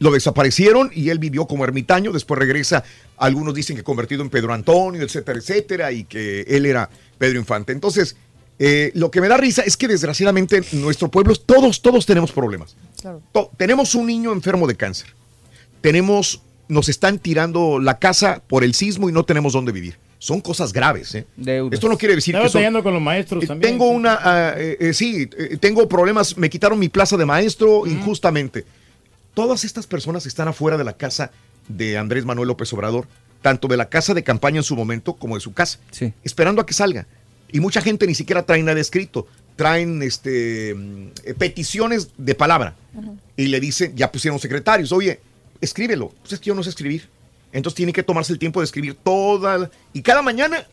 Lo 0.00 0.10
desaparecieron 0.10 0.90
y 0.92 1.10
él 1.10 1.20
vivió 1.20 1.46
como 1.46 1.62
ermitaño, 1.62 2.10
después 2.10 2.40
regresa, 2.40 2.82
algunos 3.18 3.54
dicen 3.54 3.76
que 3.76 3.84
convertido 3.84 4.22
en 4.22 4.30
Pedro 4.30 4.52
Antonio, 4.52 5.00
etcétera, 5.02 5.38
etcétera, 5.38 5.92
y 5.92 6.02
que 6.04 6.40
él 6.48 6.66
era 6.66 6.90
Pedro 7.18 7.38
Infante. 7.38 7.72
Entonces, 7.72 8.16
eh, 8.58 8.90
lo 8.96 9.12
que 9.12 9.20
me 9.20 9.28
da 9.28 9.36
risa 9.36 9.62
es 9.62 9.76
que 9.76 9.86
desgraciadamente 9.86 10.62
en 10.72 10.80
nuestro 10.82 11.08
pueblo 11.08 11.36
todos, 11.36 11.80
todos 11.82 12.04
tenemos 12.06 12.32
problemas. 12.32 12.74
Claro. 13.00 13.22
To- 13.32 13.50
tenemos 13.56 13.94
un 13.94 14.06
niño 14.08 14.32
enfermo 14.32 14.66
de 14.66 14.74
cáncer. 14.74 15.14
Tenemos, 15.80 16.40
nos 16.70 16.88
están 16.88 17.18
tirando 17.18 17.78
la 17.78 17.98
casa 17.98 18.42
por 18.46 18.64
el 18.64 18.74
sismo 18.74 19.08
y 19.08 19.12
no 19.12 19.24
tenemos 19.24 19.52
dónde 19.52 19.72
vivir. 19.72 19.96
Son 20.18 20.40
cosas 20.40 20.72
graves. 20.72 21.14
¿eh? 21.14 21.26
Esto 21.70 21.88
no 21.88 21.96
quiere 21.96 22.14
decir 22.14 22.34
Estaba 22.34 22.46
que 22.46 22.72
son- 22.72 22.82
con 22.82 22.92
los 22.92 23.02
maestros 23.02 23.42
eh, 23.44 23.46
también. 23.46 23.72
Tengo 23.72 23.88
una, 23.88 24.18
ah, 24.22 24.54
eh, 24.56 24.76
eh, 24.78 24.92
sí, 24.94 25.28
eh, 25.36 25.56
tengo 25.58 25.88
problemas, 25.88 26.36
me 26.36 26.50
quitaron 26.50 26.78
mi 26.78 26.88
plaza 26.88 27.16
de 27.16 27.24
maestro 27.26 27.86
injustamente. 27.86 28.64
Todas 29.34 29.64
estas 29.64 29.86
personas 29.86 30.26
están 30.26 30.48
afuera 30.48 30.76
de 30.76 30.84
la 30.84 30.92
casa 30.92 31.30
de 31.68 31.96
Andrés 31.96 32.24
Manuel 32.24 32.48
López 32.48 32.72
Obrador, 32.72 33.06
tanto 33.42 33.68
de 33.68 33.76
la 33.76 33.88
casa 33.88 34.12
de 34.12 34.22
campaña 34.22 34.58
en 34.58 34.62
su 34.64 34.76
momento 34.76 35.14
como 35.14 35.36
de 35.36 35.40
su 35.40 35.52
casa, 35.54 35.78
esperando 36.22 36.60
a 36.60 36.66
que 36.66 36.74
salga. 36.74 37.06
Y 37.50 37.60
mucha 37.60 37.80
gente 37.80 38.06
ni 38.06 38.14
siquiera 38.14 38.42
trae 38.44 38.62
nada 38.62 38.78
escrito, 38.80 39.26
traen 39.56 40.02
este, 40.02 40.74
mm, 40.74 41.06
eh, 41.24 41.34
peticiones 41.34 42.10
de 42.18 42.34
palabra 42.34 42.74
y 43.36 43.46
le 43.46 43.58
dicen, 43.60 43.96
ya 43.96 44.12
pusieron 44.12 44.38
secretarios, 44.38 44.92
oye, 44.92 45.20
escríbelo. 45.60 46.08
Pues 46.20 46.34
es 46.34 46.40
que 46.40 46.46
yo 46.46 46.54
no 46.54 46.62
sé 46.62 46.70
escribir. 46.70 47.08
Entonces 47.52 47.76
tiene 47.76 47.92
que 47.92 48.02
tomarse 48.02 48.32
el 48.32 48.38
tiempo 48.38 48.60
de 48.60 48.64
escribir 48.64 48.94
toda. 48.94 49.70
Y 49.92 50.02
cada 50.02 50.22
mañana 50.22 50.66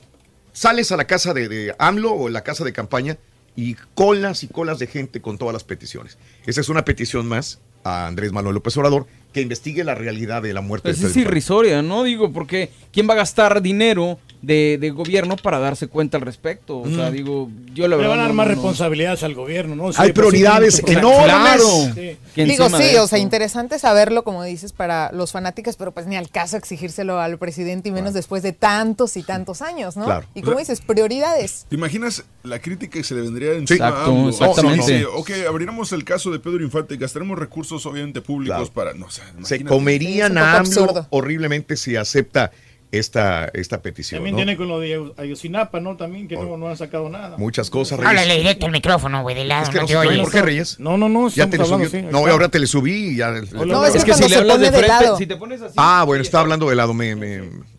sales 0.53 0.91
a 0.91 0.97
la 0.97 1.05
casa 1.05 1.33
de, 1.33 1.47
de 1.47 1.75
AMLO 1.79 2.13
o 2.13 2.29
la 2.29 2.43
casa 2.43 2.63
de 2.63 2.73
campaña 2.73 3.17
y 3.55 3.75
colas 3.95 4.43
y 4.43 4.47
colas 4.47 4.79
de 4.79 4.87
gente 4.87 5.19
con 5.19 5.37
todas 5.37 5.53
las 5.53 5.63
peticiones. 5.63 6.17
Esa 6.45 6.61
es 6.61 6.69
una 6.69 6.85
petición 6.85 7.27
más 7.27 7.59
a 7.83 8.07
Andrés 8.07 8.31
Manuel 8.31 8.55
López 8.55 8.77
Obrador 8.77 9.07
que 9.33 9.41
investigue 9.41 9.83
la 9.83 9.95
realidad 9.95 10.41
de 10.41 10.53
la 10.53 10.61
muerte 10.61 10.89
Pues 10.89 11.01
de 11.01 11.07
es 11.07 11.17
irrisoria, 11.17 11.81
¿no? 11.81 12.03
Digo, 12.03 12.31
porque 12.31 12.69
¿quién 12.91 13.09
va 13.09 13.13
a 13.13 13.17
gastar 13.17 13.61
dinero 13.61 14.19
de, 14.41 14.77
de 14.79 14.89
gobierno 14.91 15.35
para 15.35 15.59
darse 15.59 15.87
cuenta 15.87 16.17
al 16.17 16.21
respecto? 16.21 16.79
O 16.79 16.89
sea, 16.89 17.09
Mm. 17.09 17.13
digo, 17.13 17.49
yo 17.73 17.87
la 17.87 17.97
Le 17.97 18.07
van 18.07 18.19
a 18.19 18.21
dar 18.23 18.29
no- 18.29 18.35
más 18.35 18.47
no- 18.47 18.51
no. 18.51 18.55
responsabilidades 18.55 19.23
al 19.23 19.33
gobierno, 19.33 19.75
¿no? 19.75 19.91
Sí, 19.91 19.97
Hay 20.01 20.07
sí, 20.07 20.13
prioridades 20.13 20.83
enormes. 20.85 21.25
Claro. 21.25 21.63
Sí. 21.95 22.17
Digo, 22.43 22.69
sí, 22.69 22.95
o 22.97 23.07
sea, 23.07 23.17
interesante 23.19 23.79
saberlo, 23.79 24.23
como 24.23 24.43
dices, 24.43 24.73
para 24.73 25.11
los 25.11 25.31
fanáticos, 25.31 25.75
pero 25.75 25.91
pues 25.91 26.05
ni 26.07 26.15
al 26.15 26.29
caso 26.29 26.57
exigírselo 26.57 27.19
al 27.19 27.37
presidente 27.37 27.89
y 27.89 27.91
menos 27.91 28.13
después 28.13 28.43
de 28.43 28.53
tantos 28.53 29.17
y 29.17 29.23
tantos 29.23 29.61
años, 29.61 29.97
¿no? 29.97 30.05
Claro. 30.05 30.27
Y 30.35 30.41
como 30.41 30.59
dices, 30.59 30.81
prioridades. 30.81 31.65
¿Te 31.69 31.75
imaginas 31.75 32.23
la 32.43 32.59
crítica 32.59 32.97
que 32.97 33.03
se 33.03 33.15
le 33.15 33.21
vendría 33.21 33.53
encima 33.53 33.89
Exacto, 33.89 34.11
a 34.25 34.29
exactamente. 34.29 34.91
Dice, 34.93 35.05
ok, 35.05 35.31
abriremos 35.49 35.91
el 35.91 36.03
caso 36.03 36.31
de 36.31 36.39
Pedro 36.39 36.63
Infante, 36.63 36.95
gastaremos 36.97 37.37
recursos 37.37 37.85
obviamente 37.85 38.21
públicos 38.21 38.69
para... 38.69 38.93
No, 38.93 39.07
o 39.07 39.09
sea, 39.09 39.25
Se 39.43 39.63
comerían 39.63 40.37
a 40.37 40.57
AMLO 40.59 41.07
horriblemente 41.09 41.75
si 41.75 41.95
acepta 41.95 42.51
esta, 42.91 43.49
esta 43.53 43.81
petición. 43.81 44.19
También 44.19 44.35
¿no? 44.35 44.37
tiene 44.37 44.55
con 44.57 44.67
lo 44.69 44.79
de 44.79 45.11
Ayotzinapa, 45.17 45.79
¿no? 45.79 45.97
También, 45.97 46.27
que 46.27 46.35
no, 46.35 46.55
no 46.57 46.69
han 46.69 46.77
sacado 46.77 47.09
nada. 47.09 47.37
Muchas 47.37 47.69
cosas, 47.69 47.99
Reyes. 47.99 48.09
Háblale 48.09 48.37
directo 48.37 48.65
al 48.65 48.71
micrófono, 48.71 49.21
güey, 49.23 49.35
de 49.35 49.45
lado. 49.45 49.63
Es 49.63 49.69
que 49.69 49.75
no 49.75 49.81
no 49.81 49.87
se 49.87 49.93
te 49.93 49.97
oye. 49.99 50.07
oyes. 50.09 50.21
¿Por 50.21 50.31
qué, 50.31 50.41
Reyes? 50.41 50.79
No, 50.79 50.97
no, 50.97 51.09
no. 51.09 51.27
Ya 51.29 51.49
te 51.49 51.61
hablando, 51.61 51.89
sí, 51.89 52.01
no, 52.01 52.25
ahora 52.27 52.49
te 52.49 52.59
le 52.59 52.67
subí 52.67 53.09
y 53.11 53.15
ya. 53.17 53.31
No, 53.31 53.85
es 53.85 54.03
que 54.03 54.11
que 54.11 54.13
si 54.13 54.29
le 54.29 54.35
hablas 54.37 54.59
de 54.59 54.69
frente, 54.69 54.87
lado. 54.87 55.17
si 55.17 55.25
te 55.27 55.35
pones 55.35 55.61
así. 55.61 55.73
Ah, 55.77 56.03
bueno, 56.05 56.21
está 56.21 56.39
hablando 56.39 56.69
de 56.69 56.75
lado. 56.75 56.93
Me, 56.93 57.11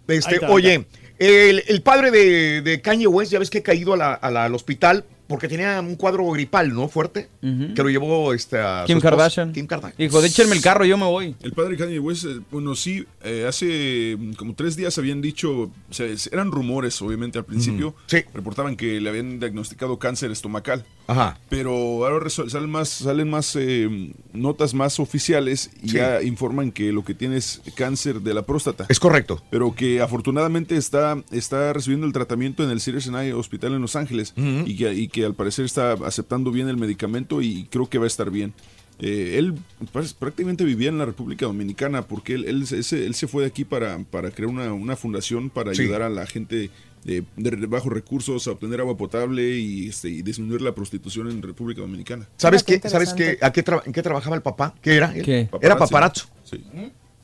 este, 0.09 0.37
está, 0.37 0.51
oye, 0.51 0.87
el, 1.19 1.65
el 1.67 1.83
padre 1.83 2.11
de, 2.11 2.62
de 2.62 2.81
Kanye 2.81 3.07
West, 3.07 3.33
ya 3.33 3.39
ves 3.39 3.51
que 3.51 3.59
ha 3.59 3.62
caído 3.62 3.95
a 3.95 3.97
la- 3.97 4.15
a 4.15 4.31
la- 4.31 4.45
al 4.45 4.55
hospital 4.55 5.05
porque 5.28 5.47
tenía 5.47 5.78
un 5.81 5.94
cuadro 5.94 6.26
gripal, 6.31 6.73
¿no? 6.74 6.89
Fuerte. 6.89 7.28
Que 7.40 7.82
lo 7.82 7.89
llevó 7.90 8.32
este, 8.34 8.58
a 8.58 8.82
Kim 8.86 8.98
Kardashian. 8.98 9.52
Kim 9.52 9.66
Kardashian. 9.66 9.97
Dijo, 9.98 10.20
déchenme 10.20 10.57
el 10.57 10.62
carro, 10.62 10.84
yo 10.84 10.97
me 10.97 11.05
voy. 11.05 11.36
El 11.42 11.52
padre 11.52 11.76
Kanye 11.76 11.98
West, 12.00 12.24
eh, 12.24 12.40
bueno, 12.50 12.74
sí, 12.74 13.07
eh, 13.23 13.44
hace 13.47 14.16
mm, 14.18 14.32
como 14.32 14.55
tres 14.55 14.74
días 14.74 14.98
habían 14.98 15.20
dicho, 15.20 15.70
se- 15.90 16.16
se- 16.18 16.31
eran 16.34 16.50
rumores, 16.50 17.00
obviamente, 17.02 17.39
al 17.39 17.44
principio. 17.44 17.94
Sí. 18.07 18.24
Reportaban 18.34 18.76
que 18.76 19.00
le 19.00 19.08
habían 19.08 19.39
diagnosticado 19.39 19.98
cáncer 19.98 20.31
estomacal. 20.31 20.84
Ajá. 21.09 21.39
Pero 21.49 21.73
ahora 22.07 22.28
salen 22.31 22.70
más, 22.70 22.89
salen 22.91 23.28
más 23.28 23.57
eh, 23.57 24.12
notas 24.33 24.75
más 24.75 25.01
oficiales 25.01 25.70
y 25.83 25.89
Sí. 25.89 25.97
ya 25.97 26.23
informan 26.23 26.70
que 26.70 26.93
lo 26.93 27.03
que 27.05 27.15
tiene 27.15 27.39
es 27.39 27.61
cáncer 27.75 28.20
de 28.20 28.35
la 28.35 28.43
próstata. 28.47 28.87
Es 28.89 29.01
correcto. 29.01 29.43
Pero 29.51 29.75
que 29.75 30.01
afortunadamente 30.03 30.77
está, 30.77 31.20
está 31.33 31.73
recibiendo 31.73 32.07
el 32.07 32.12
tratamiento 32.12 32.62
en 32.62 32.70
el 32.70 32.81
Cedars-Sinai 32.81 33.33
Hospital 33.33 33.73
en 33.75 33.81
Los 33.81 33.97
Ángeles 33.97 34.35
y, 34.37 34.77
que, 34.77 34.93
y 34.95 35.09
que 35.09 35.25
al 35.25 35.35
parecer 35.35 35.65
está 35.65 35.93
aceptando 35.95 36.53
bien 36.53 36.69
el 36.69 36.77
medicamento 36.77 37.43
y 37.43 37.65
creo 37.70 37.89
que 37.89 37.99
va 37.99 38.05
a 38.05 38.09
estar 38.09 38.31
bien. 38.31 38.53
Eh, 39.01 39.37
él 39.39 39.55
pues, 39.93 40.12
prácticamente 40.12 40.65
vivía 40.65 40.89
en 40.89 40.99
la 40.99 41.07
República 41.07 41.47
Dominicana 41.47 42.03
porque 42.03 42.35
él, 42.35 42.45
él, 42.47 42.67
se- 42.67 42.81
ese- 42.81 43.07
él 43.07 43.15
se 43.15 43.28
fue 43.28 43.43
de 43.45 43.49
aquí 43.49 43.65
para, 43.65 43.97
para 44.11 44.31
crear 44.33 44.51
una, 44.51 44.73
una 44.73 44.97
fundación 44.97 45.51
para 45.51 45.73
Sí. 45.75 45.83
ayudar 45.83 46.03
a 46.03 46.09
la 46.11 46.27
gente 46.27 46.69
de, 47.05 47.25
de 47.36 47.67
bajos 47.67 47.93
recursos 47.93 48.47
a 48.47 48.52
obtener 48.52 48.81
agua 48.81 48.97
potable 48.97 49.57
y, 49.57 49.89
este, 49.89 50.09
y 50.09 50.23
disminuir 50.23 50.62
la 50.62 50.75
prostitución 50.75 51.31
en 51.31 51.43
República 51.43 51.81
Dominicana. 51.81 52.28
¿Sabes 52.36 52.62
qué 52.62 52.81
qué? 52.81 52.89
¿Sabes 52.89 53.15
qué? 53.15 53.33
interesante. 53.33 53.47
¿A 53.47 53.83
qué 53.83 53.89
¿En 53.89 53.93
qué 53.93 54.02
trabajaba 54.02 54.36
el 54.36 54.43
papá? 54.43 54.75
¿Qué 54.83 54.97
era? 54.97 55.12
¿Qué? 55.12 55.49
Era 55.60 55.78
paparazzo. 55.78 56.28
Sí. 56.44 56.65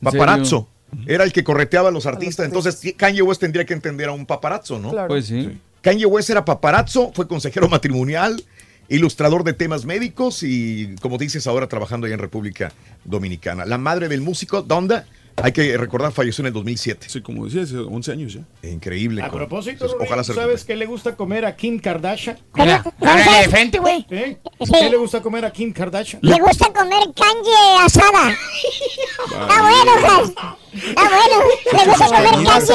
Paparazzo. 0.01 0.67
Era 1.05 1.23
el 1.23 1.33
que 1.33 1.43
correteaba 1.43 1.89
a 1.89 1.91
los 1.91 2.05
artistas. 2.05 2.45
artistas. 2.45 2.73
Entonces 2.75 2.95
Kanye 2.95 3.21
West 3.21 3.41
tendría 3.41 3.65
que 3.65 3.73
entender 3.73 4.09
a 4.09 4.11
un 4.11 4.25
paparazzo, 4.25 4.79
¿no? 4.79 4.91
Claro. 4.91 5.09
Pues 5.09 5.25
sí. 5.25 5.59
Kanye 5.81 6.05
West 6.05 6.29
era 6.29 6.45
paparazzo, 6.45 7.11
fue 7.13 7.27
consejero 7.27 7.69
matrimonial, 7.69 8.43
ilustrador 8.89 9.43
de 9.43 9.53
temas 9.53 9.85
médicos 9.85 10.41
y, 10.41 10.95
como 11.01 11.17
dices, 11.17 11.45
ahora 11.47 11.67
trabajando 11.67 12.05
allá 12.05 12.15
en 12.15 12.21
República 12.21 12.71
Dominicana. 13.03 13.65
La 13.65 13.77
madre 13.77 14.07
del 14.07 14.21
músico, 14.21 14.61
Donda, 14.63 15.05
hay 15.37 15.51
que 15.51 15.77
recordar, 15.77 16.11
falleció 16.11 16.41
en 16.43 16.47
el 16.47 16.53
2007. 16.53 17.07
Sí, 17.09 17.21
como 17.21 17.45
decía, 17.45 17.63
hace 17.63 17.77
11 17.77 18.11
años 18.11 18.33
ya. 18.33 18.69
Increíble. 18.69 19.21
A 19.21 19.29
con- 19.29 19.37
propósito, 19.39 19.85
entonces, 19.85 19.97
ojalá 19.99 20.23
¿sabes 20.23 20.63
qué 20.63 20.75
le 20.75 20.85
gusta 20.85 21.15
comer 21.15 21.45
a 21.45 21.55
Kim 21.55 21.77
Kardashian? 21.79 22.37
Mira, 22.53 22.83
háblale 23.01 23.41
de 23.41 23.49
frente, 23.49 23.79
güey. 23.79 24.05
¿Eh? 24.09 24.37
Sí. 24.63 24.71
¿Qué 24.71 24.89
le 24.89 24.97
gusta 24.97 25.21
comer 25.21 25.43
a 25.45 25.51
Kim 25.51 25.73
Kardashian? 25.73 26.19
Le 26.23 26.39
gusta 26.39 26.71
comer 26.73 27.03
canje 27.13 27.83
asada. 27.85 28.31
Está 28.31 29.61
bueno, 29.61 29.91
Jas. 30.01 30.29
Está 30.73 31.01
bueno. 31.09 31.43
Le 31.73 31.85
gusta 31.85 32.07
comer 32.07 32.45
canje 32.45 32.73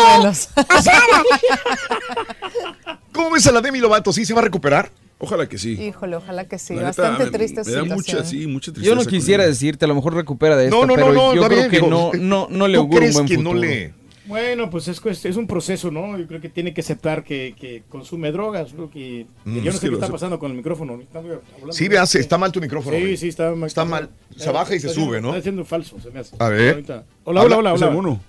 asada. 0.69 1.23
¿Cómo 3.13 3.31
ves 3.31 3.47
a 3.47 3.53
la 3.53 3.61
Demi 3.61 3.79
Lovato? 3.81 4.13
¿Sí 4.13 4.25
se 4.25 4.35
va 4.35 4.41
a 4.41 4.45
recuperar? 4.45 4.91
Ojalá 5.23 5.49
que 5.49 5.58
sí. 5.58 5.73
Híjole, 5.81 6.16
ojalá 6.16 6.49
que 6.49 6.58
sí. 6.58 6.74
La 6.74 6.81
neta, 6.89 7.02
Bastante 7.02 7.24
me- 7.26 7.31
triste 7.31 7.62
me 7.65 7.70
da 7.73 7.84
mucha, 7.84 8.24
sí, 8.24 8.47
mucha 8.47 8.68
Yo 8.70 8.73
tristeza. 8.74 8.94
no 8.97 9.02
con 9.02 9.10
quisiera 9.10 9.47
decirte, 9.47 9.84
a 9.84 9.89
lo 9.89 9.94
mejor 9.94 10.15
recupera 10.15 10.57
de 10.57 10.65
esto, 10.65 10.76
No, 10.76 10.86
no, 10.86 10.97
no, 10.97 11.02
pero 11.02 11.12
no, 11.12 11.34
yo 11.34 11.42
creo 11.47 11.58
bien, 11.58 11.70
que 11.70 11.76
digo, 11.76 11.89
no, 11.89 12.10
no, 12.18 12.49
no 12.50 12.66
le 12.68 12.74
¿tú 12.74 12.81
auguro 12.81 12.97
un 12.97 13.00
crees 13.00 13.15
buen 13.15 13.26
que 13.26 13.34
futuro. 13.36 13.55
no 13.55 13.60
le... 13.60 14.00
Bueno, 14.26 14.70
pues 14.70 14.86
es, 14.86 15.00
es 15.24 15.36
un 15.36 15.47
proceso, 15.49 15.90
¿no? 15.90 16.16
Yo 16.16 16.26
creo 16.28 16.40
que 16.40 16.49
tiene 16.49 16.73
que 16.73 16.82
aceptar 16.82 17.24
que, 17.24 17.55
que 17.58 17.82
consume 17.89 18.31
drogas, 18.31 18.73
¿no? 18.74 18.89
Que, 18.89 19.26
que 19.44 19.50
Mm, 19.50 19.57
yo 19.58 19.73
no 19.73 19.78
sé 19.78 19.89
qué 19.89 19.94
está 19.94 20.08
pasando 20.08 20.39
con 20.39 20.52
el 20.52 20.57
micrófono. 20.57 21.00
Sí, 21.73 21.84
de- 21.84 21.89
veas, 21.89 22.15
está 22.15 22.39
mal 22.39 22.52
tu 22.52 22.60
micrófono. 22.60 22.97
Sí, 22.97 23.16
sí, 23.16 23.28
está 23.28 23.50
mal. 23.55 23.66
Está 23.66 23.84
mal. 23.84 24.08
Se 24.36 24.50
baja 24.52 24.74
y 24.74 24.78
se 24.81 24.89
sube, 24.90 25.20
¿no? 25.20 25.28
Está 25.31 25.40
haciendo 25.40 25.65
falso, 25.65 25.99
se 26.00 26.10
me 26.10 26.20
hace. 26.20 26.36
A 26.39 26.49
ver. 26.49 26.84
Hola, 27.24 27.42
hola, 27.42 27.58
hola, 27.58 27.74
Es 27.74 27.82
hola. 27.82 28.20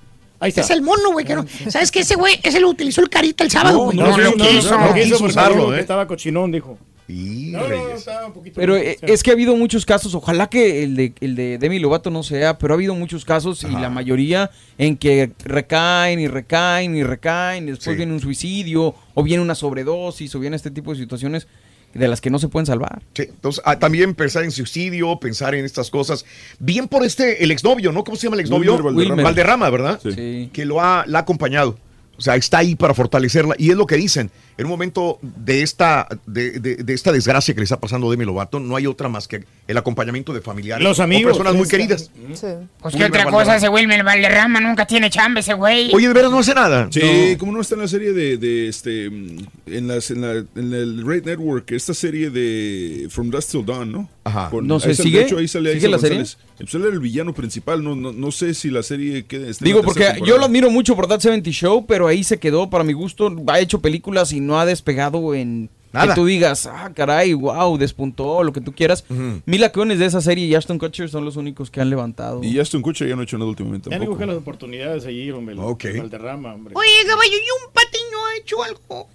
Ahí 0.42 0.50
está. 0.50 0.62
Es 0.62 0.70
el 0.72 0.82
mono, 0.82 1.12
güey, 1.14 1.26
que 1.26 1.36
no. 1.36 1.46
¿Sabes 1.70 1.90
qué? 1.92 2.00
Ese 2.02 2.16
güey, 2.16 2.38
ese 2.44 2.60
lo 2.60 2.68
utilizó 2.70 3.00
el 3.00 3.10
carita 3.10 3.46
el 3.46 3.52
sábado, 3.52 3.80
güey. 3.86 3.98
No, 3.98 4.08
No, 4.18 4.34
quiso. 4.34 4.72
no, 4.78 4.88
no 4.88 4.94
quiso 4.94 5.18
porque 5.20 5.32
usarlo, 5.32 5.74
¿eh? 5.74 5.80
estaba 5.80 6.06
cochinón, 6.08 6.52
dijo. 6.52 6.78
No, 7.08 7.68
no, 7.68 7.90
estaba 7.90 8.28
un 8.28 8.32
poquito. 8.34 8.56
Pero 8.56 8.78
eh, 8.78 8.98
es 9.02 9.22
que 9.22 9.32
ha 9.32 9.34
habido 9.34 9.54
muchos 9.58 9.86
casos, 9.86 10.16
ojalá 10.16 10.48
que 10.50 10.84
el 10.84 10.96
de, 10.96 11.14
el 11.20 11.36
de 11.36 11.58
Demi 11.58 11.78
Lovato 11.78 12.10
no 12.10 12.24
sea, 12.24 12.58
pero 12.58 12.74
ha 12.74 12.76
habido 12.76 12.96
muchos 12.96 13.26
casos 13.26 13.64
y 13.66 13.68
la 13.68 13.90
mayoría 13.90 14.50
en 14.78 14.96
que 14.96 15.32
recaen 15.44 16.22
y 16.22 16.28
recaen 16.30 16.96
y 16.96 17.04
recaen, 17.04 17.66
y 17.68 17.72
después 17.72 17.96
Sí. 17.96 17.98
viene 17.98 18.14
un 18.14 18.22
suicidio 18.22 18.96
o 19.14 19.24
viene 19.24 19.44
una 19.44 19.56
sobredosis 19.56 20.34
o 20.36 20.40
viene 20.40 20.56
este 20.56 20.72
tipo 20.72 20.92
de 20.94 21.00
situaciones 21.00 21.48
de 21.94 22.08
las 22.08 22.22
que 22.22 22.30
no 22.30 22.40
se 22.40 22.48
pueden 22.48 22.66
salvar. 22.66 23.02
Sí, 23.14 23.24
entonces 23.24 23.62
ah, 23.66 23.80
también 23.80 24.16
pensar 24.16 24.44
en 24.44 24.52
suicidio, 24.52 25.20
pensar 25.20 25.56
en 25.56 25.66
estas 25.66 25.90
cosas. 25.90 26.26
Bien 26.60 26.88
por 26.88 27.04
este, 27.04 27.44
el 27.44 27.52
exnovio, 27.52 27.92
¿no? 27.92 28.04
¿Cómo 28.04 28.18
se 28.18 28.28
llama 28.28 28.36
el 28.36 28.42
exnovio? 28.42 28.76
Wilmer 28.76 28.94
Valderrama. 28.94 29.24
Valderrama, 29.24 29.70
¿verdad? 29.70 30.00
Sí. 30.02 30.12
Sí. 30.12 30.50
Que 30.54 30.66
lo 30.66 30.82
ha, 30.82 31.06
la 31.08 31.20
ha 31.20 31.22
acompañado. 31.22 31.78
O 32.22 32.24
sea, 32.24 32.36
está 32.36 32.60
ahí 32.60 32.76
para 32.76 32.94
fortalecerla. 32.94 33.56
Y 33.58 33.72
es 33.72 33.76
lo 33.76 33.88
que 33.88 33.96
dicen. 33.98 34.30
En 34.58 34.66
un 34.66 34.72
momento 34.72 35.18
de 35.22 35.64
esta, 35.64 36.08
de, 36.28 36.60
de- 36.60 36.76
de 36.76 36.94
esta 36.94 37.12
desgracia 37.12 37.52
que 37.56 37.62
le 37.62 37.64
está 37.64 37.80
pasando 37.80 38.08
a 38.08 38.12
Demi 38.12 38.26
Lovato, 38.26 38.60
no 38.60 38.76
hay 38.76 38.86
otra 38.86 39.10
más 39.10 39.28
que 39.28 39.44
el 39.68 39.76
acompañamiento 39.78 40.34
de 40.34 40.42
familiares. 40.42 40.84
Los 40.84 41.00
o 41.00 41.04
amigos, 41.04 41.32
personas 41.32 41.56
muy 41.56 41.68
queridas. 41.68 42.12
Sí. 42.36 42.46
Pues 42.80 42.96
qué 42.96 43.06
otra 43.06 43.26
cosa 43.26 43.56
ese 43.56 43.70
Wilmer 43.70 44.04
Valderrama 44.04 44.60
nunca 44.60 44.86
tiene 44.86 45.10
chamba 45.10 45.40
ese 45.40 45.56
güey. 45.56 45.90
Oye, 45.96 46.08
de 46.10 46.14
veras 46.14 46.30
no 46.30 46.40
hace 46.40 46.54
nada. 46.54 46.88
Sí, 46.92 47.36
como 47.40 47.54
no 47.54 47.62
está 47.62 47.74
en 47.74 47.82
la 47.82 47.88
serie 47.88 48.14
de, 48.14 48.38
de, 48.38 48.68
este 48.68 49.06
en 49.08 49.88
las 49.88 50.12
en, 50.12 50.22
la, 50.22 50.34
en 50.56 50.74
el 50.74 51.04
Red 51.08 51.26
Network, 51.26 51.72
esta 51.72 51.96
serie 51.96 52.30
de 52.30 53.08
From 53.10 53.32
Dusk 53.32 53.50
Till 53.52 53.66
Dawn, 53.66 53.92
¿no? 53.92 54.10
Ajá. 54.24 54.52
No 54.62 54.80
sé, 54.80 54.94
¿sigue? 54.94 55.20
De 55.20 55.26
hecho, 55.26 55.38
ahí 55.40 55.48
sale, 55.48 55.74
¿Sigue 55.74 55.88
la 55.88 55.98
serie? 55.98 56.18
González. 56.18 56.38
Pues 56.60 56.76
él 56.76 56.84
era 56.84 56.92
el 56.94 57.00
villano 57.00 57.34
principal, 57.34 57.84
no, 57.84 57.96
no, 57.96 58.12
no 58.14 58.32
sé 58.32 58.54
si 58.54 58.70
la 58.70 58.84
serie 58.84 59.26
en 59.28 59.54
Digo, 59.62 59.82
porque 59.82 60.02
tercera 60.02 60.14
yo 60.20 60.20
lo 60.20 60.26
temporada. 60.26 60.46
admiro 60.46 60.70
mucho 60.70 60.96
por 60.96 61.08
That 61.08 61.22
70 61.22 61.50
Show, 61.50 61.88
pero 61.88 62.08
ahí 62.12 62.24
se 62.24 62.40
quedó, 62.40 62.70
para 62.70 62.84
mi 62.84 62.94
gusto, 62.94 63.36
ha 63.48 63.60
hecho 63.60 63.82
películas 63.82 64.32
y 64.34 64.40
no 64.40 64.60
ha 64.60 64.66
despegado 64.66 65.34
en 65.34 65.70
Nada. 65.94 66.08
Que 66.08 66.22
tú 66.22 66.26
digas, 66.26 66.68
ah, 66.68 66.92
caray, 66.96 67.34
wow, 67.34 67.78
despuntó, 67.78 68.44
lo 68.44 68.54
que 68.54 68.62
tú 68.62 68.72
quieras. 68.72 69.04
Uh 69.10 69.14
-huh. 69.14 69.98
De 69.98 70.06
esa 70.06 70.22
serie 70.22 70.46
y 70.46 70.56
Ashton 70.56 70.80
Kutcher 70.80 71.10
son 71.10 71.26
los 71.26 71.36
únicos 71.36 71.70
que 71.70 71.82
han 71.82 71.90
levantado. 71.90 72.42
Y 72.44 72.60
Ashton 72.60 72.82
Kutcher 72.82 73.10
ya 73.10 73.16
no 73.16 73.22
ha 73.22 73.24
hecho 73.26 73.38
nada 73.38 73.50
últimamente. 73.50 73.90
Ya 73.90 74.00
no 74.00 74.26
las 74.26 74.38
oportunidades 74.38 75.06
allí, 75.06 75.30
hombre. 75.32 75.56
Ok. 75.60 75.86
Valderrama, 75.98 76.54
hombre. 76.54 76.74
Oye, 76.78 76.90
caballo, 77.06 77.34
¿y 77.34 77.66
un 77.66 77.74
patiño 77.74 78.26
ha 78.26 78.38
hecho 78.38 78.64
algo? 78.64 79.10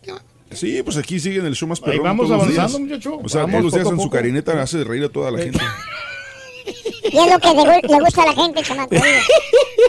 Sí, 0.51 0.83
pues 0.83 0.97
aquí 0.97 1.19
siguen 1.19 1.47
el 1.47 1.55
show 1.55 1.69
más 1.69 1.81
perrón. 1.81 1.99
Ahí 1.99 2.05
vamos 2.05 2.31
avanzando, 2.31 2.79
muchachos. 2.79 3.15
O 3.23 3.29
sea, 3.29 3.43
vamos 3.43 3.53
todos 3.53 3.65
los 3.65 3.75
días 3.75 3.93
en 3.93 4.01
su 4.01 4.11
carineta 4.11 4.63
hace 4.63 4.85
reír 4.85 5.05
a 5.05 5.09
toda 5.09 5.31
la 5.31 5.41
eh. 5.41 5.45
gente. 5.45 5.61
Y 7.13 7.19
es 7.19 7.33
lo 7.33 7.39
que 7.39 7.89
le 7.89 8.01
gusta 8.01 8.23
a 8.23 8.27
la 8.27 8.33
gente, 8.35 8.63
chamaco. 8.63 8.95
¿eh? 8.95 9.21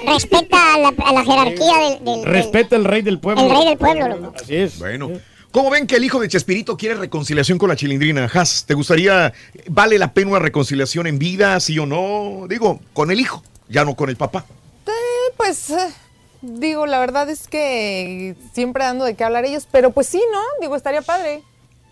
Respeta 0.05 0.75
a 0.75 0.77
la, 0.79 0.87
a 0.89 1.13
la 1.13 1.23
jerarquía 1.23 1.77
del, 1.77 2.05
del, 2.05 2.25
Respeta 2.25 2.75
el 2.75 2.85
rey 2.85 3.01
del 3.01 3.19
pueblo. 3.19 3.43
El 3.43 3.49
rey 3.49 3.65
del 3.65 3.77
pueblo, 3.77 4.07
loco. 4.07 4.33
Así 4.39 4.55
es. 4.55 4.79
Bueno. 4.79 5.11
¿Cómo 5.51 5.69
ven 5.69 5.87
que 5.87 5.95
el 5.95 6.03
hijo 6.03 6.19
de 6.19 6.27
Chespirito 6.27 6.77
quiere 6.77 6.95
reconciliación 6.95 7.57
con 7.57 7.69
la 7.69 7.75
chilindrina? 7.75 8.29
Has, 8.31 8.65
¿te 8.65 8.73
gustaría, 8.73 9.33
vale 9.69 9.97
la 9.97 10.13
pena 10.13 10.31
una 10.31 10.39
reconciliación 10.39 11.07
en 11.07 11.17
vida, 11.17 11.59
sí 11.59 11.79
o 11.79 11.85
no? 11.85 12.45
Digo, 12.47 12.79
con 12.93 13.11
el 13.11 13.19
hijo, 13.19 13.41
ya 13.69 13.83
no 13.85 13.95
con 13.95 14.09
el 14.09 14.17
papá. 14.17 14.45
Eh, 14.85 15.33
pues, 15.35 15.69
eh, 15.71 15.89
digo, 16.41 16.85
la 16.85 16.99
verdad 16.99 17.29
es 17.29 17.47
que 17.47 18.35
siempre 18.53 18.83
dando 18.83 19.05
de 19.05 19.15
qué 19.15 19.23
hablar 19.23 19.45
ellos, 19.45 19.67
pero 19.71 19.91
pues 19.91 20.07
sí, 20.07 20.21
¿no? 20.31 20.39
Digo, 20.61 20.75
estaría 20.75 21.01
padre. 21.01 21.41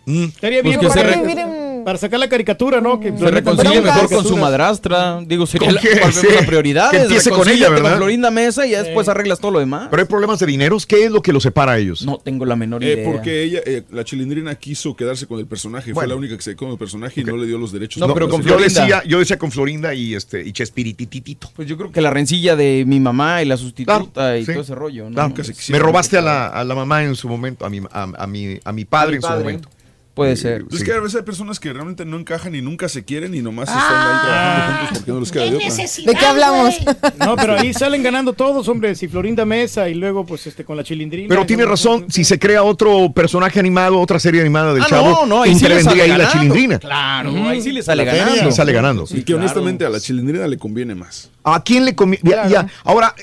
Mm, 0.04 0.24
estaría 0.26 0.62
bien 0.62 0.78
digo, 0.78 0.92
que 0.92 1.00
se 1.00 1.04
re... 1.04 1.16
vivir 1.16 1.38
en 1.38 1.65
para 1.86 1.98
sacar 1.98 2.18
la 2.18 2.28
caricatura, 2.28 2.80
¿no? 2.80 2.98
Que 2.98 3.16
se 3.16 3.30
reconcilie 3.30 3.80
mejor 3.80 4.10
con 4.10 4.24
su 4.24 4.36
madrastra. 4.36 5.20
Digo, 5.24 5.46
si 5.46 5.56
volvemos 5.56 6.16
sí. 6.16 6.26
a. 6.26 6.90
Que 6.90 6.96
empiece 7.02 7.30
con 7.30 7.48
ella, 7.48 7.70
¿verdad? 7.70 7.90
Con 7.90 7.98
Florinda 7.98 8.32
Mesa 8.32 8.66
y 8.66 8.70
ya 8.72 8.82
después 8.82 9.08
arreglas 9.08 9.38
todo 9.38 9.52
lo 9.52 9.60
demás. 9.60 9.86
Pero 9.88 10.02
hay 10.02 10.08
problemas 10.08 10.40
de 10.40 10.46
dineros. 10.46 10.84
¿Qué 10.84 11.04
es 11.04 11.12
lo 11.12 11.22
que 11.22 11.32
los 11.32 11.44
separa 11.44 11.74
a 11.74 11.78
ellos? 11.78 12.04
No 12.04 12.18
tengo 12.18 12.44
la 12.44 12.56
menor 12.56 12.82
eh, 12.82 12.94
idea. 12.94 13.04
Porque 13.04 13.40
ella, 13.40 13.60
eh, 13.64 13.84
la 13.92 14.02
chilindrina 14.02 14.56
quiso 14.56 14.96
quedarse 14.96 15.28
con 15.28 15.38
el 15.38 15.46
personaje. 15.46 15.94
Fue 15.94 16.08
la 16.08 16.16
única 16.16 16.36
que 16.36 16.42
se 16.42 16.56
quedó 16.56 16.66
con 16.66 16.70
el 16.72 16.78
personaje 16.78 17.20
y 17.20 17.24
no 17.24 17.36
le 17.36 17.46
dio 17.46 17.56
los 17.56 17.70
derechos. 17.70 18.00
No, 18.00 18.12
pero 18.12 18.28
con 18.28 18.42
Florinda. 18.42 18.66
Yo 18.66 18.82
decía, 18.82 19.02
yo 19.06 19.20
decía 19.20 19.38
con 19.38 19.52
Florinda 19.52 19.94
y, 19.94 20.16
este, 20.16 20.42
y 20.42 20.50
Chespirititito. 20.50 21.52
Pues 21.54 21.68
yo 21.68 21.76
creo 21.76 21.92
que 21.92 22.00
la 22.00 22.10
rencilla 22.10 22.56
de 22.56 22.82
mi 22.84 22.98
mamá 22.98 23.42
y 23.42 23.44
la 23.44 23.56
sustituta 23.56 24.36
y 24.36 24.44
todo 24.44 24.62
ese 24.62 24.74
rollo. 24.74 25.04
No, 25.04 25.14
claro, 25.14 25.34
no, 25.36 25.44
no, 25.44 25.52
me 25.68 25.78
robaste 25.78 26.18
a 26.18 26.64
la, 26.64 26.74
mamá 26.74 27.04
en 27.04 27.14
su 27.14 27.28
momento, 27.28 27.64
a 27.64 27.70
mi, 27.70 27.80
a, 27.92 28.26
mi, 28.26 28.58
a 28.64 28.72
mi 28.72 28.84
padre. 28.84 29.14
en 29.14 29.22
su 29.22 29.28
momento. 29.28 29.68
Puede 30.16 30.34
ser. 30.36 30.64
Pues 30.64 30.80
es 30.80 30.88
que 30.88 30.94
a 30.94 31.00
veces 31.00 31.16
hay 31.16 31.24
personas 31.24 31.60
que 31.60 31.70
realmente 31.74 32.06
no 32.06 32.18
encajan 32.18 32.54
y 32.54 32.62
nunca 32.62 32.88
se 32.88 33.04
quieren 33.04 33.34
y 33.34 33.42
nomás 33.42 33.68
están 33.68 33.82
ahí 33.84 34.24
trabajando 34.24 34.78
juntos 34.78 34.98
porque 34.98 35.12
no 35.12 35.20
les 35.20 35.30
queda 35.30 35.44
de 35.44 36.06
¿De 36.06 36.18
qué 36.18 36.24
hablamos? 36.24 36.74
No, 37.18 37.36
pero 37.36 37.58
ahí 37.58 37.74
salen 37.74 38.02
ganando 38.02 38.32
todos, 38.32 38.66
hombre. 38.68 38.94
Si 38.94 39.08
Florinda 39.08 39.44
Mesa 39.44 39.90
y 39.90 39.94
luego, 39.94 40.24
pues, 40.24 40.46
este, 40.46 40.64
con 40.64 40.78
la 40.78 40.84
chilindrina. 40.84 41.28
Pero 41.28 41.44
tiene 41.44 41.66
razón, 41.66 42.06
si 42.08 42.24
se 42.24 42.38
crea 42.38 42.62
otro 42.62 43.12
personaje 43.12 43.60
animado, 43.60 44.00
otra 44.00 44.18
serie 44.18 44.40
animada 44.40 44.72
del 44.72 44.84
ah, 44.84 44.86
chavo, 44.88 45.10
no, 45.10 45.26
no, 45.26 45.42
ahí 45.42 45.52
intervendría 45.52 46.04
sí 46.06 46.10
ahí 46.10 46.18
la 46.18 46.32
chilindrina. 46.32 46.78
Claro, 46.78 47.48
ahí 47.48 47.60
sí 47.60 47.72
le 47.72 47.82
sale, 47.82 48.06
ganando. 48.06 48.52
Sale 48.52 48.72
ganando. 48.72 49.04
y 49.10 49.22
que 49.22 49.34
honestamente 49.34 49.84
a 49.84 49.90
la 49.90 50.00
chilindrina 50.00 50.46
le 50.46 50.56
conviene 50.56 50.94
más. 50.94 51.30
¿A 51.44 51.62
quién 51.62 51.84
le 51.84 51.94
conviene? 51.94 52.22
Claro. 52.24 52.70
Ahora, 52.84 53.14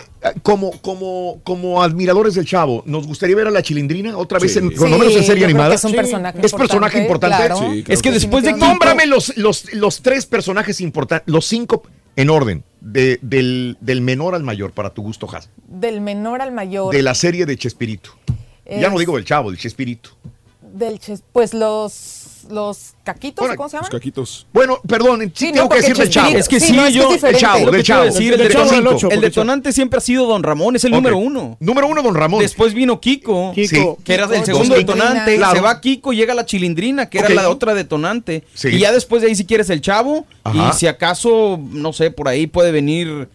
como, 0.41 0.71
como, 0.81 1.39
como 1.43 1.83
admiradores 1.83 2.35
del 2.35 2.45
Chavo, 2.45 2.83
¿nos 2.85 3.07
gustaría 3.07 3.35
ver 3.35 3.47
a 3.47 3.51
la 3.51 3.61
Chilindrina 3.61 4.17
otra 4.17 4.39
vez 4.39 4.55
en, 4.57 4.71
con 4.71 4.91
en 4.93 5.23
serie 5.23 5.45
animada? 5.45 5.75
Es 5.75 5.83
un 5.83 5.93
personaje 5.93 6.37
importante. 6.37 6.45
Es 6.45 6.53
personaje 6.53 7.01
importante. 7.01 7.83
Que 7.83 8.11
después 8.11 8.43
de. 8.43 8.53
Nómbrame 8.53 9.05
los, 9.05 9.35
los, 9.37 9.73
los 9.73 10.01
tres 10.01 10.25
personajes 10.25 10.81
importantes, 10.81 11.31
los 11.31 11.45
cinco 11.45 11.83
en 12.15 12.29
orden. 12.29 12.63
Del, 12.81 13.77
del, 13.79 14.01
menor 14.01 14.35
al 14.35 14.43
mayor, 14.43 14.73
para 14.73 14.89
tu 14.89 15.03
gusto, 15.03 15.27
Has. 15.33 15.49
Del 15.67 16.01
menor 16.01 16.41
al 16.41 16.51
mayor. 16.51 16.93
De 16.93 17.01
la 17.01 17.15
serie 17.15 17.45
de 17.45 17.57
Chespirito. 17.57 18.11
Ya 18.65 18.89
no 18.89 18.99
digo 18.99 19.15
del 19.15 19.23
chavo, 19.23 19.51
del 19.51 19.59
Chespirito. 19.59 20.09
Del 20.61 20.99
ches... 20.99 21.23
pues 21.31 21.53
los 21.53 22.22
los, 22.49 22.93
caquitos, 23.03 23.47
¿cómo 23.55 23.69
se 23.69 23.77
llaman? 23.77 23.89
Los 23.91 23.99
caquitos. 23.99 24.47
Bueno, 24.53 24.79
perdón, 24.87 25.21
sí, 25.21 25.31
sí 25.33 25.51
tengo 25.51 25.63
no, 25.63 25.69
que 25.69 25.77
decirte 25.77 26.09
chavo. 26.09 26.37
Es 26.37 26.47
que 26.47 26.59
sí, 26.59 26.67
sí 26.67 26.73
no, 26.73 26.87
yo. 26.89 27.13
Es 27.13 27.21
que 27.21 27.29
el 27.29 27.37
chavo, 27.37 27.81
chavo. 27.81 28.05
Decir, 28.05 28.33
el, 28.33 28.41
el, 28.41 28.51
chavo, 28.51 28.71
el, 28.71 29.11
el 29.11 29.21
detonante 29.21 29.69
chavo. 29.69 29.73
siempre 29.73 29.97
ha 29.97 30.01
sido 30.01 30.25
Don 30.25 30.43
Ramón, 30.43 30.75
es 30.75 30.83
el 30.83 30.93
okay. 30.93 31.01
número 31.01 31.17
uno. 31.17 31.57
Número 31.59 31.87
uno, 31.87 32.01
Don 32.01 32.15
Ramón. 32.15 32.39
Después 32.41 32.73
vino 32.73 32.99
Kiko, 32.99 33.51
Kiko. 33.53 33.97
Que 34.03 34.13
era 34.13 34.25
Kiko, 34.25 34.39
el 34.39 34.45
segundo 34.45 34.75
detonante. 34.75 35.35
Claro. 35.37 35.55
Se 35.55 35.61
va 35.61 35.81
Kiko, 35.81 36.13
y 36.13 36.17
llega 36.17 36.33
la 36.33 36.45
chilindrina, 36.45 37.09
que 37.09 37.19
okay. 37.19 37.33
era 37.33 37.43
la 37.43 37.49
otra 37.49 37.73
detonante. 37.73 38.43
Y 38.63 38.79
ya 38.79 38.91
después 38.91 39.21
de 39.21 39.29
ahí, 39.29 39.35
si 39.35 39.45
quieres, 39.45 39.69
el 39.69 39.81
chavo. 39.81 40.25
Ajá. 40.43 40.69
Y 40.69 40.77
si 40.77 40.87
acaso, 40.87 41.59
no 41.71 41.93
sé, 41.93 42.11
por 42.11 42.27
ahí 42.27 42.47
puede 42.47 42.71
venir. 42.71 43.29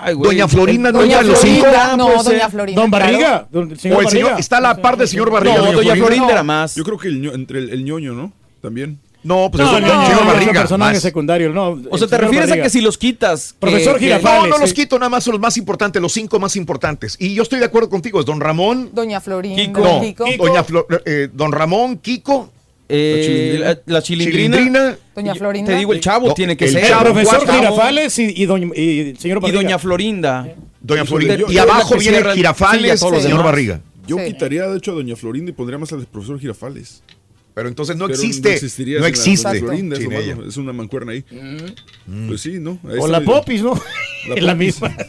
Ay, 0.00 0.14
güey. 0.14 0.30
Doña 0.30 0.48
Florinda 0.48 0.92
no 0.92 1.00
Doña 1.00 1.22
los 1.22 1.40
cinco. 1.40 1.66
No, 1.96 2.06
pues, 2.08 2.24
Doña 2.24 2.48
Florinda. 2.48 2.80
Don 2.80 2.90
Barriga. 2.90 3.48
Don, 3.50 3.76
señor 3.76 3.98
o 3.98 4.00
el 4.00 4.08
señor, 4.08 4.24
Barriga. 4.24 4.40
está 4.40 4.58
a 4.58 4.60
la 4.60 4.80
par 4.80 4.96
del 4.96 5.08
señor 5.08 5.30
Barriga. 5.30 5.56
No, 5.56 5.64
Doña, 5.64 5.76
Doña 5.76 5.96
Florinda, 5.96 6.30
era 6.30 6.42
más. 6.42 6.74
Yo 6.74 6.84
creo 6.84 6.96
que 6.96 7.08
el, 7.08 7.24
entre 7.34 7.58
el, 7.58 7.70
el 7.70 7.84
ñoño, 7.84 8.12
¿no? 8.14 8.32
también. 8.60 8.98
No, 9.22 9.50
pues 9.50 9.62
no, 9.62 9.72
barriga, 9.72 10.52
personaje 10.52 10.94
más. 10.94 11.02
secundario, 11.02 11.52
no. 11.52 11.78
O 11.90 11.98
sea, 11.98 12.08
te 12.08 12.16
refieres 12.16 12.50
a 12.50 12.62
que 12.62 12.70
si 12.70 12.80
los 12.80 12.96
quitas, 12.96 13.50
eh, 13.50 13.54
profesor 13.60 13.98
Girafales. 13.98 14.48
No, 14.48 14.56
no 14.56 14.58
los 14.58 14.72
quito, 14.72 14.98
nada 14.98 15.10
más 15.10 15.24
son 15.24 15.32
los 15.32 15.40
más 15.40 15.58
importantes, 15.58 16.00
los 16.00 16.12
cinco 16.12 16.38
más 16.40 16.56
importantes. 16.56 17.16
Y 17.18 17.34
yo 17.34 17.42
estoy 17.42 17.58
de 17.58 17.66
acuerdo 17.66 17.90
contigo, 17.90 18.20
es 18.20 18.26
Don 18.26 18.40
Ramón, 18.40 18.90
Doña 18.94 19.20
Florinda, 19.20 19.62
Kiko, 19.62 19.80
no, 19.80 20.00
Kiko. 20.00 20.24
Doña 20.38 20.60
eh, 20.60 21.02
eh, 21.04 21.28
Don 21.34 21.52
Ramón, 21.52 21.98
Kiko, 21.98 22.50
la, 22.88 24.02
chilindrina. 24.02 24.96
Doña 25.14 25.34
Florinda. 25.34 25.72
Te 25.72 25.78
digo, 25.78 25.92
el 25.92 26.00
chavo 26.00 26.32
tiene 26.32 26.56
que 26.56 26.68
ser. 26.68 26.96
Profesor. 26.98 27.46
Girafales 27.46 28.18
y, 28.18 28.42
y, 28.42 28.46
doña, 28.46 28.74
y, 28.74 29.16
señor 29.18 29.42
Y 29.46 29.50
Doña 29.50 29.78
Florinda. 29.78 30.48
Doña 30.80 31.04
Florinda. 31.04 31.36
Y, 31.46 31.58
abajo 31.58 31.96
viene 31.96 32.22
Girafales 32.32 33.02
y 33.02 33.20
señor 33.20 33.44
Barriga. 33.44 33.80
Yo 34.06 34.16
quitaría, 34.16 34.66
de 34.66 34.78
hecho, 34.78 34.92
a 34.92 34.94
Doña 34.94 35.14
Florinda 35.14 35.50
y 35.50 35.52
pondría 35.52 35.78
más 35.78 35.92
al 35.92 36.06
profesor 36.06 36.40
Girafales. 36.40 37.02
Pero 37.54 37.68
entonces 37.68 37.96
no 37.96 38.06
existe. 38.06 38.60
No, 38.94 39.00
no 39.00 39.06
existe. 39.06 39.62
Es 40.46 40.56
una 40.56 40.72
mancuerna 40.72 41.12
ahí. 41.12 41.24
Mm. 42.06 42.28
Pues 42.28 42.40
sí, 42.40 42.58
¿no? 42.58 42.78
O 42.98 43.06
la 43.06 43.20
popis, 43.20 43.62
¿no? 43.62 43.80
La, 44.28 44.36
la 44.40 44.54
misma. 44.54 44.94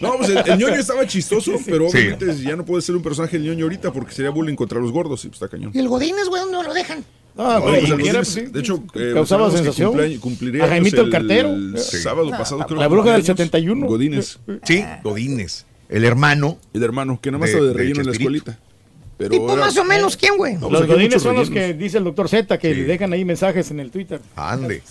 No, 0.00 0.18
pues 0.18 0.28
el, 0.30 0.38
el, 0.38 0.58
ñoño 0.58 0.74
estaba 0.74 1.06
chistoso, 1.06 1.52
pero 1.64 1.86
obviamente 1.88 2.36
ya 2.36 2.56
no 2.56 2.64
puede 2.64 2.82
ser 2.82 2.94
un 2.94 3.02
personaje 3.02 3.38
el 3.38 3.44
ñoño 3.44 3.64
ahorita 3.64 3.90
porque 3.90 4.12
sería 4.12 4.30
bullying 4.30 4.56
contra 4.56 4.78
los 4.78 4.92
gordos 4.92 5.24
y 5.24 5.28
pues 5.28 5.36
está 5.40 5.48
cañón. 5.48 5.70
Y 5.72 5.78
el 5.78 5.88
Godínez, 5.88 6.28
güey, 6.28 6.42
no 6.50 6.62
lo 6.62 6.74
dejan. 6.74 7.04
No, 7.34 7.62
pues, 7.62 8.28
sí. 8.28 8.42
De 8.42 8.60
hecho, 8.60 8.82
eh, 8.94 9.12
causaba 9.14 9.50
sensación. 9.50 10.18
Cumpliría 10.18 10.64
a 10.64 10.78
pues, 10.78 10.92
el, 10.92 11.10
cartero. 11.10 11.56
Sábado 11.78 12.30
pasado, 12.30 12.60
la, 12.60 12.66
creo. 12.66 12.80
La 12.80 12.88
bruja 12.88 13.12
del 13.12 13.24
71. 13.24 13.86
Godínez. 13.86 14.38
Sí, 14.64 14.84
Godínez. 15.02 15.64
El 15.88 16.04
hermano. 16.04 16.58
El 16.72 16.82
hermano, 16.82 17.20
que 17.20 17.30
nada 17.30 17.40
más 17.40 17.52
de, 17.52 17.60
de 17.60 17.72
relleno 17.72 18.00
en 18.00 18.06
la 18.06 18.12
escuelita. 18.12 18.58
Pero 19.16 19.30
tipo 19.30 19.56
más 19.56 19.76
o 19.76 19.84
menos 19.84 20.14
¿eh? 20.14 20.18
quién, 20.20 20.36
güey. 20.36 20.54
Los 20.54 20.70
pues, 20.70 20.86
godines 20.86 21.22
son 21.22 21.36
los 21.36 21.50
que 21.50 21.74
dice 21.74 21.98
el 21.98 22.04
doctor 22.04 22.28
Z, 22.28 22.58
que 22.58 22.74
le 22.74 22.84
dejan 22.84 23.12
ahí 23.12 23.24
mensajes 23.24 23.70
en 23.70 23.80
el 23.80 23.90
Twitter. 23.90 24.20
Ande. 24.34 24.82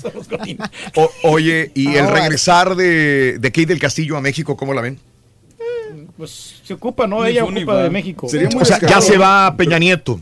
o, 0.95 1.11
oye, 1.24 1.72
y 1.74 1.95
el 1.95 2.08
regresar 2.08 2.76
de, 2.76 3.38
de 3.40 3.52
Kate 3.52 3.68
del 3.68 3.80
Castillo 3.80 4.16
a 4.16 4.22
México, 4.22 4.56
¿cómo 4.56 4.74
la 4.74 4.82
ven? 4.82 4.98
Eh, 5.60 6.08
pues 6.18 6.61
se 6.64 6.74
ocupa, 6.74 7.06
¿no? 7.08 7.26
Ella 7.26 7.43
ocupa 7.43 7.84
de 7.84 7.90
México. 7.90 8.27
O 8.27 8.66
sea, 8.66 8.80
ya 8.80 9.02
se 9.02 9.18
va 9.18 9.56
Peña 9.58 9.77
Nieto. 9.80 10.19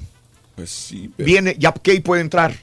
Pues 0.56 0.70
sí. 0.70 1.12
Pero... 1.16 1.26
Viene, 1.26 1.56
ya 1.60 1.72
Kate 1.72 2.02
puede 2.02 2.22
entrar. 2.22 2.54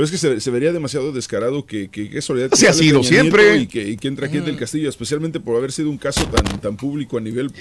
Pero 0.00 0.14
es 0.14 0.18
que 0.18 0.40
se, 0.40 0.50
vería 0.50 0.72
demasiado 0.72 1.12
descarado 1.12 1.66
que, 1.66 1.90
que, 1.90 2.08
que 2.08 2.22
Soledad... 2.22 2.48
Se 2.54 2.66
ha 2.66 2.72
sido 2.72 3.02
siempre. 3.02 3.58
Y 3.58 3.66
que, 3.66 3.86
y 3.86 3.98
que, 3.98 4.08
entra 4.08 4.28
gente 4.28 4.46
del 4.46 4.56
mm. 4.56 4.58
Castillo, 4.58 4.88
especialmente 4.88 5.40
por 5.40 5.58
haber 5.58 5.72
sido 5.72 5.90
un 5.90 5.98
caso 5.98 6.24
tan, 6.24 6.58
tan 6.58 6.78
público 6.78 7.18
a 7.18 7.20
nivel 7.20 7.52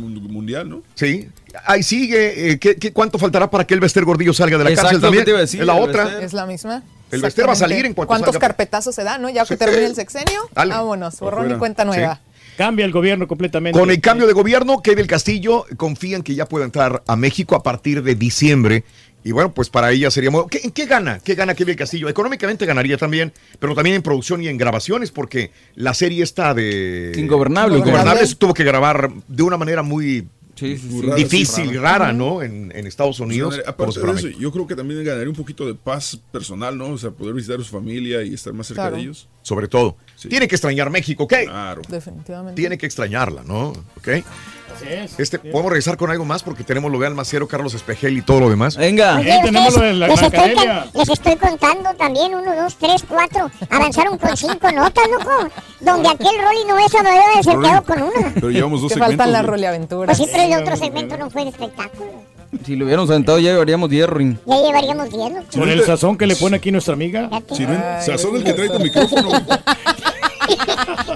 mundial, 0.00 0.70
¿no? 0.70 0.82
Sí. 0.94 1.28
Ahí 1.66 1.82
sigue. 1.82 2.52
Eh, 2.52 2.58
¿Qué, 2.58 2.76
qué, 2.76 2.94
cuánto 2.94 3.18
faltará 3.18 3.50
para 3.50 3.66
que 3.66 3.74
el 3.74 3.80
Bester 3.80 4.06
Gordillo 4.06 4.32
salga 4.32 4.56
de 4.56 4.64
la 4.64 4.70
Exacto, 4.70 4.86
cárcel 4.86 5.02
también? 5.02 5.24
Te 5.24 5.30
iba 5.32 5.38
a 5.38 5.42
decir, 5.42 5.62
la 5.62 5.74
otra. 5.74 6.22
Es 6.22 6.32
la 6.32 6.46
misma. 6.46 6.82
El 7.10 7.20
Bester 7.20 7.46
va 7.46 7.52
a 7.52 7.56
salir 7.56 7.84
en 7.84 7.92
cuanto 7.92 8.08
¿Cuántos 8.08 8.38
carpetazos 8.38 8.94
se 8.94 9.04
da, 9.04 9.18
no? 9.18 9.28
Ya 9.28 9.42
que 9.42 9.52
sí. 9.52 9.58
termine 9.58 9.84
el 9.84 9.94
sexenio, 9.94 10.48
vámonos, 10.54 11.20
borrón 11.20 11.50
y 11.50 11.58
cuenta 11.58 11.84
nueva. 11.84 12.22
Cambia 12.56 12.84
el 12.84 12.92
gobierno 12.92 13.28
completamente. 13.28 13.78
Con 13.78 13.90
el 13.90 14.00
cambio 14.00 14.26
de 14.26 14.32
gobierno, 14.32 14.82
que 14.82 14.94
del 14.94 15.06
Castillo 15.06 15.66
confían 15.76 16.22
que 16.22 16.34
ya 16.34 16.46
pueda 16.46 16.64
entrar 16.64 17.02
a 17.06 17.16
México 17.16 17.54
a 17.54 17.62
partir 17.62 18.02
de 18.02 18.14
diciembre 18.14 18.84
y 19.24 19.32
bueno, 19.32 19.52
pues 19.52 19.68
para 19.68 19.90
ella 19.92 20.10
seríamos. 20.10 20.46
¿Qué, 20.48 20.70
¿Qué 20.72 20.86
gana? 20.86 21.18
¿Qué 21.18 21.34
gana 21.34 21.54
Kevin 21.54 21.76
Castillo? 21.76 22.08
Económicamente 22.08 22.66
ganaría 22.66 22.96
también, 22.96 23.32
pero 23.58 23.74
también 23.74 23.96
en 23.96 24.02
producción 24.02 24.42
y 24.42 24.48
en 24.48 24.56
grabaciones, 24.56 25.10
porque 25.10 25.50
la 25.74 25.94
serie 25.94 26.22
está 26.22 26.54
de. 26.54 27.12
Ingobernable. 27.16 27.78
Ingobernables 27.78 28.36
tuvo 28.36 28.54
que 28.54 28.64
grabar 28.64 29.10
de 29.28 29.42
una 29.42 29.56
manera 29.56 29.82
muy 29.82 30.26
Sí, 30.60 30.78
difícil, 31.16 31.74
rara, 31.80 31.98
rara 31.98 32.12
¿no? 32.12 32.42
En, 32.42 32.70
Estados 32.86 33.16
pues 33.16 33.26
Unidos. 33.26 33.60
aparte 33.66 33.98
de 33.98 34.12
eso, 34.12 34.28
yo 34.28 34.52
creo 34.52 34.66
que 34.66 34.76
también 34.76 35.02
ganaría 35.02 35.30
un 35.30 35.34
poquito 35.34 35.66
de 35.66 35.74
paz 35.74 36.20
personal, 36.30 36.76
¿no? 36.76 36.88
O 36.88 36.98
sea, 36.98 37.10
poder 37.10 37.32
visitar 37.32 37.58
a 37.58 37.64
su 37.64 37.70
familia 37.70 38.22
y 38.22 38.34
estar 38.34 38.52
más 38.52 38.66
cerca 38.66 38.90
de 38.90 39.00
ellos. 39.00 39.28
Sobre 39.42 39.68
todo. 39.68 39.96
Tiene 40.28 40.46
que 40.48 40.56
extrañar 40.56 40.90
México, 40.90 41.24
¿ok? 41.24 41.34
Claro. 41.44 41.82
Definitivamente. 41.88 42.60
Tiene 42.60 42.76
que 42.76 42.84
extrañarla, 42.84 43.42
¿no? 43.42 43.68
¿Ok? 43.96 44.08
Así 44.80 44.92
es. 44.92 45.20
Este, 45.20 45.38
¿Podemos 45.38 45.70
regresar 45.70 45.96
con 45.96 46.10
algo 46.10 46.24
más? 46.24 46.42
Porque 46.42 46.64
tenemos 46.64 46.90
lo 46.90 46.98
de 46.98 47.06
Almaciero, 47.06 47.46
Carlos 47.46 47.74
Espejel 47.74 48.16
y 48.16 48.22
todo 48.22 48.40
lo 48.40 48.50
demás. 48.50 48.76
Venga. 48.76 49.18
Oye, 49.18 49.40
tenemos 49.44 49.76
lo 49.76 49.82
de 49.82 49.92
la 49.92 50.08
les 50.08 50.22
estoy, 50.22 50.54
les 50.94 51.08
estoy, 51.08 51.36
contando 51.36 51.94
también, 51.94 52.34
uno, 52.34 52.54
dos, 52.54 52.76
tres, 52.76 53.04
cuatro. 53.06 53.50
Avanzaron 53.68 54.16
con 54.18 54.36
cinco 54.36 54.72
notas, 54.72 55.04
loco. 55.10 55.48
Donde 55.80 56.08
aquel 56.08 56.36
Rolly 56.42 56.64
no 56.66 56.78
es 56.78 56.92
debe 56.92 57.42
se 57.42 57.50
quedó 57.50 57.82
con 57.84 58.02
una. 58.02 58.32
Pero 58.34 58.50
llevamos 58.50 58.80
dos 58.80 58.92
segmentos. 58.92 59.16
faltan 59.16 59.32
las 59.32 59.44
Rolly 59.44 59.64
Aventuras. 59.64 60.16
Pues 60.16 60.30
pero 60.30 60.42
el 60.44 60.62
otro 60.62 60.76
segmento 60.76 61.16
no 61.16 61.30
fue 61.30 61.44
de 61.44 61.50
espectáculo. 61.50 62.10
Si 62.64 62.74
lo 62.74 62.84
hubiéramos 62.84 63.08
sentado 63.10 63.38
ya 63.38 63.52
llevaríamos 63.52 63.88
10, 63.88 64.08
Ruin. 64.08 64.38
Ya 64.44 64.56
llevaríamos 64.56 65.10
10, 65.10 65.32
loco. 65.32 65.46
Con 65.54 65.68
el 65.68 65.84
sazón 65.84 66.16
que 66.16 66.26
le 66.26 66.36
pone 66.36 66.56
aquí 66.56 66.72
nuestra 66.72 66.94
amiga. 66.94 67.30
Sirven, 67.52 67.80
sazón 68.04 68.36
el 68.36 68.44
que 68.44 68.52
trae 68.52 68.68
tu 68.68 68.80
micrófono. 68.80 69.30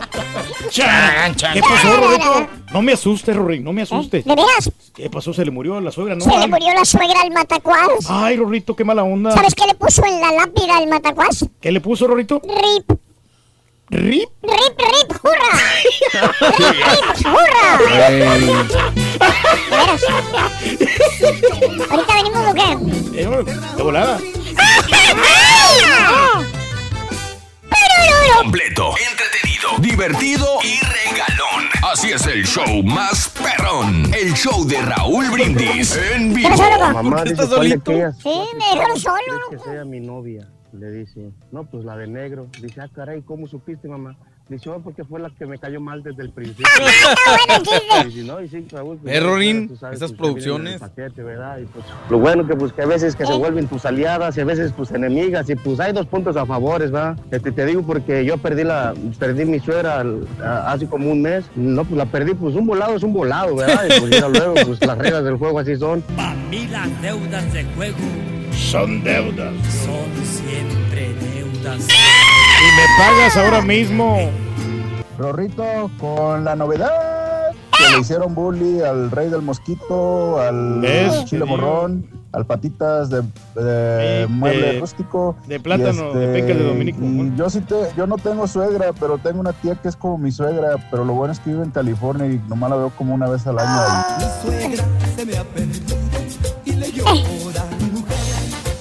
Chan, 0.70 1.34
¿Qué 1.52 1.60
pasó, 1.60 1.96
Rorrito? 1.96 2.46
No 2.72 2.82
me 2.82 2.92
asustes, 2.92 3.36
Rory, 3.36 3.60
no 3.60 3.72
me 3.72 3.82
asustes. 3.82 4.24
¿De 4.24 4.34
veras? 4.34 4.70
¿Qué 4.94 5.08
pasó? 5.10 5.32
¿Se 5.32 5.44
le 5.44 5.50
murió 5.50 5.80
la 5.80 5.90
suegra? 5.92 6.14
No, 6.14 6.24
Se 6.24 6.36
le 6.38 6.48
murió 6.48 6.72
la 6.74 6.84
suegra 6.84 7.20
al 7.22 7.30
matacuás. 7.32 7.88
Ay, 8.08 8.36
Rorrito, 8.36 8.74
qué 8.74 8.84
mala 8.84 9.04
onda. 9.04 9.30
¿Sabes 9.32 9.54
qué 9.54 9.66
le 9.66 9.74
puso 9.74 10.04
en 10.04 10.20
la 10.20 10.32
lápida 10.32 10.76
al 10.78 10.88
matacuás? 10.88 11.44
¿Qué 11.60 11.70
le 11.70 11.80
puso, 11.80 12.06
Rorrito? 12.06 12.40
Rip. 12.42 12.90
¿Rip? 13.90 14.28
Rip, 14.42 14.78
rip, 14.78 15.12
hurra. 15.22 15.52
rip, 16.58 16.74
rip, 16.82 17.26
hurra. 17.26 17.78
¿De 17.78 18.16
veras? 19.70 20.02
Ahorita 21.90 22.14
venimos, 22.14 22.46
¿o 22.48 22.54
qué? 22.54 23.20
Eh, 23.20 23.44
de 23.76 23.82
volada. 23.82 24.18
Completo, 28.36 28.90
entretenido, 29.10 29.78
divertido 29.78 30.46
y 30.62 30.78
regalón. 30.80 31.68
Así 31.92 32.10
es 32.10 32.26
el 32.26 32.44
show 32.44 32.82
más 32.82 33.28
perrón. 33.30 34.12
El 34.14 34.34
show 34.34 34.64
de 34.66 34.80
Raúl 34.82 35.30
Brindis 35.30 35.96
en 35.96 36.34
vivo. 36.34 36.50
Mamá 36.92 37.24
dice, 37.24 37.46
¿cuál 37.48 37.68
de 37.68 37.74
aquellas? 37.74 38.18
Sí, 38.18 38.42
me 38.58 38.76
dejaron 38.76 39.00
solo. 39.00 39.18
¿Crees 39.48 39.62
que 39.62 39.70
sea 39.70 39.84
mi 39.84 40.00
novia? 40.00 40.48
Le 40.72 40.90
dice, 40.90 41.30
no, 41.52 41.64
pues 41.64 41.84
la 41.84 41.96
de 41.96 42.06
negro. 42.06 42.48
Dice, 42.60 42.80
ah, 42.80 42.88
caray, 42.92 43.22
¿cómo 43.22 43.46
supiste, 43.46 43.88
mamá? 43.88 44.16
Dice, 44.46 44.68
oh, 44.68 44.78
porque 44.78 45.04
fue 45.04 45.20
la 45.20 45.30
que 45.30 45.46
me 45.46 45.58
cayó 45.58 45.80
mal 45.80 46.02
desde 46.02 46.22
el 46.22 46.30
principio. 46.30 46.66
Dice, 48.04 48.24
no, 48.24 48.42
y 48.42 48.48
sí, 48.48 48.66
Raúl, 48.70 48.98
pues, 48.98 49.22
Rorín, 49.22 49.62
ya 49.62 49.68
tú 49.68 49.76
sabes, 49.76 49.96
esas 49.96 50.10
pues, 50.12 50.18
producciones. 50.20 50.74
el 50.74 50.80
paquete, 50.80 51.22
¿verdad? 51.22 51.58
Y, 51.60 51.64
pues, 51.64 51.84
lo 52.10 52.18
bueno 52.18 52.46
que, 52.46 52.54
pues, 52.54 52.72
que 52.74 52.82
a 52.82 52.86
veces 52.86 53.16
que 53.16 53.24
se 53.24 53.32
vuelven 53.32 53.66
tus 53.68 53.86
aliadas 53.86 54.36
y 54.36 54.42
a 54.42 54.44
veces 54.44 54.74
tus 54.74 54.90
enemigas 54.90 55.48
y 55.48 55.54
pues 55.54 55.80
hay 55.80 55.94
dos 55.94 56.06
puntos 56.06 56.36
a 56.36 56.44
favores, 56.44 56.90
¿verdad? 56.90 57.18
Este, 57.30 57.52
te 57.52 57.64
digo 57.64 57.82
porque 57.82 58.24
yo 58.26 58.36
perdí 58.36 58.64
la, 58.64 58.92
perdí 59.18 59.46
mi 59.46 59.60
suegra 59.60 60.04
hace 60.66 60.86
como 60.86 61.10
un 61.10 61.22
mes. 61.22 61.46
No, 61.56 61.84
pues 61.84 61.96
la 61.96 62.04
perdí, 62.04 62.34
pues 62.34 62.54
un 62.54 62.66
volado 62.66 62.96
es 62.96 63.02
un 63.02 63.14
volado, 63.14 63.56
¿verdad? 63.56 63.84
Y 63.86 64.00
pues 64.00 64.10
ya 64.20 64.28
luego, 64.28 64.54
pues 64.66 64.84
las 64.86 64.98
reglas 64.98 65.24
del 65.24 65.36
juego 65.38 65.58
así 65.58 65.74
son. 65.76 66.02
Para 66.02 66.34
mí 66.34 66.66
las 66.66 67.02
deudas 67.02 67.50
de 67.52 67.64
juego 67.76 67.96
Son 68.52 69.02
deudas. 69.02 69.54
son 69.84 70.24
siempre 70.24 71.14
deudas. 71.14 71.88
Y 72.64 72.66
me 72.76 72.86
pagas 72.98 73.36
ahora 73.36 73.60
mismo. 73.60 74.30
Rorrito, 75.18 75.90
con 76.00 76.44
la 76.44 76.56
novedad 76.56 77.50
que 77.76 77.92
le 77.94 78.00
hicieron 78.00 78.34
bully 78.34 78.80
al 78.82 79.10
rey 79.10 79.28
del 79.28 79.42
mosquito, 79.42 80.40
al 80.40 80.80
chile 81.26 81.44
morrón, 81.44 82.06
al 82.32 82.46
patitas 82.46 83.10
de, 83.10 83.22
de 83.54 84.26
mueble 84.28 84.72
de- 84.74 84.80
rústico. 84.80 85.36
de 85.46 85.60
plátano, 85.60 86.12
de 86.14 86.32
pencas 86.32 86.56
de 86.56 86.64
Dominico. 86.64 86.98
y 87.02 87.32
yo 87.36 87.50
sí 87.50 87.60
te, 87.60 87.74
yo 87.96 88.06
no 88.06 88.16
tengo 88.16 88.46
suegra, 88.46 88.92
pero 88.98 89.18
tengo 89.18 89.40
una 89.40 89.52
tía 89.52 89.74
que 89.76 89.88
es 89.88 89.96
como 89.96 90.18
mi 90.18 90.32
suegra, 90.32 90.76
pero 90.90 91.04
lo 91.04 91.12
bueno 91.14 91.32
es 91.32 91.40
que 91.40 91.50
vive 91.50 91.64
en 91.64 91.70
California 91.70 92.26
y 92.26 92.40
nomás 92.48 92.70
la 92.70 92.76
veo 92.76 92.90
como 92.90 93.14
una 93.14 93.28
vez 93.28 93.46
al 93.46 93.58
año 93.58 93.80
ahí. 93.80 94.24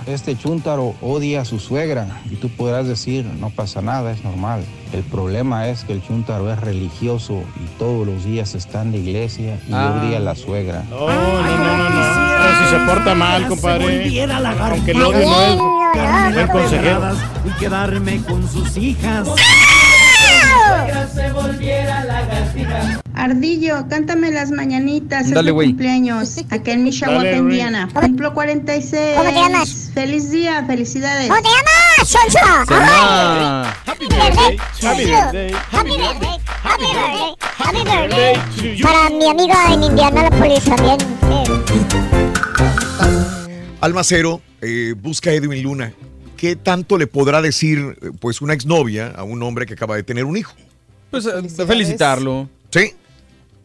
Este 0.06 0.36
chúntaro 0.38 0.96
odia 1.02 1.42
a 1.42 1.46
su 1.46 1.60
suegra 1.60 2.08
y 2.30 2.36
tú 2.36 2.50
podrás 2.50 2.88
decir, 2.88 3.26
no 3.40 3.50
pasa 3.50 3.82
nada, 3.82 4.12
es 4.12 4.24
normal. 4.24 4.64
El 4.92 5.02
problema 5.04 5.68
es 5.70 5.86
que 5.86 5.94
el 5.94 6.04
chúntaro 6.06 6.52
es 6.52 6.60
religioso 6.60 7.42
y 7.56 7.66
todos 7.80 8.06
los 8.06 8.26
días 8.26 8.54
está 8.54 8.82
en 8.82 8.92
la 8.92 8.98
iglesia 8.98 9.58
y 9.68 9.74
Ah. 9.74 10.02
odia 10.04 10.18
a 10.18 10.20
la 10.20 10.36
suegra. 10.36 10.84
No, 10.90 11.08
no, 11.08 11.08
no, 11.08 11.78
no, 11.78 11.90
no. 11.90 12.34
Pero 12.44 12.58
si 12.60 12.70
se 12.76 12.80
porta 12.86 13.16
mal, 13.16 13.48
compadre. 13.48 13.84
Aunque 14.74 14.94
odio 14.94 14.94
no 14.94 15.12
es 15.14 15.18
y 17.46 17.60
quedarme 17.60 18.22
con 18.24 18.48
sus 18.50 18.76
hijas. 18.78 19.28
Ardillo, 23.16 23.88
cántame 23.90 24.32
las 24.32 24.52
mañanitas. 24.52 25.30
Dale, 25.30 25.40
es 25.40 25.46
mi 25.46 25.52
güey. 25.52 25.68
cumpleaños. 25.70 26.38
Acá 26.50 26.72
en 26.72 26.84
güey. 26.84 27.38
Indiana. 27.38 27.88
Cumplo 27.94 28.34
46. 28.34 29.18
¿Cómo 29.18 29.30
te 29.30 29.36
llamas? 29.36 29.92
Feliz 29.94 30.32
día, 30.32 30.64
felicidades. 30.66 31.30
¿Cómo 31.30 31.42
te 31.42 31.48
llamas, 31.48 32.10
Sonso? 32.10 32.40
Happy 33.86 34.08
birthday. 34.08 34.58
Happy 34.82 35.06
birthday. 35.06 35.54
Happy 35.72 35.98
birthday. 35.98 36.38
Happy 36.64 36.86
birthday. 36.86 37.36
Happy 37.58 37.84
birthday. 37.84 38.82
Para 38.82 39.10
mi 39.10 39.26
amiga 39.30 39.74
en 39.74 39.84
Indianápolis 39.84 40.64
también. 40.66 40.98
Almacero 43.80 44.42
eh, 44.62 44.96
busca 44.98 45.30
a 45.30 45.34
Edwin 45.34 45.64
Luna. 45.64 45.94
¿Qué 46.44 46.58
tanto 46.58 46.98
le 46.98 47.08
podrá 47.08 47.42
decir 47.42 47.96
eh, 48.02 48.10
pues 48.20 48.42
una 48.42 48.54
exnovia 48.54 49.08
a 49.16 49.24
un 49.24 49.42
hombre 49.44 49.66
que 49.66 49.76
acaba 49.76 49.96
de 49.96 50.04
tener 50.04 50.26
un 50.26 50.36
hijo? 50.36 50.54
Pues 51.10 51.26
eh, 51.26 51.32
felicitarlo. 51.66 52.50
Sí. 52.70 52.92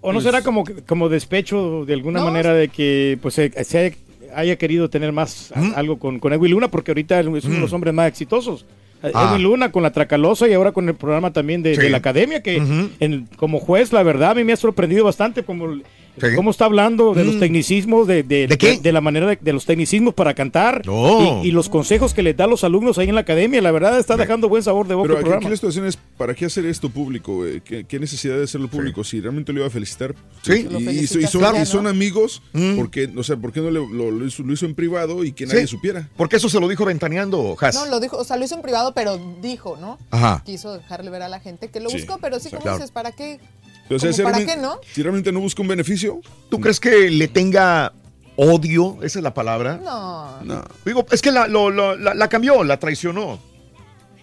¿O 0.00 0.12
no 0.12 0.20
será 0.20 0.42
como, 0.42 0.62
como 0.86 1.08
despecho 1.08 1.84
de 1.84 1.94
alguna 1.94 2.22
manera 2.22 2.54
de 2.54 2.68
que 2.68 3.18
pues 3.20 3.34
se, 3.34 3.96
haya 4.32 4.56
querido 4.56 4.88
tener 4.88 5.10
más 5.10 5.50
a- 5.56 5.72
algo 5.74 5.98
con, 5.98 6.20
con 6.20 6.32
Edwin 6.32 6.52
Luna? 6.52 6.70
Porque 6.70 6.92
ahorita 6.92 7.18
es 7.18 7.26
uno 7.26 7.40
de 7.40 7.58
los 7.60 7.72
hombres 7.72 7.92
más 7.92 8.06
exitosos. 8.06 8.64
Ah. 9.02 9.30
Edwin 9.32 9.42
Luna 9.42 9.72
con 9.72 9.82
la 9.82 9.90
Tracalosa 9.92 10.46
y 10.46 10.52
ahora 10.52 10.70
con 10.70 10.88
el 10.88 10.94
programa 10.94 11.32
también 11.32 11.64
de, 11.64 11.74
Sí. 11.74 11.80
de 11.80 11.90
la 11.90 11.96
academia, 11.98 12.44
que 12.44 12.62
en- 13.00 13.26
como 13.34 13.58
juez, 13.58 13.92
la 13.92 14.04
verdad, 14.04 14.30
a 14.30 14.34
mí 14.36 14.44
me 14.44 14.52
ha 14.52 14.56
sorprendido 14.56 15.02
bastante 15.04 15.42
como, 15.42 15.80
cómo 16.36 16.50
está 16.50 16.64
hablando 16.66 17.14
de 17.14 17.24
los 17.24 17.36
Mm. 17.36 17.40
tecnicismos, 17.40 18.06
de, 18.06 18.22
de, 18.22 18.46
de- 18.46 18.78
de 18.82 18.92
la 18.92 19.00
manera 19.00 19.26
de, 19.26 19.38
de 19.40 19.52
los 19.52 19.64
tecnicismos 19.66 20.14
para 20.14 20.34
cantar 20.34 20.82
No. 20.86 21.42
y, 21.42 21.48
y 21.48 21.50
los 21.52 21.68
consejos 21.68 22.14
que 22.14 22.22
le 22.22 22.34
da 22.34 22.44
a 22.44 22.48
los 22.48 22.64
alumnos 22.64 22.98
ahí 22.98 23.08
en 23.08 23.14
la 23.14 23.22
academia. 23.22 23.60
La 23.62 23.70
verdad 23.70 23.98
está 23.98 24.16
dejando 24.16 24.48
buen 24.48 24.62
sabor 24.62 24.86
de 24.88 24.94
boca 24.94 25.08
Pero 25.08 25.14
el 25.14 25.18
aquí, 25.18 25.26
aquí 25.26 25.30
programa. 25.30 25.50
la 25.50 25.56
situación 25.56 25.86
es, 25.86 25.96
¿para 26.16 26.34
qué 26.34 26.46
hacer 26.46 26.66
esto 26.66 26.90
público? 26.90 27.42
¿Qué, 27.64 27.84
qué 27.84 27.98
necesidad 27.98 28.36
de 28.36 28.44
hacerlo 28.44 28.68
público? 28.68 29.04
Si 29.04 29.20
realmente 29.20 29.52
lo 29.52 29.60
iba 29.60 29.66
a 29.66 29.70
felicitar. 29.70 30.14
Sí. 30.42 30.66
Y, 30.90 31.06
son, 31.66 31.86
amigos, 31.86 32.42
porque, 32.76 33.10
o 33.16 33.22
sea, 33.22 33.36
¿por 33.36 33.52
qué 33.52 33.60
no 33.60 33.70
le- 33.70 33.78
lo, 33.80 34.10
lo 34.10 34.26
hizo, 34.26 34.42
lo 34.42 34.52
hizo 34.52 34.66
en 34.66 34.74
privado 34.74 35.24
y 35.24 35.32
que 35.32 35.46
Sí. 35.46 35.52
nadie 35.52 35.66
supiera? 35.66 36.08
Porque 36.16 36.36
eso 36.36 36.48
se 36.48 36.58
lo 36.60 36.68
dijo 36.68 36.84
ventaneando, 36.84 37.56
Has. 37.60 37.74
No, 37.74 37.86
lo 37.86 38.00
dijo, 38.00 38.16
o 38.16 38.24
sea, 38.24 38.36
lo 38.36 38.44
hizo 38.44 38.54
en 38.54 38.62
privado, 38.62 38.92
pero 38.94 39.18
dijo, 39.42 39.76
¿no? 39.80 39.98
Ajá. 40.10 40.42
Quiso 40.44 40.72
dejarle 40.74 41.10
ver 41.10 41.22
a 41.22 41.28
la 41.28 41.40
gente 41.40 41.68
que 41.68 41.80
lo 41.80 41.90
Sí, 41.90 41.98
buscó, 41.98 42.18
pero 42.20 42.38
sí, 42.40 42.50
como 42.50 42.62
claro. 42.62 42.78
dices, 42.78 42.90
¿para 42.90 43.12
qué? 43.12 43.38
O 43.90 43.98
sea, 43.98 44.10
Como 44.10 44.12
si 44.12 44.22
¿Para 44.22 44.44
qué 44.44 44.56
no? 44.56 44.80
Si 44.92 45.02
realmente 45.02 45.32
no 45.32 45.40
busca 45.40 45.62
un 45.62 45.68
beneficio. 45.68 46.20
¿Tú 46.50 46.60
crees 46.60 46.78
que 46.80 47.10
le 47.10 47.28
tenga 47.28 47.92
odio? 48.36 48.98
Esa 49.02 49.18
es 49.18 49.22
la 49.22 49.34
palabra. 49.34 49.80
No. 49.84 50.42
No. 50.42 50.64
Digo, 50.84 51.06
es 51.10 51.22
que 51.22 51.32
la, 51.32 51.46
lo- 51.48 51.70
lo- 51.70 51.96
la- 51.96 52.14
la 52.14 52.28
cambió, 52.28 52.62
la 52.64 52.78
traicionó. 52.78 53.38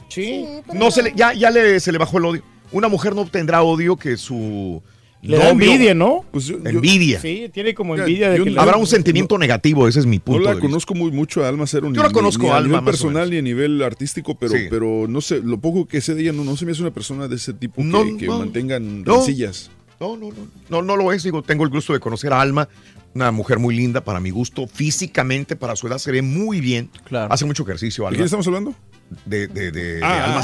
Sí. 0.09 0.45
No 0.73 0.91
se 0.91 1.03
le, 1.03 1.13
ya, 1.15 1.33
ya 1.33 1.49
le, 1.49 1.79
se 1.79 1.91
le 1.91 1.97
bajó 1.97 2.17
el 2.19 2.25
odio. 2.25 2.43
Una 2.71 2.87
mujer 2.87 3.15
no 3.15 3.21
obtendrá 3.21 3.63
odio 3.63 3.95
que 3.97 4.17
su 4.17 4.81
Le 5.25 5.37
da 5.37 5.49
envidia, 5.49 5.93
¿no? 5.93 6.23
Pues 6.31 6.45
yo- 6.45 6.57
yo- 6.63 6.69
envidia. 6.69 7.19
Sí, 7.19 7.49
tiene 7.53 7.73
como 7.73 7.95
envidia 7.95 8.29
de 8.29 8.37
yo 8.37 8.43
que 8.43 8.49
no- 8.51 8.55
le- 8.55 8.61
Habrá 8.61 8.77
un 8.77 8.87
sentimiento 8.87 9.37
negativo, 9.37 9.87
ese 9.87 9.99
es 9.99 10.05
mi 10.05 10.19
punto 10.19 10.41
la 10.41 10.49
de 10.51 10.55
vista. 10.55 10.67
conozco 10.67 10.93
muy 10.95 11.11
mucho 11.11 11.43
a 11.43 11.49
Alma 11.49 11.65
Cero. 11.67 11.91
Yo 11.93 12.03
la 12.03 12.09
conozco 12.11 12.43
ni 12.43 12.49
a 12.49 12.53
a 12.53 12.57
Alma, 12.57 12.67
nivel 12.67 12.81
más 12.81 12.81
o 12.83 12.85
personal 12.85 13.29
ni 13.29 13.37
a 13.37 13.41
nivel 13.41 13.81
artístico, 13.83 14.35
pero, 14.35 14.53
Sí. 14.53 14.67
pero 14.69 15.05
no 15.07 15.21
sé, 15.21 15.41
lo 15.43 15.59
poco 15.59 15.87
que 15.87 16.01
sé 16.01 16.15
de 16.15 16.21
ella 16.21 16.31
no, 16.33 16.43
no 16.43 16.55
se 16.57 16.65
me 16.65 16.71
hace 16.73 16.81
una 16.81 16.91
persona 16.91 17.27
de 17.27 17.35
ese 17.35 17.53
tipo 17.53 17.81
que, 17.81 17.87
No, 17.87 18.17
que 18.17 18.27
no. 18.27 18.39
mantengan 18.39 19.03
No. 19.03 19.15
rencillas. 19.15 19.71
No, 19.99 20.17
no, 20.17 20.27
no. 20.29 20.47
No, 20.69 20.81
no 20.81 20.97
lo 20.97 21.11
es. 21.13 21.23
Digo, 21.23 21.41
tengo 21.41 21.63
el 21.63 21.69
gusto 21.69 21.93
de 21.93 21.99
conocer 21.99 22.33
a 22.33 22.41
Alma, 22.41 22.67
una 23.13 23.31
mujer 23.31 23.59
muy 23.59 23.75
linda 23.75 24.01
para 24.03 24.19
mi 24.19 24.29
gusto. 24.29 24.67
Físicamente, 24.67 25.55
para 25.55 25.75
su 25.75 25.87
edad, 25.87 25.97
se 25.99 26.11
ve 26.11 26.21
muy 26.21 26.59
bien. 26.59 26.89
Claro. 27.05 27.33
Hace 27.33 27.45
mucho 27.45 27.63
ejercicio, 27.63 28.03
¿De 28.03 28.07
Alma. 28.09 28.15
quién 28.17 28.25
estamos 28.25 28.45
hablando? 28.47 28.75
De, 29.25 29.47
de, 29.47 29.71
de, 29.71 29.99
Ah, 30.03 30.25
Alma 30.25 30.41
de 30.41 30.43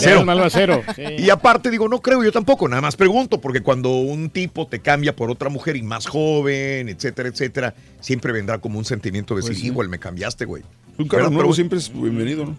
sí. 0.96 1.02
Y 1.24 1.30
aparte, 1.30 1.70
digo, 1.70 1.88
no 1.90 2.02
creo 2.02 2.24
yo 2.24 2.32
tampoco, 2.32 2.68
nada 2.68 2.82
más 2.82 2.96
pregunto, 2.96 3.42
porque 3.42 3.62
cuando 3.62 3.90
un 3.98 4.30
tipo 4.30 4.68
te 4.68 4.80
cambia 4.80 5.16
por 5.16 5.32
otra 5.32 5.50
mujer 5.50 5.76
y 5.76 5.82
más 5.82 6.06
joven, 6.08 6.88
etcétera, 6.88 7.30
etcétera, 7.30 7.74
siempre 8.00 8.32
vendrá 8.32 8.60
como 8.60 8.78
un 8.78 8.86
sentimiento 8.86 9.34
de 9.36 9.40
decir, 9.42 9.54
Pues 9.54 9.62
sí. 9.62 9.68
igual 9.68 9.90
me 9.90 10.00
cambiaste, 10.00 10.46
güey. 10.46 10.64
Un 10.98 11.08
carro 11.08 11.24
¿Verdad? 11.24 11.32
nuevo 11.32 11.48
Pero- 11.50 11.56
siempre 11.56 11.80
es 11.80 11.92
bienvenido, 11.92 12.46
¿no? 12.46 12.58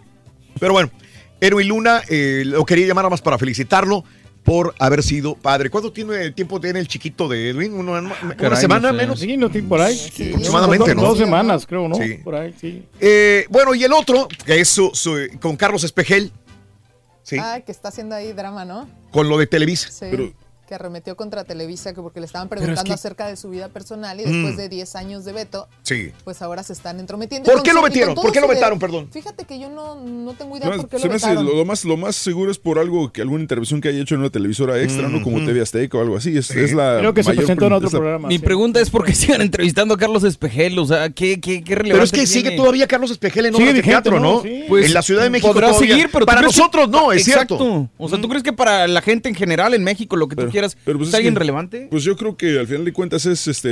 Pero 0.59 0.73
bueno, 0.73 0.91
Erwin 1.39 1.67
Luna, 1.69 2.01
eh, 2.09 2.43
lo 2.45 2.65
quería 2.65 2.85
llamar 2.85 3.03
nada 3.03 3.11
más 3.11 3.21
para 3.21 3.37
felicitarlo 3.37 4.03
por 4.43 4.75
haber 4.79 5.01
sido 5.03 5.35
padre. 5.35 5.69
¿Cuánto 5.69 5.91
tiene 5.91 6.21
el 6.21 6.33
tiempo 6.33 6.59
tiene 6.59 6.79
el 6.79 6.87
chiquito 6.87 7.27
de 7.27 7.49
Edwin? 7.49 7.73
¿Una, 7.73 7.99
una 7.99 8.35
Caray, 8.37 8.59
semana 8.59 8.91
no 8.91 8.97
sé. 8.97 9.01
menos? 9.05 9.19
Sí, 9.19 9.37
no, 9.37 9.51
sí, 9.51 9.61
por 9.61 9.79
ahí. 9.81 9.97
Aproximadamente, 10.29 10.93
Dos- 10.93 10.95
¿no? 11.03 11.09
Dos 11.09 11.17
semanas, 11.17 11.65
creo, 11.65 11.87
¿no? 11.87 11.95
Sí. 11.95 12.15
Por 12.23 12.35
ahí, 12.35 12.53
sí. 12.59 12.83
Eh, 12.99 13.45
bueno, 13.49 13.73
y 13.73 13.83
el 13.83 13.93
otro, 13.93 14.27
que 14.45 14.59
es 14.59 14.67
su- 14.69 14.91
su- 14.93 15.17
con 15.39 15.55
Carlos 15.55 15.83
Espejel, 15.83 16.31
sí, 17.21 17.37
Ah, 17.39 17.61
que 17.65 17.71
está 17.71 17.87
haciendo 17.89 18.15
ahí 18.15 18.33
drama, 18.33 18.65
¿no? 18.65 18.87
con 19.11 19.29
lo 19.29 19.37
de 19.37 19.47
Televisa. 19.47 19.89
Sí. 19.89 20.07
Pero 20.11 20.33
que 20.67 20.75
arremetió 20.75 21.15
contra 21.15 21.43
Televisa 21.43 21.93
que 21.93 22.01
porque 22.01 22.19
le 22.19 22.25
estaban 22.25 22.47
preguntando 22.49 22.81
es 22.81 22.85
que- 22.87 22.93
acerca 22.93 23.27
de 23.27 23.35
su 23.35 23.49
vida 23.49 23.67
personal 23.69 24.19
y 24.19 24.23
después 24.23 24.53
Mm. 24.53 24.57
de 24.57 24.69
10 24.69 24.95
años 24.95 25.25
de 25.25 25.33
veto, 25.33 25.67
Sí. 25.83 26.11
pues 26.23 26.41
ahora 26.41 26.63
se 26.63 26.73
están 26.73 26.99
entrometiendo. 26.99 27.51
¿Por 27.51 27.63
qué 27.63 27.73
lo 27.73 27.81
metieron? 27.81 28.15
¿Por 28.15 28.31
qué 28.31 28.39
lo 28.41 28.47
de- 28.47 28.55
vetaron, 28.55 28.79
perdón? 28.79 29.09
Fíjate 29.11 29.45
que 29.45 29.59
yo 29.59 29.69
no, 29.69 29.95
no 29.95 30.33
tengo 30.33 30.57
idea 30.57 30.69
No, 30.69 30.77
por 30.77 30.89
qué 30.89 30.97
se 30.99 31.03
lo 31.05 31.09
me 31.09 31.15
vetaron. 31.15 31.45
lo, 31.45 31.55
lo 31.55 31.65
más, 31.65 31.83
lo 31.85 31.97
más 31.97 32.15
seguro 32.15 32.51
es 32.51 32.57
por 32.59 32.79
algo 32.79 33.11
que 33.11 33.21
alguna 33.21 33.41
intervención 33.41 33.81
que 33.81 33.89
haya 33.89 34.01
hecho 34.01 34.15
en 34.15 34.21
una 34.21 34.29
televisora 34.29 34.81
extra, 34.81 35.07
¿no? 35.09 35.21
Como 35.21 35.37
TV 35.45 35.61
Azteca 35.61 35.97
o 35.97 36.01
algo 36.01 36.15
así. 36.17 36.37
Es, 36.37 36.49
es 36.51 36.73
la 36.73 36.97
Creo 36.99 37.13
que 37.13 37.23
se 37.23 37.33
presentó 37.33 37.67
en 37.67 37.73
otro 37.73 37.89
la- 37.89 37.97
programa. 37.99 38.27
Mi 38.29 38.39
pregunta 38.39 38.79
es 38.79 38.89
por 38.89 39.03
qué 39.05 39.13
sigan 39.13 39.41
entrevistando 39.41 39.93
a 39.95 39.97
Carlos 39.97 40.23
Espejel, 40.23 40.77
o 40.79 40.85
sea, 40.85 41.09
¿qué, 41.09 41.41
qué, 41.41 41.63
qué 41.63 41.75
relevancia 41.75 41.93
Pero 41.93 42.03
es 42.03 42.11
que 42.11 42.25
sigue 42.27 42.51
todavía 42.51 42.87
Carlos 42.87 43.11
Espejel 43.11 43.47
en 43.47 43.55
obras 43.55 43.73
de 43.73 43.81
teatro, 43.83 44.19
¿no? 44.19 44.35
¿no? 44.35 44.41
Sí. 44.43 44.63
Pues, 44.69 44.85
en 44.85 44.93
la 44.93 45.01
Ciudad 45.01 45.23
de 45.23 45.29
México 45.29 45.51
Podrá 45.51 45.73
seguir, 45.73 46.09
pero 46.11 46.25
¿tú 46.25 46.25
para 46.27 46.41
nosotros 46.41 46.89
no, 46.89 47.11
es 47.11 47.23
cierto. 47.25 47.89
O 47.97 48.09
sea, 48.09 48.21
¿tú 48.21 48.29
crees 48.29 48.43
que 48.43 48.53
para 48.53 48.87
la 48.87 49.01
gente 49.01 49.27
en 49.27 49.35
general 49.35 49.73
en 49.73 49.83
México, 49.83 50.15
lo 50.15 50.27
que 50.27 50.35
tú 50.35 50.49
quieras, 50.49 50.62
Pero 50.85 50.97
pues 50.97 51.09
es 51.09 51.13
es 51.13 51.15
alguien 51.17 51.33
que- 51.33 51.39
relevante? 51.39 51.87
Pues 51.91 52.03
yo 52.03 52.15
creo 52.15 52.35
que 52.37 52.59
al 52.59 52.67
final 52.67 52.85
de 52.85 52.93
cuentas 52.93 53.25
es 53.25 53.47
este 53.47 53.69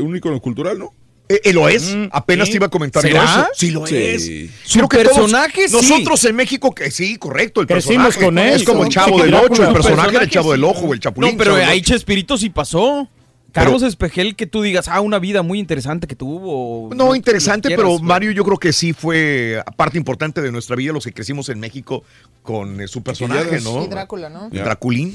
un 0.00 0.16
icono 0.16 0.40
cultural, 0.40 0.78
¿no? 0.78 0.92
Eh, 1.28 1.40
eh, 1.44 1.52
lo 1.52 1.68
es. 1.68 1.96
Apenas 2.10 2.50
te 2.50 2.56
iba 2.56 2.66
a 2.66 2.68
comentar 2.68 3.00
¿Será? 3.00 3.22
eso. 3.24 3.46
Sí 3.54 3.70
lo 3.70 3.86
Sí. 3.86 3.96
es. 3.96 4.24
Su 4.64 4.78
Creo 4.80 4.88
que 4.88 4.98
todos- 4.98 5.16
personaje, 5.16 5.68
sí. 5.68 5.74
Nosotros 5.74 6.22
en 6.24 6.36
México, 6.36 6.74
que 6.74 6.90
sí, 6.90 7.16
correcto. 7.16 7.60
El 7.62 7.68
Crecimos 7.68 8.06
personaje. 8.16 8.24
con 8.26 8.38
él. 8.38 8.52
Es 8.54 8.64
como 8.64 8.82
el 8.84 8.88
Chavo 8.90 9.22
del. 9.22 9.32
Ocho, 9.34 9.66
el 9.66 9.72
personaje 9.72 10.18
del 10.18 10.28
Chavo 10.28 10.52
del. 10.52 10.64
Ojo 10.64 10.86
o 10.86 10.92
el 10.94 11.00
Chapulín. 11.00 11.32
No, 11.32 11.38
pero 11.38 11.54
ahí. 11.54 11.80
Chespirito 11.80 12.36
sí 12.36 12.50
pasó. 12.50 13.08
Carlos 13.52 13.82
Espejel, 13.82 14.34
que 14.34 14.46
tú 14.46 14.62
digas, 14.62 14.88
ah, 14.88 15.02
una 15.02 15.18
vida 15.18 15.42
muy 15.42 15.58
interesante 15.58 16.06
que 16.06 16.16
tuvo. 16.16 16.88
No, 16.94 17.14
interesante, 17.14 17.68
pero 17.76 17.98
Mario 17.98 18.30
yo 18.32 18.44
creo 18.44 18.56
que 18.56 18.72
sí 18.72 18.94
fue 18.94 19.62
parte 19.76 19.98
importante 19.98 20.40
de 20.40 20.50
nuestra 20.50 20.74
vida, 20.74 20.92
los 20.94 21.04
que 21.04 21.12
crecimos 21.12 21.50
en 21.50 21.60
México 21.60 22.02
con 22.42 22.80
eh, 22.80 22.88
su 22.88 23.02
personaje, 23.02 23.60
¿no? 23.60 23.84
Y 23.84 23.88
Drácula, 23.88 24.30
¿no? 24.30 24.48
Draculín. 24.50 25.14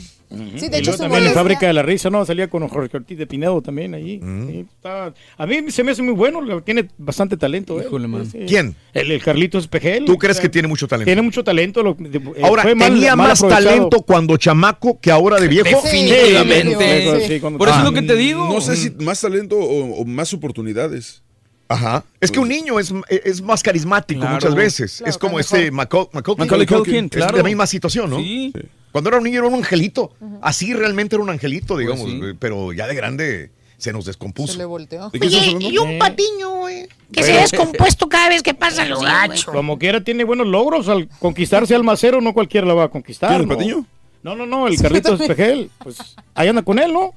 Sí, 0.58 0.68
de 0.68 0.80
hecho, 0.80 0.98
también 0.98 1.26
en 1.26 1.34
Fábrica 1.34 1.68
de 1.68 1.74
la 1.74 1.84
Risa, 1.84 2.10
¿no? 2.10 2.26
Salía 2.26 2.50
con 2.50 2.68
Jorge 2.68 2.98
Ortiz 2.98 3.18
de 3.18 3.26
Pinedo 3.28 3.62
también 3.62 3.94
allí. 3.94 4.20
Sí, 4.50 4.66
está- 4.76 5.14
a 5.38 5.46
mí 5.48 5.72
se 5.72 5.84
me 5.86 5.92
hace 5.92 6.02
muy 6.04 6.14
bueno, 6.14 6.62
tiene 6.64 6.90
bastante 6.98 7.38
talento. 7.38 7.80
él. 7.80 7.88
Sí. 8.32 8.40
¿Quién? 8.48 8.76
El, 8.94 9.12
el 9.12 9.24
Carlitos 9.24 9.64
Espejel. 9.64 10.04
¿Tú 10.06 10.14
o 10.14 10.18
crees 10.18 10.38
sea, 10.38 10.42
que 10.44 10.50
tiene 10.50 10.68
mucho 10.68 10.86
talento? 10.88 11.06
Tiene 11.08 11.22
mucho 11.22 11.44
talento. 11.46 11.82
lo- 11.82 11.96
eh, 12.00 12.42
Ahora, 12.44 12.64
mal- 12.76 12.94
¿tenía 12.94 13.16
mal 13.16 13.30
más 13.30 13.40
talento 13.40 14.02
cuando 14.02 14.36
chamaco 14.38 15.00
que 15.00 15.12
ahora 15.12 15.40
de 15.40 15.48
viejo? 15.48 15.82
Definitivamente. 15.82 17.22
Sí, 17.22 17.34
sí, 17.36 17.40
cuando- 17.40 17.60
Por 17.60 17.70
eso 17.70 17.78
Ah. 17.78 17.82
es 17.82 17.86
lo 17.86 17.94
que 17.94 18.02
te 18.02 18.16
digo. 18.16 18.48
No 18.54 18.62
sé 18.62 18.76
si 18.76 18.90
más 18.92 19.22
talento 19.22 19.58
o, 19.58 20.02
o 20.02 20.06
más 20.06 20.34
oportunidades. 20.34 21.24
Ajá. 21.70 22.04
Es 22.22 22.32
que 22.32 22.40
un 22.40 22.48
niño 22.50 22.80
es, 22.80 22.94
es 23.10 23.42
más 23.42 23.62
carismático 23.62 24.20
Claro. 24.22 24.36
muchas 24.36 24.56
veces. 24.56 24.98
Claro, 24.98 25.10
es 25.10 25.18
como 25.18 25.40
este 25.40 25.70
Macaulay, 25.72 26.10
Macaulay, 26.14 26.40
Macaulay 26.46 26.68
Culkin. 26.68 27.06
Es 27.06 27.12
claro. 27.12 27.38
la 27.38 27.44
misma 27.44 27.68
situación, 27.68 28.10
¿no? 28.10 28.18
Sí. 28.20 28.54
Cuando 28.92 29.10
era 29.10 29.18
un 29.18 29.24
niño 29.26 29.40
era 29.40 29.48
un 29.48 29.56
angelito. 29.56 30.14
Así 30.42 30.74
realmente 30.74 31.16
era 31.16 31.24
un 31.24 31.30
angelito, 31.30 31.76
Pues 31.76 31.86
digamos. 31.86 32.10
sí. 32.10 32.22
Pero 32.40 32.72
ya 32.74 32.88
de 32.88 32.96
grande 32.96 33.52
se 33.78 33.92
nos 33.94 34.06
descompuso. 34.06 34.54
Se 34.54 34.58
le 34.60 34.66
volteó. 34.66 35.10
¿De 35.10 35.20
qué 35.20 35.28
estás 35.28 35.42
Oye, 35.54 35.68
y 35.70 35.78
un 35.78 35.90
Eh. 35.92 36.00
patiño, 36.00 36.50
güey, 36.62 36.88
que 37.12 37.22
se 37.24 37.38
ha 37.38 37.42
descompuesto 37.42 38.08
cada 38.10 38.30
vez 38.30 38.42
que 38.42 38.54
pasa 38.54 38.86
lo 38.86 39.00
gacho. 39.02 39.52
Como 39.52 39.78
quiera 39.78 40.02
tiene 40.04 40.24
buenos 40.24 40.48
logros 40.48 40.88
al 40.88 41.10
conquistarse 41.20 41.76
al 41.76 41.84
macero, 41.84 42.22
no 42.22 42.34
cualquiera 42.34 42.66
la 42.66 42.74
va 42.74 42.86
a 42.86 42.90
conquistar. 42.90 43.30
¿Quién, 43.30 43.42
el 43.42 43.48
¿no? 43.50 43.56
Patiño? 43.56 43.86
No, 44.24 44.36
no, 44.36 44.46
no, 44.46 44.68
el 44.68 44.82
Carlitos 44.82 45.20
Espejel. 45.22 45.70
Pues 45.84 45.98
ahí 46.34 46.48
anda 46.48 46.62
con 46.64 46.80
él, 46.80 46.92
¿no? 46.92 47.14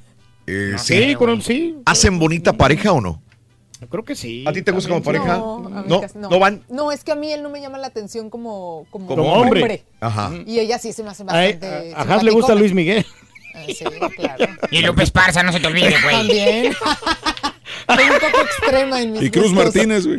Eh, 0.46 0.74
Sí, 0.78 1.14
con 1.14 1.30
él 1.30 1.40
sí. 1.42 1.76
¿Hacen 1.86 2.18
bonita 2.18 2.52
pareja 2.52 2.92
o 2.92 3.00
no? 3.00 3.22
Creo 3.88 4.04
que 4.04 4.14
sí. 4.14 4.44
¿A 4.46 4.52
ti 4.52 4.62
te 4.62 4.72
gusta 4.72 4.88
como 4.90 5.02
pareja? 5.02 5.38
No, 5.38 5.56
a 5.66 5.82
mí 5.82 5.88
No, 5.88 6.00
casi- 6.00 6.18
no 6.18 6.38
van. 6.38 6.62
No, 6.68 6.92
es 6.92 7.02
que 7.04 7.12
a 7.12 7.14
mí 7.16 7.32
él 7.32 7.42
no 7.42 7.48
me 7.48 7.60
llama 7.60 7.78
la 7.78 7.86
atención 7.86 8.28
como, 8.28 8.86
como, 8.90 9.06
Como 9.06 9.32
hombre. 9.32 9.84
Ajá. 10.00 10.32
Y 10.46 10.58
ella 10.58 10.78
sí 10.78 10.92
se 10.92 11.02
me 11.02 11.10
hace 11.10 11.22
A, 11.22 11.26
bastante. 11.26 11.94
a 11.94 12.02
Haas 12.02 12.22
le 12.22 12.30
gusta 12.30 12.54
Luis 12.54 12.74
Miguel. 12.74 13.06
Sí, 13.66 13.84
claro. 14.16 14.46
Y 14.70 14.80
Lupe 14.82 15.02
Esparza, 15.02 15.42
no 15.42 15.52
se 15.52 15.60
te 15.60 15.66
olvide, 15.66 15.94
güey. 16.02 16.16
También. 16.16 16.74
Soy 17.86 18.04
un 18.04 18.20
poco 18.20 18.42
extrema 18.44 19.00
en 19.00 19.12
mis 19.12 19.22
Y 19.22 19.30
Cruz 19.30 19.52
gustos. 19.52 19.64
Martínez, 19.64 20.06
güey. 20.06 20.18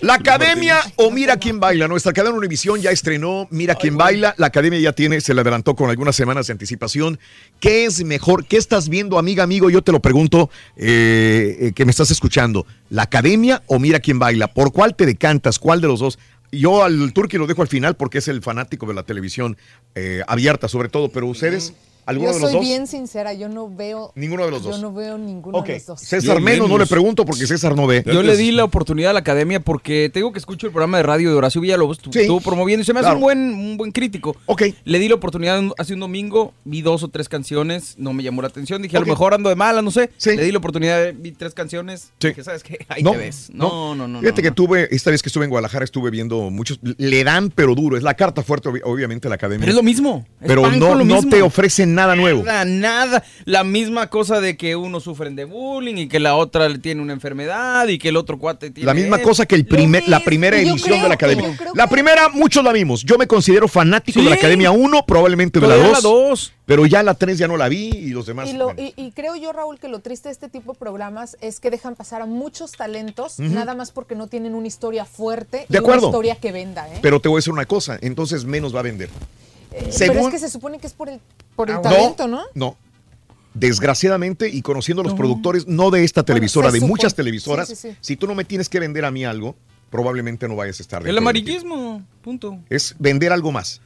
La 0.00 0.14
Academia 0.14 0.78
o 0.96 1.10
Mira 1.10 1.36
quién 1.36 1.60
baila. 1.60 1.88
Nuestra 1.88 2.12
cadena 2.12 2.36
Univisión 2.36 2.80
ya 2.80 2.90
estrenó 2.90 3.46
Mira 3.50 3.74
quién 3.74 3.96
baila. 3.96 4.34
La 4.36 4.48
Academia 4.48 4.78
ya 4.78 4.92
tiene, 4.92 5.20
se 5.20 5.32
le 5.34 5.40
adelantó 5.40 5.74
con 5.74 5.90
algunas 5.90 6.16
semanas 6.16 6.46
de 6.46 6.52
anticipación. 6.52 7.18
¿Qué 7.60 7.84
es 7.84 8.04
mejor? 8.04 8.46
¿Qué 8.46 8.56
estás 8.56 8.88
viendo, 8.88 9.18
amiga, 9.18 9.42
amigo? 9.42 9.70
Yo 9.70 9.82
te 9.82 9.92
lo 9.92 10.00
pregunto, 10.00 10.50
eh, 10.76 11.56
eh, 11.60 11.72
que 11.74 11.84
me 11.84 11.90
estás 11.90 12.10
escuchando. 12.10 12.66
¿La 12.90 13.02
Academia 13.02 13.62
o 13.66 13.78
Mira 13.78 14.00
quién 14.00 14.18
baila? 14.18 14.48
¿Por 14.48 14.72
cuál 14.72 14.94
te 14.94 15.06
decantas? 15.06 15.58
¿Cuál 15.58 15.80
de 15.80 15.88
los 15.88 16.00
dos? 16.00 16.18
Yo 16.52 16.84
al 16.84 17.14
Turqui 17.14 17.38
lo 17.38 17.46
dejo 17.46 17.62
al 17.62 17.68
final 17.68 17.96
porque 17.96 18.18
es 18.18 18.28
el 18.28 18.42
fanático 18.42 18.86
de 18.86 18.92
la 18.92 19.04
televisión 19.04 19.56
eh, 19.94 20.22
abierta, 20.26 20.68
sobre 20.68 20.90
todo. 20.90 21.08
Pero 21.08 21.26
ustedes, 21.26 21.72
¿alguno 22.06 22.30
Yo 22.30 22.34
de 22.34 22.40
los 22.40 22.50
soy 22.50 22.58
dos? 22.60 22.68
bien 22.68 22.86
sincera, 22.86 23.32
yo 23.32 23.48
no 23.48 23.68
veo. 23.74 24.12
Ninguno 24.14 24.44
de 24.44 24.50
los 24.50 24.62
dos. 24.62 24.76
Yo 24.76 24.82
no 24.82 24.92
veo 24.92 25.18
ninguno 25.18 25.62
de 25.62 25.74
los 25.74 25.86
dos. 25.86 26.00
César 26.00 26.40
menos, 26.40 26.68
no 26.68 26.78
le 26.78 26.86
pregunto 26.86 27.24
porque 27.24 27.46
César 27.46 27.74
no 27.76 27.86
ve. 27.86 28.02
Yo 28.06 28.22
le 28.22 28.36
di 28.36 28.52
la 28.52 28.64
oportunidad 28.64 29.10
a 29.10 29.14
la 29.14 29.20
academia 29.20 29.60
porque 29.60 30.10
tengo 30.12 30.32
que 30.32 30.38
escucho 30.38 30.66
el 30.66 30.72
programa 30.72 30.96
de 30.98 31.02
radio 31.04 31.30
de 31.30 31.36
Horacio 31.36 31.60
Villalobos, 31.60 32.00
estu- 32.00 32.12
Sí. 32.12 32.20
estuvo 32.20 32.40
promoviendo 32.40 32.82
y 32.82 32.84
se 32.84 32.92
me 32.92 33.00
hace 33.00 33.06
Claro. 33.06 33.16
un 33.18 33.22
buen, 33.22 33.38
un 33.38 33.76
buen 33.76 33.92
crítico. 33.92 34.36
Ok. 34.46 34.62
Le 34.84 34.98
di 34.98 35.08
la 35.08 35.14
oportunidad 35.14 35.58
un- 35.58 35.72
hace 35.78 35.94
un 35.94 36.00
domingo, 36.00 36.52
vi 36.64 36.82
dos 36.82 37.02
o 37.02 37.08
tres 37.08 37.28
canciones, 37.28 37.94
no 37.98 38.12
me 38.12 38.22
llamó 38.22 38.42
la 38.42 38.48
atención, 38.48 38.82
dije 38.82 38.96
a 38.96 39.00
lo 39.00 39.06
mejor 39.06 39.34
ando 39.34 39.48
de 39.48 39.56
mala, 39.56 39.82
no 39.82 39.90
sé. 39.90 40.10
Sí. 40.16 40.36
Le 40.36 40.44
di 40.44 40.52
la 40.52 40.58
oportunidad, 40.58 41.12
vi 41.14 41.32
tres 41.32 41.54
canciones, 41.54 42.10
Sí. 42.18 42.28
dije, 42.28 42.44
¿sabes 42.44 42.62
qué? 42.62 42.78
Ahí 42.88 43.02
No, 43.02 43.12
te 43.12 43.18
ves. 43.18 43.50
No, 43.52 43.94
no, 43.94 44.08
no. 44.08 44.20
Fíjate 44.20 44.42
no, 44.42 44.48
que 44.48 44.54
tuve, 44.54 44.88
esta 44.94 45.10
vez 45.10 45.22
que 45.22 45.28
estuve 45.28 45.44
en 45.44 45.50
Guadalajara, 45.50 45.84
estuve 45.84 46.10
viendo 46.10 46.50
muchos. 46.50 46.78
Le 46.98 47.24
dan, 47.24 47.50
pero 47.50 47.74
duro. 47.74 47.96
Es 47.96 48.02
la 48.02 48.14
carta 48.14 48.42
fuerte, 48.42 48.68
obvi- 48.68 48.82
obviamente, 48.84 49.28
a 49.28 49.30
la 49.30 49.34
academia. 49.36 49.60
Pero 49.60 49.70
es 49.72 49.76
lo 49.76 49.82
mismo. 49.82 50.24
es 50.40 50.46
Pero 50.48 50.70
no, 50.70 51.04
no 51.04 51.22
te 51.28 51.42
ofrecen 51.42 51.91
nada 51.92 52.16
nuevo. 52.16 52.42
Nada, 52.42 52.64
nada. 52.64 53.24
La 53.44 53.64
misma 53.64 54.08
cosa 54.08 54.40
de 54.40 54.56
que 54.56 54.76
uno 54.76 55.00
sufren 55.00 55.36
de 55.36 55.44
bullying 55.44 55.96
y 55.96 56.08
que 56.08 56.18
la 56.20 56.34
otra 56.36 56.68
tiene 56.78 57.00
una 57.02 57.12
enfermedad 57.12 57.86
y 57.88 57.98
que 57.98 58.08
el 58.08 58.16
otro 58.16 58.38
cuate 58.38 58.70
tiene. 58.70 58.86
La 58.86 58.94
misma 58.94 59.18
cosa 59.20 59.46
que 59.46 59.54
el 59.54 59.66
primer, 59.66 60.08
la 60.08 60.20
primera 60.20 60.56
edición 60.58 61.00
de 61.02 61.08
la 61.08 61.14
academia. 61.14 61.56
La 61.74 61.88
primera, 61.88 62.28
muchos 62.28 62.62
la 62.64 62.72
vimos. 62.72 63.02
Yo 63.04 63.18
me 63.18 63.26
considero 63.26 63.68
fanático 63.68 64.18
Sí. 64.18 64.24
de 64.24 64.30
la 64.30 64.36
academia 64.36 64.70
1, 64.70 65.04
probablemente 65.06 65.60
de 65.60 65.66
la 65.68 65.74
Todavía 65.74 65.94
2. 65.94 66.02
la 66.02 66.08
dos. 66.08 66.52
Pero 66.64 66.86
ya 66.86 67.02
la 67.02 67.14
3 67.14 67.36
ya 67.38 67.48
no 67.48 67.56
la 67.56 67.68
vi 67.68 67.88
y 67.88 68.10
los 68.10 68.24
demás. 68.26 68.48
Y, 68.48 68.52
lo- 68.54 68.66
bueno. 68.66 68.80
y- 68.80 68.94
y 68.96 69.10
creo 69.10 69.34
yo, 69.36 69.52
Raúl, 69.52 69.78
que 69.78 69.88
lo 69.88 69.98
triste 69.98 70.28
de 70.28 70.32
este 70.32 70.48
tipo 70.48 70.72
de 70.72 70.78
programas 70.78 71.36
es 71.40 71.58
que 71.60 71.70
dejan 71.70 71.96
pasar 71.96 72.22
a 72.22 72.26
muchos 72.26 72.72
talentos 72.72 73.38
nada 73.40 73.74
más 73.74 73.90
porque 73.90 74.14
no 74.14 74.28
tienen 74.28 74.54
una 74.54 74.68
historia 74.68 75.04
fuerte 75.04 75.66
De 75.68 75.76
y 75.76 75.76
acuerdo. 75.76 76.06
una 76.08 76.16
historia 76.16 76.36
que 76.36 76.52
venda. 76.52 76.88
¿eh? 76.88 76.98
Pero 77.02 77.20
te 77.20 77.28
voy 77.28 77.36
a 77.36 77.40
decir 77.40 77.52
una 77.52 77.66
cosa, 77.66 77.98
entonces 78.00 78.44
menos 78.44 78.74
va 78.74 78.80
a 78.80 78.84
vender. 78.84 79.10
Eh, 79.74 79.86
según- 79.90 80.16
Pero 80.16 80.28
es 80.28 80.32
que 80.34 80.38
se 80.38 80.50
supone 80.50 80.78
que 80.78 80.86
es 80.86 80.92
por 80.92 81.08
el, 81.08 81.20
por 81.56 81.70
Ah, 81.70 81.76
el 81.76 81.82
talento, 81.82 82.28
¿no? 82.28 82.42
No. 82.54 82.76
Desgraciadamente, 83.54 84.48
y 84.48 84.62
conociendo 84.62 85.02
a 85.02 85.04
los 85.04 85.12
productores, 85.14 85.66
no 85.68 85.90
de 85.90 86.04
esta 86.04 86.22
televisora, 86.22 86.70
de 86.70 86.80
muchas 86.80 87.14
televisoras, 87.14 87.68
sí, 87.68 87.76
sí, 87.76 87.90
sí. 87.90 87.96
si 88.00 88.16
tú 88.16 88.26
no 88.26 88.34
me 88.34 88.44
tienes 88.44 88.68
que 88.70 88.80
vender 88.80 89.04
a 89.04 89.10
mí 89.10 89.24
algo, 89.26 89.54
probablemente 89.90 90.48
no 90.48 90.56
vayas 90.56 90.80
a 90.80 90.82
estar 90.82 91.06
El 91.06 91.18
amarillismo, 91.18 92.02
punto. 92.22 92.58
Es 92.70 92.94
vender 92.98 93.30
algo 93.32 93.52
más. 93.52 93.80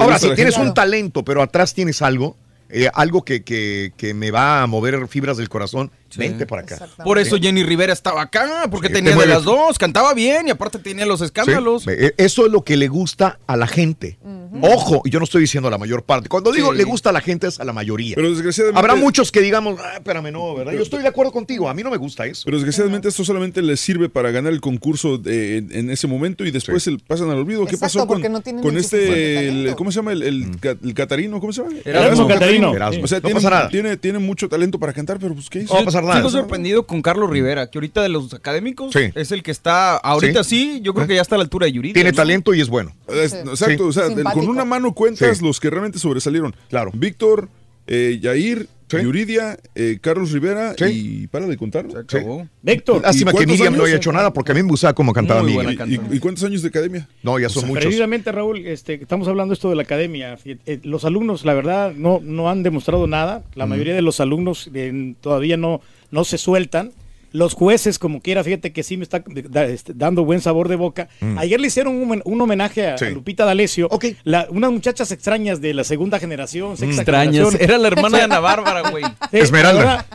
Ahora, 0.00 0.18
si 0.18 0.34
tienes 0.34 0.58
un 0.58 0.74
talento, 0.74 1.24
pero 1.24 1.42
atrás 1.42 1.74
tienes 1.74 2.02
algo, 2.02 2.36
eh, 2.68 2.88
algo 2.92 3.22
que, 3.24 3.44
que- 3.44 3.92
que 3.96 4.14
me 4.14 4.32
va 4.32 4.62
a 4.62 4.66
mover 4.66 5.06
fibras 5.06 5.36
del 5.36 5.48
corazón, 5.48 5.92
vente 6.16 6.46
para 6.46 6.62
acá. 6.62 6.86
Por 7.04 7.18
eso 7.18 7.36
Jenny 7.38 7.62
Rivera 7.64 7.92
estaba 7.92 8.22
acá, 8.22 8.68
porque 8.70 8.88
Sí, 8.88 8.94
tenía 8.94 9.14
te 9.14 9.20
de 9.20 9.26
las 9.26 9.44
dos, 9.44 9.78
cantaba 9.78 10.14
bien 10.14 10.48
y 10.48 10.50
aparte 10.50 10.78
tenía 10.78 11.06
los 11.06 11.20
escándalos. 11.20 11.82
Sí, 11.84 11.90
eh, 11.92 12.14
Eso 12.16 12.46
es 12.46 12.52
lo 12.52 12.62
que 12.62 12.76
le 12.76 12.88
gusta 12.88 13.38
a 13.46 13.56
la 13.56 13.66
gente. 13.66 14.18
Ojo, 14.60 15.02
y 15.04 15.10
yo 15.10 15.18
no 15.18 15.24
estoy 15.24 15.40
diciendo 15.40 15.66
a 15.68 15.70
la 15.70 15.78
mayor 15.78 16.04
parte. 16.04 16.28
Cuando 16.28 16.52
digo 16.52 16.70
Sí. 16.72 16.78
le 16.78 16.84
gusta 16.84 17.10
a 17.10 17.12
la 17.12 17.20
gente 17.20 17.48
es 17.48 17.58
a 17.58 17.64
la 17.64 17.72
mayoría. 17.72 18.14
Pero 18.14 18.30
desgraciadamente. 18.30 18.78
Habrá 18.78 18.94
muchos 18.94 19.32
que 19.32 19.40
digamos, 19.40 19.78
ah, 19.80 19.94
espérame, 19.96 20.30
no, 20.32 20.54
¿verdad? 20.54 20.72
Yo 20.72 20.82
estoy 20.82 21.02
de 21.02 21.08
acuerdo 21.08 21.32
contigo, 21.32 21.68
a 21.68 21.74
mí 21.74 21.82
no 21.82 21.90
me 21.90 21.96
gusta 21.96 22.24
eso. 22.26 22.42
Pero 22.44 22.58
desgraciadamente 22.58 23.08
esto 23.08 23.24
solamente 23.24 23.62
les 23.62 23.80
sirve 23.80 24.08
para 24.08 24.30
ganar 24.30 24.52
el 24.52 24.60
concurso 24.60 25.18
de- 25.18 25.58
en, 25.58 25.72
en 25.74 25.90
ese 25.90 26.06
momento 26.06 26.44
y 26.44 26.50
después 26.52 26.82
se 26.82 26.96
pasan 26.98 27.30
al 27.30 27.38
olvido. 27.38 27.64
¿Qué 27.66 27.74
Exacto, 27.74 27.84
pasó 27.84 27.98
con, 28.06 28.08
porque 28.08 28.28
no 28.28 28.40
tienen 28.42 28.62
con 28.62 28.74
el 28.74 28.80
este, 28.80 29.48
el-. 29.48 29.74
¿cómo 29.76 29.90
se 29.90 29.96
llama? 29.96 30.12
El, 30.12 30.22
el, 30.22 30.60
ca- 30.60 30.76
el 30.82 30.94
catarino, 30.94 31.40
¿cómo 31.40 31.52
se 31.52 31.62
llama? 31.62 31.74
Erasmo 31.84 32.28
Catarino. 32.28 32.74
Erasmo. 32.74 33.04
O 33.04 33.06
sea, 33.08 33.18
No 33.18 33.22
tiene, 33.22 33.34
pasa 33.40 33.50
nada. 33.50 33.68
Tiene, 33.68 33.96
tiene 33.96 34.18
mucho 34.20 34.48
talento 34.48 34.78
para 34.78 34.92
cantar, 34.92 35.18
pero 35.18 35.34
pues 35.34 35.50
¿qué 35.50 35.60
hizo? 35.60 35.72
No 35.74 35.78
va 35.78 35.82
a 35.82 35.84
pasar 35.84 36.03
nada. 36.04 36.16
Sigo 36.18 36.30
sorprendido 36.30 36.86
con 36.86 37.02
Carlos 37.02 37.30
Rivera, 37.30 37.70
que 37.70 37.78
ahorita 37.78 38.02
de 38.02 38.08
los 38.08 38.32
académicos 38.34 38.92
Sí. 38.92 39.10
es 39.14 39.32
el 39.32 39.42
que 39.42 39.50
está, 39.50 39.96
ahorita 39.96 40.44
sí, 40.44 40.80
yo 40.82 40.94
creo 40.94 41.06
que 41.06 41.14
ya 41.16 41.22
está 41.22 41.34
a 41.36 41.38
la 41.38 41.44
altura 41.44 41.66
de 41.66 41.72
Yuridia. 41.72 41.94
Tiene 41.94 42.10
¿no? 42.10 42.16
talento 42.16 42.54
y 42.54 42.60
es 42.60 42.68
bueno. 42.68 42.92
Es- 43.08 43.32
Sí. 43.32 43.38
Exacto, 43.38 43.92
Sí. 43.92 44.00
o 44.00 44.14
sea, 44.14 44.32
con 44.32 44.48
una 44.48 44.64
mano 44.64 44.92
cuentas 44.94 45.38
Sí. 45.38 45.44
los 45.44 45.60
que 45.60 45.70
realmente 45.70 45.98
sobresalieron. 45.98 46.54
Claro. 46.68 46.90
Víctor, 46.94 47.48
eh, 47.86 48.18
Yair, 48.22 48.68
Sí. 48.86 48.98
Yuridia, 49.02 49.58
eh, 49.74 49.98
Carlos 50.00 50.30
Rivera 50.30 50.74
Sí. 50.78 50.84
y 51.22 51.26
para 51.26 51.46
de 51.46 51.56
contar. 51.56 51.84
¿no? 51.86 51.90
Se 51.92 51.98
acabó. 51.98 52.46
Víctor. 52.62 53.02
Lástima 53.02 53.32
que 53.32 53.46
Miriam 53.46 53.76
no 53.76 53.84
haya 53.84 53.96
hecho 53.96 54.12
nada 54.12 54.32
porque 54.32 54.52
a 54.52 54.54
mí 54.54 54.62
me 54.62 54.68
gustaba 54.68 54.92
como 54.92 55.12
cantaba 55.12 55.42
Muy 55.42 55.56
Miriam. 55.56 55.88
¿Y, 56.12 56.18
cuántos 56.20 56.44
años 56.44 56.62
de 56.62 56.68
academia? 56.68 57.08
No, 57.22 57.38
ya 57.38 57.48
son 57.48 57.66
muchos. 57.66 57.82
Precisamente, 57.82 58.30
Raúl, 58.30 58.58
este, 58.66 58.94
estamos 58.94 59.26
hablando 59.26 59.52
esto 59.54 59.68
de 59.70 59.76
la 59.76 59.82
academia. 59.82 60.38
Eh, 60.44 60.80
los 60.84 61.04
alumnos, 61.04 61.44
la 61.44 61.54
verdad, 61.54 61.92
no, 61.96 62.20
no 62.22 62.48
han 62.50 62.62
demostrado 62.62 63.06
nada. 63.06 63.42
La 63.54 63.66
mayoría 63.66 63.94
de 63.94 64.02
los 64.02 64.20
alumnos 64.20 64.70
eh, 64.74 65.14
todavía 65.20 65.56
no, 65.56 65.80
no 66.10 66.24
se 66.24 66.38
sueltan. 66.38 66.92
Los 67.32 67.54
jueces, 67.54 67.98
como 67.98 68.20
quiera, 68.20 68.44
fíjate 68.44 68.72
que 68.72 68.84
sí 68.84 68.96
me 68.96 69.02
está 69.02 69.24
da- 69.26 69.64
este, 69.64 69.92
dando 69.92 70.24
buen 70.24 70.40
sabor 70.40 70.68
de 70.68 70.76
boca. 70.76 71.08
Mm. 71.20 71.36
Ayer 71.38 71.60
le 71.60 71.66
hicieron 71.66 71.96
un, 71.96 72.08
homen- 72.08 72.22
un 72.24 72.40
homenaje 72.40 72.86
a, 72.86 72.96
Sí. 72.96 73.06
a 73.06 73.10
Lupita 73.10 73.44
D'Alessio. 73.44 73.88
La- 74.22 74.46
unas 74.50 74.70
muchachas 74.70 75.10
extrañas 75.10 75.60
de 75.60 75.74
la 75.74 75.82
segunda 75.82 76.20
generación, 76.20 76.76
sexta 76.76 77.02
Extrañas. 77.02 77.34
generación. 77.34 77.60
Era 77.62 77.78
la 77.78 77.88
hermana 77.88 78.18
de 78.18 78.22
Ana 78.24 78.38
Bárbara, 78.40 78.88
güey. 78.90 79.02
Sí, 79.04 79.10
Esmeralda. 79.38 79.80
ahora, 79.80 80.06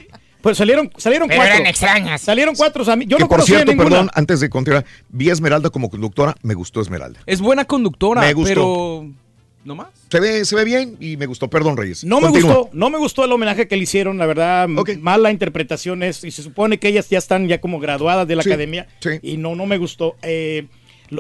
Pues 0.42 0.58
salieron, 0.58 0.90
salieron 0.96 1.28
Pero 1.28 1.40
cuatro. 1.42 1.56
eran 1.56 1.68
extrañas. 1.68 2.22
Salieron 2.22 2.56
cuatro. 2.56 2.84
o 2.84 2.86
sea, 2.86 2.96
yo 2.96 3.18
que 3.18 3.24
no 3.24 3.28
por 3.28 3.40
conocía 3.40 3.58
cierto, 3.58 3.74
ninguna. 3.74 3.90
perdón, 3.90 4.10
antes 4.14 4.40
de 4.40 4.50
continuar, 4.50 4.86
vi 5.10 5.30
a 5.30 5.34
Esmeralda 5.34 5.70
como 5.72 5.90
conductora, 5.90 6.36
me 6.44 6.54
gustó 6.54 6.80
Esmeralda. 6.80 7.20
Es 7.26 7.42
buena 7.42 7.66
conductora, 7.66 8.22
Me 8.22 8.32
gustó. 8.34 8.48
pero. 8.50 9.12
¿No 9.70 9.76
más? 9.76 9.90
Se 10.10 10.20
ve, 10.20 10.46
se 10.46 10.56
ve 10.56 10.64
bien 10.66 10.98
y 11.00 11.16
me 11.16 11.28
gustó, 11.28 11.48
perdón, 11.48 11.78
Reyes. 11.78 12.04
No 12.04 12.20
me 12.20 12.30
gustó, 12.30 12.72
no 12.74 12.90
me 12.90 12.98
gustó 12.98 13.24
el 13.24 13.32
homenaje 13.32 13.68
que 13.68 13.78
le 13.78 13.84
hicieron, 13.84 14.18
la 14.18 14.26
verdad, 14.26 14.64
m- 14.64 14.82
mala 15.00 15.30
interpretación 15.30 16.02
es, 16.02 16.24
y 16.24 16.32
se 16.32 16.42
supone 16.42 16.80
que 16.80 16.88
ellas 16.88 17.08
ya 17.08 17.20
están 17.20 17.48
ya 17.48 17.62
como 17.62 17.80
graduadas 17.80 18.28
de 18.28 18.36
la 18.36 18.42
Sí, 18.42 18.50
academia, 18.50 18.88
y 19.22 19.38
no, 19.38 19.54
no 19.54 19.68
me 19.68 19.78
gustó. 19.78 20.16
Eh, 20.24 20.66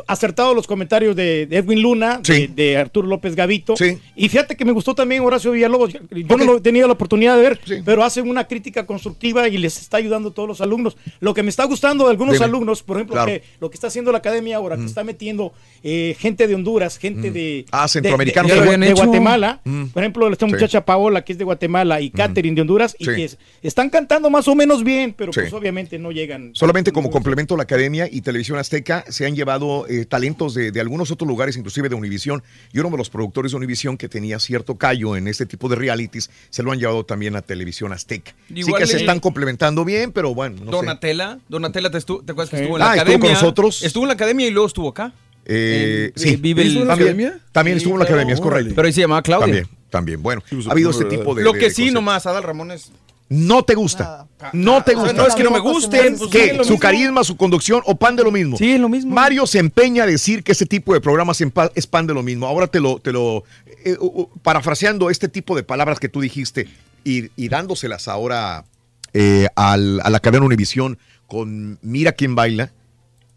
acertado 0.07 0.53
los 0.53 0.67
comentarios 0.67 1.15
de, 1.15 1.45
de 1.45 1.57
Edwin 1.57 1.81
Luna, 1.81 2.19
de, 2.23 2.47
de 2.47 2.77
Arturo 2.77 3.07
López 3.07 3.35
Gavito, 3.35 3.73
y 4.15 4.29
fíjate 4.29 4.55
que 4.55 4.65
me 4.65 4.71
gustó 4.71 4.93
también 4.95 5.21
Horacio 5.23 5.51
Villalobos, 5.51 5.93
yo 5.93 6.37
no 6.37 6.45
lo 6.45 6.57
he 6.57 6.61
tenido 6.61 6.87
la 6.87 6.93
oportunidad 6.93 7.35
de 7.35 7.41
ver, 7.41 7.59
pero 7.85 8.03
hace 8.03 8.21
una 8.21 8.45
crítica 8.47 8.85
constructiva 8.85 9.47
y 9.47 9.57
les 9.57 9.79
está 9.79 9.97
ayudando 9.97 10.29
a 10.29 10.33
todos 10.33 10.47
los 10.47 10.61
alumnos. 10.61 10.97
Lo 11.19 11.33
que 11.33 11.43
me 11.43 11.49
está 11.49 11.63
gustando 11.65 12.05
de 12.05 12.11
algunos 12.11 12.33
Dime. 12.33 12.45
alumnos, 12.45 12.83
por 12.83 12.97
ejemplo, 12.97 13.15
Claro. 13.15 13.31
que 13.31 13.43
lo 13.59 13.69
que 13.69 13.75
está 13.75 13.87
haciendo 13.87 14.11
la 14.11 14.19
academia 14.19 14.57
ahora, 14.57 14.77
que 14.77 14.85
está 14.85 15.03
metiendo 15.03 15.53
eh, 15.83 16.15
gente 16.19 16.47
de 16.47 16.55
Honduras, 16.55 16.97
gente 16.97 17.31
de, 17.31 17.65
Ah, 17.71 17.87
centroamericanos. 17.87 18.51
de- 18.51 18.59
¿Qué 18.59 18.77
de-? 18.77 18.93
Guatemala, 18.93 19.61
Mm. 19.63 19.85
por 19.87 20.03
ejemplo, 20.03 20.29
esta 20.31 20.45
muchacha 20.45 20.85
Paola, 20.85 21.23
que 21.23 21.31
es 21.33 21.37
de 21.37 21.43
Guatemala, 21.45 22.01
y 22.01 22.09
Catherine 22.09 22.55
de 22.55 22.61
Honduras, 22.61 22.95
y 22.99 23.05
que 23.05 23.23
es- 23.25 23.37
están 23.63 23.89
cantando 23.89 24.29
más 24.29 24.47
o 24.47 24.55
menos 24.55 24.83
bien, 24.83 25.13
pero 25.17 25.31
pues 25.31 25.51
obviamente 25.53 25.97
no 25.99 26.11
llegan. 26.11 26.51
Solamente 26.53 26.91
como 26.91 27.09
complemento 27.09 27.55
la 27.57 27.63
Academia 27.63 28.07
y 28.11 28.21
Televisión 28.21 28.57
Azteca 28.57 29.03
se 29.09 29.25
han 29.25 29.35
llevado 29.35 29.78
eh, 29.87 30.05
talentos 30.05 30.53
de, 30.53 30.71
de 30.71 30.79
algunos 30.81 31.11
otros 31.11 31.27
lugares, 31.27 31.55
inclusive 31.57 31.89
de 31.89 31.95
Univisión, 31.95 32.43
y 32.73 32.79
uno 32.79 32.89
de 32.89 32.97
los 32.97 33.09
productores 33.09 33.51
de 33.51 33.57
Univisión 33.57 33.97
que 33.97 34.09
tenía 34.09 34.39
cierto 34.39 34.75
callo 34.75 35.15
en 35.15 35.27
este 35.27 35.45
tipo 35.45 35.69
de 35.69 35.75
realities, 35.75 36.29
se 36.49 36.63
lo 36.63 36.71
han 36.71 36.79
llevado 36.79 37.05
también 37.05 37.35
a 37.35 37.41
Televisión 37.41 37.93
Azteca. 37.93 38.33
sí 38.53 38.71
que 38.77 38.87
se 38.87 38.97
están 38.97 39.19
complementando 39.19 39.85
bien, 39.85 40.11
pero 40.11 40.33
bueno, 40.33 40.57
no 40.57 40.65
sé. 40.65 40.71
Donatella, 40.71 41.39
Donatella, 41.47 41.89
te, 41.91 41.99
¿te 42.01 42.13
acuerdas 42.31 42.49
que 42.49 42.57
Sí. 42.57 42.61
estuvo 42.63 42.77
en 42.77 42.79
la 42.79 42.91
Ah, 42.91 42.95
estuvo 42.97 43.19
con 43.19 43.31
nosotros. 43.31 43.83
Estuvo 43.83 44.03
en 44.03 44.07
la 44.09 44.13
academia 44.15 44.47
y 44.47 44.51
luego 44.51 44.67
estuvo 44.67 44.89
acá. 44.89 45.13
Eh, 45.45 46.11
sí, 46.15 46.35
vive 46.35 46.61
el- 46.61 46.67
¿Estuvo 46.69 46.83
en 46.83 46.87
la 46.89 46.93
también- 46.95 47.09
academia? 47.27 47.45
También 47.51 47.77
estuvo 47.77 47.93
en 47.95 47.99
la 47.99 48.05
academia, 48.05 48.33
es 48.35 48.41
correcto. 48.41 48.73
Pero 48.75 48.85
ahí 48.85 48.93
se 48.93 49.01
llamaba 49.01 49.21
Claudia. 49.23 49.45
También, 49.47 49.67
también. 49.89 50.21
Bueno, 50.21 50.43
ha 50.67 50.71
habido 50.71 50.91
este 50.91 51.05
tipo 51.05 51.33
de. 51.33 51.43
Lo 51.43 51.53
de- 51.53 51.59
que 51.59 51.65
de 51.65 51.71
sí, 51.71 51.81
cosas. 51.83 51.93
nomás, 51.93 52.25
Adal 52.27 52.43
Ramones. 52.43 52.91
No 53.29 53.63
te 53.63 53.75
gusta. 53.75 54.27
No 54.53 54.83
te 54.83 54.91
O 54.95 54.95
sea, 54.95 55.03
gusta. 55.03 55.13
no 55.21 55.27
es 55.27 55.35
que 55.35 55.43
no 55.43 55.51
me 55.51 55.59
gusten, 55.59 56.17
pues, 56.17 56.31
¿Qué? 56.31 56.43
sí, 56.45 56.49
es 56.49 56.57
lo 56.57 56.63
¿Su 56.63 56.71
mismo. 56.71 56.79
carisma, 56.81 57.23
su 57.23 57.37
conducción 57.37 57.81
o 57.85 57.95
pan 57.95 58.15
de 58.15 58.23
lo 58.23 58.31
mismo? 58.31 58.57
Sí, 58.57 58.71
es 58.71 58.79
lo 58.79 58.89
mismo. 58.89 59.13
Mario 59.13 59.45
se 59.45 59.59
empeña 59.59 60.03
a 60.03 60.07
decir 60.07 60.43
que 60.43 60.53
ese 60.53 60.65
tipo 60.65 60.93
de 60.93 61.01
programas 61.01 61.39
es 61.75 61.87
pan 61.87 62.07
de 62.07 62.13
lo 62.15 62.23
mismo. 62.23 62.47
Ahora 62.47 62.65
te 62.67 62.79
lo, 62.79 62.99
te 62.99 63.11
lo 63.11 63.43
eh, 63.85 63.97
parafraseando 64.41 65.09
este 65.11 65.27
tipo 65.27 65.55
de 65.55 65.61
palabras 65.63 65.99
que 65.99 66.09
tú 66.09 66.21
dijiste 66.21 66.67
y, 67.03 67.29
y 67.35 67.49
dándoselas 67.49 68.07
ahora 68.07 68.65
eh, 69.13 69.47
al- 69.55 70.01
a 70.03 70.09
la 70.09 70.19
cadena 70.19 70.45
Univisión 70.45 70.97
con 71.27 71.77
Mira 71.83 72.13
quién 72.13 72.33
baila. 72.35 72.71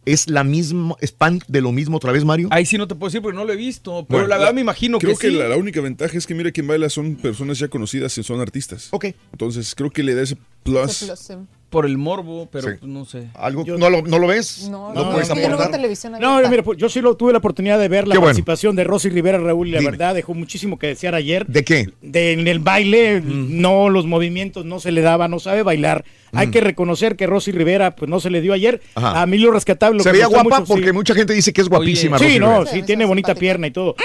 ¿Es 0.05 0.28
la 0.28 0.42
misma, 0.42 0.97
es 1.00 1.12
pan 1.12 1.40
de 1.47 1.60
lo 1.60 1.70
mismo 1.70 1.97
otra 1.98 2.10
vez, 2.10 2.24
Mario? 2.24 2.48
Ahí 2.50 2.66
sí 2.66 2.76
no 2.76 2.89
te 2.89 2.94
puedo 2.97 3.08
decir 3.08 3.22
porque 3.22 3.36
no 3.36 3.44
lo 3.44 3.52
he 3.52 3.56
visto, 3.56 4.05
pero 4.08 4.20
Bueno, 4.20 4.26
la 4.28 4.39
verdad 4.39 4.52
me 4.55 4.60
imagino 4.60 4.98
creo 4.98 5.16
que, 5.16 5.28
sí. 5.31 5.34
la, 5.36 5.48
la 5.48 5.56
única 5.56 5.81
ventaja 5.81 6.18
es 6.18 6.26
que 6.26 6.34
mira 6.34 6.50
quién 6.50 6.66
baila 6.66 6.90
son 6.90 7.14
personas 7.14 7.58
ya 7.60 7.68
conocidas 7.68 8.18
y 8.18 8.22
son 8.24 8.40
artistas. 8.40 8.89
Ok. 8.90 9.06
Entonces 9.32 9.74
creo 9.76 9.90
que 9.90 10.02
le 10.02 10.14
da 10.14 10.22
ese 10.22 10.36
plus. 10.64 11.05
Por 11.73 11.86
el 11.86 11.97
morbo, 11.99 12.49
pero 12.52 12.68
Sí. 12.70 12.75
pues, 12.78 12.92
no 12.92 13.05
sé. 13.05 13.28
¿Algo, 13.34 13.65
no, 13.67 13.89
lo, 13.91 14.02
¿No 14.02 14.18
lo 14.18 14.26
ves? 14.28 14.68
No, 14.70 14.92
¿No 14.92 15.05
no, 15.07 15.10
puedes 15.12 15.28
es 15.28 15.34
que 15.34 15.41
yo 15.41 15.49
no 15.49 15.57
veo 15.57 15.65
aportar? 15.65 15.70
televisión 15.81 16.12
No, 16.20 16.49
mira, 16.49 16.62
pues, 16.62 16.78
yo 16.78 16.89
sí 16.89 17.01
lo 17.01 17.17
tuve 17.17 17.33
la 17.33 17.39
oportunidad 17.39 17.78
de 17.81 17.89
ver 17.89 18.07
la 18.07 18.12
Qué 18.15 18.18
bueno. 18.18 18.28
participación 18.28 18.76
de 18.76 18.84
Rosy 18.84 19.09
Rivera 19.09 19.39
Raúl 19.39 19.68
y 19.68 19.70
la 19.73 19.78
Dime. 19.81 19.91
verdad 19.92 20.15
dejó 20.15 20.34
muchísimo 20.34 20.78
que 20.78 20.86
desear 20.89 21.15
ayer. 21.15 21.47
¿De 21.47 21.65
qué? 21.65 21.89
De, 22.02 22.33
en 22.33 22.47
el 22.47 22.59
baile, 22.59 23.23
no, 23.25 23.89
los 23.89 24.07
movimientos 24.07 24.65
no 24.67 24.78
se 24.81 24.92
le 24.92 25.01
daba, 25.01 25.26
no 25.28 25.41
sabe 25.41 25.62
bailar. 25.62 26.05
Hay 26.34 26.51
que 26.51 26.60
reconocer 26.60 27.17
que 27.17 27.26
Rosy 27.26 27.52
Rivera 27.52 27.97
pues 27.97 28.09
no 28.09 28.20
se 28.20 28.31
le 28.31 28.41
dio 28.41 28.52
ayer. 28.52 28.81
Ajá. 28.94 29.20
A 29.23 29.26
mí 29.26 29.39
lo 29.39 29.51
rescatable. 29.51 29.99
lo 29.99 30.02
Se 30.05 30.10
que 30.10 30.12
veía 30.12 30.26
guapa 30.26 30.60
mucho, 30.60 30.67
sí. 30.67 30.73
porque 30.73 30.92
mucha 30.92 31.15
gente 31.15 31.33
dice 31.34 31.52
que 31.52 31.60
es 31.62 31.68
guapísima. 31.68 32.18
Sí, 32.18 32.39
Rosy 32.39 32.39
no, 32.39 32.67
sí 32.67 32.83
tiene 32.83 33.05
bonita 33.07 33.34
pierna 33.34 33.67
y 33.67 33.70
todo. 33.70 33.97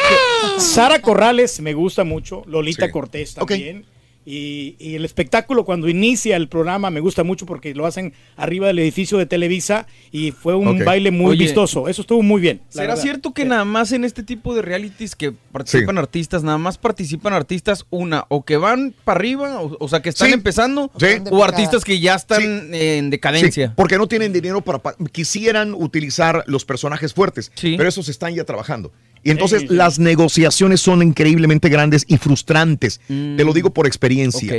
Sara 0.58 1.00
Corrales 1.02 1.60
me 1.62 1.74
gusta 1.74 2.04
mucho, 2.04 2.44
Lolita 2.48 2.86
Sí. 2.88 2.92
Cortés 2.92 3.34
también. 3.34 3.86
Y, 4.30 4.76
y 4.78 4.96
el 4.96 5.06
espectáculo 5.06 5.64
cuando 5.64 5.88
inicia 5.88 6.36
el 6.36 6.50
programa 6.50 6.90
me 6.90 7.00
gusta 7.00 7.24
mucho 7.24 7.46
porque 7.46 7.74
lo 7.74 7.86
hacen 7.86 8.12
arriba 8.36 8.68
del 8.68 8.80
edificio 8.80 9.18
de 9.18 9.26
Televisa 9.26 9.88
y 10.12 10.32
fue 10.32 10.54
un 10.54 10.84
baile 10.84 11.12
muy 11.12 11.32
Oye, 11.32 11.46
vistoso. 11.46 11.88
Eso 11.88 12.02
estuvo 12.02 12.22
muy 12.22 12.42
bien. 12.42 12.60
¿Será 12.68 12.88
verdad. 12.88 13.02
cierto 13.04 13.34
que 13.34 13.46
nada 13.46 13.64
más 13.64 13.94
en 13.94 14.04
este 14.04 14.24
tipo 14.24 14.54
de 14.54 14.62
realities 14.64 15.16
que 15.16 15.32
participan 15.32 15.98
artistas, 15.98 16.44
nada 16.44 16.58
más 16.58 16.78
participan 16.78 17.32
artistas, 17.32 17.86
una, 17.90 18.26
o 18.28 18.44
que 18.44 18.58
van 18.58 18.94
para 19.06 19.18
arriba, 19.18 19.62
o, 19.62 19.78
o 19.80 19.88
sea, 19.88 20.02
que 20.02 20.10
están 20.10 20.28
Sí. 20.28 20.34
empezando, 20.34 20.92
Sí. 21.00 21.06
o 21.32 21.42
artistas 21.46 21.86
que 21.86 21.98
ya 22.02 22.16
están 22.16 22.74
en 22.76 23.10
decadencia? 23.10 23.68
Sí, 23.68 23.74
porque 23.78 23.98
no 23.98 24.08
tienen 24.10 24.34
dinero 24.34 24.60
para... 24.60 24.80
pa- 24.80 24.96
Quisieran 25.14 25.74
utilizar 25.74 26.44
los 26.48 26.66
personajes 26.66 27.14
fuertes, 27.14 27.50
pero 27.62 27.88
esos 27.88 28.10
están 28.10 28.36
ya 28.36 28.44
trabajando. 28.44 28.92
Y 29.24 29.32
entonces 29.32 29.62
Sí, 29.62 29.68
sí. 29.70 29.76
las 29.76 30.00
negociaciones 30.00 30.80
son 30.82 31.02
increíblemente 31.02 31.70
grandes 31.70 32.06
y 32.08 32.18
frustrantes. 32.18 33.00
Te 33.08 33.44
lo 33.44 33.54
digo 33.54 33.72
por 33.72 33.88
experiencia. 33.88 34.54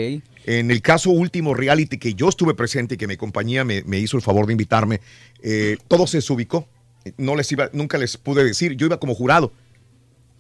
En 0.47 0.71
el 0.71 0.81
caso 0.83 1.11
último 1.11 1.55
reality 1.55 1.99
que 1.99 2.15
yo 2.15 2.29
estuve 2.29 2.55
presente 2.55 2.95
y 2.95 2.99
que 2.99 3.07
mi 3.07 3.17
compañía 3.17 3.65
me, 3.65 3.83
me 3.85 3.99
hizo 3.99 4.17
el 4.17 4.23
favor 4.23 4.47
de 4.47 4.53
invitarme, 4.53 5.01
eh, 5.43 5.77
todo 5.89 6.07
se 6.07 6.19
desubicó. 6.19 6.67
No 7.17 7.37
les 7.37 7.51
iba, 7.53 7.71
nunca 7.73 7.99
les 7.99 8.17
pude 8.17 8.45
decir, 8.45 8.75
yo 8.75 8.87
iba 8.87 8.99
como 8.99 9.15
jurado. 9.15 9.53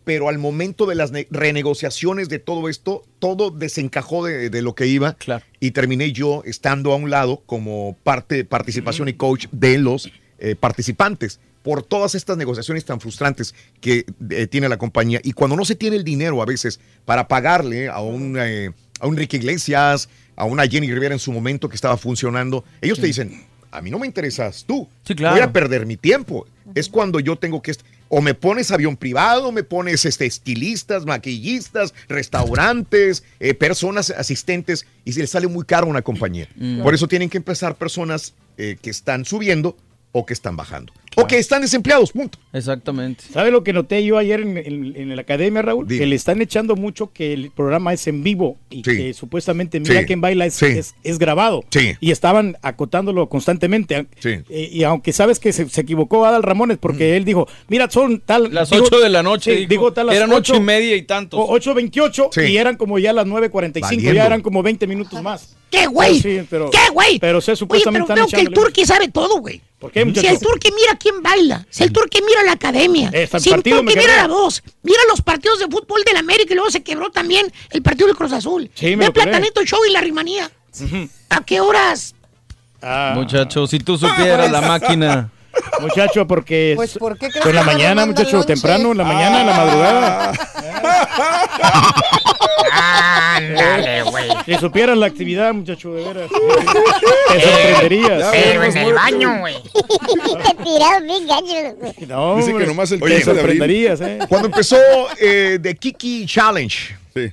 Pero 0.04 0.30
al 0.30 0.38
momento 0.38 0.86
de 0.86 0.94
las 0.94 1.10
ne- 1.12 1.26
renegociaciones 1.30 2.30
de 2.30 2.38
todo 2.38 2.70
esto, 2.70 3.04
todo 3.18 3.50
desencajó 3.50 4.24
de, 4.24 4.48
de 4.48 4.62
lo 4.62 4.74
que 4.74 4.86
iba. 4.86 5.16
Y 5.60 5.72
terminé 5.72 6.12
yo 6.12 6.42
estando 6.46 6.92
a 6.92 6.96
un 6.96 7.10
lado 7.10 7.42
como 7.44 7.96
parte 8.04 8.36
de 8.36 8.44
participación 8.44 9.08
y 9.08 9.12
coach 9.12 9.46
de 9.52 9.76
los 9.78 10.10
eh, 10.38 10.54
participantes 10.54 11.40
por 11.62 11.82
todas 11.82 12.14
estas 12.14 12.36
negociaciones 12.36 12.84
tan 12.84 13.00
frustrantes 13.00 13.54
que 13.80 14.04
eh, 14.30 14.46
tiene 14.46 14.68
la 14.68 14.78
compañía. 14.78 15.20
Y 15.22 15.32
cuando 15.32 15.56
no 15.56 15.64
se 15.64 15.74
tiene 15.74 15.96
el 15.96 16.04
dinero 16.04 16.40
a 16.42 16.46
veces 16.46 16.80
para 17.04 17.28
pagarle 17.28 17.88
a 17.88 18.00
un, 18.00 18.36
eh, 18.38 18.70
a 19.00 19.06
un 19.06 19.14
Enrique 19.14 19.36
Iglesias, 19.36 20.08
a 20.36 20.44
una 20.44 20.66
Jenny 20.66 20.90
Rivera 20.92 21.14
en 21.14 21.18
su 21.18 21.32
momento 21.32 21.68
que 21.68 21.74
estaba 21.74 21.96
funcionando, 21.96 22.64
ellos 22.80 23.00
te 23.00 23.06
dicen, 23.06 23.44
a 23.70 23.82
mí 23.82 23.90
no 23.90 23.98
me 23.98 24.06
interesas 24.06 24.64
tú. 24.66 24.88
claro. 25.04 25.36
Voy 25.36 25.42
a 25.42 25.52
perder 25.52 25.86
mi 25.86 25.96
tiempo. 25.96 26.46
Es 26.74 26.88
cuando 26.88 27.20
yo 27.20 27.36
tengo 27.36 27.62
que... 27.62 27.74
O 28.10 28.22
me 28.22 28.32
pones 28.32 28.70
avión 28.70 28.96
privado, 28.96 29.52
me 29.52 29.62
pones 29.62 30.06
este, 30.06 30.24
estilistas, 30.24 31.04
maquillistas, 31.04 31.92
restaurantes, 32.08 33.22
eh, 33.38 33.52
personas 33.52 34.08
asistentes, 34.08 34.86
y 35.04 35.12
se 35.12 35.20
les 35.20 35.30
sale 35.30 35.46
muy 35.46 35.66
caro 35.66 35.86
a 35.86 35.90
una 35.90 36.00
compañía. 36.00 36.48
Mm. 36.56 36.82
Por 36.82 36.94
eso 36.94 37.06
tienen 37.06 37.28
que 37.28 37.36
empezar 37.36 37.74
personas 37.74 38.32
eh, 38.56 38.78
que 38.80 38.88
están 38.88 39.26
subiendo 39.26 39.76
o 40.18 40.26
que 40.26 40.34
están 40.34 40.56
bajando. 40.56 40.92
O 41.16 41.26
que 41.26 41.36
están 41.38 41.62
desempleados, 41.62 42.12
punto. 42.12 42.38
Exactamente. 42.52 43.24
¿Sabe 43.32 43.50
lo 43.50 43.64
que 43.64 43.72
noté 43.72 44.04
yo 44.04 44.18
ayer 44.18 44.40
en, 44.40 44.56
en- 44.56 44.94
en 44.96 45.16
la 45.16 45.22
academia, 45.22 45.62
Raúl? 45.62 45.86
Dime. 45.88 45.98
Que 46.00 46.06
le 46.06 46.14
están 46.14 46.40
echando 46.40 46.76
mucho 46.76 47.12
que 47.12 47.32
el 47.32 47.50
programa 47.50 47.92
es 47.92 48.06
en 48.06 48.22
vivo 48.22 48.56
y 48.70 48.82
que 48.82 49.12
supuestamente 49.14 49.80
Mira 49.80 50.00
Sí. 50.00 50.06
quién 50.06 50.20
baila 50.20 50.46
es, 50.46 50.54
Sí. 50.54 50.66
es, 50.66 50.94
es 51.02 51.18
grabado. 51.18 51.64
Sí. 51.70 51.94
Y 52.00 52.12
estaban 52.12 52.56
acotándolo 52.62 53.28
constantemente. 53.28 54.06
Sí. 54.20 54.30
Eh, 54.48 54.68
y 54.72 54.84
aunque 54.84 55.12
sabes 55.12 55.40
que 55.40 55.52
se, 55.52 55.68
se 55.68 55.80
equivocó 55.80 56.24
Adal 56.24 56.44
Ramones 56.44 56.78
porque 56.78 57.16
él 57.16 57.24
dijo, 57.24 57.48
mira, 57.68 57.90
son 57.90 58.20
tal... 58.20 58.54
Las 58.54 58.70
digo- 58.70 58.84
8 58.86 59.00
de 59.00 59.08
la 59.08 59.22
noche, 59.24 59.66
digo 59.68 59.92
tal 59.92 60.06
las 60.06 60.14
eran 60.16 60.32
ocho 60.32 60.54
y 60.54 60.60
media 60.60 60.94
y 60.94 61.02
tantos. 61.02 61.40
o 61.40 61.48
8.28 61.58 62.28
Sí. 62.32 62.40
y 62.42 62.58
eran 62.58 62.76
como 62.76 62.98
ya 63.00 63.12
las 63.12 63.26
9.45, 63.26 63.80
Valiendo. 63.80 64.12
ya 64.12 64.26
eran 64.26 64.40
como 64.42 64.62
20 64.62 64.86
minutos 64.86 65.20
más. 65.22 65.56
¡Qué 65.70 65.86
güey! 65.86 66.20
Sí, 66.20 66.46
pero, 66.48 66.70
¡Qué 66.70 66.90
güey! 66.92 67.18
Pero 67.18 67.40
se 67.40 67.52
Oye, 67.52 67.56
pero 67.56 67.56
supuestamente 67.56 68.14
veo 68.14 68.24
están 68.24 68.40
que 68.40 68.46
el 68.46 68.52
turqui 68.54 68.86
sabe 68.86 69.08
todo, 69.08 69.38
güey. 69.38 69.60
¿Por 69.78 69.92
qué, 69.92 70.00
Si 70.00 70.06
muchacho? 70.06 70.28
el 70.28 70.40
turqui 70.40 70.72
mira 70.72 70.96
quién 70.98 71.22
baila, 71.22 71.66
si 71.70 71.84
el 71.84 71.92
turqui 71.92 72.20
mira 72.22 72.42
la 72.42 72.52
academia, 72.52 73.10
Eh, 73.12 73.28
si 73.38 73.50
el 73.50 73.62
turqui 73.62 73.96
mira 73.96 74.16
la 74.16 74.26
voz, 74.28 74.62
mira 74.82 74.98
los 75.08 75.22
partidos 75.22 75.58
de 75.60 75.66
fútbol 75.66 76.02
del 76.04 76.16
América 76.16 76.52
y 76.52 76.56
luego 76.56 76.70
se 76.70 76.82
quebró 76.82 77.10
también 77.10 77.52
el 77.70 77.82
partido 77.82 78.06
del 78.08 78.16
Cruz 78.16 78.32
Azul. 78.32 78.70
Sí, 78.74 78.96
me 78.96 79.06
Ve. 79.06 79.12
Platanito 79.12 79.62
Show 79.64 79.80
y 79.88 79.92
la 79.92 80.00
rimanía. 80.00 80.50
¿A 81.30 81.44
qué 81.44 81.60
horas? 81.60 82.14
Muchachos, 83.14 83.70
si 83.70 83.78
tú 83.78 83.96
supieras 83.98 84.50
la 84.50 84.60
máquina. 84.60 85.30
Muchacho, 85.80 86.26
porque 86.26 86.74
Pues, 86.76 86.96
¿por 86.98 87.18
qué 87.18 87.30
crees 87.30 87.46
en 87.46 87.54
la 87.54 87.62
mañana, 87.62 88.06
muchacho, 88.06 88.44
temprano, 88.44 88.92
en 88.92 88.98
la 88.98 89.04
mañana, 89.04 89.40
en 89.40 89.46
la 89.46 89.56
madrugada. 89.56 90.32
Ándale, 92.72 94.02
güey. 94.02 94.28
Si 94.46 94.54
supieras 94.56 94.96
la 94.98 95.06
actividad, 95.06 95.52
muchacho, 95.54 95.92
de 95.94 96.04
veras. 96.04 96.30
Te 96.30 97.40
sorprenderías. 97.40 98.28
Pero 98.32 98.64
en 98.64 98.76
el 98.76 98.92
baño, 98.94 99.38
güey. 99.40 99.54
Te 99.62 100.64
tiraron 100.64 101.06
bien 101.06 101.26
gacho. 101.26 102.06
No, 102.08 102.36
Dice 102.36 102.48
que 102.48 102.52
hombre, 102.52 102.66
nomás 102.66 102.90
el 102.92 103.00
te 103.00 103.06
15 103.06 103.24
de 103.24 103.30
abril. 103.30 103.36
sorprenderías, 103.40 104.00
¿eh? 104.00 104.18
Cuando 104.28 104.48
empezó 104.48 104.76
eh, 105.20 105.58
The 105.62 105.74
Kiki 105.76 106.26
Challenge, 106.26 106.76
eh, 107.14 107.32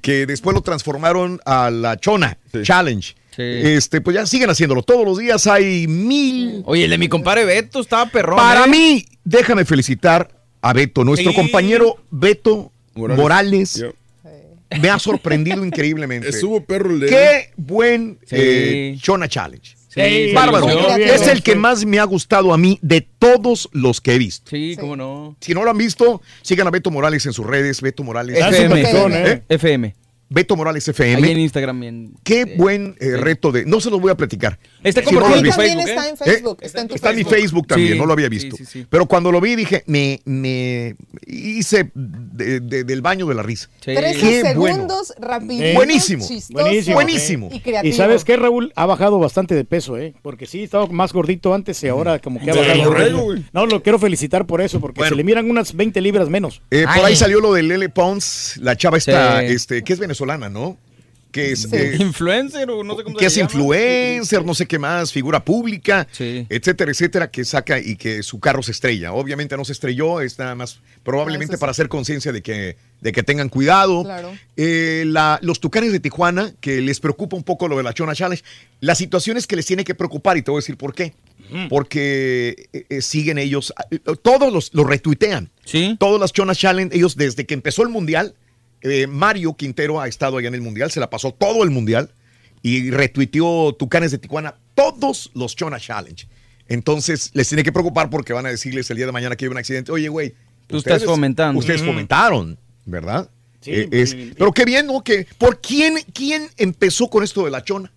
que 0.00 0.26
después 0.26 0.54
lo 0.54 0.62
transformaron 0.62 1.40
a 1.44 1.70
la 1.70 1.96
Chona 1.98 2.36
Challenge. 2.62 3.14
Este, 3.40 4.00
pues 4.00 4.16
ya 4.16 4.26
siguen 4.26 4.50
haciéndolo. 4.50 4.82
Todos 4.82 5.04
los 5.04 5.16
días 5.18 5.46
hay 5.46 5.86
mil. 5.86 6.62
Oye, 6.66 6.84
el 6.84 6.90
de 6.90 6.98
mi 6.98 7.08
compadre 7.08 7.44
Beto 7.44 7.80
estaba 7.80 8.06
perrón. 8.06 8.36
Para 8.36 8.64
¿eh? 8.64 8.68
mí, 8.68 9.06
déjame 9.22 9.64
felicitar 9.64 10.28
a 10.60 10.72
Beto, 10.72 11.04
nuestro 11.04 11.30
Sí. 11.30 11.36
compañero 11.36 11.98
Beto 12.10 12.72
Morales. 12.96 13.20
Morales. 13.22 13.84
Me 14.80 14.90
ha 14.90 14.98
sorprendido 14.98 15.64
increíblemente. 15.64 16.28
Estuvo 16.28 16.62
perro 16.64 16.90
el 16.90 17.00
de 17.00 17.06
Qué 17.06 17.50
buen 17.56 18.18
Sí. 18.26 18.36
eh, 18.38 18.98
Chona 19.00 19.28
Challenge. 19.28 19.76
Sí, 19.88 20.32
Bárbaro. 20.34 20.68
Es 20.96 21.26
el 21.26 21.42
que 21.42 21.56
más 21.56 21.84
me 21.84 21.98
ha 21.98 22.04
gustado 22.04 22.52
a 22.52 22.58
mí 22.58 22.78
de 22.82 23.00
todos 23.00 23.68
los 23.72 24.00
que 24.00 24.14
he 24.14 24.18
visto. 24.18 24.50
Sí, 24.50 24.76
cómo 24.78 24.94
no. 24.94 25.36
Si 25.40 25.54
no 25.54 25.64
lo 25.64 25.70
han 25.70 25.78
visto, 25.78 26.20
sigan 26.42 26.66
a 26.66 26.70
Beto 26.70 26.90
Morales 26.90 27.24
en 27.26 27.32
sus 27.32 27.44
redes. 27.46 27.80
Beto 27.80 28.04
Morales. 28.04 28.38
FM. 28.38 28.82
¿Eh? 29.30 29.42
FM. 29.48 29.94
Beto 30.30 30.56
Morales 30.56 30.86
Ahí 30.88 30.94
en 31.12 31.18
FM. 31.18 31.40
Instagram. 31.40 31.82
en- 31.84 32.12
Qué 32.22 32.44
buen 32.58 32.96
eh, 33.00 33.16
reto 33.16 33.50
de. 33.50 33.64
No 33.64 33.80
se 33.80 33.90
los 33.90 33.98
voy 33.98 34.10
a 34.10 34.14
platicar. 34.16 34.58
Está 34.82 35.02
Si 35.02 35.14
no. 35.14 35.20
También 35.22 35.44
Facebook, 35.52 35.88
está 35.88 36.06
¿eh? 36.06 36.10
en 36.10 36.16
Facebook. 36.16 36.58
Está 36.60 36.80
en 36.82 36.88
tu 36.88 36.94
Está 36.94 37.10
en 37.10 37.16
mi 37.16 37.24
Facebook. 37.24 37.66
También, 37.66 37.92
Sí, 37.94 37.98
no 37.98 38.06
lo 38.06 38.12
había 38.12 38.28
visto. 38.28 38.56
sí, 38.56 38.64
sí. 38.64 38.86
Pero 38.88 39.06
cuando 39.06 39.32
lo 39.32 39.40
vi 39.40 39.56
dije, 39.56 39.82
me, 39.86 40.20
me 40.24 40.94
hice 41.26 41.90
de- 41.94 42.60
de- 42.60 42.84
del 42.84 43.02
baño 43.02 43.26
de 43.26 43.34
la 43.34 43.42
risa. 43.42 43.68
Sí. 43.80 43.94
13 43.94 44.20
Qué 44.20 44.54
bueno. 44.54 44.74
segundos, 44.76 45.14
rapidito, 45.20 45.74
Buenísimo. 45.74 46.26
chistoso 46.26 46.62
Buenísimo. 46.64 46.94
Buenísimo. 46.94 47.48
y 47.52 47.60
creativo. 47.60 47.92
Y 47.92 47.96
sabes 47.96 48.24
qué, 48.24 48.36
Raúl, 48.36 48.72
ha 48.76 48.86
bajado 48.86 49.18
bastante 49.18 49.54
de 49.54 49.64
peso, 49.64 49.98
¿eh? 49.98 50.14
Porque 50.22 50.46
sí, 50.46 50.62
estaba 50.62 50.86
más 50.86 51.12
gordito 51.12 51.54
antes 51.54 51.82
y 51.82 51.88
ahora 51.88 52.18
como 52.20 52.40
que 52.40 52.50
ha 52.50 52.54
bajado. 52.54 53.22
güey. 53.24 53.44
No, 53.52 53.66
lo 53.66 53.82
quiero 53.82 53.98
felicitar 53.98 54.46
por 54.46 54.60
eso, 54.60 54.80
porque 54.80 55.00
Bueno. 55.00 55.10
se 55.10 55.16
le 55.16 55.24
miran 55.24 55.50
unas 55.50 55.74
20 55.74 56.00
libras 56.00 56.28
menos. 56.28 56.62
Eh, 56.70 56.84
por 56.94 57.04
ahí 57.04 57.16
salió 57.16 57.40
lo 57.40 57.52
de 57.52 57.62
Lele 57.62 57.88
Pons, 57.88 58.58
la 58.62 58.76
chava 58.76 58.98
esta, 58.98 59.40
Sí. 59.40 59.46
este, 59.46 59.82
que 59.82 59.92
es 59.92 59.98
venezolana, 59.98 60.48
¿no? 60.48 60.76
Que 61.30 61.52
es, 61.52 61.62
Sí. 61.62 61.68
eh, 61.72 61.96
Influencer 62.00 62.70
o 62.70 62.82
no 62.82 62.96
sé 62.96 63.04
cómo 63.04 63.16
que 63.16 63.24
se 63.24 63.26
es 63.28 63.36
llama. 63.36 63.50
influencer, 63.52 64.44
no 64.46 64.54
sé 64.54 64.66
qué 64.66 64.78
más, 64.78 65.12
figura 65.12 65.44
pública, 65.44 66.06
Sí. 66.10 66.46
etcétera, 66.48 66.90
etcétera, 66.90 67.30
que 67.30 67.44
saca 67.44 67.78
y 67.78 67.96
que 67.96 68.22
su 68.22 68.40
carro 68.40 68.62
se 68.62 68.72
estrella. 68.72 69.12
Obviamente 69.12 69.54
no 69.56 69.64
se 69.66 69.72
estrelló, 69.72 70.20
es 70.22 70.38
nada 70.38 70.54
más 70.54 70.80
probablemente 71.02 71.54
Ah, 71.54 71.56
sí. 71.56 71.60
para 71.60 71.70
hacer 71.72 71.88
conciencia 71.88 72.32
de 72.32 72.40
que, 72.42 72.76
de 73.02 73.12
que 73.12 73.22
tengan 73.22 73.50
cuidado. 73.50 74.04
Claro. 74.04 74.32
Eh, 74.56 75.04
la- 75.06 75.38
los 75.42 75.60
tucanes 75.60 75.92
de 75.92 76.00
Tijuana, 76.00 76.54
que 76.60 76.80
les 76.80 76.98
preocupa 76.98 77.36
un 77.36 77.42
poco 77.44 77.68
lo 77.68 77.76
de 77.76 77.82
la 77.82 77.92
Chona 77.92 78.14
Challenge, 78.14 78.42
las 78.80 78.96
situaciones 78.96 79.46
que 79.46 79.56
les 79.56 79.66
tiene 79.66 79.84
que 79.84 79.94
preocupar, 79.94 80.38
y 80.38 80.42
te 80.42 80.50
voy 80.50 80.58
a 80.58 80.62
decir 80.62 80.76
por 80.78 80.94
qué. 80.94 81.12
Porque 81.68 82.68
eh, 82.72 82.84
eh, 82.88 83.02
siguen 83.02 83.38
ellos, 83.38 83.72
eh, 83.90 83.98
todos 84.22 84.52
los, 84.52 84.72
los 84.74 84.86
retuitean. 84.86 85.50
Sí. 85.64 85.96
Todas 85.98 86.20
las 86.20 86.32
Chona 86.32 86.54
Challenge, 86.54 86.94
ellos 86.96 87.16
desde 87.16 87.46
que 87.46 87.54
empezó 87.54 87.82
el 87.82 87.88
Mundial, 87.90 88.34
eh, 88.82 89.06
Mario 89.06 89.54
Quintero 89.54 90.00
ha 90.00 90.08
estado 90.08 90.36
allá 90.38 90.48
en 90.48 90.54
el 90.54 90.60
Mundial, 90.62 90.90
se 90.90 91.00
la 91.00 91.10
pasó 91.10 91.32
todo 91.32 91.64
el 91.64 91.70
Mundial 91.70 92.10
y 92.62 92.90
retuiteó 92.90 93.74
Tucanes 93.74 94.10
de 94.10 94.18
Tijuana 94.18 94.54
todos 94.74 95.30
los 95.34 95.54
Chona 95.56 95.78
Challenge. 95.80 96.26
Entonces 96.68 97.30
les 97.34 97.48
tiene 97.48 97.62
que 97.62 97.72
preocupar 97.72 98.10
porque 98.10 98.32
van 98.32 98.46
a 98.46 98.50
decirles 98.50 98.90
el 98.90 98.96
día 98.96 99.06
de 99.06 99.12
mañana 99.12 99.36
que 99.36 99.44
hay 99.46 99.50
un 99.50 99.56
accidente. 99.58 99.90
Oye, 99.92 100.08
güey. 100.08 100.34
Tú 100.66 100.76
estás 100.78 101.04
fomentando. 101.04 101.58
Ustedes 101.58 101.80
Ujú. 101.80 101.90
fomentaron, 101.90 102.58
¿verdad? 102.84 103.30
Sí, 103.60 103.70
Eh, 103.72 103.88
es- 103.90 104.14
pero 104.36 104.52
qué 104.52 104.64
bien, 104.64 104.86
¿no? 104.86 105.02
Que, 105.02 105.26
¿Por 105.38 105.60
quién, 105.60 105.94
quién 106.12 106.48
empezó 106.58 107.08
con 107.08 107.24
esto 107.24 107.44
de 107.44 107.50
la 107.50 107.64
chona? 107.64 107.90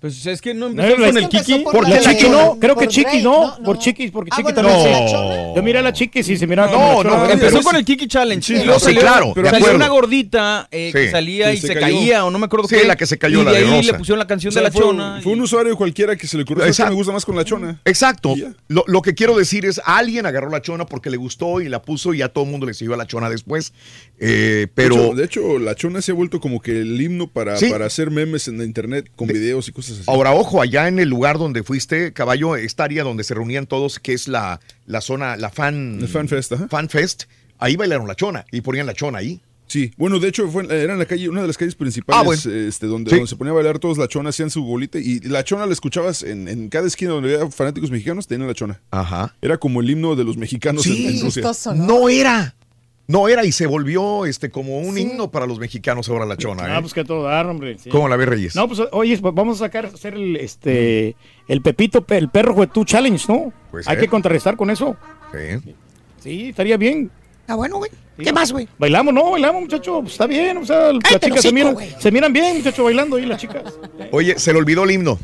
Pues 0.00 0.24
es 0.26 0.40
que 0.40 0.54
no 0.54 0.68
No, 0.68 0.82
empezó 0.84 0.96
la- 1.00 1.06
con 1.08 1.18
el 1.18 1.28
Kiki. 1.28 1.58
por 1.58 1.72
¿Por 1.72 1.88
la 1.88 1.98
chiqui 2.00 2.28
no, 2.28 2.56
creo 2.60 2.76
que 2.76 2.86
Por 2.86 2.94
Rey, 2.94 3.22
no, 3.22 3.56
no, 3.58 3.64
por 3.64 3.76
no. 3.76 3.82
chiquis, 3.82 4.10
porque 4.12 4.28
Ah, 4.32 4.36
chiqui 4.36 4.42
bueno, 4.52 4.62
también 4.62 4.92
no. 5.02 5.08
sí. 5.08 5.52
Yo 5.56 5.62
miré 5.64 5.78
a 5.80 5.82
la 5.82 5.92
chiquis 5.92 6.28
y 6.28 6.36
se 6.36 6.46
miraba 6.46 6.70
No, 6.70 7.02
no, 7.02 7.10
pero 7.22 7.32
Empezó 7.32 7.62
con 7.62 7.74
el 7.74 7.84
Kiki 7.84 8.06
Challenge. 8.06 8.40
Sí, 8.46 8.64
no, 8.64 8.78
sí, 8.78 8.84
salió, 8.86 9.00
claro, 9.00 9.26
de 9.34 9.42
salió 9.42 9.56
acuerdo. 9.58 9.74
una 9.76 9.88
gordita 9.88 10.68
eh, 10.70 10.90
que 10.92 11.06
Sí, 11.06 11.10
salía 11.10 11.50
sí, 11.50 11.56
y 11.56 11.60
se 11.62 11.74
caía 11.74 12.24
o 12.24 12.30
no 12.30 12.38
me 12.38 12.46
acuerdo 12.46 12.68
Sí, 12.68 12.76
qué. 12.76 12.84
la 12.86 12.94
que 12.94 13.06
se 13.06 13.18
cayó, 13.18 13.42
y 13.42 13.44
la 13.44 13.50
de 13.50 13.58
de 13.60 13.64
ahí 13.66 13.70
Rosa. 13.78 13.92
le 13.92 13.98
pusieron 13.98 14.18
la 14.20 14.24
O 14.24 14.28
canción 14.28 14.52
sea, 14.52 14.62
de 14.62 14.68
la 14.68 14.72
fue, 14.72 14.82
chona. 14.82 15.20
fue 15.20 15.32
un 15.32 15.40
usuario 15.40 15.76
cualquiera 15.76 16.14
que 16.16 16.28
se 16.28 16.36
le 16.36 16.44
ocurrió. 16.44 16.62
"¿Sabes 16.62 16.76
qué? 16.76 16.82
Exacto. 16.82 16.90
Me 16.92 16.96
gusta 16.96 17.12
más 17.12 17.24
con 17.24 17.34
la 17.36 17.44
chona. 17.44 17.80
Exacto. 17.84 18.34
Lo, 18.68 18.84
lo 18.86 19.02
que 19.02 19.14
quiero 19.14 19.36
decir 19.36 19.64
es, 19.66 19.80
alguien 19.84 20.26
agarró 20.26 20.48
la 20.48 20.62
chona 20.62 20.86
porque 20.86 21.10
le 21.10 21.16
gustó 21.16 21.60
y 21.60 21.68
la 21.68 21.82
puso 21.82 22.14
y 22.14 22.18
ya 22.18 22.28
todo 22.28 22.44
el 22.44 22.50
mundo 22.52 22.66
le 22.66 22.74
siguió 22.74 22.94
a 22.94 22.96
la 22.96 23.06
chona 23.08 23.28
después. 23.28 23.72
Eh, 24.20 24.68
pero 24.74 25.14
de, 25.14 25.24
hecho, 25.24 25.58
la 25.58 25.74
chona 25.74 26.02
se 26.02 26.12
ha 26.12 26.14
vuelto 26.14 26.38
como 26.40 26.60
que 26.60 26.80
el 26.82 27.00
himno 27.00 27.26
para, 27.26 27.56
Sí. 27.56 27.68
para 27.68 27.86
hacer 27.86 28.10
memes 28.12 28.46
en 28.46 28.58
la 28.58 28.64
internet 28.64 29.10
con 29.16 29.26
videos 29.28 29.66
y 29.68 29.72
cosas 29.72 29.87
así. 29.90 30.02
ahora, 30.06 30.32
ojo, 30.34 30.60
allá 30.62 30.88
en 30.88 30.98
el 30.98 31.08
lugar 31.08 31.38
donde 31.38 31.62
fuiste, 31.62 32.12
caballo, 32.12 32.56
esta 32.56 32.84
área 32.84 33.04
donde 33.04 33.24
se 33.24 33.34
reunían 33.34 33.66
todos, 33.66 33.98
que 33.98 34.12
es 34.12 34.28
la, 34.28 34.60
la 34.86 35.00
zona, 35.00 35.36
la 35.36 35.50
fan, 35.50 35.98
El 36.00 36.08
Fan 36.08 36.28
Fest, 36.28 36.52
ajá. 36.52 36.68
Fan 36.68 36.88
Fest, 36.88 37.24
ahí 37.58 37.76
bailaron 37.76 38.06
la 38.08 38.14
chona 38.14 38.44
y 38.52 38.60
ponían 38.60 38.86
la 38.86 38.94
chona 38.94 39.18
ahí. 39.18 39.40
Sí, 39.66 39.92
bueno, 39.98 40.18
de 40.18 40.28
hecho 40.28 40.48
fue, 40.48 40.64
era 40.64 40.94
en 40.94 40.98
la 40.98 41.04
calle, 41.04 41.28
una 41.28 41.42
de 41.42 41.46
las 41.46 41.58
calles 41.58 41.74
principales, 41.74 42.18
Ah, 42.18 42.24
bueno. 42.24 42.68
este, 42.68 42.86
donde, 42.86 43.10
Sí. 43.10 43.16
donde 43.16 43.28
se 43.28 43.36
ponía 43.36 43.50
a 43.50 43.54
bailar 43.54 43.78
todos 43.78 43.98
la 43.98 44.08
chona, 44.08 44.30
hacían 44.30 44.48
su 44.48 44.64
bolita 44.64 44.98
y 44.98 45.20
la 45.20 45.44
chona 45.44 45.66
la 45.66 45.74
escuchabas 45.74 46.22
en, 46.22 46.48
en 46.48 46.70
cada 46.70 46.86
esquina 46.86 47.10
donde 47.10 47.34
había 47.34 47.50
fanáticos 47.50 47.90
mexicanos, 47.90 48.26
tenían 48.26 48.48
la 48.48 48.54
chona. 48.54 48.80
Ajá. 48.90 49.34
Era 49.42 49.58
como 49.58 49.82
el 49.82 49.90
himno 49.90 50.16
de 50.16 50.24
los 50.24 50.38
mexicanos 50.38 50.84
Sí. 50.84 51.06
en, 51.06 51.16
en 51.16 51.20
Rusia. 51.22 51.42
No 51.74 52.08
era. 52.08 52.54
No 53.10 53.26
era 53.26 53.42
y 53.46 53.52
se 53.52 53.66
volvió 53.66 54.26
este 54.26 54.50
como 54.50 54.80
un 54.80 54.94
Sí. 54.94 55.00
himno 55.00 55.30
para 55.30 55.46
los 55.46 55.58
mexicanos 55.58 56.10
ahora 56.10 56.26
la 56.26 56.36
chona, 56.36 56.64
Ah, 56.66 56.76
¿eh? 56.76 56.80
pues 56.82 56.92
que 56.92 57.04
todo 57.04 57.22
dar, 57.22 57.46
hombre. 57.46 57.78
sí. 57.78 57.88
¿Cómo 57.88 58.06
la 58.06 58.16
ve 58.16 58.26
Reyes? 58.26 58.54
No, 58.54 58.68
pues 58.68 58.82
oye, 58.92 59.16
pues, 59.16 59.34
vamos 59.34 59.56
a 59.56 59.64
sacar, 59.64 59.86
hacer 59.86 60.12
el, 60.12 60.36
este, 60.36 61.16
el 61.48 61.62
Pepito, 61.62 62.02
pe- 62.02 62.18
el 62.18 62.28
perro 62.28 62.52
juetú 62.52 62.84
challenge, 62.84 63.24
¿no? 63.32 63.50
Pues, 63.70 63.88
Hay 63.88 63.96
eh. 63.96 64.00
que 64.00 64.08
contrarrestar 64.08 64.58
con 64.58 64.68
eso. 64.70 64.94
Sí. 65.32 65.74
Sí, 66.20 66.48
estaría 66.50 66.76
bien. 66.76 67.10
Ah, 67.46 67.54
bueno, 67.54 67.78
güey. 67.78 67.90
¿Qué 68.18 68.30
más, 68.30 68.52
güey? 68.52 68.68
Bailamos, 68.78 69.14
no, 69.14 69.30
bailamos, 69.30 69.62
muchacho. 69.62 70.00
Pues, 70.00 70.12
está 70.12 70.26
bien, 70.26 70.58
o 70.58 70.66
sea, 70.66 70.92
las 70.92 71.18
chicas 71.20 71.40
se 71.40 71.50
miran, 71.52 71.76
se 71.98 72.10
miran 72.12 72.30
bien, 72.32 72.58
muchacho, 72.58 72.84
bailando 72.84 73.16
ahí 73.16 73.24
las 73.24 73.40
chicas. 73.40 73.78
Oye, 74.12 74.38
se 74.38 74.52
le 74.52 74.58
olvidó 74.58 74.84
el 74.84 74.90
himno. 74.90 75.18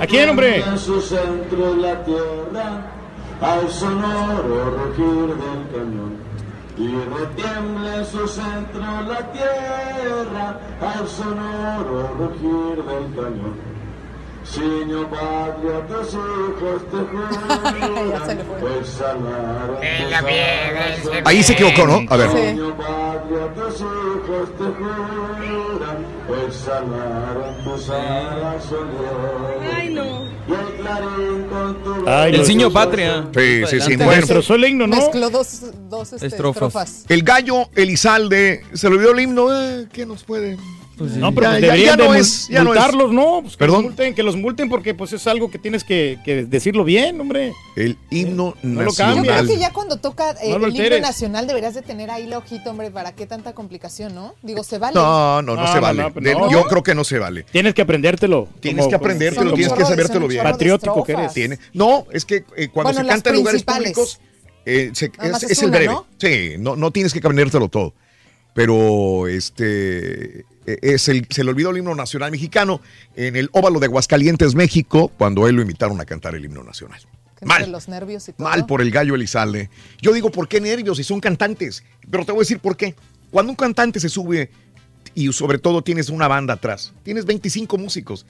¿A 0.00 0.06
quién, 0.06 0.28
hombre? 0.28 0.58
En 0.60 0.78
su 0.78 1.00
centro 1.00 1.74
la 1.74 2.04
tierra, 2.04 2.92
al 3.40 3.68
sonoro 3.68 4.70
rugir 4.70 5.34
del 5.34 5.66
cañón. 5.72 6.17
Y 6.78 6.94
retiembla 6.94 7.96
en 7.96 8.06
su 8.06 8.28
centro 8.28 8.80
la 8.80 9.32
tierra, 9.32 10.60
al 10.80 11.08
sonoro 11.08 12.14
rugir 12.18 12.84
del 12.84 13.14
cañón. 13.16 13.68
Señor 14.44 15.08
patria, 15.08 15.86
tus 15.88 16.14
hijos 16.14 16.82
te 16.90 16.96
juran, 17.10 18.38
En 19.82 20.10
la 20.10 20.22
piedra 20.22 20.86
alas. 20.86 21.22
Ahí 21.26 21.42
se 21.42 21.52
equivocó, 21.52 21.86
¿no? 21.86 22.00
A 22.08 22.16
ver. 22.16 22.30
Sí. 22.30 22.36
Señor 22.38 22.72
patria, 22.74 23.54
tus 23.54 23.80
hijos 23.80 24.48
te 24.56 24.64
juran, 24.64 26.06
exhalaron 26.46 27.64
tus 27.64 27.90
alas 27.90 28.64
soleadas. 28.64 29.74
Ay, 29.76 29.92
no. 29.92 30.28
Ay, 32.06 32.34
El 32.34 32.44
ciño 32.44 32.72
patria. 32.72 33.28
Sí, 33.34 33.62
sí, 33.68 33.80
sí. 33.80 33.96
Bueno, 33.96 34.12
Destrozó 34.12 34.54
el 34.54 34.64
himno, 34.64 34.86
¿no? 34.86 34.96
Mezcló 34.96 35.30
dos, 35.30 35.62
dos 35.88 36.12
este, 36.12 36.26
Estrofas. 36.26 36.68
estrofas. 36.68 37.04
el 37.08 37.22
gallo 37.22 37.68
Elizalde, 37.74 38.62
se 38.72 38.88
le 38.88 38.96
olvidó 38.96 39.12
el 39.12 39.20
himno. 39.20 39.48
Eh, 39.54 39.86
¿Qué 39.92 40.06
nos 40.06 40.24
puede? 40.24 40.56
No, 41.00 41.34
pero 41.34 41.52
Ya- 41.58 41.68
pues 41.68 41.82
ya- 41.84 41.96
no 41.96 42.12
de 42.12 42.18
es, 42.20 42.48
ya 42.48 42.64
no 42.64 42.72
es. 42.72 42.78
multarlos, 42.80 43.12
¿no? 43.12 43.38
Pues 43.42 43.52
que 43.54 43.58
¿Perdón? 43.58 43.76
Los 43.76 43.84
multen, 43.84 44.14
que 44.14 44.22
los 44.22 44.36
multen 44.36 44.68
porque 44.68 44.94
pues 44.94 45.12
es 45.12 45.26
algo 45.26 45.50
que 45.50 45.58
tienes 45.58 45.84
que, 45.84 46.18
que 46.24 46.44
decirlo 46.44 46.84
bien, 46.84 47.20
hombre. 47.20 47.52
El 47.76 47.96
himno 48.10 48.54
No 48.62 48.82
lo 48.82 48.92
Yo 48.92 49.04
nacional. 49.06 49.24
creo 49.46 49.46
que 49.54 49.58
ya 49.60 49.72
cuando 49.72 49.96
toca 49.98 50.32
eh, 50.42 50.52
el 50.54 50.76
himno 50.76 50.98
nacional 51.00 51.46
deberías 51.46 51.74
de 51.74 51.82
tener 51.82 52.10
ahí 52.10 52.26
la 52.26 52.38
hojita, 52.38 52.70
hombre, 52.70 52.90
¿para 52.90 53.12
qué 53.12 53.26
tanta 53.26 53.52
complicación, 53.54 54.14
no? 54.14 54.34
Digo, 54.42 54.64
se 54.64 54.78
vale. 54.78 54.94
No, 54.94 55.42
no, 55.42 55.54
no, 55.54 55.62
No, 55.62 55.72
se 55.72 55.80
vale. 55.80 56.02
no, 56.02 56.12
pues 56.12 56.24
De- 56.24 56.34
no. 56.34 56.50
Yo 56.50 56.64
creo 56.64 56.82
que 56.82 56.94
no 56.94 57.04
se 57.04 57.18
vale. 57.18 57.44
Tienes 57.44 57.74
que 57.74 57.82
aprendértelo. 57.82 58.48
Tienes 58.60 58.80
Como- 58.84 58.90
que 58.90 58.96
aprendértelo, 58.96 59.52
tienes 59.54 59.72
que 59.72 59.84
sabértelo 59.84 60.26
bien. 60.28 60.42
Patriótico 60.42 61.04
que 61.04 61.12
eres. 61.12 61.32
Tiene. 61.32 61.58
No, 61.74 62.06
es 62.12 62.24
que 62.24 62.44
eh, 62.56 62.68
cuando 62.68 62.92
Bueno, 62.92 63.00
se 63.02 63.06
canta 63.08 63.30
en 63.30 63.36
lugares 63.36 63.62
públicos, 63.62 64.20
eh, 64.66 64.90
es, 64.92 65.62
el 65.62 65.70
breve. 65.70 65.86
¿no? 65.86 66.06
Sí, 66.18 66.54
no, 66.58 66.76
no 66.76 66.90
tienes 66.90 67.12
que 67.12 67.20
aprendértelo 67.20 67.68
todo. 67.68 67.94
Pero 68.54 69.28
este 69.28 70.44
eh, 70.68 70.78
es 70.82 71.08
el, 71.08 71.26
se 71.30 71.44
le 71.44 71.50
olvidó 71.50 71.70
el 71.70 71.78
himno 71.78 71.94
nacional 71.94 72.30
mexicano 72.30 72.82
en 73.16 73.36
el 73.36 73.48
óvalo 73.52 73.80
de 73.80 73.86
Aguascalientes, 73.86 74.54
México, 74.54 75.10
cuando 75.16 75.46
a 75.46 75.48
él 75.48 75.56
lo 75.56 75.62
invitaron 75.62 75.98
a 76.00 76.04
cantar 76.04 76.34
el 76.34 76.44
himno 76.44 76.62
nacional. 76.62 77.00
Mal. 77.40 77.70
los 77.70 77.88
nervios 77.88 78.28
y 78.28 78.32
todo. 78.32 78.48
Mal 78.48 78.66
por 78.66 78.82
el 78.82 78.90
gallo 78.90 79.14
Elizalde. 79.14 79.70
Yo 80.02 80.12
digo, 80.12 80.30
¿por 80.30 80.48
qué 80.48 80.60
nervios 80.60 80.98
si 80.98 81.04
son 81.04 81.20
cantantes? 81.20 81.84
Pero 82.10 82.24
te 82.26 82.32
voy 82.32 82.40
a 82.40 82.42
decir 82.42 82.58
por 82.58 82.76
qué. 82.76 82.94
Cuando 83.30 83.52
un 83.52 83.56
cantante 83.56 84.00
se 84.00 84.08
sube 84.08 84.50
y 85.20 85.32
sobre 85.32 85.58
todo 85.58 85.82
tienes 85.82 86.10
una 86.10 86.28
banda 86.28 86.54
atrás, 86.54 86.92
tienes 87.02 87.24
25 87.24 87.76
músicos, 87.78 88.24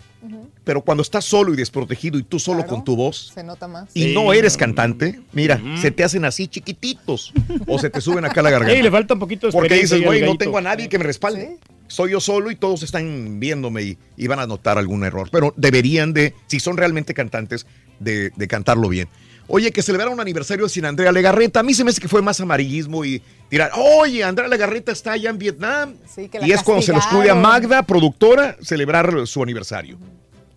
pero 0.65 0.83
cuando 0.83 1.03
estás 1.03 1.25
solo 1.25 1.53
y 1.53 1.57
desprotegido 1.57 2.19
y 2.19 2.23
tú 2.23 2.39
solo 2.39 2.59
Claro. 2.61 2.71
con 2.71 2.85
tu 2.85 2.97
voz 2.97 3.31
Se 3.35 3.43
nota 3.43 3.69
más. 3.69 3.91
y 3.95 4.05
Sí. 4.05 4.15
no 4.15 4.33
eres 4.33 4.57
cantante, 4.57 5.21
mira, 5.33 5.61
se 5.81 5.91
te 5.91 6.05
hacen 6.05 6.25
así 6.25 6.49
chiquititos 6.49 7.33
o 7.67 7.79
se 7.79 7.91
te 7.91 8.01
suben 8.01 8.25
acá 8.25 8.41
a 8.41 8.45
la 8.45 8.51
garganta. 8.51 8.75
Ey, 8.75 8.83
le 8.83 8.91
falta 8.91 9.15
un 9.15 9.21
poquito 9.21 9.47
de 9.49 9.53
Porque 9.53 9.75
dices, 9.75 10.03
güey, 10.05 10.23
no 10.23 10.37
tengo 10.37 10.57
a 10.59 10.63
nadie 10.63 10.89
que 10.89 10.99
me 10.99 11.05
respalde. 11.05 11.59
Soy 11.89 12.11
yo 12.13 12.21
solo 12.21 12.51
y 12.51 12.57
todos 12.57 12.83
están 12.83 13.41
viéndome 13.41 13.83
y, 13.83 13.99
y 14.17 14.27
van 14.27 14.41
a 14.41 14.47
notar 14.47 14.77
algún 14.77 15.05
error. 15.05 15.29
Pero 15.33 15.55
deberían 15.57 16.13
de, 16.13 16.35
si 16.47 16.61
son 16.61 16.77
realmente 16.77 17.15
cantantes, 17.15 17.65
de, 17.99 18.31
de 18.37 18.49
cantarlo 18.49 18.89
bien. 18.91 19.09
Oye, 19.49 19.73
que 19.73 19.83
celebrar 19.83 20.09
un 20.11 20.21
aniversario 20.21 20.69
sin 20.69 20.85
Andrea 20.85 21.11
Legarreta. 21.11 21.61
A 21.61 21.63
mí 21.63 21.73
se 21.73 21.83
me 21.83 21.91
hace 21.91 22.01
que 22.01 22.09
fue 22.09 22.21
más 22.21 22.39
amarillismo 22.41 23.05
y 23.05 23.23
tirar, 23.49 23.73
oye, 23.75 24.23
Andrea 24.23 24.47
Legarreta 24.47 24.93
está 24.93 25.13
allá 25.13 25.31
en 25.31 25.39
Vietnam. 25.39 25.95
Sí, 26.07 26.29
que 26.29 26.39
la 26.39 26.47
y 26.47 26.53
es 26.53 26.63
cuando 26.63 26.83
se 26.83 26.93
nos 26.93 27.07
cuide 27.07 27.31
a 27.31 27.35
castigaron. 27.35 27.43
Magda, 27.43 27.83
productora, 27.83 28.57
celebrar 28.61 29.27
su 29.27 29.43
aniversario. 29.43 29.99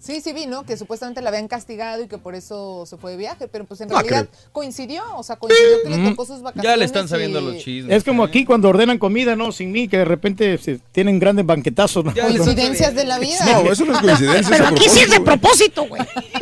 Sí, 0.02 0.20
sí 0.20 0.34
vi, 0.34 0.48
¿no? 0.48 0.64
Que 0.66 0.78
supuestamente 0.78 1.22
la 1.22 1.30
habían 1.30 1.48
castigado 1.48 2.02
y 2.04 2.08
que 2.08 2.18
por 2.18 2.34
eso 2.34 2.86
se 2.88 2.98
fue 2.98 3.12
de 3.12 3.18
viaje, 3.18 3.48
pero 3.48 3.66
pues 3.66 3.82
en 3.82 3.90
Ah, 3.92 4.02
realidad 4.02 4.28
coincidió, 4.52 5.04
o 5.16 5.22
sea, 5.22 5.36
coincidió 5.36 5.78
que 5.84 5.90
le 5.90 6.10
tocó 6.10 6.26
sus 6.26 6.42
vacaciones. 6.42 6.72
Ya 6.72 6.76
le 6.76 6.86
están 6.86 7.08
sabiendo 7.08 7.40
y- 7.40 7.46
los 7.46 7.58
chismes. 7.64 7.96
Es 7.96 8.04
como 8.04 8.24
aquí 8.24 8.44
cuando 8.44 8.70
ordenan 8.70 8.98
comida, 8.98 9.36
¿no? 9.36 9.52
Sin 9.52 9.72
mí, 9.72 9.88
que 9.88 9.98
de 10.00 10.06
repente 10.06 10.58
se 10.58 10.80
tienen 10.92 11.20
grandes 11.20 11.46
banquetazos. 11.46 12.04
¿no? 12.04 12.14
Coincidencias 12.14 12.96
de 12.96 13.04
la 13.06 13.20
vida. 13.20 13.46
No, 13.46 13.72
eso 13.72 13.86
no 13.86 13.94
es 13.94 14.00
coincidencia. 14.02 14.58
Pero 14.58 14.68
aquí 14.70 14.90
sí 14.90 15.02
es 15.02 15.12
de 15.12 15.20
propósito. 15.22 15.86
güey. 15.88 16.02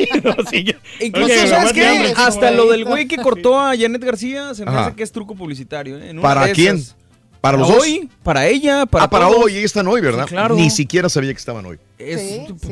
Incluso, 1.00 1.24
Oye, 1.24 1.46
¿sabes 1.48 1.72
qué? 1.72 1.86
hambre, 1.86 2.14
Hasta 2.16 2.48
sí, 2.50 2.54
lo 2.56 2.66
del 2.70 2.84
güey 2.84 3.06
que 3.08 3.16
cortó 3.18 3.58
a 3.60 3.76
Janet 3.76 4.02
García 4.02 4.54
se 4.54 4.64
me 4.64 4.70
Ajá. 4.70 4.86
hace 4.86 4.96
que 4.96 5.02
es 5.02 5.12
truco 5.12 5.34
publicitario. 5.34 5.98
¿eh? 5.98 6.10
En 6.10 6.20
¿Para 6.20 6.50
quién? 6.52 6.76
esas. 6.76 6.96
¿Para 7.40 7.56
los 7.56 7.70
hoy, 7.70 8.08
para 8.22 8.46
ella, 8.48 8.84
para 8.84 9.04
ah, 9.04 9.10
para 9.10 9.26
todos. 9.28 9.44
hoy, 9.44 9.56
están 9.56 9.86
hoy, 9.88 10.00
¿verdad? 10.02 10.24
Sí, 10.24 10.30
claro. 10.30 10.54
Ni 10.56 10.68
siquiera 10.68 11.08
sabía 11.08 11.32
que 11.32 11.38
estaban 11.38 11.64
hoy. 11.64 11.78
Es- 11.98 12.20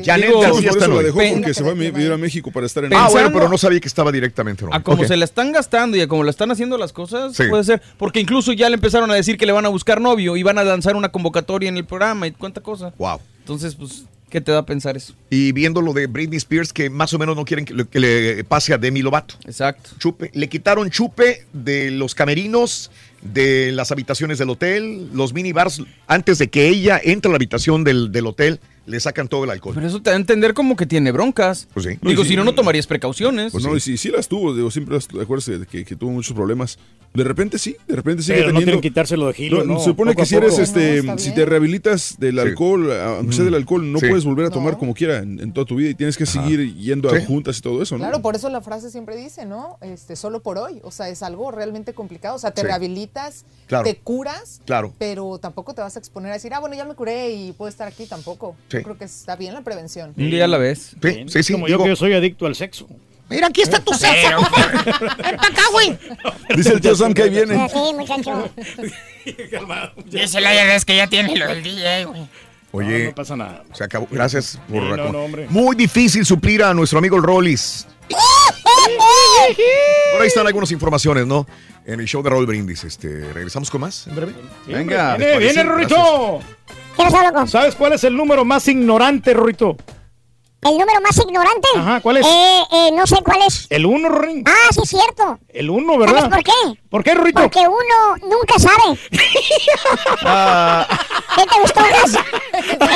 Janet 0.05 0.27
Digo, 0.29 0.41
García 0.41 0.71
Por 0.71 0.79
está 0.79 0.89
la 0.89 0.95
hoy. 0.95 1.05
dejó 1.05 1.19
porque 1.35 1.55
se 1.55 1.63
va 1.63 1.71
a 1.71 1.75
vivir 1.75 2.13
a 2.13 2.17
México 2.19 2.51
para 2.53 2.67
estar 2.67 2.85
en 2.85 2.93
Ah, 2.95 3.09
bueno, 3.11 3.31
pero 3.33 3.49
no 3.49 3.57
sabía 3.57 3.81
que 3.81 3.89
estaba 3.89 4.13
directamente 4.13 4.65
hoy. 4.67 4.71
A 4.75 4.83
como 4.83 5.05
se 5.07 5.17
la 5.17 5.25
están 5.25 5.53
gastando 5.53 5.97
y 5.97 6.03
a 6.03 6.09
como 6.09 6.23
le 6.23 6.31
están 6.31 6.51
haciendo 6.51 6.77
las 6.77 6.93
cosas, 6.93 7.35
Sí. 7.35 7.45
puede 7.49 7.65
ser. 7.65 7.81
Porque 7.97 8.21
incluso 8.21 8.53
ya 8.53 8.69
le 8.69 8.75
empezaron 8.75 9.11
a 9.11 9.15
decir 9.15 9.39
que 9.39 9.47
le 9.47 9.53
van 9.53 9.65
a 9.65 9.69
buscar 9.71 10.01
novio 10.03 10.37
y 10.37 10.43
van 10.43 10.59
a 10.59 10.65
lanzar 10.65 10.97
una 10.97 11.11
convocatoria 11.11 11.69
en 11.71 11.77
el 11.79 11.85
programa 11.87 12.27
y 12.27 12.33
cuánta 12.33 12.61
cosa. 12.61 12.93
Wow. 12.99 13.21
Entonces, 13.41 13.75
pues, 13.75 14.05
¿qué 14.29 14.41
te 14.43 14.53
da 14.53 14.59
a 14.59 14.67
pensar 14.67 14.97
eso? 14.99 15.15
Y 15.31 15.53
viendo 15.53 15.81
lo 15.81 15.95
de 15.95 16.07
Britney 16.07 16.37
Spears, 16.37 16.73
que 16.75 16.91
más 16.91 17.13
o 17.15 17.19
menos 17.19 17.35
no 17.37 17.45
quieren 17.47 17.65
que, 17.65 17.73
le- 17.75 17.87
que 17.87 18.01
le 18.01 18.45
pase 18.45 18.75
a 18.75 18.79
Demi 18.79 19.01
Lovato. 19.01 19.35
Exacto. 19.47 19.91
Chupe. 19.99 20.31
Le 20.35 20.49
quitaron 20.51 20.91
chupe 20.91 21.47
de 21.55 21.91
los 21.91 22.15
camerinos, 22.15 22.91
de 23.23 23.73
las 23.73 23.91
habitaciones 23.93 24.39
del 24.39 24.51
hotel, 24.51 25.09
los 25.13 25.33
minibars. 25.33 25.83
Antes 26.07 26.39
de 26.39 26.49
que 26.49 26.69
ella 26.69 27.01
entre 27.03 27.29
a 27.29 27.33
la 27.33 27.37
habitación 27.37 27.85
del, 27.85 28.13
del 28.13 28.27
hotel, 28.27 28.61
le 28.89 28.99
sacan 29.01 29.29
todo 29.29 29.45
el 29.45 29.51
alcohol. 29.51 29.75
Pero 29.75 29.87
eso 29.87 30.01
te 30.03 30.11
da 30.11 30.17
a 30.17 30.19
entender 30.19 30.55
como 30.55 30.75
que 30.77 30.87
tiene 30.87 31.13
broncas. 31.13 31.69
Pues 31.75 31.87
sí. 31.87 31.99
Digo, 32.03 32.23
Sí, 32.23 32.31
si 32.31 32.37
no, 32.37 32.43
sí. 32.43 32.47
no 32.47 32.55
tomarías 32.55 32.87
precauciones. 32.87 33.53
Pues 33.53 33.65
no, 33.65 33.77
y 33.77 33.81
sí, 33.81 33.97
sí 33.97 34.09
las 34.09 34.29
tuvo, 34.29 34.55
digo, 34.55 34.71
siempre 34.71 34.99
de 34.99 35.67
que, 35.67 35.85
que 35.85 35.97
tuvo 35.97 36.11
muchos 36.11 36.35
problemas. 36.35 36.79
De 37.15 37.25
repente 37.25 37.59
sí, 37.59 37.75
de 37.87 37.97
repente 37.97 38.23
sigue 38.23 38.39
Pero 38.39 38.49
no 38.49 38.59
teniendo. 38.61 38.67
quieren 38.67 38.81
quitárselo 38.83 39.27
de 39.29 39.33
Gilio, 39.35 39.65
¿no? 39.65 39.79
Se 39.79 39.87
supone 39.87 40.15
que 40.15 40.27
si 40.27 40.35
eres, 40.35 40.59
este, 40.59 41.03
No, 41.03 41.17
si 41.19 41.35
te 41.35 41.47
rehabilitas 41.47 42.17
del 42.19 42.35
Sí. 42.35 42.41
alcohol, 42.41 42.93
aunque 42.93 43.35
sea 43.35 43.45
del 43.47 43.55
alcohol, 43.55 43.91
no 43.91 43.99
Sí. 43.99 44.09
puedes 44.09 44.25
volver 44.25 44.47
a 44.47 44.51
tomar 44.51 44.77
como 44.79 44.93
quiera 44.95 45.19
en, 45.19 45.41
en 45.41 45.53
toda 45.53 45.67
tu 45.67 45.77
vida 45.77 45.89
y 45.91 45.95
tienes 45.95 46.17
que 46.19 46.27
seguir 46.27 46.75
yendo 46.77 47.09
a 47.11 47.19
Sí. 47.19 47.25
juntas 47.27 47.59
y 47.59 47.63
todo 47.63 47.83
eso, 47.83 47.97
¿no? 47.97 48.05
Claro, 48.05 48.21
por 48.21 48.37
eso 48.37 48.49
la 48.51 48.61
frase 48.61 48.91
siempre 48.91 49.17
dice, 49.17 49.47
¿no? 49.47 49.79
Este, 49.81 50.17
solo 50.17 50.41
por 50.41 50.59
hoy. 50.59 50.81
O 50.83 50.91
sea, 50.91 51.09
es 51.09 51.23
algo 51.23 51.51
realmente 51.51 51.95
complicado. 51.95 52.37
O 52.37 52.39
sea, 52.39 52.51
te 52.51 52.61
Sí. 52.61 52.67
rehabilitas, 52.67 53.45
Claro. 53.67 53.85
te 53.85 53.97
curas, 53.97 54.61
Claro. 54.67 54.93
pero 54.99 55.39
tampoco 55.39 55.75
te 55.75 55.81
vas 55.81 55.97
a 55.97 55.99
exponer 55.99 56.31
a 56.31 56.35
decir, 56.35 56.53
ah, 56.53 56.61
bueno, 56.61 56.77
ya 56.77 56.85
me 56.85 56.95
curé 56.95 57.31
y 57.33 57.53
puedo 57.53 57.71
estar 57.71 57.89
aquí 57.89 58.05
tampoco. 58.07 58.55
Sí. 58.71 58.78
Yo 58.79 58.85
creo 58.85 58.99
que 58.99 59.05
está 59.05 59.37
bien 59.37 59.55
la 59.55 59.61
prevención. 59.63 60.13
Un 60.17 60.31
día 60.31 60.45
a 60.45 60.49
la 60.49 60.59
vez. 60.59 60.97
Sí, 61.03 61.25
sí, 61.29 61.43
sí. 61.43 61.53
Como 61.53 61.67
digo, 61.67 61.85
yo 61.85 61.91
que 61.93 61.97
soy 61.97 62.13
adicto 62.15 62.47
al 62.47 62.55
sexo. 62.55 62.89
Mira, 63.31 63.49
aquí 63.49 63.61
está 63.61 63.79
tu 63.81 63.93
sexo, 63.93 64.37
compa. 64.37 64.61
Acá, 65.39 65.63
güey. 65.73 65.99
Dice 66.57 66.73
el 66.73 66.81
tío 66.81 66.95
Sam 66.97 67.13
que 67.13 67.25
ahí 67.25 67.31
viene. 67.31 67.69
Sí, 67.69 67.79
muchacho. 67.95 68.49
Dice 70.07 70.41
la 70.41 70.51
vez 70.53 70.85
que 70.85 70.97
ya 70.97 71.07
tiene 71.07 71.37
lo 71.37 71.47
del 71.47 71.63
DJ, 71.63 72.05
güey. 72.07 72.27
Oye, 72.73 72.99
No, 73.01 73.05
no 73.11 73.15
pasa 73.15 73.37
nada. 73.37 73.65
se 73.73 73.85
acabó. 73.85 74.07
Gracias 74.11 74.59
por 74.69 74.83
Sí, 74.83 74.89
no, 74.89 74.97
recom- 74.97 75.13
no, 75.13 75.25
hombre. 75.25 75.47
Muy 75.51 75.77
difícil 75.77 76.25
suplir 76.25 76.63
a 76.63 76.73
nuestro 76.75 76.99
amigo 76.99 77.17
el 77.17 77.23
Rollis. 77.23 77.87
Por 80.13 80.23
ahí 80.23 80.29
están 80.29 80.47
algunas 80.47 80.71
informaciones, 80.73 81.27
¿no? 81.27 81.47
En 81.89 82.01
el 82.01 82.07
show 82.07 82.23
de 82.23 82.29
Raúl 82.29 82.45
Brindis. 82.45 82.85
Este, 82.85 83.33
¿Regresamos 83.33 83.71
con 83.71 83.81
más 83.81 84.07
en 84.07 84.15
breve? 84.15 84.35
Venga. 84.67 85.17
¿les 85.17 85.39
Viene, 85.39 85.65
viene. 85.65 86.39
¿Sabes 87.47 87.75
cuál 87.75 87.95
es 87.95 88.05
el 88.05 88.15
número 88.15 88.45
más 88.45 88.69
ignorante, 88.69 89.33
Rorrito? 89.33 89.75
¿El 90.63 90.77
número 90.77 91.01
más 91.01 91.17
ignorante? 91.17 91.69
Ajá, 91.77 92.01
¿cuál 92.01 92.17
es? 92.17 92.27
Eh, 92.27 92.63
eh, 92.73 92.91
no 92.93 93.07
sé 93.07 93.19
cuál 93.25 93.43
es. 93.47 93.69
El 93.71 93.87
1, 93.87 94.09
Rorín. 94.09 94.43
Ah, 94.45 94.71
sí, 94.73 94.81
es 94.83 94.89
cierto. 94.91 95.39
El 95.49 95.71
1, 95.71 95.93
¿Sabes 95.93 96.13
¿verdad? 96.13 96.29
por 96.31 96.43
qué? 96.43 96.53
¿Por 96.91 97.05
qué, 97.05 97.15
Rorrito? 97.15 97.43
Porque 97.43 97.61
uno 97.61 98.17
nunca 98.23 98.59
sabe. 98.59 98.99
Ah. 100.23 100.85
¿Qué 101.37 101.45
te 101.47 101.61
gustó 101.61 101.81
más? 101.81 102.17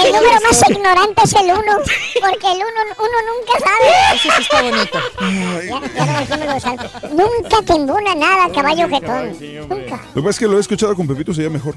El 0.05 0.13
número 0.13 0.41
más 0.43 0.61
ignorante 0.71 1.23
es 1.25 1.33
el 1.35 1.53
uno. 1.53 1.79
Porque 2.21 2.47
el 2.51 2.59
uno, 2.59 2.81
uno 2.99 3.19
nunca 3.31 3.53
sabe. 3.61 3.87
Eso 4.17 4.29
sí 4.37 4.43
está 4.43 4.61
bonito. 4.63 4.99
Ya, 5.21 5.81
ya 5.95 6.05
no 6.07 6.13
me 6.13 6.19
entiendo 6.19 6.47
lo 6.47 6.53
de 6.55 6.61
salto. 6.61 6.91
Nunca 7.11 7.63
te 7.65 7.73
embona 7.75 8.15
nada, 8.17 8.51
caballo 8.53 8.89
jetón. 8.89 9.37
Nunca. 9.69 10.01
Lo 10.09 10.15
que 10.15 10.23
pasa 10.23 10.31
es 10.31 10.39
que 10.41 10.49
lo 10.49 10.57
he 10.57 10.61
escuchado 10.61 10.97
con 10.97 11.07
Pepito, 11.07 11.33
se 11.33 11.43
llama 11.43 11.55
mejor. 11.55 11.77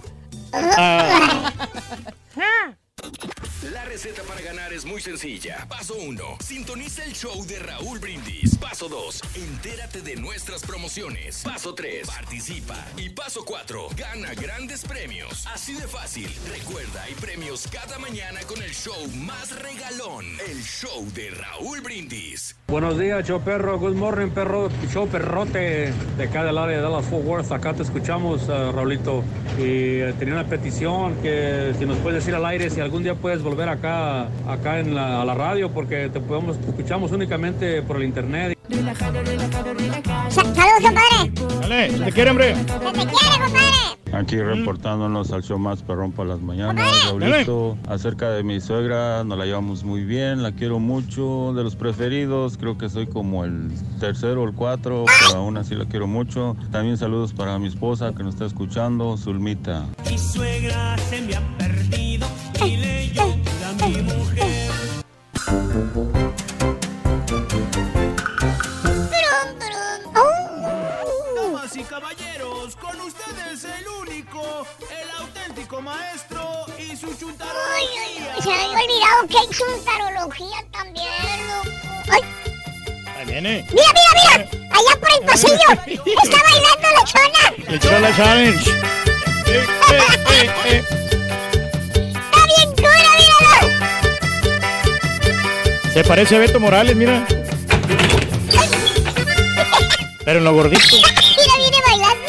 La 0.51 1.53
receta 3.95 4.23
para 4.23 4.41
ganar 4.41 4.73
es 4.73 4.83
muy 4.83 4.99
sencilla. 4.99 5.65
Paso 5.69 5.95
1. 5.95 6.21
Sintoniza 6.43 7.05
el 7.05 7.13
show 7.13 7.45
de 7.45 7.59
Raúl 7.59 7.97
Brindis. 7.97 8.57
Paso 8.57 8.89
2. 8.89 9.21
Entérate 9.35 10.01
de 10.01 10.17
nuestras 10.17 10.63
promociones. 10.65 11.41
Paso 11.45 11.73
3. 11.73 12.05
Participa. 12.05 12.75
Y 12.97 13.11
paso 13.11 13.45
4. 13.45 13.87
Gana 13.95 14.33
grandes 14.33 14.83
premios. 14.83 15.47
Así 15.47 15.75
de 15.75 15.87
fácil. 15.87 16.29
Recuerda, 16.51 17.03
hay 17.03 17.13
premios 17.13 17.69
cada 17.71 17.97
mañana 17.97 18.41
con 18.49 18.61
el 18.61 18.71
show 18.71 19.07
más 19.15 19.57
regalón. 19.61 20.25
El 20.45 20.61
show 20.61 21.05
de 21.13 21.29
Raúl 21.29 21.79
Brindis. 21.79 22.57
Buenos 22.67 22.99
días, 22.99 23.25
show 23.25 23.39
perro. 23.41 23.79
Good 23.79 23.95
morning, 23.95 24.31
perro. 24.31 24.69
Show 24.91 25.07
perrote 25.07 25.93
de 26.17 26.23
acá 26.23 26.43
del 26.43 26.57
área 26.57 26.75
de 26.75 26.83
Dallas 26.83 27.05
Fort 27.05 27.23
Worth. 27.23 27.51
Acá 27.53 27.73
te 27.73 27.83
escuchamos, 27.83 28.49
eh, 28.49 28.71
Raulito. 28.73 29.23
Y 29.57 30.01
eh, 30.01 30.13
tenía 30.19 30.33
una 30.33 30.47
petición 30.47 31.15
que 31.21 31.73
si 31.79 31.85
nos 31.85 31.97
puedes 31.99 32.25
decir 32.25 32.35
al 32.35 32.45
aire 32.45 32.69
si 32.69 32.81
algún 32.81 33.03
día 33.03 33.15
puedes 33.15 33.41
volver 33.41 33.69
acá, 33.69 33.84
acá 33.85 34.79
en 34.79 34.95
la, 34.95 35.21
a 35.21 35.25
la 35.25 35.33
radio, 35.33 35.71
porque 35.71 36.09
te 36.09 36.19
podemos, 36.19 36.59
te 36.59 36.69
escuchamos 36.69 37.11
únicamente 37.11 37.81
por 37.81 37.97
el 37.97 38.03
internet. 38.03 38.57
Sa- 40.29 40.43
Saludos, 40.43 40.81
compadre. 40.81 41.31
Dale, 41.61 42.05
te 42.05 42.11
quiere, 42.11 42.29
hombre. 42.31 42.55
Se 42.55 42.63
te 42.63 42.73
quiere, 42.73 43.43
compadre. 43.43 43.95
Aquí 44.13 44.37
reportándonos 44.37 45.31
al 45.33 45.43
show 45.43 45.59
más 45.59 45.81
perrón 45.81 46.13
para 46.13 46.29
las 46.29 46.39
mañanas, 46.39 47.05
Raulito. 47.05 47.77
Acerca 47.89 48.29
de 48.29 48.43
mi 48.43 48.61
suegra, 48.61 49.23
nos 49.25 49.37
la 49.37 49.45
llevamos 49.45 49.83
muy 49.83 50.05
bien, 50.05 50.41
la 50.41 50.53
quiero 50.53 50.79
mucho. 50.79 51.51
De 51.53 51.63
los 51.63 51.75
preferidos, 51.75 52.57
creo 52.57 52.77
que 52.77 52.87
soy 52.87 53.07
como 53.07 53.43
el 53.43 53.71
tercero 53.99 54.43
o 54.43 54.47
el 54.47 54.53
cuatro, 54.53 55.03
pero 55.27 55.39
aún 55.39 55.57
así 55.57 55.75
la 55.75 55.85
quiero 55.85 56.07
mucho. 56.07 56.55
También 56.71 56.97
saludos 56.97 57.33
para 57.33 57.59
mi 57.59 57.67
esposa 57.67 58.13
que 58.15 58.23
nos 58.23 58.35
está 58.35 58.45
escuchando, 58.45 59.17
Zulmita. 59.17 59.85
Mi 60.09 60.17
suegra 60.17 60.97
se 61.09 61.21
me 61.21 61.35
ha 61.35 61.41
perdido 61.57 62.25
y 62.65 62.77
le 62.77 63.07
Damas 71.35 71.75
y 71.75 71.83
caballeros, 71.83 72.75
con 72.75 72.99
ustedes 73.01 73.63
el 73.63 73.87
único, 73.87 74.65
el 74.89 75.09
auténtico 75.21 75.81
maestro 75.81 76.65
y 76.77 76.95
su 76.95 77.07
chuntarología. 77.15 78.35
Se 78.41 78.49
me 78.49 78.55
había 78.55 78.79
olvidado 78.79 79.27
que 79.29 79.37
hay 79.37 79.47
chuntarología 79.49 80.65
también, 80.71 81.47
loco. 81.47 81.77
Ay, 82.11 82.21
Ahí 83.17 83.25
viene. 83.25 83.67
mira, 83.71 83.87
mira, 83.93 84.11
mira. 84.37 84.67
Allá 84.71 84.99
por 84.99 85.09
el 85.11 85.25
pasillo. 85.25 85.69
Está 86.23 86.37
bailando 86.43 86.87
la 86.97 87.03
chona. 87.05 87.69
Le 87.69 87.75
echó 87.77 87.99
la 87.99 88.15
challenge. 88.15 88.71
Eh, 89.47 89.63
eh, 89.91 90.49
eh, 90.65 90.83
Se 95.95 96.03
parece 96.03 96.35
a 96.35 96.39
Beto 96.39 96.59
Morales, 96.59 96.93
mira. 96.93 97.25
Pero 100.25 100.39
en 100.39 100.43
lo 100.43 100.53
gordito. 100.53 100.83
Mira, 100.91 101.53
viene 101.57 101.77
bailando. 101.87 102.25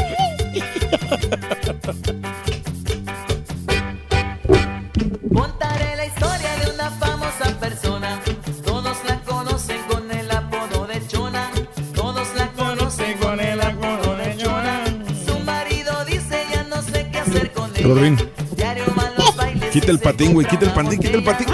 Contaré 5.34 5.96
la 5.96 6.06
historia 6.06 6.56
de 6.62 6.70
una 6.74 6.90
famosa 6.92 7.58
persona. 7.58 8.22
Todos 8.64 8.98
la 9.08 9.18
conocen 9.22 9.82
con 9.90 10.12
el 10.12 10.30
apodo 10.30 10.86
de 10.86 11.04
Chona. 11.08 11.50
Todos 11.92 12.28
la 12.36 12.46
conocen 12.52 13.18
con 13.18 13.40
el 13.40 13.60
apodo 13.60 14.16
de 14.16 14.36
Chona. 14.36 14.84
Su 15.26 15.40
marido 15.40 16.04
dice 16.04 16.46
ya 16.52 16.62
no 16.62 16.80
sé 16.82 17.08
qué 17.10 17.18
hacer 17.18 17.50
con 17.50 17.72
ella. 17.74 18.28
Diario 18.56 18.84
van 18.94 19.12
los 19.18 19.34
bailes. 19.34 19.70
quita 19.72 19.90
el 19.90 19.98
patín, 19.98 20.34
güey, 20.34 20.46
quita 20.46 20.66
el 20.66 20.72
patín, 20.72 21.00
quita 21.00 21.16
el 21.16 21.24
patín. 21.24 21.48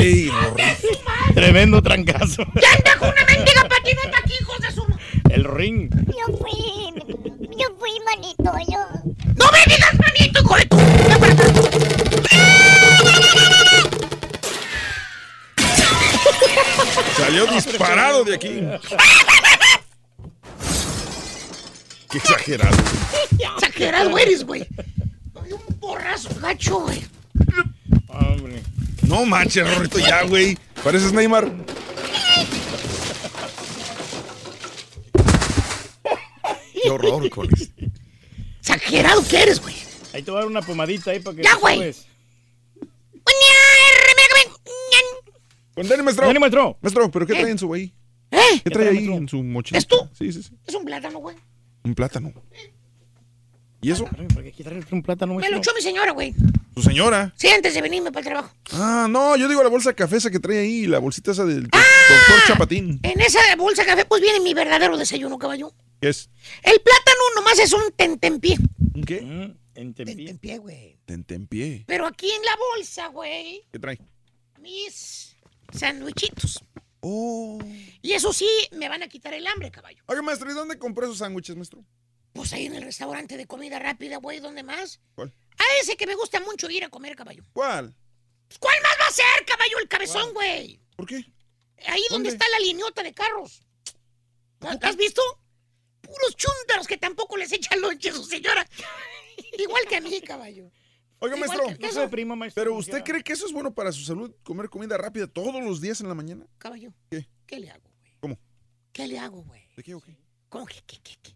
Rorín. 0.00 0.32
Tremendo 1.34 1.82
trancazo. 1.82 2.44
¡Ya 2.60 2.72
anda 2.76 2.96
con 2.98 3.08
una 3.10 3.24
mendiga 3.24 3.68
patineta 3.68 4.18
aquí, 4.18 4.32
hijos 4.40 4.58
de 4.60 4.72
su... 4.72 4.86
El 5.30 5.44
ring. 5.44 5.90
Yo 6.06 6.36
fui, 6.38 6.92
yo 7.56 7.66
fui, 7.78 7.90
manito, 8.04 8.52
yo. 8.68 8.78
¡No 9.36 9.50
me 9.52 9.64
digas, 9.66 9.94
manito, 9.98 10.40
hijo 10.40 10.56
de 10.56 10.66
tu... 10.66 10.76
Salió 17.16 17.46
disparado 17.46 18.24
de 18.24 18.34
aquí. 18.34 18.60
Qué 22.10 22.18
exagerado. 22.18 22.76
Exagerado 23.38 24.18
eres, 24.18 24.44
güey. 24.44 24.66
porrazo 25.80 26.30
gacho, 26.40 26.80
güey. 26.80 27.04
Hombre. 28.08 28.62
No 29.10 29.26
manches, 29.26 29.68
Rorrito, 29.68 29.98
ya, 29.98 30.22
güey. 30.22 30.56
Pareces 30.84 31.12
Neymar. 31.12 31.50
Qué 36.80 36.88
horror 36.90 37.26
esto. 37.26 37.42
Exagerado 38.60 39.26
que 39.26 39.42
eres, 39.42 39.60
güey. 39.60 39.74
Ahí 40.14 40.22
te 40.22 40.30
voy 40.30 40.38
a 40.38 40.42
dar 40.42 40.50
una 40.50 40.62
pomadita 40.62 41.10
ahí 41.10 41.18
para 41.18 41.36
que 41.36 41.42
Ya, 41.42 41.56
güey. 41.56 41.92
Condene, 45.74 46.02
maestro. 46.04 46.24
Condene, 46.24 46.38
maestro. 46.40 46.78
Maestro, 46.80 47.10
¿pero 47.10 47.26
qué 47.26 47.32
¿Eh? 47.32 47.40
trae 47.40 47.50
en 47.50 47.58
su 47.58 47.66
güey? 47.66 47.92
¿Eh? 48.30 48.60
¿Qué 48.62 48.70
trae 48.70 48.90
ahí 48.90 49.06
en 49.12 49.28
su 49.28 49.42
mochila? 49.42 49.78
¿Es 49.78 49.88
tú? 49.88 49.96
Sí, 50.12 50.32
sí, 50.32 50.40
sí. 50.44 50.52
Es 50.64 50.74
un 50.76 50.84
plátano, 50.84 51.18
güey. 51.18 51.34
Un 51.82 51.96
plátano. 51.96 52.32
¿Y 53.82 53.90
eso? 53.90 54.04
¿Para 54.04 54.50
qué 54.52 54.62
traer 54.62 54.84
un 54.92 55.02
plátano, 55.02 55.34
Me 55.34 55.48
lo 55.50 55.56
echó 55.56 55.72
mi 55.74 55.80
señora, 55.80 56.12
güey. 56.12 56.34
Su 56.74 56.82
señora. 56.82 57.32
Sí, 57.36 57.48
antes 57.48 57.72
de 57.74 57.80
venirme 57.82 58.12
para 58.12 58.20
el 58.20 58.26
trabajo. 58.26 58.54
Ah, 58.72 59.06
no, 59.08 59.36
yo 59.36 59.48
digo 59.48 59.62
la 59.62 59.68
bolsa 59.70 59.94
café 59.94 60.16
esa 60.16 60.30
que 60.30 60.38
trae 60.38 60.58
ahí, 60.58 60.86
la 60.86 60.98
bolsita 60.98 61.30
esa 61.32 61.44
del 61.44 61.66
Ah. 61.72 61.82
doctor 62.08 62.46
Chapatín. 62.46 63.00
En 63.02 63.20
esa 63.20 63.38
bolsa 63.56 63.82
de 63.82 63.88
café, 63.88 64.04
pues 64.04 64.20
viene 64.20 64.40
mi 64.40 64.52
verdadero 64.54 64.96
desayuno, 64.98 65.38
caballo. 65.38 65.72
¿Qué 66.00 66.10
es? 66.10 66.28
El 66.62 66.78
plátano 66.80 67.20
nomás 67.36 67.58
es 67.58 67.72
un 67.72 67.82
tentempié. 67.96 68.58
¿Un 68.94 69.02
qué? 69.04 69.22
Mm, 69.22 69.56
en 69.78 69.94
tempi. 69.94 70.14
Tentempié, 70.16 70.58
güey. 70.58 70.98
Tentempié. 71.06 71.84
Pero 71.86 72.06
aquí 72.06 72.30
en 72.30 72.42
la 72.44 72.56
bolsa, 72.56 73.06
güey, 73.08 73.64
¿Qué 73.72 73.78
trae? 73.78 73.98
mis 74.60 75.36
sandwichitos. 75.72 76.62
Oh. 77.00 77.58
Y 78.02 78.12
eso 78.12 78.32
sí, 78.34 78.46
me 78.72 78.88
van 78.90 79.02
a 79.02 79.08
quitar 79.08 79.32
el 79.32 79.46
hambre, 79.46 79.70
caballo. 79.70 80.02
Oiga, 80.06 80.20
maestro, 80.22 80.50
¿y 80.50 80.54
dónde 80.54 80.78
compró 80.78 81.06
esos 81.06 81.18
sándwiches, 81.18 81.56
maestro? 81.56 81.82
Pues 82.32 82.52
ahí 82.52 82.66
en 82.66 82.74
el 82.74 82.82
restaurante 82.82 83.36
de 83.36 83.46
comida 83.46 83.78
rápida, 83.78 84.16
güey, 84.18 84.40
¿dónde 84.40 84.62
más? 84.62 85.00
¿Cuál? 85.14 85.34
A 85.58 85.80
ese 85.82 85.96
que 85.96 86.06
me 86.06 86.14
gusta 86.14 86.40
mucho 86.40 86.70
ir 86.70 86.84
a 86.84 86.88
comer, 86.88 87.16
caballo. 87.16 87.44
¿Cuál? 87.52 87.94
Pues, 88.48 88.58
¿Cuál 88.58 88.76
más 88.82 88.96
va 89.00 89.06
a 89.08 89.12
ser, 89.12 89.44
caballo? 89.46 89.78
El 89.78 89.88
cabezón, 89.88 90.32
güey. 90.32 90.80
¿Por 90.96 91.06
qué? 91.06 91.24
Ahí 91.86 92.02
donde 92.10 92.28
está 92.30 92.48
la 92.48 92.58
lineota 92.60 93.02
de 93.02 93.12
carros. 93.14 93.62
¿La 94.60 94.74
la 94.74 94.88
has 94.88 94.96
visto? 94.96 95.22
Puros 96.00 96.36
chúntaros 96.36 96.86
que 96.86 96.96
tampoco 96.98 97.36
les 97.36 97.52
echan 97.52 97.80
lonche 97.80 98.10
a 98.10 98.12
su 98.12 98.24
señora. 98.24 98.66
Igual 99.58 99.86
que 99.88 99.96
a 99.96 100.00
mí, 100.00 100.20
caballo. 100.20 100.70
Oiga, 101.22 101.36
Igual 101.36 101.48
maestro, 101.58 101.78
que- 101.78 101.86
eso- 101.86 102.10
¿pero 102.54 102.74
usted 102.74 103.02
cree 103.04 103.22
que 103.22 103.32
eso 103.34 103.46
es 103.46 103.52
bueno 103.52 103.74
para 103.74 103.92
su 103.92 104.02
salud, 104.04 104.34
comer 104.42 104.68
comida 104.70 104.96
rápida 104.96 105.26
todos 105.26 105.62
los 105.62 105.80
días 105.80 106.00
en 106.00 106.08
la 106.08 106.14
mañana? 106.14 106.46
Caballo. 106.58 106.92
¿Qué? 107.10 107.28
¿Qué 107.46 107.58
le 107.60 107.70
hago, 107.70 107.90
güey? 108.00 108.12
¿Cómo? 108.20 108.38
¿Qué 108.92 109.06
le 109.06 109.18
hago, 109.18 109.42
güey? 109.42 109.62
¿De 109.76 109.82
qué 109.82 109.94
o 109.94 110.00
qué? 110.00 110.16
¿Cómo 110.48 110.66
que 110.66 110.80
qué, 110.86 110.98
qué, 111.02 111.16
qué? 111.22 111.32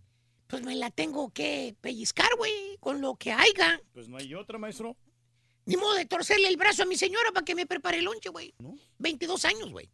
Pues 0.46 0.62
me 0.62 0.74
la 0.76 0.90
tengo 0.90 1.30
que 1.30 1.74
pellizcar, 1.80 2.28
güey, 2.36 2.76
con 2.80 3.00
lo 3.00 3.16
que 3.16 3.32
haya. 3.32 3.80
Pues 3.92 4.08
no 4.08 4.16
hay 4.16 4.34
otra, 4.34 4.58
maestro. 4.58 4.96
Ni 5.66 5.76
modo 5.76 5.94
de 5.94 6.04
torcerle 6.04 6.48
el 6.48 6.56
brazo 6.56 6.82
a 6.82 6.86
mi 6.86 6.96
señora 6.96 7.32
para 7.32 7.44
que 7.44 7.54
me 7.54 7.66
prepare 7.66 7.98
el 7.98 8.04
lonche, 8.04 8.28
güey. 8.28 8.54
22 8.98 9.44
años, 9.46 9.70
güey. 9.70 9.90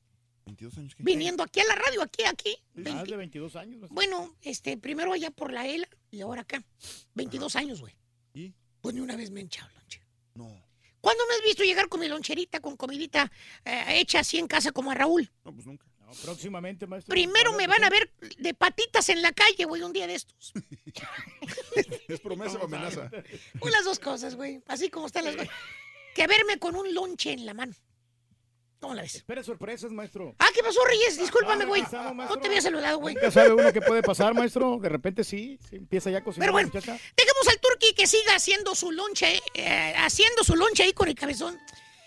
22 0.47 0.79
años. 0.79 0.95
¿qué? 0.97 1.03
Viniendo 1.03 1.45
aquí 1.45 1.61
a 1.61 1.65
la 1.65 1.77
radio, 1.77 2.03
aquí, 2.03 2.25
aquí. 2.25 2.57
Más 2.75 2.85
20. 2.85 3.11
de 3.11 3.17
22 3.17 3.57
años. 3.57 3.89
Bueno, 3.91 4.35
este, 4.43 4.77
primero 4.77 5.12
allá 5.12 5.31
por 5.31 5.53
la 5.53 5.69
ELA 5.69 5.89
y 6.11 6.20
ahora 6.23 6.43
acá. 6.43 6.62
22 7.15 7.55
años, 7.57 7.81
güey. 7.81 7.95
¿Y? 8.35 8.53
Pues 8.81 8.95
ni 8.95 9.01
una 9.01 9.17
vez 9.17 9.31
me 9.31 9.41
he 9.41 9.45
echado 9.45 9.70
lonche. 9.77 10.03
No. 10.35 10.70
¿Cuándo 11.01 11.25
me 11.29 11.35
has 11.35 11.43
visto 11.43 11.62
llegar 11.62 11.89
con 11.89 12.01
mi 12.01 12.09
loncherita, 12.09 12.61
con 12.61 12.77
comidita 12.77 13.31
eh, 13.65 14.01
hecha 14.01 14.20
así 14.20 14.39
en 14.39 14.47
casa 14.47 14.73
como 14.73 14.91
a 14.91 14.95
Raúl? 14.95 15.31
No, 15.45 15.55
pues 15.55 15.67
nunca. 15.67 15.87
No, 16.11 16.17
próximamente, 16.23 16.87
maestro. 16.87 17.11
Primero 17.13 17.53
me 17.53 17.67
van 17.67 17.85
a 17.85 17.91
ver 17.91 18.11
de 18.39 18.55
patitas 18.55 19.09
en 19.11 19.23
la 19.23 19.33
calle, 19.33 19.65
güey, 19.65 19.83
un 19.83 19.93
día 19.93 20.07
de 20.07 20.15
estos. 20.17 20.53
¿Es 22.09 22.21
promesa 22.21 22.59
o 22.59 22.65
amenaza? 22.65 23.11
Pues 23.59 23.73
las 23.73 23.85
dos 23.85 23.99
cosas, 23.99 24.35
güey. 24.35 24.61
Así 24.67 24.91
como 24.91 25.07
están 25.07 25.25
las 25.25 25.37
cosas. 25.37 25.53
Que 26.15 26.27
verme 26.27 26.59
con 26.59 26.75
un 26.75 26.93
lonche 26.93 27.33
en 27.33 27.47
la 27.47 27.55
mano. 27.55 27.73
¿Cómo 28.81 28.95
la 28.95 29.03
ves? 29.03 29.15
Espera 29.17 29.43
sorpresas, 29.45 29.93
maestro. 29.93 30.35
Ah, 30.39 30.49
¿qué 30.55 30.63
pasó, 30.63 30.83
Reyes? 30.87 31.19
Discúlpame, 31.19 31.65
Ah, 31.65 31.67
güey. 31.67 31.83
aquí 31.83 31.95
estamos, 31.95 32.31
No 32.31 32.37
te 32.39 32.49
había 32.49 32.63
saludado, 32.63 32.99
güey. 32.99 33.15
Nunca 33.15 33.31
sabe 33.31 33.53
uno 33.53 33.73
qué 33.73 33.83
puede 33.83 34.03
pasar, 34.03 34.33
maestro. 34.35 34.79
De 34.81 34.89
repente 34.89 35.23
sí, 35.23 35.59
sí, 35.69 35.77
empieza 35.77 36.11
ya 36.11 36.19
a 36.19 36.25
cocinar. 36.25 36.47
Pero 36.47 36.53
bueno, 36.53 36.71
dejemos 36.73 37.49
al 37.49 37.61
turqui 37.61 37.93
que 37.95 38.07
siga 38.07 38.35
haciendo 38.35 38.75
su 38.75 38.91
lonche, 38.91 39.41
eh, 39.55 39.95
haciendo 39.99 40.43
su 40.45 40.57
lonche 40.57 40.83
ahí 40.83 40.93
con 40.95 41.09
el 41.09 41.15
cabezón. 41.15 41.59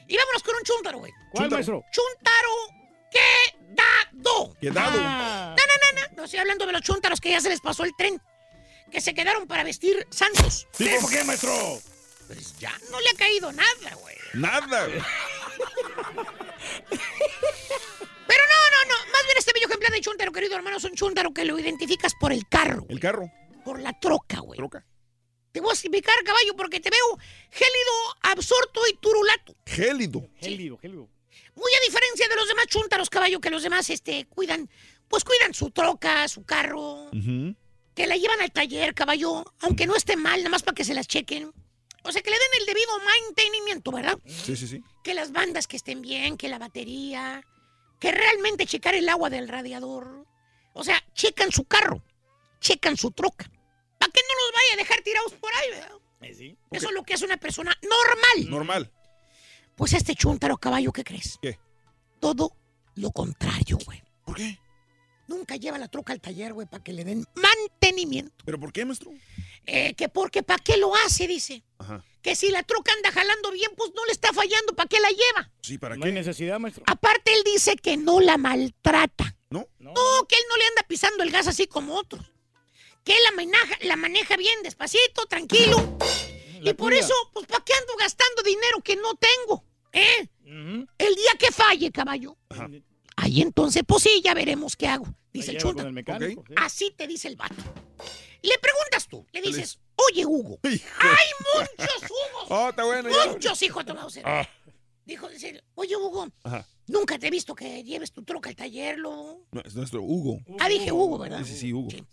Y 0.08 0.18
vámonos 0.18 0.44
con 0.44 0.56
un 0.56 0.64
chúntaro, 0.64 0.98
güey. 0.98 1.14
¿Cuál, 1.32 1.50
maestro? 1.52 1.84
Chúntaro 1.92 2.50
quedado. 4.24 4.53
Quedado. 4.60 5.00
Ah, 5.03 5.56
No, 5.58 5.64
no, 5.66 6.02
no, 6.02 6.08
no. 6.10 6.16
No 6.18 6.24
estoy 6.26 6.40
hablando 6.40 6.66
de 6.66 6.72
los 6.72 6.82
chúntaros 6.82 7.19
que 7.19 7.32
ya 7.32 7.42
se 7.42 7.50
les 7.50 7.60
pasó 7.61 7.84
el 7.84 7.92
tren. 7.98 8.22
Que 8.92 9.02
se 9.02 9.14
quedaron 9.14 9.48
para 9.48 9.64
vestir 9.64 10.08
santos. 10.11 10.68
¿Sí, 10.72 10.90
¿Por 11.02 11.10
qué, 11.10 11.24
maestro? 11.24 11.52
Pues 12.27 12.58
ya 12.60 12.72
no 12.92 13.00
le 13.02 13.10
ha 13.10 13.14
caído 13.16 13.52
nada, 13.52 13.95
güey. 14.00 14.16
Nada. 14.34 14.85
güey. 14.88 15.02
Pero 18.27 18.43
no, 18.50 18.60
no, 18.72 18.85
no. 18.90 19.11
Más 19.11 19.24
bien 19.26 19.38
este 19.38 19.52
bello 19.53 19.68
ejemplar 19.68 19.92
de 19.92 20.02
chúntaro, 20.02 20.32
querido 20.32 20.56
hermano, 20.56 20.77
es 20.77 20.84
un 20.84 20.93
chúntaro 20.93 21.34
que 21.34 21.45
lo 21.45 21.58
identificas 21.60 22.14
por 22.19 22.32
el 22.32 22.48
carro, 22.48 22.85
El 22.90 23.00
carro. 23.00 23.30
por 23.66 23.80
la 23.80 23.98
troca, 24.00 24.40
güey. 24.40 24.58
Troca. 24.58 24.85
Te 25.52 25.60
voy 25.60 25.69
a 25.69 25.74
explicar, 25.74 26.16
caballo, 26.24 26.56
porque 26.56 26.80
te 26.80 26.90
veo 26.90 27.18
gélido, 27.52 27.92
absorto 28.24 28.82
y 28.92 28.95
turulato. 28.98 29.56
Gélido. 29.66 30.27
Gélido, 30.40 30.77
gélido. 30.77 31.10
Muy 31.56 31.72
a 31.74 31.86
diferencia 31.86 32.28
de 32.28 32.36
los 32.36 32.48
demás 32.48 32.66
chúntaros, 32.68 33.10
caballo, 33.10 33.40
que 33.40 33.50
los 33.50 33.64
demás, 33.64 33.90
este, 33.90 34.26
cuidan, 34.26 34.70
pues 35.08 35.24
cuidan 35.24 35.53
su 35.53 35.72
troca, 35.72 36.28
su 36.28 36.44
carro, 36.44 37.10
que 37.95 38.08
la 38.08 38.18
llevan 38.18 38.42
al 38.42 38.52
taller, 38.52 38.94
caballo, 38.94 39.45
aunque 39.60 39.86
no 39.86 39.95
esté 39.95 40.16
mal, 40.16 40.40
nada 40.40 40.50
más 40.50 40.64
para 40.64 40.76
que 40.76 40.84
se 40.84 40.94
las 40.94 41.08
chequen. 41.08 41.53
O 42.06 42.12
sea, 42.12 42.22
que 42.22 42.30
le 42.30 42.38
den 42.38 42.62
el 42.62 42.66
debido 42.66 42.92
mantenimiento, 43.00 43.92
¿verdad? 43.92 44.20
Sí, 44.26 44.56
sí, 44.56 44.68
sí. 44.68 44.84
Que 45.03 45.14
las 45.14 45.32
bandas 45.32 45.68
que 45.68 45.78
estén 45.78 46.02
bien, 46.02 46.36
que 46.36 46.50
la 46.50 46.60
batería, 46.60 47.45
que 48.00 48.12
realmente 48.12 48.66
checar 48.66 48.95
el 48.95 49.08
agua 49.08 49.30
del 49.30 49.48
radiador. 49.48 50.26
O 50.74 50.84
sea, 50.84 51.02
checan 51.14 51.52
su 51.52 51.64
carro, 51.64 52.03
checan 52.60 52.98
su 52.98 53.12
troca. 53.12 53.50
Para 53.98 54.12
que 54.12 54.22
no 54.22 54.45
los 54.45 54.53
vaya 54.53 54.74
a 54.74 54.78
dejar 54.78 55.02
tirados 55.02 55.34
por 55.34 55.53
ahí, 55.53 55.70
¿verdad? 55.70 55.92
Sí. 56.36 56.58
Eso 56.72 56.88
es 56.88 56.94
lo 56.94 57.03
que 57.03 57.14
hace 57.14 57.26
una 57.26 57.38
persona 57.38 57.78
normal. 57.82 58.50
Normal. 58.50 58.92
Pues 59.76 59.93
este 59.93 60.16
chúntaro 60.16 60.58
caballo, 60.58 60.92
¿qué 60.92 61.03
crees? 61.03 61.38
¿Qué? 61.42 61.60
Todo 62.19 62.56
lo 62.95 63.11
contrario, 63.11 63.77
güey. 63.85 64.02
¿Por 64.26 64.35
qué? 64.35 64.60
Nunca 65.27 65.56
lleva 65.56 65.77
la 65.77 65.88
troca 65.88 66.14
al 66.14 66.19
taller, 66.22 66.53
güey, 66.53 66.68
para 66.68 66.84
que 66.84 66.93
le 66.93 67.03
den 67.03 67.26
mantenimiento. 67.35 68.43
¿Pero 68.45 68.60
por 68.60 68.72
qué, 68.74 68.85
maestro? 68.85 69.11
Eh, 69.66 69.93
que 69.95 70.10
porque 70.10 70.43
¿para 70.43 70.61
qué 70.61 70.77
lo 70.77 70.93
hace? 70.95 71.27
Dice. 71.27 71.64
Ajá. 71.80 72.03
Que 72.22 72.35
si 72.35 72.50
la 72.52 72.64
troca 72.64 72.92
anda 72.93 73.11
jalando 73.11 73.52
bien, 73.52 73.72
pues 73.76 73.92
no 73.95 74.06
le 74.06 74.11
está 74.11 74.32
fallando, 74.32 74.74
¿para 74.76 74.88
qué 74.88 75.00
la 75.00 75.10
lleva? 75.10 75.52
Sí, 75.61 75.77
¿para 75.77 75.95
No 75.95 76.06
hay 76.06 76.11
qué? 76.11 76.19
necesidad, 76.19 76.60
maestro. 76.60 76.84
Aparte, 76.88 77.34
él 77.34 77.42
dice 77.45 77.76
que 77.77 77.98
no 77.98 78.19
la 78.22 78.38
maltrata. 78.38 79.35
¿No? 79.50 79.68
No. 79.80 79.93
No, 79.93 80.27
que 80.27 80.35
él 80.35 80.43
no 80.50 80.58
le 80.58 80.66
anda 80.68 80.84
pisando 80.88 81.24
el 81.24 81.32
gas 81.32 81.48
así 81.48 81.68
como 81.68 81.95
otros. 81.95 82.26
Que 83.03 83.14
él 83.14 83.19
la 83.26 83.32
maneja, 83.32 83.77
la 83.82 83.95
maneja 83.98 84.38
bien, 84.38 84.61
despacito, 84.64 85.26
tranquilo. 85.27 85.98
Y 86.72 86.74
por 86.74 86.92
cuida. 86.92 87.00
eso, 87.00 87.14
pues 87.33 87.45
¿para 87.48 87.64
qué 87.64 87.74
ando 87.74 87.95
gastando 87.98 88.43
dinero 88.43 88.82
que 88.83 88.95
no 88.95 89.14
tengo? 89.16 89.64
¿Eh? 89.92 90.27
El 90.98 91.16
día 91.16 91.32
que 91.38 91.51
falle, 91.51 91.92
caballo. 91.92 92.38
Ajá. 92.50 92.69
Ahí 93.16 93.42
entonces, 93.42 93.83
pues 93.85 94.03
sí, 94.03 94.22
ya 94.24 94.33
veremos 94.33 94.75
qué 94.75 94.88
hago. 94.88 95.06
Dice 95.32 95.58
el 95.58 95.93
mecánico, 95.93 96.43
sí. 96.48 96.53
Así 96.58 96.93
te 96.95 97.08
dice 97.08 97.27
el 97.27 97.35
vato. 97.35 97.56
Le 98.42 98.58
preguntas 98.59 99.08
tú, 99.08 99.25
le 99.32 99.42
¿Qué 99.42 99.50
le 99.50 99.56
dices, 99.56 99.80
oye, 99.95 100.25
Hugo. 100.25 100.59
Hijo. 100.69 100.85
¡Hay 101.00 101.27
muchos 101.56 102.01
Hugos! 102.03 102.48
Oh, 102.50 102.69
está 102.69 102.83
bueno. 102.83 103.09
ya. 103.09 103.32
¡Muchos 103.32 103.61
hijos 103.61 103.85
tomados! 103.85 104.19
Ah. 104.24 104.48
Dijo, 105.06 105.27
dice, 105.30 105.64
oye, 105.75 105.95
Hugo, 105.95 106.27
Ajá. 106.43 106.67
nunca 106.88 107.17
te 107.17 107.27
he 107.27 107.32
visto 107.32 107.56
que 107.56 107.83
lleves 107.83 108.11
tu 108.11 108.24
troca 108.24 108.50
al 108.50 108.56
taller, 108.56 108.98
lo... 109.00 109.45
No, 109.51 109.61
es 109.61 109.75
nuestro 109.75 110.01
Hugo. 110.01 110.40
Ah, 110.59 110.69
dije 110.69 110.92
Hugo, 110.92 111.17
¿verdad? 111.17 111.40
Sí, 111.40 111.53
sí, 111.53 111.58
sí, 111.58 111.74
Hugo. 111.74 111.90
Sí. 111.90 112.03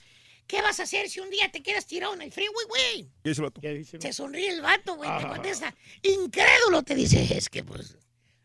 ¿Qué 0.51 0.61
vas 0.63 0.81
a 0.81 0.83
hacer 0.83 1.09
si 1.09 1.21
un 1.21 1.31
día 1.31 1.49
te 1.53 1.63
quedas 1.63 1.87
tirado 1.87 2.13
en 2.13 2.23
el 2.23 2.33
freeway, 2.33 2.67
güey? 2.67 3.09
¿Qué 3.23 3.29
dice 3.29 3.41
el 3.41 3.45
vato? 3.45 3.61
¿Qué 3.61 3.73
dice? 3.73 4.01
Se 4.01 4.13
sonríe 4.13 4.49
el 4.49 4.61
vato, 4.61 4.97
güey, 4.97 5.09
te 5.19 5.29
contesta. 5.29 5.73
Incrédulo 6.03 6.83
te 6.83 6.97
dice, 6.97 7.23
es 7.37 7.49
que 7.49 7.63
pues 7.63 7.97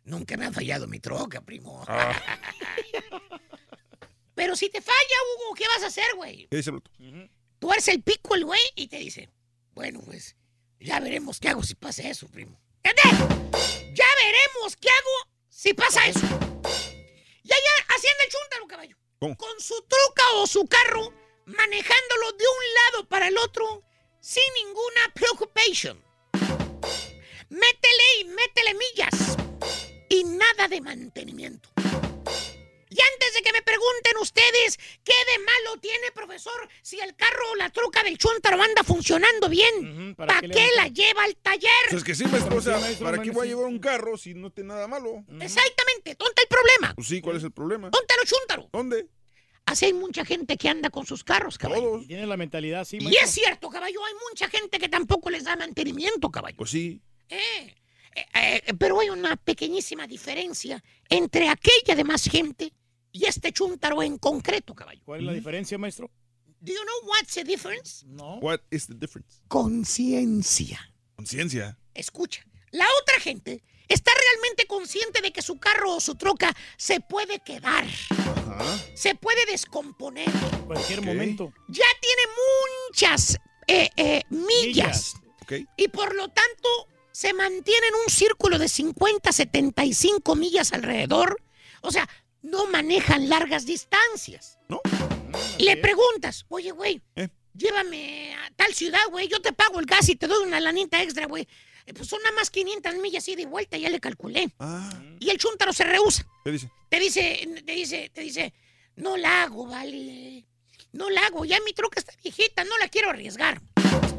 nunca 0.03 0.37
me 0.37 0.45
ha 0.45 0.51
fallado 0.51 0.85
mi 0.85 0.99
troca, 0.99 1.41
primo. 1.41 1.83
Ah. 1.87 2.13
Pero 4.35 4.55
si 4.55 4.69
te 4.69 4.83
falla, 4.83 4.99
Hugo, 4.99 5.55
¿qué 5.55 5.67
vas 5.67 5.81
a 5.81 5.87
hacer, 5.87 6.13
güey? 6.15 6.45
¿Qué 6.47 6.57
dice 6.57 6.69
el 6.69 6.75
vato? 6.75 6.91
Tuerce 7.57 7.93
el 7.93 8.03
pico 8.03 8.35
el 8.35 8.45
güey 8.45 8.61
y 8.75 8.87
te 8.87 8.97
dice, 8.97 9.31
bueno, 9.73 9.99
pues 10.05 10.35
ya 10.79 10.99
veremos 10.99 11.39
qué 11.39 11.49
hago 11.49 11.63
si 11.63 11.73
pasa 11.73 12.07
eso, 12.07 12.27
primo. 12.27 12.61
¿Entendés? 12.83 13.19
Ya 13.95 14.05
veremos 14.23 14.75
qué 14.79 14.89
hago 14.89 15.31
si 15.49 15.73
pasa 15.73 16.05
eso. 16.05 16.19
Y 16.19 17.51
allá 17.51 17.71
haciendo 17.87 18.23
el 18.23 18.29
chúntaro, 18.29 18.67
caballo. 18.67 18.95
¿Cómo? 19.17 19.35
Con 19.37 19.59
su 19.59 19.73
truca 19.87 20.23
o 20.35 20.45
su 20.45 20.67
carro, 20.67 21.11
manejándolo 21.45 22.31
de 22.33 22.43
un 22.45 22.73
lado 22.93 23.07
para 23.07 23.27
el 23.27 23.37
otro, 23.37 23.83
sin 24.19 24.43
ninguna 24.55 25.01
preocupación. 25.13 26.03
Métele 27.49 28.03
y 28.21 28.23
métele 28.25 28.73
millas. 28.73 29.37
Y 30.09 30.23
nada 30.23 30.67
de 30.67 30.81
mantenimiento. 30.81 31.69
Y 32.87 32.97
antes 33.13 33.33
de 33.33 33.41
que 33.41 33.51
me 33.51 33.61
pregunten 33.61 34.17
ustedes 34.21 34.77
qué 35.03 35.11
de 35.13 35.39
malo 35.43 35.77
tiene, 35.81 36.11
profesor, 36.13 36.69
si 36.81 36.97
el 36.99 37.13
carro 37.15 37.51
o 37.51 37.55
la 37.55 37.69
troca 37.69 38.01
del 38.03 38.17
chuntaro 38.17 38.61
anda 38.61 38.83
funcionando 38.83 39.49
bien, 39.49 40.15
¿para, 40.15 40.39
qué 40.39 40.47
qué, 40.49 40.67
le- 40.67 40.75
la 40.77 40.87
lleva 40.87 41.23
al 41.23 41.35
taller? 41.35 41.71
Pues 41.89 41.97
es 42.01 42.03
que 42.05 42.15
sí, 42.15 42.23
maestro. 42.25 42.55
O 42.57 42.61
sea, 42.61 42.79
¿para 43.01 43.21
qué 43.21 43.31
voy 43.31 43.47
a 43.47 43.49
llevar 43.49 43.65
un 43.65 43.79
carro 43.79 44.17
si 44.17 44.33
no 44.33 44.49
tiene 44.51 44.69
nada 44.69 44.87
malo? 44.87 45.25
Exactamente, 45.41 46.15
¿dónde 46.17 46.29
está 46.31 46.41
el 46.43 46.47
problema? 46.47 46.93
Pues 46.95 47.07
sí, 47.07 47.19
¿cuál 47.21 47.35
es 47.37 47.43
el 47.43 47.51
problema? 47.51 47.89
¿Dónde 47.89 48.13
lo 48.17 48.23
chuntaro? 48.23 48.69
¿Dónde? 48.71 49.07
Así 49.65 49.85
hay 49.85 49.93
mucha 49.93 50.23
gente 50.25 50.57
que 50.57 50.69
anda 50.69 50.89
con 50.89 51.05
sus 51.05 51.23
carros, 51.23 51.57
caballo. 51.57 51.99
Y 52.01 52.07
Tiene 52.07 52.27
la 52.27 52.37
mentalidad 52.37 52.81
así, 52.81 52.97
Y 52.99 53.15
es 53.15 53.31
cierto, 53.31 53.69
caballo, 53.69 53.99
hay 54.05 54.13
mucha 54.29 54.47
gente 54.47 54.77
que 54.77 54.89
tampoco 54.89 55.29
les 55.29 55.43
da 55.43 55.55
mantenimiento, 55.55 56.29
caballo. 56.29 56.57
Pues 56.57 56.69
sí. 56.69 57.01
Eh, 57.29 57.75
eh, 58.15 58.25
eh, 58.33 58.73
pero 58.77 58.99
hay 58.99 59.09
una 59.09 59.35
pequeñísima 59.35 60.05
diferencia 60.05 60.83
entre 61.09 61.49
aquella 61.49 61.95
demás 61.95 62.23
gente 62.25 62.71
y 63.11 63.25
este 63.25 63.51
chuntaro 63.51 64.03
en 64.03 64.17
concreto, 64.17 64.75
caballo. 64.75 65.01
¿Cuál 65.03 65.21
es 65.21 65.25
la 65.25 65.33
diferencia, 65.33 65.77
maestro? 65.77 66.11
Do 66.61 66.71
you 66.71 66.81
know 66.83 67.09
what's 67.09 67.33
the 67.33 67.43
difference? 67.43 68.05
No. 68.05 68.39
What 68.39 68.59
is 68.71 68.87
the 68.87 68.93
difference? 68.93 69.41
Conciencia. 69.47 70.79
Conciencia. 71.15 71.77
Escucha, 71.93 72.45
la 72.71 72.85
otra 73.01 73.19
gente 73.19 73.63
está 73.87 74.11
realmente 74.13 74.65
consciente 74.67 75.21
de 75.21 75.31
que 75.31 75.41
su 75.41 75.59
carro 75.59 75.95
o 75.95 75.99
su 75.99 76.15
troca 76.15 76.55
se 76.77 76.99
puede 76.99 77.39
quedar, 77.39 77.85
Ajá. 78.49 78.77
se 78.93 79.15
puede 79.15 79.45
descomponer. 79.45 80.29
Cualquier 80.67 81.01
momento. 81.01 81.53
Ya 81.67 81.85
tiene 82.01 82.21
muchas 82.89 83.37
eh, 83.67 83.89
eh, 83.97 84.21
millas. 84.29 85.15
Ok. 85.43 85.53
y 85.77 85.87
por 85.89 86.15
lo 86.15 86.27
tanto 86.29 86.69
se 87.11 87.33
mantiene 87.33 87.87
en 87.87 87.95
un 88.03 88.09
círculo 88.09 88.57
de 88.57 88.67
50, 88.67 89.31
75 89.31 90.35
millas 90.35 90.73
alrededor. 90.73 91.41
O 91.81 91.91
sea, 91.91 92.09
no 92.41 92.65
manejan 92.67 93.29
largas 93.29 93.65
distancias. 93.65 94.57
¿No? 94.67 94.81
Le 95.59 95.77
preguntas, 95.77 96.45
oye, 96.49 96.71
güey, 96.71 97.01
Eh. 97.15 97.29
llévame 97.53 98.33
a 98.35 98.51
tal 98.55 98.73
ciudad, 98.73 98.99
güey, 99.11 99.27
yo 99.27 99.41
te 99.41 99.53
pago 99.53 99.79
el 99.79 99.85
gas 99.85 100.09
y 100.09 100.15
te 100.15 100.27
doy 100.27 100.43
una 100.45 100.59
lanita 100.59 101.01
extra, 101.01 101.25
güey. 101.27 101.47
Eh, 101.85 101.93
Pues 101.93 102.09
son 102.09 102.21
nada 102.23 102.35
más 102.35 102.49
500 102.49 102.95
millas 102.95 103.27
ida 103.27 103.41
y 103.41 103.45
vuelta, 103.45 103.77
ya 103.77 103.89
le 103.89 103.99
calculé. 103.99 104.49
Ah, 104.59 104.89
Y 105.19 105.29
el 105.29 105.37
chúntaro 105.37 105.73
se 105.73 105.83
rehúsa. 105.83 106.25
¿qué 106.43 106.51
dice? 106.51 106.69
Te 106.89 106.99
dice, 106.99 107.47
te 107.65 107.71
dice, 107.73 108.11
te 108.13 108.21
dice, 108.21 108.53
no 108.95 109.17
la 109.17 109.43
hago, 109.43 109.67
vale. 109.67 110.45
No 110.91 111.09
la 111.09 111.25
hago, 111.27 111.43
ya 111.45 111.59
mi 111.65 111.73
troca 111.73 111.99
está 111.99 112.13
viejita, 112.23 112.63
no 112.63 112.77
la 112.77 112.87
quiero 112.87 113.09
arriesgar. 113.09 113.61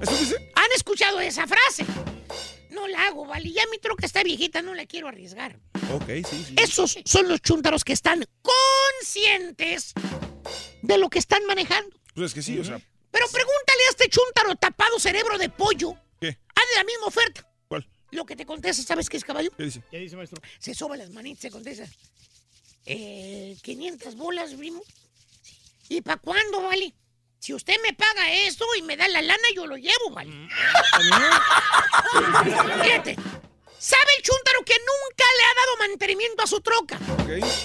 ¿Eso 0.02 0.16
dice? 0.18 0.52
¿Han 0.54 0.72
escuchado 0.74 1.20
esa 1.20 1.46
frase? 1.46 1.86
No 2.70 2.86
la 2.88 3.06
hago, 3.06 3.24
vale. 3.26 3.50
Ya 3.50 3.62
mi 3.70 3.78
troca 3.78 4.04
está 4.04 4.22
viejita, 4.22 4.60
no 4.60 4.74
la 4.74 4.84
quiero 4.84 5.08
arriesgar. 5.08 5.58
Ok, 5.94 6.06
sí, 6.28 6.44
sí. 6.48 6.54
Esos 6.58 6.98
son 7.06 7.28
los 7.28 7.40
chúntaros 7.40 7.82
que 7.84 7.94
están 7.94 8.24
conscientes 8.42 9.94
de 10.82 10.98
lo 10.98 11.08
que 11.08 11.18
están 11.18 11.44
manejando. 11.46 11.96
Pues 12.14 12.26
es 12.26 12.34
que 12.34 12.42
sí, 12.42 12.58
o 12.58 12.64
sea. 12.64 12.78
Pero 13.10 13.26
pregúntale 13.28 13.82
a 13.86 13.90
este 13.90 14.08
chúntaro 14.10 14.54
tapado 14.56 14.98
cerebro 14.98 15.38
de 15.38 15.48
pollo. 15.48 15.94
¿Qué? 16.20 16.28
Hazle 16.28 16.74
la 16.76 16.84
misma 16.84 17.06
oferta. 17.06 17.48
Lo 18.10 18.24
que 18.24 18.36
te 18.36 18.46
contesta, 18.46 18.82
¿sabes 18.82 19.08
qué 19.08 19.16
es 19.16 19.24
caballo? 19.24 19.50
¿Qué 19.56 19.64
dice? 19.64 19.82
¿Qué 19.90 19.98
dice, 19.98 20.16
maestro? 20.16 20.40
Se 20.58 20.74
soba 20.74 20.96
las 20.96 21.10
manitas, 21.10 21.42
se 21.42 21.50
contesta. 21.50 21.86
Eh, 22.84 23.56
500 23.62 24.14
bolas, 24.14 24.54
primo. 24.54 24.82
¿Y 25.88 26.00
para 26.00 26.18
cuándo, 26.18 26.62
vale? 26.62 26.94
Si 27.38 27.52
usted 27.52 27.76
me 27.82 27.92
paga 27.92 28.32
esto 28.32 28.64
y 28.78 28.82
me 28.82 28.96
da 28.96 29.06
la 29.08 29.22
lana, 29.22 29.42
yo 29.54 29.66
lo 29.66 29.76
llevo, 29.76 30.10
vale. 30.10 30.32
Fíjate. 32.82 33.16
¿Sabe 33.78 34.10
el 34.16 34.22
chúntaro 34.22 34.64
que 34.64 34.74
nunca 34.74 35.24
le 35.36 35.44
ha 35.44 35.54
dado 35.54 35.76
mantenimiento 35.88 36.42
a 36.42 36.46
su 36.46 36.60
troca? 36.60 36.96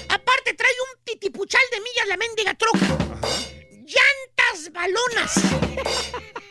Aparte, 0.10 0.54
trae 0.54 0.74
un 0.94 1.04
titipuchal 1.04 1.62
de 1.72 1.80
millas 1.80 2.08
la 2.08 2.18
mendiga 2.18 2.54
troca. 2.54 2.86
Llantas 3.72 4.72
balonas. 4.72 5.34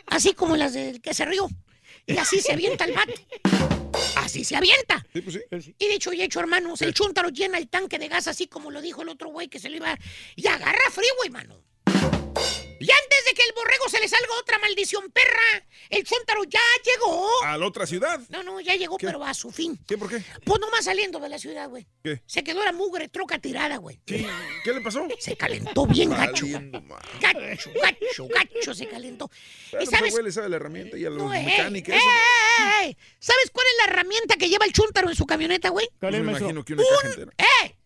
Así 0.07 0.33
como 0.33 0.57
las 0.57 0.73
del 0.73 1.01
que 1.01 1.13
se 1.13 1.25
rió. 1.25 1.47
Y 2.05 2.17
así 2.17 2.41
se 2.41 2.51
avienta 2.51 2.83
el 2.85 2.93
bate. 2.93 3.25
Así 4.31 4.45
se 4.45 4.55
avienta. 4.55 5.05
Sí, 5.11 5.21
pues 5.21 5.41
sí. 5.61 5.75
Y 5.77 5.89
dicho 5.89 6.13
y 6.13 6.21
hecho, 6.21 6.39
hermanos, 6.39 6.81
el 6.81 6.93
chúntaro 6.93 7.27
llena 7.27 7.57
el 7.57 7.67
tanque 7.67 7.99
de 7.99 8.07
gas 8.07 8.29
así 8.29 8.47
como 8.47 8.71
lo 8.71 8.81
dijo 8.81 9.01
el 9.01 9.09
otro 9.09 9.29
güey 9.29 9.49
que 9.49 9.59
se 9.59 9.69
lo 9.69 9.75
iba. 9.75 9.97
Y 10.37 10.47
agarra 10.47 10.89
frío, 10.89 11.09
güey, 11.17 11.29
mano. 11.29 11.61
Y 12.81 12.91
antes 12.91 13.25
de 13.25 13.33
que 13.33 13.43
el 13.43 13.53
borrego 13.55 13.87
se 13.89 13.99
le 13.99 14.07
salga 14.07 14.27
otra 14.39 14.57
maldición 14.59 15.09
perra, 15.11 15.65
el 15.89 16.03
chúntaro 16.03 16.43
ya 16.45 16.59
llegó. 16.83 17.27
¿A 17.43 17.57
la 17.57 17.65
otra 17.65 17.85
ciudad? 17.85 18.19
No, 18.29 18.43
no, 18.43 18.59
ya 18.59 18.75
llegó, 18.75 18.97
¿Qué? 18.97 19.05
pero 19.07 19.23
a 19.23 19.33
su 19.33 19.51
fin. 19.51 19.79
¿Qué? 19.87 19.97
¿Por 19.97 20.09
qué? 20.09 20.23
Pues 20.45 20.59
nomás 20.59 20.85
saliendo 20.85 21.19
de 21.19 21.29
la 21.29 21.37
ciudad, 21.39 21.69
güey. 21.69 21.87
¿Qué? 22.03 22.21
Se 22.25 22.43
quedó 22.43 22.63
la 22.63 22.71
mugre 22.71 23.07
troca 23.09 23.39
tirada, 23.39 23.77
güey. 23.77 23.99
¿Qué 24.05 24.25
le 24.65 24.81
pasó? 24.81 25.07
Se 25.19 25.35
calentó 25.37 25.85
bien 25.85 26.09
gacho. 26.09 26.45
Gacho, 27.19 27.71
gacho, 27.81 28.27
gacho 28.27 28.73
se 28.73 28.87
calentó. 28.87 29.29
Claro, 29.69 29.83
¿Y 29.83 29.87
sabes? 29.87 30.11
güey 30.11 30.23
le 30.25 30.31
sabe 30.31 30.49
la 30.49 30.55
herramienta 30.57 30.97
y 30.97 31.05
a 31.05 31.09
los 31.09 31.19
No, 31.23 31.33
eh, 31.33 31.43
mecánicos. 31.43 31.93
eh, 31.93 31.97
eso, 31.97 32.05
¿no? 32.05 32.65
eh, 32.65 32.89
eh. 32.89 32.97
¿Sabes 33.19 33.49
cuál 33.51 33.65
es 33.67 33.73
la 33.85 33.93
herramienta 33.93 34.35
que 34.37 34.49
lleva 34.49 34.65
el 34.65 34.73
chúntaro 34.73 35.09
en 35.09 35.15
su 35.15 35.25
camioneta, 35.25 35.69
güey? 35.69 35.87
¿Cuál 35.99 36.11
Pues 36.11 36.15
es, 36.15 36.21
me 36.25 36.31
imagino 36.31 36.65
que 36.65 36.73
una 36.73 36.83
caja 36.83 37.07
entera. 37.09 37.31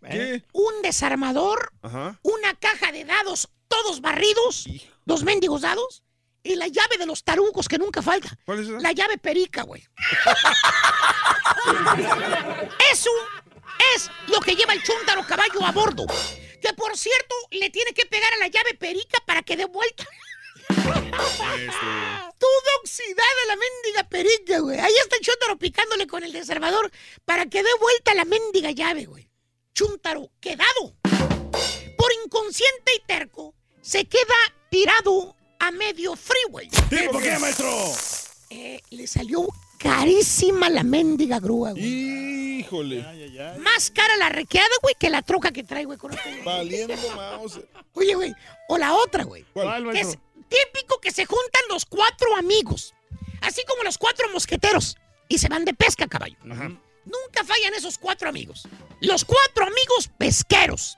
¡Eh! 0.06 0.42
¿Qué? 0.42 0.44
Un 0.54 0.82
desarmador, 0.82 1.72
Ajá. 1.82 2.20
una 2.24 2.54
caja 2.56 2.92
de 2.92 3.06
dados, 3.06 3.50
todos 3.68 4.02
barridos, 4.02 4.66
dos 5.06 5.24
mendigos 5.24 5.62
dados, 5.62 6.04
y 6.44 6.56
la 6.56 6.68
llave 6.68 6.98
de 6.98 7.06
los 7.08 7.24
tarugos 7.24 7.68
que 7.68 7.78
nunca 7.80 8.02
falta. 8.02 8.38
¿Cuál 8.46 8.60
es 8.60 8.68
esa? 8.70 8.80
La 8.80 8.92
llave 8.92 9.18
perica, 9.18 9.64
güey. 9.64 9.84
Eso 12.92 13.10
es 13.96 14.10
lo 14.28 14.40
que 14.42 14.56
lleva 14.56 14.74
el 14.74 14.84
chúntaro 14.84 15.26
caballo 15.26 15.66
a 15.66 15.72
bordo. 15.72 16.06
Que 16.62 16.74
por 16.74 16.96
cierto, 16.98 17.36
le 17.52 17.70
tiene 17.70 17.94
que 17.94 18.06
pegar 18.06 18.32
a 18.34 18.38
la 18.38 18.48
llave 18.48 18.74
perica 18.76 19.20
para 19.26 19.42
que 19.42 19.58
dé 19.58 19.66
vuelta. 19.66 20.06
Toda 22.38 22.72
oxidada 22.82 23.46
la 23.48 23.56
mendiga 23.56 24.10
perica, 24.10 24.60
güey. 24.60 24.80
Ahí 24.80 24.94
está 25.04 25.16
el 25.18 25.22
chúntaro 25.22 25.58
picándole 25.58 26.08
con 26.08 26.24
el 26.24 26.32
desarmador 26.32 26.92
para 27.24 27.46
que 27.48 27.64
dé 27.64 27.70
vuelta 27.80 28.14
la 28.14 28.26
mendiga 28.26 28.72
llave, 28.72 29.06
güey. 29.06 29.25
Chúntaro 29.86 30.32
quedado. 30.40 30.96
Por 31.98 32.12
inconsciente 32.24 32.94
y 32.96 33.06
terco, 33.06 33.54
se 33.82 34.06
queda 34.06 34.24
tirado 34.70 35.36
a 35.60 35.70
medio 35.72 36.16
freeway. 36.16 36.70
¿Sí, 36.90 36.96
¿Por 37.12 37.22
qué, 37.22 37.38
maestro? 37.38 37.70
Eh, 38.52 38.80
le 38.92 39.06
salió 39.06 39.46
carísima 39.78 40.70
la 40.70 40.84
mendiga 40.84 41.42
grúa, 41.42 41.72
güey. 41.72 42.60
Híjole. 42.60 43.06
Más 43.60 43.92
cara 43.92 44.16
la 44.16 44.30
requeada, 44.30 44.70
güey, 44.82 44.96
que 44.98 45.10
la 45.10 45.22
troca 45.22 45.52
que 45.52 45.64
trae, 45.64 45.84
güey, 45.84 45.98
con 45.98 46.14
este- 46.14 46.42
Valiendo 46.44 46.96
mouse. 47.14 47.60
Oye, 47.94 48.16
güey, 48.16 48.34
o 48.70 48.78
la 48.78 48.94
otra, 48.94 49.26
güey. 49.26 49.46
¿Cuál, 49.52 49.92
Que 49.92 50.00
es 50.00 50.18
típico 50.48 51.02
que 51.02 51.12
se 51.12 51.26
juntan 51.26 51.62
los 51.68 51.86
cuatro 51.86 52.34
amigos, 52.38 52.94
así 53.42 53.62
como 53.68 53.84
los 53.84 53.98
cuatro 53.98 54.30
mosqueteros, 54.32 54.96
y 55.28 55.38
se 55.38 55.50
van 55.50 55.66
de 55.66 55.74
pesca, 55.74 56.08
caballo. 56.08 56.38
Nunca 57.06 57.44
fallan 57.44 57.74
esos 57.74 57.98
cuatro 57.98 58.28
amigos. 58.28 58.68
Los 59.02 59.24
cuatro 59.26 59.66
amigos 59.66 60.10
pesqueros. 60.18 60.98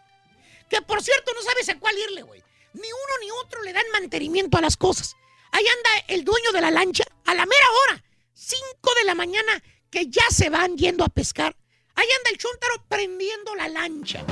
Que 0.70 0.82
por 0.82 1.02
cierto, 1.02 1.34
no 1.34 1.42
sabes 1.42 1.70
a 1.70 1.80
cuál 1.80 1.98
irle, 1.98 2.24
güey. 2.24 2.44
Ni 2.74 2.88
uno 2.88 3.14
ni 3.22 3.32
otro 3.32 3.62
le 3.64 3.74
dan 3.74 3.86
mantenimiento 3.94 4.58
a 4.58 4.62
las 4.62 4.78
cosas. 4.78 5.16
Ahí 5.52 5.66
anda 5.66 5.90
el 6.08 6.24
dueño 6.24 6.52
de 6.52 6.62
la 6.62 6.72
lancha 6.72 7.04
a 7.26 7.34
la 7.34 7.46
mera 7.46 7.66
hora, 7.84 8.04
cinco 8.34 8.94
de 9.00 9.06
la 9.06 9.16
mañana, 9.16 9.64
que 9.90 10.08
ya 10.08 10.26
se 10.30 10.50
van 10.50 10.78
yendo 10.78 11.04
a 11.04 11.10
pescar. 11.10 11.56
Ahí 11.96 12.08
anda 12.18 12.30
el 12.30 12.38
chúntaro 12.38 12.86
prendiendo 12.88 13.56
la 13.56 13.68
lancha. 13.68 14.24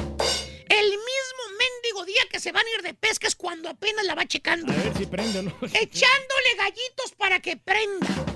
El 0.68 0.90
mismo 0.90 1.58
mendigo 1.58 2.06
día 2.06 2.24
que 2.30 2.40
se 2.40 2.52
van 2.52 2.66
a 2.66 2.70
ir 2.78 2.82
de 2.82 2.94
pesca 2.94 3.28
es 3.28 3.36
cuando 3.36 3.70
apenas 3.70 4.06
la 4.06 4.16
va 4.16 4.26
checando. 4.26 4.72
A 4.72 4.76
ver 4.76 4.98
si 4.98 5.06
prende 5.06 5.44
no. 5.44 5.56
Echándole 5.62 6.56
gallitos 6.58 7.12
para 7.18 7.40
que 7.40 7.58
prenda. 7.58 8.35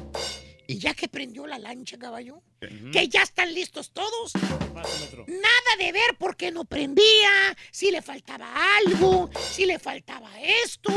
Y 0.69 0.77
ya 0.77 0.93
que 0.93 1.07
prendió 1.07 1.47
la 1.47 1.57
lancha, 1.57 1.97
caballo, 1.97 2.43
que 2.91 3.07
ya 3.07 3.23
están 3.23 3.51
listos 3.55 3.91
todos. 3.91 4.33
Nada 4.35 5.71
de 5.79 5.91
ver 5.91 6.15
por 6.19 6.37
qué 6.37 6.51
no 6.51 6.63
prendía, 6.63 7.57
si 7.71 7.89
le 7.89 8.03
faltaba 8.03 8.53
algo, 8.77 9.31
si 9.51 9.65
le 9.65 9.79
faltaba 9.79 10.29
esto, 10.39 10.91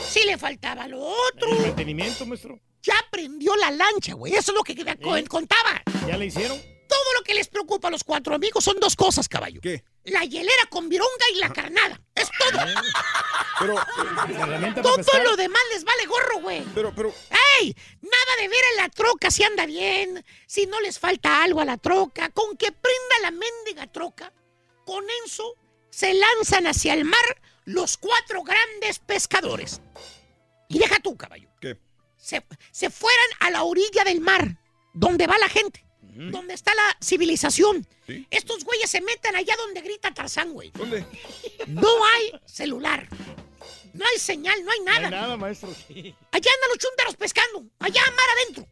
si 0.00 0.24
le 0.24 0.38
faltaba 0.38 0.88
lo 0.88 1.02
otro. 1.02 1.52
¿El 1.58 1.66
mantenimiento, 1.66 2.24
maestro? 2.24 2.58
Ya 2.82 2.94
prendió 3.10 3.54
la 3.56 3.70
lancha, 3.70 4.14
güey. 4.14 4.32
Eso 4.32 4.52
es 4.52 4.56
lo 4.56 4.62
que 4.62 4.74
Cohen 4.96 5.26
contaba. 5.26 5.82
¿Ya 6.06 6.16
le 6.16 6.24
hicieron? 6.24 6.58
Todo 6.88 7.12
lo 7.18 7.22
que 7.22 7.34
les 7.34 7.48
preocupa 7.48 7.88
a 7.88 7.90
los 7.90 8.02
cuatro 8.02 8.34
amigos 8.34 8.64
son 8.64 8.80
dos 8.80 8.96
cosas, 8.96 9.28
caballo. 9.28 9.60
¿Qué? 9.60 9.84
La 10.04 10.24
hielera 10.24 10.64
con 10.70 10.88
vironga 10.88 11.26
y 11.34 11.38
la 11.38 11.52
carnada. 11.52 12.00
Es 12.14 12.28
todo. 12.38 12.60
Pero, 13.60 13.74
La 13.74 14.44
herramienta 14.44 14.82
para 14.82 14.82
Todo 14.82 14.96
pescar. 14.96 15.22
lo 15.24 15.36
demás 15.36 15.62
les 15.72 15.84
vale 15.84 16.06
gorro, 16.06 16.40
güey. 16.40 16.62
pero, 16.74 16.94
pero, 16.94 17.14
¡Ey! 17.60 17.76
Nada 18.00 18.36
de 18.40 18.48
ver 18.48 18.60
en 18.72 18.76
la 18.78 18.88
troca 18.88 19.30
si 19.30 19.42
anda 19.44 19.66
bien, 19.66 20.24
si 20.46 20.66
no 20.66 20.80
les 20.80 20.98
falta 20.98 21.42
algo 21.42 21.60
a 21.60 21.64
la 21.66 21.76
troca. 21.76 22.30
Con 22.30 22.56
que 22.56 22.72
prenda 22.72 23.18
la 23.22 23.30
mendiga 23.32 23.86
troca, 23.92 24.32
con 24.86 25.04
eso 25.26 25.54
se 25.90 26.14
lanzan 26.14 26.66
hacia 26.66 26.94
el 26.94 27.04
mar 27.04 27.42
los 27.66 27.98
cuatro 27.98 28.42
grandes 28.44 28.98
pescadores. 29.00 29.82
Y 30.68 30.78
deja 30.78 31.00
tú, 31.00 31.16
caballo. 31.16 31.48
¿qué? 31.60 31.76
Se, 32.16 32.42
se 32.72 32.88
fueran 32.90 33.26
a 33.40 33.50
la 33.50 33.64
orilla 33.64 34.04
del 34.04 34.20
mar, 34.22 34.56
donde 34.94 35.26
va 35.26 35.36
la 35.38 35.48
gente. 35.48 35.84
Donde 36.18 36.54
está 36.54 36.74
la 36.74 36.96
civilización. 37.00 37.86
Estos 38.30 38.64
güeyes 38.64 38.90
se 38.90 39.00
meten 39.00 39.36
allá 39.36 39.54
donde 39.56 39.80
grita 39.82 40.12
Tarzán, 40.12 40.52
güey. 40.52 40.70
¿Dónde? 40.72 41.04
No 41.68 41.88
hay 42.04 42.32
celular. 42.44 43.08
No 43.94 44.04
hay 44.04 44.18
señal, 44.18 44.64
no 44.64 44.70
hay 44.72 44.80
No 44.80 44.90
hay 44.92 44.98
nada. 45.00 45.10
nada, 45.10 45.36
maestro. 45.36 45.72
sí. 45.86 46.14
Allá 46.32 46.50
andan 46.54 46.68
los 46.70 46.78
chúntaros 46.78 47.16
pescando, 47.16 47.64
allá 47.78 48.02
mar 48.10 48.26
adentro. 48.42 48.66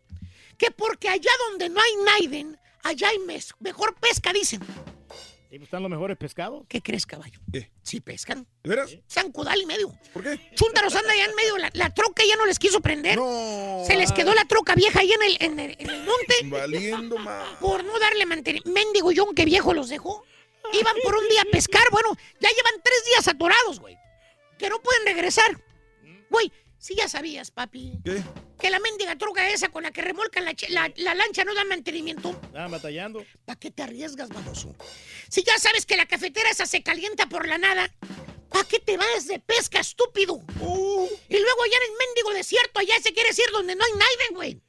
Que 0.59 0.71
porque 0.71 1.09
allá 1.09 1.31
donde 1.49 1.69
no 1.69 1.81
hay 1.81 1.91
Naiden, 2.05 2.59
allá 2.83 3.09
hay 3.11 3.19
mes- 3.21 3.55
mejor 3.61 3.95
pesca, 3.97 4.33
dicen. 4.33 4.61
Sí, 5.49 5.59
pues, 5.59 5.69
están 5.69 5.83
los 5.83 5.91
mejores 5.91 6.17
pescados. 6.17 6.65
¿Qué 6.69 6.83
crees, 6.83 7.07
caballo? 7.07 7.39
Sí 7.83 8.01
pescan. 8.01 8.47
¿De 8.63 8.71
veras? 8.71 8.99
Zancudal 9.09 9.61
y 9.61 9.67
medio. 9.67 9.93
¿Por 10.13 10.23
qué? 10.23 10.51
Chúntaros 10.55 10.95
anda 10.95 11.13
allá 11.13 11.25
en 11.27 11.35
medio, 11.37 11.57
la, 11.59 11.71
la 11.73 11.95
troca 11.95 12.25
ya 12.29 12.37
no 12.37 12.47
les 12.47 12.59
quiso 12.59 12.81
prender. 12.81 13.19
Se 13.87 13.97
les 13.97 14.11
quedó 14.13 14.35
la 14.35 14.45
troca 14.45 14.75
vieja 14.75 15.01
ahí 15.01 15.13
en 15.13 15.23
el, 15.23 15.37
en 15.41 15.61
el, 15.61 15.77
en 15.79 15.91
el 15.91 16.05
monte. 16.05 16.35
Valiendo 16.45 17.17
más. 17.19 17.49
Por 17.61 17.85
no 17.85 17.99
darle 17.99 18.27
mantenimiento. 18.27 18.71
Mendigo 18.71 19.11
John, 19.15 19.35
que 19.35 19.45
viejo 19.45 19.73
los 19.73 19.89
dejó. 19.89 20.25
Iban 20.73 20.97
por 21.05 21.15
un 21.15 21.29
día 21.29 21.43
a 21.43 21.51
pescar. 21.51 21.85
Bueno, 21.93 22.17
ya 22.41 22.49
llevan 22.49 22.83
tres 22.83 23.05
días 23.07 23.29
atorados, 23.29 23.79
güey. 23.79 23.97
Que 24.59 24.69
no 24.69 24.83
pueden 24.83 25.05
regresar. 25.07 25.63
Güey, 26.29 26.51
si 26.79 26.97
ya 26.97 27.09
sabías, 27.09 27.53
papi. 27.53 28.01
¿Qué? 28.05 28.21
Que 28.59 28.71
la 28.71 28.79
mendiga 28.81 29.17
troca 29.17 29.49
esa 29.51 29.69
con 29.69 29.83
la 29.83 29.91
que 29.91 30.01
remolcan 30.03 30.45
la, 30.45 30.55
la- 30.69 30.93
la 30.97 31.15
lancha 31.15 31.45
no 31.45 31.55
da 31.55 31.65
mantenimiento. 31.65 32.31
Estaban 32.45 32.71
batallando. 32.71 33.25
¿Para 33.45 33.59
qué 33.59 33.71
te 33.71 33.83
arriesgas, 33.83 34.29
baboso? 34.31 34.75
Si 35.29 35.43
ya 35.43 35.59
sabes 35.59 35.85
que 35.85 35.97
la 35.97 36.07
cafetera 36.07 36.51
esa 36.51 36.67
se 36.67 36.83
calienta 36.83 37.27
por 37.27 37.47
la 37.47 37.59
nada, 37.59 37.91
¿para 38.49 38.65
qué 38.67 38.79
te 38.81 38.97
vas 38.97 39.27
de 39.27 39.39
pesca, 39.41 39.81
estúpido? 39.81 40.41
Y 41.29 41.39
luego 41.39 41.63
allá 41.63 41.77
en 41.77 41.93
el 41.93 41.99
mendigo 42.07 42.33
desierto, 42.33 42.81
allá 42.81 42.95
se 43.03 43.13
quiere 43.13 43.29
ir 43.31 43.51
donde 43.53 43.75
no 43.77 43.85
hay 43.85 43.93
nadie, 43.93 44.27
güey. 44.35 44.61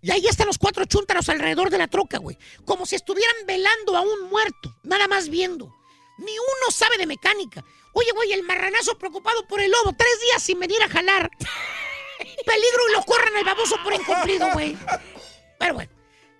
Y 0.00 0.10
ahí 0.10 0.26
están 0.26 0.46
los 0.46 0.56
cuatro 0.56 0.86
chúntaros 0.86 1.28
alrededor 1.28 1.68
de 1.68 1.76
la 1.76 1.88
troca, 1.88 2.16
güey. 2.16 2.38
Como 2.64 2.86
si 2.86 2.96
estuvieran 2.96 3.36
velando 3.46 3.94
a 3.96 4.00
un 4.00 4.30
muerto, 4.30 4.74
nada 4.84 5.06
más 5.08 5.28
viendo. 5.28 5.66
Ni 6.16 6.32
uno 6.32 6.70
sabe 6.70 6.96
de 6.96 7.04
mecánica. 7.06 7.62
Oye, 7.92 8.10
güey, 8.14 8.32
el 8.32 8.42
marranazo 8.44 8.96
preocupado 8.96 9.46
por 9.46 9.60
el 9.60 9.70
lobo, 9.70 9.92
tres 9.98 10.18
días 10.22 10.42
sin 10.42 10.58
venir 10.58 10.80
a 10.82 10.88
jalar. 10.88 11.30
Peligro 12.18 12.88
y 12.88 12.92
lo 12.92 13.02
corran 13.04 13.36
al 13.36 13.44
baboso 13.44 13.76
por 13.82 13.92
incumplido, 13.94 14.50
güey. 14.52 14.76
Pero 15.58 15.74
bueno, 15.74 15.92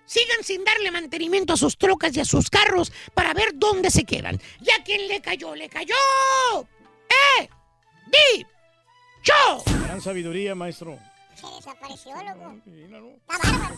sigan 0.05 0.43
sin 0.43 0.63
darle 0.63 0.91
mantenimiento 0.91 1.53
a 1.53 1.57
sus 1.57 1.77
trocas 1.77 2.15
y 2.15 2.19
a 2.19 2.25
sus 2.25 2.49
carros 2.49 2.91
para 3.13 3.33
ver 3.33 3.51
dónde 3.53 3.89
se 3.89 4.03
quedan. 4.03 4.39
Ya 4.59 4.83
quien 4.83 5.07
le 5.07 5.21
cayó, 5.21 5.55
le 5.55 5.69
cayó. 5.69 5.95
¡Eh! 7.39 7.49
¡Di! 8.07 8.45
¡Yo! 9.23 9.63
Gran 9.85 10.01
sabiduría, 10.01 10.55
maestro. 10.55 10.99
Se 11.35 11.47
desapareció, 11.47 12.15
loco. 12.23 12.55
Sí, 12.65 12.85
no, 12.89 12.99
no. 12.99 13.09
Está 13.09 13.37
bárbaro. 13.37 13.75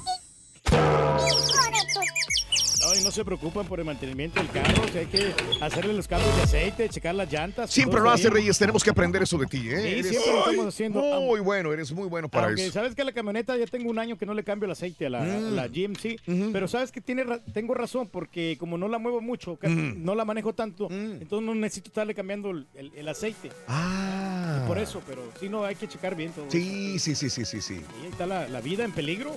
No, 2.81 2.93
y 2.93 3.03
no 3.03 3.09
se 3.09 3.25
preocupan 3.25 3.65
por 3.65 3.79
el 3.79 3.85
mantenimiento 3.85 4.39
del 4.39 4.49
carro. 4.51 4.83
o 4.83 4.87
sea, 4.89 5.01
hay 5.01 5.07
que 5.07 5.33
hacerle 5.59 5.93
los 5.93 6.07
cambios 6.07 6.35
de 6.37 6.43
aceite, 6.43 6.87
checar 6.89 7.15
las 7.15 7.31
llantas. 7.31 7.71
Siempre 7.71 7.99
lo 7.99 8.11
hace. 8.11 8.29
Reyes, 8.29 8.57
tenemos 8.59 8.83
que 8.83 8.91
aprender 8.91 9.23
eso 9.23 9.37
de 9.39 9.47
ti, 9.47 9.57
¿eh? 9.69 9.81
Sí, 9.81 9.87
Eres 9.87 10.09
siempre 10.09 10.31
lo 10.31 10.39
estamos 10.39 10.65
haciendo. 10.67 11.01
Muy 11.21 11.39
bueno, 11.39 11.73
eres 11.73 11.91
muy 11.91 12.07
bueno 12.07 12.29
para 12.29 12.47
Aunque 12.47 12.65
eso. 12.65 12.73
sabes 12.73 12.93
que 12.93 13.03
la 13.03 13.11
camioneta 13.11 13.57
ya 13.57 13.65
tengo 13.65 13.89
un 13.89 13.97
año 13.97 14.17
que 14.19 14.25
no 14.27 14.35
le 14.35 14.43
cambio 14.43 14.65
el 14.65 14.71
aceite 14.71 15.07
a 15.07 15.09
la, 15.09 15.21
a 15.21 15.25
Mm. 15.39 15.55
la 15.55 15.67
GMC, 15.67 16.19
pero 16.53 16.67
sabes 16.67 16.91
que 16.91 17.01
tiene 17.01 17.23
ra- 17.23 17.39
tengo 17.53 17.73
razón 17.73 18.07
porque 18.07 18.55
como 18.59 18.77
no 18.77 18.87
la 18.87 18.99
muevo 18.99 19.19
mucho, 19.19 19.57
Mm. 19.63 20.03
no 20.03 20.13
la 20.13 20.23
manejo 20.25 20.53
tanto, 20.53 20.87
entonces 20.91 21.45
no 21.45 21.55
necesito 21.55 21.87
estarle 21.89 22.13
cambiando 22.13 22.51
el, 22.51 22.67
el- 22.75 22.91
el 22.95 23.07
aceite. 23.07 23.51
Ah. 23.67 24.63
Por 24.67 24.77
eso, 24.77 25.01
pero 25.07 25.23
si 25.39 25.49
no 25.49 25.63
hay 25.65 25.75
que 25.75 25.87
checar 25.87 26.15
bien 26.15 26.31
todo. 26.33 26.45
Sí, 26.49 26.99
sí, 26.99 27.15
sí, 27.15 27.29
sí, 27.31 27.45
sí, 27.45 27.61
sí. 27.61 27.73
Y 28.01 28.05
ahí 28.05 28.11
está 28.11 28.25
la, 28.27 28.47
la 28.47 28.61
vida 28.61 28.83
en 28.83 28.91
peligro. 28.91 29.35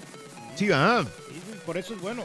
Sí, 0.58 0.68
ah. 0.72 1.04
Sí, 1.28 1.40
por 1.64 1.76
eso 1.78 1.94
es 1.94 2.00
bueno. 2.00 2.24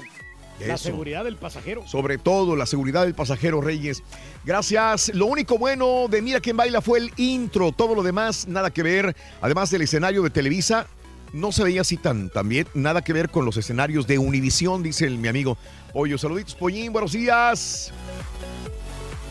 La 0.60 0.78
seguridad 0.78 1.24
del 1.26 1.36
pasajero. 1.36 1.86
Sobre 1.88 2.18
todo 2.18 2.56
la 2.56 2.66
seguridad 2.66 3.04
del 3.04 3.14
pasajero 3.16 3.60
Reyes. 3.60 4.02
Gracias. 4.46 5.12
Lo 5.14 5.26
único 5.26 5.58
bueno 5.58 6.08
de 6.10 6.22
Mira 6.22 6.40
quién 6.40 6.56
baila 6.56 6.82
fue 6.82 7.00
el 7.00 7.12
intro. 7.18 7.72
Todo 7.72 7.96
lo 7.96 8.04
demás, 8.04 8.48
nada 8.48 8.72
que 8.72 8.82
ver. 8.84 9.16
Además 9.42 9.72
del 9.72 9.82
escenario 9.82 10.22
de 10.24 10.30
Televisa, 10.30 10.88
no 11.34 11.52
se 11.52 11.64
veía 11.64 11.82
así 11.82 11.98
tan, 11.98 12.30
bien. 12.46 12.68
Nada 12.76 13.04
que 13.04 13.12
ver 13.14 13.30
con 13.30 13.46
los 13.46 13.58
escenarios 13.58 14.08
de 14.08 14.20
Univisión, 14.20 14.84
dice 14.84 15.06
el- 15.06 15.18
mi 15.18 15.28
amigo 15.28 15.58
Pollo. 15.92 16.18
Saluditos, 16.18 16.56
Pollín. 16.56 16.94
Buenos 16.94 17.12
días. 17.12 17.92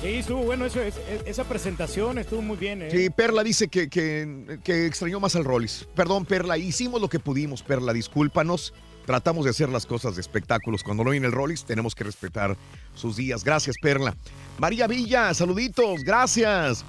Sí, 0.02 0.08
estuvo 0.08 0.42
bueno 0.42 0.66
eso, 0.66 0.80
es- 0.82 0.96
es- 1.08 1.22
esa 1.26 1.44
presentación 1.44 2.18
estuvo 2.18 2.42
muy 2.42 2.56
bien. 2.56 2.82
¿eh? 2.82 2.88
Sí, 2.90 3.08
Perla 3.10 3.44
dice 3.44 3.68
que, 3.68 3.88
que- 3.88 4.58
que 4.64 4.86
extrañó 4.86 5.20
más 5.20 5.36
al 5.36 5.44
Rollis. 5.44 5.86
Perdón, 5.94 6.26
Perla, 6.26 6.58
hicimos 6.58 7.00
lo 7.00 7.08
que 7.08 7.20
pudimos, 7.20 7.62
Perla, 7.62 7.92
discúlpanos. 7.92 8.74
Tratamos 9.06 9.44
de 9.44 9.50
hacer 9.50 9.68
las 9.68 9.84
cosas 9.86 10.14
de 10.14 10.20
espectáculos. 10.20 10.82
Cuando 10.84 11.02
no 11.04 11.10
viene 11.10 11.26
el 11.26 11.32
Rollis, 11.32 11.64
tenemos 11.64 11.94
que 11.94 12.04
respetar 12.04 12.56
sus 12.94 13.16
días. 13.16 13.42
Gracias, 13.44 13.76
Perla. 13.82 14.16
María 14.58 14.86
Villa, 14.86 15.34
saluditos, 15.34 16.02
gracias. 16.04 16.84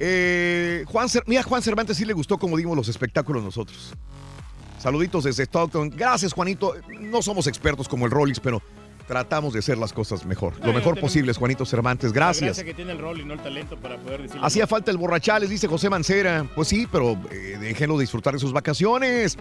Eh, 0.00 0.84
Juan, 0.88 1.08
Cer- 1.08 1.22
mira, 1.26 1.42
Juan 1.42 1.62
Cervantes 1.62 1.96
sí 1.96 2.04
le 2.04 2.12
gustó 2.14 2.38
como 2.38 2.56
dimos 2.56 2.76
los 2.76 2.88
espectáculos 2.88 3.42
nosotros. 3.44 3.92
Saluditos 4.78 5.24
desde 5.24 5.44
Stockton. 5.44 5.90
Gracias, 5.90 6.32
Juanito. 6.32 6.74
No 7.00 7.22
somos 7.22 7.46
expertos 7.46 7.88
como 7.88 8.04
el 8.06 8.10
Rollis, 8.10 8.40
pero 8.40 8.60
tratamos 9.06 9.52
de 9.52 9.58
hacer 9.60 9.78
las 9.78 9.92
cosas 9.92 10.24
mejor. 10.26 10.54
Lo 10.64 10.72
mejor 10.72 10.98
posible, 10.98 11.32
Juanito 11.34 11.64
Cervantes. 11.64 12.12
Gracias. 12.12 12.56
gracia 12.56 12.64
que 12.64 12.74
tiene 12.74 12.92
el 12.92 12.98
rol 12.98 13.20
y 13.20 13.24
no 13.24 13.34
el 13.34 13.40
talento 13.40 13.76
para 13.78 13.98
poder. 13.98 14.28
Hacía 14.42 14.66
falta 14.66 14.90
el 14.90 14.96
borrachales, 14.98 15.48
dice 15.50 15.68
José 15.68 15.88
Mancera. 15.90 16.46
Pues 16.54 16.68
sí, 16.68 16.86
pero 16.90 17.12
eh, 17.30 17.56
déjenlo 17.60 17.98
disfrutar 17.98 18.32
de 18.34 18.40
sus 18.40 18.52
vacaciones. 18.52 19.38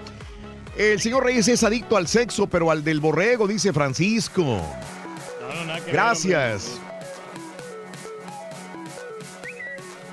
El 0.78 1.00
señor 1.00 1.24
Reyes 1.24 1.48
es 1.48 1.64
adicto 1.64 1.98
al 1.98 2.08
sexo, 2.08 2.48
pero 2.48 2.72
al 2.72 2.84
del 2.84 3.00
borrego, 3.00 3.48
dice 3.48 3.72
Francisco. 3.74 4.42
No, 4.44 5.66
no, 5.66 5.74
ver, 5.74 5.84
Gracias. 5.94 6.80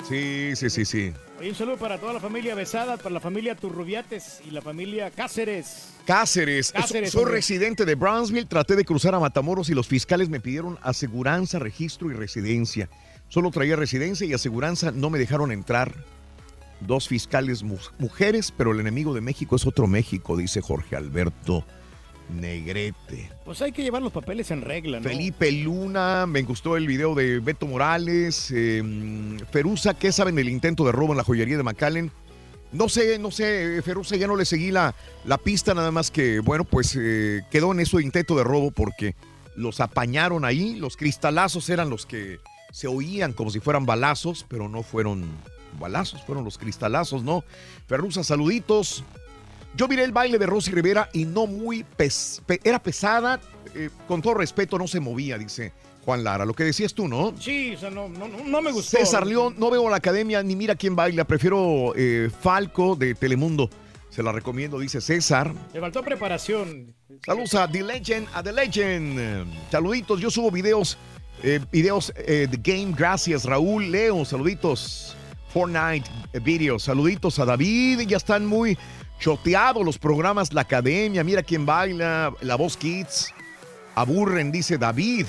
Sí, 0.08 0.52
sí, 0.56 0.70
sí, 0.70 0.84
sí. 0.84 1.12
Oye, 1.39 1.48
un 1.50 1.55
saludo 1.55 1.76
para 1.78 1.98
toda 1.98 2.12
la 2.12 2.20
familia 2.20 2.55
Besada, 2.55 2.97
para 2.98 3.10
la 3.10 3.20
familia 3.20 3.55
Turrubiates 3.55 4.40
y 4.47 4.50
la 4.50 4.60
familia 4.60 5.10
Cáceres. 5.10 5.94
Cáceres. 6.05 6.72
Cáceres, 6.72 7.10
So- 7.10 7.18
soy 7.18 7.22
hombre. 7.24 7.36
residente 7.36 7.84
de 7.86 7.94
Brownsville. 7.94 8.47
Traté 8.47 8.76
de 8.76 8.84
cruzar 8.84 9.14
a 9.14 9.20
Matamoros 9.20 9.70
y 9.70 9.74
los 9.74 9.86
fiscales 9.86 10.28
me 10.28 10.40
pidieron 10.40 10.78
aseguranza, 10.82 11.58
registro 11.58 12.10
y 12.10 12.14
residencia. 12.14 12.90
Solo 13.28 13.50
traía 13.50 13.76
residencia 13.76 14.26
y 14.26 14.34
aseguranza. 14.34 14.90
No 14.90 15.08
me 15.08 15.18
dejaron 15.18 15.52
entrar. 15.52 15.94
Dos 16.81 17.09
fiscales 17.09 17.62
mu- 17.62 17.76
mujeres, 17.99 18.52
pero 18.57 18.73
el 18.73 18.81
enemigo 18.81 19.12
de 19.15 19.20
México 19.20 19.57
es 19.57 19.67
otro 19.67 19.86
México, 19.86 20.36
dice 20.36 20.60
Jorge 20.62 20.97
Alberto 20.97 21.65
Negrete. 22.31 23.31
Pues 23.44 23.60
hay 23.62 23.73
que 23.73 23.83
llevar 23.83 24.02
los 24.02 24.12
papeles 24.12 24.50
en 24.50 24.62
regla, 24.62 24.99
¿no? 25.00 25.09
Felipe 25.09 25.50
Luna, 25.52 26.26
me 26.26 26.42
gustó 26.42 26.76
el 26.76 26.86
video 26.86 27.15
de 27.15 27.41
Beto 27.41 27.67
Morales. 27.67 28.50
eh, 28.55 28.83
Ferusa, 29.50 29.94
¿qué 29.94 30.12
saben 30.12 30.36
del 30.36 30.49
intento 30.49 30.84
de 30.84 30.92
robo 30.92 31.12
en 31.12 31.18
la 31.18 31.25
joyería 31.25 31.57
de 31.57 31.62
McAllen? 31.62 32.10
No 32.73 32.89
sé, 32.89 33.18
no 33.18 33.33
sé, 33.33 33.83
Ferusa, 33.83 34.15
ya 34.17 34.28
no 34.28 34.36
le 34.36 34.44
seguí 34.44 34.70
la, 34.70 34.94
la 35.25 35.39
pista, 35.39 35.75
nada 35.75 35.91
más 35.91 36.10
que, 36.12 36.39
bueno, 36.39 36.65
pues 36.65 36.97
eh, 36.99 37.42
quedó 37.50 37.73
en 37.73 37.81
eso 37.81 37.97
de 37.97 38.05
intento 38.05 38.36
de 38.36 38.44
robo 38.44 38.70
porque 38.70 39.17
los 39.57 39.81
apañaron 39.81 40.44
ahí, 40.44 40.76
los 40.76 40.97
cristalazos 40.97 41.68
eran 41.68 41.91
los 41.91 42.07
que 42.07 42.39
se 42.70 42.86
oían 42.86 43.33
como 43.33 43.50
si 43.50 43.59
fueran 43.59 43.86
balazos, 43.86 44.47
pero 44.49 44.68
no 44.68 44.84
fueron 44.84 45.25
balazos, 45.78 46.23
fueron 46.24 46.44
los 46.44 46.58
cristalazos, 46.58 47.23
¿no? 47.23 47.44
Ferusa, 47.86 48.24
saluditos. 48.24 49.05
Yo 49.76 49.86
miré 49.86 50.02
el 50.05 50.12
baile 50.12 50.39
de 50.39 50.47
Rosy 50.47 50.73
Rivera 50.73 51.08
y 51.12 51.24
no 51.24 51.47
muy 51.47 51.84
pes- 51.84 52.42
pe- 52.44 52.60
era 52.65 52.82
pesada, 52.82 53.40
eh, 53.74 53.89
con 54.08 54.20
todo 54.20 54.34
respeto 54.34 54.76
no 54.78 54.89
se 54.89 54.99
movía, 54.99 55.39
dice 55.39 55.73
Juan 56.05 56.24
Lara. 56.24 56.44
Lo 56.44 56.55
que 56.55 56.65
decías 56.65 56.92
tú, 56.92 57.07
¿no? 57.07 57.32
Sí, 57.39 57.74
o 57.76 57.78
sea, 57.78 57.89
no, 57.90 58.08
no, 58.08 58.26
no, 58.26 58.62
me 58.62 58.73
gustó. 58.73 58.97
César 58.99 59.24
León, 59.26 59.55
no 59.58 59.70
veo 59.70 59.89
la 59.89 59.97
academia 59.97 60.42
ni 60.42 60.57
mira 60.57 60.74
quién 60.74 60.97
baila, 60.97 61.24
prefiero 61.24 61.92
eh, 61.94 62.31
Falco 62.40 62.97
de 62.97 63.15
Telemundo. 63.15 63.70
Se 64.10 64.24
la 64.24 64.32
recomiendo, 64.32 64.76
dice 64.81 65.00
César. 65.00 65.55
Le 65.73 65.78
faltó 65.78 66.02
preparación. 66.02 66.92
Saludos 67.24 67.55
a 67.55 67.68
The 67.70 67.82
Legend, 67.84 68.26
a 68.34 68.42
The 68.42 68.52
Legend. 68.52 69.47
Saluditos, 69.70 70.20
yo 70.20 70.32
subo 70.32 70.50
videos, 70.50 70.99
eh, 71.44 71.60
videos 71.70 72.12
de 72.16 72.49
Game, 72.60 72.92
gracias 72.97 73.44
Raúl, 73.44 73.92
Leo, 73.92 74.24
saluditos. 74.24 75.16
Fortnite 75.52 76.08
videos, 76.42 76.84
saluditos 76.84 77.38
a 77.38 77.44
David, 77.44 78.00
ya 78.02 78.16
están 78.16 78.46
muy 78.46 78.78
choteados 79.18 79.84
los 79.84 79.98
programas, 79.98 80.52
la 80.52 80.62
academia, 80.62 81.22
mira 81.24 81.42
quién 81.42 81.66
baila, 81.66 82.32
la 82.40 82.54
voz 82.56 82.76
Kids. 82.76 83.34
Aburren, 83.94 84.50
dice 84.52 84.78
David. 84.78 85.26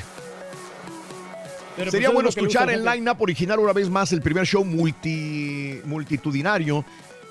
Pero, 1.76 1.90
pues, 1.90 1.92
Sería 1.92 2.10
bueno 2.12 2.30
escuchar 2.30 2.64
gusta 2.68 2.74
el 2.76 2.84
gente. 2.84 2.96
line-up 2.98 3.22
original 3.22 3.60
una 3.60 3.74
vez 3.74 3.90
más, 3.90 4.12
el 4.12 4.22
primer 4.22 4.46
show 4.46 4.64
multi, 4.64 5.80
multitudinario 5.86 6.86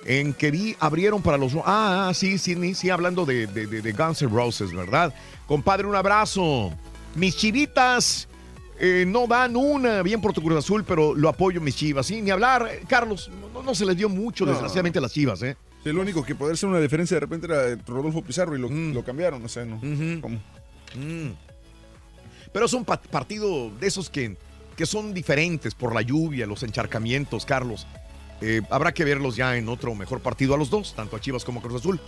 en 0.05 0.33
que 0.33 0.51
vi 0.51 0.75
abrieron 0.81 1.23
para 1.23 1.36
los... 1.36 1.55
Ah, 1.57 2.09
ah, 2.09 2.12
sí, 2.15 2.39
sí, 2.39 2.75
sí, 2.75 2.91
hablando 2.91 3.25
de, 3.27 3.47
de- 3.47 3.67
de 3.67 3.93
Guns 3.93 4.23
N' 4.23 4.31
Roses, 4.31 4.73
¿verdad? 4.73 5.15
Compadre, 5.47 5.86
un 5.86 5.94
abrazo. 5.94 6.73
Mis 7.15 7.36
chivitas 7.36 8.27
eh, 8.81 9.05
no 9.07 9.26
dan 9.26 9.55
una, 9.57 10.02
bien 10.02 10.20
por 10.20 10.33
tu 10.33 10.42
Cruz 10.42 10.59
Azul, 10.59 10.84
pero 10.84 11.15
lo 11.15 11.28
apoyo 11.28 11.60
mis 11.60 11.76
chivas. 11.76 12.07
Sí, 12.07 12.20
ni 12.23 12.31
hablar, 12.31 12.68
eh, 12.73 12.83
Carlos, 12.89 13.31
no, 13.52 13.62
no 13.62 13.75
se 13.75 13.84
les 13.84 13.97
dio 13.97 14.09
mucho, 14.09 14.44
No. 14.47 14.52
desgraciadamente, 14.52 14.99
a 14.99 15.02
las 15.02 15.12
chivas, 15.12 15.42
¿eh? 15.42 15.57
Sí, 15.84 15.92
lo 15.92 16.00
único 16.02 16.25
que 16.25 16.34
podría 16.34 16.57
ser 16.57 16.68
una 16.68 16.81
diferencia 16.81 17.15
de 17.17 17.20
repente 17.20 17.47
era 17.47 17.75
Rodolfo 17.86 18.23
Pizarro 18.23 18.57
y 18.57 18.60
lo, 18.60 18.68
lo 18.68 19.05
cambiaron, 19.05 19.44
o 19.44 19.49
sea, 19.49 19.65
no. 19.65 19.81
¿Cómo? 20.20 20.36
Mm. 20.94 21.31
Pero 22.52 22.67
es 22.67 22.73
un 22.73 22.84
pa- 22.84 23.00
partido 23.00 23.70
de 23.78 23.86
esos 23.86 24.10
que, 24.10 24.36
que 24.76 24.84
son 24.86 25.15
diferentes 25.15 25.75
por 25.75 25.94
la 25.94 26.02
lluvia, 26.02 26.47
los 26.47 26.62
encharcamientos, 26.62 27.47
Carlos. 27.47 27.86
Eh, 28.42 28.62
habrá 28.70 28.92
que 28.92 29.05
verlos 29.05 29.36
ya 29.36 29.57
en 29.57 29.68
otro 29.68 29.94
mejor 29.94 30.20
partido 30.20 30.55
a 30.55 30.59
los 30.59 30.70
dos, 30.70 30.94
tanto 30.94 31.17
a 31.17 31.20
Chivas 31.20 31.44
como 31.44 31.60
a 31.60 31.62
Cruz 31.62 31.81
Azul. 31.81 32.00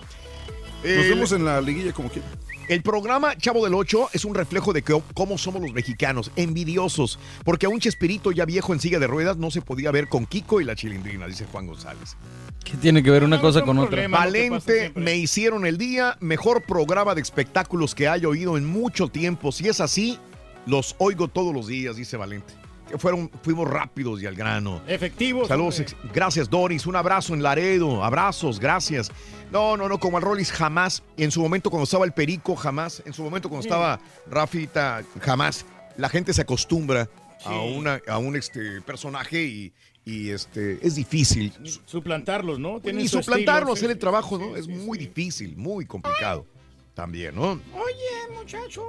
Nos 0.82 1.04
El- 1.06 1.08
vemos 1.14 1.32
en 1.32 1.44
la 1.44 1.60
liguilla 1.60 1.92
como 1.92 2.08
quiera. 2.08 2.26
el 2.68 2.82
programa 2.82 3.36
Chavo 3.36 3.64
del 3.64 3.74
Ocho 3.74 4.08
es 4.12 4.24
un 4.24 4.34
reflejo 4.34 4.72
de 4.72 4.82
que- 4.82 5.00
cómo 5.14 5.38
somos 5.38 5.62
los 5.62 5.72
mexicanos, 5.72 6.30
envidiosos, 6.36 7.18
porque 7.44 7.66
a 7.66 7.68
un 7.68 7.78
Chespirito 7.80 8.32
ya 8.32 8.44
viejo 8.44 8.72
en 8.72 8.80
silla 8.80 8.98
de 8.98 9.06
ruedas 9.06 9.36
no 9.36 9.50
se 9.50 9.60
podía 9.62 9.90
ver 9.90 10.08
con 10.08 10.26
Kiko 10.26 10.60
y 10.60 10.64
la 10.64 10.74
chilindrina, 10.74 11.26
dice 11.26 11.46
Juan 11.50 11.66
González. 11.66 12.16
¿Qué 12.64 12.76
tiene 12.76 13.02
que 13.02 13.10
ver 13.10 13.24
una 13.24 13.40
cosa 13.40 13.62
con 13.62 13.78
otra? 13.78 13.90
problema. 13.90 14.18
Valente, 14.18 14.92
me 14.94 15.16
hicieron 15.16 15.66
el 15.66 15.78
día, 15.78 16.16
mejor 16.20 16.62
programa 16.64 17.14
de 17.14 17.20
espectáculos 17.20 17.94
que 17.94 18.06
haya 18.08 18.28
oído 18.28 18.56
en 18.56 18.64
mucho 18.66 19.08
tiempo. 19.08 19.50
Si 19.52 19.68
es 19.68 19.80
así, 19.80 20.18
los 20.66 20.94
oigo 20.98 21.26
todos 21.28 21.52
los 21.54 21.66
días, 21.66 21.96
dice 21.96 22.16
Valente. 22.16 22.54
Fueron, 22.98 23.30
fuimos 23.42 23.68
rápidos 23.68 24.22
y 24.22 24.26
al 24.26 24.34
grano. 24.34 24.82
Efectivos. 24.86 25.48
Saludos, 25.48 25.80
ex- 25.80 25.96
gracias 26.12 26.48
Doris, 26.50 26.86
un 26.86 26.96
abrazo 26.96 27.34
en 27.34 27.42
Laredo, 27.42 28.04
abrazos, 28.04 28.58
gracias. 28.60 29.10
No, 29.50 29.76
no, 29.76 29.88
no, 29.88 29.98
como 29.98 30.16
al 30.16 30.22
Rollis 30.22 30.50
jamás, 30.52 31.02
en 31.16 31.30
su 31.30 31.40
momento 31.42 31.68
cuando 31.70 31.84
estaba 31.84 32.04
el 32.04 32.12
Perico 32.12 32.56
jamás, 32.56 33.02
en 33.04 33.12
su 33.12 33.22
momento 33.22 33.48
cuando 33.48 33.64
estaba 33.66 34.00
Rafita 34.30 35.02
jamás. 35.20 35.64
La 35.98 36.08
gente 36.08 36.32
se 36.32 36.40
acostumbra 36.42 37.08
a, 37.44 37.60
una, 37.60 38.00
a 38.08 38.16
un 38.18 38.34
este, 38.36 38.80
personaje 38.80 39.42
y, 39.44 39.72
y, 40.06 40.30
este, 40.30 40.78
es 40.86 40.94
difícil. 40.94 41.52
Suplantarlos, 41.84 42.58
¿no? 42.58 42.80
Tienen 42.80 43.02
Ni 43.02 43.08
su 43.08 43.18
suplantarlo, 43.22 43.60
estilo, 43.60 43.72
hacer 43.74 43.88
sí, 43.88 43.92
el 43.92 43.98
trabajo, 43.98 44.38
¿no? 44.38 44.56
es 44.56 44.68
muy 44.68 44.96
difícil, 44.96 45.54
muy 45.56 45.84
complicado 45.84 46.46
también, 46.94 47.34
¿no? 47.34 47.50
Oye, 47.52 48.36
muchacho. 48.38 48.82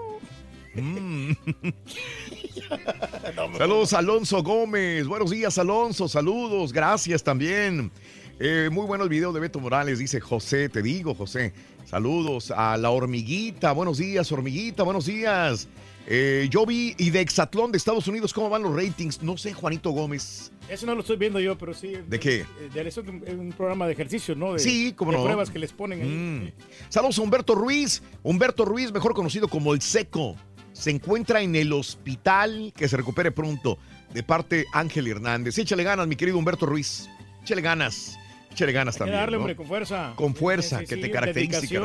Mm. 0.76 1.32
Saludos, 3.58 3.94
Alonso 3.94 4.44
Gómez. 4.44 5.08
Buenos 5.08 5.32
días, 5.32 5.58
Alonso. 5.58 6.08
Saludos, 6.08 6.74
gracias 6.74 7.24
también. 7.24 7.92
Eh, 8.40 8.70
muy 8.72 8.86
bueno 8.86 9.04
el 9.04 9.10
video 9.10 9.32
de 9.32 9.40
Beto 9.40 9.60
Morales, 9.60 10.00
dice 10.00 10.20
José, 10.20 10.70
te 10.70 10.82
digo, 10.82 11.14
José. 11.14 11.54
Saludos 11.86 12.52
a 12.52 12.78
la 12.78 12.90
hormiguita. 12.90 13.72
Buenos 13.74 14.00
días, 14.00 14.32
hormiguita. 14.32 14.84
Buenos 14.84 15.06
días. 15.06 15.68
Eh, 16.06 16.48
yo 16.50 16.66
vi 16.66 16.96
y 16.98 17.12
de 17.12 17.22
Exatlón 17.22 17.72
de 17.72 17.78
Estados 17.78 18.08
Unidos, 18.08 18.34
¿cómo 18.34 18.50
van 18.50 18.64
los 18.64 18.76
ratings? 18.76 19.22
No 19.22 19.38
sé, 19.38 19.54
Juanito 19.54 19.92
Gómez. 19.92 20.52
Eso 20.68 20.86
no 20.86 20.96
lo 20.96 21.02
estoy 21.02 21.18
viendo 21.18 21.40
yo, 21.40 21.58
pero 21.58 21.74
sí. 21.74 21.94
¿De 22.08 22.20
qué? 22.20 22.46
De, 22.74 22.88
eso 22.88 23.02
es 23.02 23.08
un, 23.08 23.24
es 23.26 23.34
un 23.36 23.54
programa 23.54 23.86
de 23.86 23.94
ejercicio, 23.94 24.36
¿no? 24.36 24.54
De, 24.54 24.60
Sí, 24.60 24.94
cómo 24.98 25.12
de 25.12 25.18
no. 25.18 25.24
pruebas 25.24 25.50
que 25.50 25.60
les 25.60 25.72
ponen 25.72 26.02
ahí. 26.02 26.10
Mm. 26.10 26.52
Saludos 26.90 27.20
a 27.20 27.22
Humberto 27.22 27.56
Ruiz. 27.56 28.02
Humberto 28.24 28.66
Ruiz, 28.66 28.92
mejor 28.92 29.14
conocido 29.14 29.48
como 29.48 29.74
el 29.74 29.82
Seco. 29.82 30.36
Se 30.74 30.92
encuentra 30.92 31.42
en 31.42 31.56
el 31.56 31.72
hospital. 31.72 32.74
Que 32.76 32.88
se 32.88 32.98
recupere 32.98 33.32
pronto. 33.32 33.78
De 34.14 34.22
parte 34.24 34.66
Ángel 34.74 35.08
Hernández. 35.08 35.58
Échale 35.58 35.84
ganas, 35.84 36.08
mi 36.08 36.16
querido 36.16 36.38
Humberto 36.38 36.66
Ruiz. 36.66 37.10
Échale 37.42 37.62
ganas. 37.62 38.18
Échale 38.52 38.72
ganas 38.72 38.94
Hay 38.96 38.98
que 38.98 39.00
también. 39.00 39.20
darle, 39.20 39.38
¿no? 39.38 39.42
hombre, 39.42 39.56
con 39.56 39.66
fuerza. 39.68 40.14
Con 40.16 40.36
fuerza, 40.36 40.80
Sí, 40.80 40.86
sí, 40.86 40.90
que 40.90 40.96
te 40.98 41.02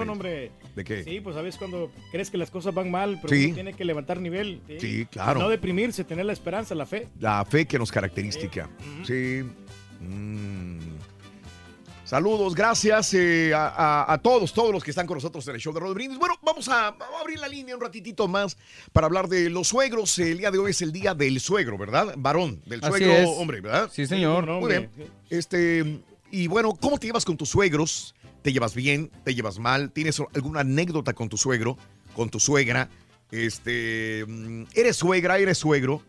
Reyes. 0.02 0.08
hombre. 0.12 0.50
¿De 0.76 0.84
qué? 0.84 1.02
Sí, 1.04 1.20
pues 1.20 1.34
a 1.36 1.40
veces 1.42 1.58
cuando 1.58 1.90
crees 2.12 2.30
que 2.30 2.36
las 2.36 2.50
cosas 2.50 2.74
van 2.74 2.90
mal, 2.90 3.18
pero 3.22 3.34
Sí. 3.34 3.46
uno 3.46 3.54
tiene 3.54 3.72
que 3.72 3.84
levantar 3.86 4.20
nivel. 4.20 4.60
Sí, 4.78 5.06
claro. 5.10 5.40
No 5.40 5.48
deprimirse, 5.48 6.04
tener 6.04 6.26
la 6.26 6.34
esperanza, 6.34 6.74
la 6.74 6.84
fe. 6.84 7.08
La 7.20 7.42
fe 7.46 7.64
que 7.66 7.78
nos 7.78 7.90
caracteriza. 7.90 8.40
Sí. 9.06 9.42
Mm. 10.00 10.78
Saludos, 12.08 12.54
gracias 12.54 13.12
eh, 13.12 13.52
a, 13.54 13.66
a- 14.06 14.12
a 14.14 14.16
todos, 14.16 14.54
todos 14.54 14.72
los 14.72 14.82
que 14.82 14.88
están 14.92 15.06
con 15.06 15.16
nosotros 15.16 15.46
en 15.46 15.56
el 15.56 15.60
show 15.60 15.74
de 15.74 15.80
Rodo 15.80 15.92
Brindis. 15.92 16.18
Bueno, 16.18 16.36
vamos 16.42 16.66
a, 16.70 16.86
abrir 17.20 17.38
la 17.38 17.48
línea 17.48 17.74
un 17.76 17.82
ratitito 17.82 18.26
más 18.26 18.56
para 18.94 19.06
hablar 19.08 19.28
de 19.28 19.50
los 19.50 19.68
suegros. 19.68 20.18
El 20.18 20.38
día 20.38 20.50
de 20.50 20.56
hoy 20.56 20.70
es 20.70 20.80
el 20.80 20.90
día 20.90 21.12
del 21.14 21.38
suegro, 21.38 21.76
¿verdad? 21.76 22.14
Varón, 22.16 22.62
del 22.64 22.80
Así 22.82 22.88
suegro 22.92 23.12
es. 23.12 23.28
hombre, 23.36 23.60
¿verdad? 23.60 23.90
Sí, 23.92 24.06
señor. 24.06 24.46
Muy 24.46 24.54
hombre. 24.54 24.88
bien. 24.96 25.10
Este, 25.28 26.00
y 26.30 26.46
bueno, 26.46 26.74
¿cómo 26.80 26.96
te 26.96 27.08
llevas 27.08 27.26
con 27.26 27.36
tus 27.36 27.50
suegros? 27.50 28.14
¿Te 28.40 28.54
llevas 28.54 28.74
bien? 28.74 29.10
¿Te 29.24 29.34
llevas 29.34 29.58
mal? 29.58 29.90
¿Tienes 29.92 30.18
alguna 30.34 30.60
anécdota 30.60 31.12
con 31.12 31.28
tu 31.28 31.36
suegro? 31.36 31.76
¿Con 32.16 32.30
tu 32.30 32.40
suegra? 32.40 32.88
Este, 33.30 34.24
mm, 34.26 34.62
¿eres 34.72 34.96
suegra? 34.96 35.36
¿Eres 35.38 35.58
suegro? 35.58 36.02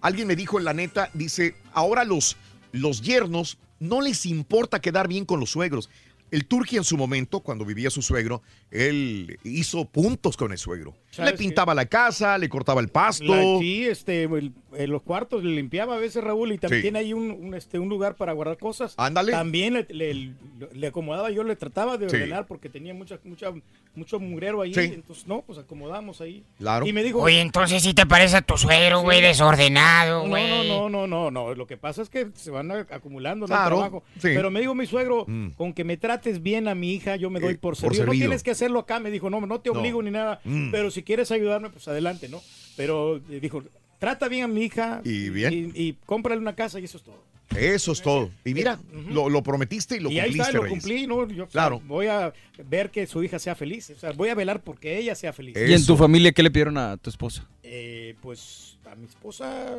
Alguien 0.00 0.26
me 0.26 0.34
dijo 0.34 0.58
en 0.58 0.64
la 0.64 0.74
neta, 0.74 1.10
dice, 1.14 1.54
ahora 1.72 2.02
los, 2.02 2.36
los 2.72 3.02
yernos 3.02 3.58
no 3.84 4.00
les 4.00 4.26
importa 4.26 4.80
quedar 4.80 5.06
bien 5.08 5.24
con 5.24 5.40
los 5.40 5.50
suegros. 5.50 5.90
El 6.30 6.46
Turki 6.46 6.76
en 6.76 6.84
su 6.84 6.96
momento, 6.96 7.40
cuando 7.40 7.64
vivía 7.64 7.90
su 7.90 8.02
suegro, 8.02 8.42
él 8.70 9.38
hizo 9.44 9.84
puntos 9.84 10.36
con 10.36 10.50
el 10.52 10.58
suegro. 10.58 10.90
Le 11.10 11.14
¿Sabes 11.14 11.32
pintaba 11.34 11.74
la 11.74 11.86
casa, 11.86 12.36
le 12.38 12.48
cortaba 12.48 12.80
el 12.80 12.88
pasto. 12.88 13.24
La- 13.24 13.58
sí, 13.60 13.84
este, 13.86 14.24
el- 14.24 14.52
en 14.76 14.90
los 14.90 15.02
cuartos 15.02 15.44
le 15.44 15.54
limpiaba 15.54 15.94
a 15.94 15.98
veces 15.98 16.24
Raúl 16.24 16.50
y 16.52 16.58
también 16.58 16.80
Sí. 16.80 16.82
tiene 16.82 16.98
ahí 16.98 17.12
un, 17.12 17.30
un, 17.30 17.54
este, 17.54 17.78
un 17.78 17.88
lugar 17.88 18.16
para 18.16 18.32
guardar 18.32 18.58
cosas. 18.58 18.94
Ándale. 18.96 19.30
También 19.30 19.74
le, 19.74 19.86
le- 19.90 20.32
le 20.72 20.86
acomodaba, 20.88 21.30
yo 21.30 21.44
le 21.44 21.54
trataba 21.54 21.96
de 21.98 22.08
Sí. 22.10 22.16
ordenar 22.16 22.46
porque 22.46 22.68
tenía 22.68 22.92
mucha, 22.94 23.20
mucha, 23.22 23.52
mucho 23.94 24.18
mugrero 24.18 24.60
ahí. 24.62 24.74
Sí. 24.74 24.80
Entonces, 24.80 25.28
no, 25.28 25.42
pues 25.42 25.58
acomodamos 25.60 26.20
ahí. 26.20 26.42
Claro. 26.58 26.84
Y 26.84 26.92
me 26.92 27.04
dijo, 27.04 27.20
Oye, 27.20 27.40
entonces 27.40 27.80
sí 27.80 27.94
te 27.94 28.06
parece 28.06 28.38
a 28.38 28.42
tu 28.42 28.56
suegro, 28.56 29.02
güey, 29.02 29.20
desordenado, 29.22 30.24
No, 30.24 30.30
güey. 30.30 30.48
no, 30.48 30.64
no, 30.64 30.88
no, 30.88 31.06
no, 31.06 31.30
no. 31.30 31.54
Lo 31.54 31.66
que 31.68 31.76
pasa 31.76 32.02
es 32.02 32.08
que 32.10 32.26
se 32.34 32.50
van 32.50 32.72
acumulando 32.72 33.46
¿no? 33.46 33.54
el 33.54 33.58
Claro, 33.60 33.76
trabajo. 33.76 34.02
sí. 34.16 34.22
Pero 34.34 34.50
me 34.50 34.58
dijo 34.60 34.74
mi 34.74 34.86
suegro, 34.86 35.24
Mm. 35.28 35.50
con 35.50 35.72
que 35.72 35.84
me 35.84 35.96
trates 36.24 36.42
bien 36.42 36.68
a 36.68 36.74
mi 36.74 36.92
hija, 36.94 37.16
yo 37.16 37.30
me 37.30 37.38
doy 37.40 37.54
Eh, 37.54 37.58
por 37.58 37.74
por 37.76 37.94
servido. 37.94 38.06
No 38.06 38.12
tienes 38.12 38.42
que 38.42 38.50
hacerlo 38.50 38.78
acá, 38.80 38.98
me 39.00 39.10
dijo, 39.10 39.28
no, 39.30 39.40
no 39.46 39.60
te 39.60 39.70
No. 39.70 39.78
obligo 39.78 40.02
ni 40.02 40.10
nada. 40.10 40.40
Mm. 40.44 40.70
Pero 40.70 40.90
si 40.90 41.02
quieres 41.02 41.30
ayudarme, 41.30 41.70
pues 41.70 41.86
adelante, 41.88 42.28
¿no? 42.28 42.40
Pero 42.76 43.16
eh, 43.30 43.40
dijo, 43.40 43.62
trata 43.98 44.28
bien 44.28 44.44
a 44.44 44.48
mi 44.48 44.62
hija. 44.64 45.00
Y 45.04 45.28
bien. 45.28 45.72
Y, 45.74 45.82
y 45.88 45.92
cómprale 46.06 46.40
una 46.40 46.54
casa 46.54 46.80
y 46.80 46.84
eso 46.84 46.96
es 46.98 47.02
todo. 47.04 47.22
Eso 47.56 47.92
es 47.92 48.00
todo. 48.00 48.30
Y 48.44 48.54
mira, 48.54 48.80
lo, 49.10 49.28
lo 49.28 49.42
prometiste 49.42 49.96
y 49.96 50.00
lo 50.00 50.10
y 50.10 50.18
ahí 50.18 50.28
cumpliste, 50.30 50.42
está, 50.48 50.56
lo 50.56 50.62
Reyes. 50.64 50.82
cumplí, 50.82 51.06
¿no? 51.06 51.28
Yo, 51.28 51.44
o 51.44 51.46
sea, 51.46 51.52
Claro. 51.52 51.82
voy 51.86 52.06
a 52.06 52.32
ver 52.68 52.90
que 52.90 53.06
su 53.06 53.22
hija 53.22 53.38
sea 53.38 53.54
feliz. 53.54 53.90
O 53.90 53.98
sea, 53.98 54.12
voy 54.12 54.30
a 54.30 54.34
velar 54.34 54.62
porque 54.62 54.98
ella 54.98 55.14
sea 55.14 55.32
feliz. 55.32 55.54
¿Y 55.56 55.72
en 55.72 55.84
tu 55.84 55.96
familia 55.96 56.32
qué 56.32 56.42
le 56.42 56.50
pidieron 56.50 56.78
a 56.78 56.96
tu 56.96 57.10
esposa? 57.10 57.46
Eh, 57.62 58.14
pues 58.22 58.78
a 58.90 58.94
mi 58.96 59.04
esposa. 59.06 59.76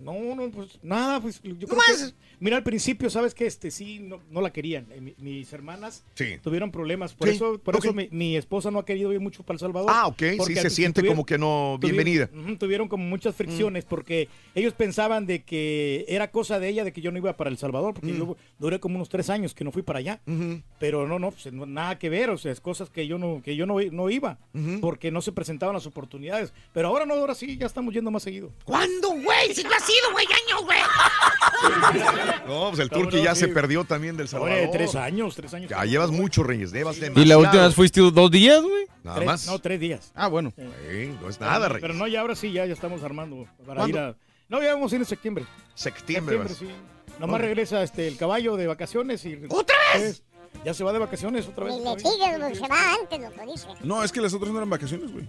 Mm, 0.00 0.04
No, 0.04 0.34
no, 0.34 0.50
pues 0.50 0.78
nada, 0.82 1.20
pues 1.20 1.40
yo 1.42 1.54
creo 1.66 1.80
que. 1.80 2.14
Mira, 2.40 2.56
al 2.56 2.62
principio, 2.62 3.10
¿sabes 3.10 3.34
que 3.34 3.46
Este 3.46 3.70
sí, 3.70 3.98
no, 4.00 4.20
no 4.30 4.40
la 4.40 4.52
querían. 4.52 4.86
Eh, 4.92 5.00
mi- 5.00 5.14
mis 5.18 5.52
hermanas 5.52 6.04
Sí. 6.14 6.36
tuvieron 6.42 6.70
problemas. 6.70 7.14
Por 7.14 7.28
Sí, 7.28 7.34
eso, 7.36 7.58
por 7.58 7.76
ok. 7.76 7.84
eso 7.84 7.92
mi, 7.94 8.08
mi 8.10 8.36
esposa 8.36 8.70
no 8.70 8.78
ha 8.78 8.84
querido 8.84 9.12
ir 9.12 9.20
mucho 9.20 9.42
para 9.42 9.54
El 9.56 9.60
Salvador. 9.60 9.90
Ah, 9.92 10.06
ok, 10.06 10.22
sí 10.46 10.54
se 10.54 10.60
al- 10.60 10.70
siente 10.70 11.00
tuvieron- 11.00 11.16
como 11.16 11.26
que 11.26 11.38
no 11.38 11.78
tuvieron- 11.80 12.04
bienvenida. 12.04 12.30
ujú, 12.32 12.56
tuvieron 12.56 12.88
como 12.88 13.04
muchas 13.04 13.34
fricciones 13.34 13.84
porque 13.84 14.28
ellos 14.54 14.72
pensaban 14.74 15.26
de 15.26 15.42
que 15.42 16.04
era 16.08 16.30
cosa 16.30 16.58
de 16.60 16.68
ella 16.68 16.84
de 16.84 16.92
que 16.92 17.00
yo 17.00 17.10
no 17.10 17.18
iba 17.18 17.32
para 17.36 17.50
El 17.50 17.58
Salvador, 17.58 17.94
porque 17.94 18.12
Mm. 18.12 18.18
yo 18.18 18.36
duré 18.58 18.78
como 18.80 18.96
unos 18.96 19.08
tres 19.08 19.30
años 19.30 19.54
que 19.54 19.64
no 19.64 19.72
fui 19.72 19.82
para 19.82 19.98
allá. 19.98 20.20
Pero 20.78 21.06
no, 21.08 21.18
no, 21.18 21.30
pues, 21.32 21.52
no, 21.52 21.66
nada 21.66 21.98
que 21.98 22.08
ver, 22.08 22.30
o 22.30 22.38
sea, 22.38 22.52
es 22.52 22.60
cosas 22.60 22.90
que 22.90 23.06
yo 23.06 23.18
no, 23.18 23.42
que 23.42 23.56
yo 23.56 23.66
no, 23.66 23.76
no 23.80 24.10
iba, 24.10 24.38
porque 24.80 25.10
no 25.10 25.22
se 25.22 25.32
presentaban 25.32 25.74
las 25.74 25.86
oportunidades. 25.86 26.52
Pero 26.72 26.88
ahora 26.88 27.06
no, 27.06 27.14
ahora 27.14 27.34
sí, 27.34 27.56
ya 27.56 27.66
estamos 27.66 27.94
yendo 27.94 28.10
más 28.10 28.22
seguido. 28.22 28.52
¿Cuándo, 28.64 29.10
güey? 29.10 29.54
Si 29.54 29.62
sido, 29.92 30.12
güey, 30.12 30.26
años, 30.26 30.64
güey. 30.64 30.78
No, 32.46 32.68
pues 32.68 32.78
el 32.80 32.88
Turqui 32.90 33.22
ya 33.22 33.34
sí. 33.34 33.42
se 33.42 33.48
perdió 33.48 33.84
también 33.84 34.16
del 34.16 34.28
Salvador. 34.28 34.70
tres 34.72 34.94
años, 34.94 35.34
tres 35.34 35.52
años. 35.54 35.70
Ya 35.70 35.84
llevas 35.84 36.10
mucho, 36.10 36.42
Reyes. 36.42 36.72
Llevas 36.72 36.96
¿Y 36.96 37.00
demasiado. 37.00 37.28
la 37.28 37.38
última 37.38 37.66
vez 37.66 37.74
fuiste 37.74 38.00
dos 38.00 38.30
días, 38.30 38.62
güey? 38.62 38.86
Nada 39.02 39.16
Tres- 39.16 39.26
más. 39.26 39.46
No, 39.46 39.58
tres 39.58 39.80
días. 39.80 40.12
Ah, 40.14 40.28
bueno. 40.28 40.52
Sí, 40.56 40.62
no 41.20 41.28
es 41.28 41.40
nada, 41.40 41.54
pero, 41.58 41.68
Reyes. 41.74 41.80
pero 41.82 41.94
no, 41.94 42.06
ya 42.06 42.20
ahora 42.20 42.34
sí, 42.36 42.52
ya, 42.52 42.64
ya 42.66 42.72
estamos 42.72 43.02
armando 43.02 43.46
para 43.66 43.80
¿Cuándo? 43.80 43.88
ir 43.98 43.98
a... 43.98 44.16
No, 44.48 44.62
ya 44.62 44.72
vamos 44.74 44.92
a 44.92 44.94
ir 44.94 45.02
en 45.02 45.06
septiembre. 45.06 45.44
Septiembre. 45.74 46.36
vas. 46.36 46.52
sí. 46.52 46.68
Nomás 47.18 47.40
regresa 47.40 47.82
este, 47.82 48.06
el 48.08 48.16
caballo 48.16 48.56
de 48.56 48.66
vacaciones 48.68 49.24
y... 49.26 49.38
¿Otra 49.48 49.76
vez? 49.94 50.22
Ya 50.64 50.74
se 50.74 50.84
va 50.84 50.92
de 50.92 50.98
vacaciones 50.98 51.46
otra 51.46 51.64
vez. 51.64 51.74
Ni 51.76 51.84
le 51.84 51.98
sigues, 51.98 52.38
güey, 52.38 52.54
se 52.54 52.68
va 52.68 52.94
antes, 52.94 53.20
lo 53.20 53.32
que 53.32 53.46
dice. 53.46 53.66
No, 53.82 54.02
es 54.02 54.12
que 54.12 54.20
las 54.20 54.34
otras 54.34 54.50
no 54.50 54.58
eran 54.58 54.70
vacaciones, 54.70 55.12
güey. 55.12 55.24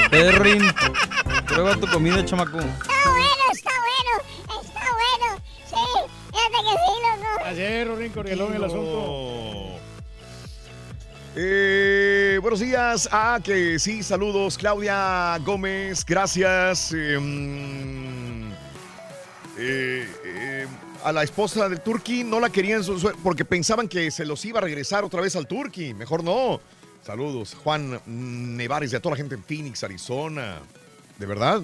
Perrin, 0.10 0.64
prueba 1.48 1.76
tu 1.76 1.88
comida, 1.88 2.24
chamaco. 2.26 2.60
Está 2.60 2.72
bueno, 3.12 3.44
está 3.52 3.72
bueno, 3.80 4.62
está 4.62 4.82
bueno. 4.94 5.44
Sí, 5.66 5.76
fíjate 6.32 6.58
que 6.64 6.72
sí, 6.72 6.94
loco. 7.02 7.46
Ayer, 7.46 7.88
Rorín 7.88 8.12
Corrielón, 8.12 8.56
el 8.56 8.64
asunto. 8.64 9.80
Eh, 11.36 12.38
buenos 12.42 12.60
días. 12.60 13.10
Ah, 13.12 13.40
que 13.44 13.80
sí, 13.80 14.04
saludos. 14.04 14.58
Claudia 14.58 15.38
Gómez, 15.44 16.06
gracias. 16.06 16.94
Eh, 16.96 17.18
mm, 17.20 18.52
eh, 19.58 20.08
eh, 20.26 20.68
a 21.04 21.12
la 21.12 21.24
esposa 21.24 21.68
del 21.68 21.82
Turqui 21.82 22.24
no 22.24 22.40
la 22.40 22.50
querían 22.50 22.82
porque 23.24 23.46
pensaban 23.46 23.88
que 23.88 24.12
se 24.12 24.26
los 24.26 24.46
iba 24.46 24.60
a 24.60 24.62
regresar 24.62 25.04
otra 25.04 25.22
vez 25.22 25.36
al 25.36 25.48
Turqui. 25.48 25.94
Mejor 25.96 26.24
no. 26.24 26.62
Saludos. 27.06 27.56
Juan 27.64 28.00
Nevares 28.06 28.94
y 28.94 28.96
a 28.96 29.02
toda 29.02 29.14
la 29.16 29.18
gente 29.18 29.36
en 29.36 29.44
Phoenix, 29.44 29.84
Arizona. 29.84 30.60
¿De 31.18 31.26
verdad? 31.26 31.62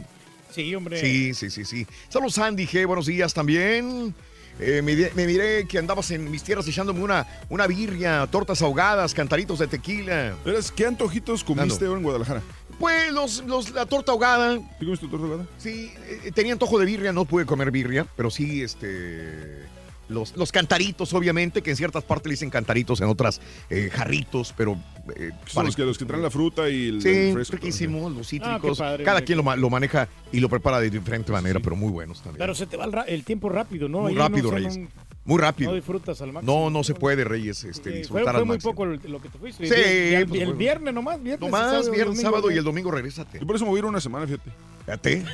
Sí, 0.52 0.74
hombre. 0.76 1.00
Sí, 1.00 1.34
sí, 1.34 1.50
sí, 1.50 1.64
sí. 1.66 1.88
Saludos, 2.10 2.34
Sandy 2.34 2.66
G. 2.68 2.86
Buenos 2.86 3.06
días 3.06 3.34
también. 3.34 4.14
Eh, 4.60 4.82
me, 4.82 4.94
me 5.16 5.26
miré 5.26 5.66
que 5.68 5.78
andabas 5.78 6.12
en 6.12 6.30
mis 6.30 6.44
tierras 6.44 6.68
echándome 6.68 7.02
una, 7.02 7.26
una 7.48 7.66
birria, 7.66 8.28
tortas 8.30 8.62
ahogadas, 8.62 9.14
cantaritos 9.14 9.60
de 9.60 9.68
tequila. 9.68 10.36
¿qué 10.76 10.86
antojitos 10.86 11.46
comiste 11.46 11.86
ahora 11.86 11.98
en 12.00 12.04
Guadalajara? 12.04 12.42
Pues 12.78 13.12
los, 13.14 13.44
los- 13.46 13.72
la 13.72 13.86
torta 13.86 14.12
ahogada. 14.12 14.58
¿Sí 14.58 14.86
comiste 14.86 15.08
torta 15.08 15.26
ahogada? 15.26 15.46
Sí, 15.58 15.94
eh, 16.26 16.32
tenía 16.34 16.52
antojo 16.54 16.78
de 16.78 16.86
birria, 16.86 17.14
no 17.14 17.24
pude 17.24 17.46
comer 17.46 17.72
birria, 17.72 18.06
pero 18.18 18.30
sí, 18.30 18.62
este. 18.62 19.64
Los, 20.10 20.36
los 20.36 20.52
cantaritos, 20.52 21.14
obviamente, 21.14 21.62
que 21.62 21.70
en 21.70 21.78
ciertas 21.78 22.04
partes 22.04 22.26
le 22.28 22.32
dicen 22.34 22.50
cantaritos, 22.50 23.00
en 23.00 23.08
otras 23.08 23.40
eh, 23.70 23.90
jarritos, 23.94 24.54
pero. 24.58 24.76
eh, 25.16 25.30
Son 25.46 25.66
los 25.66 25.76
que, 25.76 25.84
los 25.84 25.98
que 25.98 26.06
traen 26.06 26.24
la 26.24 26.32
fruta 26.32 26.68
y 26.70 26.90
el, 26.90 27.02
Sí, 27.02 27.10
el 27.10 27.34
fresco. 27.34 27.56
riquísimos, 27.58 28.12
los 28.12 28.26
Ah, 28.26 28.30
cítricos. 28.30 28.78
padre, 28.80 29.04
Cada 29.04 29.22
quien 29.22 29.38
lo, 29.38 29.56
lo 29.56 29.70
maneja 29.70 30.08
y 30.32 30.40
lo 30.40 30.50
prepara 30.50 30.80
de 30.80 30.90
diferente 30.90 31.32
manera, 31.32 31.60
pero 31.60 31.76
muy 31.76 31.92
buenos 31.92 32.18
también. 32.22 32.40
Pero 32.40 32.56
se 32.56 32.66
te 32.66 32.76
va 32.76 32.86
el, 33.08 33.24
tiempo 33.24 33.50
rápido, 33.50 33.88
¿no? 33.88 34.00
Muy 34.02 34.12
Ahí 34.14 34.18
rápido, 34.18 34.50
no, 34.52 34.58
Reyes. 34.58 34.80
Muy 35.26 35.38
rápido. 35.40 35.70
no 35.70 35.76
disfrutas 35.76 36.20
al 36.24 36.34
máximo. 36.34 36.52
No, 36.64 36.70
no 36.72 36.84
se 36.84 36.96
puede, 36.96 37.24
Reyes, 37.24 37.64
este, 37.64 37.72
Sí, 37.74 37.82
fue, 37.90 37.92
disfrutar 38.00 38.24
fue 38.34 38.40
al 38.40 38.46
muy 38.48 38.56
máximo. 38.56 38.74
poco 38.74 38.86
lo, 38.88 38.96
lo 38.96 39.22
que 39.22 39.30
te 39.30 39.38
fuiste. 39.38 39.68
Sí, 39.68 39.74
Y 39.76 40.16
el, 40.16 40.28
pues, 40.28 40.42
el 40.42 40.54
viernes 40.56 40.92
nomás, 40.92 41.22
viernes. 41.22 41.40
No 41.42 41.50
más, 41.50 41.70
sábado, 41.70 41.92
viernes, 41.92 42.06
domingo, 42.16 42.22
sábado 42.32 42.52
y 42.52 42.58
el 42.58 42.64
domingo 42.64 42.90
regrésate. 42.90 43.40
Yo 43.40 43.46
por 43.46 43.56
eso 43.56 43.66
me 43.66 43.70
voy 43.70 43.78
a 43.78 43.80
ir 43.82 43.86
una 43.86 44.02
semana, 44.02 44.26
fíjate. 44.26 44.50
Fíjate. 44.86 45.26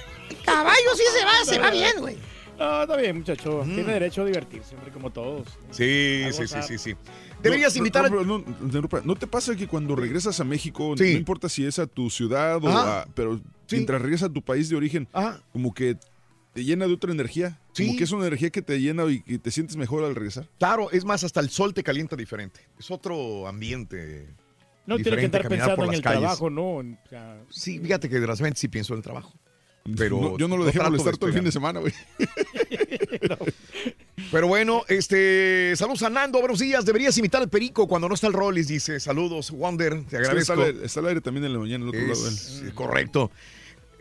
Caballo 0.43 0.89
sí 0.97 1.03
se 1.17 1.25
va, 1.25 1.45
se 1.45 1.59
va 1.59 1.71
bien, 1.71 1.93
güey. 1.99 2.17
No, 2.57 2.81
está 2.83 2.95
bien, 2.97 3.17
muchacho. 3.17 3.63
Mm. 3.65 3.75
Tiene 3.75 3.93
derecho 3.93 4.21
a 4.21 4.25
divertirse, 4.25 4.75
hombre, 4.75 4.91
como 4.91 5.09
todos. 5.11 5.47
Sí, 5.71 6.23
sí, 6.31 6.47
sí, 6.47 6.57
sí, 6.67 6.77
sí. 6.77 6.93
Deberías 7.43 7.73
No, 7.75 7.79
invitar 7.79 8.09
no, 8.11 8.23
no, 8.23 8.39
no, 8.39 8.55
interrumpa. 8.65 9.01
¿No 9.03 9.15
te 9.15 9.27
pasa 9.27 9.55
que 9.55 9.67
cuando 9.67 9.95
regresas 9.95 10.39
a 10.39 10.43
México, 10.43 10.95
Sí. 10.97 11.03
no 11.13 11.17
importa 11.19 11.49
si 11.49 11.65
es 11.65 11.79
a 11.79 11.85
tu 11.87 12.09
ciudad 12.09 12.63
o 12.63 12.69
a... 12.69 13.07
Pero 13.13 13.39
mientras 13.69 14.01
regresas 14.01 14.29
a 14.29 14.33
tu 14.33 14.41
país 14.41 14.69
de 14.69 14.75
origen, 14.77 15.07
como 15.51 15.73
que 15.73 15.97
te 16.53 16.63
llena 16.63 16.87
de 16.87 16.93
otra 16.93 17.11
energía? 17.11 17.59
Sí. 17.73 17.85
Como 17.87 17.97
que 17.97 18.03
es 18.05 18.11
una 18.11 18.25
energía 18.27 18.49
que 18.49 18.61
te 18.61 18.79
llena 18.79 19.03
y 19.05 19.21
que 19.21 19.37
te 19.37 19.51
sientes 19.51 19.75
mejor 19.75 20.05
al 20.05 20.15
regresar. 20.15 20.47
Claro, 20.57 20.89
es 20.91 21.03
más, 21.03 21.23
hasta 21.25 21.41
el 21.41 21.49
sol 21.49 21.73
te 21.73 21.83
calienta 21.83 22.15
diferente. 22.15 22.61
Es 22.79 22.89
otro 22.89 23.47
ambiente. 23.47 24.27
No 24.85 24.95
tiene 24.97 25.17
que 25.17 25.25
estar 25.25 25.47
pensando 25.47 25.81
en 25.83 25.87
las 25.87 25.95
el 25.97 26.01
calles. 26.03 26.19
trabajo, 26.21 26.49
¿no? 26.49 26.79
En- 26.79 26.97
o 27.05 27.09
sea, 27.09 27.41
Sí, 27.49 27.79
fíjate 27.79 28.07
que 28.07 28.15
desgraciadamente 28.15 28.59
sí 28.61 28.67
pienso 28.69 28.93
en 28.93 28.99
el 28.99 29.03
trabajo. 29.03 29.33
Pero 29.97 30.19
No, 30.19 30.37
yo 30.37 30.47
no 30.47 30.57
lo 30.57 30.65
dejé 30.65 30.79
trato 30.79 30.91
molestar 30.91 31.15
todo 31.17 31.27
el 31.27 31.35
fin 31.35 31.43
de 31.43 31.51
semana, 31.51 31.79
güey. 31.79 31.93
Pero 34.31 34.47
bueno, 34.47 34.83
este, 34.87 35.73
saludos 35.75 36.03
a 36.03 36.09
Nando, 36.09 36.39
buenos 36.39 36.59
días. 36.59 36.85
Deberías 36.85 37.17
imitar 37.17 37.41
al 37.41 37.49
Perico 37.49 37.87
cuando 37.87 38.07
no 38.09 38.15
está 38.15 38.27
el 38.27 38.33
Rollis, 38.33 38.67
dice. 38.67 38.99
Saludos, 38.99 39.51
Wonder, 39.51 39.93
te 39.93 39.99
Está 40.01 40.17
agradezco. 40.17 40.53
al, 40.53 40.61
aire, 40.61 40.85
está 40.85 40.99
al 41.01 41.07
aire 41.07 41.21
también 41.21 41.45
en 41.45 41.53
la 41.53 41.59
mañana, 41.59 41.83
el 41.83 41.89
otro 41.89 42.01
lado. 42.01 42.27
Es 42.27 42.61
él. 42.63 42.73
correcto. 42.73 43.31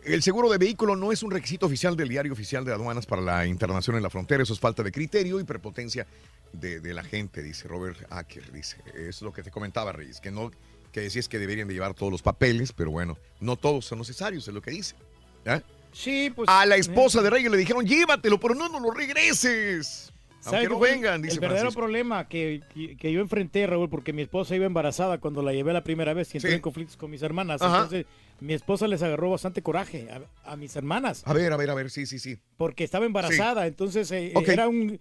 El 0.03 0.21
seguro 0.21 0.49
de 0.49 0.57
vehículo 0.57 0.95
no 0.95 1.11
es 1.11 1.23
un 1.23 1.31
requisito 1.31 1.65
oficial 1.65 1.95
del 1.95 2.09
diario 2.09 2.33
oficial 2.33 2.63
de 2.63 2.71
aduanas 2.71 3.05
para 3.05 3.21
la 3.21 3.45
internación 3.45 3.95
en 3.95 4.03
la 4.03 4.09
frontera. 4.09 4.43
Eso 4.43 4.53
es 4.53 4.59
falta 4.59 4.83
de 4.83 4.91
criterio 4.91 5.39
y 5.39 5.43
prepotencia 5.43 6.05
de, 6.53 6.79
de 6.79 6.93
la 6.93 7.03
gente, 7.03 7.41
dice 7.41 7.67
Robert 7.67 7.99
Acker. 8.11 8.51
Dice, 8.51 8.77
es 8.95 9.21
lo 9.21 9.33
que 9.33 9.41
te 9.43 9.51
comentaba, 9.51 9.91
Reyes, 9.91 10.19
que 10.19 10.31
no, 10.31 10.51
que 10.91 11.01
decías 11.01 11.27
que 11.27 11.39
deberían 11.39 11.67
de 11.67 11.73
llevar 11.73 11.93
todos 11.95 12.11
los 12.11 12.21
papeles, 12.21 12.71
pero 12.71 12.91
bueno, 12.91 13.17
no 13.39 13.55
todos 13.55 13.85
son 13.85 13.99
necesarios, 13.99 14.47
es 14.47 14.53
lo 14.53 14.61
que 14.61 14.71
dice. 14.71 14.95
¿Ya? 15.43 15.63
Sí, 15.95 16.29
pues. 16.35 16.49
A 16.49 16.65
la 16.65 16.75
esposa 16.75 17.21
de 17.21 17.29
Reyes 17.29 17.49
le 17.49 17.57
dijeron, 17.57 17.85
llévatelo, 17.85 18.39
pero 18.39 18.53
no, 18.53 18.67
no 18.69 18.79
lo 18.79 18.91
regreses. 18.91 20.11
Aunque 20.43 20.57
¿Sabes 20.65 20.69
no 20.69 20.79
vengan, 20.79 21.21
dice 21.23 21.35
El 21.35 21.39
verdadero 21.39 21.63
Francisco. 21.71 21.81
problema 21.81 22.27
que, 22.27 22.61
que- 22.73 22.95
que 22.97 23.11
yo 23.11 23.19
enfrenté, 23.21 23.65
Raúl, 23.65 23.89
porque 23.89 24.13
mi 24.13 24.21
esposa 24.21 24.55
iba 24.55 24.65
embarazada 24.67 25.17
cuando 25.17 25.41
la 25.41 25.53
llevé 25.53 25.73
la 25.73 25.83
primera 25.83 26.13
vez 26.13 26.31
y 26.35 26.37
entré 26.37 26.51
Sí. 26.51 26.55
en 26.57 26.61
conflictos 26.61 26.97
con 26.97 27.09
mis 27.09 27.23
hermanas. 27.23 27.61
Ajá. 27.63 27.77
Entonces, 27.77 28.05
mi 28.41 28.53
esposa 28.53 28.87
les 28.87 29.01
agarró 29.01 29.31
bastante 29.31 29.63
coraje 29.63 30.07
a, 30.11 30.51
a 30.51 30.55
mis 30.55 30.75
hermanas. 30.75 31.23
A 31.25 31.33
ver, 31.33 31.51
a 31.51 31.57
ver, 31.57 31.71
a 31.71 31.73
ver, 31.73 31.89
sí, 31.89 32.05
sí, 32.05 32.19
sí. 32.19 32.37
Porque 32.57 32.83
estaba 32.83 33.05
embarazada. 33.07 33.65
Entonces, 33.65 34.11
eh, 34.11 34.33
era 34.45 34.67
un. 34.67 34.99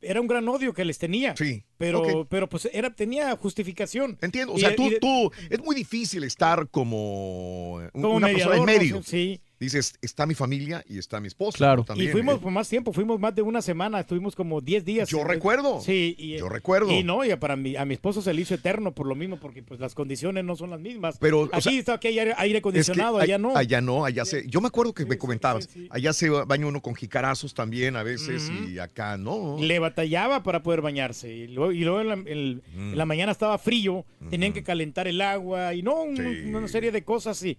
Era 0.00 0.20
un 0.20 0.28
gran 0.28 0.46
odio 0.48 0.72
que 0.72 0.84
les 0.84 0.98
tenía. 0.98 1.34
Sí. 1.36 1.64
Pero, 1.78 2.00
Ok. 2.00 2.26
pero 2.30 2.48
pues 2.48 2.68
era, 2.72 2.90
tenía 2.94 3.36
justificación. 3.36 4.16
Entiendo, 4.22 4.54
o 4.54 4.58
sea, 4.58 4.74
tú, 4.74 4.86
y 4.86 4.90
de- 4.90 4.98
tú, 5.00 5.30
es 5.50 5.62
muy 5.62 5.76
difícil 5.76 6.24
estar 6.24 6.68
como, 6.70 7.74
un- 7.74 7.88
Como 7.90 8.14
una 8.14 8.28
persona 8.28 8.56
en 8.56 8.64
medio. 8.64 8.96
¿no? 8.96 9.02
Sí. 9.02 9.40
Dices, 9.58 9.94
está 10.02 10.26
mi 10.26 10.34
familia 10.34 10.84
y 10.86 10.98
está 10.98 11.18
mi 11.18 11.28
esposa. 11.28 11.56
Claro. 11.56 11.82
También, 11.82 12.10
y 12.10 12.12
fuimos 12.12 12.34
¿eh? 12.36 12.38
por 12.42 12.52
más 12.52 12.68
tiempo, 12.68 12.92
fuimos 12.92 13.18
más 13.18 13.34
de 13.34 13.40
una 13.40 13.62
semana, 13.62 14.00
estuvimos 14.00 14.36
como 14.36 14.60
10 14.60 14.84
días. 14.84 15.08
Yo 15.08 15.20
Eh, 15.20 15.24
recuerdo. 15.24 15.80
Sí, 15.80 16.14
y, 16.18 16.36
Yo 16.36 16.50
recuerdo. 16.50 16.92
Y 16.92 17.02
no, 17.02 17.24
y 17.24 17.34
para 17.36 17.56
mi, 17.56 17.74
a 17.74 17.86
mi 17.86 17.94
esposo 17.94 18.20
se 18.20 18.34
le 18.34 18.42
hizo 18.42 18.52
eterno 18.52 18.92
por 18.92 19.06
lo 19.06 19.14
mismo, 19.14 19.38
porque 19.40 19.62
pues 19.62 19.80
las 19.80 19.94
condiciones 19.94 20.44
no 20.44 20.56
son 20.56 20.68
las 20.68 20.80
mismas. 20.80 21.16
Pero, 21.18 21.40
o 21.44 21.48
Aquí 21.50 21.62
sea, 21.62 21.72
está 21.72 21.98
que 21.98 22.08
hay 22.08 22.18
aire, 22.18 22.34
aire 22.36 22.46
Es 22.46 22.52
que 22.52 22.58
acondicionado, 22.58 23.16
allá 23.18 23.38
no. 23.38 23.56
Allá 23.56 23.80
no, 23.80 24.04
allá 24.04 24.26
se. 24.26 24.46
Yo 24.46 24.60
me 24.60 24.66
acuerdo 24.68 24.92
que 24.92 25.06
me 25.06 25.16
comentabas. 25.16 25.70
Allá 25.88 26.12
se 26.12 26.28
baña 26.28 26.66
uno 26.66 26.82
con 26.82 26.94
jicarazos 26.94 27.54
también 27.54 27.96
a 27.96 28.02
veces 28.02 28.52
y 28.68 28.78
acá 28.78 29.16
no. 29.16 29.56
Le 29.58 29.78
batallaba 29.78 30.42
para 30.42 30.62
poder 30.62 30.82
bañarse. 30.82 31.32
Y 31.32 31.46
luego, 31.46 31.65
y 31.72 31.80
luego 31.80 32.00
en, 32.00 32.08
la, 32.08 32.14
el- 32.14 32.62
Mm. 32.76 32.92
en 32.92 32.98
la 32.98 33.06
mañana 33.06 33.32
estaba 33.32 33.58
frío, 33.58 34.04
tenían 34.30 34.52
que 34.52 34.62
calentar 34.62 35.06
el 35.08 35.20
agua 35.20 35.74
y 35.74 35.82
no, 35.82 36.02
un- 36.02 36.16
Sí. 36.16 36.22
una 36.48 36.66
serie 36.68 36.90
de 36.92 37.02
cosas 37.02 37.42
y, 37.44 37.56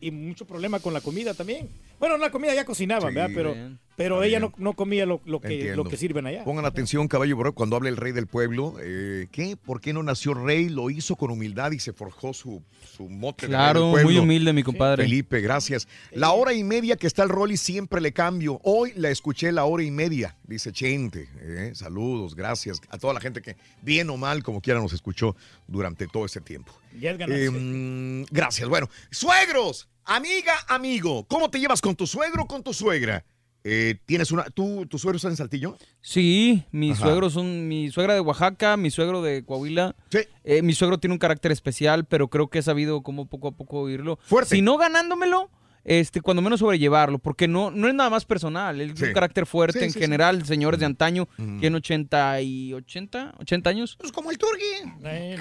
y 0.00 0.10
mucho 0.10 0.44
problema 0.46 0.80
con 0.80 0.92
la 0.92 1.00
comida 1.00 1.34
también. 1.34 1.68
Bueno, 2.02 2.16
la 2.18 2.32
comida 2.32 2.52
ya 2.52 2.64
cocinaban, 2.64 3.10
Sí, 3.10 3.14
¿verdad? 3.14 3.30
Pero, 3.32 3.54
bien. 3.54 3.78
pero 3.94 4.22
ella 4.24 4.40
no, 4.40 4.52
no 4.56 4.72
comía 4.72 5.06
lo, 5.06 5.20
lo 5.24 5.40
que, 5.40 5.54
Entiendo. 5.54 5.84
lo 5.84 5.88
que 5.88 5.96
sirven 5.96 6.26
allá. 6.26 6.42
Pongan 6.42 6.64
atención, 6.64 7.06
caballo 7.06 7.36
borrego, 7.36 7.54
cuando 7.54 7.76
habla 7.76 7.90
el 7.90 7.96
rey 7.96 8.10
del 8.10 8.26
pueblo. 8.26 8.74
eh, 8.80 9.28
¿Qué? 9.30 9.56
¿Por 9.56 9.80
qué 9.80 9.92
no 9.92 10.02
nació 10.02 10.34
rey? 10.34 10.68
Lo 10.68 10.90
hizo 10.90 11.14
con 11.14 11.30
humildad 11.30 11.70
y 11.70 11.78
se 11.78 11.92
forjó 11.92 12.34
su, 12.34 12.60
su 12.96 13.08
mote 13.08 13.46
Claro, 13.46 13.82
del 13.82 13.90
muy 13.92 14.02
pueblo. 14.02 14.22
humilde, 14.24 14.52
mi 14.52 14.64
compadre. 14.64 15.04
Felipe, 15.04 15.40
gracias. 15.40 15.86
La 16.10 16.32
hora 16.32 16.52
y 16.52 16.64
media 16.64 16.96
que 16.96 17.06
está 17.06 17.22
el 17.22 17.28
Rolly 17.28 17.56
siempre 17.56 18.00
le 18.00 18.12
cambio. 18.12 18.60
Hoy 18.64 18.92
la 18.96 19.08
escuché 19.10 19.52
la 19.52 19.64
hora 19.64 19.84
y 19.84 19.92
media, 19.92 20.36
dice 20.42 20.72
Chente. 20.72 21.28
eh, 21.40 21.70
saludos, 21.76 22.34
gracias 22.34 22.80
a 22.88 22.98
toda 22.98 23.14
la 23.14 23.20
gente 23.20 23.40
que, 23.40 23.54
bien 23.80 24.10
o 24.10 24.16
mal, 24.16 24.42
como 24.42 24.60
quiera, 24.60 24.80
nos 24.80 24.92
escuchó 24.92 25.36
durante 25.68 26.08
todo 26.08 26.24
este 26.24 26.40
tiempo. 26.40 26.72
Ya 26.98 27.12
es. 27.12 27.18
Eh, 27.28 28.24
gracias. 28.32 28.68
Bueno, 28.68 28.90
suegros, 29.12 29.88
amiga, 30.04 30.52
amigo, 30.68 31.24
¿cómo 31.28 31.50
te 31.50 31.58
llevas 31.60 31.80
con 31.80 31.94
tu 31.96 32.06
suegro 32.06 32.42
o 32.44 32.46
con 32.46 32.62
tu 32.62 32.72
suegra? 32.72 33.24
Eh, 33.64 33.96
¿Tienes 34.06 34.32
una. 34.32 34.44
¿tú, 34.44 34.86
¿Tu 34.86 34.98
suegro 34.98 35.16
está 35.16 35.28
en 35.28 35.36
Saltillo? 35.36 35.76
Sí, 36.00 36.64
mis 36.72 36.96
Ajá. 36.98 37.06
suegros 37.06 37.32
son 37.34 37.68
mi 37.68 37.90
suegra 37.90 38.14
de 38.14 38.20
Oaxaca, 38.20 38.76
mi 38.76 38.90
suegro 38.90 39.22
de 39.22 39.44
Coahuila. 39.44 39.94
Eh, 40.42 40.62
mi 40.62 40.72
suegro 40.72 40.98
tiene 40.98 41.14
un 41.14 41.18
carácter 41.20 41.52
especial, 41.52 42.04
pero 42.04 42.28
creo 42.28 42.48
que 42.48 42.58
he 42.58 42.62
sabido 42.62 43.02
cómo 43.02 43.26
poco 43.26 43.48
a 43.48 43.52
poco 43.52 43.78
oírlo. 43.80 44.18
Fuerte. 44.24 44.56
Si 44.56 44.62
no 44.62 44.78
ganándomelo, 44.78 45.48
este, 45.84 46.20
cuando 46.20 46.42
menos 46.42 46.60
sobrellevarlo, 46.60 47.18
porque 47.18 47.48
no, 47.48 47.70
no 47.70 47.88
es 47.88 47.94
nada 47.94 48.10
más 48.10 48.24
personal, 48.24 48.80
él 48.80 48.90
es 48.92 48.98
Sí. 48.98 49.06
un 49.06 49.12
carácter 49.12 49.46
fuerte 49.46 49.78
Sí, 49.80 49.84
en 49.86 49.90
sí, 49.92 49.98
general, 49.98 50.44
señores 50.46 50.78
de 50.80 50.86
antaño, 50.86 51.28
tienen 51.36 51.74
80 51.74 52.40
y 52.42 52.72
80, 52.74 53.34
80 53.38 53.70
años. 53.70 53.96
Pues 53.98 54.12
como 54.12 54.30
el 54.30 54.38
Turqui. 54.38 54.62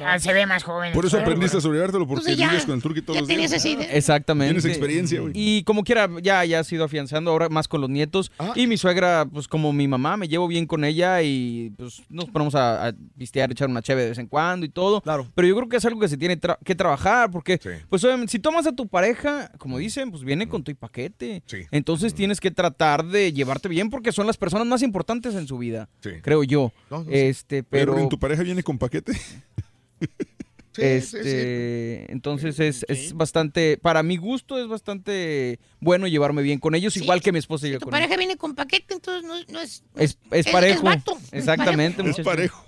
Ah, 0.03 0.19
se 0.19 0.33
ve 0.33 0.45
más 0.45 0.63
joven. 0.63 0.93
Por 0.93 1.05
eso 1.05 1.19
aprendiste 1.19 1.57
a 1.57 1.61
sobrellevártelo, 1.61 2.07
porque 2.07 2.35
ya- 2.35 2.49
vives 2.49 2.65
con 2.65 2.75
el 2.75 2.81
turqui 2.81 3.01
todos 3.01 3.19
los 3.19 3.27
días. 3.27 3.51
Exactamente. 3.91 4.53
Tienes 4.53 4.65
experiencia, 4.65 5.19
güey. 5.21 5.33
Y 5.35 5.63
como 5.63 5.83
quiera, 5.83 6.09
ya, 6.21 6.43
ya 6.45 6.63
se 6.63 6.73
ha 6.73 6.77
ido 6.77 6.85
afianzando 6.85 7.31
ahora 7.31 7.49
más 7.49 7.67
con 7.67 7.81
los 7.81 7.89
nietos. 7.89 8.31
Ah. 8.39 8.53
Y 8.55 8.67
mi 8.67 8.77
suegra, 8.77 9.25
pues 9.31 9.47
como 9.47 9.71
mi 9.73 9.87
mamá, 9.87 10.17
me 10.17 10.27
llevo 10.27 10.47
bien 10.47 10.65
con 10.65 10.83
ella 10.83 11.21
y 11.21 11.71
pues 11.77 12.01
nos 12.09 12.25
ponemos 12.25 12.55
a, 12.55 12.87
a 12.87 12.93
pistear, 13.17 13.51
echar 13.51 13.69
una 13.69 13.81
cheve 13.81 14.03
de 14.03 14.09
vez 14.09 14.17
en 14.17 14.27
cuando 14.27 14.65
y 14.65 14.69
todo. 14.69 15.01
Claro. 15.01 15.27
Pero 15.35 15.47
yo 15.47 15.55
creo 15.55 15.69
que 15.69 15.77
es 15.77 15.85
algo 15.85 15.99
que 15.99 16.07
se 16.07 16.17
tiene 16.17 16.39
tra- 16.39 16.57
que 16.63 16.75
trabajar 16.75 17.29
porque, 17.31 17.59
pues 17.89 18.03
obviamente, 18.03 18.31
si 18.31 18.39
tomas 18.39 18.65
a 18.67 18.71
tu 18.71 18.87
pareja, 18.87 19.51
como 19.57 19.77
dicen, 19.77 20.11
pues 20.11 20.23
viene 20.31 20.47
con 20.47 20.63
tu 20.63 20.73
paquete. 20.75 21.43
Entonces 21.71 22.13
tienes 22.13 22.39
que 22.39 22.51
tratar 22.51 23.05
de 23.05 23.33
llevarte 23.33 23.67
bien 23.67 23.89
porque 23.89 24.11
son 24.11 24.27
las 24.27 24.37
personas 24.37 24.65
más 24.65 24.81
importantes 24.81 25.35
en 25.35 25.47
su 25.47 25.57
vida, 25.57 25.89
creo 26.21 26.43
yo. 26.43 26.71
No, 26.89 26.99
no, 26.99 27.05
sí. 27.05 27.11
este, 27.13 27.63
pero... 27.63 27.97
¿en 27.99 28.09
tu 28.09 28.17
pareja 28.17 28.43
viene 28.43 28.63
con 28.63 28.77
paquete? 28.77 29.11
este, 30.77 32.11
entonces 32.11 32.59
es, 32.59 32.85
es 32.87 33.13
bastante, 33.13 33.77
para 33.77 34.03
mi 34.03 34.17
gusto 34.17 34.57
es 34.57 34.67
bastante 34.67 35.59
bueno 35.79 36.07
llevarme 36.07 36.41
bien 36.41 36.59
con 36.59 36.75
ellos, 36.75 36.95
igual 36.97 37.21
que 37.21 37.31
mi 37.31 37.39
esposa 37.39 37.67
y 37.67 37.71
yo 37.71 37.79
Tu 37.79 37.85
con 37.85 37.91
pareja 37.91 38.15
viene 38.15 38.37
con 38.37 38.55
paquete, 38.55 38.93
entonces 38.93 39.23
no, 39.27 39.35
es- 39.35 39.49
no 39.49 39.59
es... 39.59 39.83
Es, 39.95 40.17
es 40.31 40.47
parejo. 40.47 40.83
vato. 40.83 41.17
Exactamente. 41.31 42.09
Es 42.09 42.19
parejo. 42.21 42.65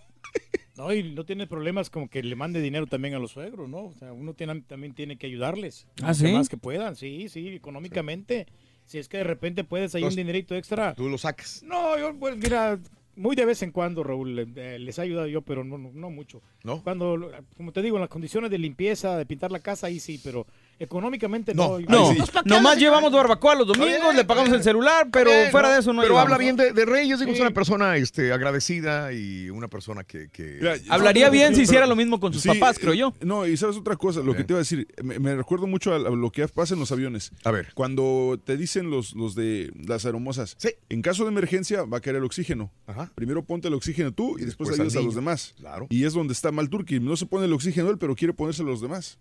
No, 0.75 0.91
y 0.91 1.03
no 1.13 1.25
tiene 1.25 1.45
problemas 1.45 1.89
como 1.89 2.09
que 2.09 2.23
le 2.23 2.35
mande 2.35 2.59
dinero 2.59 2.87
también 2.87 3.13
a 3.13 3.19
los 3.19 3.31
suegros, 3.31 3.69
¿no? 3.69 3.85
O 3.85 3.93
sea, 3.93 4.11
uno 4.11 4.33
tiene, 4.33 4.61
también 4.61 4.93
tiene 4.93 5.17
que 5.17 5.27
ayudarles. 5.27 5.87
¿Ah, 6.01 6.09
lo 6.09 6.13
sí? 6.15 6.31
más 6.31 6.49
que 6.49 6.57
puedan, 6.57 6.95
sí, 6.95 7.29
sí, 7.29 7.49
económicamente. 7.49 8.47
Si 8.85 8.97
es 8.97 9.07
que 9.07 9.17
de 9.17 9.23
repente 9.23 9.63
puedes 9.63 9.93
ahí 9.95 10.03
un 10.03 10.15
dinerito 10.15 10.55
extra. 10.55 10.93
Tú 10.95 11.09
lo 11.09 11.17
sacas. 11.17 11.63
No, 11.63 11.97
yo, 11.97 12.17
pues 12.19 12.35
mira, 12.37 12.79
muy 13.15 13.35
de 13.35 13.45
vez 13.45 13.61
en 13.61 13.71
cuando, 13.71 14.03
Raúl, 14.03 14.51
eh, 14.55 14.79
les 14.79 14.97
he 14.97 15.01
ayudado 15.01 15.27
yo, 15.27 15.41
pero 15.43 15.63
no, 15.63 15.77
no, 15.77 15.91
no 15.93 16.09
mucho. 16.09 16.41
¿No? 16.63 16.83
Cuando, 16.83 17.31
como 17.55 17.71
te 17.71 17.81
digo, 17.81 17.97
en 17.97 18.01
las 18.01 18.09
condiciones 18.09 18.49
de 18.49 18.57
limpieza, 18.57 19.17
de 19.17 19.25
pintar 19.25 19.51
la 19.51 19.59
casa, 19.59 19.87
ahí 19.87 19.99
sí, 19.99 20.19
pero 20.23 20.47
económicamente 20.79 21.53
no. 21.53 21.79
No, 21.79 22.13
nomás 22.45 22.77
llevamos 22.77 23.11
barbacoa 23.11 23.55
los 23.55 23.67
domingos, 23.67 24.15
le 24.15 24.25
pagamos 24.25 24.51
el 24.53 24.63
celular, 24.63 25.07
pero 25.11 25.29
Bien, 25.29 25.51
fuera 25.51 25.69
¿no? 25.69 25.73
de 25.73 25.79
eso 25.79 25.93
no 25.93 26.01
Pero 26.01 26.19
habla 26.19 26.37
bien 26.37 26.55
de, 26.55 26.73
de 26.73 26.85
Reyes, 26.85 27.19
digo, 27.19 27.31
es 27.31 27.39
una 27.39 27.51
persona 27.51 27.95
este, 27.97 28.33
agradecida 28.33 29.13
y 29.13 29.49
una 29.49 29.67
persona 29.67 30.03
que... 30.03 30.29
que- 30.29 30.59
Hablaría 30.89 31.29
bien 31.29 31.55
si 31.55 31.61
hiciera 31.61 31.85
lo 31.87 31.95
mismo 31.95 32.19
con 32.19 32.33
sus 32.33 32.41
Sí, 32.41 32.49
papás, 32.49 32.77
creo 32.79 32.93
eh, 32.93 32.97
yo. 32.97 33.13
No, 33.21 33.47
y 33.47 33.55
sabes 33.57 33.77
otra 33.77 33.95
cosa, 33.95 34.21
lo 34.21 34.35
que 34.35 34.43
te 34.43 34.53
iba 34.53 34.57
a 34.57 34.63
decir, 34.63 34.87
me, 35.03 35.35
recuerdo 35.35 35.67
mucho 35.67 35.93
a, 35.93 35.99
lo 35.99 36.31
que 36.31 36.47
pasa 36.47 36.73
en 36.73 36.79
los 36.79 36.91
aviones. 36.91 37.31
A 37.43 37.51
ver. 37.51 37.73
Cuando 37.73 38.39
te 38.43 38.57
dicen 38.57 38.89
los, 38.89 39.13
los 39.13 39.35
de 39.35 39.71
las 39.87 40.05
aeromosas, 40.05 40.57
en 40.89 41.01
caso 41.01 41.23
de 41.23 41.29
emergencia 41.29 41.83
va 41.83 41.97
a 41.97 42.01
caer 42.01 42.17
el 42.17 42.23
oxígeno. 42.23 42.71
Primero 43.15 43.43
ponte 43.43 43.67
el 43.67 43.73
oxígeno 43.73 44.11
tú 44.11 44.37
y, 44.37 44.45
después, 44.45 44.69
después 44.69 44.79
al 44.79 44.85
ayudas 44.87 45.03
a 45.03 45.05
los 45.05 45.15
demás. 45.15 45.55
Claro. 45.57 45.87
Y 45.89 46.05
es 46.05 46.13
donde 46.13 46.33
está 46.33 46.51
mal 46.51 46.69
Turki. 46.69 46.99
No 46.99 47.15
se 47.15 47.25
pone 47.25 47.45
el 47.45 47.53
oxígeno 47.53 47.89
él, 47.89 47.97
pero 47.97 48.15
quiere 48.15 48.33
ponérselo 48.33 48.69
a 48.69 48.71
los 48.71 48.81
demás. 48.81 49.17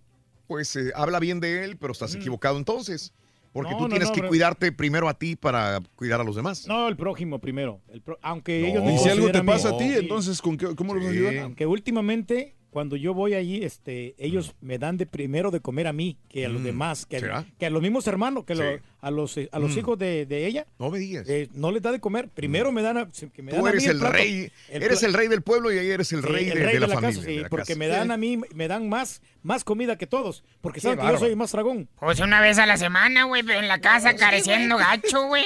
Pues 0.46 0.74
eh, 0.76 0.92
habla 0.94 1.18
bien 1.20 1.40
de 1.40 1.64
él, 1.64 1.76
pero 1.76 1.92
estás 1.92 2.14
equivocado 2.14 2.58
entonces. 2.58 3.12
Porque 3.52 3.72
No, 3.72 3.78
tú 3.78 3.88
tienes 3.88 4.08
no, 4.08 4.14
que 4.14 4.20
pero- 4.20 4.28
cuidarte 4.30 4.72
primero 4.72 5.08
a 5.10 5.14
ti 5.18 5.36
para 5.36 5.80
cuidar 5.94 6.20
a 6.20 6.24
los 6.24 6.34
demás. 6.36 6.66
No, 6.66 6.88
el 6.88 6.96
prójimo 6.96 7.38
primero. 7.38 7.80
El 7.88 8.00
pro- 8.00 8.18
aunque 8.22 8.60
No. 8.62 8.66
ellos 8.68 8.84
me 8.84 8.94
Y 8.94 8.98
si 8.98 9.08
algo 9.10 9.30
te 9.30 9.42
pasa 9.44 9.70
a 9.70 9.76
ti, 9.76 9.88
Sí. 9.90 9.96
entonces 9.98 10.40
¿con 10.40 10.56
qué, 10.56 10.74
¿cómo 10.74 10.94
los 10.94 11.02
vas 11.04 11.12
a 11.12 11.16
ayudar? 11.16 11.36
Aunque 11.38 11.66
últimamente, 11.66 12.54
cuando 12.70 12.96
yo 12.96 13.12
voy 13.12 13.34
allí, 13.34 13.62
este, 13.62 14.14
ellos 14.16 14.54
me 14.62 14.78
dan 14.78 14.96
de 14.96 15.04
primero 15.04 15.50
de 15.50 15.60
comer 15.60 15.86
a 15.86 15.92
mí 15.92 16.16
que 16.30 16.46
a 16.46 16.48
los 16.48 16.62
Mm, 16.62 16.64
demás, 16.64 17.04
que, 17.04 17.20
¿será? 17.20 17.44
que 17.58 17.66
a 17.66 17.70
los 17.70 17.82
mismos 17.82 18.06
hermanos, 18.06 18.44
que 18.44 18.54
lo- 18.54 18.62
Sí. 18.62 18.78
A 19.02 19.10
los, 19.10 19.36
eh, 19.36 19.48
a 19.52 19.58
los 19.58 19.74
Mm. 19.74 19.78
hijos 19.80 19.98
de, 19.98 20.24
de 20.26 20.46
ella. 20.46 20.66
No 20.78 20.88
me 20.88 20.98
digas. 20.98 21.28
eh, 21.28 21.48
no 21.52 21.70
les 21.72 21.82
da 21.82 21.92
de 21.92 22.00
comer. 22.00 22.28
Primero 22.28 22.72
me 22.72 22.80
dan 22.82 22.96
a, 22.96 23.08
que 23.34 23.42
me 23.42 23.52
dan 23.52 23.60
Tú 23.60 23.66
a 23.66 23.70
eres 23.70 23.82
mí 23.84 23.90
el 23.90 23.98
plato. 23.98 24.12
rey, 24.14 24.52
El 24.70 24.82
eres 24.82 25.02
el 25.02 25.12
rey 25.12 25.28
del 25.28 25.42
pueblo 25.42 25.70
y 25.72 25.78
ahí 25.78 25.90
eres 25.90 26.10
el 26.12 26.22
Sí, 26.22 26.26
rey, 26.28 26.44
de, 26.46 26.54
de 26.54 26.80
la, 26.80 26.88
familia. 26.88 27.00
casa, 27.10 27.20
sí, 27.20 27.34
de 27.36 27.42
la 27.42 27.48
porque 27.50 27.64
casa. 27.74 27.78
me 27.78 27.88
dan 27.88 28.10
a 28.12 28.16
mí, 28.16 28.38
me 28.54 28.68
dan 28.68 28.88
más, 28.88 29.20
más 29.42 29.64
comida 29.64 29.98
que 29.98 30.06
todos, 30.06 30.44
porque 30.60 30.76
Qué 30.76 30.82
saben 30.88 31.00
que 31.04 31.12
yo 31.12 31.18
soy 31.18 31.34
más 31.36 31.52
dragón. 31.52 31.88
Pues 31.98 32.20
una 32.20 32.40
vez 32.40 32.58
a 32.58 32.64
la 32.66 32.76
semana, 32.78 33.24
güey, 33.24 33.42
pero 33.42 33.58
en 33.58 33.68
la 33.68 33.80
casa 33.80 34.14
careciendo 34.14 34.76
gacho, 34.78 35.26
güey. 35.26 35.44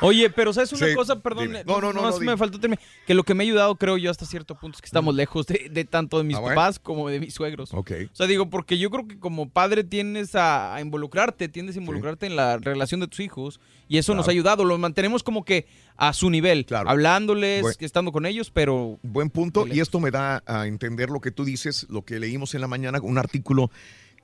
Oye, 0.00 0.28
pero 0.30 0.52
¿sabes 0.52 0.72
una 0.72 0.86
Sí, 0.88 0.94
cosa? 0.94 1.20
Perdón, 1.20 1.44
dime. 1.48 1.64
No, 1.64 1.80
no, 1.80 1.92
no, 1.92 2.10
no, 2.10 2.18
me 2.20 2.36
faltó 2.36 2.58
terminar. 2.60 2.82
Que 3.06 3.14
lo 3.14 3.22
que 3.22 3.34
me 3.34 3.44
ha 3.44 3.46
ayudado, 3.46 3.76
creo 3.76 3.96
yo, 3.96 4.10
hasta 4.10 4.26
cierto 4.26 4.54
punto 4.58 4.76
es 4.76 4.82
que 4.82 4.86
estamos 4.86 5.14
lejos 5.14 5.46
de, 5.46 5.68
de 5.70 5.84
tanto 5.84 6.18
de 6.18 6.24
mis 6.24 6.36
Ah, 6.36 6.40
bueno. 6.40 6.56
papás 6.56 6.78
como 6.78 7.08
de 7.08 7.20
mis 7.20 7.32
suegros. 7.34 7.72
Ok. 7.72 7.92
O 8.12 8.14
sea, 8.16 8.26
digo, 8.26 8.50
porque 8.50 8.76
yo 8.78 8.90
creo 8.90 9.06
que 9.06 9.18
como 9.18 9.48
padre 9.48 9.84
tienes 9.84 10.34
a, 10.34 10.74
a 10.74 10.80
involucrarte, 10.80 11.48
tiendes 11.48 11.76
a 11.76 11.78
involucrarte 11.78 12.26
en 12.26 12.36
la 12.36 12.55
relación 12.62 13.00
de 13.00 13.08
tus 13.08 13.20
hijos 13.20 13.60
y 13.88 13.98
eso 13.98 14.14
nos 14.14 14.24
ha 14.24 14.26
Claro. 14.26 14.32
ayudado. 14.32 14.64
Los 14.64 14.78
mantenemos 14.78 15.22
como 15.22 15.44
que 15.44 15.66
a 15.96 16.12
su 16.12 16.30
nivel, 16.30 16.66
hablándoles, 16.70 17.62
Bueno. 17.62 17.76
estando 17.80 18.12
con 18.12 18.26
ellos, 18.26 18.50
pero... 18.50 18.98
Buen 19.02 19.30
punto, 19.30 19.66
y 19.66 19.80
esto 19.80 20.00
me 20.00 20.10
da 20.10 20.42
a 20.46 20.66
entender 20.66 21.10
lo 21.10 21.20
que 21.20 21.30
tú 21.30 21.44
dices, 21.44 21.86
lo 21.88 22.02
que 22.02 22.18
leímos 22.18 22.54
en 22.54 22.60
la 22.60 22.68
mañana, 22.68 23.00
un 23.02 23.18
artículo 23.18 23.70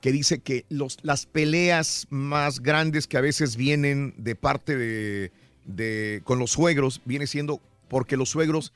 que 0.01 0.11
dice 0.11 0.39
que 0.39 0.65
los, 0.69 0.97
las 1.01 1.25
peleas 1.25 2.07
más 2.09 2.59
grandes 2.59 3.07
que 3.07 3.17
a 3.17 3.21
veces 3.21 3.55
vienen 3.55 4.13
de 4.17 4.35
parte 4.35 4.75
de, 4.75 5.31
de- 5.65 6.21
con 6.25 6.39
los 6.39 6.51
suegros, 6.51 7.01
viene 7.05 7.25
siendo 7.27 7.61
porque 7.87 8.17
los 8.17 8.29
suegros 8.29 8.73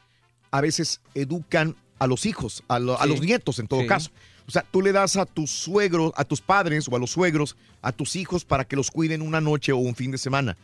a 0.51 0.61
veces 0.61 1.01
educan 1.15 1.75
a 1.99 2.07
los 2.07 2.25
hijos, 2.25 2.63
a, 2.69 2.79
lo- 2.79 2.97
a 2.99 3.03
Sí. 3.03 3.09
los 3.09 3.21
nietos 3.21 3.59
en 3.59 3.67
todo 3.67 3.81
Sí. 3.81 3.87
caso. 3.87 4.11
O 4.47 4.51
sea, 4.51 4.63
tú 4.69 4.81
le 4.81 4.91
das 4.91 5.17
a 5.17 5.25
tus 5.25 5.49
suegros, 5.51 6.13
a 6.15 6.23
tus 6.23 6.41
padres 6.41 6.87
o 6.89 6.95
a 6.95 6.99
los 6.99 7.11
suegros, 7.11 7.57
a 7.81 7.91
tus 7.91 8.15
hijos 8.15 8.45
para 8.45 8.63
que 8.65 8.75
los 8.75 8.91
cuiden 8.91 9.21
una 9.21 9.41
noche 9.41 9.71
o 9.73 9.77
un 9.77 9.95
fin 9.95 10.11
de 10.11 10.17
semana 10.17 10.57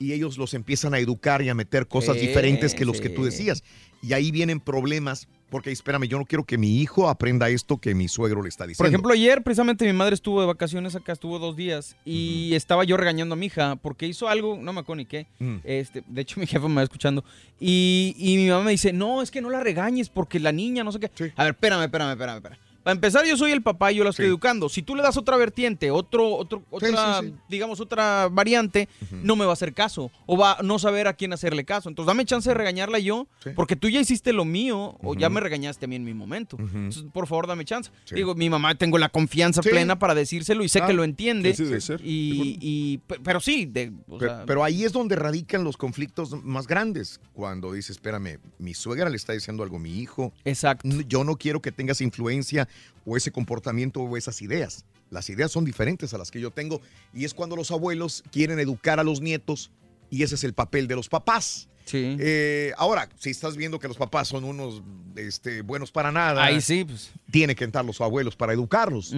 y 0.00 0.14
ellos 0.14 0.38
los 0.38 0.54
empiezan 0.54 0.94
a 0.94 0.98
educar 0.98 1.42
y 1.42 1.50
a 1.50 1.54
meter 1.54 1.86
cosas 1.86 2.16
Sí, 2.16 2.26
diferentes 2.26 2.74
que 2.74 2.84
los 2.84 3.00
que 3.00 3.10
tú 3.10 3.22
decías. 3.22 3.62
Y 4.02 4.14
ahí 4.14 4.30
vienen 4.30 4.58
problemas, 4.58 5.28
porque 5.50 5.70
espérame, 5.70 6.04
yo 6.04 6.18
no 6.18 6.24
quiero 6.24 6.44
que 6.44 6.56
mi 6.56 6.80
hijo 6.80 7.10
aprenda 7.10 7.50
esto 7.50 7.76
que 7.76 7.94
mi 7.94 8.08
suegro 8.08 8.42
le 8.42 8.48
está 8.48 8.66
diciendo. 8.66 8.78
Por 8.78 8.86
ejemplo, 8.86 9.12
ayer 9.12 9.42
precisamente 9.42 9.84
mi 9.84 9.92
madre 9.92 10.14
estuvo 10.14 10.40
de 10.40 10.46
vacaciones 10.46 10.96
acá, 10.96 11.12
estuvo 11.12 11.38
dos 11.38 11.54
días 11.54 11.96
y 12.06 12.54
estaba 12.54 12.84
yo 12.84 12.96
regañando 12.96 13.34
a 13.34 13.36
mi 13.36 13.46
hija 13.46 13.76
porque 13.76 14.06
hizo 14.06 14.26
algo, 14.26 14.58
no 14.58 14.72
me 14.72 14.80
acuerdo 14.80 14.96
ni 14.96 15.04
qué. 15.04 15.26
Mm. 15.38 15.56
Este, 15.64 16.02
de 16.06 16.22
hecho, 16.22 16.40
mi 16.40 16.46
jefa 16.46 16.66
me 16.66 16.76
va 16.76 16.82
escuchando. 16.82 17.22
Y, 17.60 18.14
y 18.16 18.38
mi 18.38 18.48
mamá 18.48 18.64
me 18.64 18.70
dice, 18.70 18.94
no, 18.94 19.20
es 19.20 19.30
que 19.30 19.42
no 19.42 19.50
la 19.50 19.60
regañes 19.60 20.08
porque 20.08 20.40
la 20.40 20.50
niña, 20.50 20.82
no 20.82 20.92
sé 20.92 20.98
qué. 20.98 21.10
A 21.36 21.44
ver, 21.44 21.52
espérame, 21.52 21.82
espérame, 21.82 22.12
espérame, 22.12 22.36
espérame. 22.36 22.69
Para 22.82 22.92
empezar, 22.94 23.26
yo 23.26 23.36
soy 23.36 23.52
el 23.52 23.62
papá 23.62 23.92
y 23.92 23.96
yo 23.96 24.04
la 24.04 24.10
estoy 24.10 24.26
educando. 24.26 24.68
Si 24.68 24.82
tú 24.82 24.94
le 24.94 25.02
das 25.02 25.16
otra 25.16 25.36
vertiente, 25.36 25.90
otro, 25.90 26.34
otro, 26.34 26.62
otra, 26.70 27.20
sí, 27.20 27.26
sí. 27.28 27.34
digamos, 27.48 27.78
otra 27.80 28.28
variante, 28.30 28.88
no 29.10 29.36
me 29.36 29.44
va 29.44 29.50
a 29.50 29.54
hacer 29.54 29.74
caso. 29.74 30.10
O 30.26 30.36
va 30.38 30.54
a 30.54 30.62
no 30.62 30.78
saber 30.78 31.06
a 31.06 31.12
quién 31.12 31.32
hacerle 31.32 31.64
caso. 31.64 31.88
Entonces, 31.88 32.06
dame 32.08 32.24
chance 32.24 32.48
de 32.48 32.54
regañarla 32.54 32.98
yo, 32.98 33.26
porque 33.54 33.76
tú 33.76 33.88
ya 33.88 34.00
hiciste 34.00 34.32
lo 34.32 34.44
mío 34.44 34.96
o 35.02 35.14
ya 35.14 35.28
me 35.28 35.40
regañaste 35.40 35.84
a 35.84 35.88
mí 35.88 35.96
en 35.96 36.04
mi 36.04 36.14
momento. 36.14 36.56
Entonces, 36.58 37.04
por 37.12 37.26
favor, 37.26 37.46
dame 37.46 37.64
chance. 37.64 37.90
Digo, 38.10 38.34
mi 38.34 38.48
mamá 38.48 38.74
tengo 38.76 38.96
la 38.98 39.08
confianza 39.10 39.60
plena 39.62 39.98
para 39.98 40.14
decírselo 40.14 40.64
y 40.64 40.68
sé 40.68 40.80
Ah, 40.82 40.86
que 40.86 40.92
lo 40.94 41.04
entiende. 41.04 41.50
así 41.50 41.64
debe 41.64 41.80
ser. 41.82 42.00
Y, 42.02 42.56
y- 42.60 42.98
pe- 42.98 43.20
pero 43.22 43.40
sí, 43.40 43.66
de- 43.66 43.92
o 44.08 44.18
Pero, 44.18 44.36
sea, 44.36 44.46
pero 44.46 44.64
ahí 44.64 44.84
es 44.84 44.92
donde 44.92 45.16
radican 45.16 45.64
los 45.64 45.76
conflictos 45.76 46.32
más 46.42 46.66
grandes. 46.66 47.20
Cuando 47.34 47.72
dices, 47.72 47.90
espérame, 47.96 48.38
mi 48.58 48.72
suegra 48.74 49.10
le 49.10 49.16
está 49.16 49.34
diciendo 49.34 49.62
algo 49.62 49.76
a 49.76 49.80
mi 49.80 49.98
hijo. 49.98 50.32
Exacto. 50.44 50.88
Yo 51.06 51.24
no 51.24 51.36
quiero 51.36 51.60
que 51.60 51.72
tengas 51.72 52.00
influencia 52.00 52.68
o 53.04 53.16
ese 53.16 53.30
comportamiento 53.30 54.00
o 54.00 54.16
esas 54.16 54.40
ideas. 54.42 54.84
Las 55.10 55.28
ideas 55.28 55.50
son 55.50 55.64
diferentes 55.64 56.14
a 56.14 56.18
las 56.18 56.30
que 56.30 56.40
yo 56.40 56.50
tengo. 56.50 56.80
Y 57.12 57.24
es 57.24 57.34
cuando 57.34 57.56
los 57.56 57.70
abuelos 57.70 58.22
quieren 58.30 58.58
educar 58.60 59.00
a 59.00 59.04
los 59.04 59.20
nietos 59.20 59.70
y 60.10 60.22
ese 60.22 60.34
es 60.36 60.44
el 60.44 60.54
papel 60.54 60.86
de 60.86 60.96
los 60.96 61.08
papás. 61.08 61.68
Sí. 61.84 62.16
Eh, 62.20 62.72
ahora, 62.76 63.08
si 63.18 63.30
estás 63.30 63.56
viendo 63.56 63.80
que 63.80 63.88
los 63.88 63.96
papás 63.96 64.28
son 64.28 64.44
unos 64.44 64.80
este, 65.16 65.62
buenos 65.62 65.90
para 65.90 66.12
nada, 66.12 66.44
Ahí 66.44 66.60
sí, 66.60 66.84
pues. 66.84 67.10
tiene 67.32 67.56
que 67.56 67.64
entrar 67.64 67.84
los 67.84 68.00
abuelos 68.00 68.36
para 68.36 68.52
educarlos, 68.52 69.12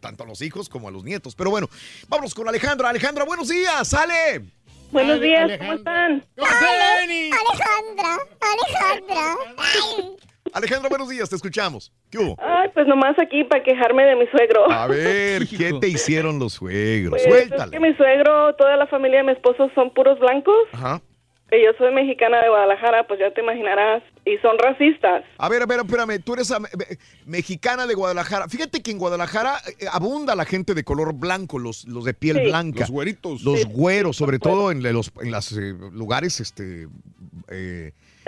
tanto 0.00 0.22
a 0.22 0.26
los 0.26 0.40
hijos 0.42 0.68
como 0.68 0.86
a 0.86 0.90
los 0.92 1.02
nietos. 1.02 1.34
Pero 1.34 1.50
bueno, 1.50 1.68
vámonos 2.06 2.34
con 2.34 2.46
Alejandra. 2.48 2.90
Alejandra, 2.90 3.24
buenos 3.24 3.48
días, 3.48 3.88
sale. 3.88 4.44
Buenos 4.92 5.20
días, 5.20 5.50
¿cómo 5.58 5.72
están? 5.72 6.24
Alejandra, 6.36 8.18
Alejandra. 8.40 9.36
Ay. 9.56 10.16
Alejandra, 10.52 10.88
buenos 10.88 11.08
días, 11.08 11.28
te 11.28 11.36
escuchamos. 11.36 11.92
¿Qué 12.10 12.18
hubo? 12.18 12.36
Ay, 12.40 12.68
pues 12.74 12.86
nomás 12.86 13.16
aquí 13.18 13.44
para 13.44 13.62
quejarme 13.62 14.04
de 14.04 14.16
mi 14.16 14.26
suegro. 14.28 14.70
A 14.70 14.86
ver, 14.86 15.46
¿qué 15.46 15.72
te 15.80 15.88
hicieron 15.88 16.38
los 16.38 16.54
suegros? 16.54 17.10
Pues, 17.10 17.24
es 17.24 17.28
Suéltale. 17.48 17.70
que 17.72 17.80
mi 17.80 17.94
suegro, 17.94 18.54
toda 18.56 18.76
la 18.76 18.86
familia 18.86 19.18
de 19.18 19.24
mi 19.24 19.32
esposo 19.32 19.70
son 19.74 19.92
puros 19.92 20.18
blancos. 20.18 20.54
Ajá. 20.72 21.00
Y 21.50 21.64
yo 21.64 21.70
soy 21.78 21.94
mexicana 21.94 22.42
de 22.42 22.48
Guadalajara, 22.50 23.06
pues 23.06 23.18
ya 23.20 23.30
te 23.32 23.40
imaginarás. 23.40 24.02
Y 24.26 24.36
son 24.38 24.58
racistas. 24.58 25.24
A 25.38 25.48
ver, 25.48 25.62
a 25.62 25.66
ver, 25.66 25.80
espérame, 25.80 26.20
tú 26.22 26.34
eres 26.34 26.50
eh, 26.50 26.98
mexicana 27.24 27.86
de 27.86 27.94
Guadalajara. 27.94 28.48
Fíjate 28.48 28.82
que 28.82 28.90
en 28.90 28.98
Guadalajara 28.98 29.54
eh, 29.80 29.86
abunda 29.90 30.34
la 30.34 30.44
gente 30.44 30.74
de 30.74 30.84
color 30.84 31.14
blanco, 31.14 31.58
los, 31.58 31.86
los 31.86 32.04
de 32.04 32.12
piel 32.12 32.36
Sí. 32.36 32.44
blanca. 32.44 32.80
Los 32.80 32.90
güeritos. 32.90 33.42
Los 33.44 33.60
Sí, 33.62 33.68
güeros, 33.70 34.16
sobre 34.16 34.38
todo 34.38 34.70
en 34.70 34.82
los 34.82 35.10
en 35.22 35.30
las, 35.30 35.52
eh, 35.52 35.74
lugares, 35.92 36.40
este... 36.40 36.86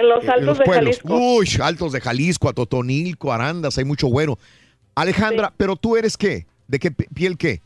eh, 0.00 0.02
En 0.02 0.08
los 0.08 0.24
eh, 0.24 0.30
altos 0.30 0.58
de 0.58 0.64
pueblos. 0.64 0.98
Jalisco. 1.02 1.14
Uy, 1.16 1.48
altos 1.62 1.92
de 1.92 2.00
Jalisco, 2.00 2.48
a 2.48 2.52
Totonilco, 2.52 3.32
Arandas, 3.32 3.76
hay 3.78 3.84
mucho 3.84 4.06
güero. 4.08 4.38
Alejandra, 4.94 5.52
¿pero 5.56 5.76
tú 5.76 5.96
eres 5.96 6.16
qué? 6.16 6.46
¿De 6.68 6.78
qué 6.78 6.90
pi- 6.90 7.06
piel 7.14 7.36
qué? 7.38 7.60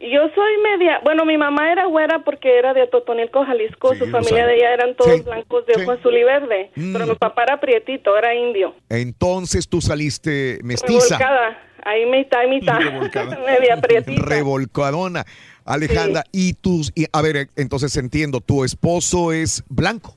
Yo 0.00 0.20
soy 0.32 0.52
media, 0.62 1.00
bueno, 1.02 1.24
mi 1.24 1.36
mamá 1.36 1.72
era 1.72 1.86
güera 1.86 2.22
porque 2.24 2.56
era 2.56 2.72
de 2.72 2.86
Totonilco, 2.86 3.44
Jalisco, 3.44 3.96
su 3.96 4.06
familia 4.06 4.42
sabe. 4.42 4.46
de 4.52 4.56
ella 4.56 4.74
eran 4.74 4.94
todos 4.94 5.12
Sí, 5.16 5.22
blancos 5.22 5.66
de 5.66 5.82
ojo 5.82 5.90
azul 5.90 6.16
y 6.16 6.22
verde, 6.22 6.70
Mm. 6.76 6.92
pero 6.92 7.06
mi 7.08 7.14
papá 7.16 7.42
era 7.42 7.58
prietito, 7.60 8.16
era 8.16 8.32
indio. 8.32 8.76
Entonces 8.90 9.68
tú 9.68 9.80
saliste 9.80 10.60
mestiza. 10.62 11.18
Revolcada, 11.18 11.58
ahí 11.84 12.06
mitad 12.06 12.44
y 12.44 12.48
mitad, 12.48 12.78
Revolcada. 12.80 13.38
media 13.46 13.80
prietita. 13.80 14.22
Revolcadona. 14.24 15.24
Alejandra, 15.64 16.22
y 16.32 16.52
tus, 16.54 16.92
y, 16.94 17.06
a 17.12 17.20
ver, 17.20 17.48
entonces 17.56 17.94
entiendo, 17.96 18.40
tu 18.40 18.64
esposo 18.64 19.32
es 19.32 19.64
blanco. 19.68 20.16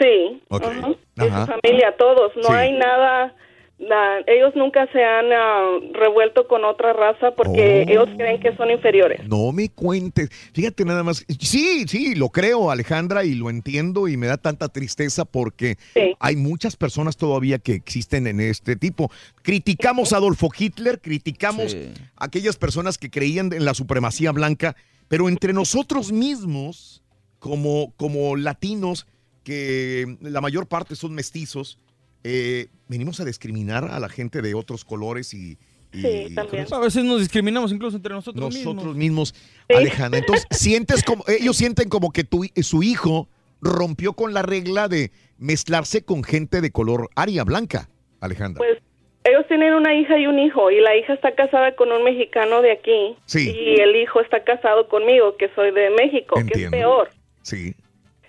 Sí, 0.00 0.42
Ok. 0.48 0.64
ajá. 0.64 0.88
y 1.16 1.20
Ajá. 1.20 1.46
su 1.46 1.52
familia, 1.52 1.94
todos, 1.96 2.32
no 2.36 2.42
Sí. 2.48 2.52
hay 2.52 2.72
nada, 2.72 3.34
na- 3.78 4.18
ellos 4.26 4.52
nunca 4.56 4.88
se 4.92 5.04
han 5.04 5.26
ah, 5.32 5.78
revuelto 5.92 6.48
con 6.48 6.64
otra 6.64 6.92
raza 6.92 7.32
porque 7.36 7.84
Oh. 7.86 7.90
ellos 7.90 8.08
creen 8.16 8.40
que 8.40 8.56
son 8.56 8.70
inferiores. 8.70 9.20
No 9.28 9.52
me 9.52 9.68
cuentes. 9.68 10.30
Fíjate 10.52 10.84
nada 10.84 11.02
más. 11.04 11.24
Sí, 11.38 11.84
sí, 11.86 12.14
lo 12.16 12.30
creo, 12.30 12.70
Alejandra, 12.72 13.24
y 13.24 13.34
lo 13.34 13.50
entiendo 13.50 14.08
y 14.08 14.16
me 14.16 14.26
da 14.26 14.36
tanta 14.38 14.68
tristeza 14.68 15.24
porque 15.24 15.76
hay 16.18 16.34
muchas 16.36 16.74
personas 16.76 17.16
todavía 17.16 17.58
que 17.58 17.74
existen 17.74 18.26
en 18.26 18.40
este 18.40 18.74
tipo. 18.74 19.10
Criticamos 19.42 20.12
a 20.12 20.16
Adolfo 20.16 20.48
Hitler, 20.56 21.00
criticamos 21.00 21.76
a 22.16 22.24
aquellas 22.24 22.56
personas 22.56 22.98
que 22.98 23.10
creían 23.10 23.52
en 23.52 23.64
la 23.64 23.74
supremacía 23.74 24.32
blanca, 24.32 24.74
pero 25.08 25.28
entre 25.28 25.52
nosotros 25.52 26.10
mismos, 26.10 27.02
como, 27.38 27.92
como 27.96 28.34
latinos, 28.36 29.06
que 29.44 30.16
la 30.20 30.40
mayor 30.40 30.66
parte 30.66 30.96
son 30.96 31.14
mestizos, 31.14 31.78
eh, 32.24 32.68
venimos 32.88 33.20
a 33.20 33.24
discriminar 33.24 33.84
a 33.84 34.00
la 34.00 34.08
gente 34.08 34.42
de 34.42 34.54
otros 34.54 34.84
colores 34.84 35.34
y... 35.34 35.58
y- 35.92 36.34
A 36.72 36.78
veces 36.80 37.04
nos 37.04 37.20
discriminamos 37.20 37.70
incluso 37.70 37.96
entre 37.96 38.14
nosotros, 38.14 38.42
nosotros 38.54 38.96
mismos. 38.96 39.32
mismos, 39.32 39.34
Alejandra. 39.68 40.18
Entonces, 40.18 40.46
sientes 40.50 41.02
como, 41.04 41.22
ellos 41.28 41.56
sienten 41.56 41.88
como 41.88 42.10
que 42.10 42.24
tu, 42.24 42.44
su 42.62 42.82
hijo 42.82 43.28
rompió 43.60 44.14
con 44.14 44.34
la 44.34 44.42
regla 44.42 44.88
de 44.88 45.12
mezclarse 45.38 46.04
con 46.04 46.24
gente 46.24 46.60
de 46.60 46.70
color 46.70 47.10
aria 47.14 47.44
blanca, 47.44 47.88
Alejandra. 48.20 48.58
Pues 48.58 48.82
ellos 49.24 49.44
tienen 49.48 49.72
una 49.74 49.94
hija 49.94 50.18
y 50.18 50.26
un 50.26 50.38
hijo 50.38 50.70
y 50.70 50.80
la 50.80 50.96
hija 50.96 51.14
está 51.14 51.34
casada 51.34 51.74
con 51.76 51.90
un 51.92 52.02
mexicano 52.04 52.60
de 52.60 52.72
aquí 52.72 53.16
Sí. 53.26 53.50
y 53.54 53.80
el 53.80 53.96
hijo 53.96 54.20
está 54.20 54.44
casado 54.44 54.88
conmigo 54.88 55.36
que 55.38 55.48
soy 55.54 55.70
de 55.72 55.90
México, 55.90 56.34
que 56.52 56.64
es 56.64 56.70
peor. 56.70 57.10
sí. 57.42 57.74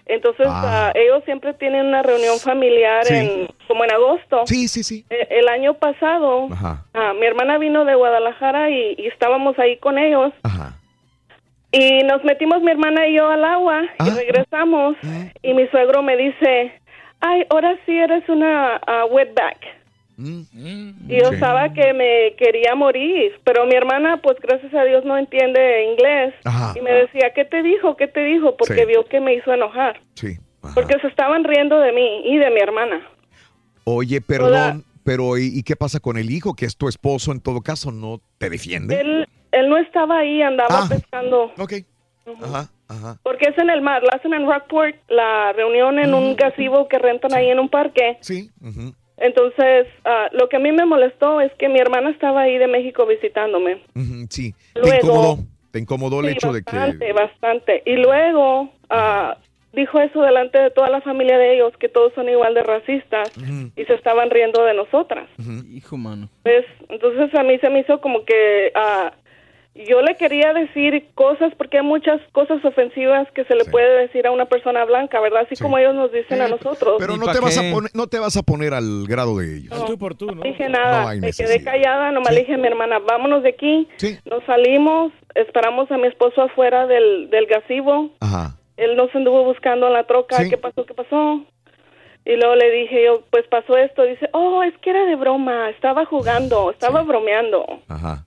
Entonces 0.07 0.45
Ah. 0.49 0.87
ah, 0.87 0.91
ellos 0.95 1.23
siempre 1.25 1.53
tienen 1.55 1.85
una 1.87 2.03
reunión 2.03 2.37
familiar 2.39 3.03
Sí. 3.05 3.15
en 3.15 3.47
como 3.67 3.83
en 3.83 3.91
agosto. 3.91 4.43
Sí, 4.45 4.67
sí, 4.67 4.83
sí. 4.83 5.03
Eh, 5.09 5.27
El 5.31 5.47
año 5.49 5.73
pasado 5.75 6.47
Ajá. 6.51 6.85
ah, 6.93 7.13
mi 7.19 7.25
hermana 7.25 7.57
vino 7.57 7.83
de 7.85 7.95
Guadalajara 7.95 8.69
y, 8.69 8.95
y 8.97 9.07
estábamos 9.07 9.57
ahí 9.57 9.77
con 9.77 9.97
ellos. 9.97 10.31
Y 11.71 12.03
nos 12.03 12.23
metimos 12.23 12.61
mi 12.61 12.71
hermana 12.71 13.07
y 13.07 13.15
yo 13.15 13.29
al 13.29 13.43
agua 13.43 13.81
y 14.05 14.09
regresamos 14.11 14.95
y 15.41 15.53
mi 15.53 15.67
suegro 15.67 16.01
me 16.03 16.15
dice, 16.15 16.71
ay, 17.19 17.45
ahora 17.49 17.75
sí 17.85 17.97
eres 17.97 18.27
una 18.29 18.79
ah, 18.87 19.05
wetback. 19.05 19.57
Y 20.17 21.17
yo 21.19 21.29
Sí. 21.29 21.35
estaba 21.35 21.73
que 21.73 21.93
me 21.93 22.35
quería 22.37 22.73
morir, 22.75 23.33
pero 23.43 23.65
mi 23.65 23.75
hermana, 23.75 24.21
pues 24.21 24.37
gracias 24.41 24.73
a 24.73 24.83
Dios 24.83 25.03
no 25.05 25.17
entiende 25.17 25.83
inglés. 25.91 26.33
Ajá. 26.45 26.73
Y 26.77 26.81
me 26.81 26.91
decía, 26.91 27.31
¿qué 27.35 27.45
te 27.45 27.61
dijo? 27.63 27.95
¿Qué 27.97 28.07
te 28.07 28.21
dijo? 28.23 28.55
Porque 28.55 28.75
Sí. 28.81 28.85
vio 28.87 29.05
que 29.05 29.19
me 29.19 29.33
hizo 29.33 29.53
enojar. 29.53 29.99
Sí. 30.15 30.37
Porque 30.73 30.97
se 30.99 31.07
estaban 31.07 31.43
riendo 31.43 31.79
de 31.79 31.91
mí 31.91 32.21
y 32.25 32.37
de 32.37 32.49
mi 32.49 32.59
hermana. 32.59 33.01
Oye, 33.83 34.19
perdón, 34.21 34.83
pero 35.03 35.37
¿y, 35.37 35.51
y 35.59 35.63
qué 35.63 35.75
pasa 35.75 35.99
con 35.99 36.17
el 36.17 36.31
hijo, 36.31 36.55
que 36.55 36.65
es 36.65 36.75
tu 36.75 36.87
esposo 36.87 37.31
en 37.31 37.39
todo 37.39 37.61
caso? 37.61 37.91
¿No 37.91 38.19
te 38.39 38.49
defiende? 38.49 38.99
Él, 38.99 39.27
él 39.51 39.69
no 39.69 39.77
estaba 39.77 40.19
ahí, 40.19 40.41
andaba 40.41 40.69
Ah. 40.83 40.87
pescando. 40.89 41.51
Ok. 41.59 41.73
Ajá, 42.41 42.69
ajá. 42.87 43.19
Porque 43.21 43.49
es 43.49 43.57
en 43.59 43.69
el 43.69 43.81
mar, 43.83 44.01
la 44.01 44.17
hacen 44.17 44.33
en 44.33 44.47
Rockport, 44.47 44.95
la 45.09 45.53
reunión 45.53 45.99
en 45.99 46.15
un 46.15 46.35
gazebo 46.35 46.87
que 46.87 46.97
rentan 46.97 47.35
ahí 47.35 47.49
en 47.49 47.59
un 47.59 47.69
parque. 47.69 48.17
Sí. 48.21 48.49
ujú. 48.61 48.95
Entonces, 49.17 49.87
ah, 50.03 50.27
lo 50.33 50.49
que 50.49 50.57
a 50.57 50.59
mí 50.59 50.71
me 50.71 50.85
molestó 50.85 51.39
es 51.41 51.51
que 51.53 51.69
mi 51.69 51.79
hermana 51.79 52.09
estaba 52.09 52.41
ahí 52.41 52.57
de 52.57 52.67
México 52.67 53.05
visitándome. 53.05 53.81
Sí. 54.29 54.53
Luego- 54.75 54.89
¿Te 54.91 54.97
incomodó? 55.05 55.37
¿Te 55.71 55.79
incomodó 55.79 56.19
el 56.21 56.27
Sí, 56.27 56.31
hecho 56.33 56.53
de 56.53 56.61
bastante, 56.61 57.05
que... 57.07 57.13
bastante. 57.13 57.83
Y 57.85 57.95
luego 57.97 58.69
ah, 58.89 59.37
dijo 59.73 59.99
eso 59.99 60.21
delante 60.21 60.57
de 60.57 60.71
toda 60.71 60.89
la 60.89 61.01
familia 61.01 61.37
de 61.37 61.55
ellos, 61.55 61.73
que 61.77 61.89
todos 61.89 62.13
son 62.13 62.29
igual 62.29 62.53
de 62.53 62.63
racistas 62.63 63.29
y 63.75 63.83
se 63.83 63.93
estaban 63.93 64.29
riendo 64.29 64.63
de 64.63 64.73
nosotras. 64.73 65.27
Hijo, 65.69 65.97
mano. 65.97 66.29
¿Ves? 66.45 66.65
Entonces 66.89 67.33
a 67.37 67.43
mí 67.43 67.57
se 67.59 67.69
me 67.69 67.79
hizo 67.81 67.99
como 67.99 68.23
que 68.23 68.71
ah, 68.75 69.11
yo 69.75 70.01
le 70.01 70.15
quería 70.15 70.53
decir 70.53 71.09
cosas 71.15 71.53
porque 71.57 71.79
hay 71.79 71.83
muchas 71.83 72.21
cosas 72.31 72.63
ofensivas 72.63 73.29
que 73.33 73.43
se 73.43 73.55
le 73.55 73.65
puede 73.65 74.03
decir 74.07 74.25
a 74.25 74.31
una 74.31 74.45
persona 74.45 74.85
blanca, 74.85 75.19
¿verdad? 75.19 75.41
Así 75.45 75.61
como 75.61 75.77
ellos 75.77 75.93
nos 75.93 76.11
dicen 76.13 76.41
a 76.41 76.47
nosotros. 76.47 76.95
Pero 76.97 77.17
no 77.17 77.25
te, 77.31 77.39
vas 77.41 77.57
a 77.57 77.61
poner, 77.73 77.91
no 77.93 78.07
te 78.07 78.19
vas 78.19 78.37
a 78.37 78.41
poner 78.43 78.73
al 78.73 79.05
grado 79.05 79.37
de 79.37 79.57
ellos. 79.57 79.77
No, 79.77 79.85
tú 79.85 79.97
por 79.97 80.15
tú, 80.15 80.27
¿no? 80.27 80.35
No 80.35 80.43
dije 80.43 80.69
nada, 80.69 81.13
me 81.15 81.33
quedé 81.33 81.61
callada, 81.61 82.11
nomás 82.11 82.33
le 82.33 82.41
dije 82.41 82.53
a 82.53 82.57
mi 82.57 82.67
hermana, 82.67 82.99
vámonos 82.99 83.43
de 83.43 83.49
aquí. 83.49 83.87
Nos 84.23 84.43
salimos, 84.45 85.11
esperamos 85.33 85.91
a 85.91 85.97
mi 85.97 86.07
esposo 86.07 86.43
afuera 86.43 86.87
del, 86.87 87.29
del 87.29 87.45
gazebo. 87.45 88.11
Ajá. 88.21 88.57
Él 88.77 88.95
nos 88.95 89.13
anduvo 89.13 89.43
buscando 89.43 89.87
en 89.87 89.93
la 89.93 90.05
troca, 90.05 90.37
Sí. 90.37 90.49
¿qué 90.49 90.57
pasó? 90.57 90.85
¿Qué 90.85 90.93
pasó? 90.93 91.41
Y 92.25 92.35
luego 92.37 92.55
le 92.55 92.71
dije 92.71 93.03
yo, 93.05 93.23
pues 93.29 93.45
pasó 93.47 93.77
esto. 93.77 94.03
Dice, 94.03 94.29
oh, 94.31 94.63
es 94.63 94.73
que 94.79 94.89
era 94.89 95.05
de 95.05 95.15
broma, 95.15 95.69
estaba 95.69 96.05
jugando, 96.05 96.71
estaba 96.71 97.03
bromeando. 97.03 97.65
Ajá. 97.87 98.25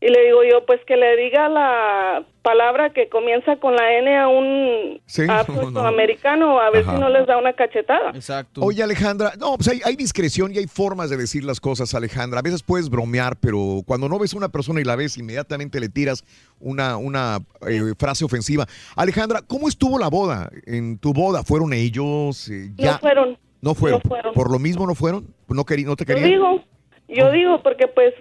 Y 0.00 0.08
le 0.08 0.24
digo 0.26 0.42
yo, 0.44 0.64
pues 0.66 0.80
que 0.86 0.96
le 0.96 1.16
diga 1.16 1.48
la 1.48 2.24
palabra 2.42 2.90
que 2.92 3.08
comienza 3.08 3.56
con 3.56 3.74
la 3.74 3.98
N 3.98 4.16
a 4.18 4.28
un 4.28 5.00
Sí, 5.06 5.22
afroamericano, 5.28 6.60
a 6.60 6.70
ver 6.70 6.82
Ajá. 6.82 6.94
si 6.94 7.00
no 7.00 7.08
les 7.08 7.26
da 7.26 7.38
una 7.38 7.52
cachetada. 7.54 8.10
Exacto. 8.10 8.60
Oye, 8.62 8.82
Alejandra, 8.82 9.32
no, 9.38 9.56
pues 9.56 9.68
hay, 9.68 9.80
hay 9.84 9.96
discreción 9.96 10.54
y 10.54 10.58
hay 10.58 10.66
formas 10.66 11.10
de 11.10 11.16
decir 11.16 11.44
las 11.44 11.60
cosas, 11.60 11.94
Alejandra. 11.94 12.40
A 12.40 12.42
veces 12.42 12.62
puedes 12.62 12.88
bromear, 12.90 13.36
pero 13.40 13.80
cuando 13.86 14.08
no 14.08 14.18
ves 14.18 14.34
a 14.34 14.36
una 14.36 14.48
persona 14.50 14.80
y 14.80 14.84
la 14.84 14.96
ves, 14.96 15.16
inmediatamente 15.18 15.80
le 15.80 15.88
tiras 15.88 16.24
una, 16.60 16.96
una 16.96 17.38
eh, 17.66 17.94
frase 17.98 18.24
ofensiva. 18.24 18.66
Alejandra, 18.96 19.40
¿cómo 19.46 19.68
estuvo 19.68 19.98
la 19.98 20.08
boda? 20.08 20.50
¿En 20.66 20.98
tu 20.98 21.12
boda 21.12 21.42
fueron 21.42 21.72
ellos? 21.72 22.48
eh, 22.50 22.70
ya? 22.76 22.92
No 22.92 22.98
fueron. 22.98 23.38
¿No 23.62 23.74
fueron? 23.74 24.00
no 24.04 24.08
fueron. 24.08 24.34
¿Por 24.34 24.50
lo 24.52 24.58
mismo 24.58 24.86
no 24.86 24.94
fueron? 24.94 25.26
¿No, 25.48 25.64
querí- 25.64 25.84
no 25.84 25.96
te 25.96 26.04
Yo 26.04 26.14
querían? 26.14 26.30
digo, 26.30 26.64
yo 27.08 27.30
digo, 27.32 27.62
porque 27.62 27.88
pues, 27.88 28.12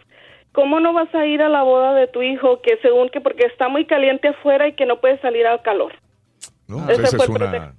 ¿cómo 0.55 0.79
no 0.79 0.93
vas 0.93 1.13
a 1.13 1.25
ir 1.27 1.41
a 1.41 1.49
la 1.49 1.61
boda 1.63 1.93
de 1.93 2.07
tu 2.07 2.21
hijo 2.23 2.61
que 2.61 2.77
según 2.81 3.09
que 3.09 3.21
porque 3.21 3.45
está 3.45 3.67
muy 3.69 3.85
caliente 3.85 4.29
afuera 4.29 4.67
y 4.67 4.73
que 4.73 4.85
no 4.85 4.99
puedes 4.99 5.19
salir 5.21 5.45
al 5.45 5.61
calor? 5.61 5.93
No, 6.67 6.77
Ese 6.89 6.95
pues 7.01 7.07
ese 7.09 7.17
fue 7.17 7.25
es 7.25 7.29
el 7.29 7.35
una- 7.35 7.51
pretexto. 7.51 7.75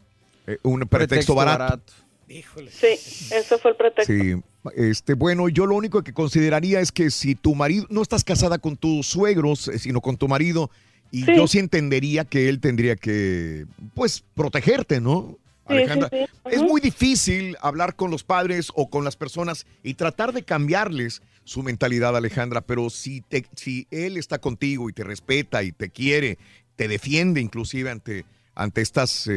eh, 0.46 0.58
un 0.62 0.80
pretexto, 0.80 1.34
barato. 1.34 1.92
Sí, 2.28 2.88
ese 3.32 3.58
fue 3.58 3.70
el 3.72 3.76
pretexto. 3.76 4.12
Sí, 4.12 4.34
este, 4.76 5.14
bueno, 5.14 5.48
yo 5.48 5.66
lo 5.66 5.74
único 5.76 6.02
que 6.02 6.12
consideraría 6.12 6.80
es 6.80 6.90
que 6.92 7.10
si 7.10 7.34
tu 7.34 7.54
marido, 7.54 7.86
no 7.88 8.02
estás 8.02 8.24
casada 8.24 8.58
con 8.58 8.76
tus 8.76 9.06
suegros, 9.06 9.68
eh, 9.68 9.78
sino 9.78 10.00
con 10.00 10.16
tu 10.16 10.26
marido, 10.28 10.70
y 11.12 11.22
Sí. 11.24 11.36
yo 11.36 11.46
sí 11.46 11.58
entendería 11.60 12.24
que 12.24 12.48
él 12.48 12.60
tendría 12.60 12.96
que, 12.96 13.64
pues, 13.94 14.24
protegerte, 14.34 15.00
¿no? 15.00 15.36
Sí, 15.68 15.74
Alejandra, 15.74 16.08
sí, 16.12 16.18
sí. 16.26 16.26
es 16.52 16.62
muy 16.62 16.80
difícil 16.80 17.56
hablar 17.60 17.94
con 17.96 18.10
los 18.10 18.22
padres 18.24 18.70
o 18.74 18.88
con 18.90 19.04
las 19.04 19.16
personas 19.16 19.66
y 19.82 19.94
tratar 19.94 20.32
de 20.32 20.42
cambiarles 20.44 21.22
su 21.46 21.62
mentalidad, 21.62 22.16
Alejandra, 22.16 22.60
pero 22.60 22.90
si, 22.90 23.20
te, 23.22 23.44
si 23.54 23.86
él 23.90 24.16
está 24.16 24.38
contigo 24.38 24.90
y 24.90 24.92
te 24.92 25.04
respeta 25.04 25.62
y 25.62 25.72
te 25.72 25.88
quiere, 25.90 26.38
te 26.74 26.88
defiende 26.88 27.40
inclusive 27.40 27.88
ante, 27.90 28.24
ante 28.54 28.80
estos 28.82 29.30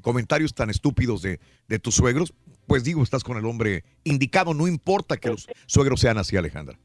comentarios 0.00 0.54
tan 0.54 0.70
estúpidos 0.70 1.20
de, 1.22 1.40
de 1.68 1.78
tus 1.78 1.96
suegros, 1.96 2.32
pues 2.66 2.84
digo, 2.84 3.02
estás 3.02 3.24
con 3.24 3.36
el 3.36 3.44
hombre 3.46 3.82
indicado, 4.04 4.54
no 4.54 4.68
importa 4.68 5.16
que 5.16 5.28
los 5.30 5.48
suegros 5.66 6.00
sean 6.00 6.18
así, 6.18 6.36
Alejandra. 6.36 6.78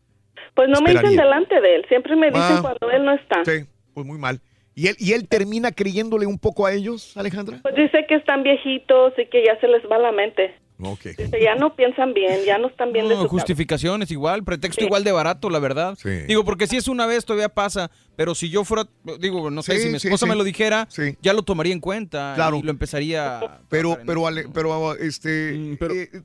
Pues 0.55 0.69
no 0.69 0.81
me 0.81 0.91
dicen 0.91 1.15
delante 1.15 1.59
de 1.61 1.75
él, 1.75 1.85
siempre 1.87 2.15
me 2.15 2.27
dicen 2.27 2.41
Ah. 2.43 2.59
cuando 2.61 2.91
él 2.91 3.05
no 3.05 3.13
está. 3.13 3.43
Sí, 3.45 3.65
pues 3.93 4.05
muy 4.05 4.17
mal. 4.17 4.41
¿Y 4.75 4.87
él, 4.87 4.95
¿Y 4.97 5.13
él 5.13 5.27
termina 5.27 5.71
creyéndole 5.71 6.25
un 6.25 6.39
poco 6.39 6.65
a 6.65 6.73
ellos, 6.73 7.15
Alejandra? 7.15 7.59
Pues 7.61 7.75
dice 7.75 8.05
que 8.07 8.15
están 8.15 8.41
viejitos 8.41 9.13
y 9.19 9.27
que 9.27 9.43
ya 9.45 9.59
se 9.59 9.67
les 9.67 9.83
va 9.83 9.99
la 9.99 10.11
mente. 10.11 10.55
Ok. 10.85 11.01
Dice, 11.17 11.39
ya 11.41 11.55
no 11.55 11.75
piensan 11.75 12.13
bien, 12.13 12.41
ya 12.45 12.57
no 12.57 12.67
están 12.67 12.91
bien 12.93 13.05
de 13.05 13.15
No, 13.15 13.21
cabeza. 13.21 13.31
justificaciones 13.31 14.11
igual, 14.11 14.43
pretexto 14.43 14.83
igual 14.83 15.03
de 15.03 15.11
barato, 15.11 15.49
la 15.49 15.59
verdad. 15.59 15.95
Sí. 16.01 16.09
Digo, 16.27 16.43
porque 16.43 16.67
si 16.67 16.77
es 16.77 16.87
una 16.87 17.05
vez 17.05 17.25
todavía 17.25 17.49
pasa, 17.49 17.89
pero 18.15 18.35
si 18.35 18.49
yo 18.49 18.63
fuera, 18.63 18.87
digo, 19.19 19.49
no 19.49 19.63
sé, 19.63 19.77
Sí, 19.77 19.83
si 19.83 19.89
mi 19.89 19.97
esposa 19.97 20.25
sí. 20.25 20.29
me 20.29 20.35
lo 20.35 20.43
dijera, 20.43 20.87
Sí. 20.89 21.17
ya 21.21 21.33
lo 21.33 21.43
tomaría 21.43 21.73
en 21.73 21.79
cuenta 21.79 22.33
Claro. 22.35 22.57
y 22.57 22.61
lo 22.63 22.71
empezaría 22.71 23.39
a 23.39 23.61
Pero, 23.69 23.97
pero, 24.05 24.27
Ale- 24.27 24.47
pero, 24.53 24.95
este, 24.95 25.53
Mm, 25.53 25.77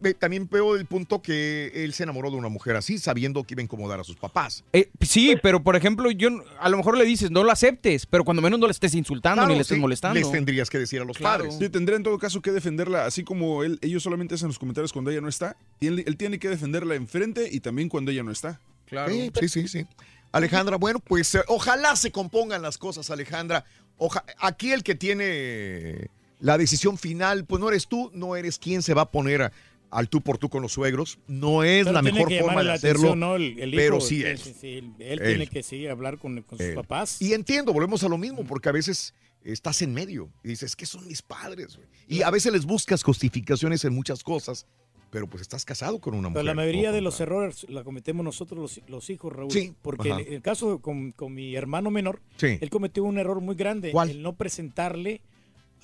eh, 0.04 0.14
también 0.18 0.48
veo 0.50 0.76
el 0.76 0.86
punto 0.86 1.22
que 1.22 1.70
él 1.74 1.92
se 1.92 2.02
enamoró 2.02 2.30
de 2.30 2.36
una 2.36 2.48
mujer 2.48 2.76
así, 2.76 2.98
sabiendo 2.98 3.44
que 3.44 3.54
iba 3.54 3.60
a 3.60 3.64
incomodar 3.64 4.00
a 4.00 4.04
sus 4.04 4.16
papás. 4.16 4.64
Eh, 4.72 4.90
sí, 5.00 5.36
pero 5.42 5.62
por 5.62 5.76
ejemplo, 5.76 6.10
yo 6.10 6.28
a 6.60 6.68
lo 6.68 6.76
mejor 6.76 6.96
le 6.98 7.04
dices, 7.04 7.30
no 7.30 7.44
lo 7.44 7.50
aceptes, 7.52 8.06
pero 8.06 8.24
cuando 8.24 8.42
menos 8.42 8.58
no 8.60 8.66
le 8.66 8.72
estés 8.72 8.94
insultando 8.94 9.36
Claro, 9.42 9.48
ni 9.48 9.54
le 9.56 9.62
estés 9.62 9.76
sí, 9.76 9.80
molestando. 9.80 10.18
Les 10.20 10.30
tendrías 10.30 10.68
que 10.70 10.78
decir 10.78 11.00
a 11.00 11.04
los 11.04 11.16
Claro. 11.16 11.44
padres. 11.44 11.58
Sí, 11.58 11.68
tendría 11.68 11.96
en 11.96 12.02
todo 12.02 12.18
caso 12.18 12.42
que 12.42 12.52
defenderla, 12.52 13.06
así 13.06 13.24
como 13.24 13.64
él, 13.64 13.78
ellos 13.82 14.02
solamente 14.02 14.34
hacen 14.34 14.48
los 14.48 14.58
comentarios 14.58 14.92
cuando 14.92 15.10
ella 15.10 15.20
no 15.20 15.28
está. 15.28 15.56
Y 15.80 15.86
él, 15.86 16.04
él 16.06 16.16
tiene 16.16 16.38
que 16.38 16.48
defenderla 16.48 16.94
enfrente 16.96 17.48
y 17.50 17.60
también 17.60 17.88
cuando 17.88 18.10
ella 18.10 18.22
no 18.22 18.30
está. 18.32 18.60
Claro. 18.86 19.12
Sí, 19.12 19.30
sí, 19.40 19.48
sí, 19.48 19.68
sí. 19.68 19.86
Alejandra, 20.32 20.76
bueno, 20.76 21.00
pues 21.00 21.34
eh, 21.34 21.40
ojalá 21.48 21.96
se 21.96 22.10
compongan 22.12 22.62
las 22.62 22.78
cosas, 22.78 23.10
Alejandra. 23.10 23.64
Oja- 23.96 24.24
aquí 24.38 24.72
el 24.72 24.82
que 24.82 24.94
tiene 24.94 26.10
la 26.40 26.58
decisión 26.58 26.98
final, 26.98 27.44
pues 27.44 27.60
no 27.60 27.68
eres 27.68 27.88
tú, 27.88 28.10
no 28.14 28.36
eres 28.36 28.58
quien 28.58 28.82
se 28.82 28.94
va 28.94 29.02
a 29.02 29.10
poner 29.10 29.42
a- 29.42 29.52
al 29.90 30.08
tú 30.08 30.20
por 30.20 30.36
tú 30.38 30.48
con 30.50 30.60
los 30.62 30.72
suegros. 30.72 31.18
No 31.26 31.64
es 31.64 31.84
Pero 31.84 31.92
la 31.94 32.02
mejor 32.02 32.30
forma 32.38 32.62
de 32.62 32.72
hacerlo. 32.72 32.98
atención, 33.08 33.20
¿no? 33.20 33.36
El- 33.36 33.58
el 33.58 33.68
hijo, 33.70 33.76
pero 33.80 34.00
sí 34.00 34.16
sí, 34.20 34.24
él. 34.24 34.38
sí, 34.38 34.54
sí, 34.60 34.68
él, 34.78 34.92
él 34.98 35.18
Él. 35.22 35.28
tiene 35.28 35.46
que 35.46 35.62
sí 35.62 35.86
hablar 35.86 36.18
con, 36.18 36.42
con 36.42 36.58
sus 36.58 36.66
Él. 36.68 36.74
papás. 36.74 37.20
Y 37.22 37.32
entiendo, 37.32 37.72
volvemos 37.72 38.02
a 38.04 38.08
lo 38.08 38.18
mismo, 38.18 38.44
porque 38.44 38.68
a 38.68 38.72
veces 38.72 39.14
estás 39.42 39.80
en 39.80 39.94
medio 39.94 40.28
y 40.44 40.48
dices, 40.48 40.76
que 40.76 40.84
son 40.84 41.06
mis 41.08 41.22
padres. 41.22 41.76
güey". 41.76 41.88
Y 42.06 42.22
a 42.22 42.30
veces 42.30 42.52
les 42.52 42.66
buscas 42.66 43.02
justificaciones 43.02 43.82
en 43.86 43.94
muchas 43.94 44.22
cosas, 44.22 44.66
pero 45.10 45.26
pues 45.26 45.40
estás 45.42 45.64
casado 45.64 45.98
con 46.00 46.14
una 46.14 46.28
Pero 46.28 46.30
mujer. 46.30 46.44
la 46.44 46.54
mayoría 46.54 46.92
de 46.92 47.00
los 47.00 47.20
errores 47.20 47.66
la 47.68 47.84
cometemos 47.84 48.24
nosotros 48.24 48.58
los, 48.60 48.88
los 48.88 49.10
hijos, 49.10 49.32
Raúl. 49.32 49.50
Sí, 49.50 49.74
Porque 49.82 50.10
en 50.10 50.32
el 50.34 50.42
caso 50.42 50.80
con, 50.80 51.12
con 51.12 51.32
mi 51.34 51.54
hermano 51.54 51.90
menor, 51.90 52.20
Sí. 52.36 52.58
él 52.60 52.70
cometió 52.70 53.04
un 53.04 53.18
error 53.18 53.40
muy 53.40 53.54
grande. 53.54 53.90
¿Cuál? 53.92 54.10
El 54.10 54.22
no 54.22 54.34
presentarle 54.34 55.20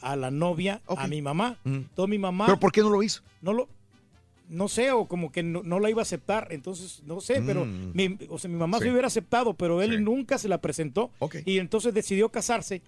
a 0.01 0.17
la 0.17 0.31
novia 0.31 0.83
a 0.87 1.07
mi 1.09 1.23
mamá. 1.23 1.59
Mm. 1.65 1.79
Mi 2.09 2.19
mamá. 2.19 2.47
¿Pero 2.47 2.61
por 2.61 2.73
qué 2.73 2.81
no 2.83 2.91
lo 2.91 3.03
hizo? 3.03 3.23
No 3.41 3.53
lo. 3.53 3.69
No 4.47 4.69
sé, 4.69 4.93
o 4.93 5.07
como 5.09 5.33
que 5.33 5.43
no, 5.43 5.63
no 5.63 5.81
la 5.81 5.89
iba 5.89 6.03
a 6.03 6.03
aceptar, 6.03 6.49
entonces 6.51 7.03
no 7.07 7.23
sé, 7.23 7.41
pero 7.47 7.65
Mm. 7.65 7.93
mi, 7.95 8.19
o 8.29 8.39
sea, 8.39 8.51
mi 8.51 8.59
mamá 8.59 8.77
Sí. 8.79 8.85
se 8.85 8.91
hubiera 8.91 9.07
aceptado, 9.07 9.55
pero 9.55 9.81
él 9.81 10.05
nunca 10.05 10.37
se 10.37 10.49
la 10.49 10.59
presentó 10.61 11.11
y 11.47 11.59
entonces 11.59 11.95
decidió 11.95 12.29
casarse 12.29 12.83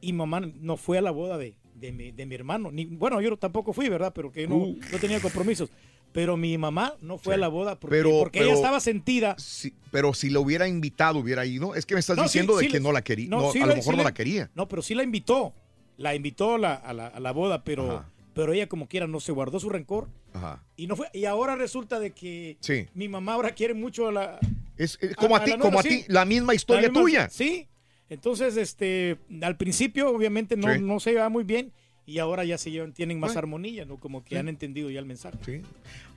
y 0.00 0.12
mamá 0.14 0.40
no 0.40 0.78
fue 0.78 0.96
a 0.96 1.02
la 1.02 1.10
boda 1.10 1.36
de, 1.36 1.54
de 1.82 1.92
mi, 1.92 2.12
de 2.12 2.24
mi 2.24 2.34
hermano. 2.34 2.70
Ni, 2.72 2.86
bueno, 2.86 3.20
yo 3.20 3.36
tampoco 3.36 3.72
fui, 3.74 3.88
¿verdad? 3.90 4.12
Pero 4.14 4.32
que 4.32 4.46
no, 4.48 4.56
Uh. 4.56 4.78
no 4.90 4.98
tenía 4.98 5.20
compromisos. 5.20 5.68
Pero 6.12 6.36
mi 6.36 6.56
mamá 6.58 6.94
no 7.00 7.16
fue 7.18 7.34
a 7.34 7.38
la 7.38 7.48
boda 7.48 7.78
porque, 7.80 7.96
Pero- 7.96 8.18
porque 8.18 8.38
pero- 8.40 8.50
ella 8.50 8.56
estaba 8.56 8.80
sentida. 8.80 9.34
Sí, 9.38 9.72
pero 9.90 10.12
si 10.14 10.28
lo 10.30 10.42
hubiera 10.42 10.68
invitado, 10.68 11.18
hubiera 11.18 11.44
ido. 11.46 11.74
Es 11.74 11.86
que 11.86 11.94
me 11.94 12.00
estás 12.00 12.16
No, 12.16 12.22
sí, 12.24 12.28
diciendo 12.28 12.56
de 12.56 12.64
sí 12.64 12.70
que 12.70 12.78
le- 12.78 12.82
no 12.84 12.92
la 12.92 13.02
quería. 13.02 13.28
No, 13.30 13.50
a 13.50 13.54
lo 13.66 13.76
mejor 13.76 13.96
no 13.96 14.02
la 14.02 14.12
quería. 14.14 14.50
No, 14.54 14.68
pero 14.68 14.82
sí 14.82 14.94
la 14.94 15.02
invitó. 15.02 15.54
La 15.96 16.14
invitó 16.14 16.56
la- 16.58 16.74
a, 16.74 16.92
la, 16.92 17.06
a 17.06 17.18
la 17.20 17.32
boda, 17.32 17.64
pero, 17.64 18.04
pero 18.34 18.52
ella 18.52 18.66
como 18.68 18.88
quiera 18.88 19.06
no 19.06 19.20
se 19.20 19.32
guardó 19.32 19.58
su 19.60 19.68
rencor 19.70 20.08
Ajá. 20.34 20.62
y 20.76 20.86
no 20.86 20.96
fue. 20.96 21.08
Y 21.14 21.24
ahora 21.24 21.56
resulta 21.56 21.98
de 21.98 22.10
que 22.12 22.56
mi 22.94 23.08
mamá 23.08 23.34
ahora 23.34 23.50
quiere 23.52 23.72
mucho 23.74 24.08
a 24.08 24.12
la. 24.12 24.38
Es, 24.76 24.98
es 25.00 25.16
como 25.16 25.34
a, 25.36 25.44
ti, 25.44 25.50
la 25.52 25.58
como 25.58 25.80
a 25.80 25.82
ti, 25.82 26.04
la 26.08 26.24
misma 26.26 26.54
historia 26.54 26.88
La 26.88 26.92
tuya. 26.92 27.28
Sí. 27.30 27.68
Entonces, 28.12 28.56
este, 28.56 29.16
al 29.42 29.56
principio 29.56 30.10
obviamente 30.10 30.56
no, 30.56 30.72
Sí. 30.72 30.80
no 30.80 31.00
se 31.00 31.12
lleva 31.12 31.28
muy 31.28 31.44
bien 31.44 31.72
y 32.04 32.18
ahora 32.18 32.44
ya 32.44 32.58
se 32.58 32.70
llevan, 32.70 32.92
tienen 32.92 33.18
más 33.18 33.36
armonía, 33.36 33.84
¿no? 33.84 33.96
Como 33.96 34.22
que 34.22 34.30
Sí. 34.30 34.36
han 34.36 34.48
entendido 34.48 34.90
ya 34.90 34.98
el 34.98 35.06
mensaje. 35.06 35.62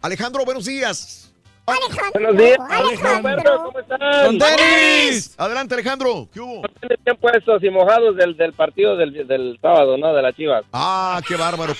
Alejandro, 0.02 0.44
buenos 0.46 0.66
días. 0.66 1.32
Buenos 2.14 2.38
días. 2.38 2.58
Alejandro. 2.70 3.64
¿Cómo 3.66 3.80
están? 3.80 4.00
¡Con 4.28 4.38
tenis! 4.38 5.34
Adelante, 5.36 5.74
Alejandro. 5.74 6.30
¿Qué 6.32 6.40
hubo? 6.40 6.62
Bien 7.04 7.18
puestos 7.20 7.64
y 7.64 7.70
mojados 7.72 8.16
del, 8.18 8.38
del 8.38 8.54
partido 8.54 8.96
del, 8.98 9.26
del 9.28 9.58
sábado, 9.60 9.98
¿no? 9.98 10.14
De 10.14 10.22
las 10.22 10.36
Chivas. 10.36 10.64
Ah, 10.74 11.20
qué 11.28 11.36
bárbaro. 11.36 11.74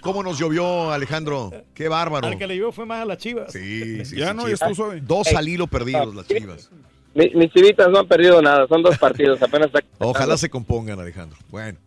¿Cómo 0.00 0.22
nos 0.22 0.38
llovió, 0.38 0.90
Alejandro? 0.90 1.52
Qué 1.74 1.88
bárbaro. 1.88 2.28
Al 2.28 2.38
que 2.38 2.46
le 2.46 2.54
llevó 2.54 2.72
fue 2.72 2.86
más 2.86 3.02
a 3.02 3.04
las 3.04 3.18
chivas. 3.18 3.52
Sí, 3.52 4.04
sí, 4.06 4.16
Ya 4.16 4.30
sí, 4.30 4.36
no, 4.36 4.42
sí. 4.44 4.48
ya 4.48 4.54
estuvo 4.54 4.74
suave. 4.74 5.00
Dos 5.02 5.26
al 5.34 5.46
hilo 5.48 5.66
perdidos 5.66 6.14
las 6.14 6.26
chivas. 6.26 6.70
Mi- 7.16 7.30
mis 7.34 7.50
chivitas 7.52 7.88
no 7.90 8.00
han 8.00 8.06
perdido 8.06 8.40
nada, 8.42 8.66
son 8.68 8.82
dos 8.82 8.96
partidos, 8.98 9.40
apenas 9.42 9.68
está... 9.68 9.80
Ojalá 9.98 10.36
se 10.36 10.48
compongan, 10.50 11.00
Alejandro. 11.00 11.36
Bueno. 11.50 11.78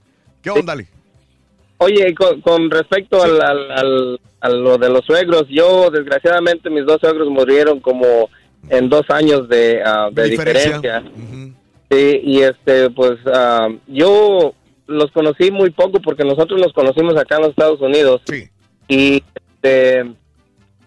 ¿Qué 0.41 0.49
onda? 0.49 0.75
Oye, 1.77 2.14
con, 2.16 2.41
con 2.41 2.69
respecto 2.69 3.22
al, 3.24 3.41
al- 3.41 3.72
al- 3.72 4.19
a 4.41 4.49
lo 4.49 4.77
de 4.77 4.90
los 4.90 5.06
suegros, 5.06 5.45
yo 5.49 5.90
desgraciadamente 5.91 6.69
mis 6.69 6.85
dos 6.85 6.98
suegros 6.99 7.30
murieron 7.30 7.80
como 7.80 8.30
en 8.69 8.90
dos 8.90 9.03
años 9.09 9.48
de, 9.49 9.82
ah, 9.85 10.09
de 10.11 10.24
Diferencia. 10.30 10.77
diferencia. 10.77 11.53
Sí, 11.91 12.22
y 12.24 12.41
este, 12.41 12.90
pues 12.90 13.17
ah, 13.33 13.67
yo 13.88 14.53
los 14.88 15.11
conocí 15.11 15.51
muy 15.51 15.69
poco 15.72 15.99
porque 16.01 16.24
nosotros 16.24 16.59
nos 16.59 16.74
conocimos 16.74 17.16
acá 17.17 17.35
en 17.35 17.41
los 17.41 17.49
Estados 17.51 17.82
Unidos. 17.82 18.22
Sí. 18.25 18.49
Y 18.88 19.24
este, 19.56 20.06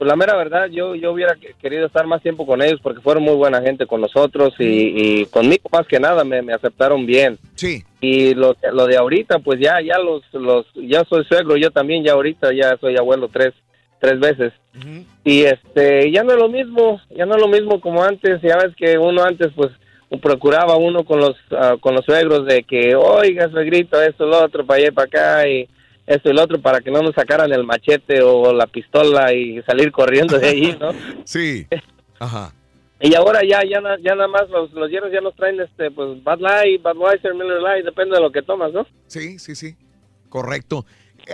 pues 0.03 0.09
la 0.09 0.17
mera 0.17 0.35
verdad, 0.35 0.67
yo, 0.69 0.97
yo 0.97 1.13
hubiera 1.13 1.37
que- 1.37 1.55
querido 1.63 1.87
estar 1.87 2.09
más 2.09 2.21
tiempo 2.23 2.45
con 2.45 2.61
ellos 2.61 2.81
porque 2.83 3.01
fueron 3.01 3.23
muy 3.23 3.37
buena 3.37 3.63
gente 3.63 3.87
con 3.87 4.01
nosotros 4.01 4.53
y, 4.59 5.21
y 5.21 5.27
conmigo 5.27 5.69
más 5.71 5.87
que 5.87 6.01
nada 6.01 6.25
me, 6.25 6.43
me 6.43 6.53
aceptaron 6.53 7.07
bien. 7.07 7.39
Sí. 7.55 7.85
Y 8.01 8.35
lo, 8.35 8.57
lo 8.73 8.87
de 8.89 8.97
ahorita, 8.97 9.39
pues 9.39 9.61
ya, 9.61 9.81
ya 9.81 10.01
los, 10.01 10.25
los, 10.33 10.67
ya 10.75 11.05
soy 11.09 11.25
suegro, 11.27 11.57
yo 11.57 11.71
también 11.71 12.03
ya 12.03 12.15
ahorita 12.15 12.53
ya 12.53 12.77
soy 12.81 12.97
abuelo 12.97 13.29
tres, 13.33 13.53
tres 14.01 14.19
veces. 14.19 14.53
Y 15.23 15.43
este, 15.45 16.11
ya 16.11 16.25
no 16.25 16.33
es 16.33 16.39
lo 16.39 16.49
mismo, 16.49 17.01
ya 17.17 17.25
no 17.25 17.37
es 17.37 17.41
lo 17.41 17.47
mismo 17.47 17.81
como 17.81 18.03
antes, 18.03 18.43
ya 18.43 18.57
ves 18.57 18.75
que 18.77 18.99
uno 18.99 19.23
antes 19.23 19.53
pues 19.55 19.71
procuraba 20.21 20.75
uno 20.75 21.05
con 21.05 21.21
los, 21.21 21.37
ah, 21.53 21.77
con 21.79 21.95
los 21.95 22.05
suegros 22.05 22.45
de 22.47 22.65
que, 22.65 22.97
oiga, 22.97 23.49
suegrito, 23.51 24.03
esto, 24.03 24.27
lo 24.27 24.43
otro, 24.43 24.67
para 24.67 24.79
allá 24.79 24.89
y 24.89 24.91
para 24.91 25.07
acá, 25.07 25.49
y 25.49 25.69
esto 26.07 26.31
y 26.31 26.33
lo 26.35 26.43
otro, 26.43 26.61
para 26.61 26.81
que 26.81 26.91
no 26.91 27.01
nos 27.01 27.15
sacaran 27.15 27.53
el 27.53 27.65
machete 27.65 28.23
o 28.23 28.53
la 28.53 28.67
pistola 28.67 29.33
y 29.33 29.63
salir 29.63 29.93
corriendo 29.93 30.39
de 30.39 30.49
ahí, 30.49 30.77
¿no? 30.81 30.91
Sí. 31.25 31.67
Ajá. 32.19 32.53
Y 33.05 33.17
ahora 33.17 33.41
ya, 33.43 33.63
ya, 33.69 33.81
na- 33.81 33.99
ya 33.99 34.15
nada 34.15 34.29
más 34.29 34.49
los, 34.49 34.73
los 34.75 34.89
hierros 34.89 35.11
ya 35.13 35.21
nos 35.21 35.35
traen 35.35 35.59
este, 35.61 35.91
pues, 35.91 36.23
Bud 36.23 36.39
Light, 36.41 36.81
Budweiser, 36.85 37.35
Miller 37.35 37.61
Light, 37.61 37.85
depende 37.85 38.15
de 38.15 38.23
lo 38.23 38.31
que 38.31 38.43
tomas, 38.43 38.73
¿no? 38.73 38.87
Sí, 39.09 39.41
sí, 39.41 39.57
sí. 39.57 39.75
Correcto. 40.29 40.87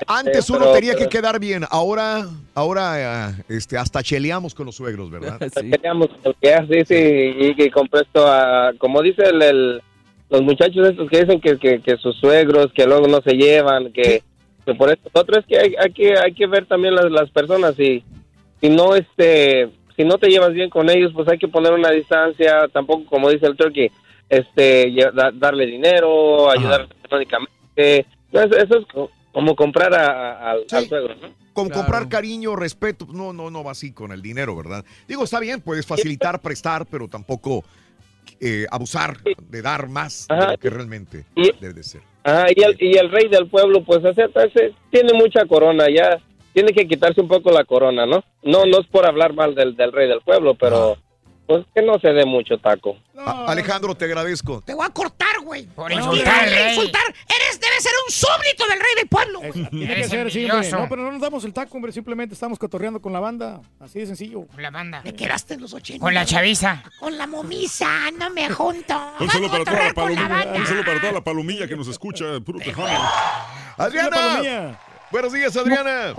Antes 0.06 0.48
Eh, 0.48 0.52
uno 0.54 0.60
pero- 0.60 0.72
tenía 0.72 0.92
que 0.92 0.98
pero- 1.00 1.10
quedar 1.10 1.38
bien. 1.38 1.64
Ahora, 1.70 2.26
ahora, 2.54 3.28
eh, 3.28 3.44
este, 3.50 3.76
hasta 3.76 4.02
cheleamos 4.02 4.54
con 4.54 4.64
los 4.64 4.76
suegros, 4.76 5.10
¿verdad? 5.10 5.38
Queríamos 5.70 6.08
ya, 6.42 6.66
sí, 6.66 6.84
sí, 6.86 6.94
y 7.38 7.54
que 7.54 7.70
compuesto 7.70 8.26
a, 8.26 8.72
como 8.78 9.02
dice 9.02 9.24
el, 9.24 9.42
el- 9.42 9.82
los 10.30 10.40
muchachos 10.40 10.88
estos 10.88 11.10
que 11.10 11.20
dicen 11.20 11.38
que, 11.38 11.58
que, 11.58 11.82
que 11.82 11.98
sus 11.98 12.16
suegros, 12.16 12.68
que 12.74 12.86
luego 12.86 13.08
no 13.08 13.20
se 13.20 13.32
llevan, 13.34 13.92
que, 13.92 14.22
que 14.72 14.78
por 14.78 14.90
esto, 14.90 15.08
otro 15.12 15.38
es 15.40 15.46
que 15.46 15.58
hay, 15.58 15.74
hay 15.78 15.92
que 15.92 16.18
hay 16.18 16.34
que 16.34 16.46
ver 16.46 16.66
también 16.66 16.94
las, 16.94 17.10
las 17.10 17.30
personas 17.30 17.78
y 17.78 18.04
si 18.60 18.68
no 18.68 18.94
este 18.94 19.70
si 19.96 20.04
no 20.04 20.18
te 20.18 20.28
llevas 20.28 20.52
bien 20.52 20.70
con 20.70 20.88
ellos, 20.90 21.12
pues 21.14 21.26
hay 21.28 21.38
que 21.38 21.48
poner 21.48 21.72
una 21.72 21.90
distancia, 21.90 22.68
tampoco 22.72 23.04
como 23.06 23.30
dice 23.30 23.46
el 23.46 23.56
turkey, 23.56 23.90
este 24.28 24.94
da- 25.14 25.32
darle 25.34 25.66
dinero, 25.66 26.50
ayudar 26.50 26.86
económicamente, 27.04 28.06
eso, 28.32 28.56
eso 28.56 28.78
es 28.78 28.86
co- 28.92 29.10
como 29.32 29.56
comprar 29.56 29.92
a- 29.94 30.06
a- 30.32 30.50
al, 30.52 30.64
al 30.70 30.88
suegro, 30.88 31.14
¿no? 31.16 31.28
Como 31.52 31.70
comprar 31.70 32.08
cariño, 32.08 32.54
respeto, 32.54 33.06
no, 33.12 33.32
no, 33.32 33.50
no 33.50 33.64
va 33.64 33.72
así 33.72 33.92
con 33.92 34.12
el 34.12 34.22
dinero, 34.22 34.54
¿verdad? 34.56 34.84
Digo, 35.08 35.24
está 35.24 35.40
bien, 35.40 35.60
puedes 35.60 35.84
facilitar, 35.86 36.40
prestar, 36.40 36.86
pero 36.86 37.08
tampoco 37.08 37.64
eh, 38.40 38.66
abusar 38.70 39.16
de 39.48 39.62
dar 39.62 39.88
más 39.88 40.26
de 40.28 40.46
lo 40.52 40.58
que 40.58 40.70
realmente 40.70 41.24
Y- 41.34 41.50
debe 41.60 41.74
de 41.74 41.82
ser. 41.82 42.00
Ajá, 42.24 42.46
y 42.54 42.62
el, 42.62 42.76
y 42.80 42.96
el 42.98 43.10
rey 43.10 43.28
del 43.28 43.46
pueblo, 43.48 43.82
pues, 43.84 44.04
acepta, 44.04 44.44
ese- 44.44 44.74
tiene 44.90 45.12
mucha 45.14 45.44
corona, 45.46 45.86
ya 45.94 46.18
tiene 46.52 46.72
que 46.72 46.86
quitarse 46.86 47.20
un 47.20 47.28
poco 47.28 47.50
la 47.50 47.64
corona, 47.64 48.04
¿no? 48.06 48.22
No, 48.42 48.64
no 48.64 48.80
es 48.80 48.86
por 48.88 49.06
hablar 49.06 49.32
mal 49.34 49.54
del, 49.54 49.76
del 49.76 49.92
rey 49.92 50.08
del 50.08 50.20
pueblo, 50.20 50.54
pero 50.54 50.96
pues 51.48 51.64
que 51.74 51.82
no 51.82 51.98
se 51.98 52.12
dé 52.12 52.24
mucho 52.26 52.58
taco. 52.58 52.96
Alejandro, 53.46 53.94
te 53.96 54.04
agradezco. 54.04 54.60
Te 54.64 54.74
voy 54.74 54.86
a 54.86 54.90
cortar, 54.90 55.40
güey. 55.42 55.66
Por 55.66 55.90
No, 55.90 55.96
insultar 55.98 56.44
rey. 56.48 56.68
insultar. 56.74 57.02
Eres, 57.26 57.58
debes 57.58 57.82
ser 57.82 57.92
un 58.06 58.12
súbdito 58.12 58.66
del 58.68 58.78
rey 58.78 58.94
del 58.96 59.08
pueblo. 59.08 59.38
güey. 59.40 59.52
Tiene 59.52 59.86
que 59.86 59.92
Eres 59.92 60.08
ser 60.10 60.20
hombre. 60.26 60.34
envidioso. 60.42 60.78
No, 60.78 60.88
pero 60.88 61.02
no 61.02 61.10
nos 61.12 61.20
damos 61.22 61.44
el 61.44 61.52
taco, 61.52 61.74
hombre. 61.76 61.90
Simplemente 61.90 62.34
estamos 62.34 62.58
cotorreando 62.58 63.00
con 63.00 63.12
la 63.12 63.20
banda. 63.20 63.60
Así 63.80 63.98
de 63.98 64.06
sencillo. 64.06 64.46
Con 64.46 64.62
la 64.62 64.70
banda. 64.70 65.00
Te 65.02 65.14
quedaste 65.14 65.54
en 65.54 65.62
los 65.62 65.72
80. 65.72 66.00
Con 66.04 66.12
la 66.14 66.24
chaviza. 66.26 66.82
Con 67.00 67.16
la 67.18 67.26
momisa, 67.26 67.88
no 68.18 68.30
me 68.30 68.48
junto. 68.50 68.94
Un 69.18 69.30
saludo 69.30 69.50
para 69.50 69.64
toda 69.64 69.84
la 69.88 69.94
palomilla, 69.94 70.52
un 70.54 70.66
saludo 70.66 70.84
para 70.84 71.00
toda 71.00 71.12
la 71.14 71.24
palomilla 71.24 71.66
que 71.66 71.76
nos 71.76 71.88
escucha, 71.88 72.24
puro 72.44 72.58
tejano. 72.60 73.08
Adriana. 73.78 74.78
Buenos 75.10 75.32
días, 75.32 75.56
Adriana. 75.56 76.12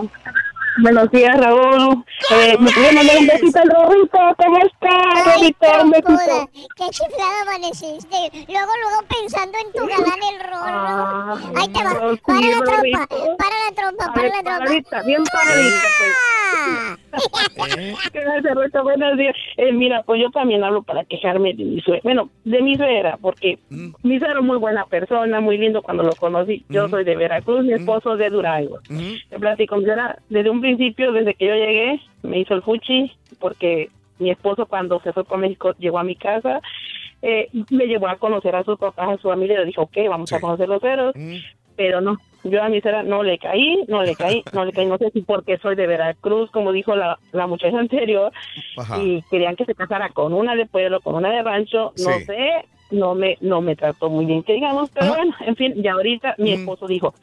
Buenos 0.78 1.10
días, 1.10 1.36
Raúl. 1.36 2.04
Eh, 2.30 2.56
¿Me 2.58 2.70
mandar 2.92 3.18
un 3.18 3.26
besito 3.26 3.58
al 3.58 3.70
Rorrito? 3.70 4.18
¿Cómo 4.36 4.58
está, 4.58 5.24
Rorrito? 5.24 5.66
Un 5.82 5.90
besito. 5.90 6.50
Qué 6.76 6.84
chiflado 6.90 7.42
amaneciste. 7.42 8.16
Luego, 8.48 8.72
luego 8.82 9.02
pensando 9.08 9.58
en 9.58 9.72
tu 9.72 9.86
galán 9.86 10.20
el 10.32 10.40
rorro. 10.48 11.58
Ahí 11.58 11.68
te 11.68 11.82
va. 11.82 11.94
Para 12.24 12.40
la 12.40 12.62
trompa. 12.64 13.36
Para 13.38 13.58
la 13.58 13.72
trompa. 13.74 14.12
Para 14.12 14.22
ver, 14.22 14.30
la 14.30 14.42
trompa. 14.42 14.58
paradita, 14.58 15.02
bien 15.02 15.24
paradita, 15.24 15.88
pues. 15.98 16.12
Ah. 16.56 16.96
¿Qué 18.12 18.20
tal, 18.20 18.42
Rorrito? 18.54 18.82
Buenos 18.82 19.18
días. 19.18 19.34
Eh, 19.56 19.72
mira, 19.72 20.02
pues 20.04 20.20
yo 20.22 20.30
también 20.30 20.62
hablo 20.62 20.82
para 20.82 21.04
quejarme 21.04 21.52
de 21.54 21.64
mi 21.64 21.80
suegra. 21.80 22.00
Bueno, 22.04 22.30
de 22.44 22.62
mi 22.62 22.76
suegra, 22.76 23.18
porque 23.20 23.58
mi 23.68 24.18
suegro 24.18 24.40
es 24.40 24.46
muy 24.46 24.58
buena 24.58 24.86
persona, 24.86 25.40
muy 25.40 25.58
lindo 25.58 25.82
cuando 25.82 26.04
lo 26.04 26.12
conocí. 26.14 26.64
Yo 26.68 26.88
soy 26.88 27.04
de 27.04 27.16
Veracruz, 27.16 27.64
mi 27.64 27.72
esposo 27.72 28.12
es 28.12 28.18
de 28.20 28.30
Durango. 28.30 28.78
Te 29.28 29.38
platico, 29.38 29.76
mi 29.76 29.84
suegra, 29.84 30.18
desde 30.28 30.50
un 30.50 30.59
principio, 30.60 31.12
desde 31.12 31.34
que 31.34 31.46
yo 31.46 31.54
llegué, 31.54 32.00
me 32.22 32.38
hizo 32.38 32.54
el 32.54 32.62
fuchi, 32.62 33.12
porque 33.38 33.90
mi 34.18 34.30
esposo 34.30 34.66
cuando 34.66 35.00
se 35.00 35.12
fue 35.12 35.24
con 35.24 35.40
México 35.40 35.74
llegó 35.78 35.98
a 35.98 36.04
mi 36.04 36.14
casa, 36.14 36.60
eh, 37.22 37.48
me 37.70 37.86
llevó 37.86 38.08
a 38.08 38.16
conocer 38.16 38.54
a 38.56 38.64
sus 38.64 38.78
papás, 38.78 39.08
a 39.08 39.16
su 39.20 39.28
familia, 39.28 39.60
le 39.60 39.66
dijo, 39.66 39.82
ok, 39.82 39.96
vamos 40.08 40.32
a 40.32 40.40
conocer 40.40 40.68
los 40.68 40.80
ceros, 40.80 41.14
pero 41.76 42.00
no, 42.00 42.16
Yo 42.44 42.62
a 42.62 42.68
mi 42.68 42.80
suegra 42.80 43.02
no 43.02 43.22
le 43.22 43.38
caí, 43.38 43.84
no 43.88 44.02
le 44.02 44.14
caí, 44.14 44.42
no 44.52 44.64
le 44.64 44.72
caí. 44.72 44.86
No 44.86 44.98
sé 44.98 45.10
si 45.10 45.22
porque 45.22 45.58
soy 45.58 45.76
de 45.76 45.86
Veracruz, 45.86 46.50
como 46.50 46.72
dijo 46.72 46.94
la, 46.96 47.18
la 47.32 47.46
muchacha 47.46 47.78
anterior, 47.78 48.32
Ajá. 48.76 49.02
y 49.02 49.22
querían 49.30 49.56
que 49.56 49.64
se 49.64 49.74
casara 49.74 50.10
con 50.10 50.32
una 50.32 50.54
de 50.54 50.66
pueblo, 50.66 51.00
con 51.00 51.14
una 51.14 51.30
de 51.30 51.42
rancho. 51.42 51.92
No 51.98 52.18
sé, 52.26 52.64
no 52.90 53.14
me, 53.14 53.36
no 53.40 53.60
me 53.60 53.76
trató 53.76 54.10
muy 54.10 54.26
bien, 54.26 54.42
que 54.42 54.54
digamos. 54.54 54.90
Pero 54.90 55.14
bueno, 55.14 55.34
en 55.40 55.56
fin, 55.56 55.74
y 55.76 55.86
ahorita 55.86 56.34
mi 56.38 56.52
esposo 56.52 56.86
dijo, 56.86 57.14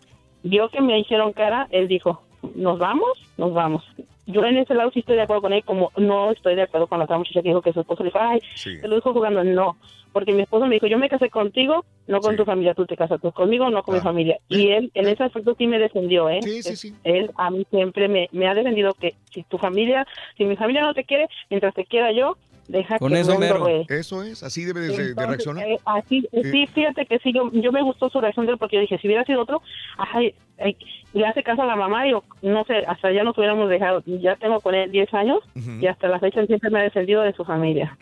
vio 0.44 0.70
que 0.70 0.82
me 0.82 1.00
hicieron 1.00 1.34
cara, 1.34 1.68
él 1.72 1.88
dijo, 1.88 2.22
¿nos 2.56 2.80
vamos? 2.80 3.10
Nos 3.38 3.54
vamos. 3.54 3.84
Yo 4.26 4.44
en 4.44 4.58
ese 4.58 4.74
lado 4.74 4.92
sí 4.92 5.00
estoy 5.00 5.16
de 5.16 5.22
acuerdo 5.22 5.42
con 5.44 5.54
él, 5.54 5.64
como 5.64 5.92
no 5.96 6.32
estoy 6.32 6.56
de 6.56 6.64
acuerdo 6.64 6.88
con 6.88 7.00
la 7.00 7.06
otra 7.06 7.18
muchacha 7.18 7.42
que 7.42 7.48
dijo 7.50 7.62
que 7.62 7.72
su 7.72 7.80
esposo 7.80 8.04
le 8.04 8.10
dijo, 8.10 8.20
ay, 8.22 8.40
Sí. 8.56 8.78
se 8.78 8.88
lo 8.88 8.96
dijo 8.96 9.14
jugando, 9.14 9.44
no. 9.44 9.78
Porque 10.12 10.34
mi 10.34 10.42
esposo 10.42 10.66
me 10.66 10.76
dijo, 10.76 10.88
yo 10.88 10.98
me 10.98 11.10
casé 11.10 11.30
contigo, 11.30 11.86
no 12.08 12.20
con 12.22 12.36
tu 12.36 12.44
familia, 12.44 12.74
tú 12.74 12.86
te 12.86 12.98
casas 12.98 13.22
tú 13.22 13.32
conmigo, 13.32 13.70
no 13.70 13.84
con 13.84 13.96
mi 13.96 14.02
familia. 14.02 14.38
Y 14.50 14.70
él 14.72 14.90
en 14.96 15.08
ese 15.08 15.24
aspecto 15.24 15.54
sí 15.58 15.68
me 15.68 15.78
defendió, 15.78 16.28
¿eh? 16.30 16.40
Sí, 16.42 16.64
sí, 16.64 16.76
sí. 16.76 16.96
Él 17.04 17.30
a 17.38 17.52
mí 17.52 17.66
siempre 17.70 18.08
me, 18.08 18.28
me 18.32 18.48
ha 18.48 18.54
defendido 18.56 18.94
que 18.96 19.14
si 19.32 19.44
tu 19.44 19.58
familia, 19.58 20.08
si 20.36 20.44
mi 20.46 20.56
familia 20.56 20.82
no 20.82 20.94
te 20.94 21.04
quiere, 21.04 21.28
mientras 21.50 21.74
te 21.76 21.86
quiera 21.86 22.12
yo, 22.12 22.36
deja 22.68 23.00
Con 23.00 23.12
que 23.14 23.20
eso, 23.20 23.38
mero. 23.38 23.68
Eso 23.90 24.24
es, 24.24 24.44
así 24.44 24.66
debe 24.66 24.82
de, 24.82 25.14
reaccionar. 25.16 25.66
eh, 25.66 25.78
así, 25.86 26.28
eh, 26.32 26.42
Sí. 26.52 26.68
fíjate 26.68 27.06
que 27.06 27.20
sí, 27.20 27.32
yo, 27.34 27.52
yo 27.54 27.72
me 27.72 27.82
gustó 27.82 28.10
su 28.10 28.20
reacción 28.22 28.46
de 28.46 28.54
él 28.54 28.58
porque 28.58 28.76
yo 28.78 28.82
dije, 28.82 28.98
si 29.00 29.08
hubiera 29.08 29.24
sido 29.26 29.42
otro, 29.42 29.62
ay, 29.98 30.34
ay, 30.60 30.76
le 31.14 31.26
hace 31.26 31.44
caso 31.44 31.62
a 31.62 31.66
la 31.66 31.76
mamá 31.76 32.08
y 32.08 32.12
yo, 32.12 32.24
no 32.42 32.64
sé, 32.66 32.78
hasta 32.88 33.12
ya 33.12 33.24
nos 33.24 33.38
hubiéramos 33.38 33.70
dejado. 33.70 34.04
Ya 34.06 34.36
tengo 34.36 34.60
con 34.62 34.76
él 34.76 34.92
10 34.92 35.14
años 35.14 35.40
y 35.56 35.88
hasta 35.88 36.08
la 36.08 36.20
fecha 36.20 36.46
siempre 36.46 36.70
me 36.70 36.80
ha 36.80 36.84
defendido 36.84 37.22
de 37.22 37.34
su 37.34 37.44
familia. 37.46 37.98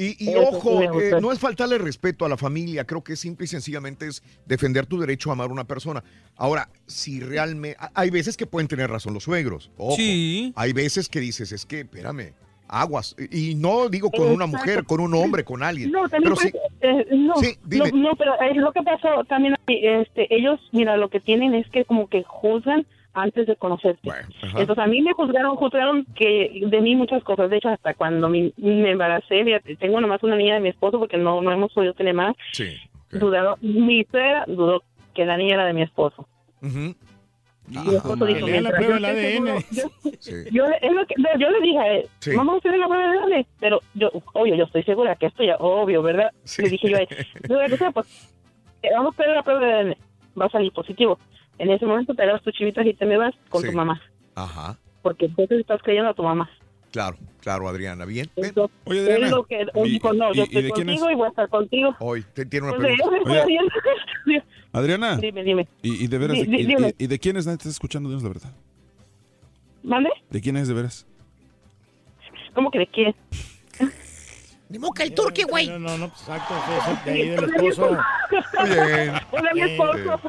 Y, 0.00 0.14
y 0.30 0.32
ojo, 0.36 0.80
eh, 0.80 1.20
no 1.20 1.32
es 1.32 1.40
faltarle 1.40 1.76
respeto 1.76 2.24
a 2.24 2.28
la 2.28 2.36
familia, 2.36 2.84
creo 2.84 3.02
que 3.02 3.16
simple 3.16 3.46
y 3.46 3.48
sencillamente 3.48 4.06
es 4.06 4.22
defender 4.46 4.86
tu 4.86 4.96
derecho 5.00 5.30
a 5.30 5.32
amar 5.32 5.48
a 5.50 5.52
una 5.52 5.64
persona. 5.64 6.04
Ahora, 6.36 6.68
si 6.86 7.18
realmente... 7.18 7.76
Hay 7.94 8.10
veces 8.10 8.36
que 8.36 8.46
pueden 8.46 8.68
tener 8.68 8.88
razón 8.88 9.12
los 9.12 9.24
suegros. 9.24 9.72
Ojo. 9.76 9.96
Sí. 9.96 10.52
Hay 10.54 10.72
veces 10.72 11.08
que 11.08 11.18
dices, 11.18 11.50
es 11.50 11.66
que, 11.66 11.80
espérame, 11.80 12.32
aguas. 12.68 13.16
Y 13.32 13.54
no 13.54 13.88
digo 13.88 14.10
con 14.10 14.28
una 14.28 14.46
mujer, 14.46 14.84
con 14.84 15.00
un 15.00 15.14
hombre, 15.14 15.44
con 15.44 15.62
alguien. 15.62 15.90
No, 15.90 16.08
también 16.08 16.34
pero 16.34 16.36
sí, 16.36 16.52
eh, 16.80 17.06
no, 17.16 17.34
Sí, 17.36 17.54
no, 17.62 17.68
dime. 17.68 17.92
no, 17.92 18.16
pero 18.16 18.34
es 18.40 18.56
lo 18.56 18.72
que 18.72 18.82
pasó 18.82 19.24
también, 19.24 19.54
este, 19.66 20.34
ellos, 20.34 20.60
mira, 20.72 20.96
lo 20.96 21.08
que 21.08 21.20
tienen 21.20 21.54
es 21.54 21.68
que 21.70 21.84
como 21.84 22.08
que 22.08 22.22
juzgan 22.24 22.86
antes 23.14 23.46
de 23.48 23.56
conocerte. 23.56 24.08
Entonces 24.42 24.78
a 24.78 24.86
mí 24.86 25.02
me 25.02 25.12
juzgaron, 25.12 25.56
juzgaron 25.56 26.04
que 26.14 26.60
de 26.66 26.80
mí 26.80 26.94
muchas 26.94 27.24
cosas. 27.24 27.50
De 27.50 27.56
hecho, 27.56 27.68
hasta 27.68 27.94
cuando 27.94 28.28
mi- 28.28 28.52
me 28.58 28.90
embaracé, 28.92 29.44
tengo 29.80 30.00
nomás 30.00 30.22
una 30.22 30.36
niña 30.36 30.54
de 30.54 30.60
mi 30.60 30.68
esposo 30.68 30.98
porque 31.00 31.16
no, 31.16 31.40
no 31.42 31.50
hemos 31.50 31.72
podido 31.72 31.94
tener 31.94 32.14
más. 32.14 32.36
Sí. 32.52 32.76
Dudaron, 33.10 33.56
mi 33.60 34.04
suegra 34.04 34.44
dudó 34.46 34.82
que 35.14 35.24
la 35.24 35.36
niña 35.36 35.54
era 35.54 35.64
de 35.66 35.72
mi 35.72 35.82
esposo. 35.82 36.28
Mi 36.60 36.94
esposo 37.76 38.24
dijo, 38.26 38.46
Que 38.46 38.52
le 38.52 38.58
hagan 38.58 38.64
la 38.64 38.70
"Mientras 38.70 38.74
prueba 38.74 38.98
yo 38.98 39.06
del 39.06 39.16
esté 39.16 39.36
ADN". 39.36 39.60
seguro, 39.62 39.90
yo, 40.20 40.50
yo, 40.50 40.64
es 40.80 40.92
lo 40.92 41.06
que- 41.06 41.14
yo 41.38 41.50
le 41.50 41.60
dije 41.60 41.78
a 41.78 41.92
él, 41.94 42.08
Sí. 42.20 42.36
vamos 42.36 42.54
a 42.54 42.58
hacer 42.58 42.78
la 42.78 42.86
prueba 42.88 43.12
de 43.12 43.18
ADN, 43.18 43.46
pero 43.60 43.80
yo, 43.94 44.10
obvio, 44.34 44.54
yo 44.54 44.64
estoy 44.64 44.82
segura 44.84 45.16
que 45.16 45.26
esto 45.26 45.42
ya, 45.44 45.56
obvio, 45.56 46.02
¿verdad? 46.02 46.30
Le 46.58 46.68
dije 46.68 46.88
yo 46.90 46.96
a 46.96 47.00
él, 47.00 47.08
yo, 47.48 47.58
o 47.74 47.76
sea, 47.76 47.90
pues, 47.90 48.34
eh, 48.82 48.88
vamos 48.94 49.18
a 49.18 49.22
hacer 49.22 49.34
la 49.34 49.42
prueba 49.42 49.60
de 49.66 49.72
ADN, 49.72 49.96
va 50.40 50.46
a 50.46 50.50
salir 50.50 50.72
positivo. 50.72 51.18
En 51.58 51.70
ese 51.70 51.84
momento 51.86 52.14
te 52.14 52.22
agarras 52.22 52.42
tus 52.42 52.54
chivitas 52.54 52.86
y 52.86 52.94
te 52.94 53.04
me 53.06 53.16
vas 53.16 53.34
con 53.48 53.62
Sí. 53.62 53.68
tu 53.70 53.74
mamá, 53.76 54.00
Ajá, 54.34 54.76
porque 55.02 55.26
entonces 55.26 55.58
estás 55.60 55.82
creyendo 55.82 56.10
a 56.10 56.14
tu 56.14 56.22
mamá. 56.22 56.48
Claro, 56.92 57.16
claro, 57.40 57.68
Adriana, 57.68 58.04
bien. 58.04 58.28
Entonces, 58.36 58.76
Oye, 58.84 59.00
Adriana, 59.00 59.28
lo 59.30 59.44
que 59.44 59.62
¿y- 59.62 59.64
no, 59.66 59.86
y- 59.86 59.98
yo 60.00 60.32
y 60.34 60.40
estoy 60.42 60.62
de 60.62 60.70
quién 60.70 60.88
es? 60.90 60.94
contigo 61.00 61.10
y 61.10 61.14
voy 61.14 61.26
a 61.26 61.28
estar 61.30 61.48
contigo. 61.48 61.96
Hoy 62.00 62.24
te 62.34 62.46
tiene 62.46 62.68
una 62.68 62.76
Pues 62.76 62.96
pregunta. 62.96 63.44
Oye. 63.44 63.58
Adriana. 64.72 65.16
Dime, 65.16 65.42
dime. 65.44 65.68
Y, 65.82 66.04
y 66.04 66.06
de 66.08 66.18
veras, 66.18 66.36
di- 66.36 66.42
y, 66.42 66.66
dime. 66.66 66.94
y- 66.98 67.04
y 67.04 67.06
de 67.06 67.18
quién 67.18 67.36
es? 67.36 67.46
Nadie 67.46 67.58
te 67.58 67.62
está 67.62 67.70
escuchando, 67.70 68.08
Dios, 68.10 68.22
la 68.22 68.28
verdad. 68.28 68.52
¿Mande? 69.82 70.10
¿De 70.30 70.40
quién 70.40 70.56
es 70.56 70.68
de 70.68 70.74
veras? 70.74 71.06
¿Cómo 72.54 72.70
que 72.70 72.78
de 72.80 72.86
quién? 72.88 73.14
Ni 74.70 74.78
moca 74.78 75.02
el 75.02 75.14
turque, 75.14 75.44
güey. 75.44 75.66
No, 75.68 75.78
no, 75.78 75.96
no, 75.96 76.08
pues 76.10 76.20
exacto. 76.20 76.54
sí, 76.66 76.72
sí, 76.84 77.04
de 77.06 77.10
ahí 77.12 77.28
del 77.30 77.44
esposo. 77.44 77.98
Bien. 78.64 79.12
Hola, 79.30 79.50
mi 79.54 79.60
esposo. 79.62 80.20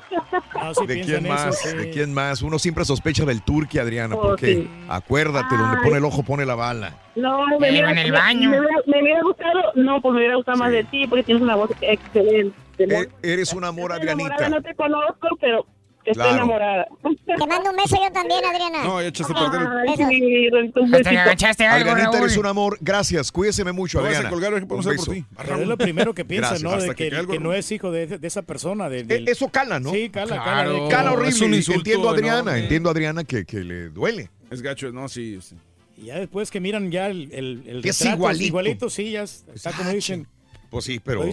No, 0.55 0.73
sí 0.75 0.87
¿De 0.87 1.01
quién 1.01 1.27
más? 1.27 1.57
sí. 1.59 1.75
¿De 1.75 1.89
quién 1.89 2.13
más? 2.13 2.41
Uno 2.41 2.57
siempre 2.57 2.85
sospecha 2.85 3.25
del 3.25 3.41
turque, 3.41 3.81
Adriana, 3.81 4.15
Oh, 4.15 4.21
porque 4.21 4.55
sí. 4.55 4.69
acuérdate, 4.87 5.57
donde 5.57 5.81
pone 5.81 5.97
el 5.97 6.05
ojo 6.05 6.23
pone 6.23 6.45
la 6.45 6.55
bala. 6.55 6.95
No, 7.15 7.45
me 7.47 7.57
hubiera, 7.69 7.91
en 7.91 7.97
el 7.97 8.11
baño. 8.13 8.49
Me, 8.49 8.59
hubiera- 8.61 8.81
me 8.87 9.01
hubiera 9.01 9.21
gustado, 9.23 9.61
no, 9.75 10.01
pues 10.01 10.13
me 10.13 10.19
hubiera 10.19 10.35
gustado 10.35 10.57
más 10.57 10.71
de 10.71 10.85
ti 10.85 11.05
porque 11.07 11.23
tienes 11.23 11.43
una 11.43 11.55
voz 11.55 11.71
excelente. 11.81 12.55
E- 12.77 13.09
eres 13.23 13.51
un 13.51 13.65
amor, 13.65 13.91
Adrianita. 13.91 14.47
no 14.47 14.61
te 14.61 14.73
conozco, 14.73 15.27
pero 15.41 15.65
estoy 16.11 16.23
Claro. 16.23 16.35
enamorada. 16.35 16.87
Te 17.25 17.47
mando 17.47 17.69
un 17.71 17.75
beso 17.75 17.95
yo 18.01 18.11
también, 18.11 18.41
Adriana. 18.45 18.83
No, 18.83 19.01
ya 19.01 19.07
echaste 19.07 19.33
a 19.33 19.51
perder 19.51 19.61
el... 19.61 21.05
Ay, 21.07 21.15
agachaste 21.17 21.65
algo, 21.65 21.91
Adrianita, 21.91 22.11
Raúl. 22.17 22.23
eres 22.25 22.37
un 22.37 22.45
amor. 22.45 22.77
Gracias. 22.81 23.31
Cuídese 23.31 23.63
mucho, 23.71 23.99
a 23.99 24.05
Adriana. 24.05 24.29
colgar, 24.29 24.53
a 24.53 24.59
podemos 24.61 24.85
Un 24.85 24.91
hacer 24.93 25.05
por 25.05 25.15
beso. 25.15 25.27
ti. 25.27 25.35
Pero 25.45 25.61
es 25.61 25.67
lo 25.67 25.77
primero 25.77 26.13
que 26.13 26.25
piensa, 26.25 26.49
Gracias. 26.49 26.63
¿no? 26.63 26.69
Hasta 26.71 26.89
De 26.89 26.95
que 26.95 27.09
que, 27.09 27.15
algo, 27.15 27.33
que 27.33 27.39
no 27.39 27.53
es 27.53 27.71
hijo 27.71 27.91
de, 27.91 28.07
de 28.17 28.27
esa 28.27 28.41
persona. 28.41 28.89
de- 28.89 28.99
Eh, 28.99 29.03
del- 29.03 29.27
Eso 29.27 29.49
cala, 29.49 29.79
¿no? 29.79 29.91
Sí, 29.91 30.09
cala, 30.09 30.41
Claro. 30.43 30.43
cala. 30.73 30.83
de- 30.85 30.89
Cala 30.89 31.11
horrible. 31.13 31.29
Es 31.29 31.41
un 31.41 31.53
insulto 31.53 31.79
entiendo 31.79 32.09
a 32.09 32.13
Adriana, 32.13 32.39
enorme. 32.39 32.59
entiendo 32.59 32.89
a 32.89 32.91
Adriana 32.91 33.23
que, 33.23 33.45
que 33.45 33.59
le 33.59 33.89
duele. 33.89 34.29
Es 34.51 34.61
gacho, 34.61 34.91
no, 34.91 35.07
sí. 35.07 35.39
sí. 35.41 35.55
Y 35.97 36.05
ya 36.05 36.15
después 36.19 36.49
que 36.49 36.59
miran 36.59 36.91
ya 36.91 37.07
el, 37.07 37.29
el, 37.33 37.63
el 37.67 37.81
Que 37.81 37.89
es 37.89 37.99
retrato, 37.99 38.17
igualito. 38.17 38.45
igualito, 38.45 38.89
sí, 38.89 39.11
ya 39.11 39.23
está 39.23 39.71
como 39.73 39.89
dicen. 39.91 40.27
Pues 40.69 40.85
sí, 40.85 40.99
pero 41.03 41.23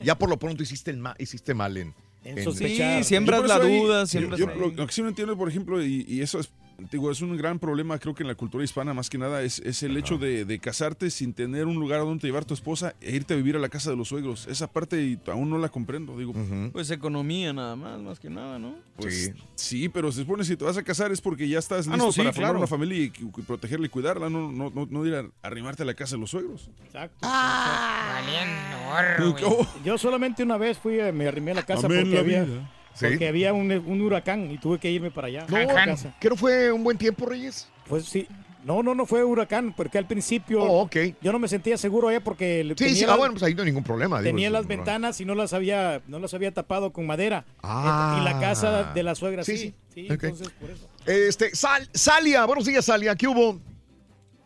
ya 0.00 0.14
por 0.16 0.28
lo 0.28 0.38
pronto 0.38 0.62
hiciste, 0.62 0.90
el 0.90 0.98
ma- 0.98 1.16
hiciste 1.18 1.52
mal 1.52 1.76
en... 1.76 1.94
En. 2.24 2.52
Sí, 2.54 3.04
siembras 3.04 3.42
Yo 3.42 3.46
la 3.46 3.58
duda, 3.58 4.00
yo- 4.02 4.06
siembras 4.06 4.40
yo 4.40 4.46
lo, 4.46 4.68
lo 4.70 4.86
que 4.86 4.92
sí 4.92 5.02
no 5.02 5.08
entiendo, 5.08 5.36
por 5.36 5.48
ejemplo, 5.48 5.82
y, 5.84 6.04
y 6.08 6.20
eso 6.22 6.40
es, 6.40 6.50
digo, 6.90 7.10
es 7.10 7.20
un 7.22 7.36
gran 7.36 7.58
problema, 7.58 7.98
creo 7.98 8.14
que 8.14 8.22
en 8.22 8.28
la 8.28 8.34
cultura 8.34 8.64
hispana 8.64 8.94
más 8.94 9.08
que 9.10 9.18
nada, 9.18 9.42
es, 9.42 9.58
es 9.60 9.82
el 9.82 9.96
hecho 9.96 10.18
de, 10.18 10.44
de 10.44 10.58
casarte 10.58 11.10
sin 11.10 11.32
tener 11.32 11.66
un 11.66 11.76
lugar 11.76 12.00
a 12.00 12.04
donde 12.04 12.26
llevar 12.26 12.44
tu 12.44 12.54
esposa 12.54 12.94
e 13.00 13.14
irte 13.14 13.34
a 13.34 13.36
vivir 13.36 13.56
a 13.56 13.58
la 13.58 13.68
casa 13.68 13.90
de 13.90 13.96
los 13.96 14.08
suegros. 14.08 14.46
Esa 14.48 14.66
parte 14.70 15.18
aún 15.28 15.50
no 15.50 15.58
la 15.58 15.68
comprendo, 15.68 16.16
digo. 16.18 16.32
Pues 16.72 16.90
economía 16.90 17.52
nada 17.52 17.76
más, 17.76 18.00
más 18.00 18.18
que 18.20 18.30
nada, 18.30 18.58
¿no? 18.58 18.74
Pues, 18.96 19.14
Sí. 19.14 19.32
sí. 19.54 19.88
pero 19.88 20.10
se 20.12 20.20
supone 20.20 20.44
si 20.44 20.56
te 20.56 20.64
vas 20.64 20.76
a 20.76 20.82
casar 20.82 21.12
es 21.12 21.20
porque 21.20 21.48
ya 21.48 21.58
estás 21.58 21.86
Ah, 21.86 21.90
listo 21.92 22.06
no, 22.06 22.12
sí, 22.12 22.20
para 22.20 22.32
formar 22.32 22.50
claro. 22.50 22.58
una 22.58 22.66
familia 22.66 22.98
y, 22.98 23.12
y 23.16 23.42
protegerla 23.42 23.86
y 23.86 23.88
cuidarla, 23.88 24.28
no, 24.30 24.50
no, 24.52 24.70
no, 24.74 24.86
no 24.90 25.06
ir 25.06 25.14
a 25.14 25.24
arrimarte 25.42 25.82
a 25.82 25.86
la 25.86 25.94
casa 25.94 26.16
de 26.16 26.20
los 26.20 26.30
suegros. 26.30 26.70
Exacto. 26.84 27.26
Valiendo 27.26 28.76
gorro, 28.86 29.32
güey. 29.56 29.68
Yo 29.84 29.98
solamente 29.98 30.42
una 30.42 30.56
vez 30.56 30.78
fui, 30.78 30.98
eh, 30.98 31.12
me 31.12 31.26
arrimé 31.28 31.52
a 31.52 31.54
la 31.54 31.62
casa 31.64 31.86
Amén 31.86 32.00
porque 32.00 32.14
la 32.14 32.20
había, 32.20 32.44
vida. 32.44 32.73
Sí. 32.94 33.06
porque 33.08 33.28
había 33.28 33.52
un, 33.52 33.70
un 33.72 34.00
huracán 34.02 34.50
y 34.50 34.58
tuve 34.58 34.78
que 34.78 34.90
irme 34.90 35.10
para 35.10 35.26
allá. 35.28 35.46
No, 35.48 35.56
a 35.56 35.64
la 35.64 35.84
casa. 35.84 36.14
¿que 36.20 36.28
no 36.28 36.36
fue 36.36 36.70
un 36.72 36.82
buen 36.84 36.96
tiempo, 36.96 37.26
Reyes? 37.26 37.68
Pues 37.88 38.04
sí. 38.06 38.26
No, 38.64 38.82
no, 38.82 38.94
no 38.94 39.04
fue 39.04 39.22
huracán, 39.22 39.74
porque 39.76 39.98
al 39.98 40.06
principio 40.06 40.62
Oh, 40.62 40.82
ok. 40.84 40.96
yo 41.20 41.32
no 41.32 41.38
me 41.38 41.48
sentía 41.48 41.76
seguro 41.76 42.08
allá 42.08 42.20
porque 42.24 42.64
le- 42.64 42.70
Sí, 42.70 42.84
tenía, 42.84 42.94
sí, 42.94 43.04
ah, 43.06 43.16
bueno, 43.16 43.34
pues 43.34 43.42
ahí 43.42 43.54
no 43.54 43.60
hay 43.60 43.66
ningún 43.66 43.84
problema. 43.84 44.22
tenía 44.22 44.48
las 44.48 44.66
ventanas 44.66 45.20
y 45.20 45.26
no 45.26 45.34
las 45.34 45.52
había, 45.52 46.00
no 46.06 46.18
las 46.18 46.32
había 46.32 46.50
tapado 46.50 46.90
con 46.90 47.04
madera. 47.06 47.44
Ah. 47.62 48.18
y 48.20 48.24
la 48.24 48.40
casa 48.40 48.92
de 48.94 49.02
la 49.02 49.14
suegra 49.14 49.44
Sí, 49.44 49.58
sí. 49.58 49.74
sí. 49.92 50.06
Sí, 50.06 50.12
Ok. 50.12 50.24
entonces 50.24 50.48
por 50.58 50.70
eso. 50.70 50.88
Este, 51.04 51.54
Sal- 51.54 51.90
Salia, 51.92 52.46
buenos 52.46 52.64
días, 52.64 52.84
Salia, 52.86 53.14
¿qué 53.16 53.28
hubo? 53.28 53.60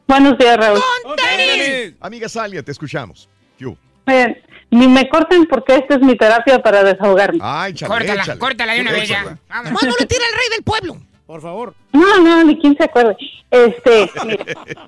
Buenos 0.09 0.37
días, 0.37 0.57
Raúl. 0.57 0.81
Amiga 2.01 2.29
Salia, 2.29 2.63
te 2.63 2.73
escuchamos. 2.73 3.29
¿Qué 3.57 3.67
hubo? 3.67 3.79
Miren, 4.07 4.37
ni 4.71 4.87
me 4.89 5.09
corten 5.09 5.47
porque 5.47 5.77
esta 5.77 5.95
es 5.95 6.01
mi 6.01 6.17
terapia 6.17 6.59
para 6.61 6.83
desahogarme. 6.85 7.39
Ay, 7.43 7.75
chale, 7.75 7.91
Córtala, 7.95 8.23
échale. 8.23 8.39
córtala 8.39 8.73
de 8.75 8.81
una 8.83 8.93
vez 8.93 9.09
ya. 9.09 9.39
Vamos. 9.49 9.83
No 9.83 9.91
le 9.99 10.07
tira 10.07 10.23
al 10.31 10.35
rey 10.39 10.49
del 10.55 10.63
pueblo. 10.65 10.97
Por 11.27 11.41
favor. 11.43 11.75
No, 11.93 12.19
no, 12.23 12.45
ni 12.45 12.59
quien 12.59 12.77
se 12.77 12.85
acuerde. 12.85 13.17
Este, 13.51 14.11
mire, 14.27 14.45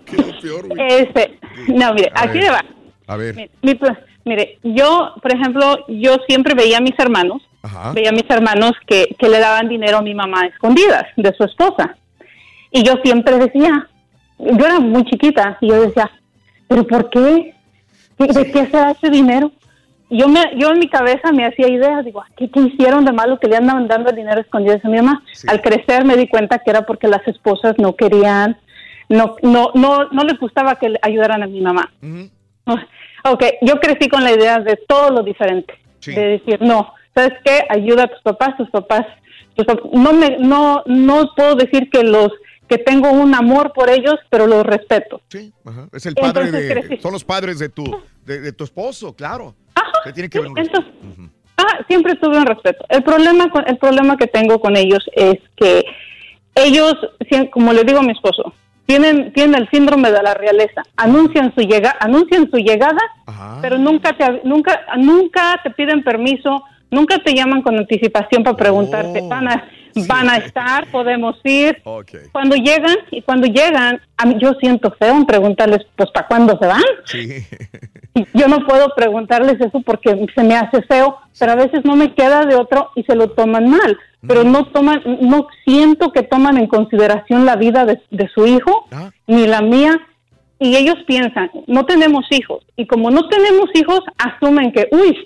Qué 0.06 0.16
es 0.16 0.26
lo 0.26 0.40
peor, 0.40 0.68
güey. 0.68 0.80
este, 0.92 1.38
no, 1.68 1.92
mire, 1.94 2.10
A 2.14 2.22
aquí 2.22 2.34
ver. 2.38 2.42
le 2.44 2.50
va. 2.50 2.64
A 3.06 3.16
ver. 3.16 3.34
Mi- 3.34 3.50
mi 3.62 3.74
pla- 3.74 3.98
mire, 4.24 4.58
yo, 4.62 5.14
por 5.20 5.34
ejemplo, 5.34 5.84
yo 5.88 6.16
siempre 6.28 6.54
veía 6.54 6.78
a 6.78 6.80
mis 6.80 6.98
hermanos, 6.98 7.42
Ajá. 7.62 7.92
veía 7.92 8.08
a 8.10 8.12
mis 8.12 8.28
hermanos 8.30 8.72
que, 8.86 9.14
que 9.18 9.28
le 9.28 9.38
daban 9.38 9.68
dinero 9.68 9.98
a 9.98 10.02
mi 10.02 10.14
mamá 10.14 10.42
a 10.42 10.46
escondidas 10.46 11.04
de 11.16 11.34
su 11.34 11.44
esposa. 11.44 11.96
Y 12.70 12.84
yo 12.84 12.94
siempre 13.02 13.36
decía, 13.38 13.88
yo 14.38 14.64
era 14.64 14.78
muy 14.78 15.04
chiquita, 15.04 15.58
y 15.60 15.68
yo 15.68 15.80
decía, 15.82 16.10
¿pero 16.68 16.86
por 16.86 17.10
qué? 17.10 17.54
¿De, 18.18 18.26
de 18.28 18.52
qué 18.52 18.66
se 18.66 18.70
da 18.76 18.90
ese 18.92 19.10
dinero? 19.10 19.50
Yo, 20.10 20.28
me, 20.28 20.40
yo 20.58 20.70
en 20.70 20.80
mi 20.80 20.88
cabeza 20.88 21.30
me 21.32 21.46
hacía 21.46 21.68
ideas, 21.68 22.04
digo, 22.04 22.22
¿qué, 22.36 22.50
qué 22.50 22.60
hicieron 22.60 23.04
de 23.04 23.12
malo 23.12 23.38
que 23.38 23.48
le 23.48 23.56
andaban 23.56 23.86
dando 23.86 24.10
el 24.10 24.16
dinero 24.16 24.38
a 24.38 24.40
escondidas 24.40 24.84
a 24.84 24.88
mi 24.88 24.96
mamá? 24.96 25.22
Sí. 25.32 25.46
Al 25.48 25.62
crecer 25.62 26.04
me 26.04 26.16
di 26.16 26.26
cuenta 26.26 26.58
que 26.58 26.70
era 26.70 26.84
porque 26.84 27.06
las 27.06 27.26
esposas 27.28 27.74
no 27.78 27.94
querían, 27.94 28.58
no, 29.08 29.36
no, 29.42 29.70
no, 29.74 30.08
no 30.10 30.24
les 30.24 30.38
gustaba 30.38 30.76
que 30.76 30.90
le 30.90 30.98
ayudaran 31.02 31.42
a 31.42 31.46
mi 31.46 31.60
mamá. 31.60 31.92
Ujú. 32.02 32.28
Ok, 33.24 33.44
yo 33.62 33.78
crecí 33.80 34.08
con 34.08 34.24
la 34.24 34.32
idea 34.32 34.58
de 34.58 34.78
todo 34.88 35.10
lo 35.10 35.22
diferente. 35.22 35.74
Sí. 36.00 36.12
De 36.12 36.38
decir, 36.38 36.60
no, 36.60 36.92
¿sabes 37.14 37.34
qué? 37.44 37.64
Ayuda 37.68 38.04
a 38.04 38.08
tus 38.08 38.22
papás, 38.22 38.56
tus 38.56 38.70
papás. 38.70 39.06
tus 39.54 39.66
no, 39.92 40.12
me, 40.12 40.38
no, 40.38 40.82
no 40.86 41.30
puedo 41.36 41.54
decir 41.54 41.88
que 41.90 42.02
los 42.02 42.30
que 42.68 42.78
tengo 42.78 43.10
un 43.10 43.34
amor 43.34 43.72
por 43.72 43.90
ellos, 43.90 44.14
pero 44.30 44.46
los 44.46 44.64
respeto. 44.64 45.20
Sí, 45.28 45.52
ajá. 45.64 45.88
Es 45.92 46.06
el 46.06 46.14
padre 46.14 46.44
Entonces 46.44 46.68
de. 46.68 46.74
crecí. 46.74 47.02
Son 47.02 47.12
los 47.12 47.24
padres 47.24 47.58
de 47.58 47.68
tu, 47.68 47.84
de, 48.24 48.40
de 48.40 48.52
tu 48.52 48.62
esposo, 48.64 49.14
claro. 49.14 49.54
Ajá, 50.00 50.08
Se 50.08 50.12
tiene 50.12 50.28
que 50.28 50.40
ver 50.40 50.48
un 50.48 50.58
entonces. 50.58 50.92
Ah, 51.56 51.84
siempre 51.88 52.14
tuve 52.14 52.38
un 52.38 52.46
respeto. 52.46 52.84
El 52.88 53.02
problema, 53.02 53.50
con, 53.50 53.68
el 53.68 53.76
problema 53.76 54.16
que 54.16 54.26
tengo 54.26 54.60
con 54.60 54.76
ellos 54.76 55.04
es 55.14 55.38
que 55.56 55.84
ellos, 56.54 56.94
como 57.52 57.72
le 57.72 57.84
digo 57.84 57.98
a 57.98 58.02
mi 58.02 58.12
esposo, 58.12 58.54
tienen, 58.86 59.32
tienen 59.32 59.60
el 59.60 59.70
síndrome 59.70 60.10
de 60.10 60.22
la 60.22 60.34
realeza. 60.34 60.82
Anuncian 60.96 61.54
su 61.54 61.60
llega, 61.60 61.96
anuncian 62.00 62.50
su 62.50 62.56
llegada, 62.56 63.00
pero 63.60 63.78
nunca 63.78 64.16
te, 64.16 64.40
nunca, 64.44 64.80
nunca 64.96 65.60
te 65.62 65.70
piden 65.70 66.02
permiso, 66.02 66.64
nunca 66.90 67.18
te 67.18 67.34
llaman 67.34 67.62
con 67.62 67.76
anticipación 67.78 68.42
para 68.42 68.56
preguntarte, 68.56 69.20
van 69.28 69.48
a, 69.48 69.64
van 70.06 70.28
a 70.28 70.36
estar, 70.36 70.86
podemos 70.90 71.36
ir. 71.44 71.82
Cuando 72.32 72.56
llegan 72.56 72.96
y 73.10 73.22
cuando 73.22 73.46
llegan, 73.46 74.00
a 74.16 74.26
mí 74.26 74.36
yo 74.40 74.52
siento 74.60 74.94
feo 74.98 75.16
en 75.16 75.26
preguntarles, 75.26 75.86
pues, 75.96 76.10
¿para 76.10 76.26
cuándo 76.26 76.58
se 76.60 76.66
van? 76.66 76.82
Sí. 77.04 77.46
Y 78.12 78.26
Yo 78.36 78.48
no 78.48 78.66
puedo 78.66 78.92
preguntarles 78.96 79.60
eso 79.60 79.80
porque 79.82 80.26
se 80.34 80.42
me 80.42 80.56
hace 80.56 80.82
feo, 80.82 81.16
pero 81.38 81.52
a 81.52 81.54
veces 81.54 81.84
no 81.84 81.94
me 81.94 82.12
queda 82.12 82.44
de 82.44 82.56
otro 82.56 82.90
y 82.96 83.04
se 83.04 83.14
lo 83.14 83.30
toman 83.30 83.70
mal. 83.70 83.96
Pero 84.26 84.42
no 84.42 84.66
toman, 84.66 85.00
no 85.20 85.46
siento 85.64 86.10
que 86.10 86.24
toman 86.24 86.58
en 86.58 86.66
consideración 86.66 87.46
la 87.46 87.54
vida 87.54 87.84
de, 87.84 88.00
de 88.10 88.28
su 88.34 88.46
hijo 88.46 88.88
ni 89.28 89.46
la 89.46 89.62
mía. 89.62 89.96
Y 90.58 90.74
ellos 90.74 90.96
piensan, 91.06 91.52
no 91.68 91.86
tenemos 91.86 92.26
hijos. 92.30 92.66
Y 92.76 92.86
como 92.86 93.12
no 93.12 93.28
tenemos 93.28 93.70
hijos, 93.74 94.00
asumen 94.18 94.72
que, 94.72 94.88
uy, 94.90 95.16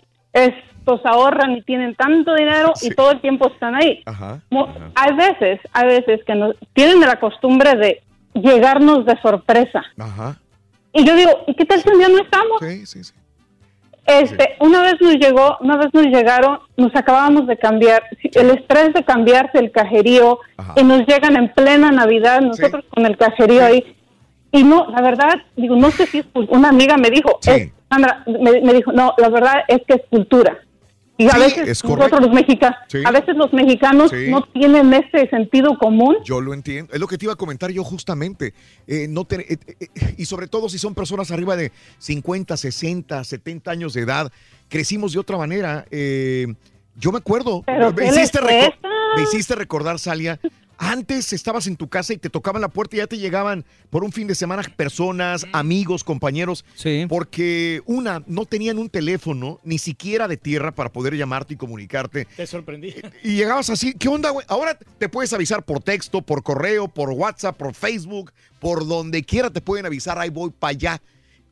estos 0.84 1.00
ahorran 1.06 1.52
y 1.52 1.62
tienen 1.62 1.94
tanto 1.94 2.34
dinero 2.34 2.72
y 2.82 2.90
todo 2.90 3.12
el 3.12 3.20
tiempo 3.20 3.48
están 3.48 3.74
ahí. 3.74 4.02
Mo- 4.50 4.68
Hay 4.94 5.14
veces, 5.14 5.60
hay 5.72 5.86
veces 5.88 6.20
que 6.26 6.34
nos, 6.34 6.54
tienen 6.74 7.00
la 7.00 7.18
costumbre 7.18 7.74
de 7.76 8.02
llegarnos 8.34 9.06
de 9.06 9.18
sorpresa. 9.22 9.82
Ajá. 9.98 10.36
Y 10.92 11.04
yo 11.04 11.16
digo, 11.16 11.30
¿y 11.46 11.54
qué 11.54 11.64
tal 11.64 11.80
si 11.80 11.88
un 11.88 11.98
día 11.98 12.08
no 12.08 12.18
estamos? 12.18 12.58
Sí, 12.60 12.84
sí, 12.86 13.02
sí. 13.04 13.12
Este, 14.06 14.56
una 14.60 14.82
vez 14.82 14.96
nos 15.00 15.14
llegó, 15.14 15.56
una 15.60 15.78
vez 15.78 15.88
nos 15.94 16.04
llegaron, 16.04 16.58
nos 16.76 16.94
acabábamos 16.94 17.46
de 17.46 17.56
cambiar, 17.56 18.02
el 18.34 18.50
estrés 18.50 18.92
de 18.92 19.02
cambiarse 19.02 19.58
el 19.58 19.70
cajerío 19.72 20.40
y 20.76 20.84
nos 20.84 21.06
llegan 21.06 21.36
en 21.36 21.48
plena 21.54 21.90
Navidad, 21.90 22.42
nosotros 22.42 22.84
con 22.90 23.06
el 23.06 23.16
cajerío 23.16 23.64
ahí. 23.64 23.96
Y 24.52 24.62
no, 24.62 24.88
la 24.90 25.00
verdad, 25.00 25.34
digo, 25.56 25.74
no 25.76 25.90
sé 25.90 26.06
si 26.06 26.18
es 26.18 26.26
una 26.34 26.68
amiga 26.68 26.98
me 26.98 27.08
dijo, 27.08 27.38
es- 27.40 27.72
Sandra, 27.90 28.22
me, 28.26 28.60
me 28.60 28.72
dijo, 28.74 28.92
no, 28.92 29.14
la 29.18 29.28
verdad 29.28 29.62
es 29.68 29.80
que 29.86 29.94
es 29.94 30.02
cultura. 30.10 30.58
Y 31.16 31.26
a 31.26 31.30
Sí, 31.30 31.38
veces 31.38 31.68
es 31.68 31.84
nosotros 31.84 32.20
los 32.22 32.32
mexicanos, 32.32 32.76
Sí. 32.88 32.98
a 33.04 33.10
veces 33.12 33.36
los 33.36 33.52
mexicanos 33.52 34.10
Sí. 34.10 34.30
no 34.30 34.42
tienen 34.52 34.92
ese 34.92 35.28
sentido 35.30 35.78
común. 35.78 36.16
Yo 36.24 36.40
lo 36.40 36.52
entiendo. 36.54 36.92
Es 36.92 36.98
lo 36.98 37.06
que 37.06 37.16
te 37.16 37.26
iba 37.26 37.34
a 37.34 37.36
comentar 37.36 37.70
yo 37.70 37.84
justamente. 37.84 38.52
Eh, 38.88 39.06
no 39.08 39.24
te- 39.24 39.52
eh, 39.52 39.58
eh, 39.78 40.14
y 40.18 40.24
sobre 40.24 40.48
todo 40.48 40.68
si 40.68 40.76
son 40.78 40.92
personas 40.94 41.30
arriba 41.30 41.54
de 41.54 41.70
50, 41.98 42.56
60, 42.56 43.22
70 43.22 43.70
años 43.70 43.94
de 43.94 44.00
edad, 44.00 44.32
crecimos 44.68 45.12
de 45.12 45.20
otra 45.20 45.36
manera. 45.36 45.86
Yo 46.96 47.10
me 47.12 47.18
acuerdo. 47.18 47.62
Pero 47.64 47.90
me, 47.90 47.94
¿qué 47.96 48.02
les 48.02 48.16
hiciste 48.16 48.40
me 49.16 49.22
hiciste 49.22 49.54
recordar, 49.54 49.98
Salia. 50.00 50.40
Antes 50.78 51.32
estabas 51.32 51.66
en 51.66 51.76
tu 51.76 51.88
casa 51.88 52.12
y 52.12 52.18
te 52.18 52.30
tocaban 52.30 52.62
la 52.62 52.68
puerta 52.68 52.96
y 52.96 52.98
ya 52.98 53.06
te 53.06 53.18
llegaban 53.18 53.64
por 53.90 54.04
un 54.04 54.12
fin 54.12 54.26
de 54.26 54.34
semana 54.34 54.62
personas, 54.76 55.46
amigos, 55.52 56.04
compañeros. 56.04 56.64
Porque 57.08 57.82
una, 57.86 58.22
no 58.26 58.46
tenían 58.46 58.78
un 58.78 58.88
teléfono, 58.88 59.60
ni 59.64 59.78
siquiera 59.78 60.28
de 60.28 60.36
tierra 60.36 60.74
para 60.74 60.92
poder 60.92 61.16
llamarte 61.16 61.54
y 61.54 61.56
comunicarte. 61.56 62.26
Te 62.36 62.46
sorprendí. 62.46 62.94
Y 63.22 63.36
llegabas 63.36 63.70
así, 63.70 63.94
¿qué 63.94 64.08
onda, 64.08 64.30
güey? 64.30 64.44
Ahora 64.48 64.78
te 64.98 65.08
puedes 65.08 65.32
avisar 65.32 65.64
por 65.64 65.82
texto, 65.82 66.22
por 66.22 66.42
correo, 66.42 66.88
por 66.88 67.10
WhatsApp, 67.10 67.56
por 67.56 67.74
Facebook, 67.74 68.32
por 68.58 68.86
donde 68.86 69.22
quiera 69.24 69.50
te 69.50 69.60
pueden 69.60 69.86
avisar, 69.86 70.18
ahí 70.18 70.30
voy 70.30 70.50
para 70.50 70.70
allá. 70.72 71.02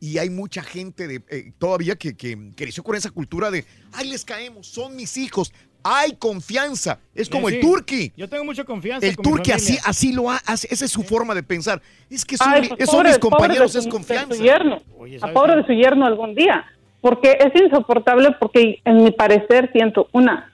Y 0.01 0.19
hay 0.19 0.31
mucha 0.31 0.65
gente 0.65 1.07
de, 1.07 1.23
eh, 1.29 1.53
todavía 1.59 1.95
que, 1.95 2.17
que 2.17 2.37
creció 2.57 2.83
con 2.83 2.97
esa 2.97 3.11
cultura 3.11 3.53
de, 3.53 3.65
ay, 3.93 4.09
les 4.09 4.25
caemos, 4.25 4.67
son 4.67 4.97
mis 4.97 5.17
hijos. 5.17 5.53
Hay 5.85 6.13
confianza. 6.17 6.99
Es 7.15 7.29
como 7.29 7.49
Sí, 7.49 7.57
el 7.57 7.61
sí. 7.63 7.67
turqui. 7.67 8.13
Yo 8.17 8.29
tengo 8.29 8.45
mucha 8.45 8.65
confianza. 8.65 9.07
El 9.07 9.17
con 9.17 9.25
mi 9.27 9.31
turqui 9.33 9.53
así, 9.53 9.79
así 9.85 10.13
lo 10.13 10.31
hace, 10.31 10.69
esa 10.71 10.85
es 10.85 10.91
su 10.91 11.03
forma 11.03 11.35
de 11.35 11.43
pensar. 11.43 11.81
Es 12.11 12.25
que 12.25 12.37
son, 12.37 12.53
Ay, 12.53 12.69
pues, 12.69 12.89
son 12.89 12.99
pobre- 13.01 13.09
mis 13.11 13.19
compañeros, 13.19 13.73
de 13.73 13.79
es 13.81 13.87
confianza. 13.89 14.27
de 14.29 14.35
su 14.37 14.43
yerno. 14.43 14.79
Oye, 14.99 15.17
a 15.17 15.21
¿sabes 15.21 15.35
pobre 15.35 15.57
de 15.57 15.67
su 15.67 15.73
yerno 15.73 16.07
algún 16.07 16.35
día. 16.35 16.65
Porque 17.01 17.37
es 17.41 17.61
insoportable 17.61 18.31
porque 18.39 18.81
en 18.85 19.03
mi 19.03 19.11
parecer 19.11 19.71
siento, 19.73 20.07
una, 20.13 20.53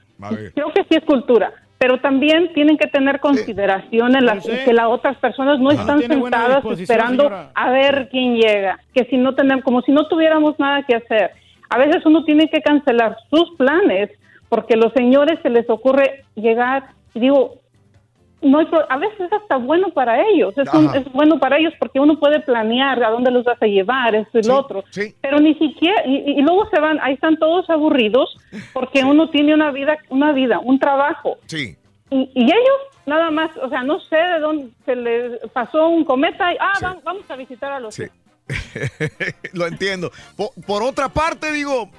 creo 0.54 0.72
que 0.72 0.82
sí 0.88 0.96
es 0.96 1.04
cultura, 1.04 1.52
pero 1.76 2.00
también 2.00 2.54
tienen 2.54 2.78
que 2.78 2.86
tener 2.86 3.20
consideración 3.20 4.16
en 4.16 4.24
las, 4.24 4.46
que 4.46 4.72
las 4.72 4.86
otras 4.86 5.18
personas 5.18 5.60
no 5.60 5.70
están 5.70 5.98
Tiene 5.98 6.14
sentadas 6.14 6.64
esperando 6.64 7.24
señora. 7.24 7.50
a 7.54 7.70
ver 7.70 8.08
quién 8.10 8.36
llega, 8.36 8.78
que 8.94 9.04
si 9.10 9.18
no 9.18 9.34
tenemos, 9.34 9.62
como 9.62 9.82
si 9.82 9.92
no 9.92 10.08
tuviéramos 10.08 10.58
nada 10.58 10.82
que 10.88 10.94
hacer. 10.96 11.32
A 11.68 11.76
veces 11.76 12.00
uno 12.06 12.24
tiene 12.24 12.48
que 12.48 12.62
cancelar 12.62 13.14
sus 13.28 13.54
planes 13.58 14.08
porque 14.48 14.76
los 14.76 14.92
señores 14.92 15.38
se 15.42 15.50
les 15.50 15.68
ocurre 15.70 16.24
llegar 16.34 16.88
y 17.14 17.20
digo, 17.20 17.54
no 18.40 18.60
a 18.60 18.96
veces 18.98 19.20
es 19.20 19.32
hasta 19.32 19.56
bueno 19.56 19.88
para 19.90 20.22
ellos, 20.28 20.54
es, 20.56 20.72
un- 20.72 20.86
Ajá. 20.88 20.98
es 20.98 21.12
bueno 21.12 21.40
para 21.40 21.58
ellos 21.58 21.72
porque 21.80 21.98
uno 21.98 22.18
puede 22.20 22.38
planear 22.40 23.02
a 23.02 23.10
dónde 23.10 23.30
los 23.32 23.44
vas 23.44 23.60
a 23.60 23.66
llevar, 23.66 24.14
esto 24.14 24.38
y 24.38 24.42
lo 24.44 24.56
otro, 24.58 24.84
pero 25.20 25.40
ni 25.40 25.54
siquiera, 25.56 26.06
y, 26.06 26.38
y 26.38 26.42
luego 26.42 26.68
se 26.70 26.80
van, 26.80 27.00
ahí 27.02 27.14
están 27.14 27.36
todos 27.38 27.68
aburridos 27.68 28.36
porque 28.72 29.02
uno 29.04 29.28
tiene 29.30 29.54
una 29.54 29.72
vida, 29.72 29.98
una 30.08 30.30
vida, 30.32 30.60
un 30.60 30.78
trabajo, 30.78 31.38
Sí. 31.46 31.76
y, 32.10 32.30
y 32.34 32.44
ellos 32.44 32.78
nada 33.06 33.30
más, 33.32 33.50
o 33.56 33.68
sea, 33.70 33.82
no 33.82 33.98
sé 34.00 34.16
de 34.16 34.38
dónde 34.38 34.68
se 34.84 34.94
les 34.94 35.40
pasó 35.52 35.88
un 35.88 36.04
cometa 36.04 36.52
y, 36.52 36.56
ah, 36.60 36.74
vam- 36.80 37.00
vamos 37.02 37.28
a 37.30 37.34
visitar 37.36 37.72
a 37.72 37.80
los 37.80 37.94
Sí. 37.94 38.04
Lo 39.52 39.66
entiendo. 39.66 40.10
Po- 40.36 40.52
Por, 40.66 40.82
otra 40.82 41.08
parte, 41.08 41.52
digo, 41.52 41.90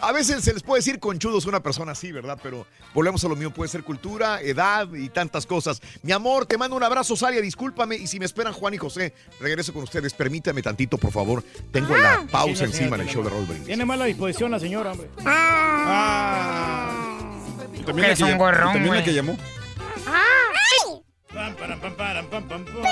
a 0.00 0.12
veces 0.12 0.42
se 0.44 0.52
les 0.52 0.62
puede 0.62 0.80
decir 0.80 0.98
conchudos 0.98 1.46
a 1.46 1.48
una 1.48 1.62
persona 1.62 1.92
así, 1.92 2.12
¿verdad? 2.12 2.38
Pero 2.42 2.66
volvemos 2.94 3.24
a 3.24 3.28
lo 3.28 3.36
mío, 3.36 3.50
puede 3.52 3.68
ser 3.70 3.82
cultura, 3.84 4.40
edad 4.40 4.88
y 4.94 5.08
tantas 5.08 5.46
cosas. 5.46 5.80
Mi 6.02 6.12
amor, 6.12 6.46
te 6.46 6.56
mando 6.58 6.76
un 6.76 6.82
abrazo, 6.82 7.16
Salia, 7.16 7.40
discúlpame. 7.40 7.96
Y 7.96 8.06
si 8.06 8.18
me 8.18 8.24
esperan 8.24 8.52
Juan 8.52 8.74
y 8.74 8.78
José, 8.78 9.14
regreso 9.40 9.72
con 9.72 9.82
ustedes. 9.84 10.12
Permítame 10.14 10.62
tantito, 10.62 10.98
por 10.98 11.12
favor. 11.12 11.42
Tengo 11.72 11.96
la 11.96 12.26
pausa 12.30 12.54
Sí, 12.54 12.62
no, 12.62 12.68
encima 12.70 12.96
en 12.96 13.02
el 13.02 13.08
show 13.08 13.22
de 13.22 13.30
Raúl 13.30 13.44
Brindis. 13.46 13.66
Tiene 13.66 13.84
mala 13.84 14.04
disposición 14.06 14.50
la 14.50 14.58
señora, 14.60 14.92
hombre. 14.92 15.08
También 17.84 18.06
la 18.08 18.12
Es 18.12 18.18
que 18.18 18.24
un 18.24 18.30
llam- 18.30 18.38
gorrón, 18.38 18.72
también 18.72 18.94
la 18.94 19.04
que 19.04 19.14
llamó. 19.14 19.36
Pam, 21.32 21.54
pam, 21.54 21.78
pam, 21.80 21.94
pam, 22.28 22.44
pam. 22.48 22.64
¡Oh, 22.76 22.82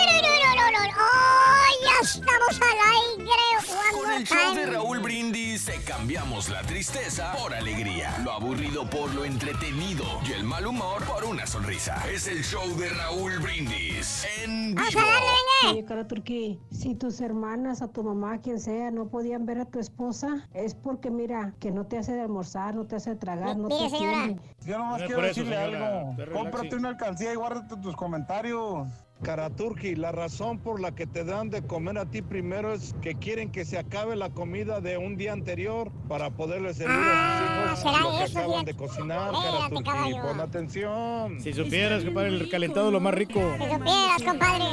ya 1.84 2.00
estamos 2.02 2.60
al 2.60 2.78
aire! 3.18 3.32
One 3.68 3.92
Con 4.02 4.12
el 4.12 4.24
show 4.24 4.54
de. 4.54 4.66
Raúl 4.66 5.00
Brindis 5.00 5.64
te 5.64 5.80
cambiamos 5.82 6.48
la 6.48 6.62
tristeza 6.62 7.32
por 7.40 7.52
alegría, 7.52 8.16
lo 8.24 8.30
aburrido 8.32 8.88
por 8.88 9.12
lo 9.14 9.24
entretenido 9.24 10.04
y 10.28 10.32
el 10.32 10.44
mal 10.44 10.66
humor 10.66 11.02
por 11.04 11.24
una 11.24 11.46
sonrisa. 11.46 12.00
Es 12.12 12.28
el 12.28 12.44
show 12.44 12.64
de 12.76 12.88
Raúl 12.90 13.38
Brindis 13.40 14.24
en 14.44 14.74
vivo. 14.76 15.00
Oye, 15.70 15.84
cara 15.84 16.06
Turquí, 16.06 16.60
si 16.70 16.94
tus 16.94 17.20
hermanas, 17.20 17.82
a 17.82 17.88
tu 17.88 18.04
mamá, 18.04 18.38
quien 18.40 18.60
sea, 18.60 18.90
no 18.92 19.08
podían 19.08 19.44
ver 19.46 19.58
a 19.60 19.64
tu 19.64 19.80
esposa, 19.80 20.46
es 20.54 20.74
porque, 20.76 21.10
mira, 21.10 21.54
que 21.58 21.72
no 21.72 21.86
te 21.86 21.98
hace 21.98 22.12
de 22.12 22.20
almorzar, 22.20 22.74
no 22.76 22.86
te 22.86 22.94
hace 22.96 23.10
de 23.10 23.16
tragar, 23.16 23.56
no 23.56 23.66
te 23.68 23.90
señora. 23.90 24.24
quiere. 24.26 24.40
Yo 24.64 24.78
nomás 24.78 25.00
Eh, 25.02 25.04
quiero 25.06 25.20
eso, 25.22 25.28
decirle 25.40 25.56
señora, 25.56 26.00
algo. 26.00 26.32
Cómprate 26.32 26.76
una 26.76 26.88
alcancía 26.90 27.32
y 27.32 27.36
guárdate 27.36 27.76
tus 27.78 27.96
comentarios. 27.96 28.27
Karaturki, 29.22 29.96
la 29.96 30.12
razón 30.12 30.58
por 30.58 30.80
la 30.80 30.94
que 30.94 31.06
te 31.06 31.24
dan 31.24 31.50
de 31.50 31.66
comer 31.66 31.98
a 31.98 32.06
ti 32.06 32.22
primero 32.22 32.72
es 32.72 32.94
que 33.02 33.14
quieren 33.14 33.50
que 33.50 33.64
se 33.64 33.78
acabe 33.78 34.14
la 34.14 34.30
comida 34.30 34.80
de 34.80 34.96
un 34.96 35.16
día 35.16 35.32
anterior 35.32 35.90
para 36.08 36.30
poderle 36.30 36.72
servir 36.72 36.96
a 36.96 37.38
sus 37.38 37.46
hijos 37.48 37.78
será 37.80 38.00
lo 38.00 38.18
que 38.18 38.24
eso, 38.24 38.38
acaban 38.38 38.64
de 38.64 38.74
cocinar, 38.74 39.32
Karaturki. 39.32 40.14
Pon 40.22 40.40
atención. 40.40 41.40
Si 41.40 41.52
supieras, 41.52 42.04
compadre, 42.04 42.28
el 42.28 42.48
calentado 42.48 42.86
es 42.88 42.92
lo 42.92 43.00
más 43.00 43.14
rico. 43.14 43.40
Si 43.40 43.64
supieras, 43.64 44.22
compadre. 44.24 44.64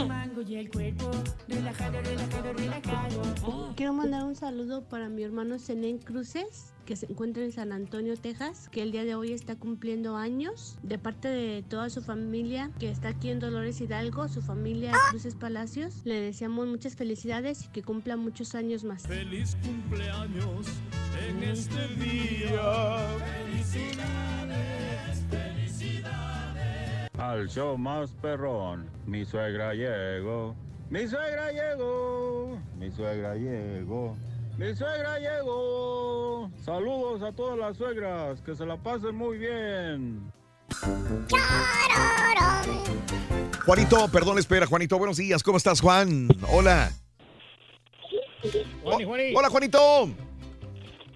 Quiero 3.75 3.93
mandar 3.93 4.25
un 4.25 4.35
saludo 4.35 4.87
para 4.87 5.09
mi 5.09 5.23
hermano 5.23 5.57
Zenén 5.57 5.97
Cruces, 5.97 6.74
que 6.85 6.95
se 6.95 7.07
encuentra 7.07 7.43
en 7.43 7.51
San 7.51 7.71
Antonio, 7.71 8.15
Texas, 8.15 8.69
que 8.69 8.81
el 8.81 8.91
día 8.91 9.03
de 9.03 9.15
hoy 9.15 9.33
está 9.33 9.55
cumpliendo 9.55 10.15
años, 10.15 10.77
de 10.83 10.97
parte 10.97 11.27
de 11.27 11.63
toda 11.63 11.89
su 11.89 12.01
familia 12.01 12.71
que 12.79 12.89
está 12.89 13.09
aquí 13.09 13.29
en 13.29 13.39
Dolores 13.39 13.81
Hidalgo, 13.81 14.27
su 14.27 14.41
familia 14.41 14.93
Cruces 15.09 15.35
Palacios. 15.35 16.01
Le 16.05 16.21
deseamos 16.21 16.67
muchas 16.67 16.95
felicidades 16.95 17.65
y 17.65 17.67
que 17.69 17.81
cumpla 17.83 18.15
muchos 18.17 18.55
años 18.55 18.83
más. 18.83 19.03
Feliz 19.03 19.57
cumpleaños 19.63 20.67
en 21.27 21.43
este 21.43 21.87
día. 21.95 23.17
Felicidades, 23.43 25.23
felicidades. 25.29 27.09
Al 27.17 27.49
show 27.49 27.77
más 27.77 28.11
perrón, 28.21 28.85
mi 29.05 29.25
suegra 29.25 29.73
llegó. 29.73 30.55
Mi 30.89 31.07
suegra 31.07 31.51
llegó. 31.51 32.59
Mi 32.77 32.91
suegra 32.91 33.35
llegó. 33.35 34.15
Mi 34.57 34.73
suegra 34.73 35.19
llegó. 35.19 36.49
Saludos 36.63 37.21
a 37.23 37.31
todas 37.33 37.57
las 37.57 37.75
suegras, 37.75 38.41
que 38.41 38.55
se 38.55 38.65
la 38.65 38.77
pasen 38.77 39.15
muy 39.15 39.37
bien. 39.37 40.31
Juanito, 43.65 44.07
perdón, 44.09 44.37
espera, 44.37 44.65
Juanito. 44.65 44.97
Buenos 44.97 45.17
días. 45.17 45.43
¿Cómo 45.43 45.57
estás, 45.57 45.81
Juan? 45.81 46.29
Hola. 46.49 46.91
Juani, 48.83 49.03
Juani. 49.03 49.35
Hola, 49.35 49.49
Juanito. 49.49 50.09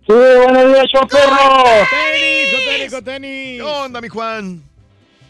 Sí, 0.05 0.13
buenos 0.13 0.73
días, 0.73 0.85
perro. 1.09 1.63
¡Tenis, 1.89 2.51
con 2.51 2.65
tenis, 2.65 2.91
con 2.91 3.03
tenis! 3.03 3.61
¿Qué 3.61 3.61
onda, 3.61 4.01
mi 4.01 4.09
Juan? 4.09 4.68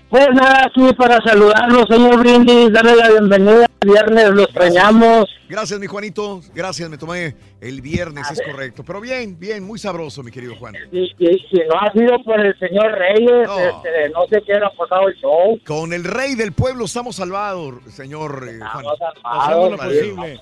Pues 0.09 0.27
nada, 0.33 0.65
aquí 0.65 0.91
para 0.97 1.21
saludarlos, 1.21 1.85
señor 1.87 2.17
Brindis, 2.19 2.71
darle 2.73 2.95
la 2.95 3.09
bienvenida. 3.09 3.65
El 3.81 3.89
viernes 3.91 4.29
lo 4.31 4.43
extrañamos. 4.43 5.29
Gracias, 5.47 5.79
mi 5.79 5.87
Juanito. 5.87 6.41
Gracias, 6.53 6.89
me 6.89 6.97
tomé 6.97 7.33
el 7.61 7.81
viernes, 7.81 8.29
es 8.29 8.41
correcto. 8.41 8.83
Pero 8.85 8.99
bien, 8.99 9.39
bien, 9.39 9.63
muy 9.63 9.79
sabroso, 9.79 10.21
mi 10.21 10.31
querido 10.31 10.53
Juan. 10.57 10.75
Y, 10.91 11.03
y 11.17 11.39
si 11.49 11.57
no 11.67 11.79
ha 11.79 11.91
sido 11.93 12.21
por 12.23 12.39
el 12.45 12.57
señor 12.59 12.91
Reyes, 12.91 13.47
No. 13.47 13.57
este, 13.57 14.09
no 14.13 14.25
sé 14.29 14.41
qué 14.45 14.51
hubiera 14.51 14.69
pasado 14.71 15.07
el 15.07 15.15
show. 15.15 15.57
Con 15.65 15.93
el 15.93 16.03
rey 16.03 16.35
del 16.35 16.51
pueblo 16.51 16.85
estamos 16.85 17.15
salvados, 17.15 17.75
señor 17.89 18.47
eh, 18.49 18.59
Juan. 18.59 18.85
Hacemos 19.23 19.71
lo 19.71 19.77
posible. 19.77 20.39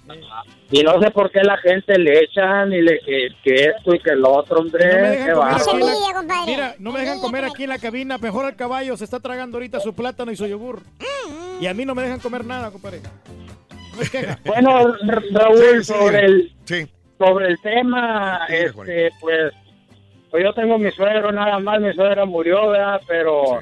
Y 0.72 0.82
no 0.84 1.00
sé 1.02 1.12
por 1.12 1.32
qué 1.32 1.42
la 1.44 1.58
gente 1.60 1.98
le 1.98 2.24
echan 2.24 2.74
y 2.74 2.82
le 2.82 3.00
que, 3.00 3.28
que 3.44 3.54
esto 3.78 3.94
y 3.96 4.00
que 4.00 4.16
lo 4.16 4.34
otro, 4.34 4.60
hombre. 4.60 4.84
No 4.90 5.02
me 5.02 5.16
qué 5.16 5.24
dejan 5.24 5.64
comer 5.64 6.16
aquí 6.18 6.18
en 6.18 6.28
la- 6.28 6.46
Mira, 6.46 6.76
no 6.80 6.92
me 6.92 7.00
dejan 7.02 7.20
comer 7.22 7.46
aquí 7.46 7.64
en 7.64 7.70
la 7.70 7.78
cabina. 7.80 8.18
Mejor 8.18 8.46
al 8.46 8.56
caballo 8.58 8.98
se 8.98 9.04
está 9.06 9.20
tragando 9.22 9.57
ahorita 9.58 9.80
su 9.80 9.94
plátano 9.94 10.32
y 10.32 10.36
su 10.36 10.48
yogur. 10.48 10.82
Y 11.60 11.66
a 11.68 11.74
mí 11.74 11.86
no 11.86 11.94
me 11.96 12.04
dejan 12.04 12.20
comer 12.20 12.46
nada, 12.46 12.72
compadre. 12.72 13.02
No. 13.02 13.10
Bueno, 14.46 14.96
Ra- 15.06 15.24
Raúl, 15.32 15.58
Sí, 15.58 15.78
sí, 15.80 15.84
sobre, 15.94 16.26
el, 16.26 16.52
sobre 17.18 17.48
el 17.48 17.60
tema, 17.62 18.46
este, 18.48 19.10
pues, 19.20 19.52
pues 20.30 20.44
yo 20.44 20.54
tengo 20.54 20.78
mi 20.78 20.92
suegro 20.92 21.32
nada 21.32 21.58
más, 21.60 21.82
mi 21.82 21.92
suegra 21.94 22.26
murió, 22.26 22.70
¿verdad? 22.70 23.02
Pero, 23.08 23.60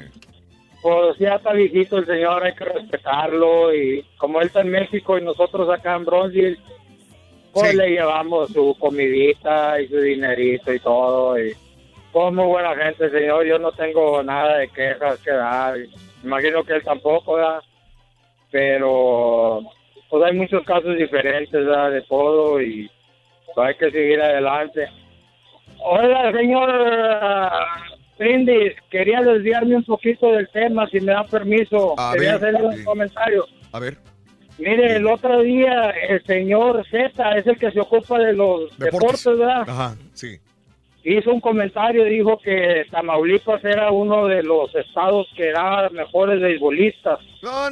pues 0.82 1.16
ya 1.18 1.36
está 1.36 1.52
viejito 1.54 1.96
el 1.98 2.06
señor, 2.06 2.44
hay 2.44 2.54
que 2.54 2.64
respetarlo. 2.66 3.74
Y 3.74 4.04
como 4.18 4.40
él 4.40 4.48
está 4.48 4.60
en 4.60 4.70
México 4.70 5.16
y 5.18 5.22
nosotros 5.24 5.70
acá 5.70 5.96
en 5.96 6.04
Bronzeville, 6.04 6.58
pues 7.52 7.74
le 7.74 7.88
llevamos 7.92 8.52
su 8.52 8.76
comidita 8.78 9.80
y 9.80 9.88
su 9.88 9.96
dinerito 9.98 10.70
y 10.74 10.78
todo. 10.80 11.40
Y, 11.40 11.56
pues 12.16 12.32
muy 12.32 12.46
buena 12.46 12.74
gente, 12.74 13.10
señor, 13.10 13.44
yo 13.44 13.58
no 13.58 13.72
tengo 13.72 14.22
nada 14.22 14.56
de 14.56 14.68
quejas 14.68 15.18
que 15.20 15.32
dar. 15.32 15.76
Imagino 16.24 16.64
que 16.64 16.72
él 16.72 16.82
tampoco, 16.82 17.34
¿verdad? 17.34 17.60
pero 18.50 19.60
pues 20.08 20.24
hay 20.24 20.34
muchos 20.34 20.64
casos 20.64 20.96
diferentes 20.96 21.52
¿verdad? 21.52 21.90
de 21.90 22.00
todo 22.00 22.58
y 22.62 22.90
pues, 23.54 23.68
hay 23.68 23.74
que 23.74 23.90
seguir 23.90 24.18
adelante. 24.18 24.88
Hola, 25.84 26.32
señor 26.32 26.70
ah, 26.70 27.66
Brindis, 28.18 28.72
quería 28.90 29.20
desviarme 29.20 29.76
un 29.76 29.84
poquito 29.84 30.32
del 30.32 30.48
tema, 30.48 30.86
si 30.86 31.00
me 31.00 31.12
da 31.12 31.24
permiso. 31.24 32.00
A 32.00 32.14
quería 32.14 32.38
ver, 32.38 32.48
hacerle 32.48 32.66
un 32.66 32.76
sí. 32.78 32.84
comentario. 32.84 33.44
A 33.72 33.78
ver. 33.78 33.98
Mire, 34.56 34.96
el 34.96 35.06
otro 35.06 35.42
día 35.42 35.90
el 35.90 36.24
señor 36.24 36.82
Z 36.90 37.36
es 37.36 37.46
el 37.46 37.58
que 37.58 37.70
se 37.72 37.80
ocupa 37.80 38.18
de 38.18 38.32
los 38.32 38.74
deportes, 38.78 39.36
¿verdad? 39.36 39.68
Ajá, 39.68 39.96
sí. 40.14 40.38
Hizo 41.08 41.32
un 41.32 41.40
comentario, 41.40 42.04
dijo 42.04 42.36
que 42.42 42.84
Tamaulipas 42.90 43.64
era 43.64 43.92
uno 43.92 44.26
de 44.26 44.42
los 44.42 44.74
estados 44.74 45.28
que 45.36 45.50
era 45.50 45.88
mejores 45.90 46.40
beisbolistas. 46.40 47.20
No, 47.42 47.68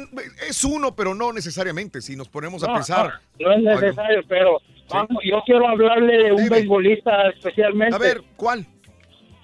es 0.47 0.63
uno, 0.63 0.95
pero 0.95 1.13
no 1.13 1.33
necesariamente. 1.33 1.99
Si 2.01 2.15
nos 2.15 2.29
ponemos 2.29 2.63
a 2.63 2.67
No, 2.67 2.73
pensar. 2.75 3.11
No, 3.37 3.49
no 3.57 3.71
es 3.73 3.81
necesario, 3.81 4.21
pero 4.29 4.61
vamos, 4.89 5.17
yo 5.25 5.43
quiero 5.45 5.67
hablarle 5.67 6.17
de 6.23 6.31
un 6.31 6.47
beisbolista 6.47 7.27
especialmente. 7.29 7.93
A 7.95 7.99
ver, 7.99 8.21
¿cuál? 8.37 8.65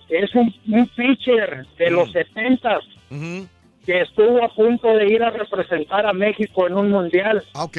Es 0.08 0.34
un, 0.36 0.56
un 0.70 0.88
pitcher 0.88 1.66
de 1.78 1.90
Mm. 1.92 1.94
los 1.94 2.12
70 2.14 2.80
que 3.86 4.02
estuvo 4.04 4.42
a 4.42 4.48
punto 4.56 4.88
de 4.88 5.08
ir 5.12 5.22
a 5.22 5.32
representar 5.32 6.06
a 6.06 6.14
México 6.14 6.66
en 6.66 6.76
un 6.76 6.92
mundial. 6.92 7.44
Ah, 7.54 7.66
ok. 7.66 7.78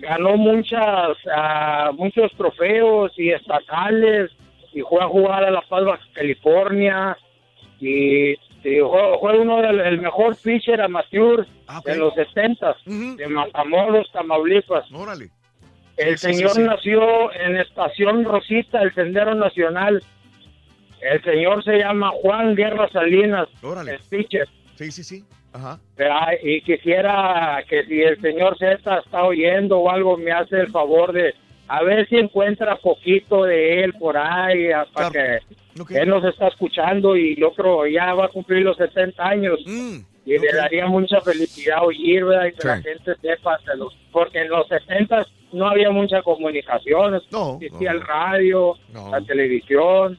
Ganó 0.00 0.36
muchas, 0.36 1.16
ah, 1.34 1.90
muchos 1.96 2.30
trofeos 2.36 3.12
y 3.16 3.30
estatales 3.30 4.30
y 4.74 4.80
fue 4.82 5.02
a 5.02 5.08
jugar 5.08 5.44
a 5.44 5.50
La 5.50 5.60
Paz, 5.62 5.84
Baja 5.84 6.04
California 6.14 7.16
y, 7.80 8.30
y 8.32 8.36
fue, 8.80 9.18
fue 9.20 9.38
uno 9.38 9.60
del 9.60 9.80
el 9.80 10.00
mejor 10.00 10.36
pitcher 10.36 10.80
amateur 10.80 11.46
Ah, 11.66 11.80
de 11.84 11.96
los 11.96 12.14
70 12.14 12.76
de 13.16 13.26
Matamoros, 13.28 14.10
Tamaulipas. 14.12 14.90
Órale. 14.92 15.30
El 15.96 16.18
Sí, 16.18 16.32
señor 16.34 16.50
sí, 16.50 16.60
sí. 16.60 16.66
nació 16.66 17.32
en 17.34 17.56
Estación 17.56 18.24
Rosita, 18.24 18.82
el 18.82 18.94
Sendero 18.94 19.34
Nacional. 19.34 20.02
El 21.00 21.22
señor 21.24 21.64
se 21.64 21.78
llama 21.78 22.10
Juan 22.22 22.54
Guerra 22.54 22.88
Salinas, 22.90 23.48
Órale. 23.62 23.92
el 23.94 24.00
pitcher. 24.08 24.48
Sí, 24.76 24.90
sí, 24.90 25.02
sí. 25.02 25.24
Ajá. 25.54 25.78
Y 26.42 26.62
quisiera 26.62 27.62
que 27.68 27.84
si 27.84 28.00
el 28.00 28.18
señor 28.20 28.56
Z 28.58 28.98
está 28.98 29.24
oyendo 29.24 29.78
o 29.80 29.90
algo, 29.90 30.16
me 30.16 30.30
hace 30.32 30.60
el 30.60 30.68
favor 30.70 31.12
de 31.12 31.34
a 31.78 31.82
ver 31.82 32.06
si 32.08 32.16
encuentra 32.16 32.76
poquito 32.76 33.44
de 33.44 33.82
él 33.84 33.92
por 33.94 34.16
ahí, 34.16 34.70
a- 34.70 34.84
para 34.92 35.10
que 35.10 35.38
él 36.02 36.08
nos 36.08 36.24
está 36.24 36.48
escuchando 36.48 37.16
y 37.16 37.34
yo 37.36 37.52
creo 37.52 37.86
ya 37.86 38.12
va 38.14 38.26
a 38.26 38.28
cumplir 38.28 38.62
los 38.62 38.76
70 38.76 39.24
años. 39.26 39.58
Mm, 39.66 39.96
y 40.24 40.38
le 40.38 40.52
daría 40.52 40.86
mucha 40.86 41.20
felicidad 41.20 41.84
oír, 41.84 42.24
¿verdad? 42.24 42.46
Y 42.46 42.52
que 42.52 42.66
la 42.68 42.74
gente 42.82 43.12
sepa, 43.20 43.58
de 43.66 43.76
los- 43.76 43.96
porque 44.12 44.40
en 44.42 44.50
los 44.50 44.68
70 44.68 45.26
no 45.52 45.66
había 45.68 45.90
mucha 45.90 46.22
comunicación, 46.22 47.20
no, 47.30 47.58
existía 47.60 47.90
el 47.92 48.00
radio, 48.02 48.74
la 49.10 49.20
televisión, 49.22 50.18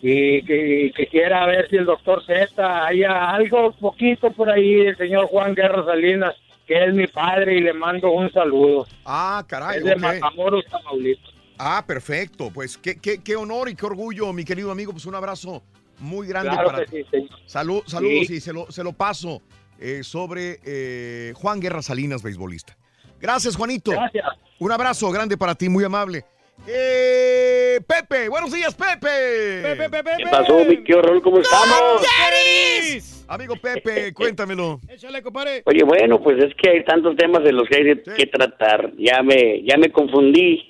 y 0.00 0.42
que 0.42 0.92
quisiera 0.96 1.44
ver 1.46 1.68
si 1.68 1.76
el 1.76 1.84
doctor 1.84 2.24
Z 2.24 2.86
haya 2.86 3.30
algo 3.30 3.72
poquito 3.72 4.30
por 4.30 4.48
ahí 4.50 4.74
del 4.76 4.96
señor 4.96 5.26
Juan 5.26 5.54
Guerra 5.54 5.84
Salinas, 5.84 6.36
que 6.68 6.84
es 6.84 6.94
mi 6.94 7.06
padre 7.06 7.56
y 7.56 7.60
le 7.60 7.72
mando 7.72 8.10
un 8.12 8.30
saludo. 8.30 8.86
Ah, 9.06 9.42
caray. 9.48 9.78
Es 9.78 9.84
de. 9.84 9.96
Matamoros, 9.96 10.64
Tamaulipas. 10.66 11.32
Ah, 11.58 11.82
perfecto. 11.84 12.50
Pues 12.54 12.76
qué, 12.76 13.00
qué, 13.00 13.22
qué 13.22 13.34
honor 13.34 13.68
y 13.70 13.74
qué 13.74 13.86
orgullo, 13.86 14.32
mi 14.34 14.44
querido 14.44 14.70
amigo. 14.70 14.92
Pues 14.92 15.06
un 15.06 15.14
abrazo 15.14 15.62
muy 15.98 16.28
grande 16.28 16.50
Claro 16.50 16.68
para 16.70 16.84
que 16.84 17.02
sí, 17.02 17.08
señor. 17.10 17.30
Salud, 17.46 17.82
saludos 17.86 18.26
Sí. 18.28 18.34
y 18.34 18.40
se 18.40 18.52
lo, 18.52 18.70
se 18.70 18.84
lo 18.84 18.92
paso 18.92 19.42
eh, 19.80 20.02
sobre 20.04 20.60
eh, 20.64 21.32
Juan 21.36 21.58
Guerra 21.58 21.80
Salinas, 21.82 22.22
beisbolista. 22.22 22.76
Gracias, 23.18 23.56
Juanito. 23.56 23.90
Gracias. 23.90 24.26
Un 24.60 24.70
abrazo 24.70 25.10
grande 25.10 25.36
para 25.36 25.54
ti, 25.54 25.68
muy 25.68 25.82
amable. 25.84 26.24
Eh, 26.66 27.80
Pepe, 27.86 28.28
buenos 28.28 28.52
días, 28.52 28.74
Pepe. 28.74 29.62
Pepe, 29.62 29.88
Pepe, 29.88 30.10
¿Qué 30.18 30.24
pasó, 30.30 30.64
mi 30.64 30.76
tío 30.84 31.00
Raúl? 31.00 31.22
¿Cómo 31.22 31.38
estamos? 31.38 32.02
Amigo 33.28 33.54
Pepe, 33.56 34.12
cuéntamelo. 34.14 34.80
Échale, 34.88 35.22
compadre. 35.22 35.62
Oye, 35.66 35.84
bueno, 35.84 36.20
pues 36.20 36.42
es 36.42 36.54
que 36.54 36.70
hay 36.70 36.84
tantos 36.84 37.14
temas 37.16 37.44
de 37.44 37.52
los 37.52 37.68
que 37.68 37.76
hay 37.76 38.14
que 38.16 38.26
tratar. 38.26 38.92
Ya 38.98 39.22
me, 39.22 39.62
ya 39.62 39.76
me 39.76 39.90
confundí 39.90 40.66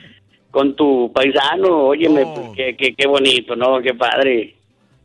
con 0.50 0.74
tu 0.76 1.12
paisano. 1.12 1.88
Óyeme, 1.88 2.24
pues, 2.34 2.48
qué, 2.56 2.76
qué, 2.76 2.94
qué 2.94 3.06
bonito, 3.06 3.56
¿no? 3.56 3.80
Qué 3.82 3.94
padre. 3.94 4.54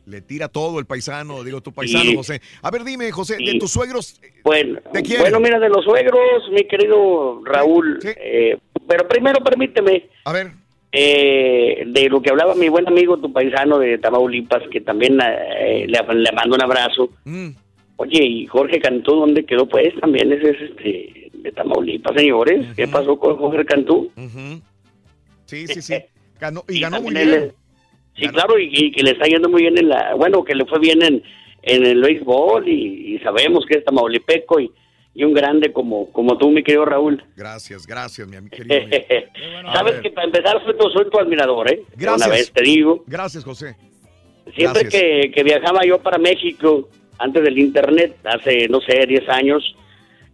Le 0.06 0.20
tira 0.20 0.48
todo 0.48 0.80
el 0.80 0.86
paisano, 0.86 1.44
digo 1.44 1.60
tu 1.60 1.72
paisano, 1.72 2.04
Sí. 2.10 2.16
José. 2.16 2.40
A 2.62 2.70
ver, 2.72 2.82
dime, 2.82 3.12
José, 3.12 3.36
de 3.36 3.56
tus 3.58 3.70
suegros, 3.70 4.20
Bueno, 4.42 4.80
Te 4.92 5.00
quiero. 5.02 5.22
bueno, 5.22 5.38
mira, 5.38 5.60
de 5.60 5.68
los 5.68 5.84
suegros, 5.84 6.50
mi 6.50 6.64
querido 6.66 7.40
Raúl. 7.44 8.00
eh, 8.16 8.58
pero 8.88 9.06
primero 9.06 9.38
permíteme. 9.44 10.08
A 10.24 10.32
ver. 10.32 10.52
Eh, 10.92 11.84
de 11.86 12.08
lo 12.08 12.20
que 12.20 12.30
hablaba 12.30 12.54
mi 12.54 12.68
buen 12.68 12.86
amigo, 12.86 13.16
tu 13.18 13.32
paisano 13.32 13.78
de 13.78 13.98
Tamaulipas, 13.98 14.62
que 14.70 14.80
también 14.82 15.18
eh, 15.20 15.86
le, 15.88 16.14
le 16.14 16.32
mando 16.32 16.54
un 16.56 16.62
abrazo. 16.62 17.08
Mm. 17.24 17.48
Oye, 17.96 18.22
y 18.24 18.46
Jorge 18.46 18.80
Cantú, 18.80 19.16
¿dónde 19.16 19.44
quedó? 19.44 19.66
Pues 19.66 19.94
también 20.00 20.32
ese 20.32 20.50
es 20.50 20.60
este, 20.70 21.30
de 21.32 21.52
Tamaulipas, 21.52 22.14
señores. 22.16 22.66
¿Qué 22.76 22.86
pasó 22.88 23.18
con 23.18 23.36
Jorge 23.36 23.64
Cantú? 23.64 24.10
Sí, 25.46 25.66
sí, 25.66 25.82
sí. 25.82 25.94
Ganó, 26.40 26.64
y 26.68 26.80
ganó 26.80 27.00
muy 27.00 27.14
bien. 27.14 27.28
él- 27.28 27.52
Sí, 28.16 28.26
claro, 28.28 28.58
y, 28.58 28.68
y 28.70 28.92
que 28.92 29.02
le 29.04 29.12
está 29.12 29.24
yendo 29.26 29.48
muy 29.48 29.62
bien 29.62 29.78
en 29.78 29.88
la... 29.88 30.14
Bueno, 30.16 30.44
que 30.44 30.54
le 30.54 30.66
fue 30.66 30.78
bien 30.80 31.00
en, 31.02 31.22
en 31.62 31.86
el 31.86 32.02
béisbol 32.02 32.68
y, 32.68 33.14
y 33.14 33.18
sabemos 33.20 33.64
que 33.64 33.78
es 33.78 33.84
tamaulipeco 33.86 34.60
y, 34.60 34.70
y 35.14 35.24
un 35.24 35.34
grande 35.34 35.72
como, 35.72 36.10
como 36.12 36.38
tú, 36.38 36.50
mi 36.50 36.62
querido 36.62 36.84
Raúl. 36.84 37.22
Gracias, 37.36 37.86
gracias, 37.86 38.26
mi 38.26 38.48
querido 38.48 38.76
amigo. 38.76 38.96
Sabes 39.72 40.00
que 40.00 40.10
para 40.10 40.26
empezar 40.26 40.62
soy 40.64 40.76
tu, 40.76 40.88
soy 40.90 41.10
tu 41.10 41.18
admirador, 41.18 41.70
¿eh? 41.70 41.82
Gracias. 41.96 42.26
Una 42.26 42.34
vez 42.36 42.52
te 42.52 42.62
digo. 42.62 43.04
Gracias, 43.06 43.44
José. 43.44 43.76
Siempre 44.54 44.82
Gracias. 44.82 44.90
que, 45.02 45.30
que 45.34 45.42
viajaba 45.44 45.80
yo 45.86 45.98
para 46.00 46.18
México, 46.18 46.88
antes 47.18 47.42
del 47.44 47.58
internet, 47.58 48.16
hace, 48.24 48.68
no 48.68 48.80
sé, 48.80 49.06
10 49.06 49.28
años, 49.28 49.76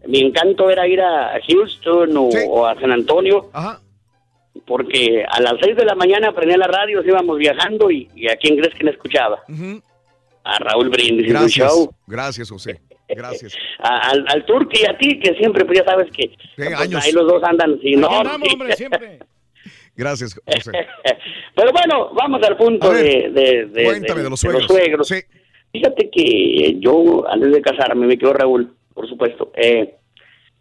mi 0.06 0.20
encanto 0.20 0.70
era 0.70 0.86
ir 0.86 1.00
a 1.00 1.38
Houston 1.46 2.16
o, 2.16 2.28
o 2.28 2.66
a 2.66 2.78
San 2.80 2.92
Antonio. 2.92 3.50
Porque 4.66 5.24
a 5.28 5.40
las 5.40 5.54
6 5.62 5.76
de 5.76 5.84
la 5.84 5.94
mañana 5.94 6.32
prendía 6.32 6.56
la 6.56 6.66
radio, 6.66 7.02
íbamos 7.04 7.38
viajando 7.38 7.90
y, 7.90 8.08
y 8.14 8.28
a 8.28 8.36
quién 8.36 8.56
crees 8.56 8.74
que 8.74 8.84
me 8.84 8.90
escuchaba? 8.90 9.40
A 10.44 10.58
Raúl 10.58 10.88
Brindis 10.88 11.28
Gracias, 11.28 11.70
show. 11.72 11.90
gracias, 12.06 12.50
José. 12.50 12.80
Gracias. 13.08 13.54
A- 13.80 14.10
al, 14.10 14.24
al 14.28 14.44
Turqui 14.44 14.80
y 14.82 14.86
a 14.86 14.96
ti, 14.98 15.18
que 15.20 15.34
siempre, 15.34 15.64
pues 15.64 15.78
ya 15.78 15.84
sabes 15.84 16.10
que 16.12 16.30
pues, 16.56 16.74
años. 16.74 17.04
ahí 17.04 17.12
los 17.12 17.26
dos 17.26 17.42
andan 17.42 17.74
así, 17.78 17.92
¿no? 17.96 18.08
Hombre, 18.08 18.72
siempre. 18.76 19.18
Gracias, 19.96 20.34
José. 20.46 20.70
Pero 21.56 21.72
bueno, 21.72 22.10
vamos 22.14 22.40
al 22.46 22.56
punto 22.56 22.90
ver, 22.90 23.32
de, 23.32 23.40
de, 23.40 23.66
de- 23.66 23.84
cuéntame 23.84 24.18
de- 24.18 24.24
de 24.24 24.30
los 24.30 24.40
de 24.40 24.60
suegros. 24.66 25.12
Fíjate 25.72 26.08
que 26.10 26.76
yo, 26.80 27.28
antes 27.28 27.52
de 27.52 27.60
casarme, 27.60 28.06
me 28.06 28.16
quedó 28.16 28.32
Raúl, 28.32 28.74
por 28.94 29.08
supuesto. 29.08 29.52
Eh, 29.56 29.94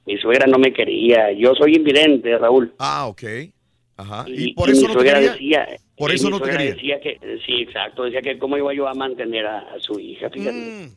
mi 0.05 0.17
suegra 0.17 0.47
no 0.47 0.57
me 0.57 0.73
quería. 0.73 1.31
Yo 1.33 1.53
soy 1.55 1.75
invidente, 1.75 2.37
Raúl. 2.37 2.73
Ah, 2.79 3.07
ok. 3.07 3.23
Ajá. 3.97 4.25
Y, 4.27 4.49
Y 4.49 4.53
por 4.53 4.69
y 4.69 4.73
eso 4.73 4.81
mi 4.81 4.87
no 4.87 4.93
te 4.93 4.99
suegra 4.99 5.19
quería. 5.19 5.31
decía, 5.65 5.67
Por 5.97 6.11
eso 6.11 6.25
mi 6.25 6.31
no 6.31 6.37
te 6.39 6.43
suegra 6.45 6.59
quería. 6.59 6.73
Decía 6.75 6.99
que, 7.01 7.19
sí, 7.45 7.61
exacto, 7.61 8.03
decía 8.03 8.21
que 8.21 8.37
cómo 8.37 8.57
iba 8.57 8.73
yo 8.73 8.87
a 8.87 8.93
mantener 8.93 9.45
a, 9.45 9.59
a 9.59 9.79
su 9.79 9.99
hija, 9.99 10.29
fíjate. 10.29 10.89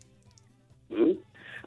¿Mm? 0.90 1.12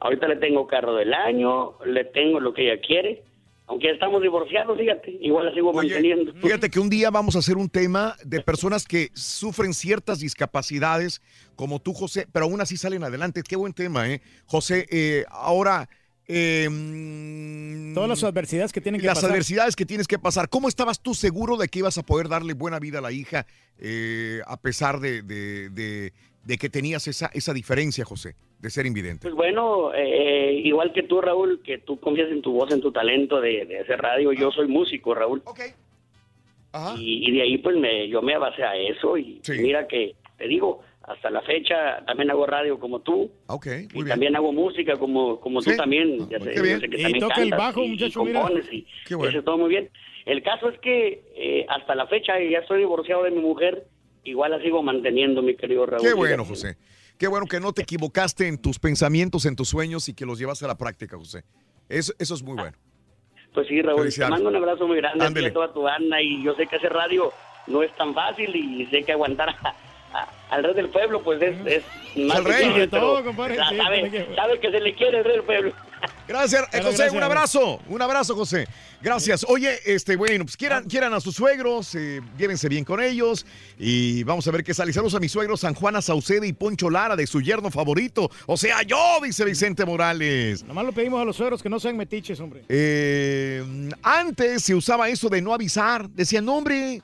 Ahorita 0.04 0.28
le 0.28 0.36
tengo 0.36 0.66
carro 0.66 0.94
del 0.94 1.12
año, 1.14 1.78
le 1.86 2.04
tengo 2.04 2.38
lo 2.38 2.52
que 2.52 2.70
ella 2.70 2.80
quiere, 2.86 3.24
aunque 3.66 3.86
ya 3.86 3.92
estamos 3.94 4.20
divorciados, 4.20 4.76
fíjate, 4.78 5.10
igual 5.22 5.46
la 5.46 5.54
sigo 5.54 5.72
manteniendo. 5.72 6.34
Fíjate 6.34 6.68
que 6.68 6.78
un 6.78 6.90
día 6.90 7.10
vamos 7.10 7.34
a 7.36 7.38
hacer 7.38 7.56
un 7.56 7.70
tema 7.70 8.14
de 8.22 8.40
personas 8.42 8.84
que 8.86 9.08
sufren 9.14 9.72
ciertas 9.72 10.20
discapacidades, 10.20 11.22
como 11.56 11.80
tú, 11.80 11.94
José, 11.94 12.26
pero 12.30 12.44
aún 12.44 12.60
así 12.60 12.76
salen 12.76 13.02
adelante. 13.02 13.42
Qué 13.42 13.56
buen 13.56 13.72
tema, 13.72 14.06
¿eh? 14.10 14.20
José, 14.44 14.86
eh, 14.90 15.24
ahora... 15.30 15.88
eh, 16.28 16.68
Todas 17.94 18.08
las 18.10 18.24
adversidades 18.24 18.72
que 18.72 18.80
tienen 18.82 19.00
que 19.00 19.06
las 19.06 19.16
pasar. 19.16 19.30
adversidades 19.30 19.76
que 19.76 19.86
tienes 19.86 20.06
que 20.06 20.18
pasar. 20.18 20.48
¿Cómo 20.48 20.68
estabas 20.68 21.00
tú 21.00 21.14
seguro 21.14 21.56
de 21.56 21.68
que 21.68 21.78
ibas 21.78 21.96
a 21.96 22.02
poder 22.02 22.28
darle 22.28 22.52
buena 22.54 22.78
vida 22.78 22.98
a 22.98 23.02
la 23.02 23.12
hija 23.12 23.46
eh, 23.78 24.40
a 24.46 24.56
pesar 24.58 25.00
de, 25.00 25.22
de- 25.22 25.70
de- 25.70 26.12
de 26.44 26.58
que 26.58 26.68
tenías 26.68 27.08
esa, 27.08 27.30
esa 27.32 27.54
diferencia, 27.54 28.04
José, 28.04 28.36
de 28.64 28.70
ser 28.70 28.86
invidente? 28.86 29.20
Pues 29.22 29.34
bueno, 29.34 29.92
eh, 29.94 30.60
igual 30.64 30.92
que 30.94 31.02
tú, 31.02 31.20
Raúl, 31.20 31.60
que 31.62 31.76
tú 31.78 32.00
confías 32.00 32.30
en 32.30 32.40
tu 32.40 32.52
voz, 32.52 32.72
en 32.72 32.80
tu 32.80 32.90
talento 32.90 33.38
de, 33.40 33.66
de 33.66 33.80
hacer 33.80 34.00
radio, 34.00 34.32
yo 34.32 34.50
soy 34.50 34.66
músico, 34.68 35.14
Raúl. 35.14 35.42
Y, 36.98 37.28
y 37.28 37.32
de 37.32 37.42
ahí 37.42 37.58
pues 37.58 37.76
me, 37.76 38.08
yo 38.08 38.20
me 38.22 38.36
basé 38.36 38.64
a 38.64 38.74
eso 38.76 39.16
y 39.16 39.40
mira 39.60 39.86
que, 39.86 40.16
te 40.38 40.48
digo, 40.48 40.80
hasta 41.02 41.30
la 41.30 41.42
fecha 41.42 42.02
también 42.06 42.30
hago 42.30 42.46
radio 42.46 42.80
como 42.80 43.00
tú. 43.00 43.30
Ok, 43.46 43.66
y 43.92 44.04
también 44.04 44.34
hago 44.34 44.52
música 44.52 44.96
como, 44.96 45.38
como 45.40 45.60
tú 45.62 45.70
Sí. 45.70 45.76
también. 45.76 46.28
Ya 46.30 46.40
sé, 46.40 46.50
qué 46.52 46.62
bien. 46.62 46.74
yo 46.76 46.80
sé 46.80 46.88
que 46.88 46.98
Y 46.98 47.02
también 47.02 47.20
toca 47.28 47.42
el 47.42 47.50
bajo, 47.50 47.80
y- 47.82 47.84
y 47.84 47.88
muchacho, 47.90 48.24
mira. 48.24 48.40
compones 48.40 48.72
y 48.72 48.86
Qué 49.06 49.14
bueno. 49.14 49.30
eso 49.30 49.44
todo 49.44 49.58
muy 49.58 49.68
bien. 49.68 49.90
El 50.26 50.42
caso 50.42 50.68
es 50.70 50.78
que 50.80 51.22
eh, 51.36 51.66
hasta 51.68 51.94
la 51.94 52.06
fecha 52.06 52.32
ya 52.42 52.58
estoy 52.60 52.78
divorciado 52.78 53.24
de 53.24 53.30
mi 53.30 53.40
mujer, 53.42 53.84
igual 54.24 54.50
la 54.52 54.60
sigo 54.62 54.82
manteniendo, 54.82 55.42
mi 55.42 55.54
querido 55.54 55.84
Raúl. 55.86 56.02
Qué 56.02 56.14
bueno. 56.14 56.44
José. 56.46 56.76
Qué 57.18 57.28
bueno 57.28 57.46
que 57.46 57.60
no 57.60 57.72
te 57.72 57.82
equivocaste 57.82 58.48
en 58.48 58.58
tus 58.58 58.78
pensamientos, 58.78 59.46
en 59.46 59.56
tus 59.56 59.68
sueños 59.68 60.08
y 60.08 60.14
que 60.14 60.26
los 60.26 60.38
llevaste 60.38 60.64
a 60.64 60.68
la 60.68 60.76
práctica, 60.76 61.16
José. 61.16 61.44
Eso, 61.88 62.12
eso 62.18 62.34
es 62.34 62.42
muy 62.42 62.54
bueno. 62.56 62.76
Pues 63.52 63.68
sí, 63.68 63.80
Raúl, 63.82 63.98
te 64.12 64.28
mando 64.30 64.48
un 64.48 64.56
abrazo 64.56 64.86
muy 64.88 64.96
grande 64.96 65.24
a 65.24 65.52
toda 65.52 65.72
tu 65.72 65.82
banda 65.82 66.20
y 66.20 66.42
yo 66.42 66.54
sé 66.56 66.66
que 66.66 66.76
hacer 66.76 66.92
radio 66.92 67.32
no 67.68 67.82
es 67.84 67.94
tan 67.96 68.12
fácil 68.14 68.54
y 68.54 68.84
sé 68.86 69.04
que 69.04 69.12
aguantar 69.12 69.48
a- 69.50 69.74
a- 70.14 70.28
al 70.50 70.62
rey 70.62 70.74
del 70.74 70.88
pueblo 70.88 71.22
pues 71.22 71.42
es, 71.42 71.56
es 71.66 71.82
más 72.26 72.38
Al 72.38 72.44
rey. 72.44 72.54
difícil, 72.68 72.72
Sobre 72.72 72.86
todo, 72.88 73.24
compadre, 73.24 73.54
sí, 73.68 73.76
sabe, 73.76 74.26
sabe 74.36 74.60
que 74.60 74.70
se 74.70 74.80
le 74.80 74.94
quiere 74.94 75.18
el 75.18 75.24
rey 75.24 75.32
del 75.34 75.42
pueblo. 75.42 75.72
Gracias, 76.28 76.62
eh, 76.72 76.78
José. 76.82 76.82
gracias. 76.82 77.12
Un 77.12 77.22
abrazo. 77.22 77.80
Un 77.88 78.00
abrazo, 78.02 78.34
José. 78.34 78.66
Gracias. 79.02 79.44
Oye, 79.48 79.78
este, 79.86 80.16
bueno, 80.16 80.44
pues 80.44 80.56
quieran, 80.56 80.84
quieran 80.84 81.12
a 81.14 81.20
sus 81.20 81.34
suegros, 81.34 81.94
eh, 81.94 82.20
llévense 82.38 82.68
bien 82.68 82.84
con 82.84 83.02
ellos 83.02 83.44
y 83.78 84.22
vamos 84.24 84.46
a 84.46 84.50
ver 84.50 84.64
qué 84.64 84.72
sale. 84.74 84.92
Saludos 84.92 85.14
a 85.14 85.20
mis 85.20 85.32
suegros 85.32 85.60
San 85.60 85.74
Juana 85.74 86.00
Saucede 86.02 86.46
y 86.46 86.52
Poncho 86.54 86.88
Lara 86.90 87.16
de 87.16 87.26
su 87.26 87.40
yerno 87.42 87.70
favorito. 87.70 88.30
O 88.46 88.56
sea, 88.56 88.82
yo, 88.82 89.18
dice 89.22 89.44
Vicente 89.44 89.84
Morales. 89.84 90.62
Nomás 90.64 90.84
lo 90.86 90.92
pedimos 90.92 91.20
a 91.20 91.24
los 91.24 91.36
suegros 91.36 91.62
que 91.62 91.68
no 91.70 91.78
sean 91.80 91.96
metiches, 91.96 92.38
hombre. 92.40 92.64
Eh, 92.68 93.62
antes 94.02 94.62
se 94.62 94.74
usaba 94.74 95.08
eso 95.08 95.28
de 95.28 95.40
no 95.42 95.52
avisar. 95.54 96.08
Decían, 96.10 96.44
no, 96.44 96.56
hombre, 96.56 97.00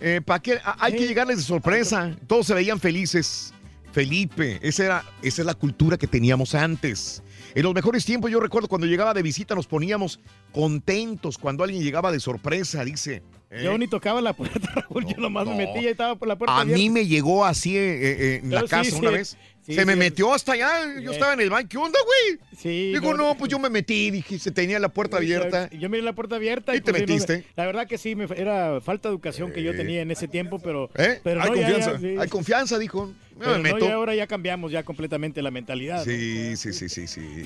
eh, 0.00 0.20
¿para 0.24 0.40
qué? 0.40 0.54
A- 0.64 0.76
Hay 0.84 0.94
que 0.94 1.06
llegarles 1.06 1.38
de 1.38 1.42
sorpresa. 1.42 2.16
Todos 2.26 2.46
se 2.46 2.54
veían 2.54 2.78
felices. 2.80 3.52
Felipe, 3.92 4.58
esa, 4.60 4.84
era, 4.84 5.04
esa 5.22 5.40
es 5.40 5.46
la 5.46 5.54
cultura 5.54 5.96
que 5.96 6.06
teníamos 6.06 6.54
antes. 6.54 7.22
En 7.54 7.62
los 7.62 7.72
mejores 7.72 8.04
tiempos, 8.04 8.30
yo 8.30 8.40
recuerdo 8.40 8.68
cuando 8.68 8.86
llegaba 8.86 9.14
de 9.14 9.22
visita, 9.22 9.54
nos 9.54 9.66
poníamos 9.66 10.20
contentos 10.52 11.38
cuando 11.38 11.64
alguien 11.64 11.82
llegaba 11.82 12.12
de 12.12 12.20
sorpresa, 12.20 12.84
dice. 12.84 13.22
¿eh? 13.50 13.62
Yo 13.64 13.78
ni 13.78 13.86
tocaba 13.88 14.20
la 14.20 14.34
puerta, 14.34 14.58
Raúl. 14.90 15.06
yo 15.06 15.16
nomás 15.16 15.46
me 15.46 15.56
metía 15.56 15.82
y 15.82 15.86
estaba 15.86 16.14
por 16.16 16.28
la 16.28 16.36
puerta 16.36 16.58
A 16.60 16.64
mí 16.66 16.90
me 16.90 17.06
llegó 17.06 17.46
así 17.46 17.76
eh, 17.78 18.00
eh, 18.02 18.40
en 18.42 18.50
la 18.50 18.62
sí, 18.62 18.66
casa 18.68 18.90
sí. 18.90 18.96
una 18.96 19.10
vez. 19.12 19.38
Sí, 19.66 19.74
se 19.74 19.84
me 19.84 19.96
metió 19.96 20.32
hasta 20.32 20.52
allá. 20.52 21.00
Yo 21.02 21.10
Eh. 21.10 21.14
estaba 21.14 21.32
en 21.32 21.40
el 21.40 21.50
baño. 21.50 21.68
¿Qué 21.68 21.76
onda, 21.76 21.98
güey? 22.04 22.38
Sí, 22.56 22.92
Digo, 22.92 23.12
no, 23.14 23.28
no, 23.30 23.36
pues 23.36 23.50
yo 23.50 23.58
me 23.58 23.68
metí. 23.68 24.12
Dije, 24.12 24.38
se 24.38 24.52
tenía 24.52 24.78
la 24.78 24.88
puerta 24.90 25.16
abierta. 25.16 25.68
Y 25.72 25.78
Yo 25.78 25.88
miré 25.90 26.02
la 26.04 26.12
puerta 26.14 26.36
abierta 26.36 26.72
y, 26.72 26.78
¿Y 26.78 26.80
te 26.80 26.92
pues, 26.92 27.02
no 27.02 27.08
metiste? 27.08 27.44
la 27.56 27.66
verdad 27.66 27.88
que 27.88 27.98
sí, 27.98 28.14
me, 28.14 28.26
era 28.36 28.80
falta 28.80 29.08
de 29.08 29.12
educación 29.14 29.50
que 29.50 29.64
yo 29.64 29.74
tenía 29.76 30.02
en 30.02 30.10
ese 30.12 30.28
tiempo, 30.28 30.60
pero, 30.60 30.88
¿Eh? 30.94 31.20
pero 31.24 31.42
hay 31.42 31.50
no, 31.50 31.56
confianza. 31.56 31.98
ya. 32.00 32.20
Hay 32.22 32.28
confianza, 32.28 32.78
dijo. 32.78 33.12
Me 33.38 33.44
no, 33.46 33.58
meto. 33.58 33.80
ya 33.80 33.94
ahora 33.94 34.14
ya 34.14 34.26
cambiamos 34.26 34.72
ya 34.72 34.82
completamente 34.84 35.42
la 35.42 35.50
mentalidad. 35.50 36.02
Sí, 36.04 36.56
sí, 36.56 36.72
sí, 36.72 36.88
sí, 36.88 37.06
sí. 37.06 37.44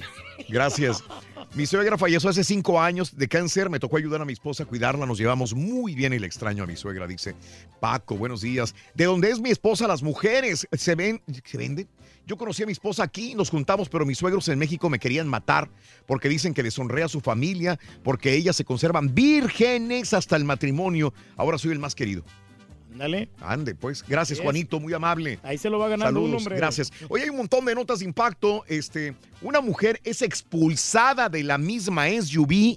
Gracias. 0.49 1.02
Mi 1.55 1.66
suegra 1.66 1.99
falleció 1.99 2.31
hace 2.31 2.44
cinco 2.44 2.81
años 2.81 3.16
de 3.16 3.26
cáncer. 3.28 3.70
Me 3.70 3.81
tocó 3.81 3.97
ayudar 3.97 4.20
a 4.20 4.24
mi 4.24 4.32
esposa 4.32 4.62
a 4.62 4.66
cuidarla. 4.66 5.05
Nos 5.07 5.18
llevamos 5.18 5.52
muy 5.55 5.94
bien 5.97 6.12
y 6.12 6.18
le 6.18 6.26
extraño 6.26 6.62
a 6.62 6.66
mi 6.66 6.76
suegra, 6.76 7.07
dice 7.08 7.34
Paco. 7.81 8.16
Buenos 8.16 8.42
días. 8.42 8.74
¿De 8.94 9.07
dónde 9.07 9.31
es 9.31 9.40
mi 9.40 9.50
esposa? 9.50 9.89
Las 9.89 10.02
mujeres 10.02 10.68
se 10.70 10.94
ven, 10.94 11.20
se 11.44 11.57
venden. 11.58 11.89
Yo 12.31 12.36
conocí 12.36 12.62
a 12.62 12.67
mi 12.67 12.70
esposa 12.70 13.02
aquí, 13.02 13.34
nos 13.34 13.50
juntamos, 13.50 13.89
pero 13.89 14.07
mis 14.07 14.17
suegros 14.17 14.47
en 14.47 14.57
México 14.57 14.89
me 14.89 15.00
querían 15.00 15.26
matar 15.26 15.68
porque 16.07 16.28
dicen 16.28 16.55
que 16.55 16.62
deshonré 16.62 17.02
a 17.02 17.09
su 17.09 17.20
familia, 17.20 17.76
porque 18.05 18.36
ellas 18.36 18.55
se 18.55 18.65
conservan 18.65 19.12
vírgenes 19.12 20.15
hasta 20.15 20.36
el 20.36 20.44
matrimonio. 20.44 21.12
Ahora 21.36 21.59
soy 21.59 21.73
el 21.73 21.81
más 21.81 21.97
querido. 21.97 22.23
Dale. 22.94 23.28
Ande, 23.41 23.75
pues. 23.75 24.05
Gracias, 24.07 24.39
Juanito, 24.39 24.78
muy 24.78 24.92
amable. 24.92 25.41
Ahí 25.42 25.59
se 25.59 25.68
lo 25.68 25.81
va 25.81 25.89
ganando 25.89 26.20
Saludos, 26.20 26.31
un 26.31 26.36
hombre. 26.36 26.57
gracias. 26.57 26.92
Hoy 27.09 27.23
hay 27.23 27.31
un 27.31 27.36
montón 27.39 27.65
de 27.65 27.75
notas 27.75 27.99
de 27.99 28.05
impacto. 28.05 28.62
Este, 28.68 29.17
una 29.42 29.60
mujer 29.60 30.00
es 30.05 30.23
expulsada 30.23 31.28
de 31.28 31.42
la 31.42 31.59
misma 31.59 32.07
SUV 32.10 32.76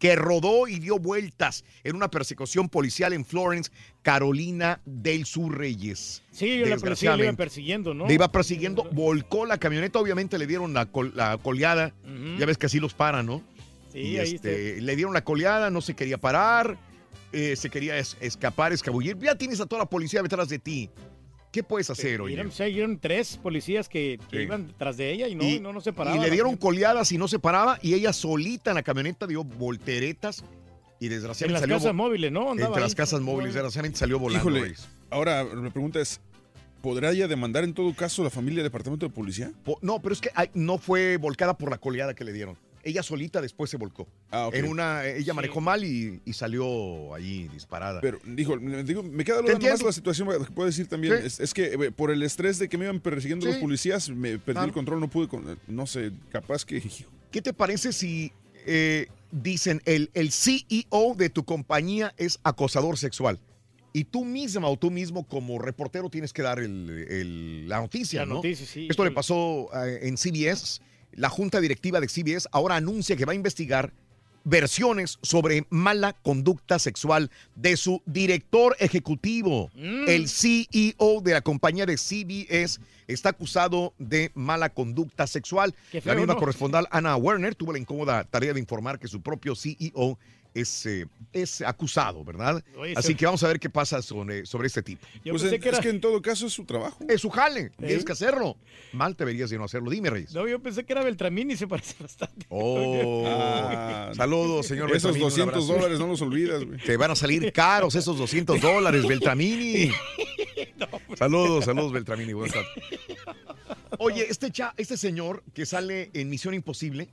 que 0.00 0.16
rodó 0.16 0.66
y 0.66 0.78
dio 0.80 0.98
vueltas 0.98 1.62
en 1.84 1.94
una 1.94 2.10
persecución 2.10 2.68
policial 2.70 3.12
en 3.12 3.24
Florence, 3.24 3.70
Carolina 4.02 4.80
del 4.86 5.26
Sur 5.26 5.56
Reyes. 5.56 6.22
Sí, 6.32 6.64
la 6.64 6.78
policía 6.78 7.16
le 7.16 7.24
iba 7.26 7.32
persiguiendo, 7.34 7.92
¿no? 7.94 8.08
Le 8.08 8.14
iba 8.14 8.32
persiguiendo, 8.32 8.84
volcó 8.92 9.44
la 9.44 9.58
camioneta, 9.58 9.98
obviamente 9.98 10.38
le 10.38 10.46
dieron 10.46 10.72
la, 10.72 10.86
col- 10.86 11.12
la 11.14 11.36
coleada. 11.38 11.92
Ya 12.38 12.46
ves 12.46 12.56
que 12.58 12.66
así 12.66 12.80
los 12.80 12.94
paran, 12.94 13.26
¿no? 13.26 13.42
Sí, 13.92 13.98
Y, 14.00 14.18
ahí 14.18 14.34
este, 14.36 14.80
le 14.80 14.96
dieron 14.96 15.12
la 15.12 15.22
coleada, 15.22 15.68
no 15.70 15.82
se 15.82 15.94
quería 15.94 16.16
parar, 16.16 16.78
eh, 17.32 17.54
se 17.56 17.68
quería 17.68 17.98
es- 17.98 18.16
escapar, 18.20 18.72
escabullir. 18.72 19.18
Ya 19.18 19.34
tienes 19.34 19.60
a 19.60 19.66
toda 19.66 19.80
la 19.82 19.86
policía 19.90 20.22
detrás 20.22 20.48
de 20.48 20.58
ti. 20.58 20.88
¿Qué 21.50 21.62
puedes 21.64 21.90
hacer, 21.90 22.20
oye? 22.20 22.34
Eran, 22.34 22.50
eran 22.58 22.98
tres 22.98 23.36
policías 23.36 23.88
que, 23.88 24.20
que 24.30 24.36
Sí. 24.38 24.42
iban 24.44 24.72
tras 24.78 24.96
de 24.96 25.10
ella 25.12 25.26
y 25.28 25.34
no, 25.34 25.42
y, 25.44 25.58
no, 25.58 25.72
no 25.72 25.80
se 25.80 25.92
paraban. 25.92 26.20
y 26.20 26.22
le 26.22 26.30
dieron 26.30 26.56
coleadas 26.56 27.10
y 27.10 27.18
no 27.18 27.26
se 27.26 27.38
paraba 27.40 27.78
y 27.82 27.94
ella 27.94 28.12
solita 28.12 28.70
en 28.70 28.76
la 28.76 28.82
camioneta 28.84 29.26
dio 29.26 29.42
volteretas 29.42 30.44
y 31.00 31.08
desgraciadamente 31.08 31.46
En 31.48 31.52
las 31.54 31.60
salió 31.62 31.76
casas 31.76 31.94
móviles, 31.94 32.30
¿no? 32.30 32.50
Andaba 32.52 32.68
entre 32.68 32.82
las 32.82 32.94
casas 32.94 33.20
móviles, 33.20 33.52
desgraciadamente 33.54 33.98
salió 33.98 34.18
volando. 34.20 34.48
Híjole, 34.50 34.74
ahora 35.10 35.42
la 35.42 35.70
pregunta 35.70 35.98
es, 36.00 36.20
¿podrá 36.82 37.10
ella 37.10 37.26
demandar 37.26 37.64
en 37.64 37.74
todo 37.74 37.92
caso 37.96 38.22
la 38.22 38.30
familia 38.30 38.58
del 38.58 38.64
departamento 38.70 39.06
de 39.06 39.12
policía? 39.12 39.50
Po- 39.64 39.78
No, 39.82 40.00
pero 40.00 40.12
es 40.12 40.20
que 40.20 40.30
ay, 40.36 40.50
no 40.54 40.78
fue 40.78 41.16
volcada 41.16 41.58
por 41.58 41.70
la 41.70 41.78
coleada 41.78 42.14
que 42.14 42.22
le 42.24 42.32
dieron. 42.32 42.56
Ella 42.82 43.02
solita 43.02 43.40
después 43.42 43.70
se 43.70 43.76
volcó. 43.76 44.08
Ah, 44.30 44.46
ok. 44.46 44.54
En 44.54 44.64
una, 44.66 45.06
ella 45.06 45.34
manejó 45.34 45.60
mal 45.60 45.84
y, 45.84 46.20
y 46.24 46.32
salió 46.32 47.14
ahí 47.14 47.46
disparada. 47.48 48.00
Pero, 48.00 48.18
dijo, 48.24 48.56
me, 48.58 48.82
digo, 48.84 49.02
me 49.02 49.22
queda 49.24 49.42
duda 49.42 49.52
entiendo. 49.52 49.84
la 49.86 49.92
situación 49.92 50.28
que 50.28 50.50
puedo 50.52 50.66
decir 50.66 50.86
también. 50.88 51.18
Sí. 51.20 51.26
Es, 51.26 51.40
es 51.40 51.52
que 51.54 51.64
eh, 51.74 51.90
por 51.92 52.10
el 52.10 52.22
estrés 52.22 52.58
de 52.58 52.68
que 52.68 52.78
me 52.78 52.84
iban 52.86 53.00
persiguiendo 53.00 53.44
Sí. 53.46 53.52
los 53.52 53.60
policías, 53.60 54.08
me 54.08 54.38
perdí 54.38 54.64
el 54.64 54.72
control, 54.72 55.00
no 55.00 55.08
pude, 55.08 55.28
con- 55.28 55.58
no 55.68 55.86
sé, 55.86 56.12
capaz 56.30 56.64
que... 56.64 56.82
¿Qué 57.30 57.42
te 57.42 57.52
parece 57.52 57.92
si 57.92 58.32
eh, 58.66 59.06
dicen 59.30 59.80
el, 59.84 60.10
el 60.14 60.32
CEO 60.32 61.14
de 61.16 61.28
tu 61.30 61.44
compañía 61.44 62.12
es 62.16 62.40
acosador 62.42 62.96
sexual? 62.98 63.38
Y 63.92 64.04
tú 64.04 64.24
misma 64.24 64.68
o 64.68 64.76
tú 64.78 64.90
mismo 64.90 65.26
como 65.26 65.58
reportero 65.58 66.08
tienes 66.10 66.32
que 66.32 66.42
dar 66.42 66.60
el- 66.60 66.88
el- 67.08 67.68
la 67.68 67.80
noticia, 67.80 68.20
La 68.20 68.26
¿no? 68.26 68.34
noticia, 68.36 68.64
sí. 68.64 68.86
Esto 68.88 69.04
le 69.04 69.10
pasó 69.10 69.68
eh, 69.84 70.00
en 70.02 70.16
CBS. 70.16 70.80
La 71.12 71.28
junta 71.28 71.60
directiva 71.60 72.00
de 72.00 72.08
CBS 72.08 72.48
ahora 72.52 72.76
anuncia 72.76 73.16
que 73.16 73.24
va 73.24 73.32
a 73.32 73.36
investigar 73.36 73.92
versiones 74.44 75.18
sobre 75.22 75.66
mala 75.70 76.14
conducta 76.14 76.78
sexual 76.78 77.30
de 77.56 77.76
su 77.76 78.02
director 78.06 78.76
ejecutivo. 78.78 79.70
Mm. 79.74 80.08
El 80.08 80.28
CEO 80.28 81.20
de 81.22 81.32
la 81.32 81.40
compañía 81.42 81.86
de 81.86 81.96
CBS 81.96 82.80
está 83.06 83.30
acusado 83.30 83.94
de 83.98 84.30
mala 84.34 84.70
conducta 84.70 85.26
sexual. 85.26 85.74
La 86.04 86.14
misma 86.14 86.34
¿no? 86.34 86.40
corresponsal 86.40 86.88
Ana 86.90 87.16
Werner 87.16 87.54
tuvo 87.54 87.72
la 87.72 87.78
incómoda 87.78 88.24
tarea 88.24 88.52
de 88.52 88.60
informar 88.60 88.98
que 88.98 89.08
su 89.08 89.20
propio 89.20 89.54
CEO 89.54 90.18
es, 90.54 90.86
eh, 90.86 91.06
es 91.32 91.60
acusado, 91.62 92.24
¿verdad? 92.24 92.62
Oye, 92.76 92.94
Así 92.96 93.08
se- 93.08 93.16
que 93.16 93.24
vamos 93.26 93.42
a 93.44 93.48
ver 93.48 93.60
qué 93.60 93.70
pasa 93.70 94.02
sobre, 94.02 94.44
sobre 94.46 94.66
este 94.66 94.82
tipo. 94.82 95.06
Pues 95.28 95.42
en- 95.44 95.54
es 95.62 95.78
que 95.80 95.88
en 95.90 96.00
todo 96.00 96.20
caso 96.20 96.46
es 96.46 96.52
su 96.52 96.64
trabajo. 96.64 96.98
Es 97.08 97.20
su 97.20 97.30
jale, 97.30 97.70
tienes 97.78 98.04
que 98.04 98.12
hacerlo. 98.12 98.56
Mal 98.92 99.14
te 99.16 99.24
verías 99.24 99.50
de 99.50 99.58
no 99.58 99.64
hacerlo. 99.64 99.90
Dime, 99.90 100.10
Reyes. 100.10 100.34
No, 100.34 100.46
yo 100.48 100.60
pensé 100.60 100.84
que 100.84 100.92
era 100.92 101.02
Beltramini 101.04 101.54
y 101.54 101.56
se 101.56 101.66
parece 101.68 101.94
bastante. 102.00 102.46
Oh, 102.48 103.24
Ah, 103.26 104.10
saludos, 104.14 104.66
señor 104.66 104.90
Esos 104.94 105.12
Beltramini, 105.12 105.22
un 105.24 105.30
200 105.30 105.54
abrazo. 105.64 105.72
dólares 105.74 105.98
no 105.98 106.06
los 106.08 106.20
olvidas, 106.22 106.64
güey. 106.64 106.78
Te 106.80 106.96
van 106.96 107.10
a 107.12 107.14
salir 107.16 107.52
caros 107.52 107.94
esos 107.94 108.18
200 108.18 108.60
dólares, 108.60 109.06
Beltramini. 109.06 109.90
Saludos, 111.16 111.64
saludos, 111.66 111.92
Beltramini. 111.92 112.32
buenas 112.32 112.54
tardes. 112.54 112.68
Oye, 113.98 114.26
este, 114.28 114.50
cha, 114.50 114.72
este 114.76 114.96
señor 114.96 115.42
que 115.52 115.66
sale 115.66 116.10
en 116.14 116.30
Misión 116.30 116.54
Imposible, 116.54 117.08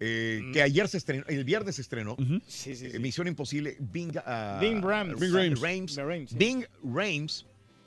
eh, 0.00 0.40
Mm. 0.42 0.52
que 0.52 0.62
ayer 0.62 0.88
se 0.88 0.96
estrenó, 0.98 1.24
el 1.28 1.44
viernes 1.44 1.76
se 1.76 1.82
estrenó. 1.82 2.16
eh, 2.18 2.98
Misión 3.00 3.26
Imposible, 3.26 3.76
Bing, 3.80 4.12
ah, 4.24 4.58
Bing 4.60 4.82
Rhames. 4.82 5.18
Bing 6.34 6.66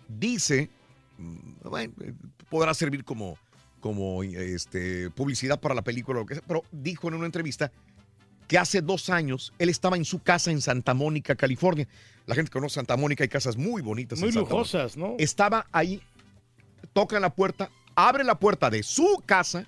dice, 0.07 0.69
mm, 1.17 1.37
bueno, 1.69 1.93
eh, 2.03 2.13
podrá 2.49 2.73
servir 2.73 3.03
como, 3.03 3.37
como 3.79 4.23
este, 4.23 5.09
publicidad 5.11 5.59
para 5.59 5.73
la 5.75 5.81
película, 5.83 6.19
lo 6.19 6.25
que 6.25 6.35
sea, 6.35 6.43
pero 6.47 6.63
dijo 6.71 7.07
en 7.07 7.13
una 7.15 7.25
entrevista 7.25 7.71
que 8.47 8.57
hace 8.57 8.81
dos 8.81 9.09
años 9.09 9.53
él 9.59 9.69
estaba 9.69 9.95
en 9.95 10.03
su 10.03 10.19
casa 10.21 10.51
en 10.51 10.59
Santa 10.61 10.93
Mónica, 10.93 11.35
California. 11.35 11.87
La 12.25 12.35
gente 12.35 12.49
que 12.49 12.53
conoce 12.53 12.75
Santa 12.75 12.97
Mónica, 12.97 13.23
hay 13.23 13.29
casas 13.29 13.55
muy 13.55 13.81
bonitas. 13.81 14.19
Muy 14.19 14.27
en 14.29 14.33
Santa 14.33 14.49
Mónica. 14.49 14.57
lujosas, 14.57 14.97
¿no? 14.97 15.15
Estaba 15.17 15.65
ahí, 15.71 16.01
toca 16.93 17.19
la 17.21 17.33
puerta, 17.33 17.71
abre 17.95 18.23
la 18.25 18.37
puerta 18.37 18.69
de 18.69 18.83
su 18.83 19.23
casa, 19.25 19.65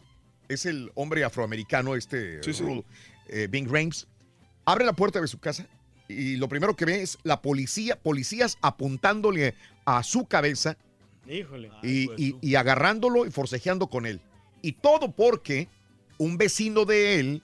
es 0.53 0.65
el 0.65 0.91
hombre 0.95 1.23
afroamericano, 1.23 1.95
este 1.95 2.39
Rulo, 2.59 2.85
eh, 3.27 3.47
Bing 3.49 3.67
Rames, 3.69 4.07
abre 4.65 4.85
la 4.85 4.93
puerta 4.93 5.19
de 5.21 5.27
su 5.27 5.39
casa 5.39 5.67
y 6.07 6.35
lo 6.37 6.47
primero 6.47 6.75
que 6.75 6.85
ve 6.85 7.01
es 7.01 7.17
la 7.23 7.41
policía, 7.41 7.97
policías 7.99 8.57
apuntándole 8.61 9.55
a 9.85 10.03
su 10.03 10.25
cabeza 10.25 10.77
Híjole. 11.27 11.71
y, 11.81 12.09
y- 12.17 12.35
y 12.41 12.55
agarrándolo 12.55 13.25
y 13.25 13.31
forcejeando 13.31 13.87
con 13.87 14.05
él. 14.05 14.21
Y 14.61 14.73
todo 14.73 15.11
porque 15.11 15.67
un 16.17 16.37
vecino 16.37 16.85
de 16.85 17.19
él 17.19 17.43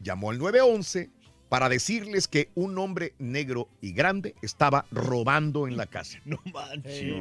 llamó 0.00 0.30
al 0.30 0.38
911 0.38 1.10
para 1.48 1.68
decirles 1.68 2.28
que 2.28 2.48
un 2.54 2.78
hombre 2.78 3.12
negro 3.18 3.68
y 3.80 3.92
grande 3.92 4.36
estaba 4.40 4.86
robando 4.92 5.66
en 5.66 5.76
la 5.76 5.86
casa. 5.86 6.18
No 6.24 6.38
manches. 6.52 7.12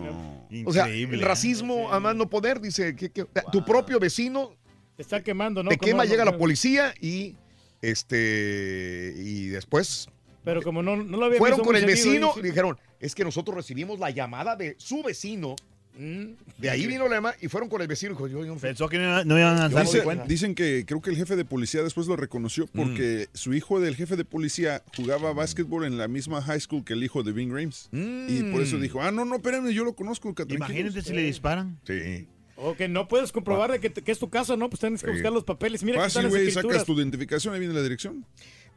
O 0.65 0.71
sea, 0.73 0.83
Increíble, 0.85 1.17
el 1.17 1.23
¿eh? 1.23 1.25
racismo 1.25 1.91
a 1.91 1.99
más 1.99 2.15
no 2.15 2.29
poder, 2.29 2.59
dice 2.61 2.95
que, 2.95 3.09
que- 3.11 3.25
tu 3.51 3.65
propio 3.65 3.99
vecino 3.99 4.51
Te 4.99 5.03
está 5.03 5.23
quemando, 5.23 5.63
¿no? 5.63 5.69
te 5.69 5.77
quema, 5.77 6.03
no- 6.03 6.09
llega 6.11 6.25
la 6.25 6.37
policía 6.37 6.93
y 6.99 7.37
este 7.81 9.13
y 9.17 9.47
después 9.47 10.09
Pero 10.43 10.61
como 10.61 10.83
no, 10.83 10.97
no 10.97 11.17
lo 11.17 11.27
había 11.27 11.37
fueron 11.37 11.61
con 11.61 11.73
el 11.77 11.85
vecino 11.85 12.33
y 12.35 12.41
dijeron, 12.41 12.77
es 12.99 13.15
que 13.15 13.23
nosotros 13.23 13.55
recibimos 13.55 13.97
la 13.97 14.09
llamada 14.09 14.57
de 14.57 14.75
su 14.77 15.01
vecino. 15.01 15.55
Mm. 15.97 16.33
De 16.57 16.69
ahí 16.69 16.85
vino 16.85 17.07
la 17.07 17.15
llamada 17.15 17.35
y 17.39 17.47
fueron 17.47 17.69
con 17.69 17.81
el 17.81 17.87
vecino. 17.87 18.11
y 18.11 18.15
dijo, 18.15 18.27
yo- 18.27 18.43
yo- 18.45 18.55
Pensó 18.57 18.89
que 18.89 18.97
no, 18.97 19.23
no 19.23 19.39
iban 19.39 19.57
a 19.57 19.69
dar 19.69 19.85
Dice- 19.85 20.03
cuenta. 20.03 20.25
dicen 20.25 20.53
que 20.53 20.83
creo 20.85 21.01
que 21.01 21.11
el 21.11 21.15
jefe 21.15 21.37
de 21.37 21.45
policía 21.45 21.81
después 21.81 22.07
lo 22.07 22.17
reconoció 22.17 22.67
porque 22.67 23.29
su 23.33 23.53
hijo 23.53 23.79
del 23.79 23.95
jefe 23.95 24.17
de 24.17 24.25
policía 24.25 24.83
jugaba 24.97 25.31
básquetbol 25.31 25.85
en 25.85 25.97
la 25.97 26.09
misma 26.09 26.41
high 26.41 26.59
school 26.59 26.83
que 26.83 26.91
el 26.91 27.03
hijo 27.05 27.23
de 27.23 27.31
Bing 27.31 27.51
Rames. 27.53 27.87
Y 27.93 28.43
por 28.51 28.61
eso 28.61 28.77
dijo, 28.79 29.01
ah, 29.01 29.11
no, 29.11 29.23
no, 29.23 29.35
espérenme, 29.37 29.73
yo 29.73 29.85
lo 29.85 29.93
conozco. 29.93 30.35
que 30.35 30.45
tranquilos". 30.45 30.69
Imagínate 30.69 31.01
si 31.03 31.13
le 31.13 31.21
disparan. 31.23 31.79
Sí. 31.87 32.27
O 32.61 32.75
que 32.75 32.87
no 32.87 33.07
puedes 33.07 33.31
comprobar 33.31 33.71
de 33.71 33.79
que, 33.79 33.91
que 33.91 34.11
es 34.11 34.19
tu 34.19 34.29
casa, 34.29 34.55
¿no? 34.57 34.69
Pues 34.69 34.79
tienes 34.81 35.01
que 35.01 35.07
Sí. 35.07 35.13
buscar 35.13 35.31
los 35.31 35.43
papeles. 35.45 35.81
Mira 35.83 35.97
que 35.99 36.09
Fácil, 36.09 36.27
güey, 36.29 36.51
sacas 36.51 36.85
tu 36.85 36.93
identificación, 36.97 37.53
ahí 37.53 37.59
viene 37.59 37.73
la 37.73 37.81
dirección. 37.81 38.25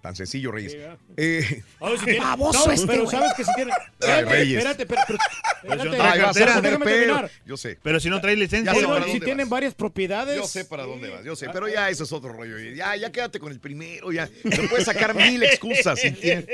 Tan 0.00 0.16
sencillo, 0.16 0.50
Reyes. 0.50 0.72
Sí. 0.72 0.78
Eh, 1.16 1.62
si 1.98 2.04
tiene- 2.04 2.18
Baboso 2.20 2.66
no, 2.66 2.72
este, 2.72 2.86
pero 2.88 3.08
sabes 3.08 3.34
que 3.34 3.44
si 3.44 3.54
tiene. 3.54 3.72
Ay, 4.00 4.24
Reyes. 4.24 4.58
espérate, 4.58 4.84
pero, 4.86 5.00
pero- 5.06 5.18
Pero 5.62 5.72
si 5.82 5.88
no 5.88 5.94
espérate. 5.94 6.20
cartera. 6.20 6.46
poner 6.54 6.62
Déjame 6.62 6.84
pero. 6.84 6.96
terminar. 7.14 7.30
Yo 7.46 7.56
sé. 7.56 7.78
Pero 7.82 8.00
si 8.00 8.10
no 8.10 8.20
trae 8.20 8.34
licencia. 8.36 8.72
Bueno, 8.72 8.88
para 8.88 9.04
si 9.04 9.10
dónde 9.12 9.24
tienen 9.24 9.46
vas. 9.46 9.50
varias 9.50 9.74
propiedades. 9.74 10.36
Yo 10.36 10.44
sé 10.48 10.64
para 10.64 10.82
dónde 10.84 11.08
vas, 11.08 11.24
yo 11.24 11.36
sé, 11.36 11.48
pero 11.52 11.68
ya 11.68 11.88
eso 11.88 12.02
es 12.02 12.12
otro 12.12 12.32
rollo. 12.32 12.58
Ya, 12.74 12.96
ya 12.96 13.12
quédate 13.12 13.38
con 13.38 13.52
el 13.52 13.60
primero, 13.60 14.10
ya. 14.10 14.26
Te 14.28 14.68
puedes 14.68 14.86
sacar 14.86 15.14
mil 15.14 15.40
excusas. 15.44 16.00
si 16.00 16.10
tienes- 16.10 16.46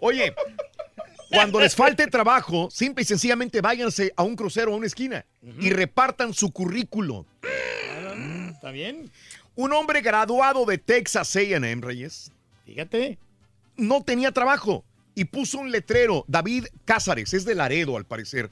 Oye, 0.00 0.34
cuando 1.30 1.60
les 1.60 1.74
falte 1.74 2.06
trabajo, 2.06 2.68
simple 2.70 3.02
y 3.02 3.04
sencillamente 3.04 3.60
váyanse 3.60 4.12
a 4.16 4.22
un 4.22 4.36
crucero 4.36 4.70
o 4.70 4.74
a 4.74 4.76
una 4.78 4.86
esquina 4.86 5.24
y 5.60 5.70
repartan 5.70 6.32
su 6.32 6.50
currículo. 6.50 7.26
¿Está 8.50 8.70
bien? 8.70 9.10
Un 9.54 9.72
hombre 9.72 10.00
graduado 10.00 10.64
de 10.64 10.78
Texas 10.78 11.34
AM, 11.36 11.80
Reyes, 11.80 12.30
Fíjate. 12.64 13.18
no 13.76 14.02
tenía 14.02 14.32
trabajo 14.32 14.84
y 15.14 15.24
puso 15.24 15.58
un 15.58 15.70
letrero. 15.70 16.24
David 16.28 16.66
Cázares, 16.84 17.32
es 17.34 17.44
de 17.44 17.54
Laredo 17.54 17.96
al 17.96 18.04
parecer. 18.04 18.50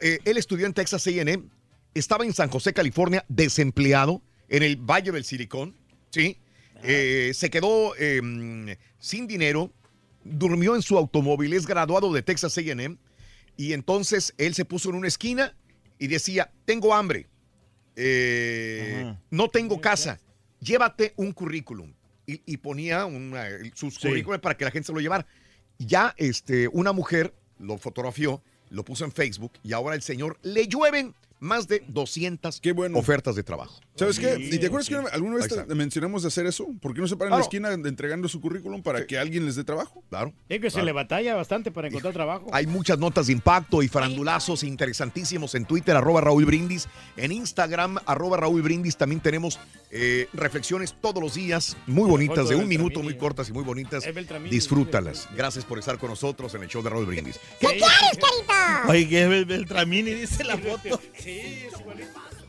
Eh, 0.00 0.18
él 0.24 0.36
estudió 0.36 0.66
en 0.66 0.74
Texas 0.74 1.06
AM, 1.06 1.48
estaba 1.94 2.24
en 2.24 2.34
San 2.34 2.50
José, 2.50 2.72
California, 2.72 3.24
desempleado 3.28 4.20
en 4.48 4.62
el 4.62 4.76
Valle 4.76 5.12
del 5.12 5.24
Silicón, 5.24 5.74
¿sí? 6.10 6.38
Eh, 6.82 7.32
se 7.34 7.48
quedó 7.48 7.94
eh, 7.98 8.76
sin 8.98 9.26
dinero, 9.26 9.72
durmió 10.32 10.74
en 10.76 10.82
su 10.82 10.96
automóvil, 10.98 11.52
es 11.52 11.66
graduado 11.66 12.12
de 12.12 12.22
Texas 12.22 12.56
AM 12.58 12.98
y 13.56 13.72
entonces 13.72 14.34
él 14.38 14.54
se 14.54 14.64
puso 14.64 14.90
en 14.90 14.96
una 14.96 15.08
esquina 15.08 15.54
y 15.98 16.08
decía, 16.08 16.50
tengo 16.64 16.94
hambre, 16.94 17.26
eh, 17.96 19.14
no 19.30 19.48
tengo 19.48 19.80
casa, 19.80 20.18
llévate 20.60 21.12
un 21.16 21.32
currículum. 21.32 21.92
Y, 22.28 22.42
y 22.44 22.56
ponía 22.56 23.06
una- 23.06 23.46
sus 23.74 23.94
Sí. 23.94 24.08
currículums 24.08 24.40
para 24.42 24.56
que 24.56 24.64
la 24.64 24.70
gente 24.72 24.86
se 24.88 24.92
lo 24.92 24.98
llevara. 25.00 25.24
Ya 25.78 26.12
este, 26.16 26.66
una 26.68 26.92
mujer 26.92 27.32
lo 27.58 27.78
fotografió, 27.78 28.42
lo 28.70 28.84
puso 28.84 29.04
en 29.04 29.12
Facebook 29.12 29.52
y 29.62 29.72
ahora 29.72 29.94
el 29.94 30.02
señor 30.02 30.36
le 30.42 30.66
llueven 30.66 31.14
más 31.38 31.68
de 31.68 31.84
200 31.86 32.60
ofertas 32.94 33.36
de 33.36 33.42
trabajo. 33.44 33.80
¿Sabes 33.96 34.18
qué? 34.18 34.36
¿Y 34.38 34.58
te 34.58 34.66
acuerdas 34.66 34.88
que 34.88 34.94
alguna 34.96 35.36
vez 35.36 35.48
te 35.48 35.74
mencionamos 35.74 36.22
de 36.22 36.28
hacer 36.28 36.46
eso? 36.46 36.66
¿Por 36.80 36.94
qué 36.94 37.00
no 37.00 37.08
se 37.08 37.16
paran 37.16 37.30
Claro. 37.30 37.36
en 37.50 37.62
la 37.62 37.70
esquina 37.72 37.88
entregando 37.88 38.28
su 38.28 38.40
currículum 38.40 38.82
para 38.82 39.06
que 39.06 39.18
alguien 39.18 39.44
les 39.46 39.56
dé 39.56 39.64
trabajo? 39.64 40.02
Claro. 40.10 40.32
Es 40.48 40.60
que 40.60 40.70
se 40.70 40.82
le 40.82 40.92
batalla 40.92 41.34
bastante 41.34 41.70
para 41.70 41.88
encontrar 41.88 42.12
trabajo. 42.12 42.46
Hay 42.52 42.66
muchas 42.66 42.98
notas 42.98 43.26
de 43.28 43.32
impacto 43.32 43.82
y 43.82 43.88
farandulazos 43.88 44.62
interesantísimos 44.64 45.54
en 45.54 45.64
Twitter, 45.64 45.96
arroba 45.96 46.20
Raúl 46.20 46.44
Brindis. 46.44 46.88
En 47.16 47.32
Instagram, 47.32 47.98
arroba 48.06 48.36
Raúl 48.36 48.62
Brindis, 48.62 48.96
también 48.96 49.20
tenemos 49.20 49.58
eh, 49.90 50.28
reflexiones 50.34 50.94
todos 51.00 51.22
los 51.22 51.34
días, 51.34 51.76
muy 51.86 52.08
bonitas, 52.08 52.48
de 52.48 52.56
de 52.56 52.60
un 52.62 52.68
minuto, 52.68 53.02
muy 53.02 53.16
cortas 53.16 53.48
y 53.48 53.52
muy 53.52 53.64
bonitas. 53.64 54.04
Disfrútalas. 54.50 55.28
Gracias 55.36 55.64
por 55.64 55.78
estar 55.78 55.98
con 55.98 56.10
nosotros 56.10 56.54
en 56.54 56.62
el 56.62 56.68
show 56.68 56.82
de 56.82 56.90
Raúl 56.90 57.06
Brindis. 57.06 57.38
¿Qué 57.60 57.66
quieres, 57.66 57.82
carito? 57.82 58.26
Oye, 58.88 59.08
que 59.08 59.22
es 59.22 59.28
Bel- 59.28 59.46
Beltramini, 59.46 60.12
dice 60.12 60.44
la 60.44 60.56
foto. 60.56 61.00
Sí, 61.18 61.64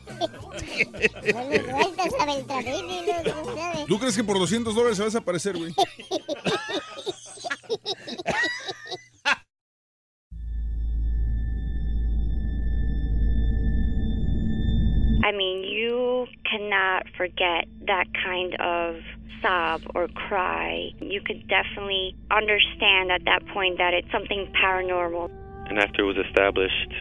¿Tú 3.88 3.98
crees 3.98 4.16
que 4.16 4.24
por 4.24 4.38
200 4.38 4.74
dólares 4.74 4.96
se 4.96 5.04
vas 5.04 5.14
a 5.14 5.18
aparecer, 5.18 5.56
güey? 5.56 5.72
I 15.24 15.32
mean, 15.32 15.62
you 15.62 16.26
cannot 16.50 17.04
forget 17.16 17.66
that 17.86 18.06
kind 18.24 18.54
of 18.60 18.96
sob 19.42 19.82
or 19.94 20.08
cry. 20.08 20.90
You 21.00 21.20
could 21.20 21.46
definitely 21.48 22.16
understand 22.30 23.12
at 23.12 23.24
that 23.26 23.46
point 23.48 23.78
that 23.78 23.94
it's 23.94 24.10
something 24.10 24.50
paranormal. 24.62 25.30
And 25.68 25.78
after 25.78 26.02
it 26.02 26.06
was 26.06 26.16
established, 26.16 26.92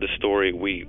the 0.00 0.08
story, 0.16 0.52
we 0.52 0.88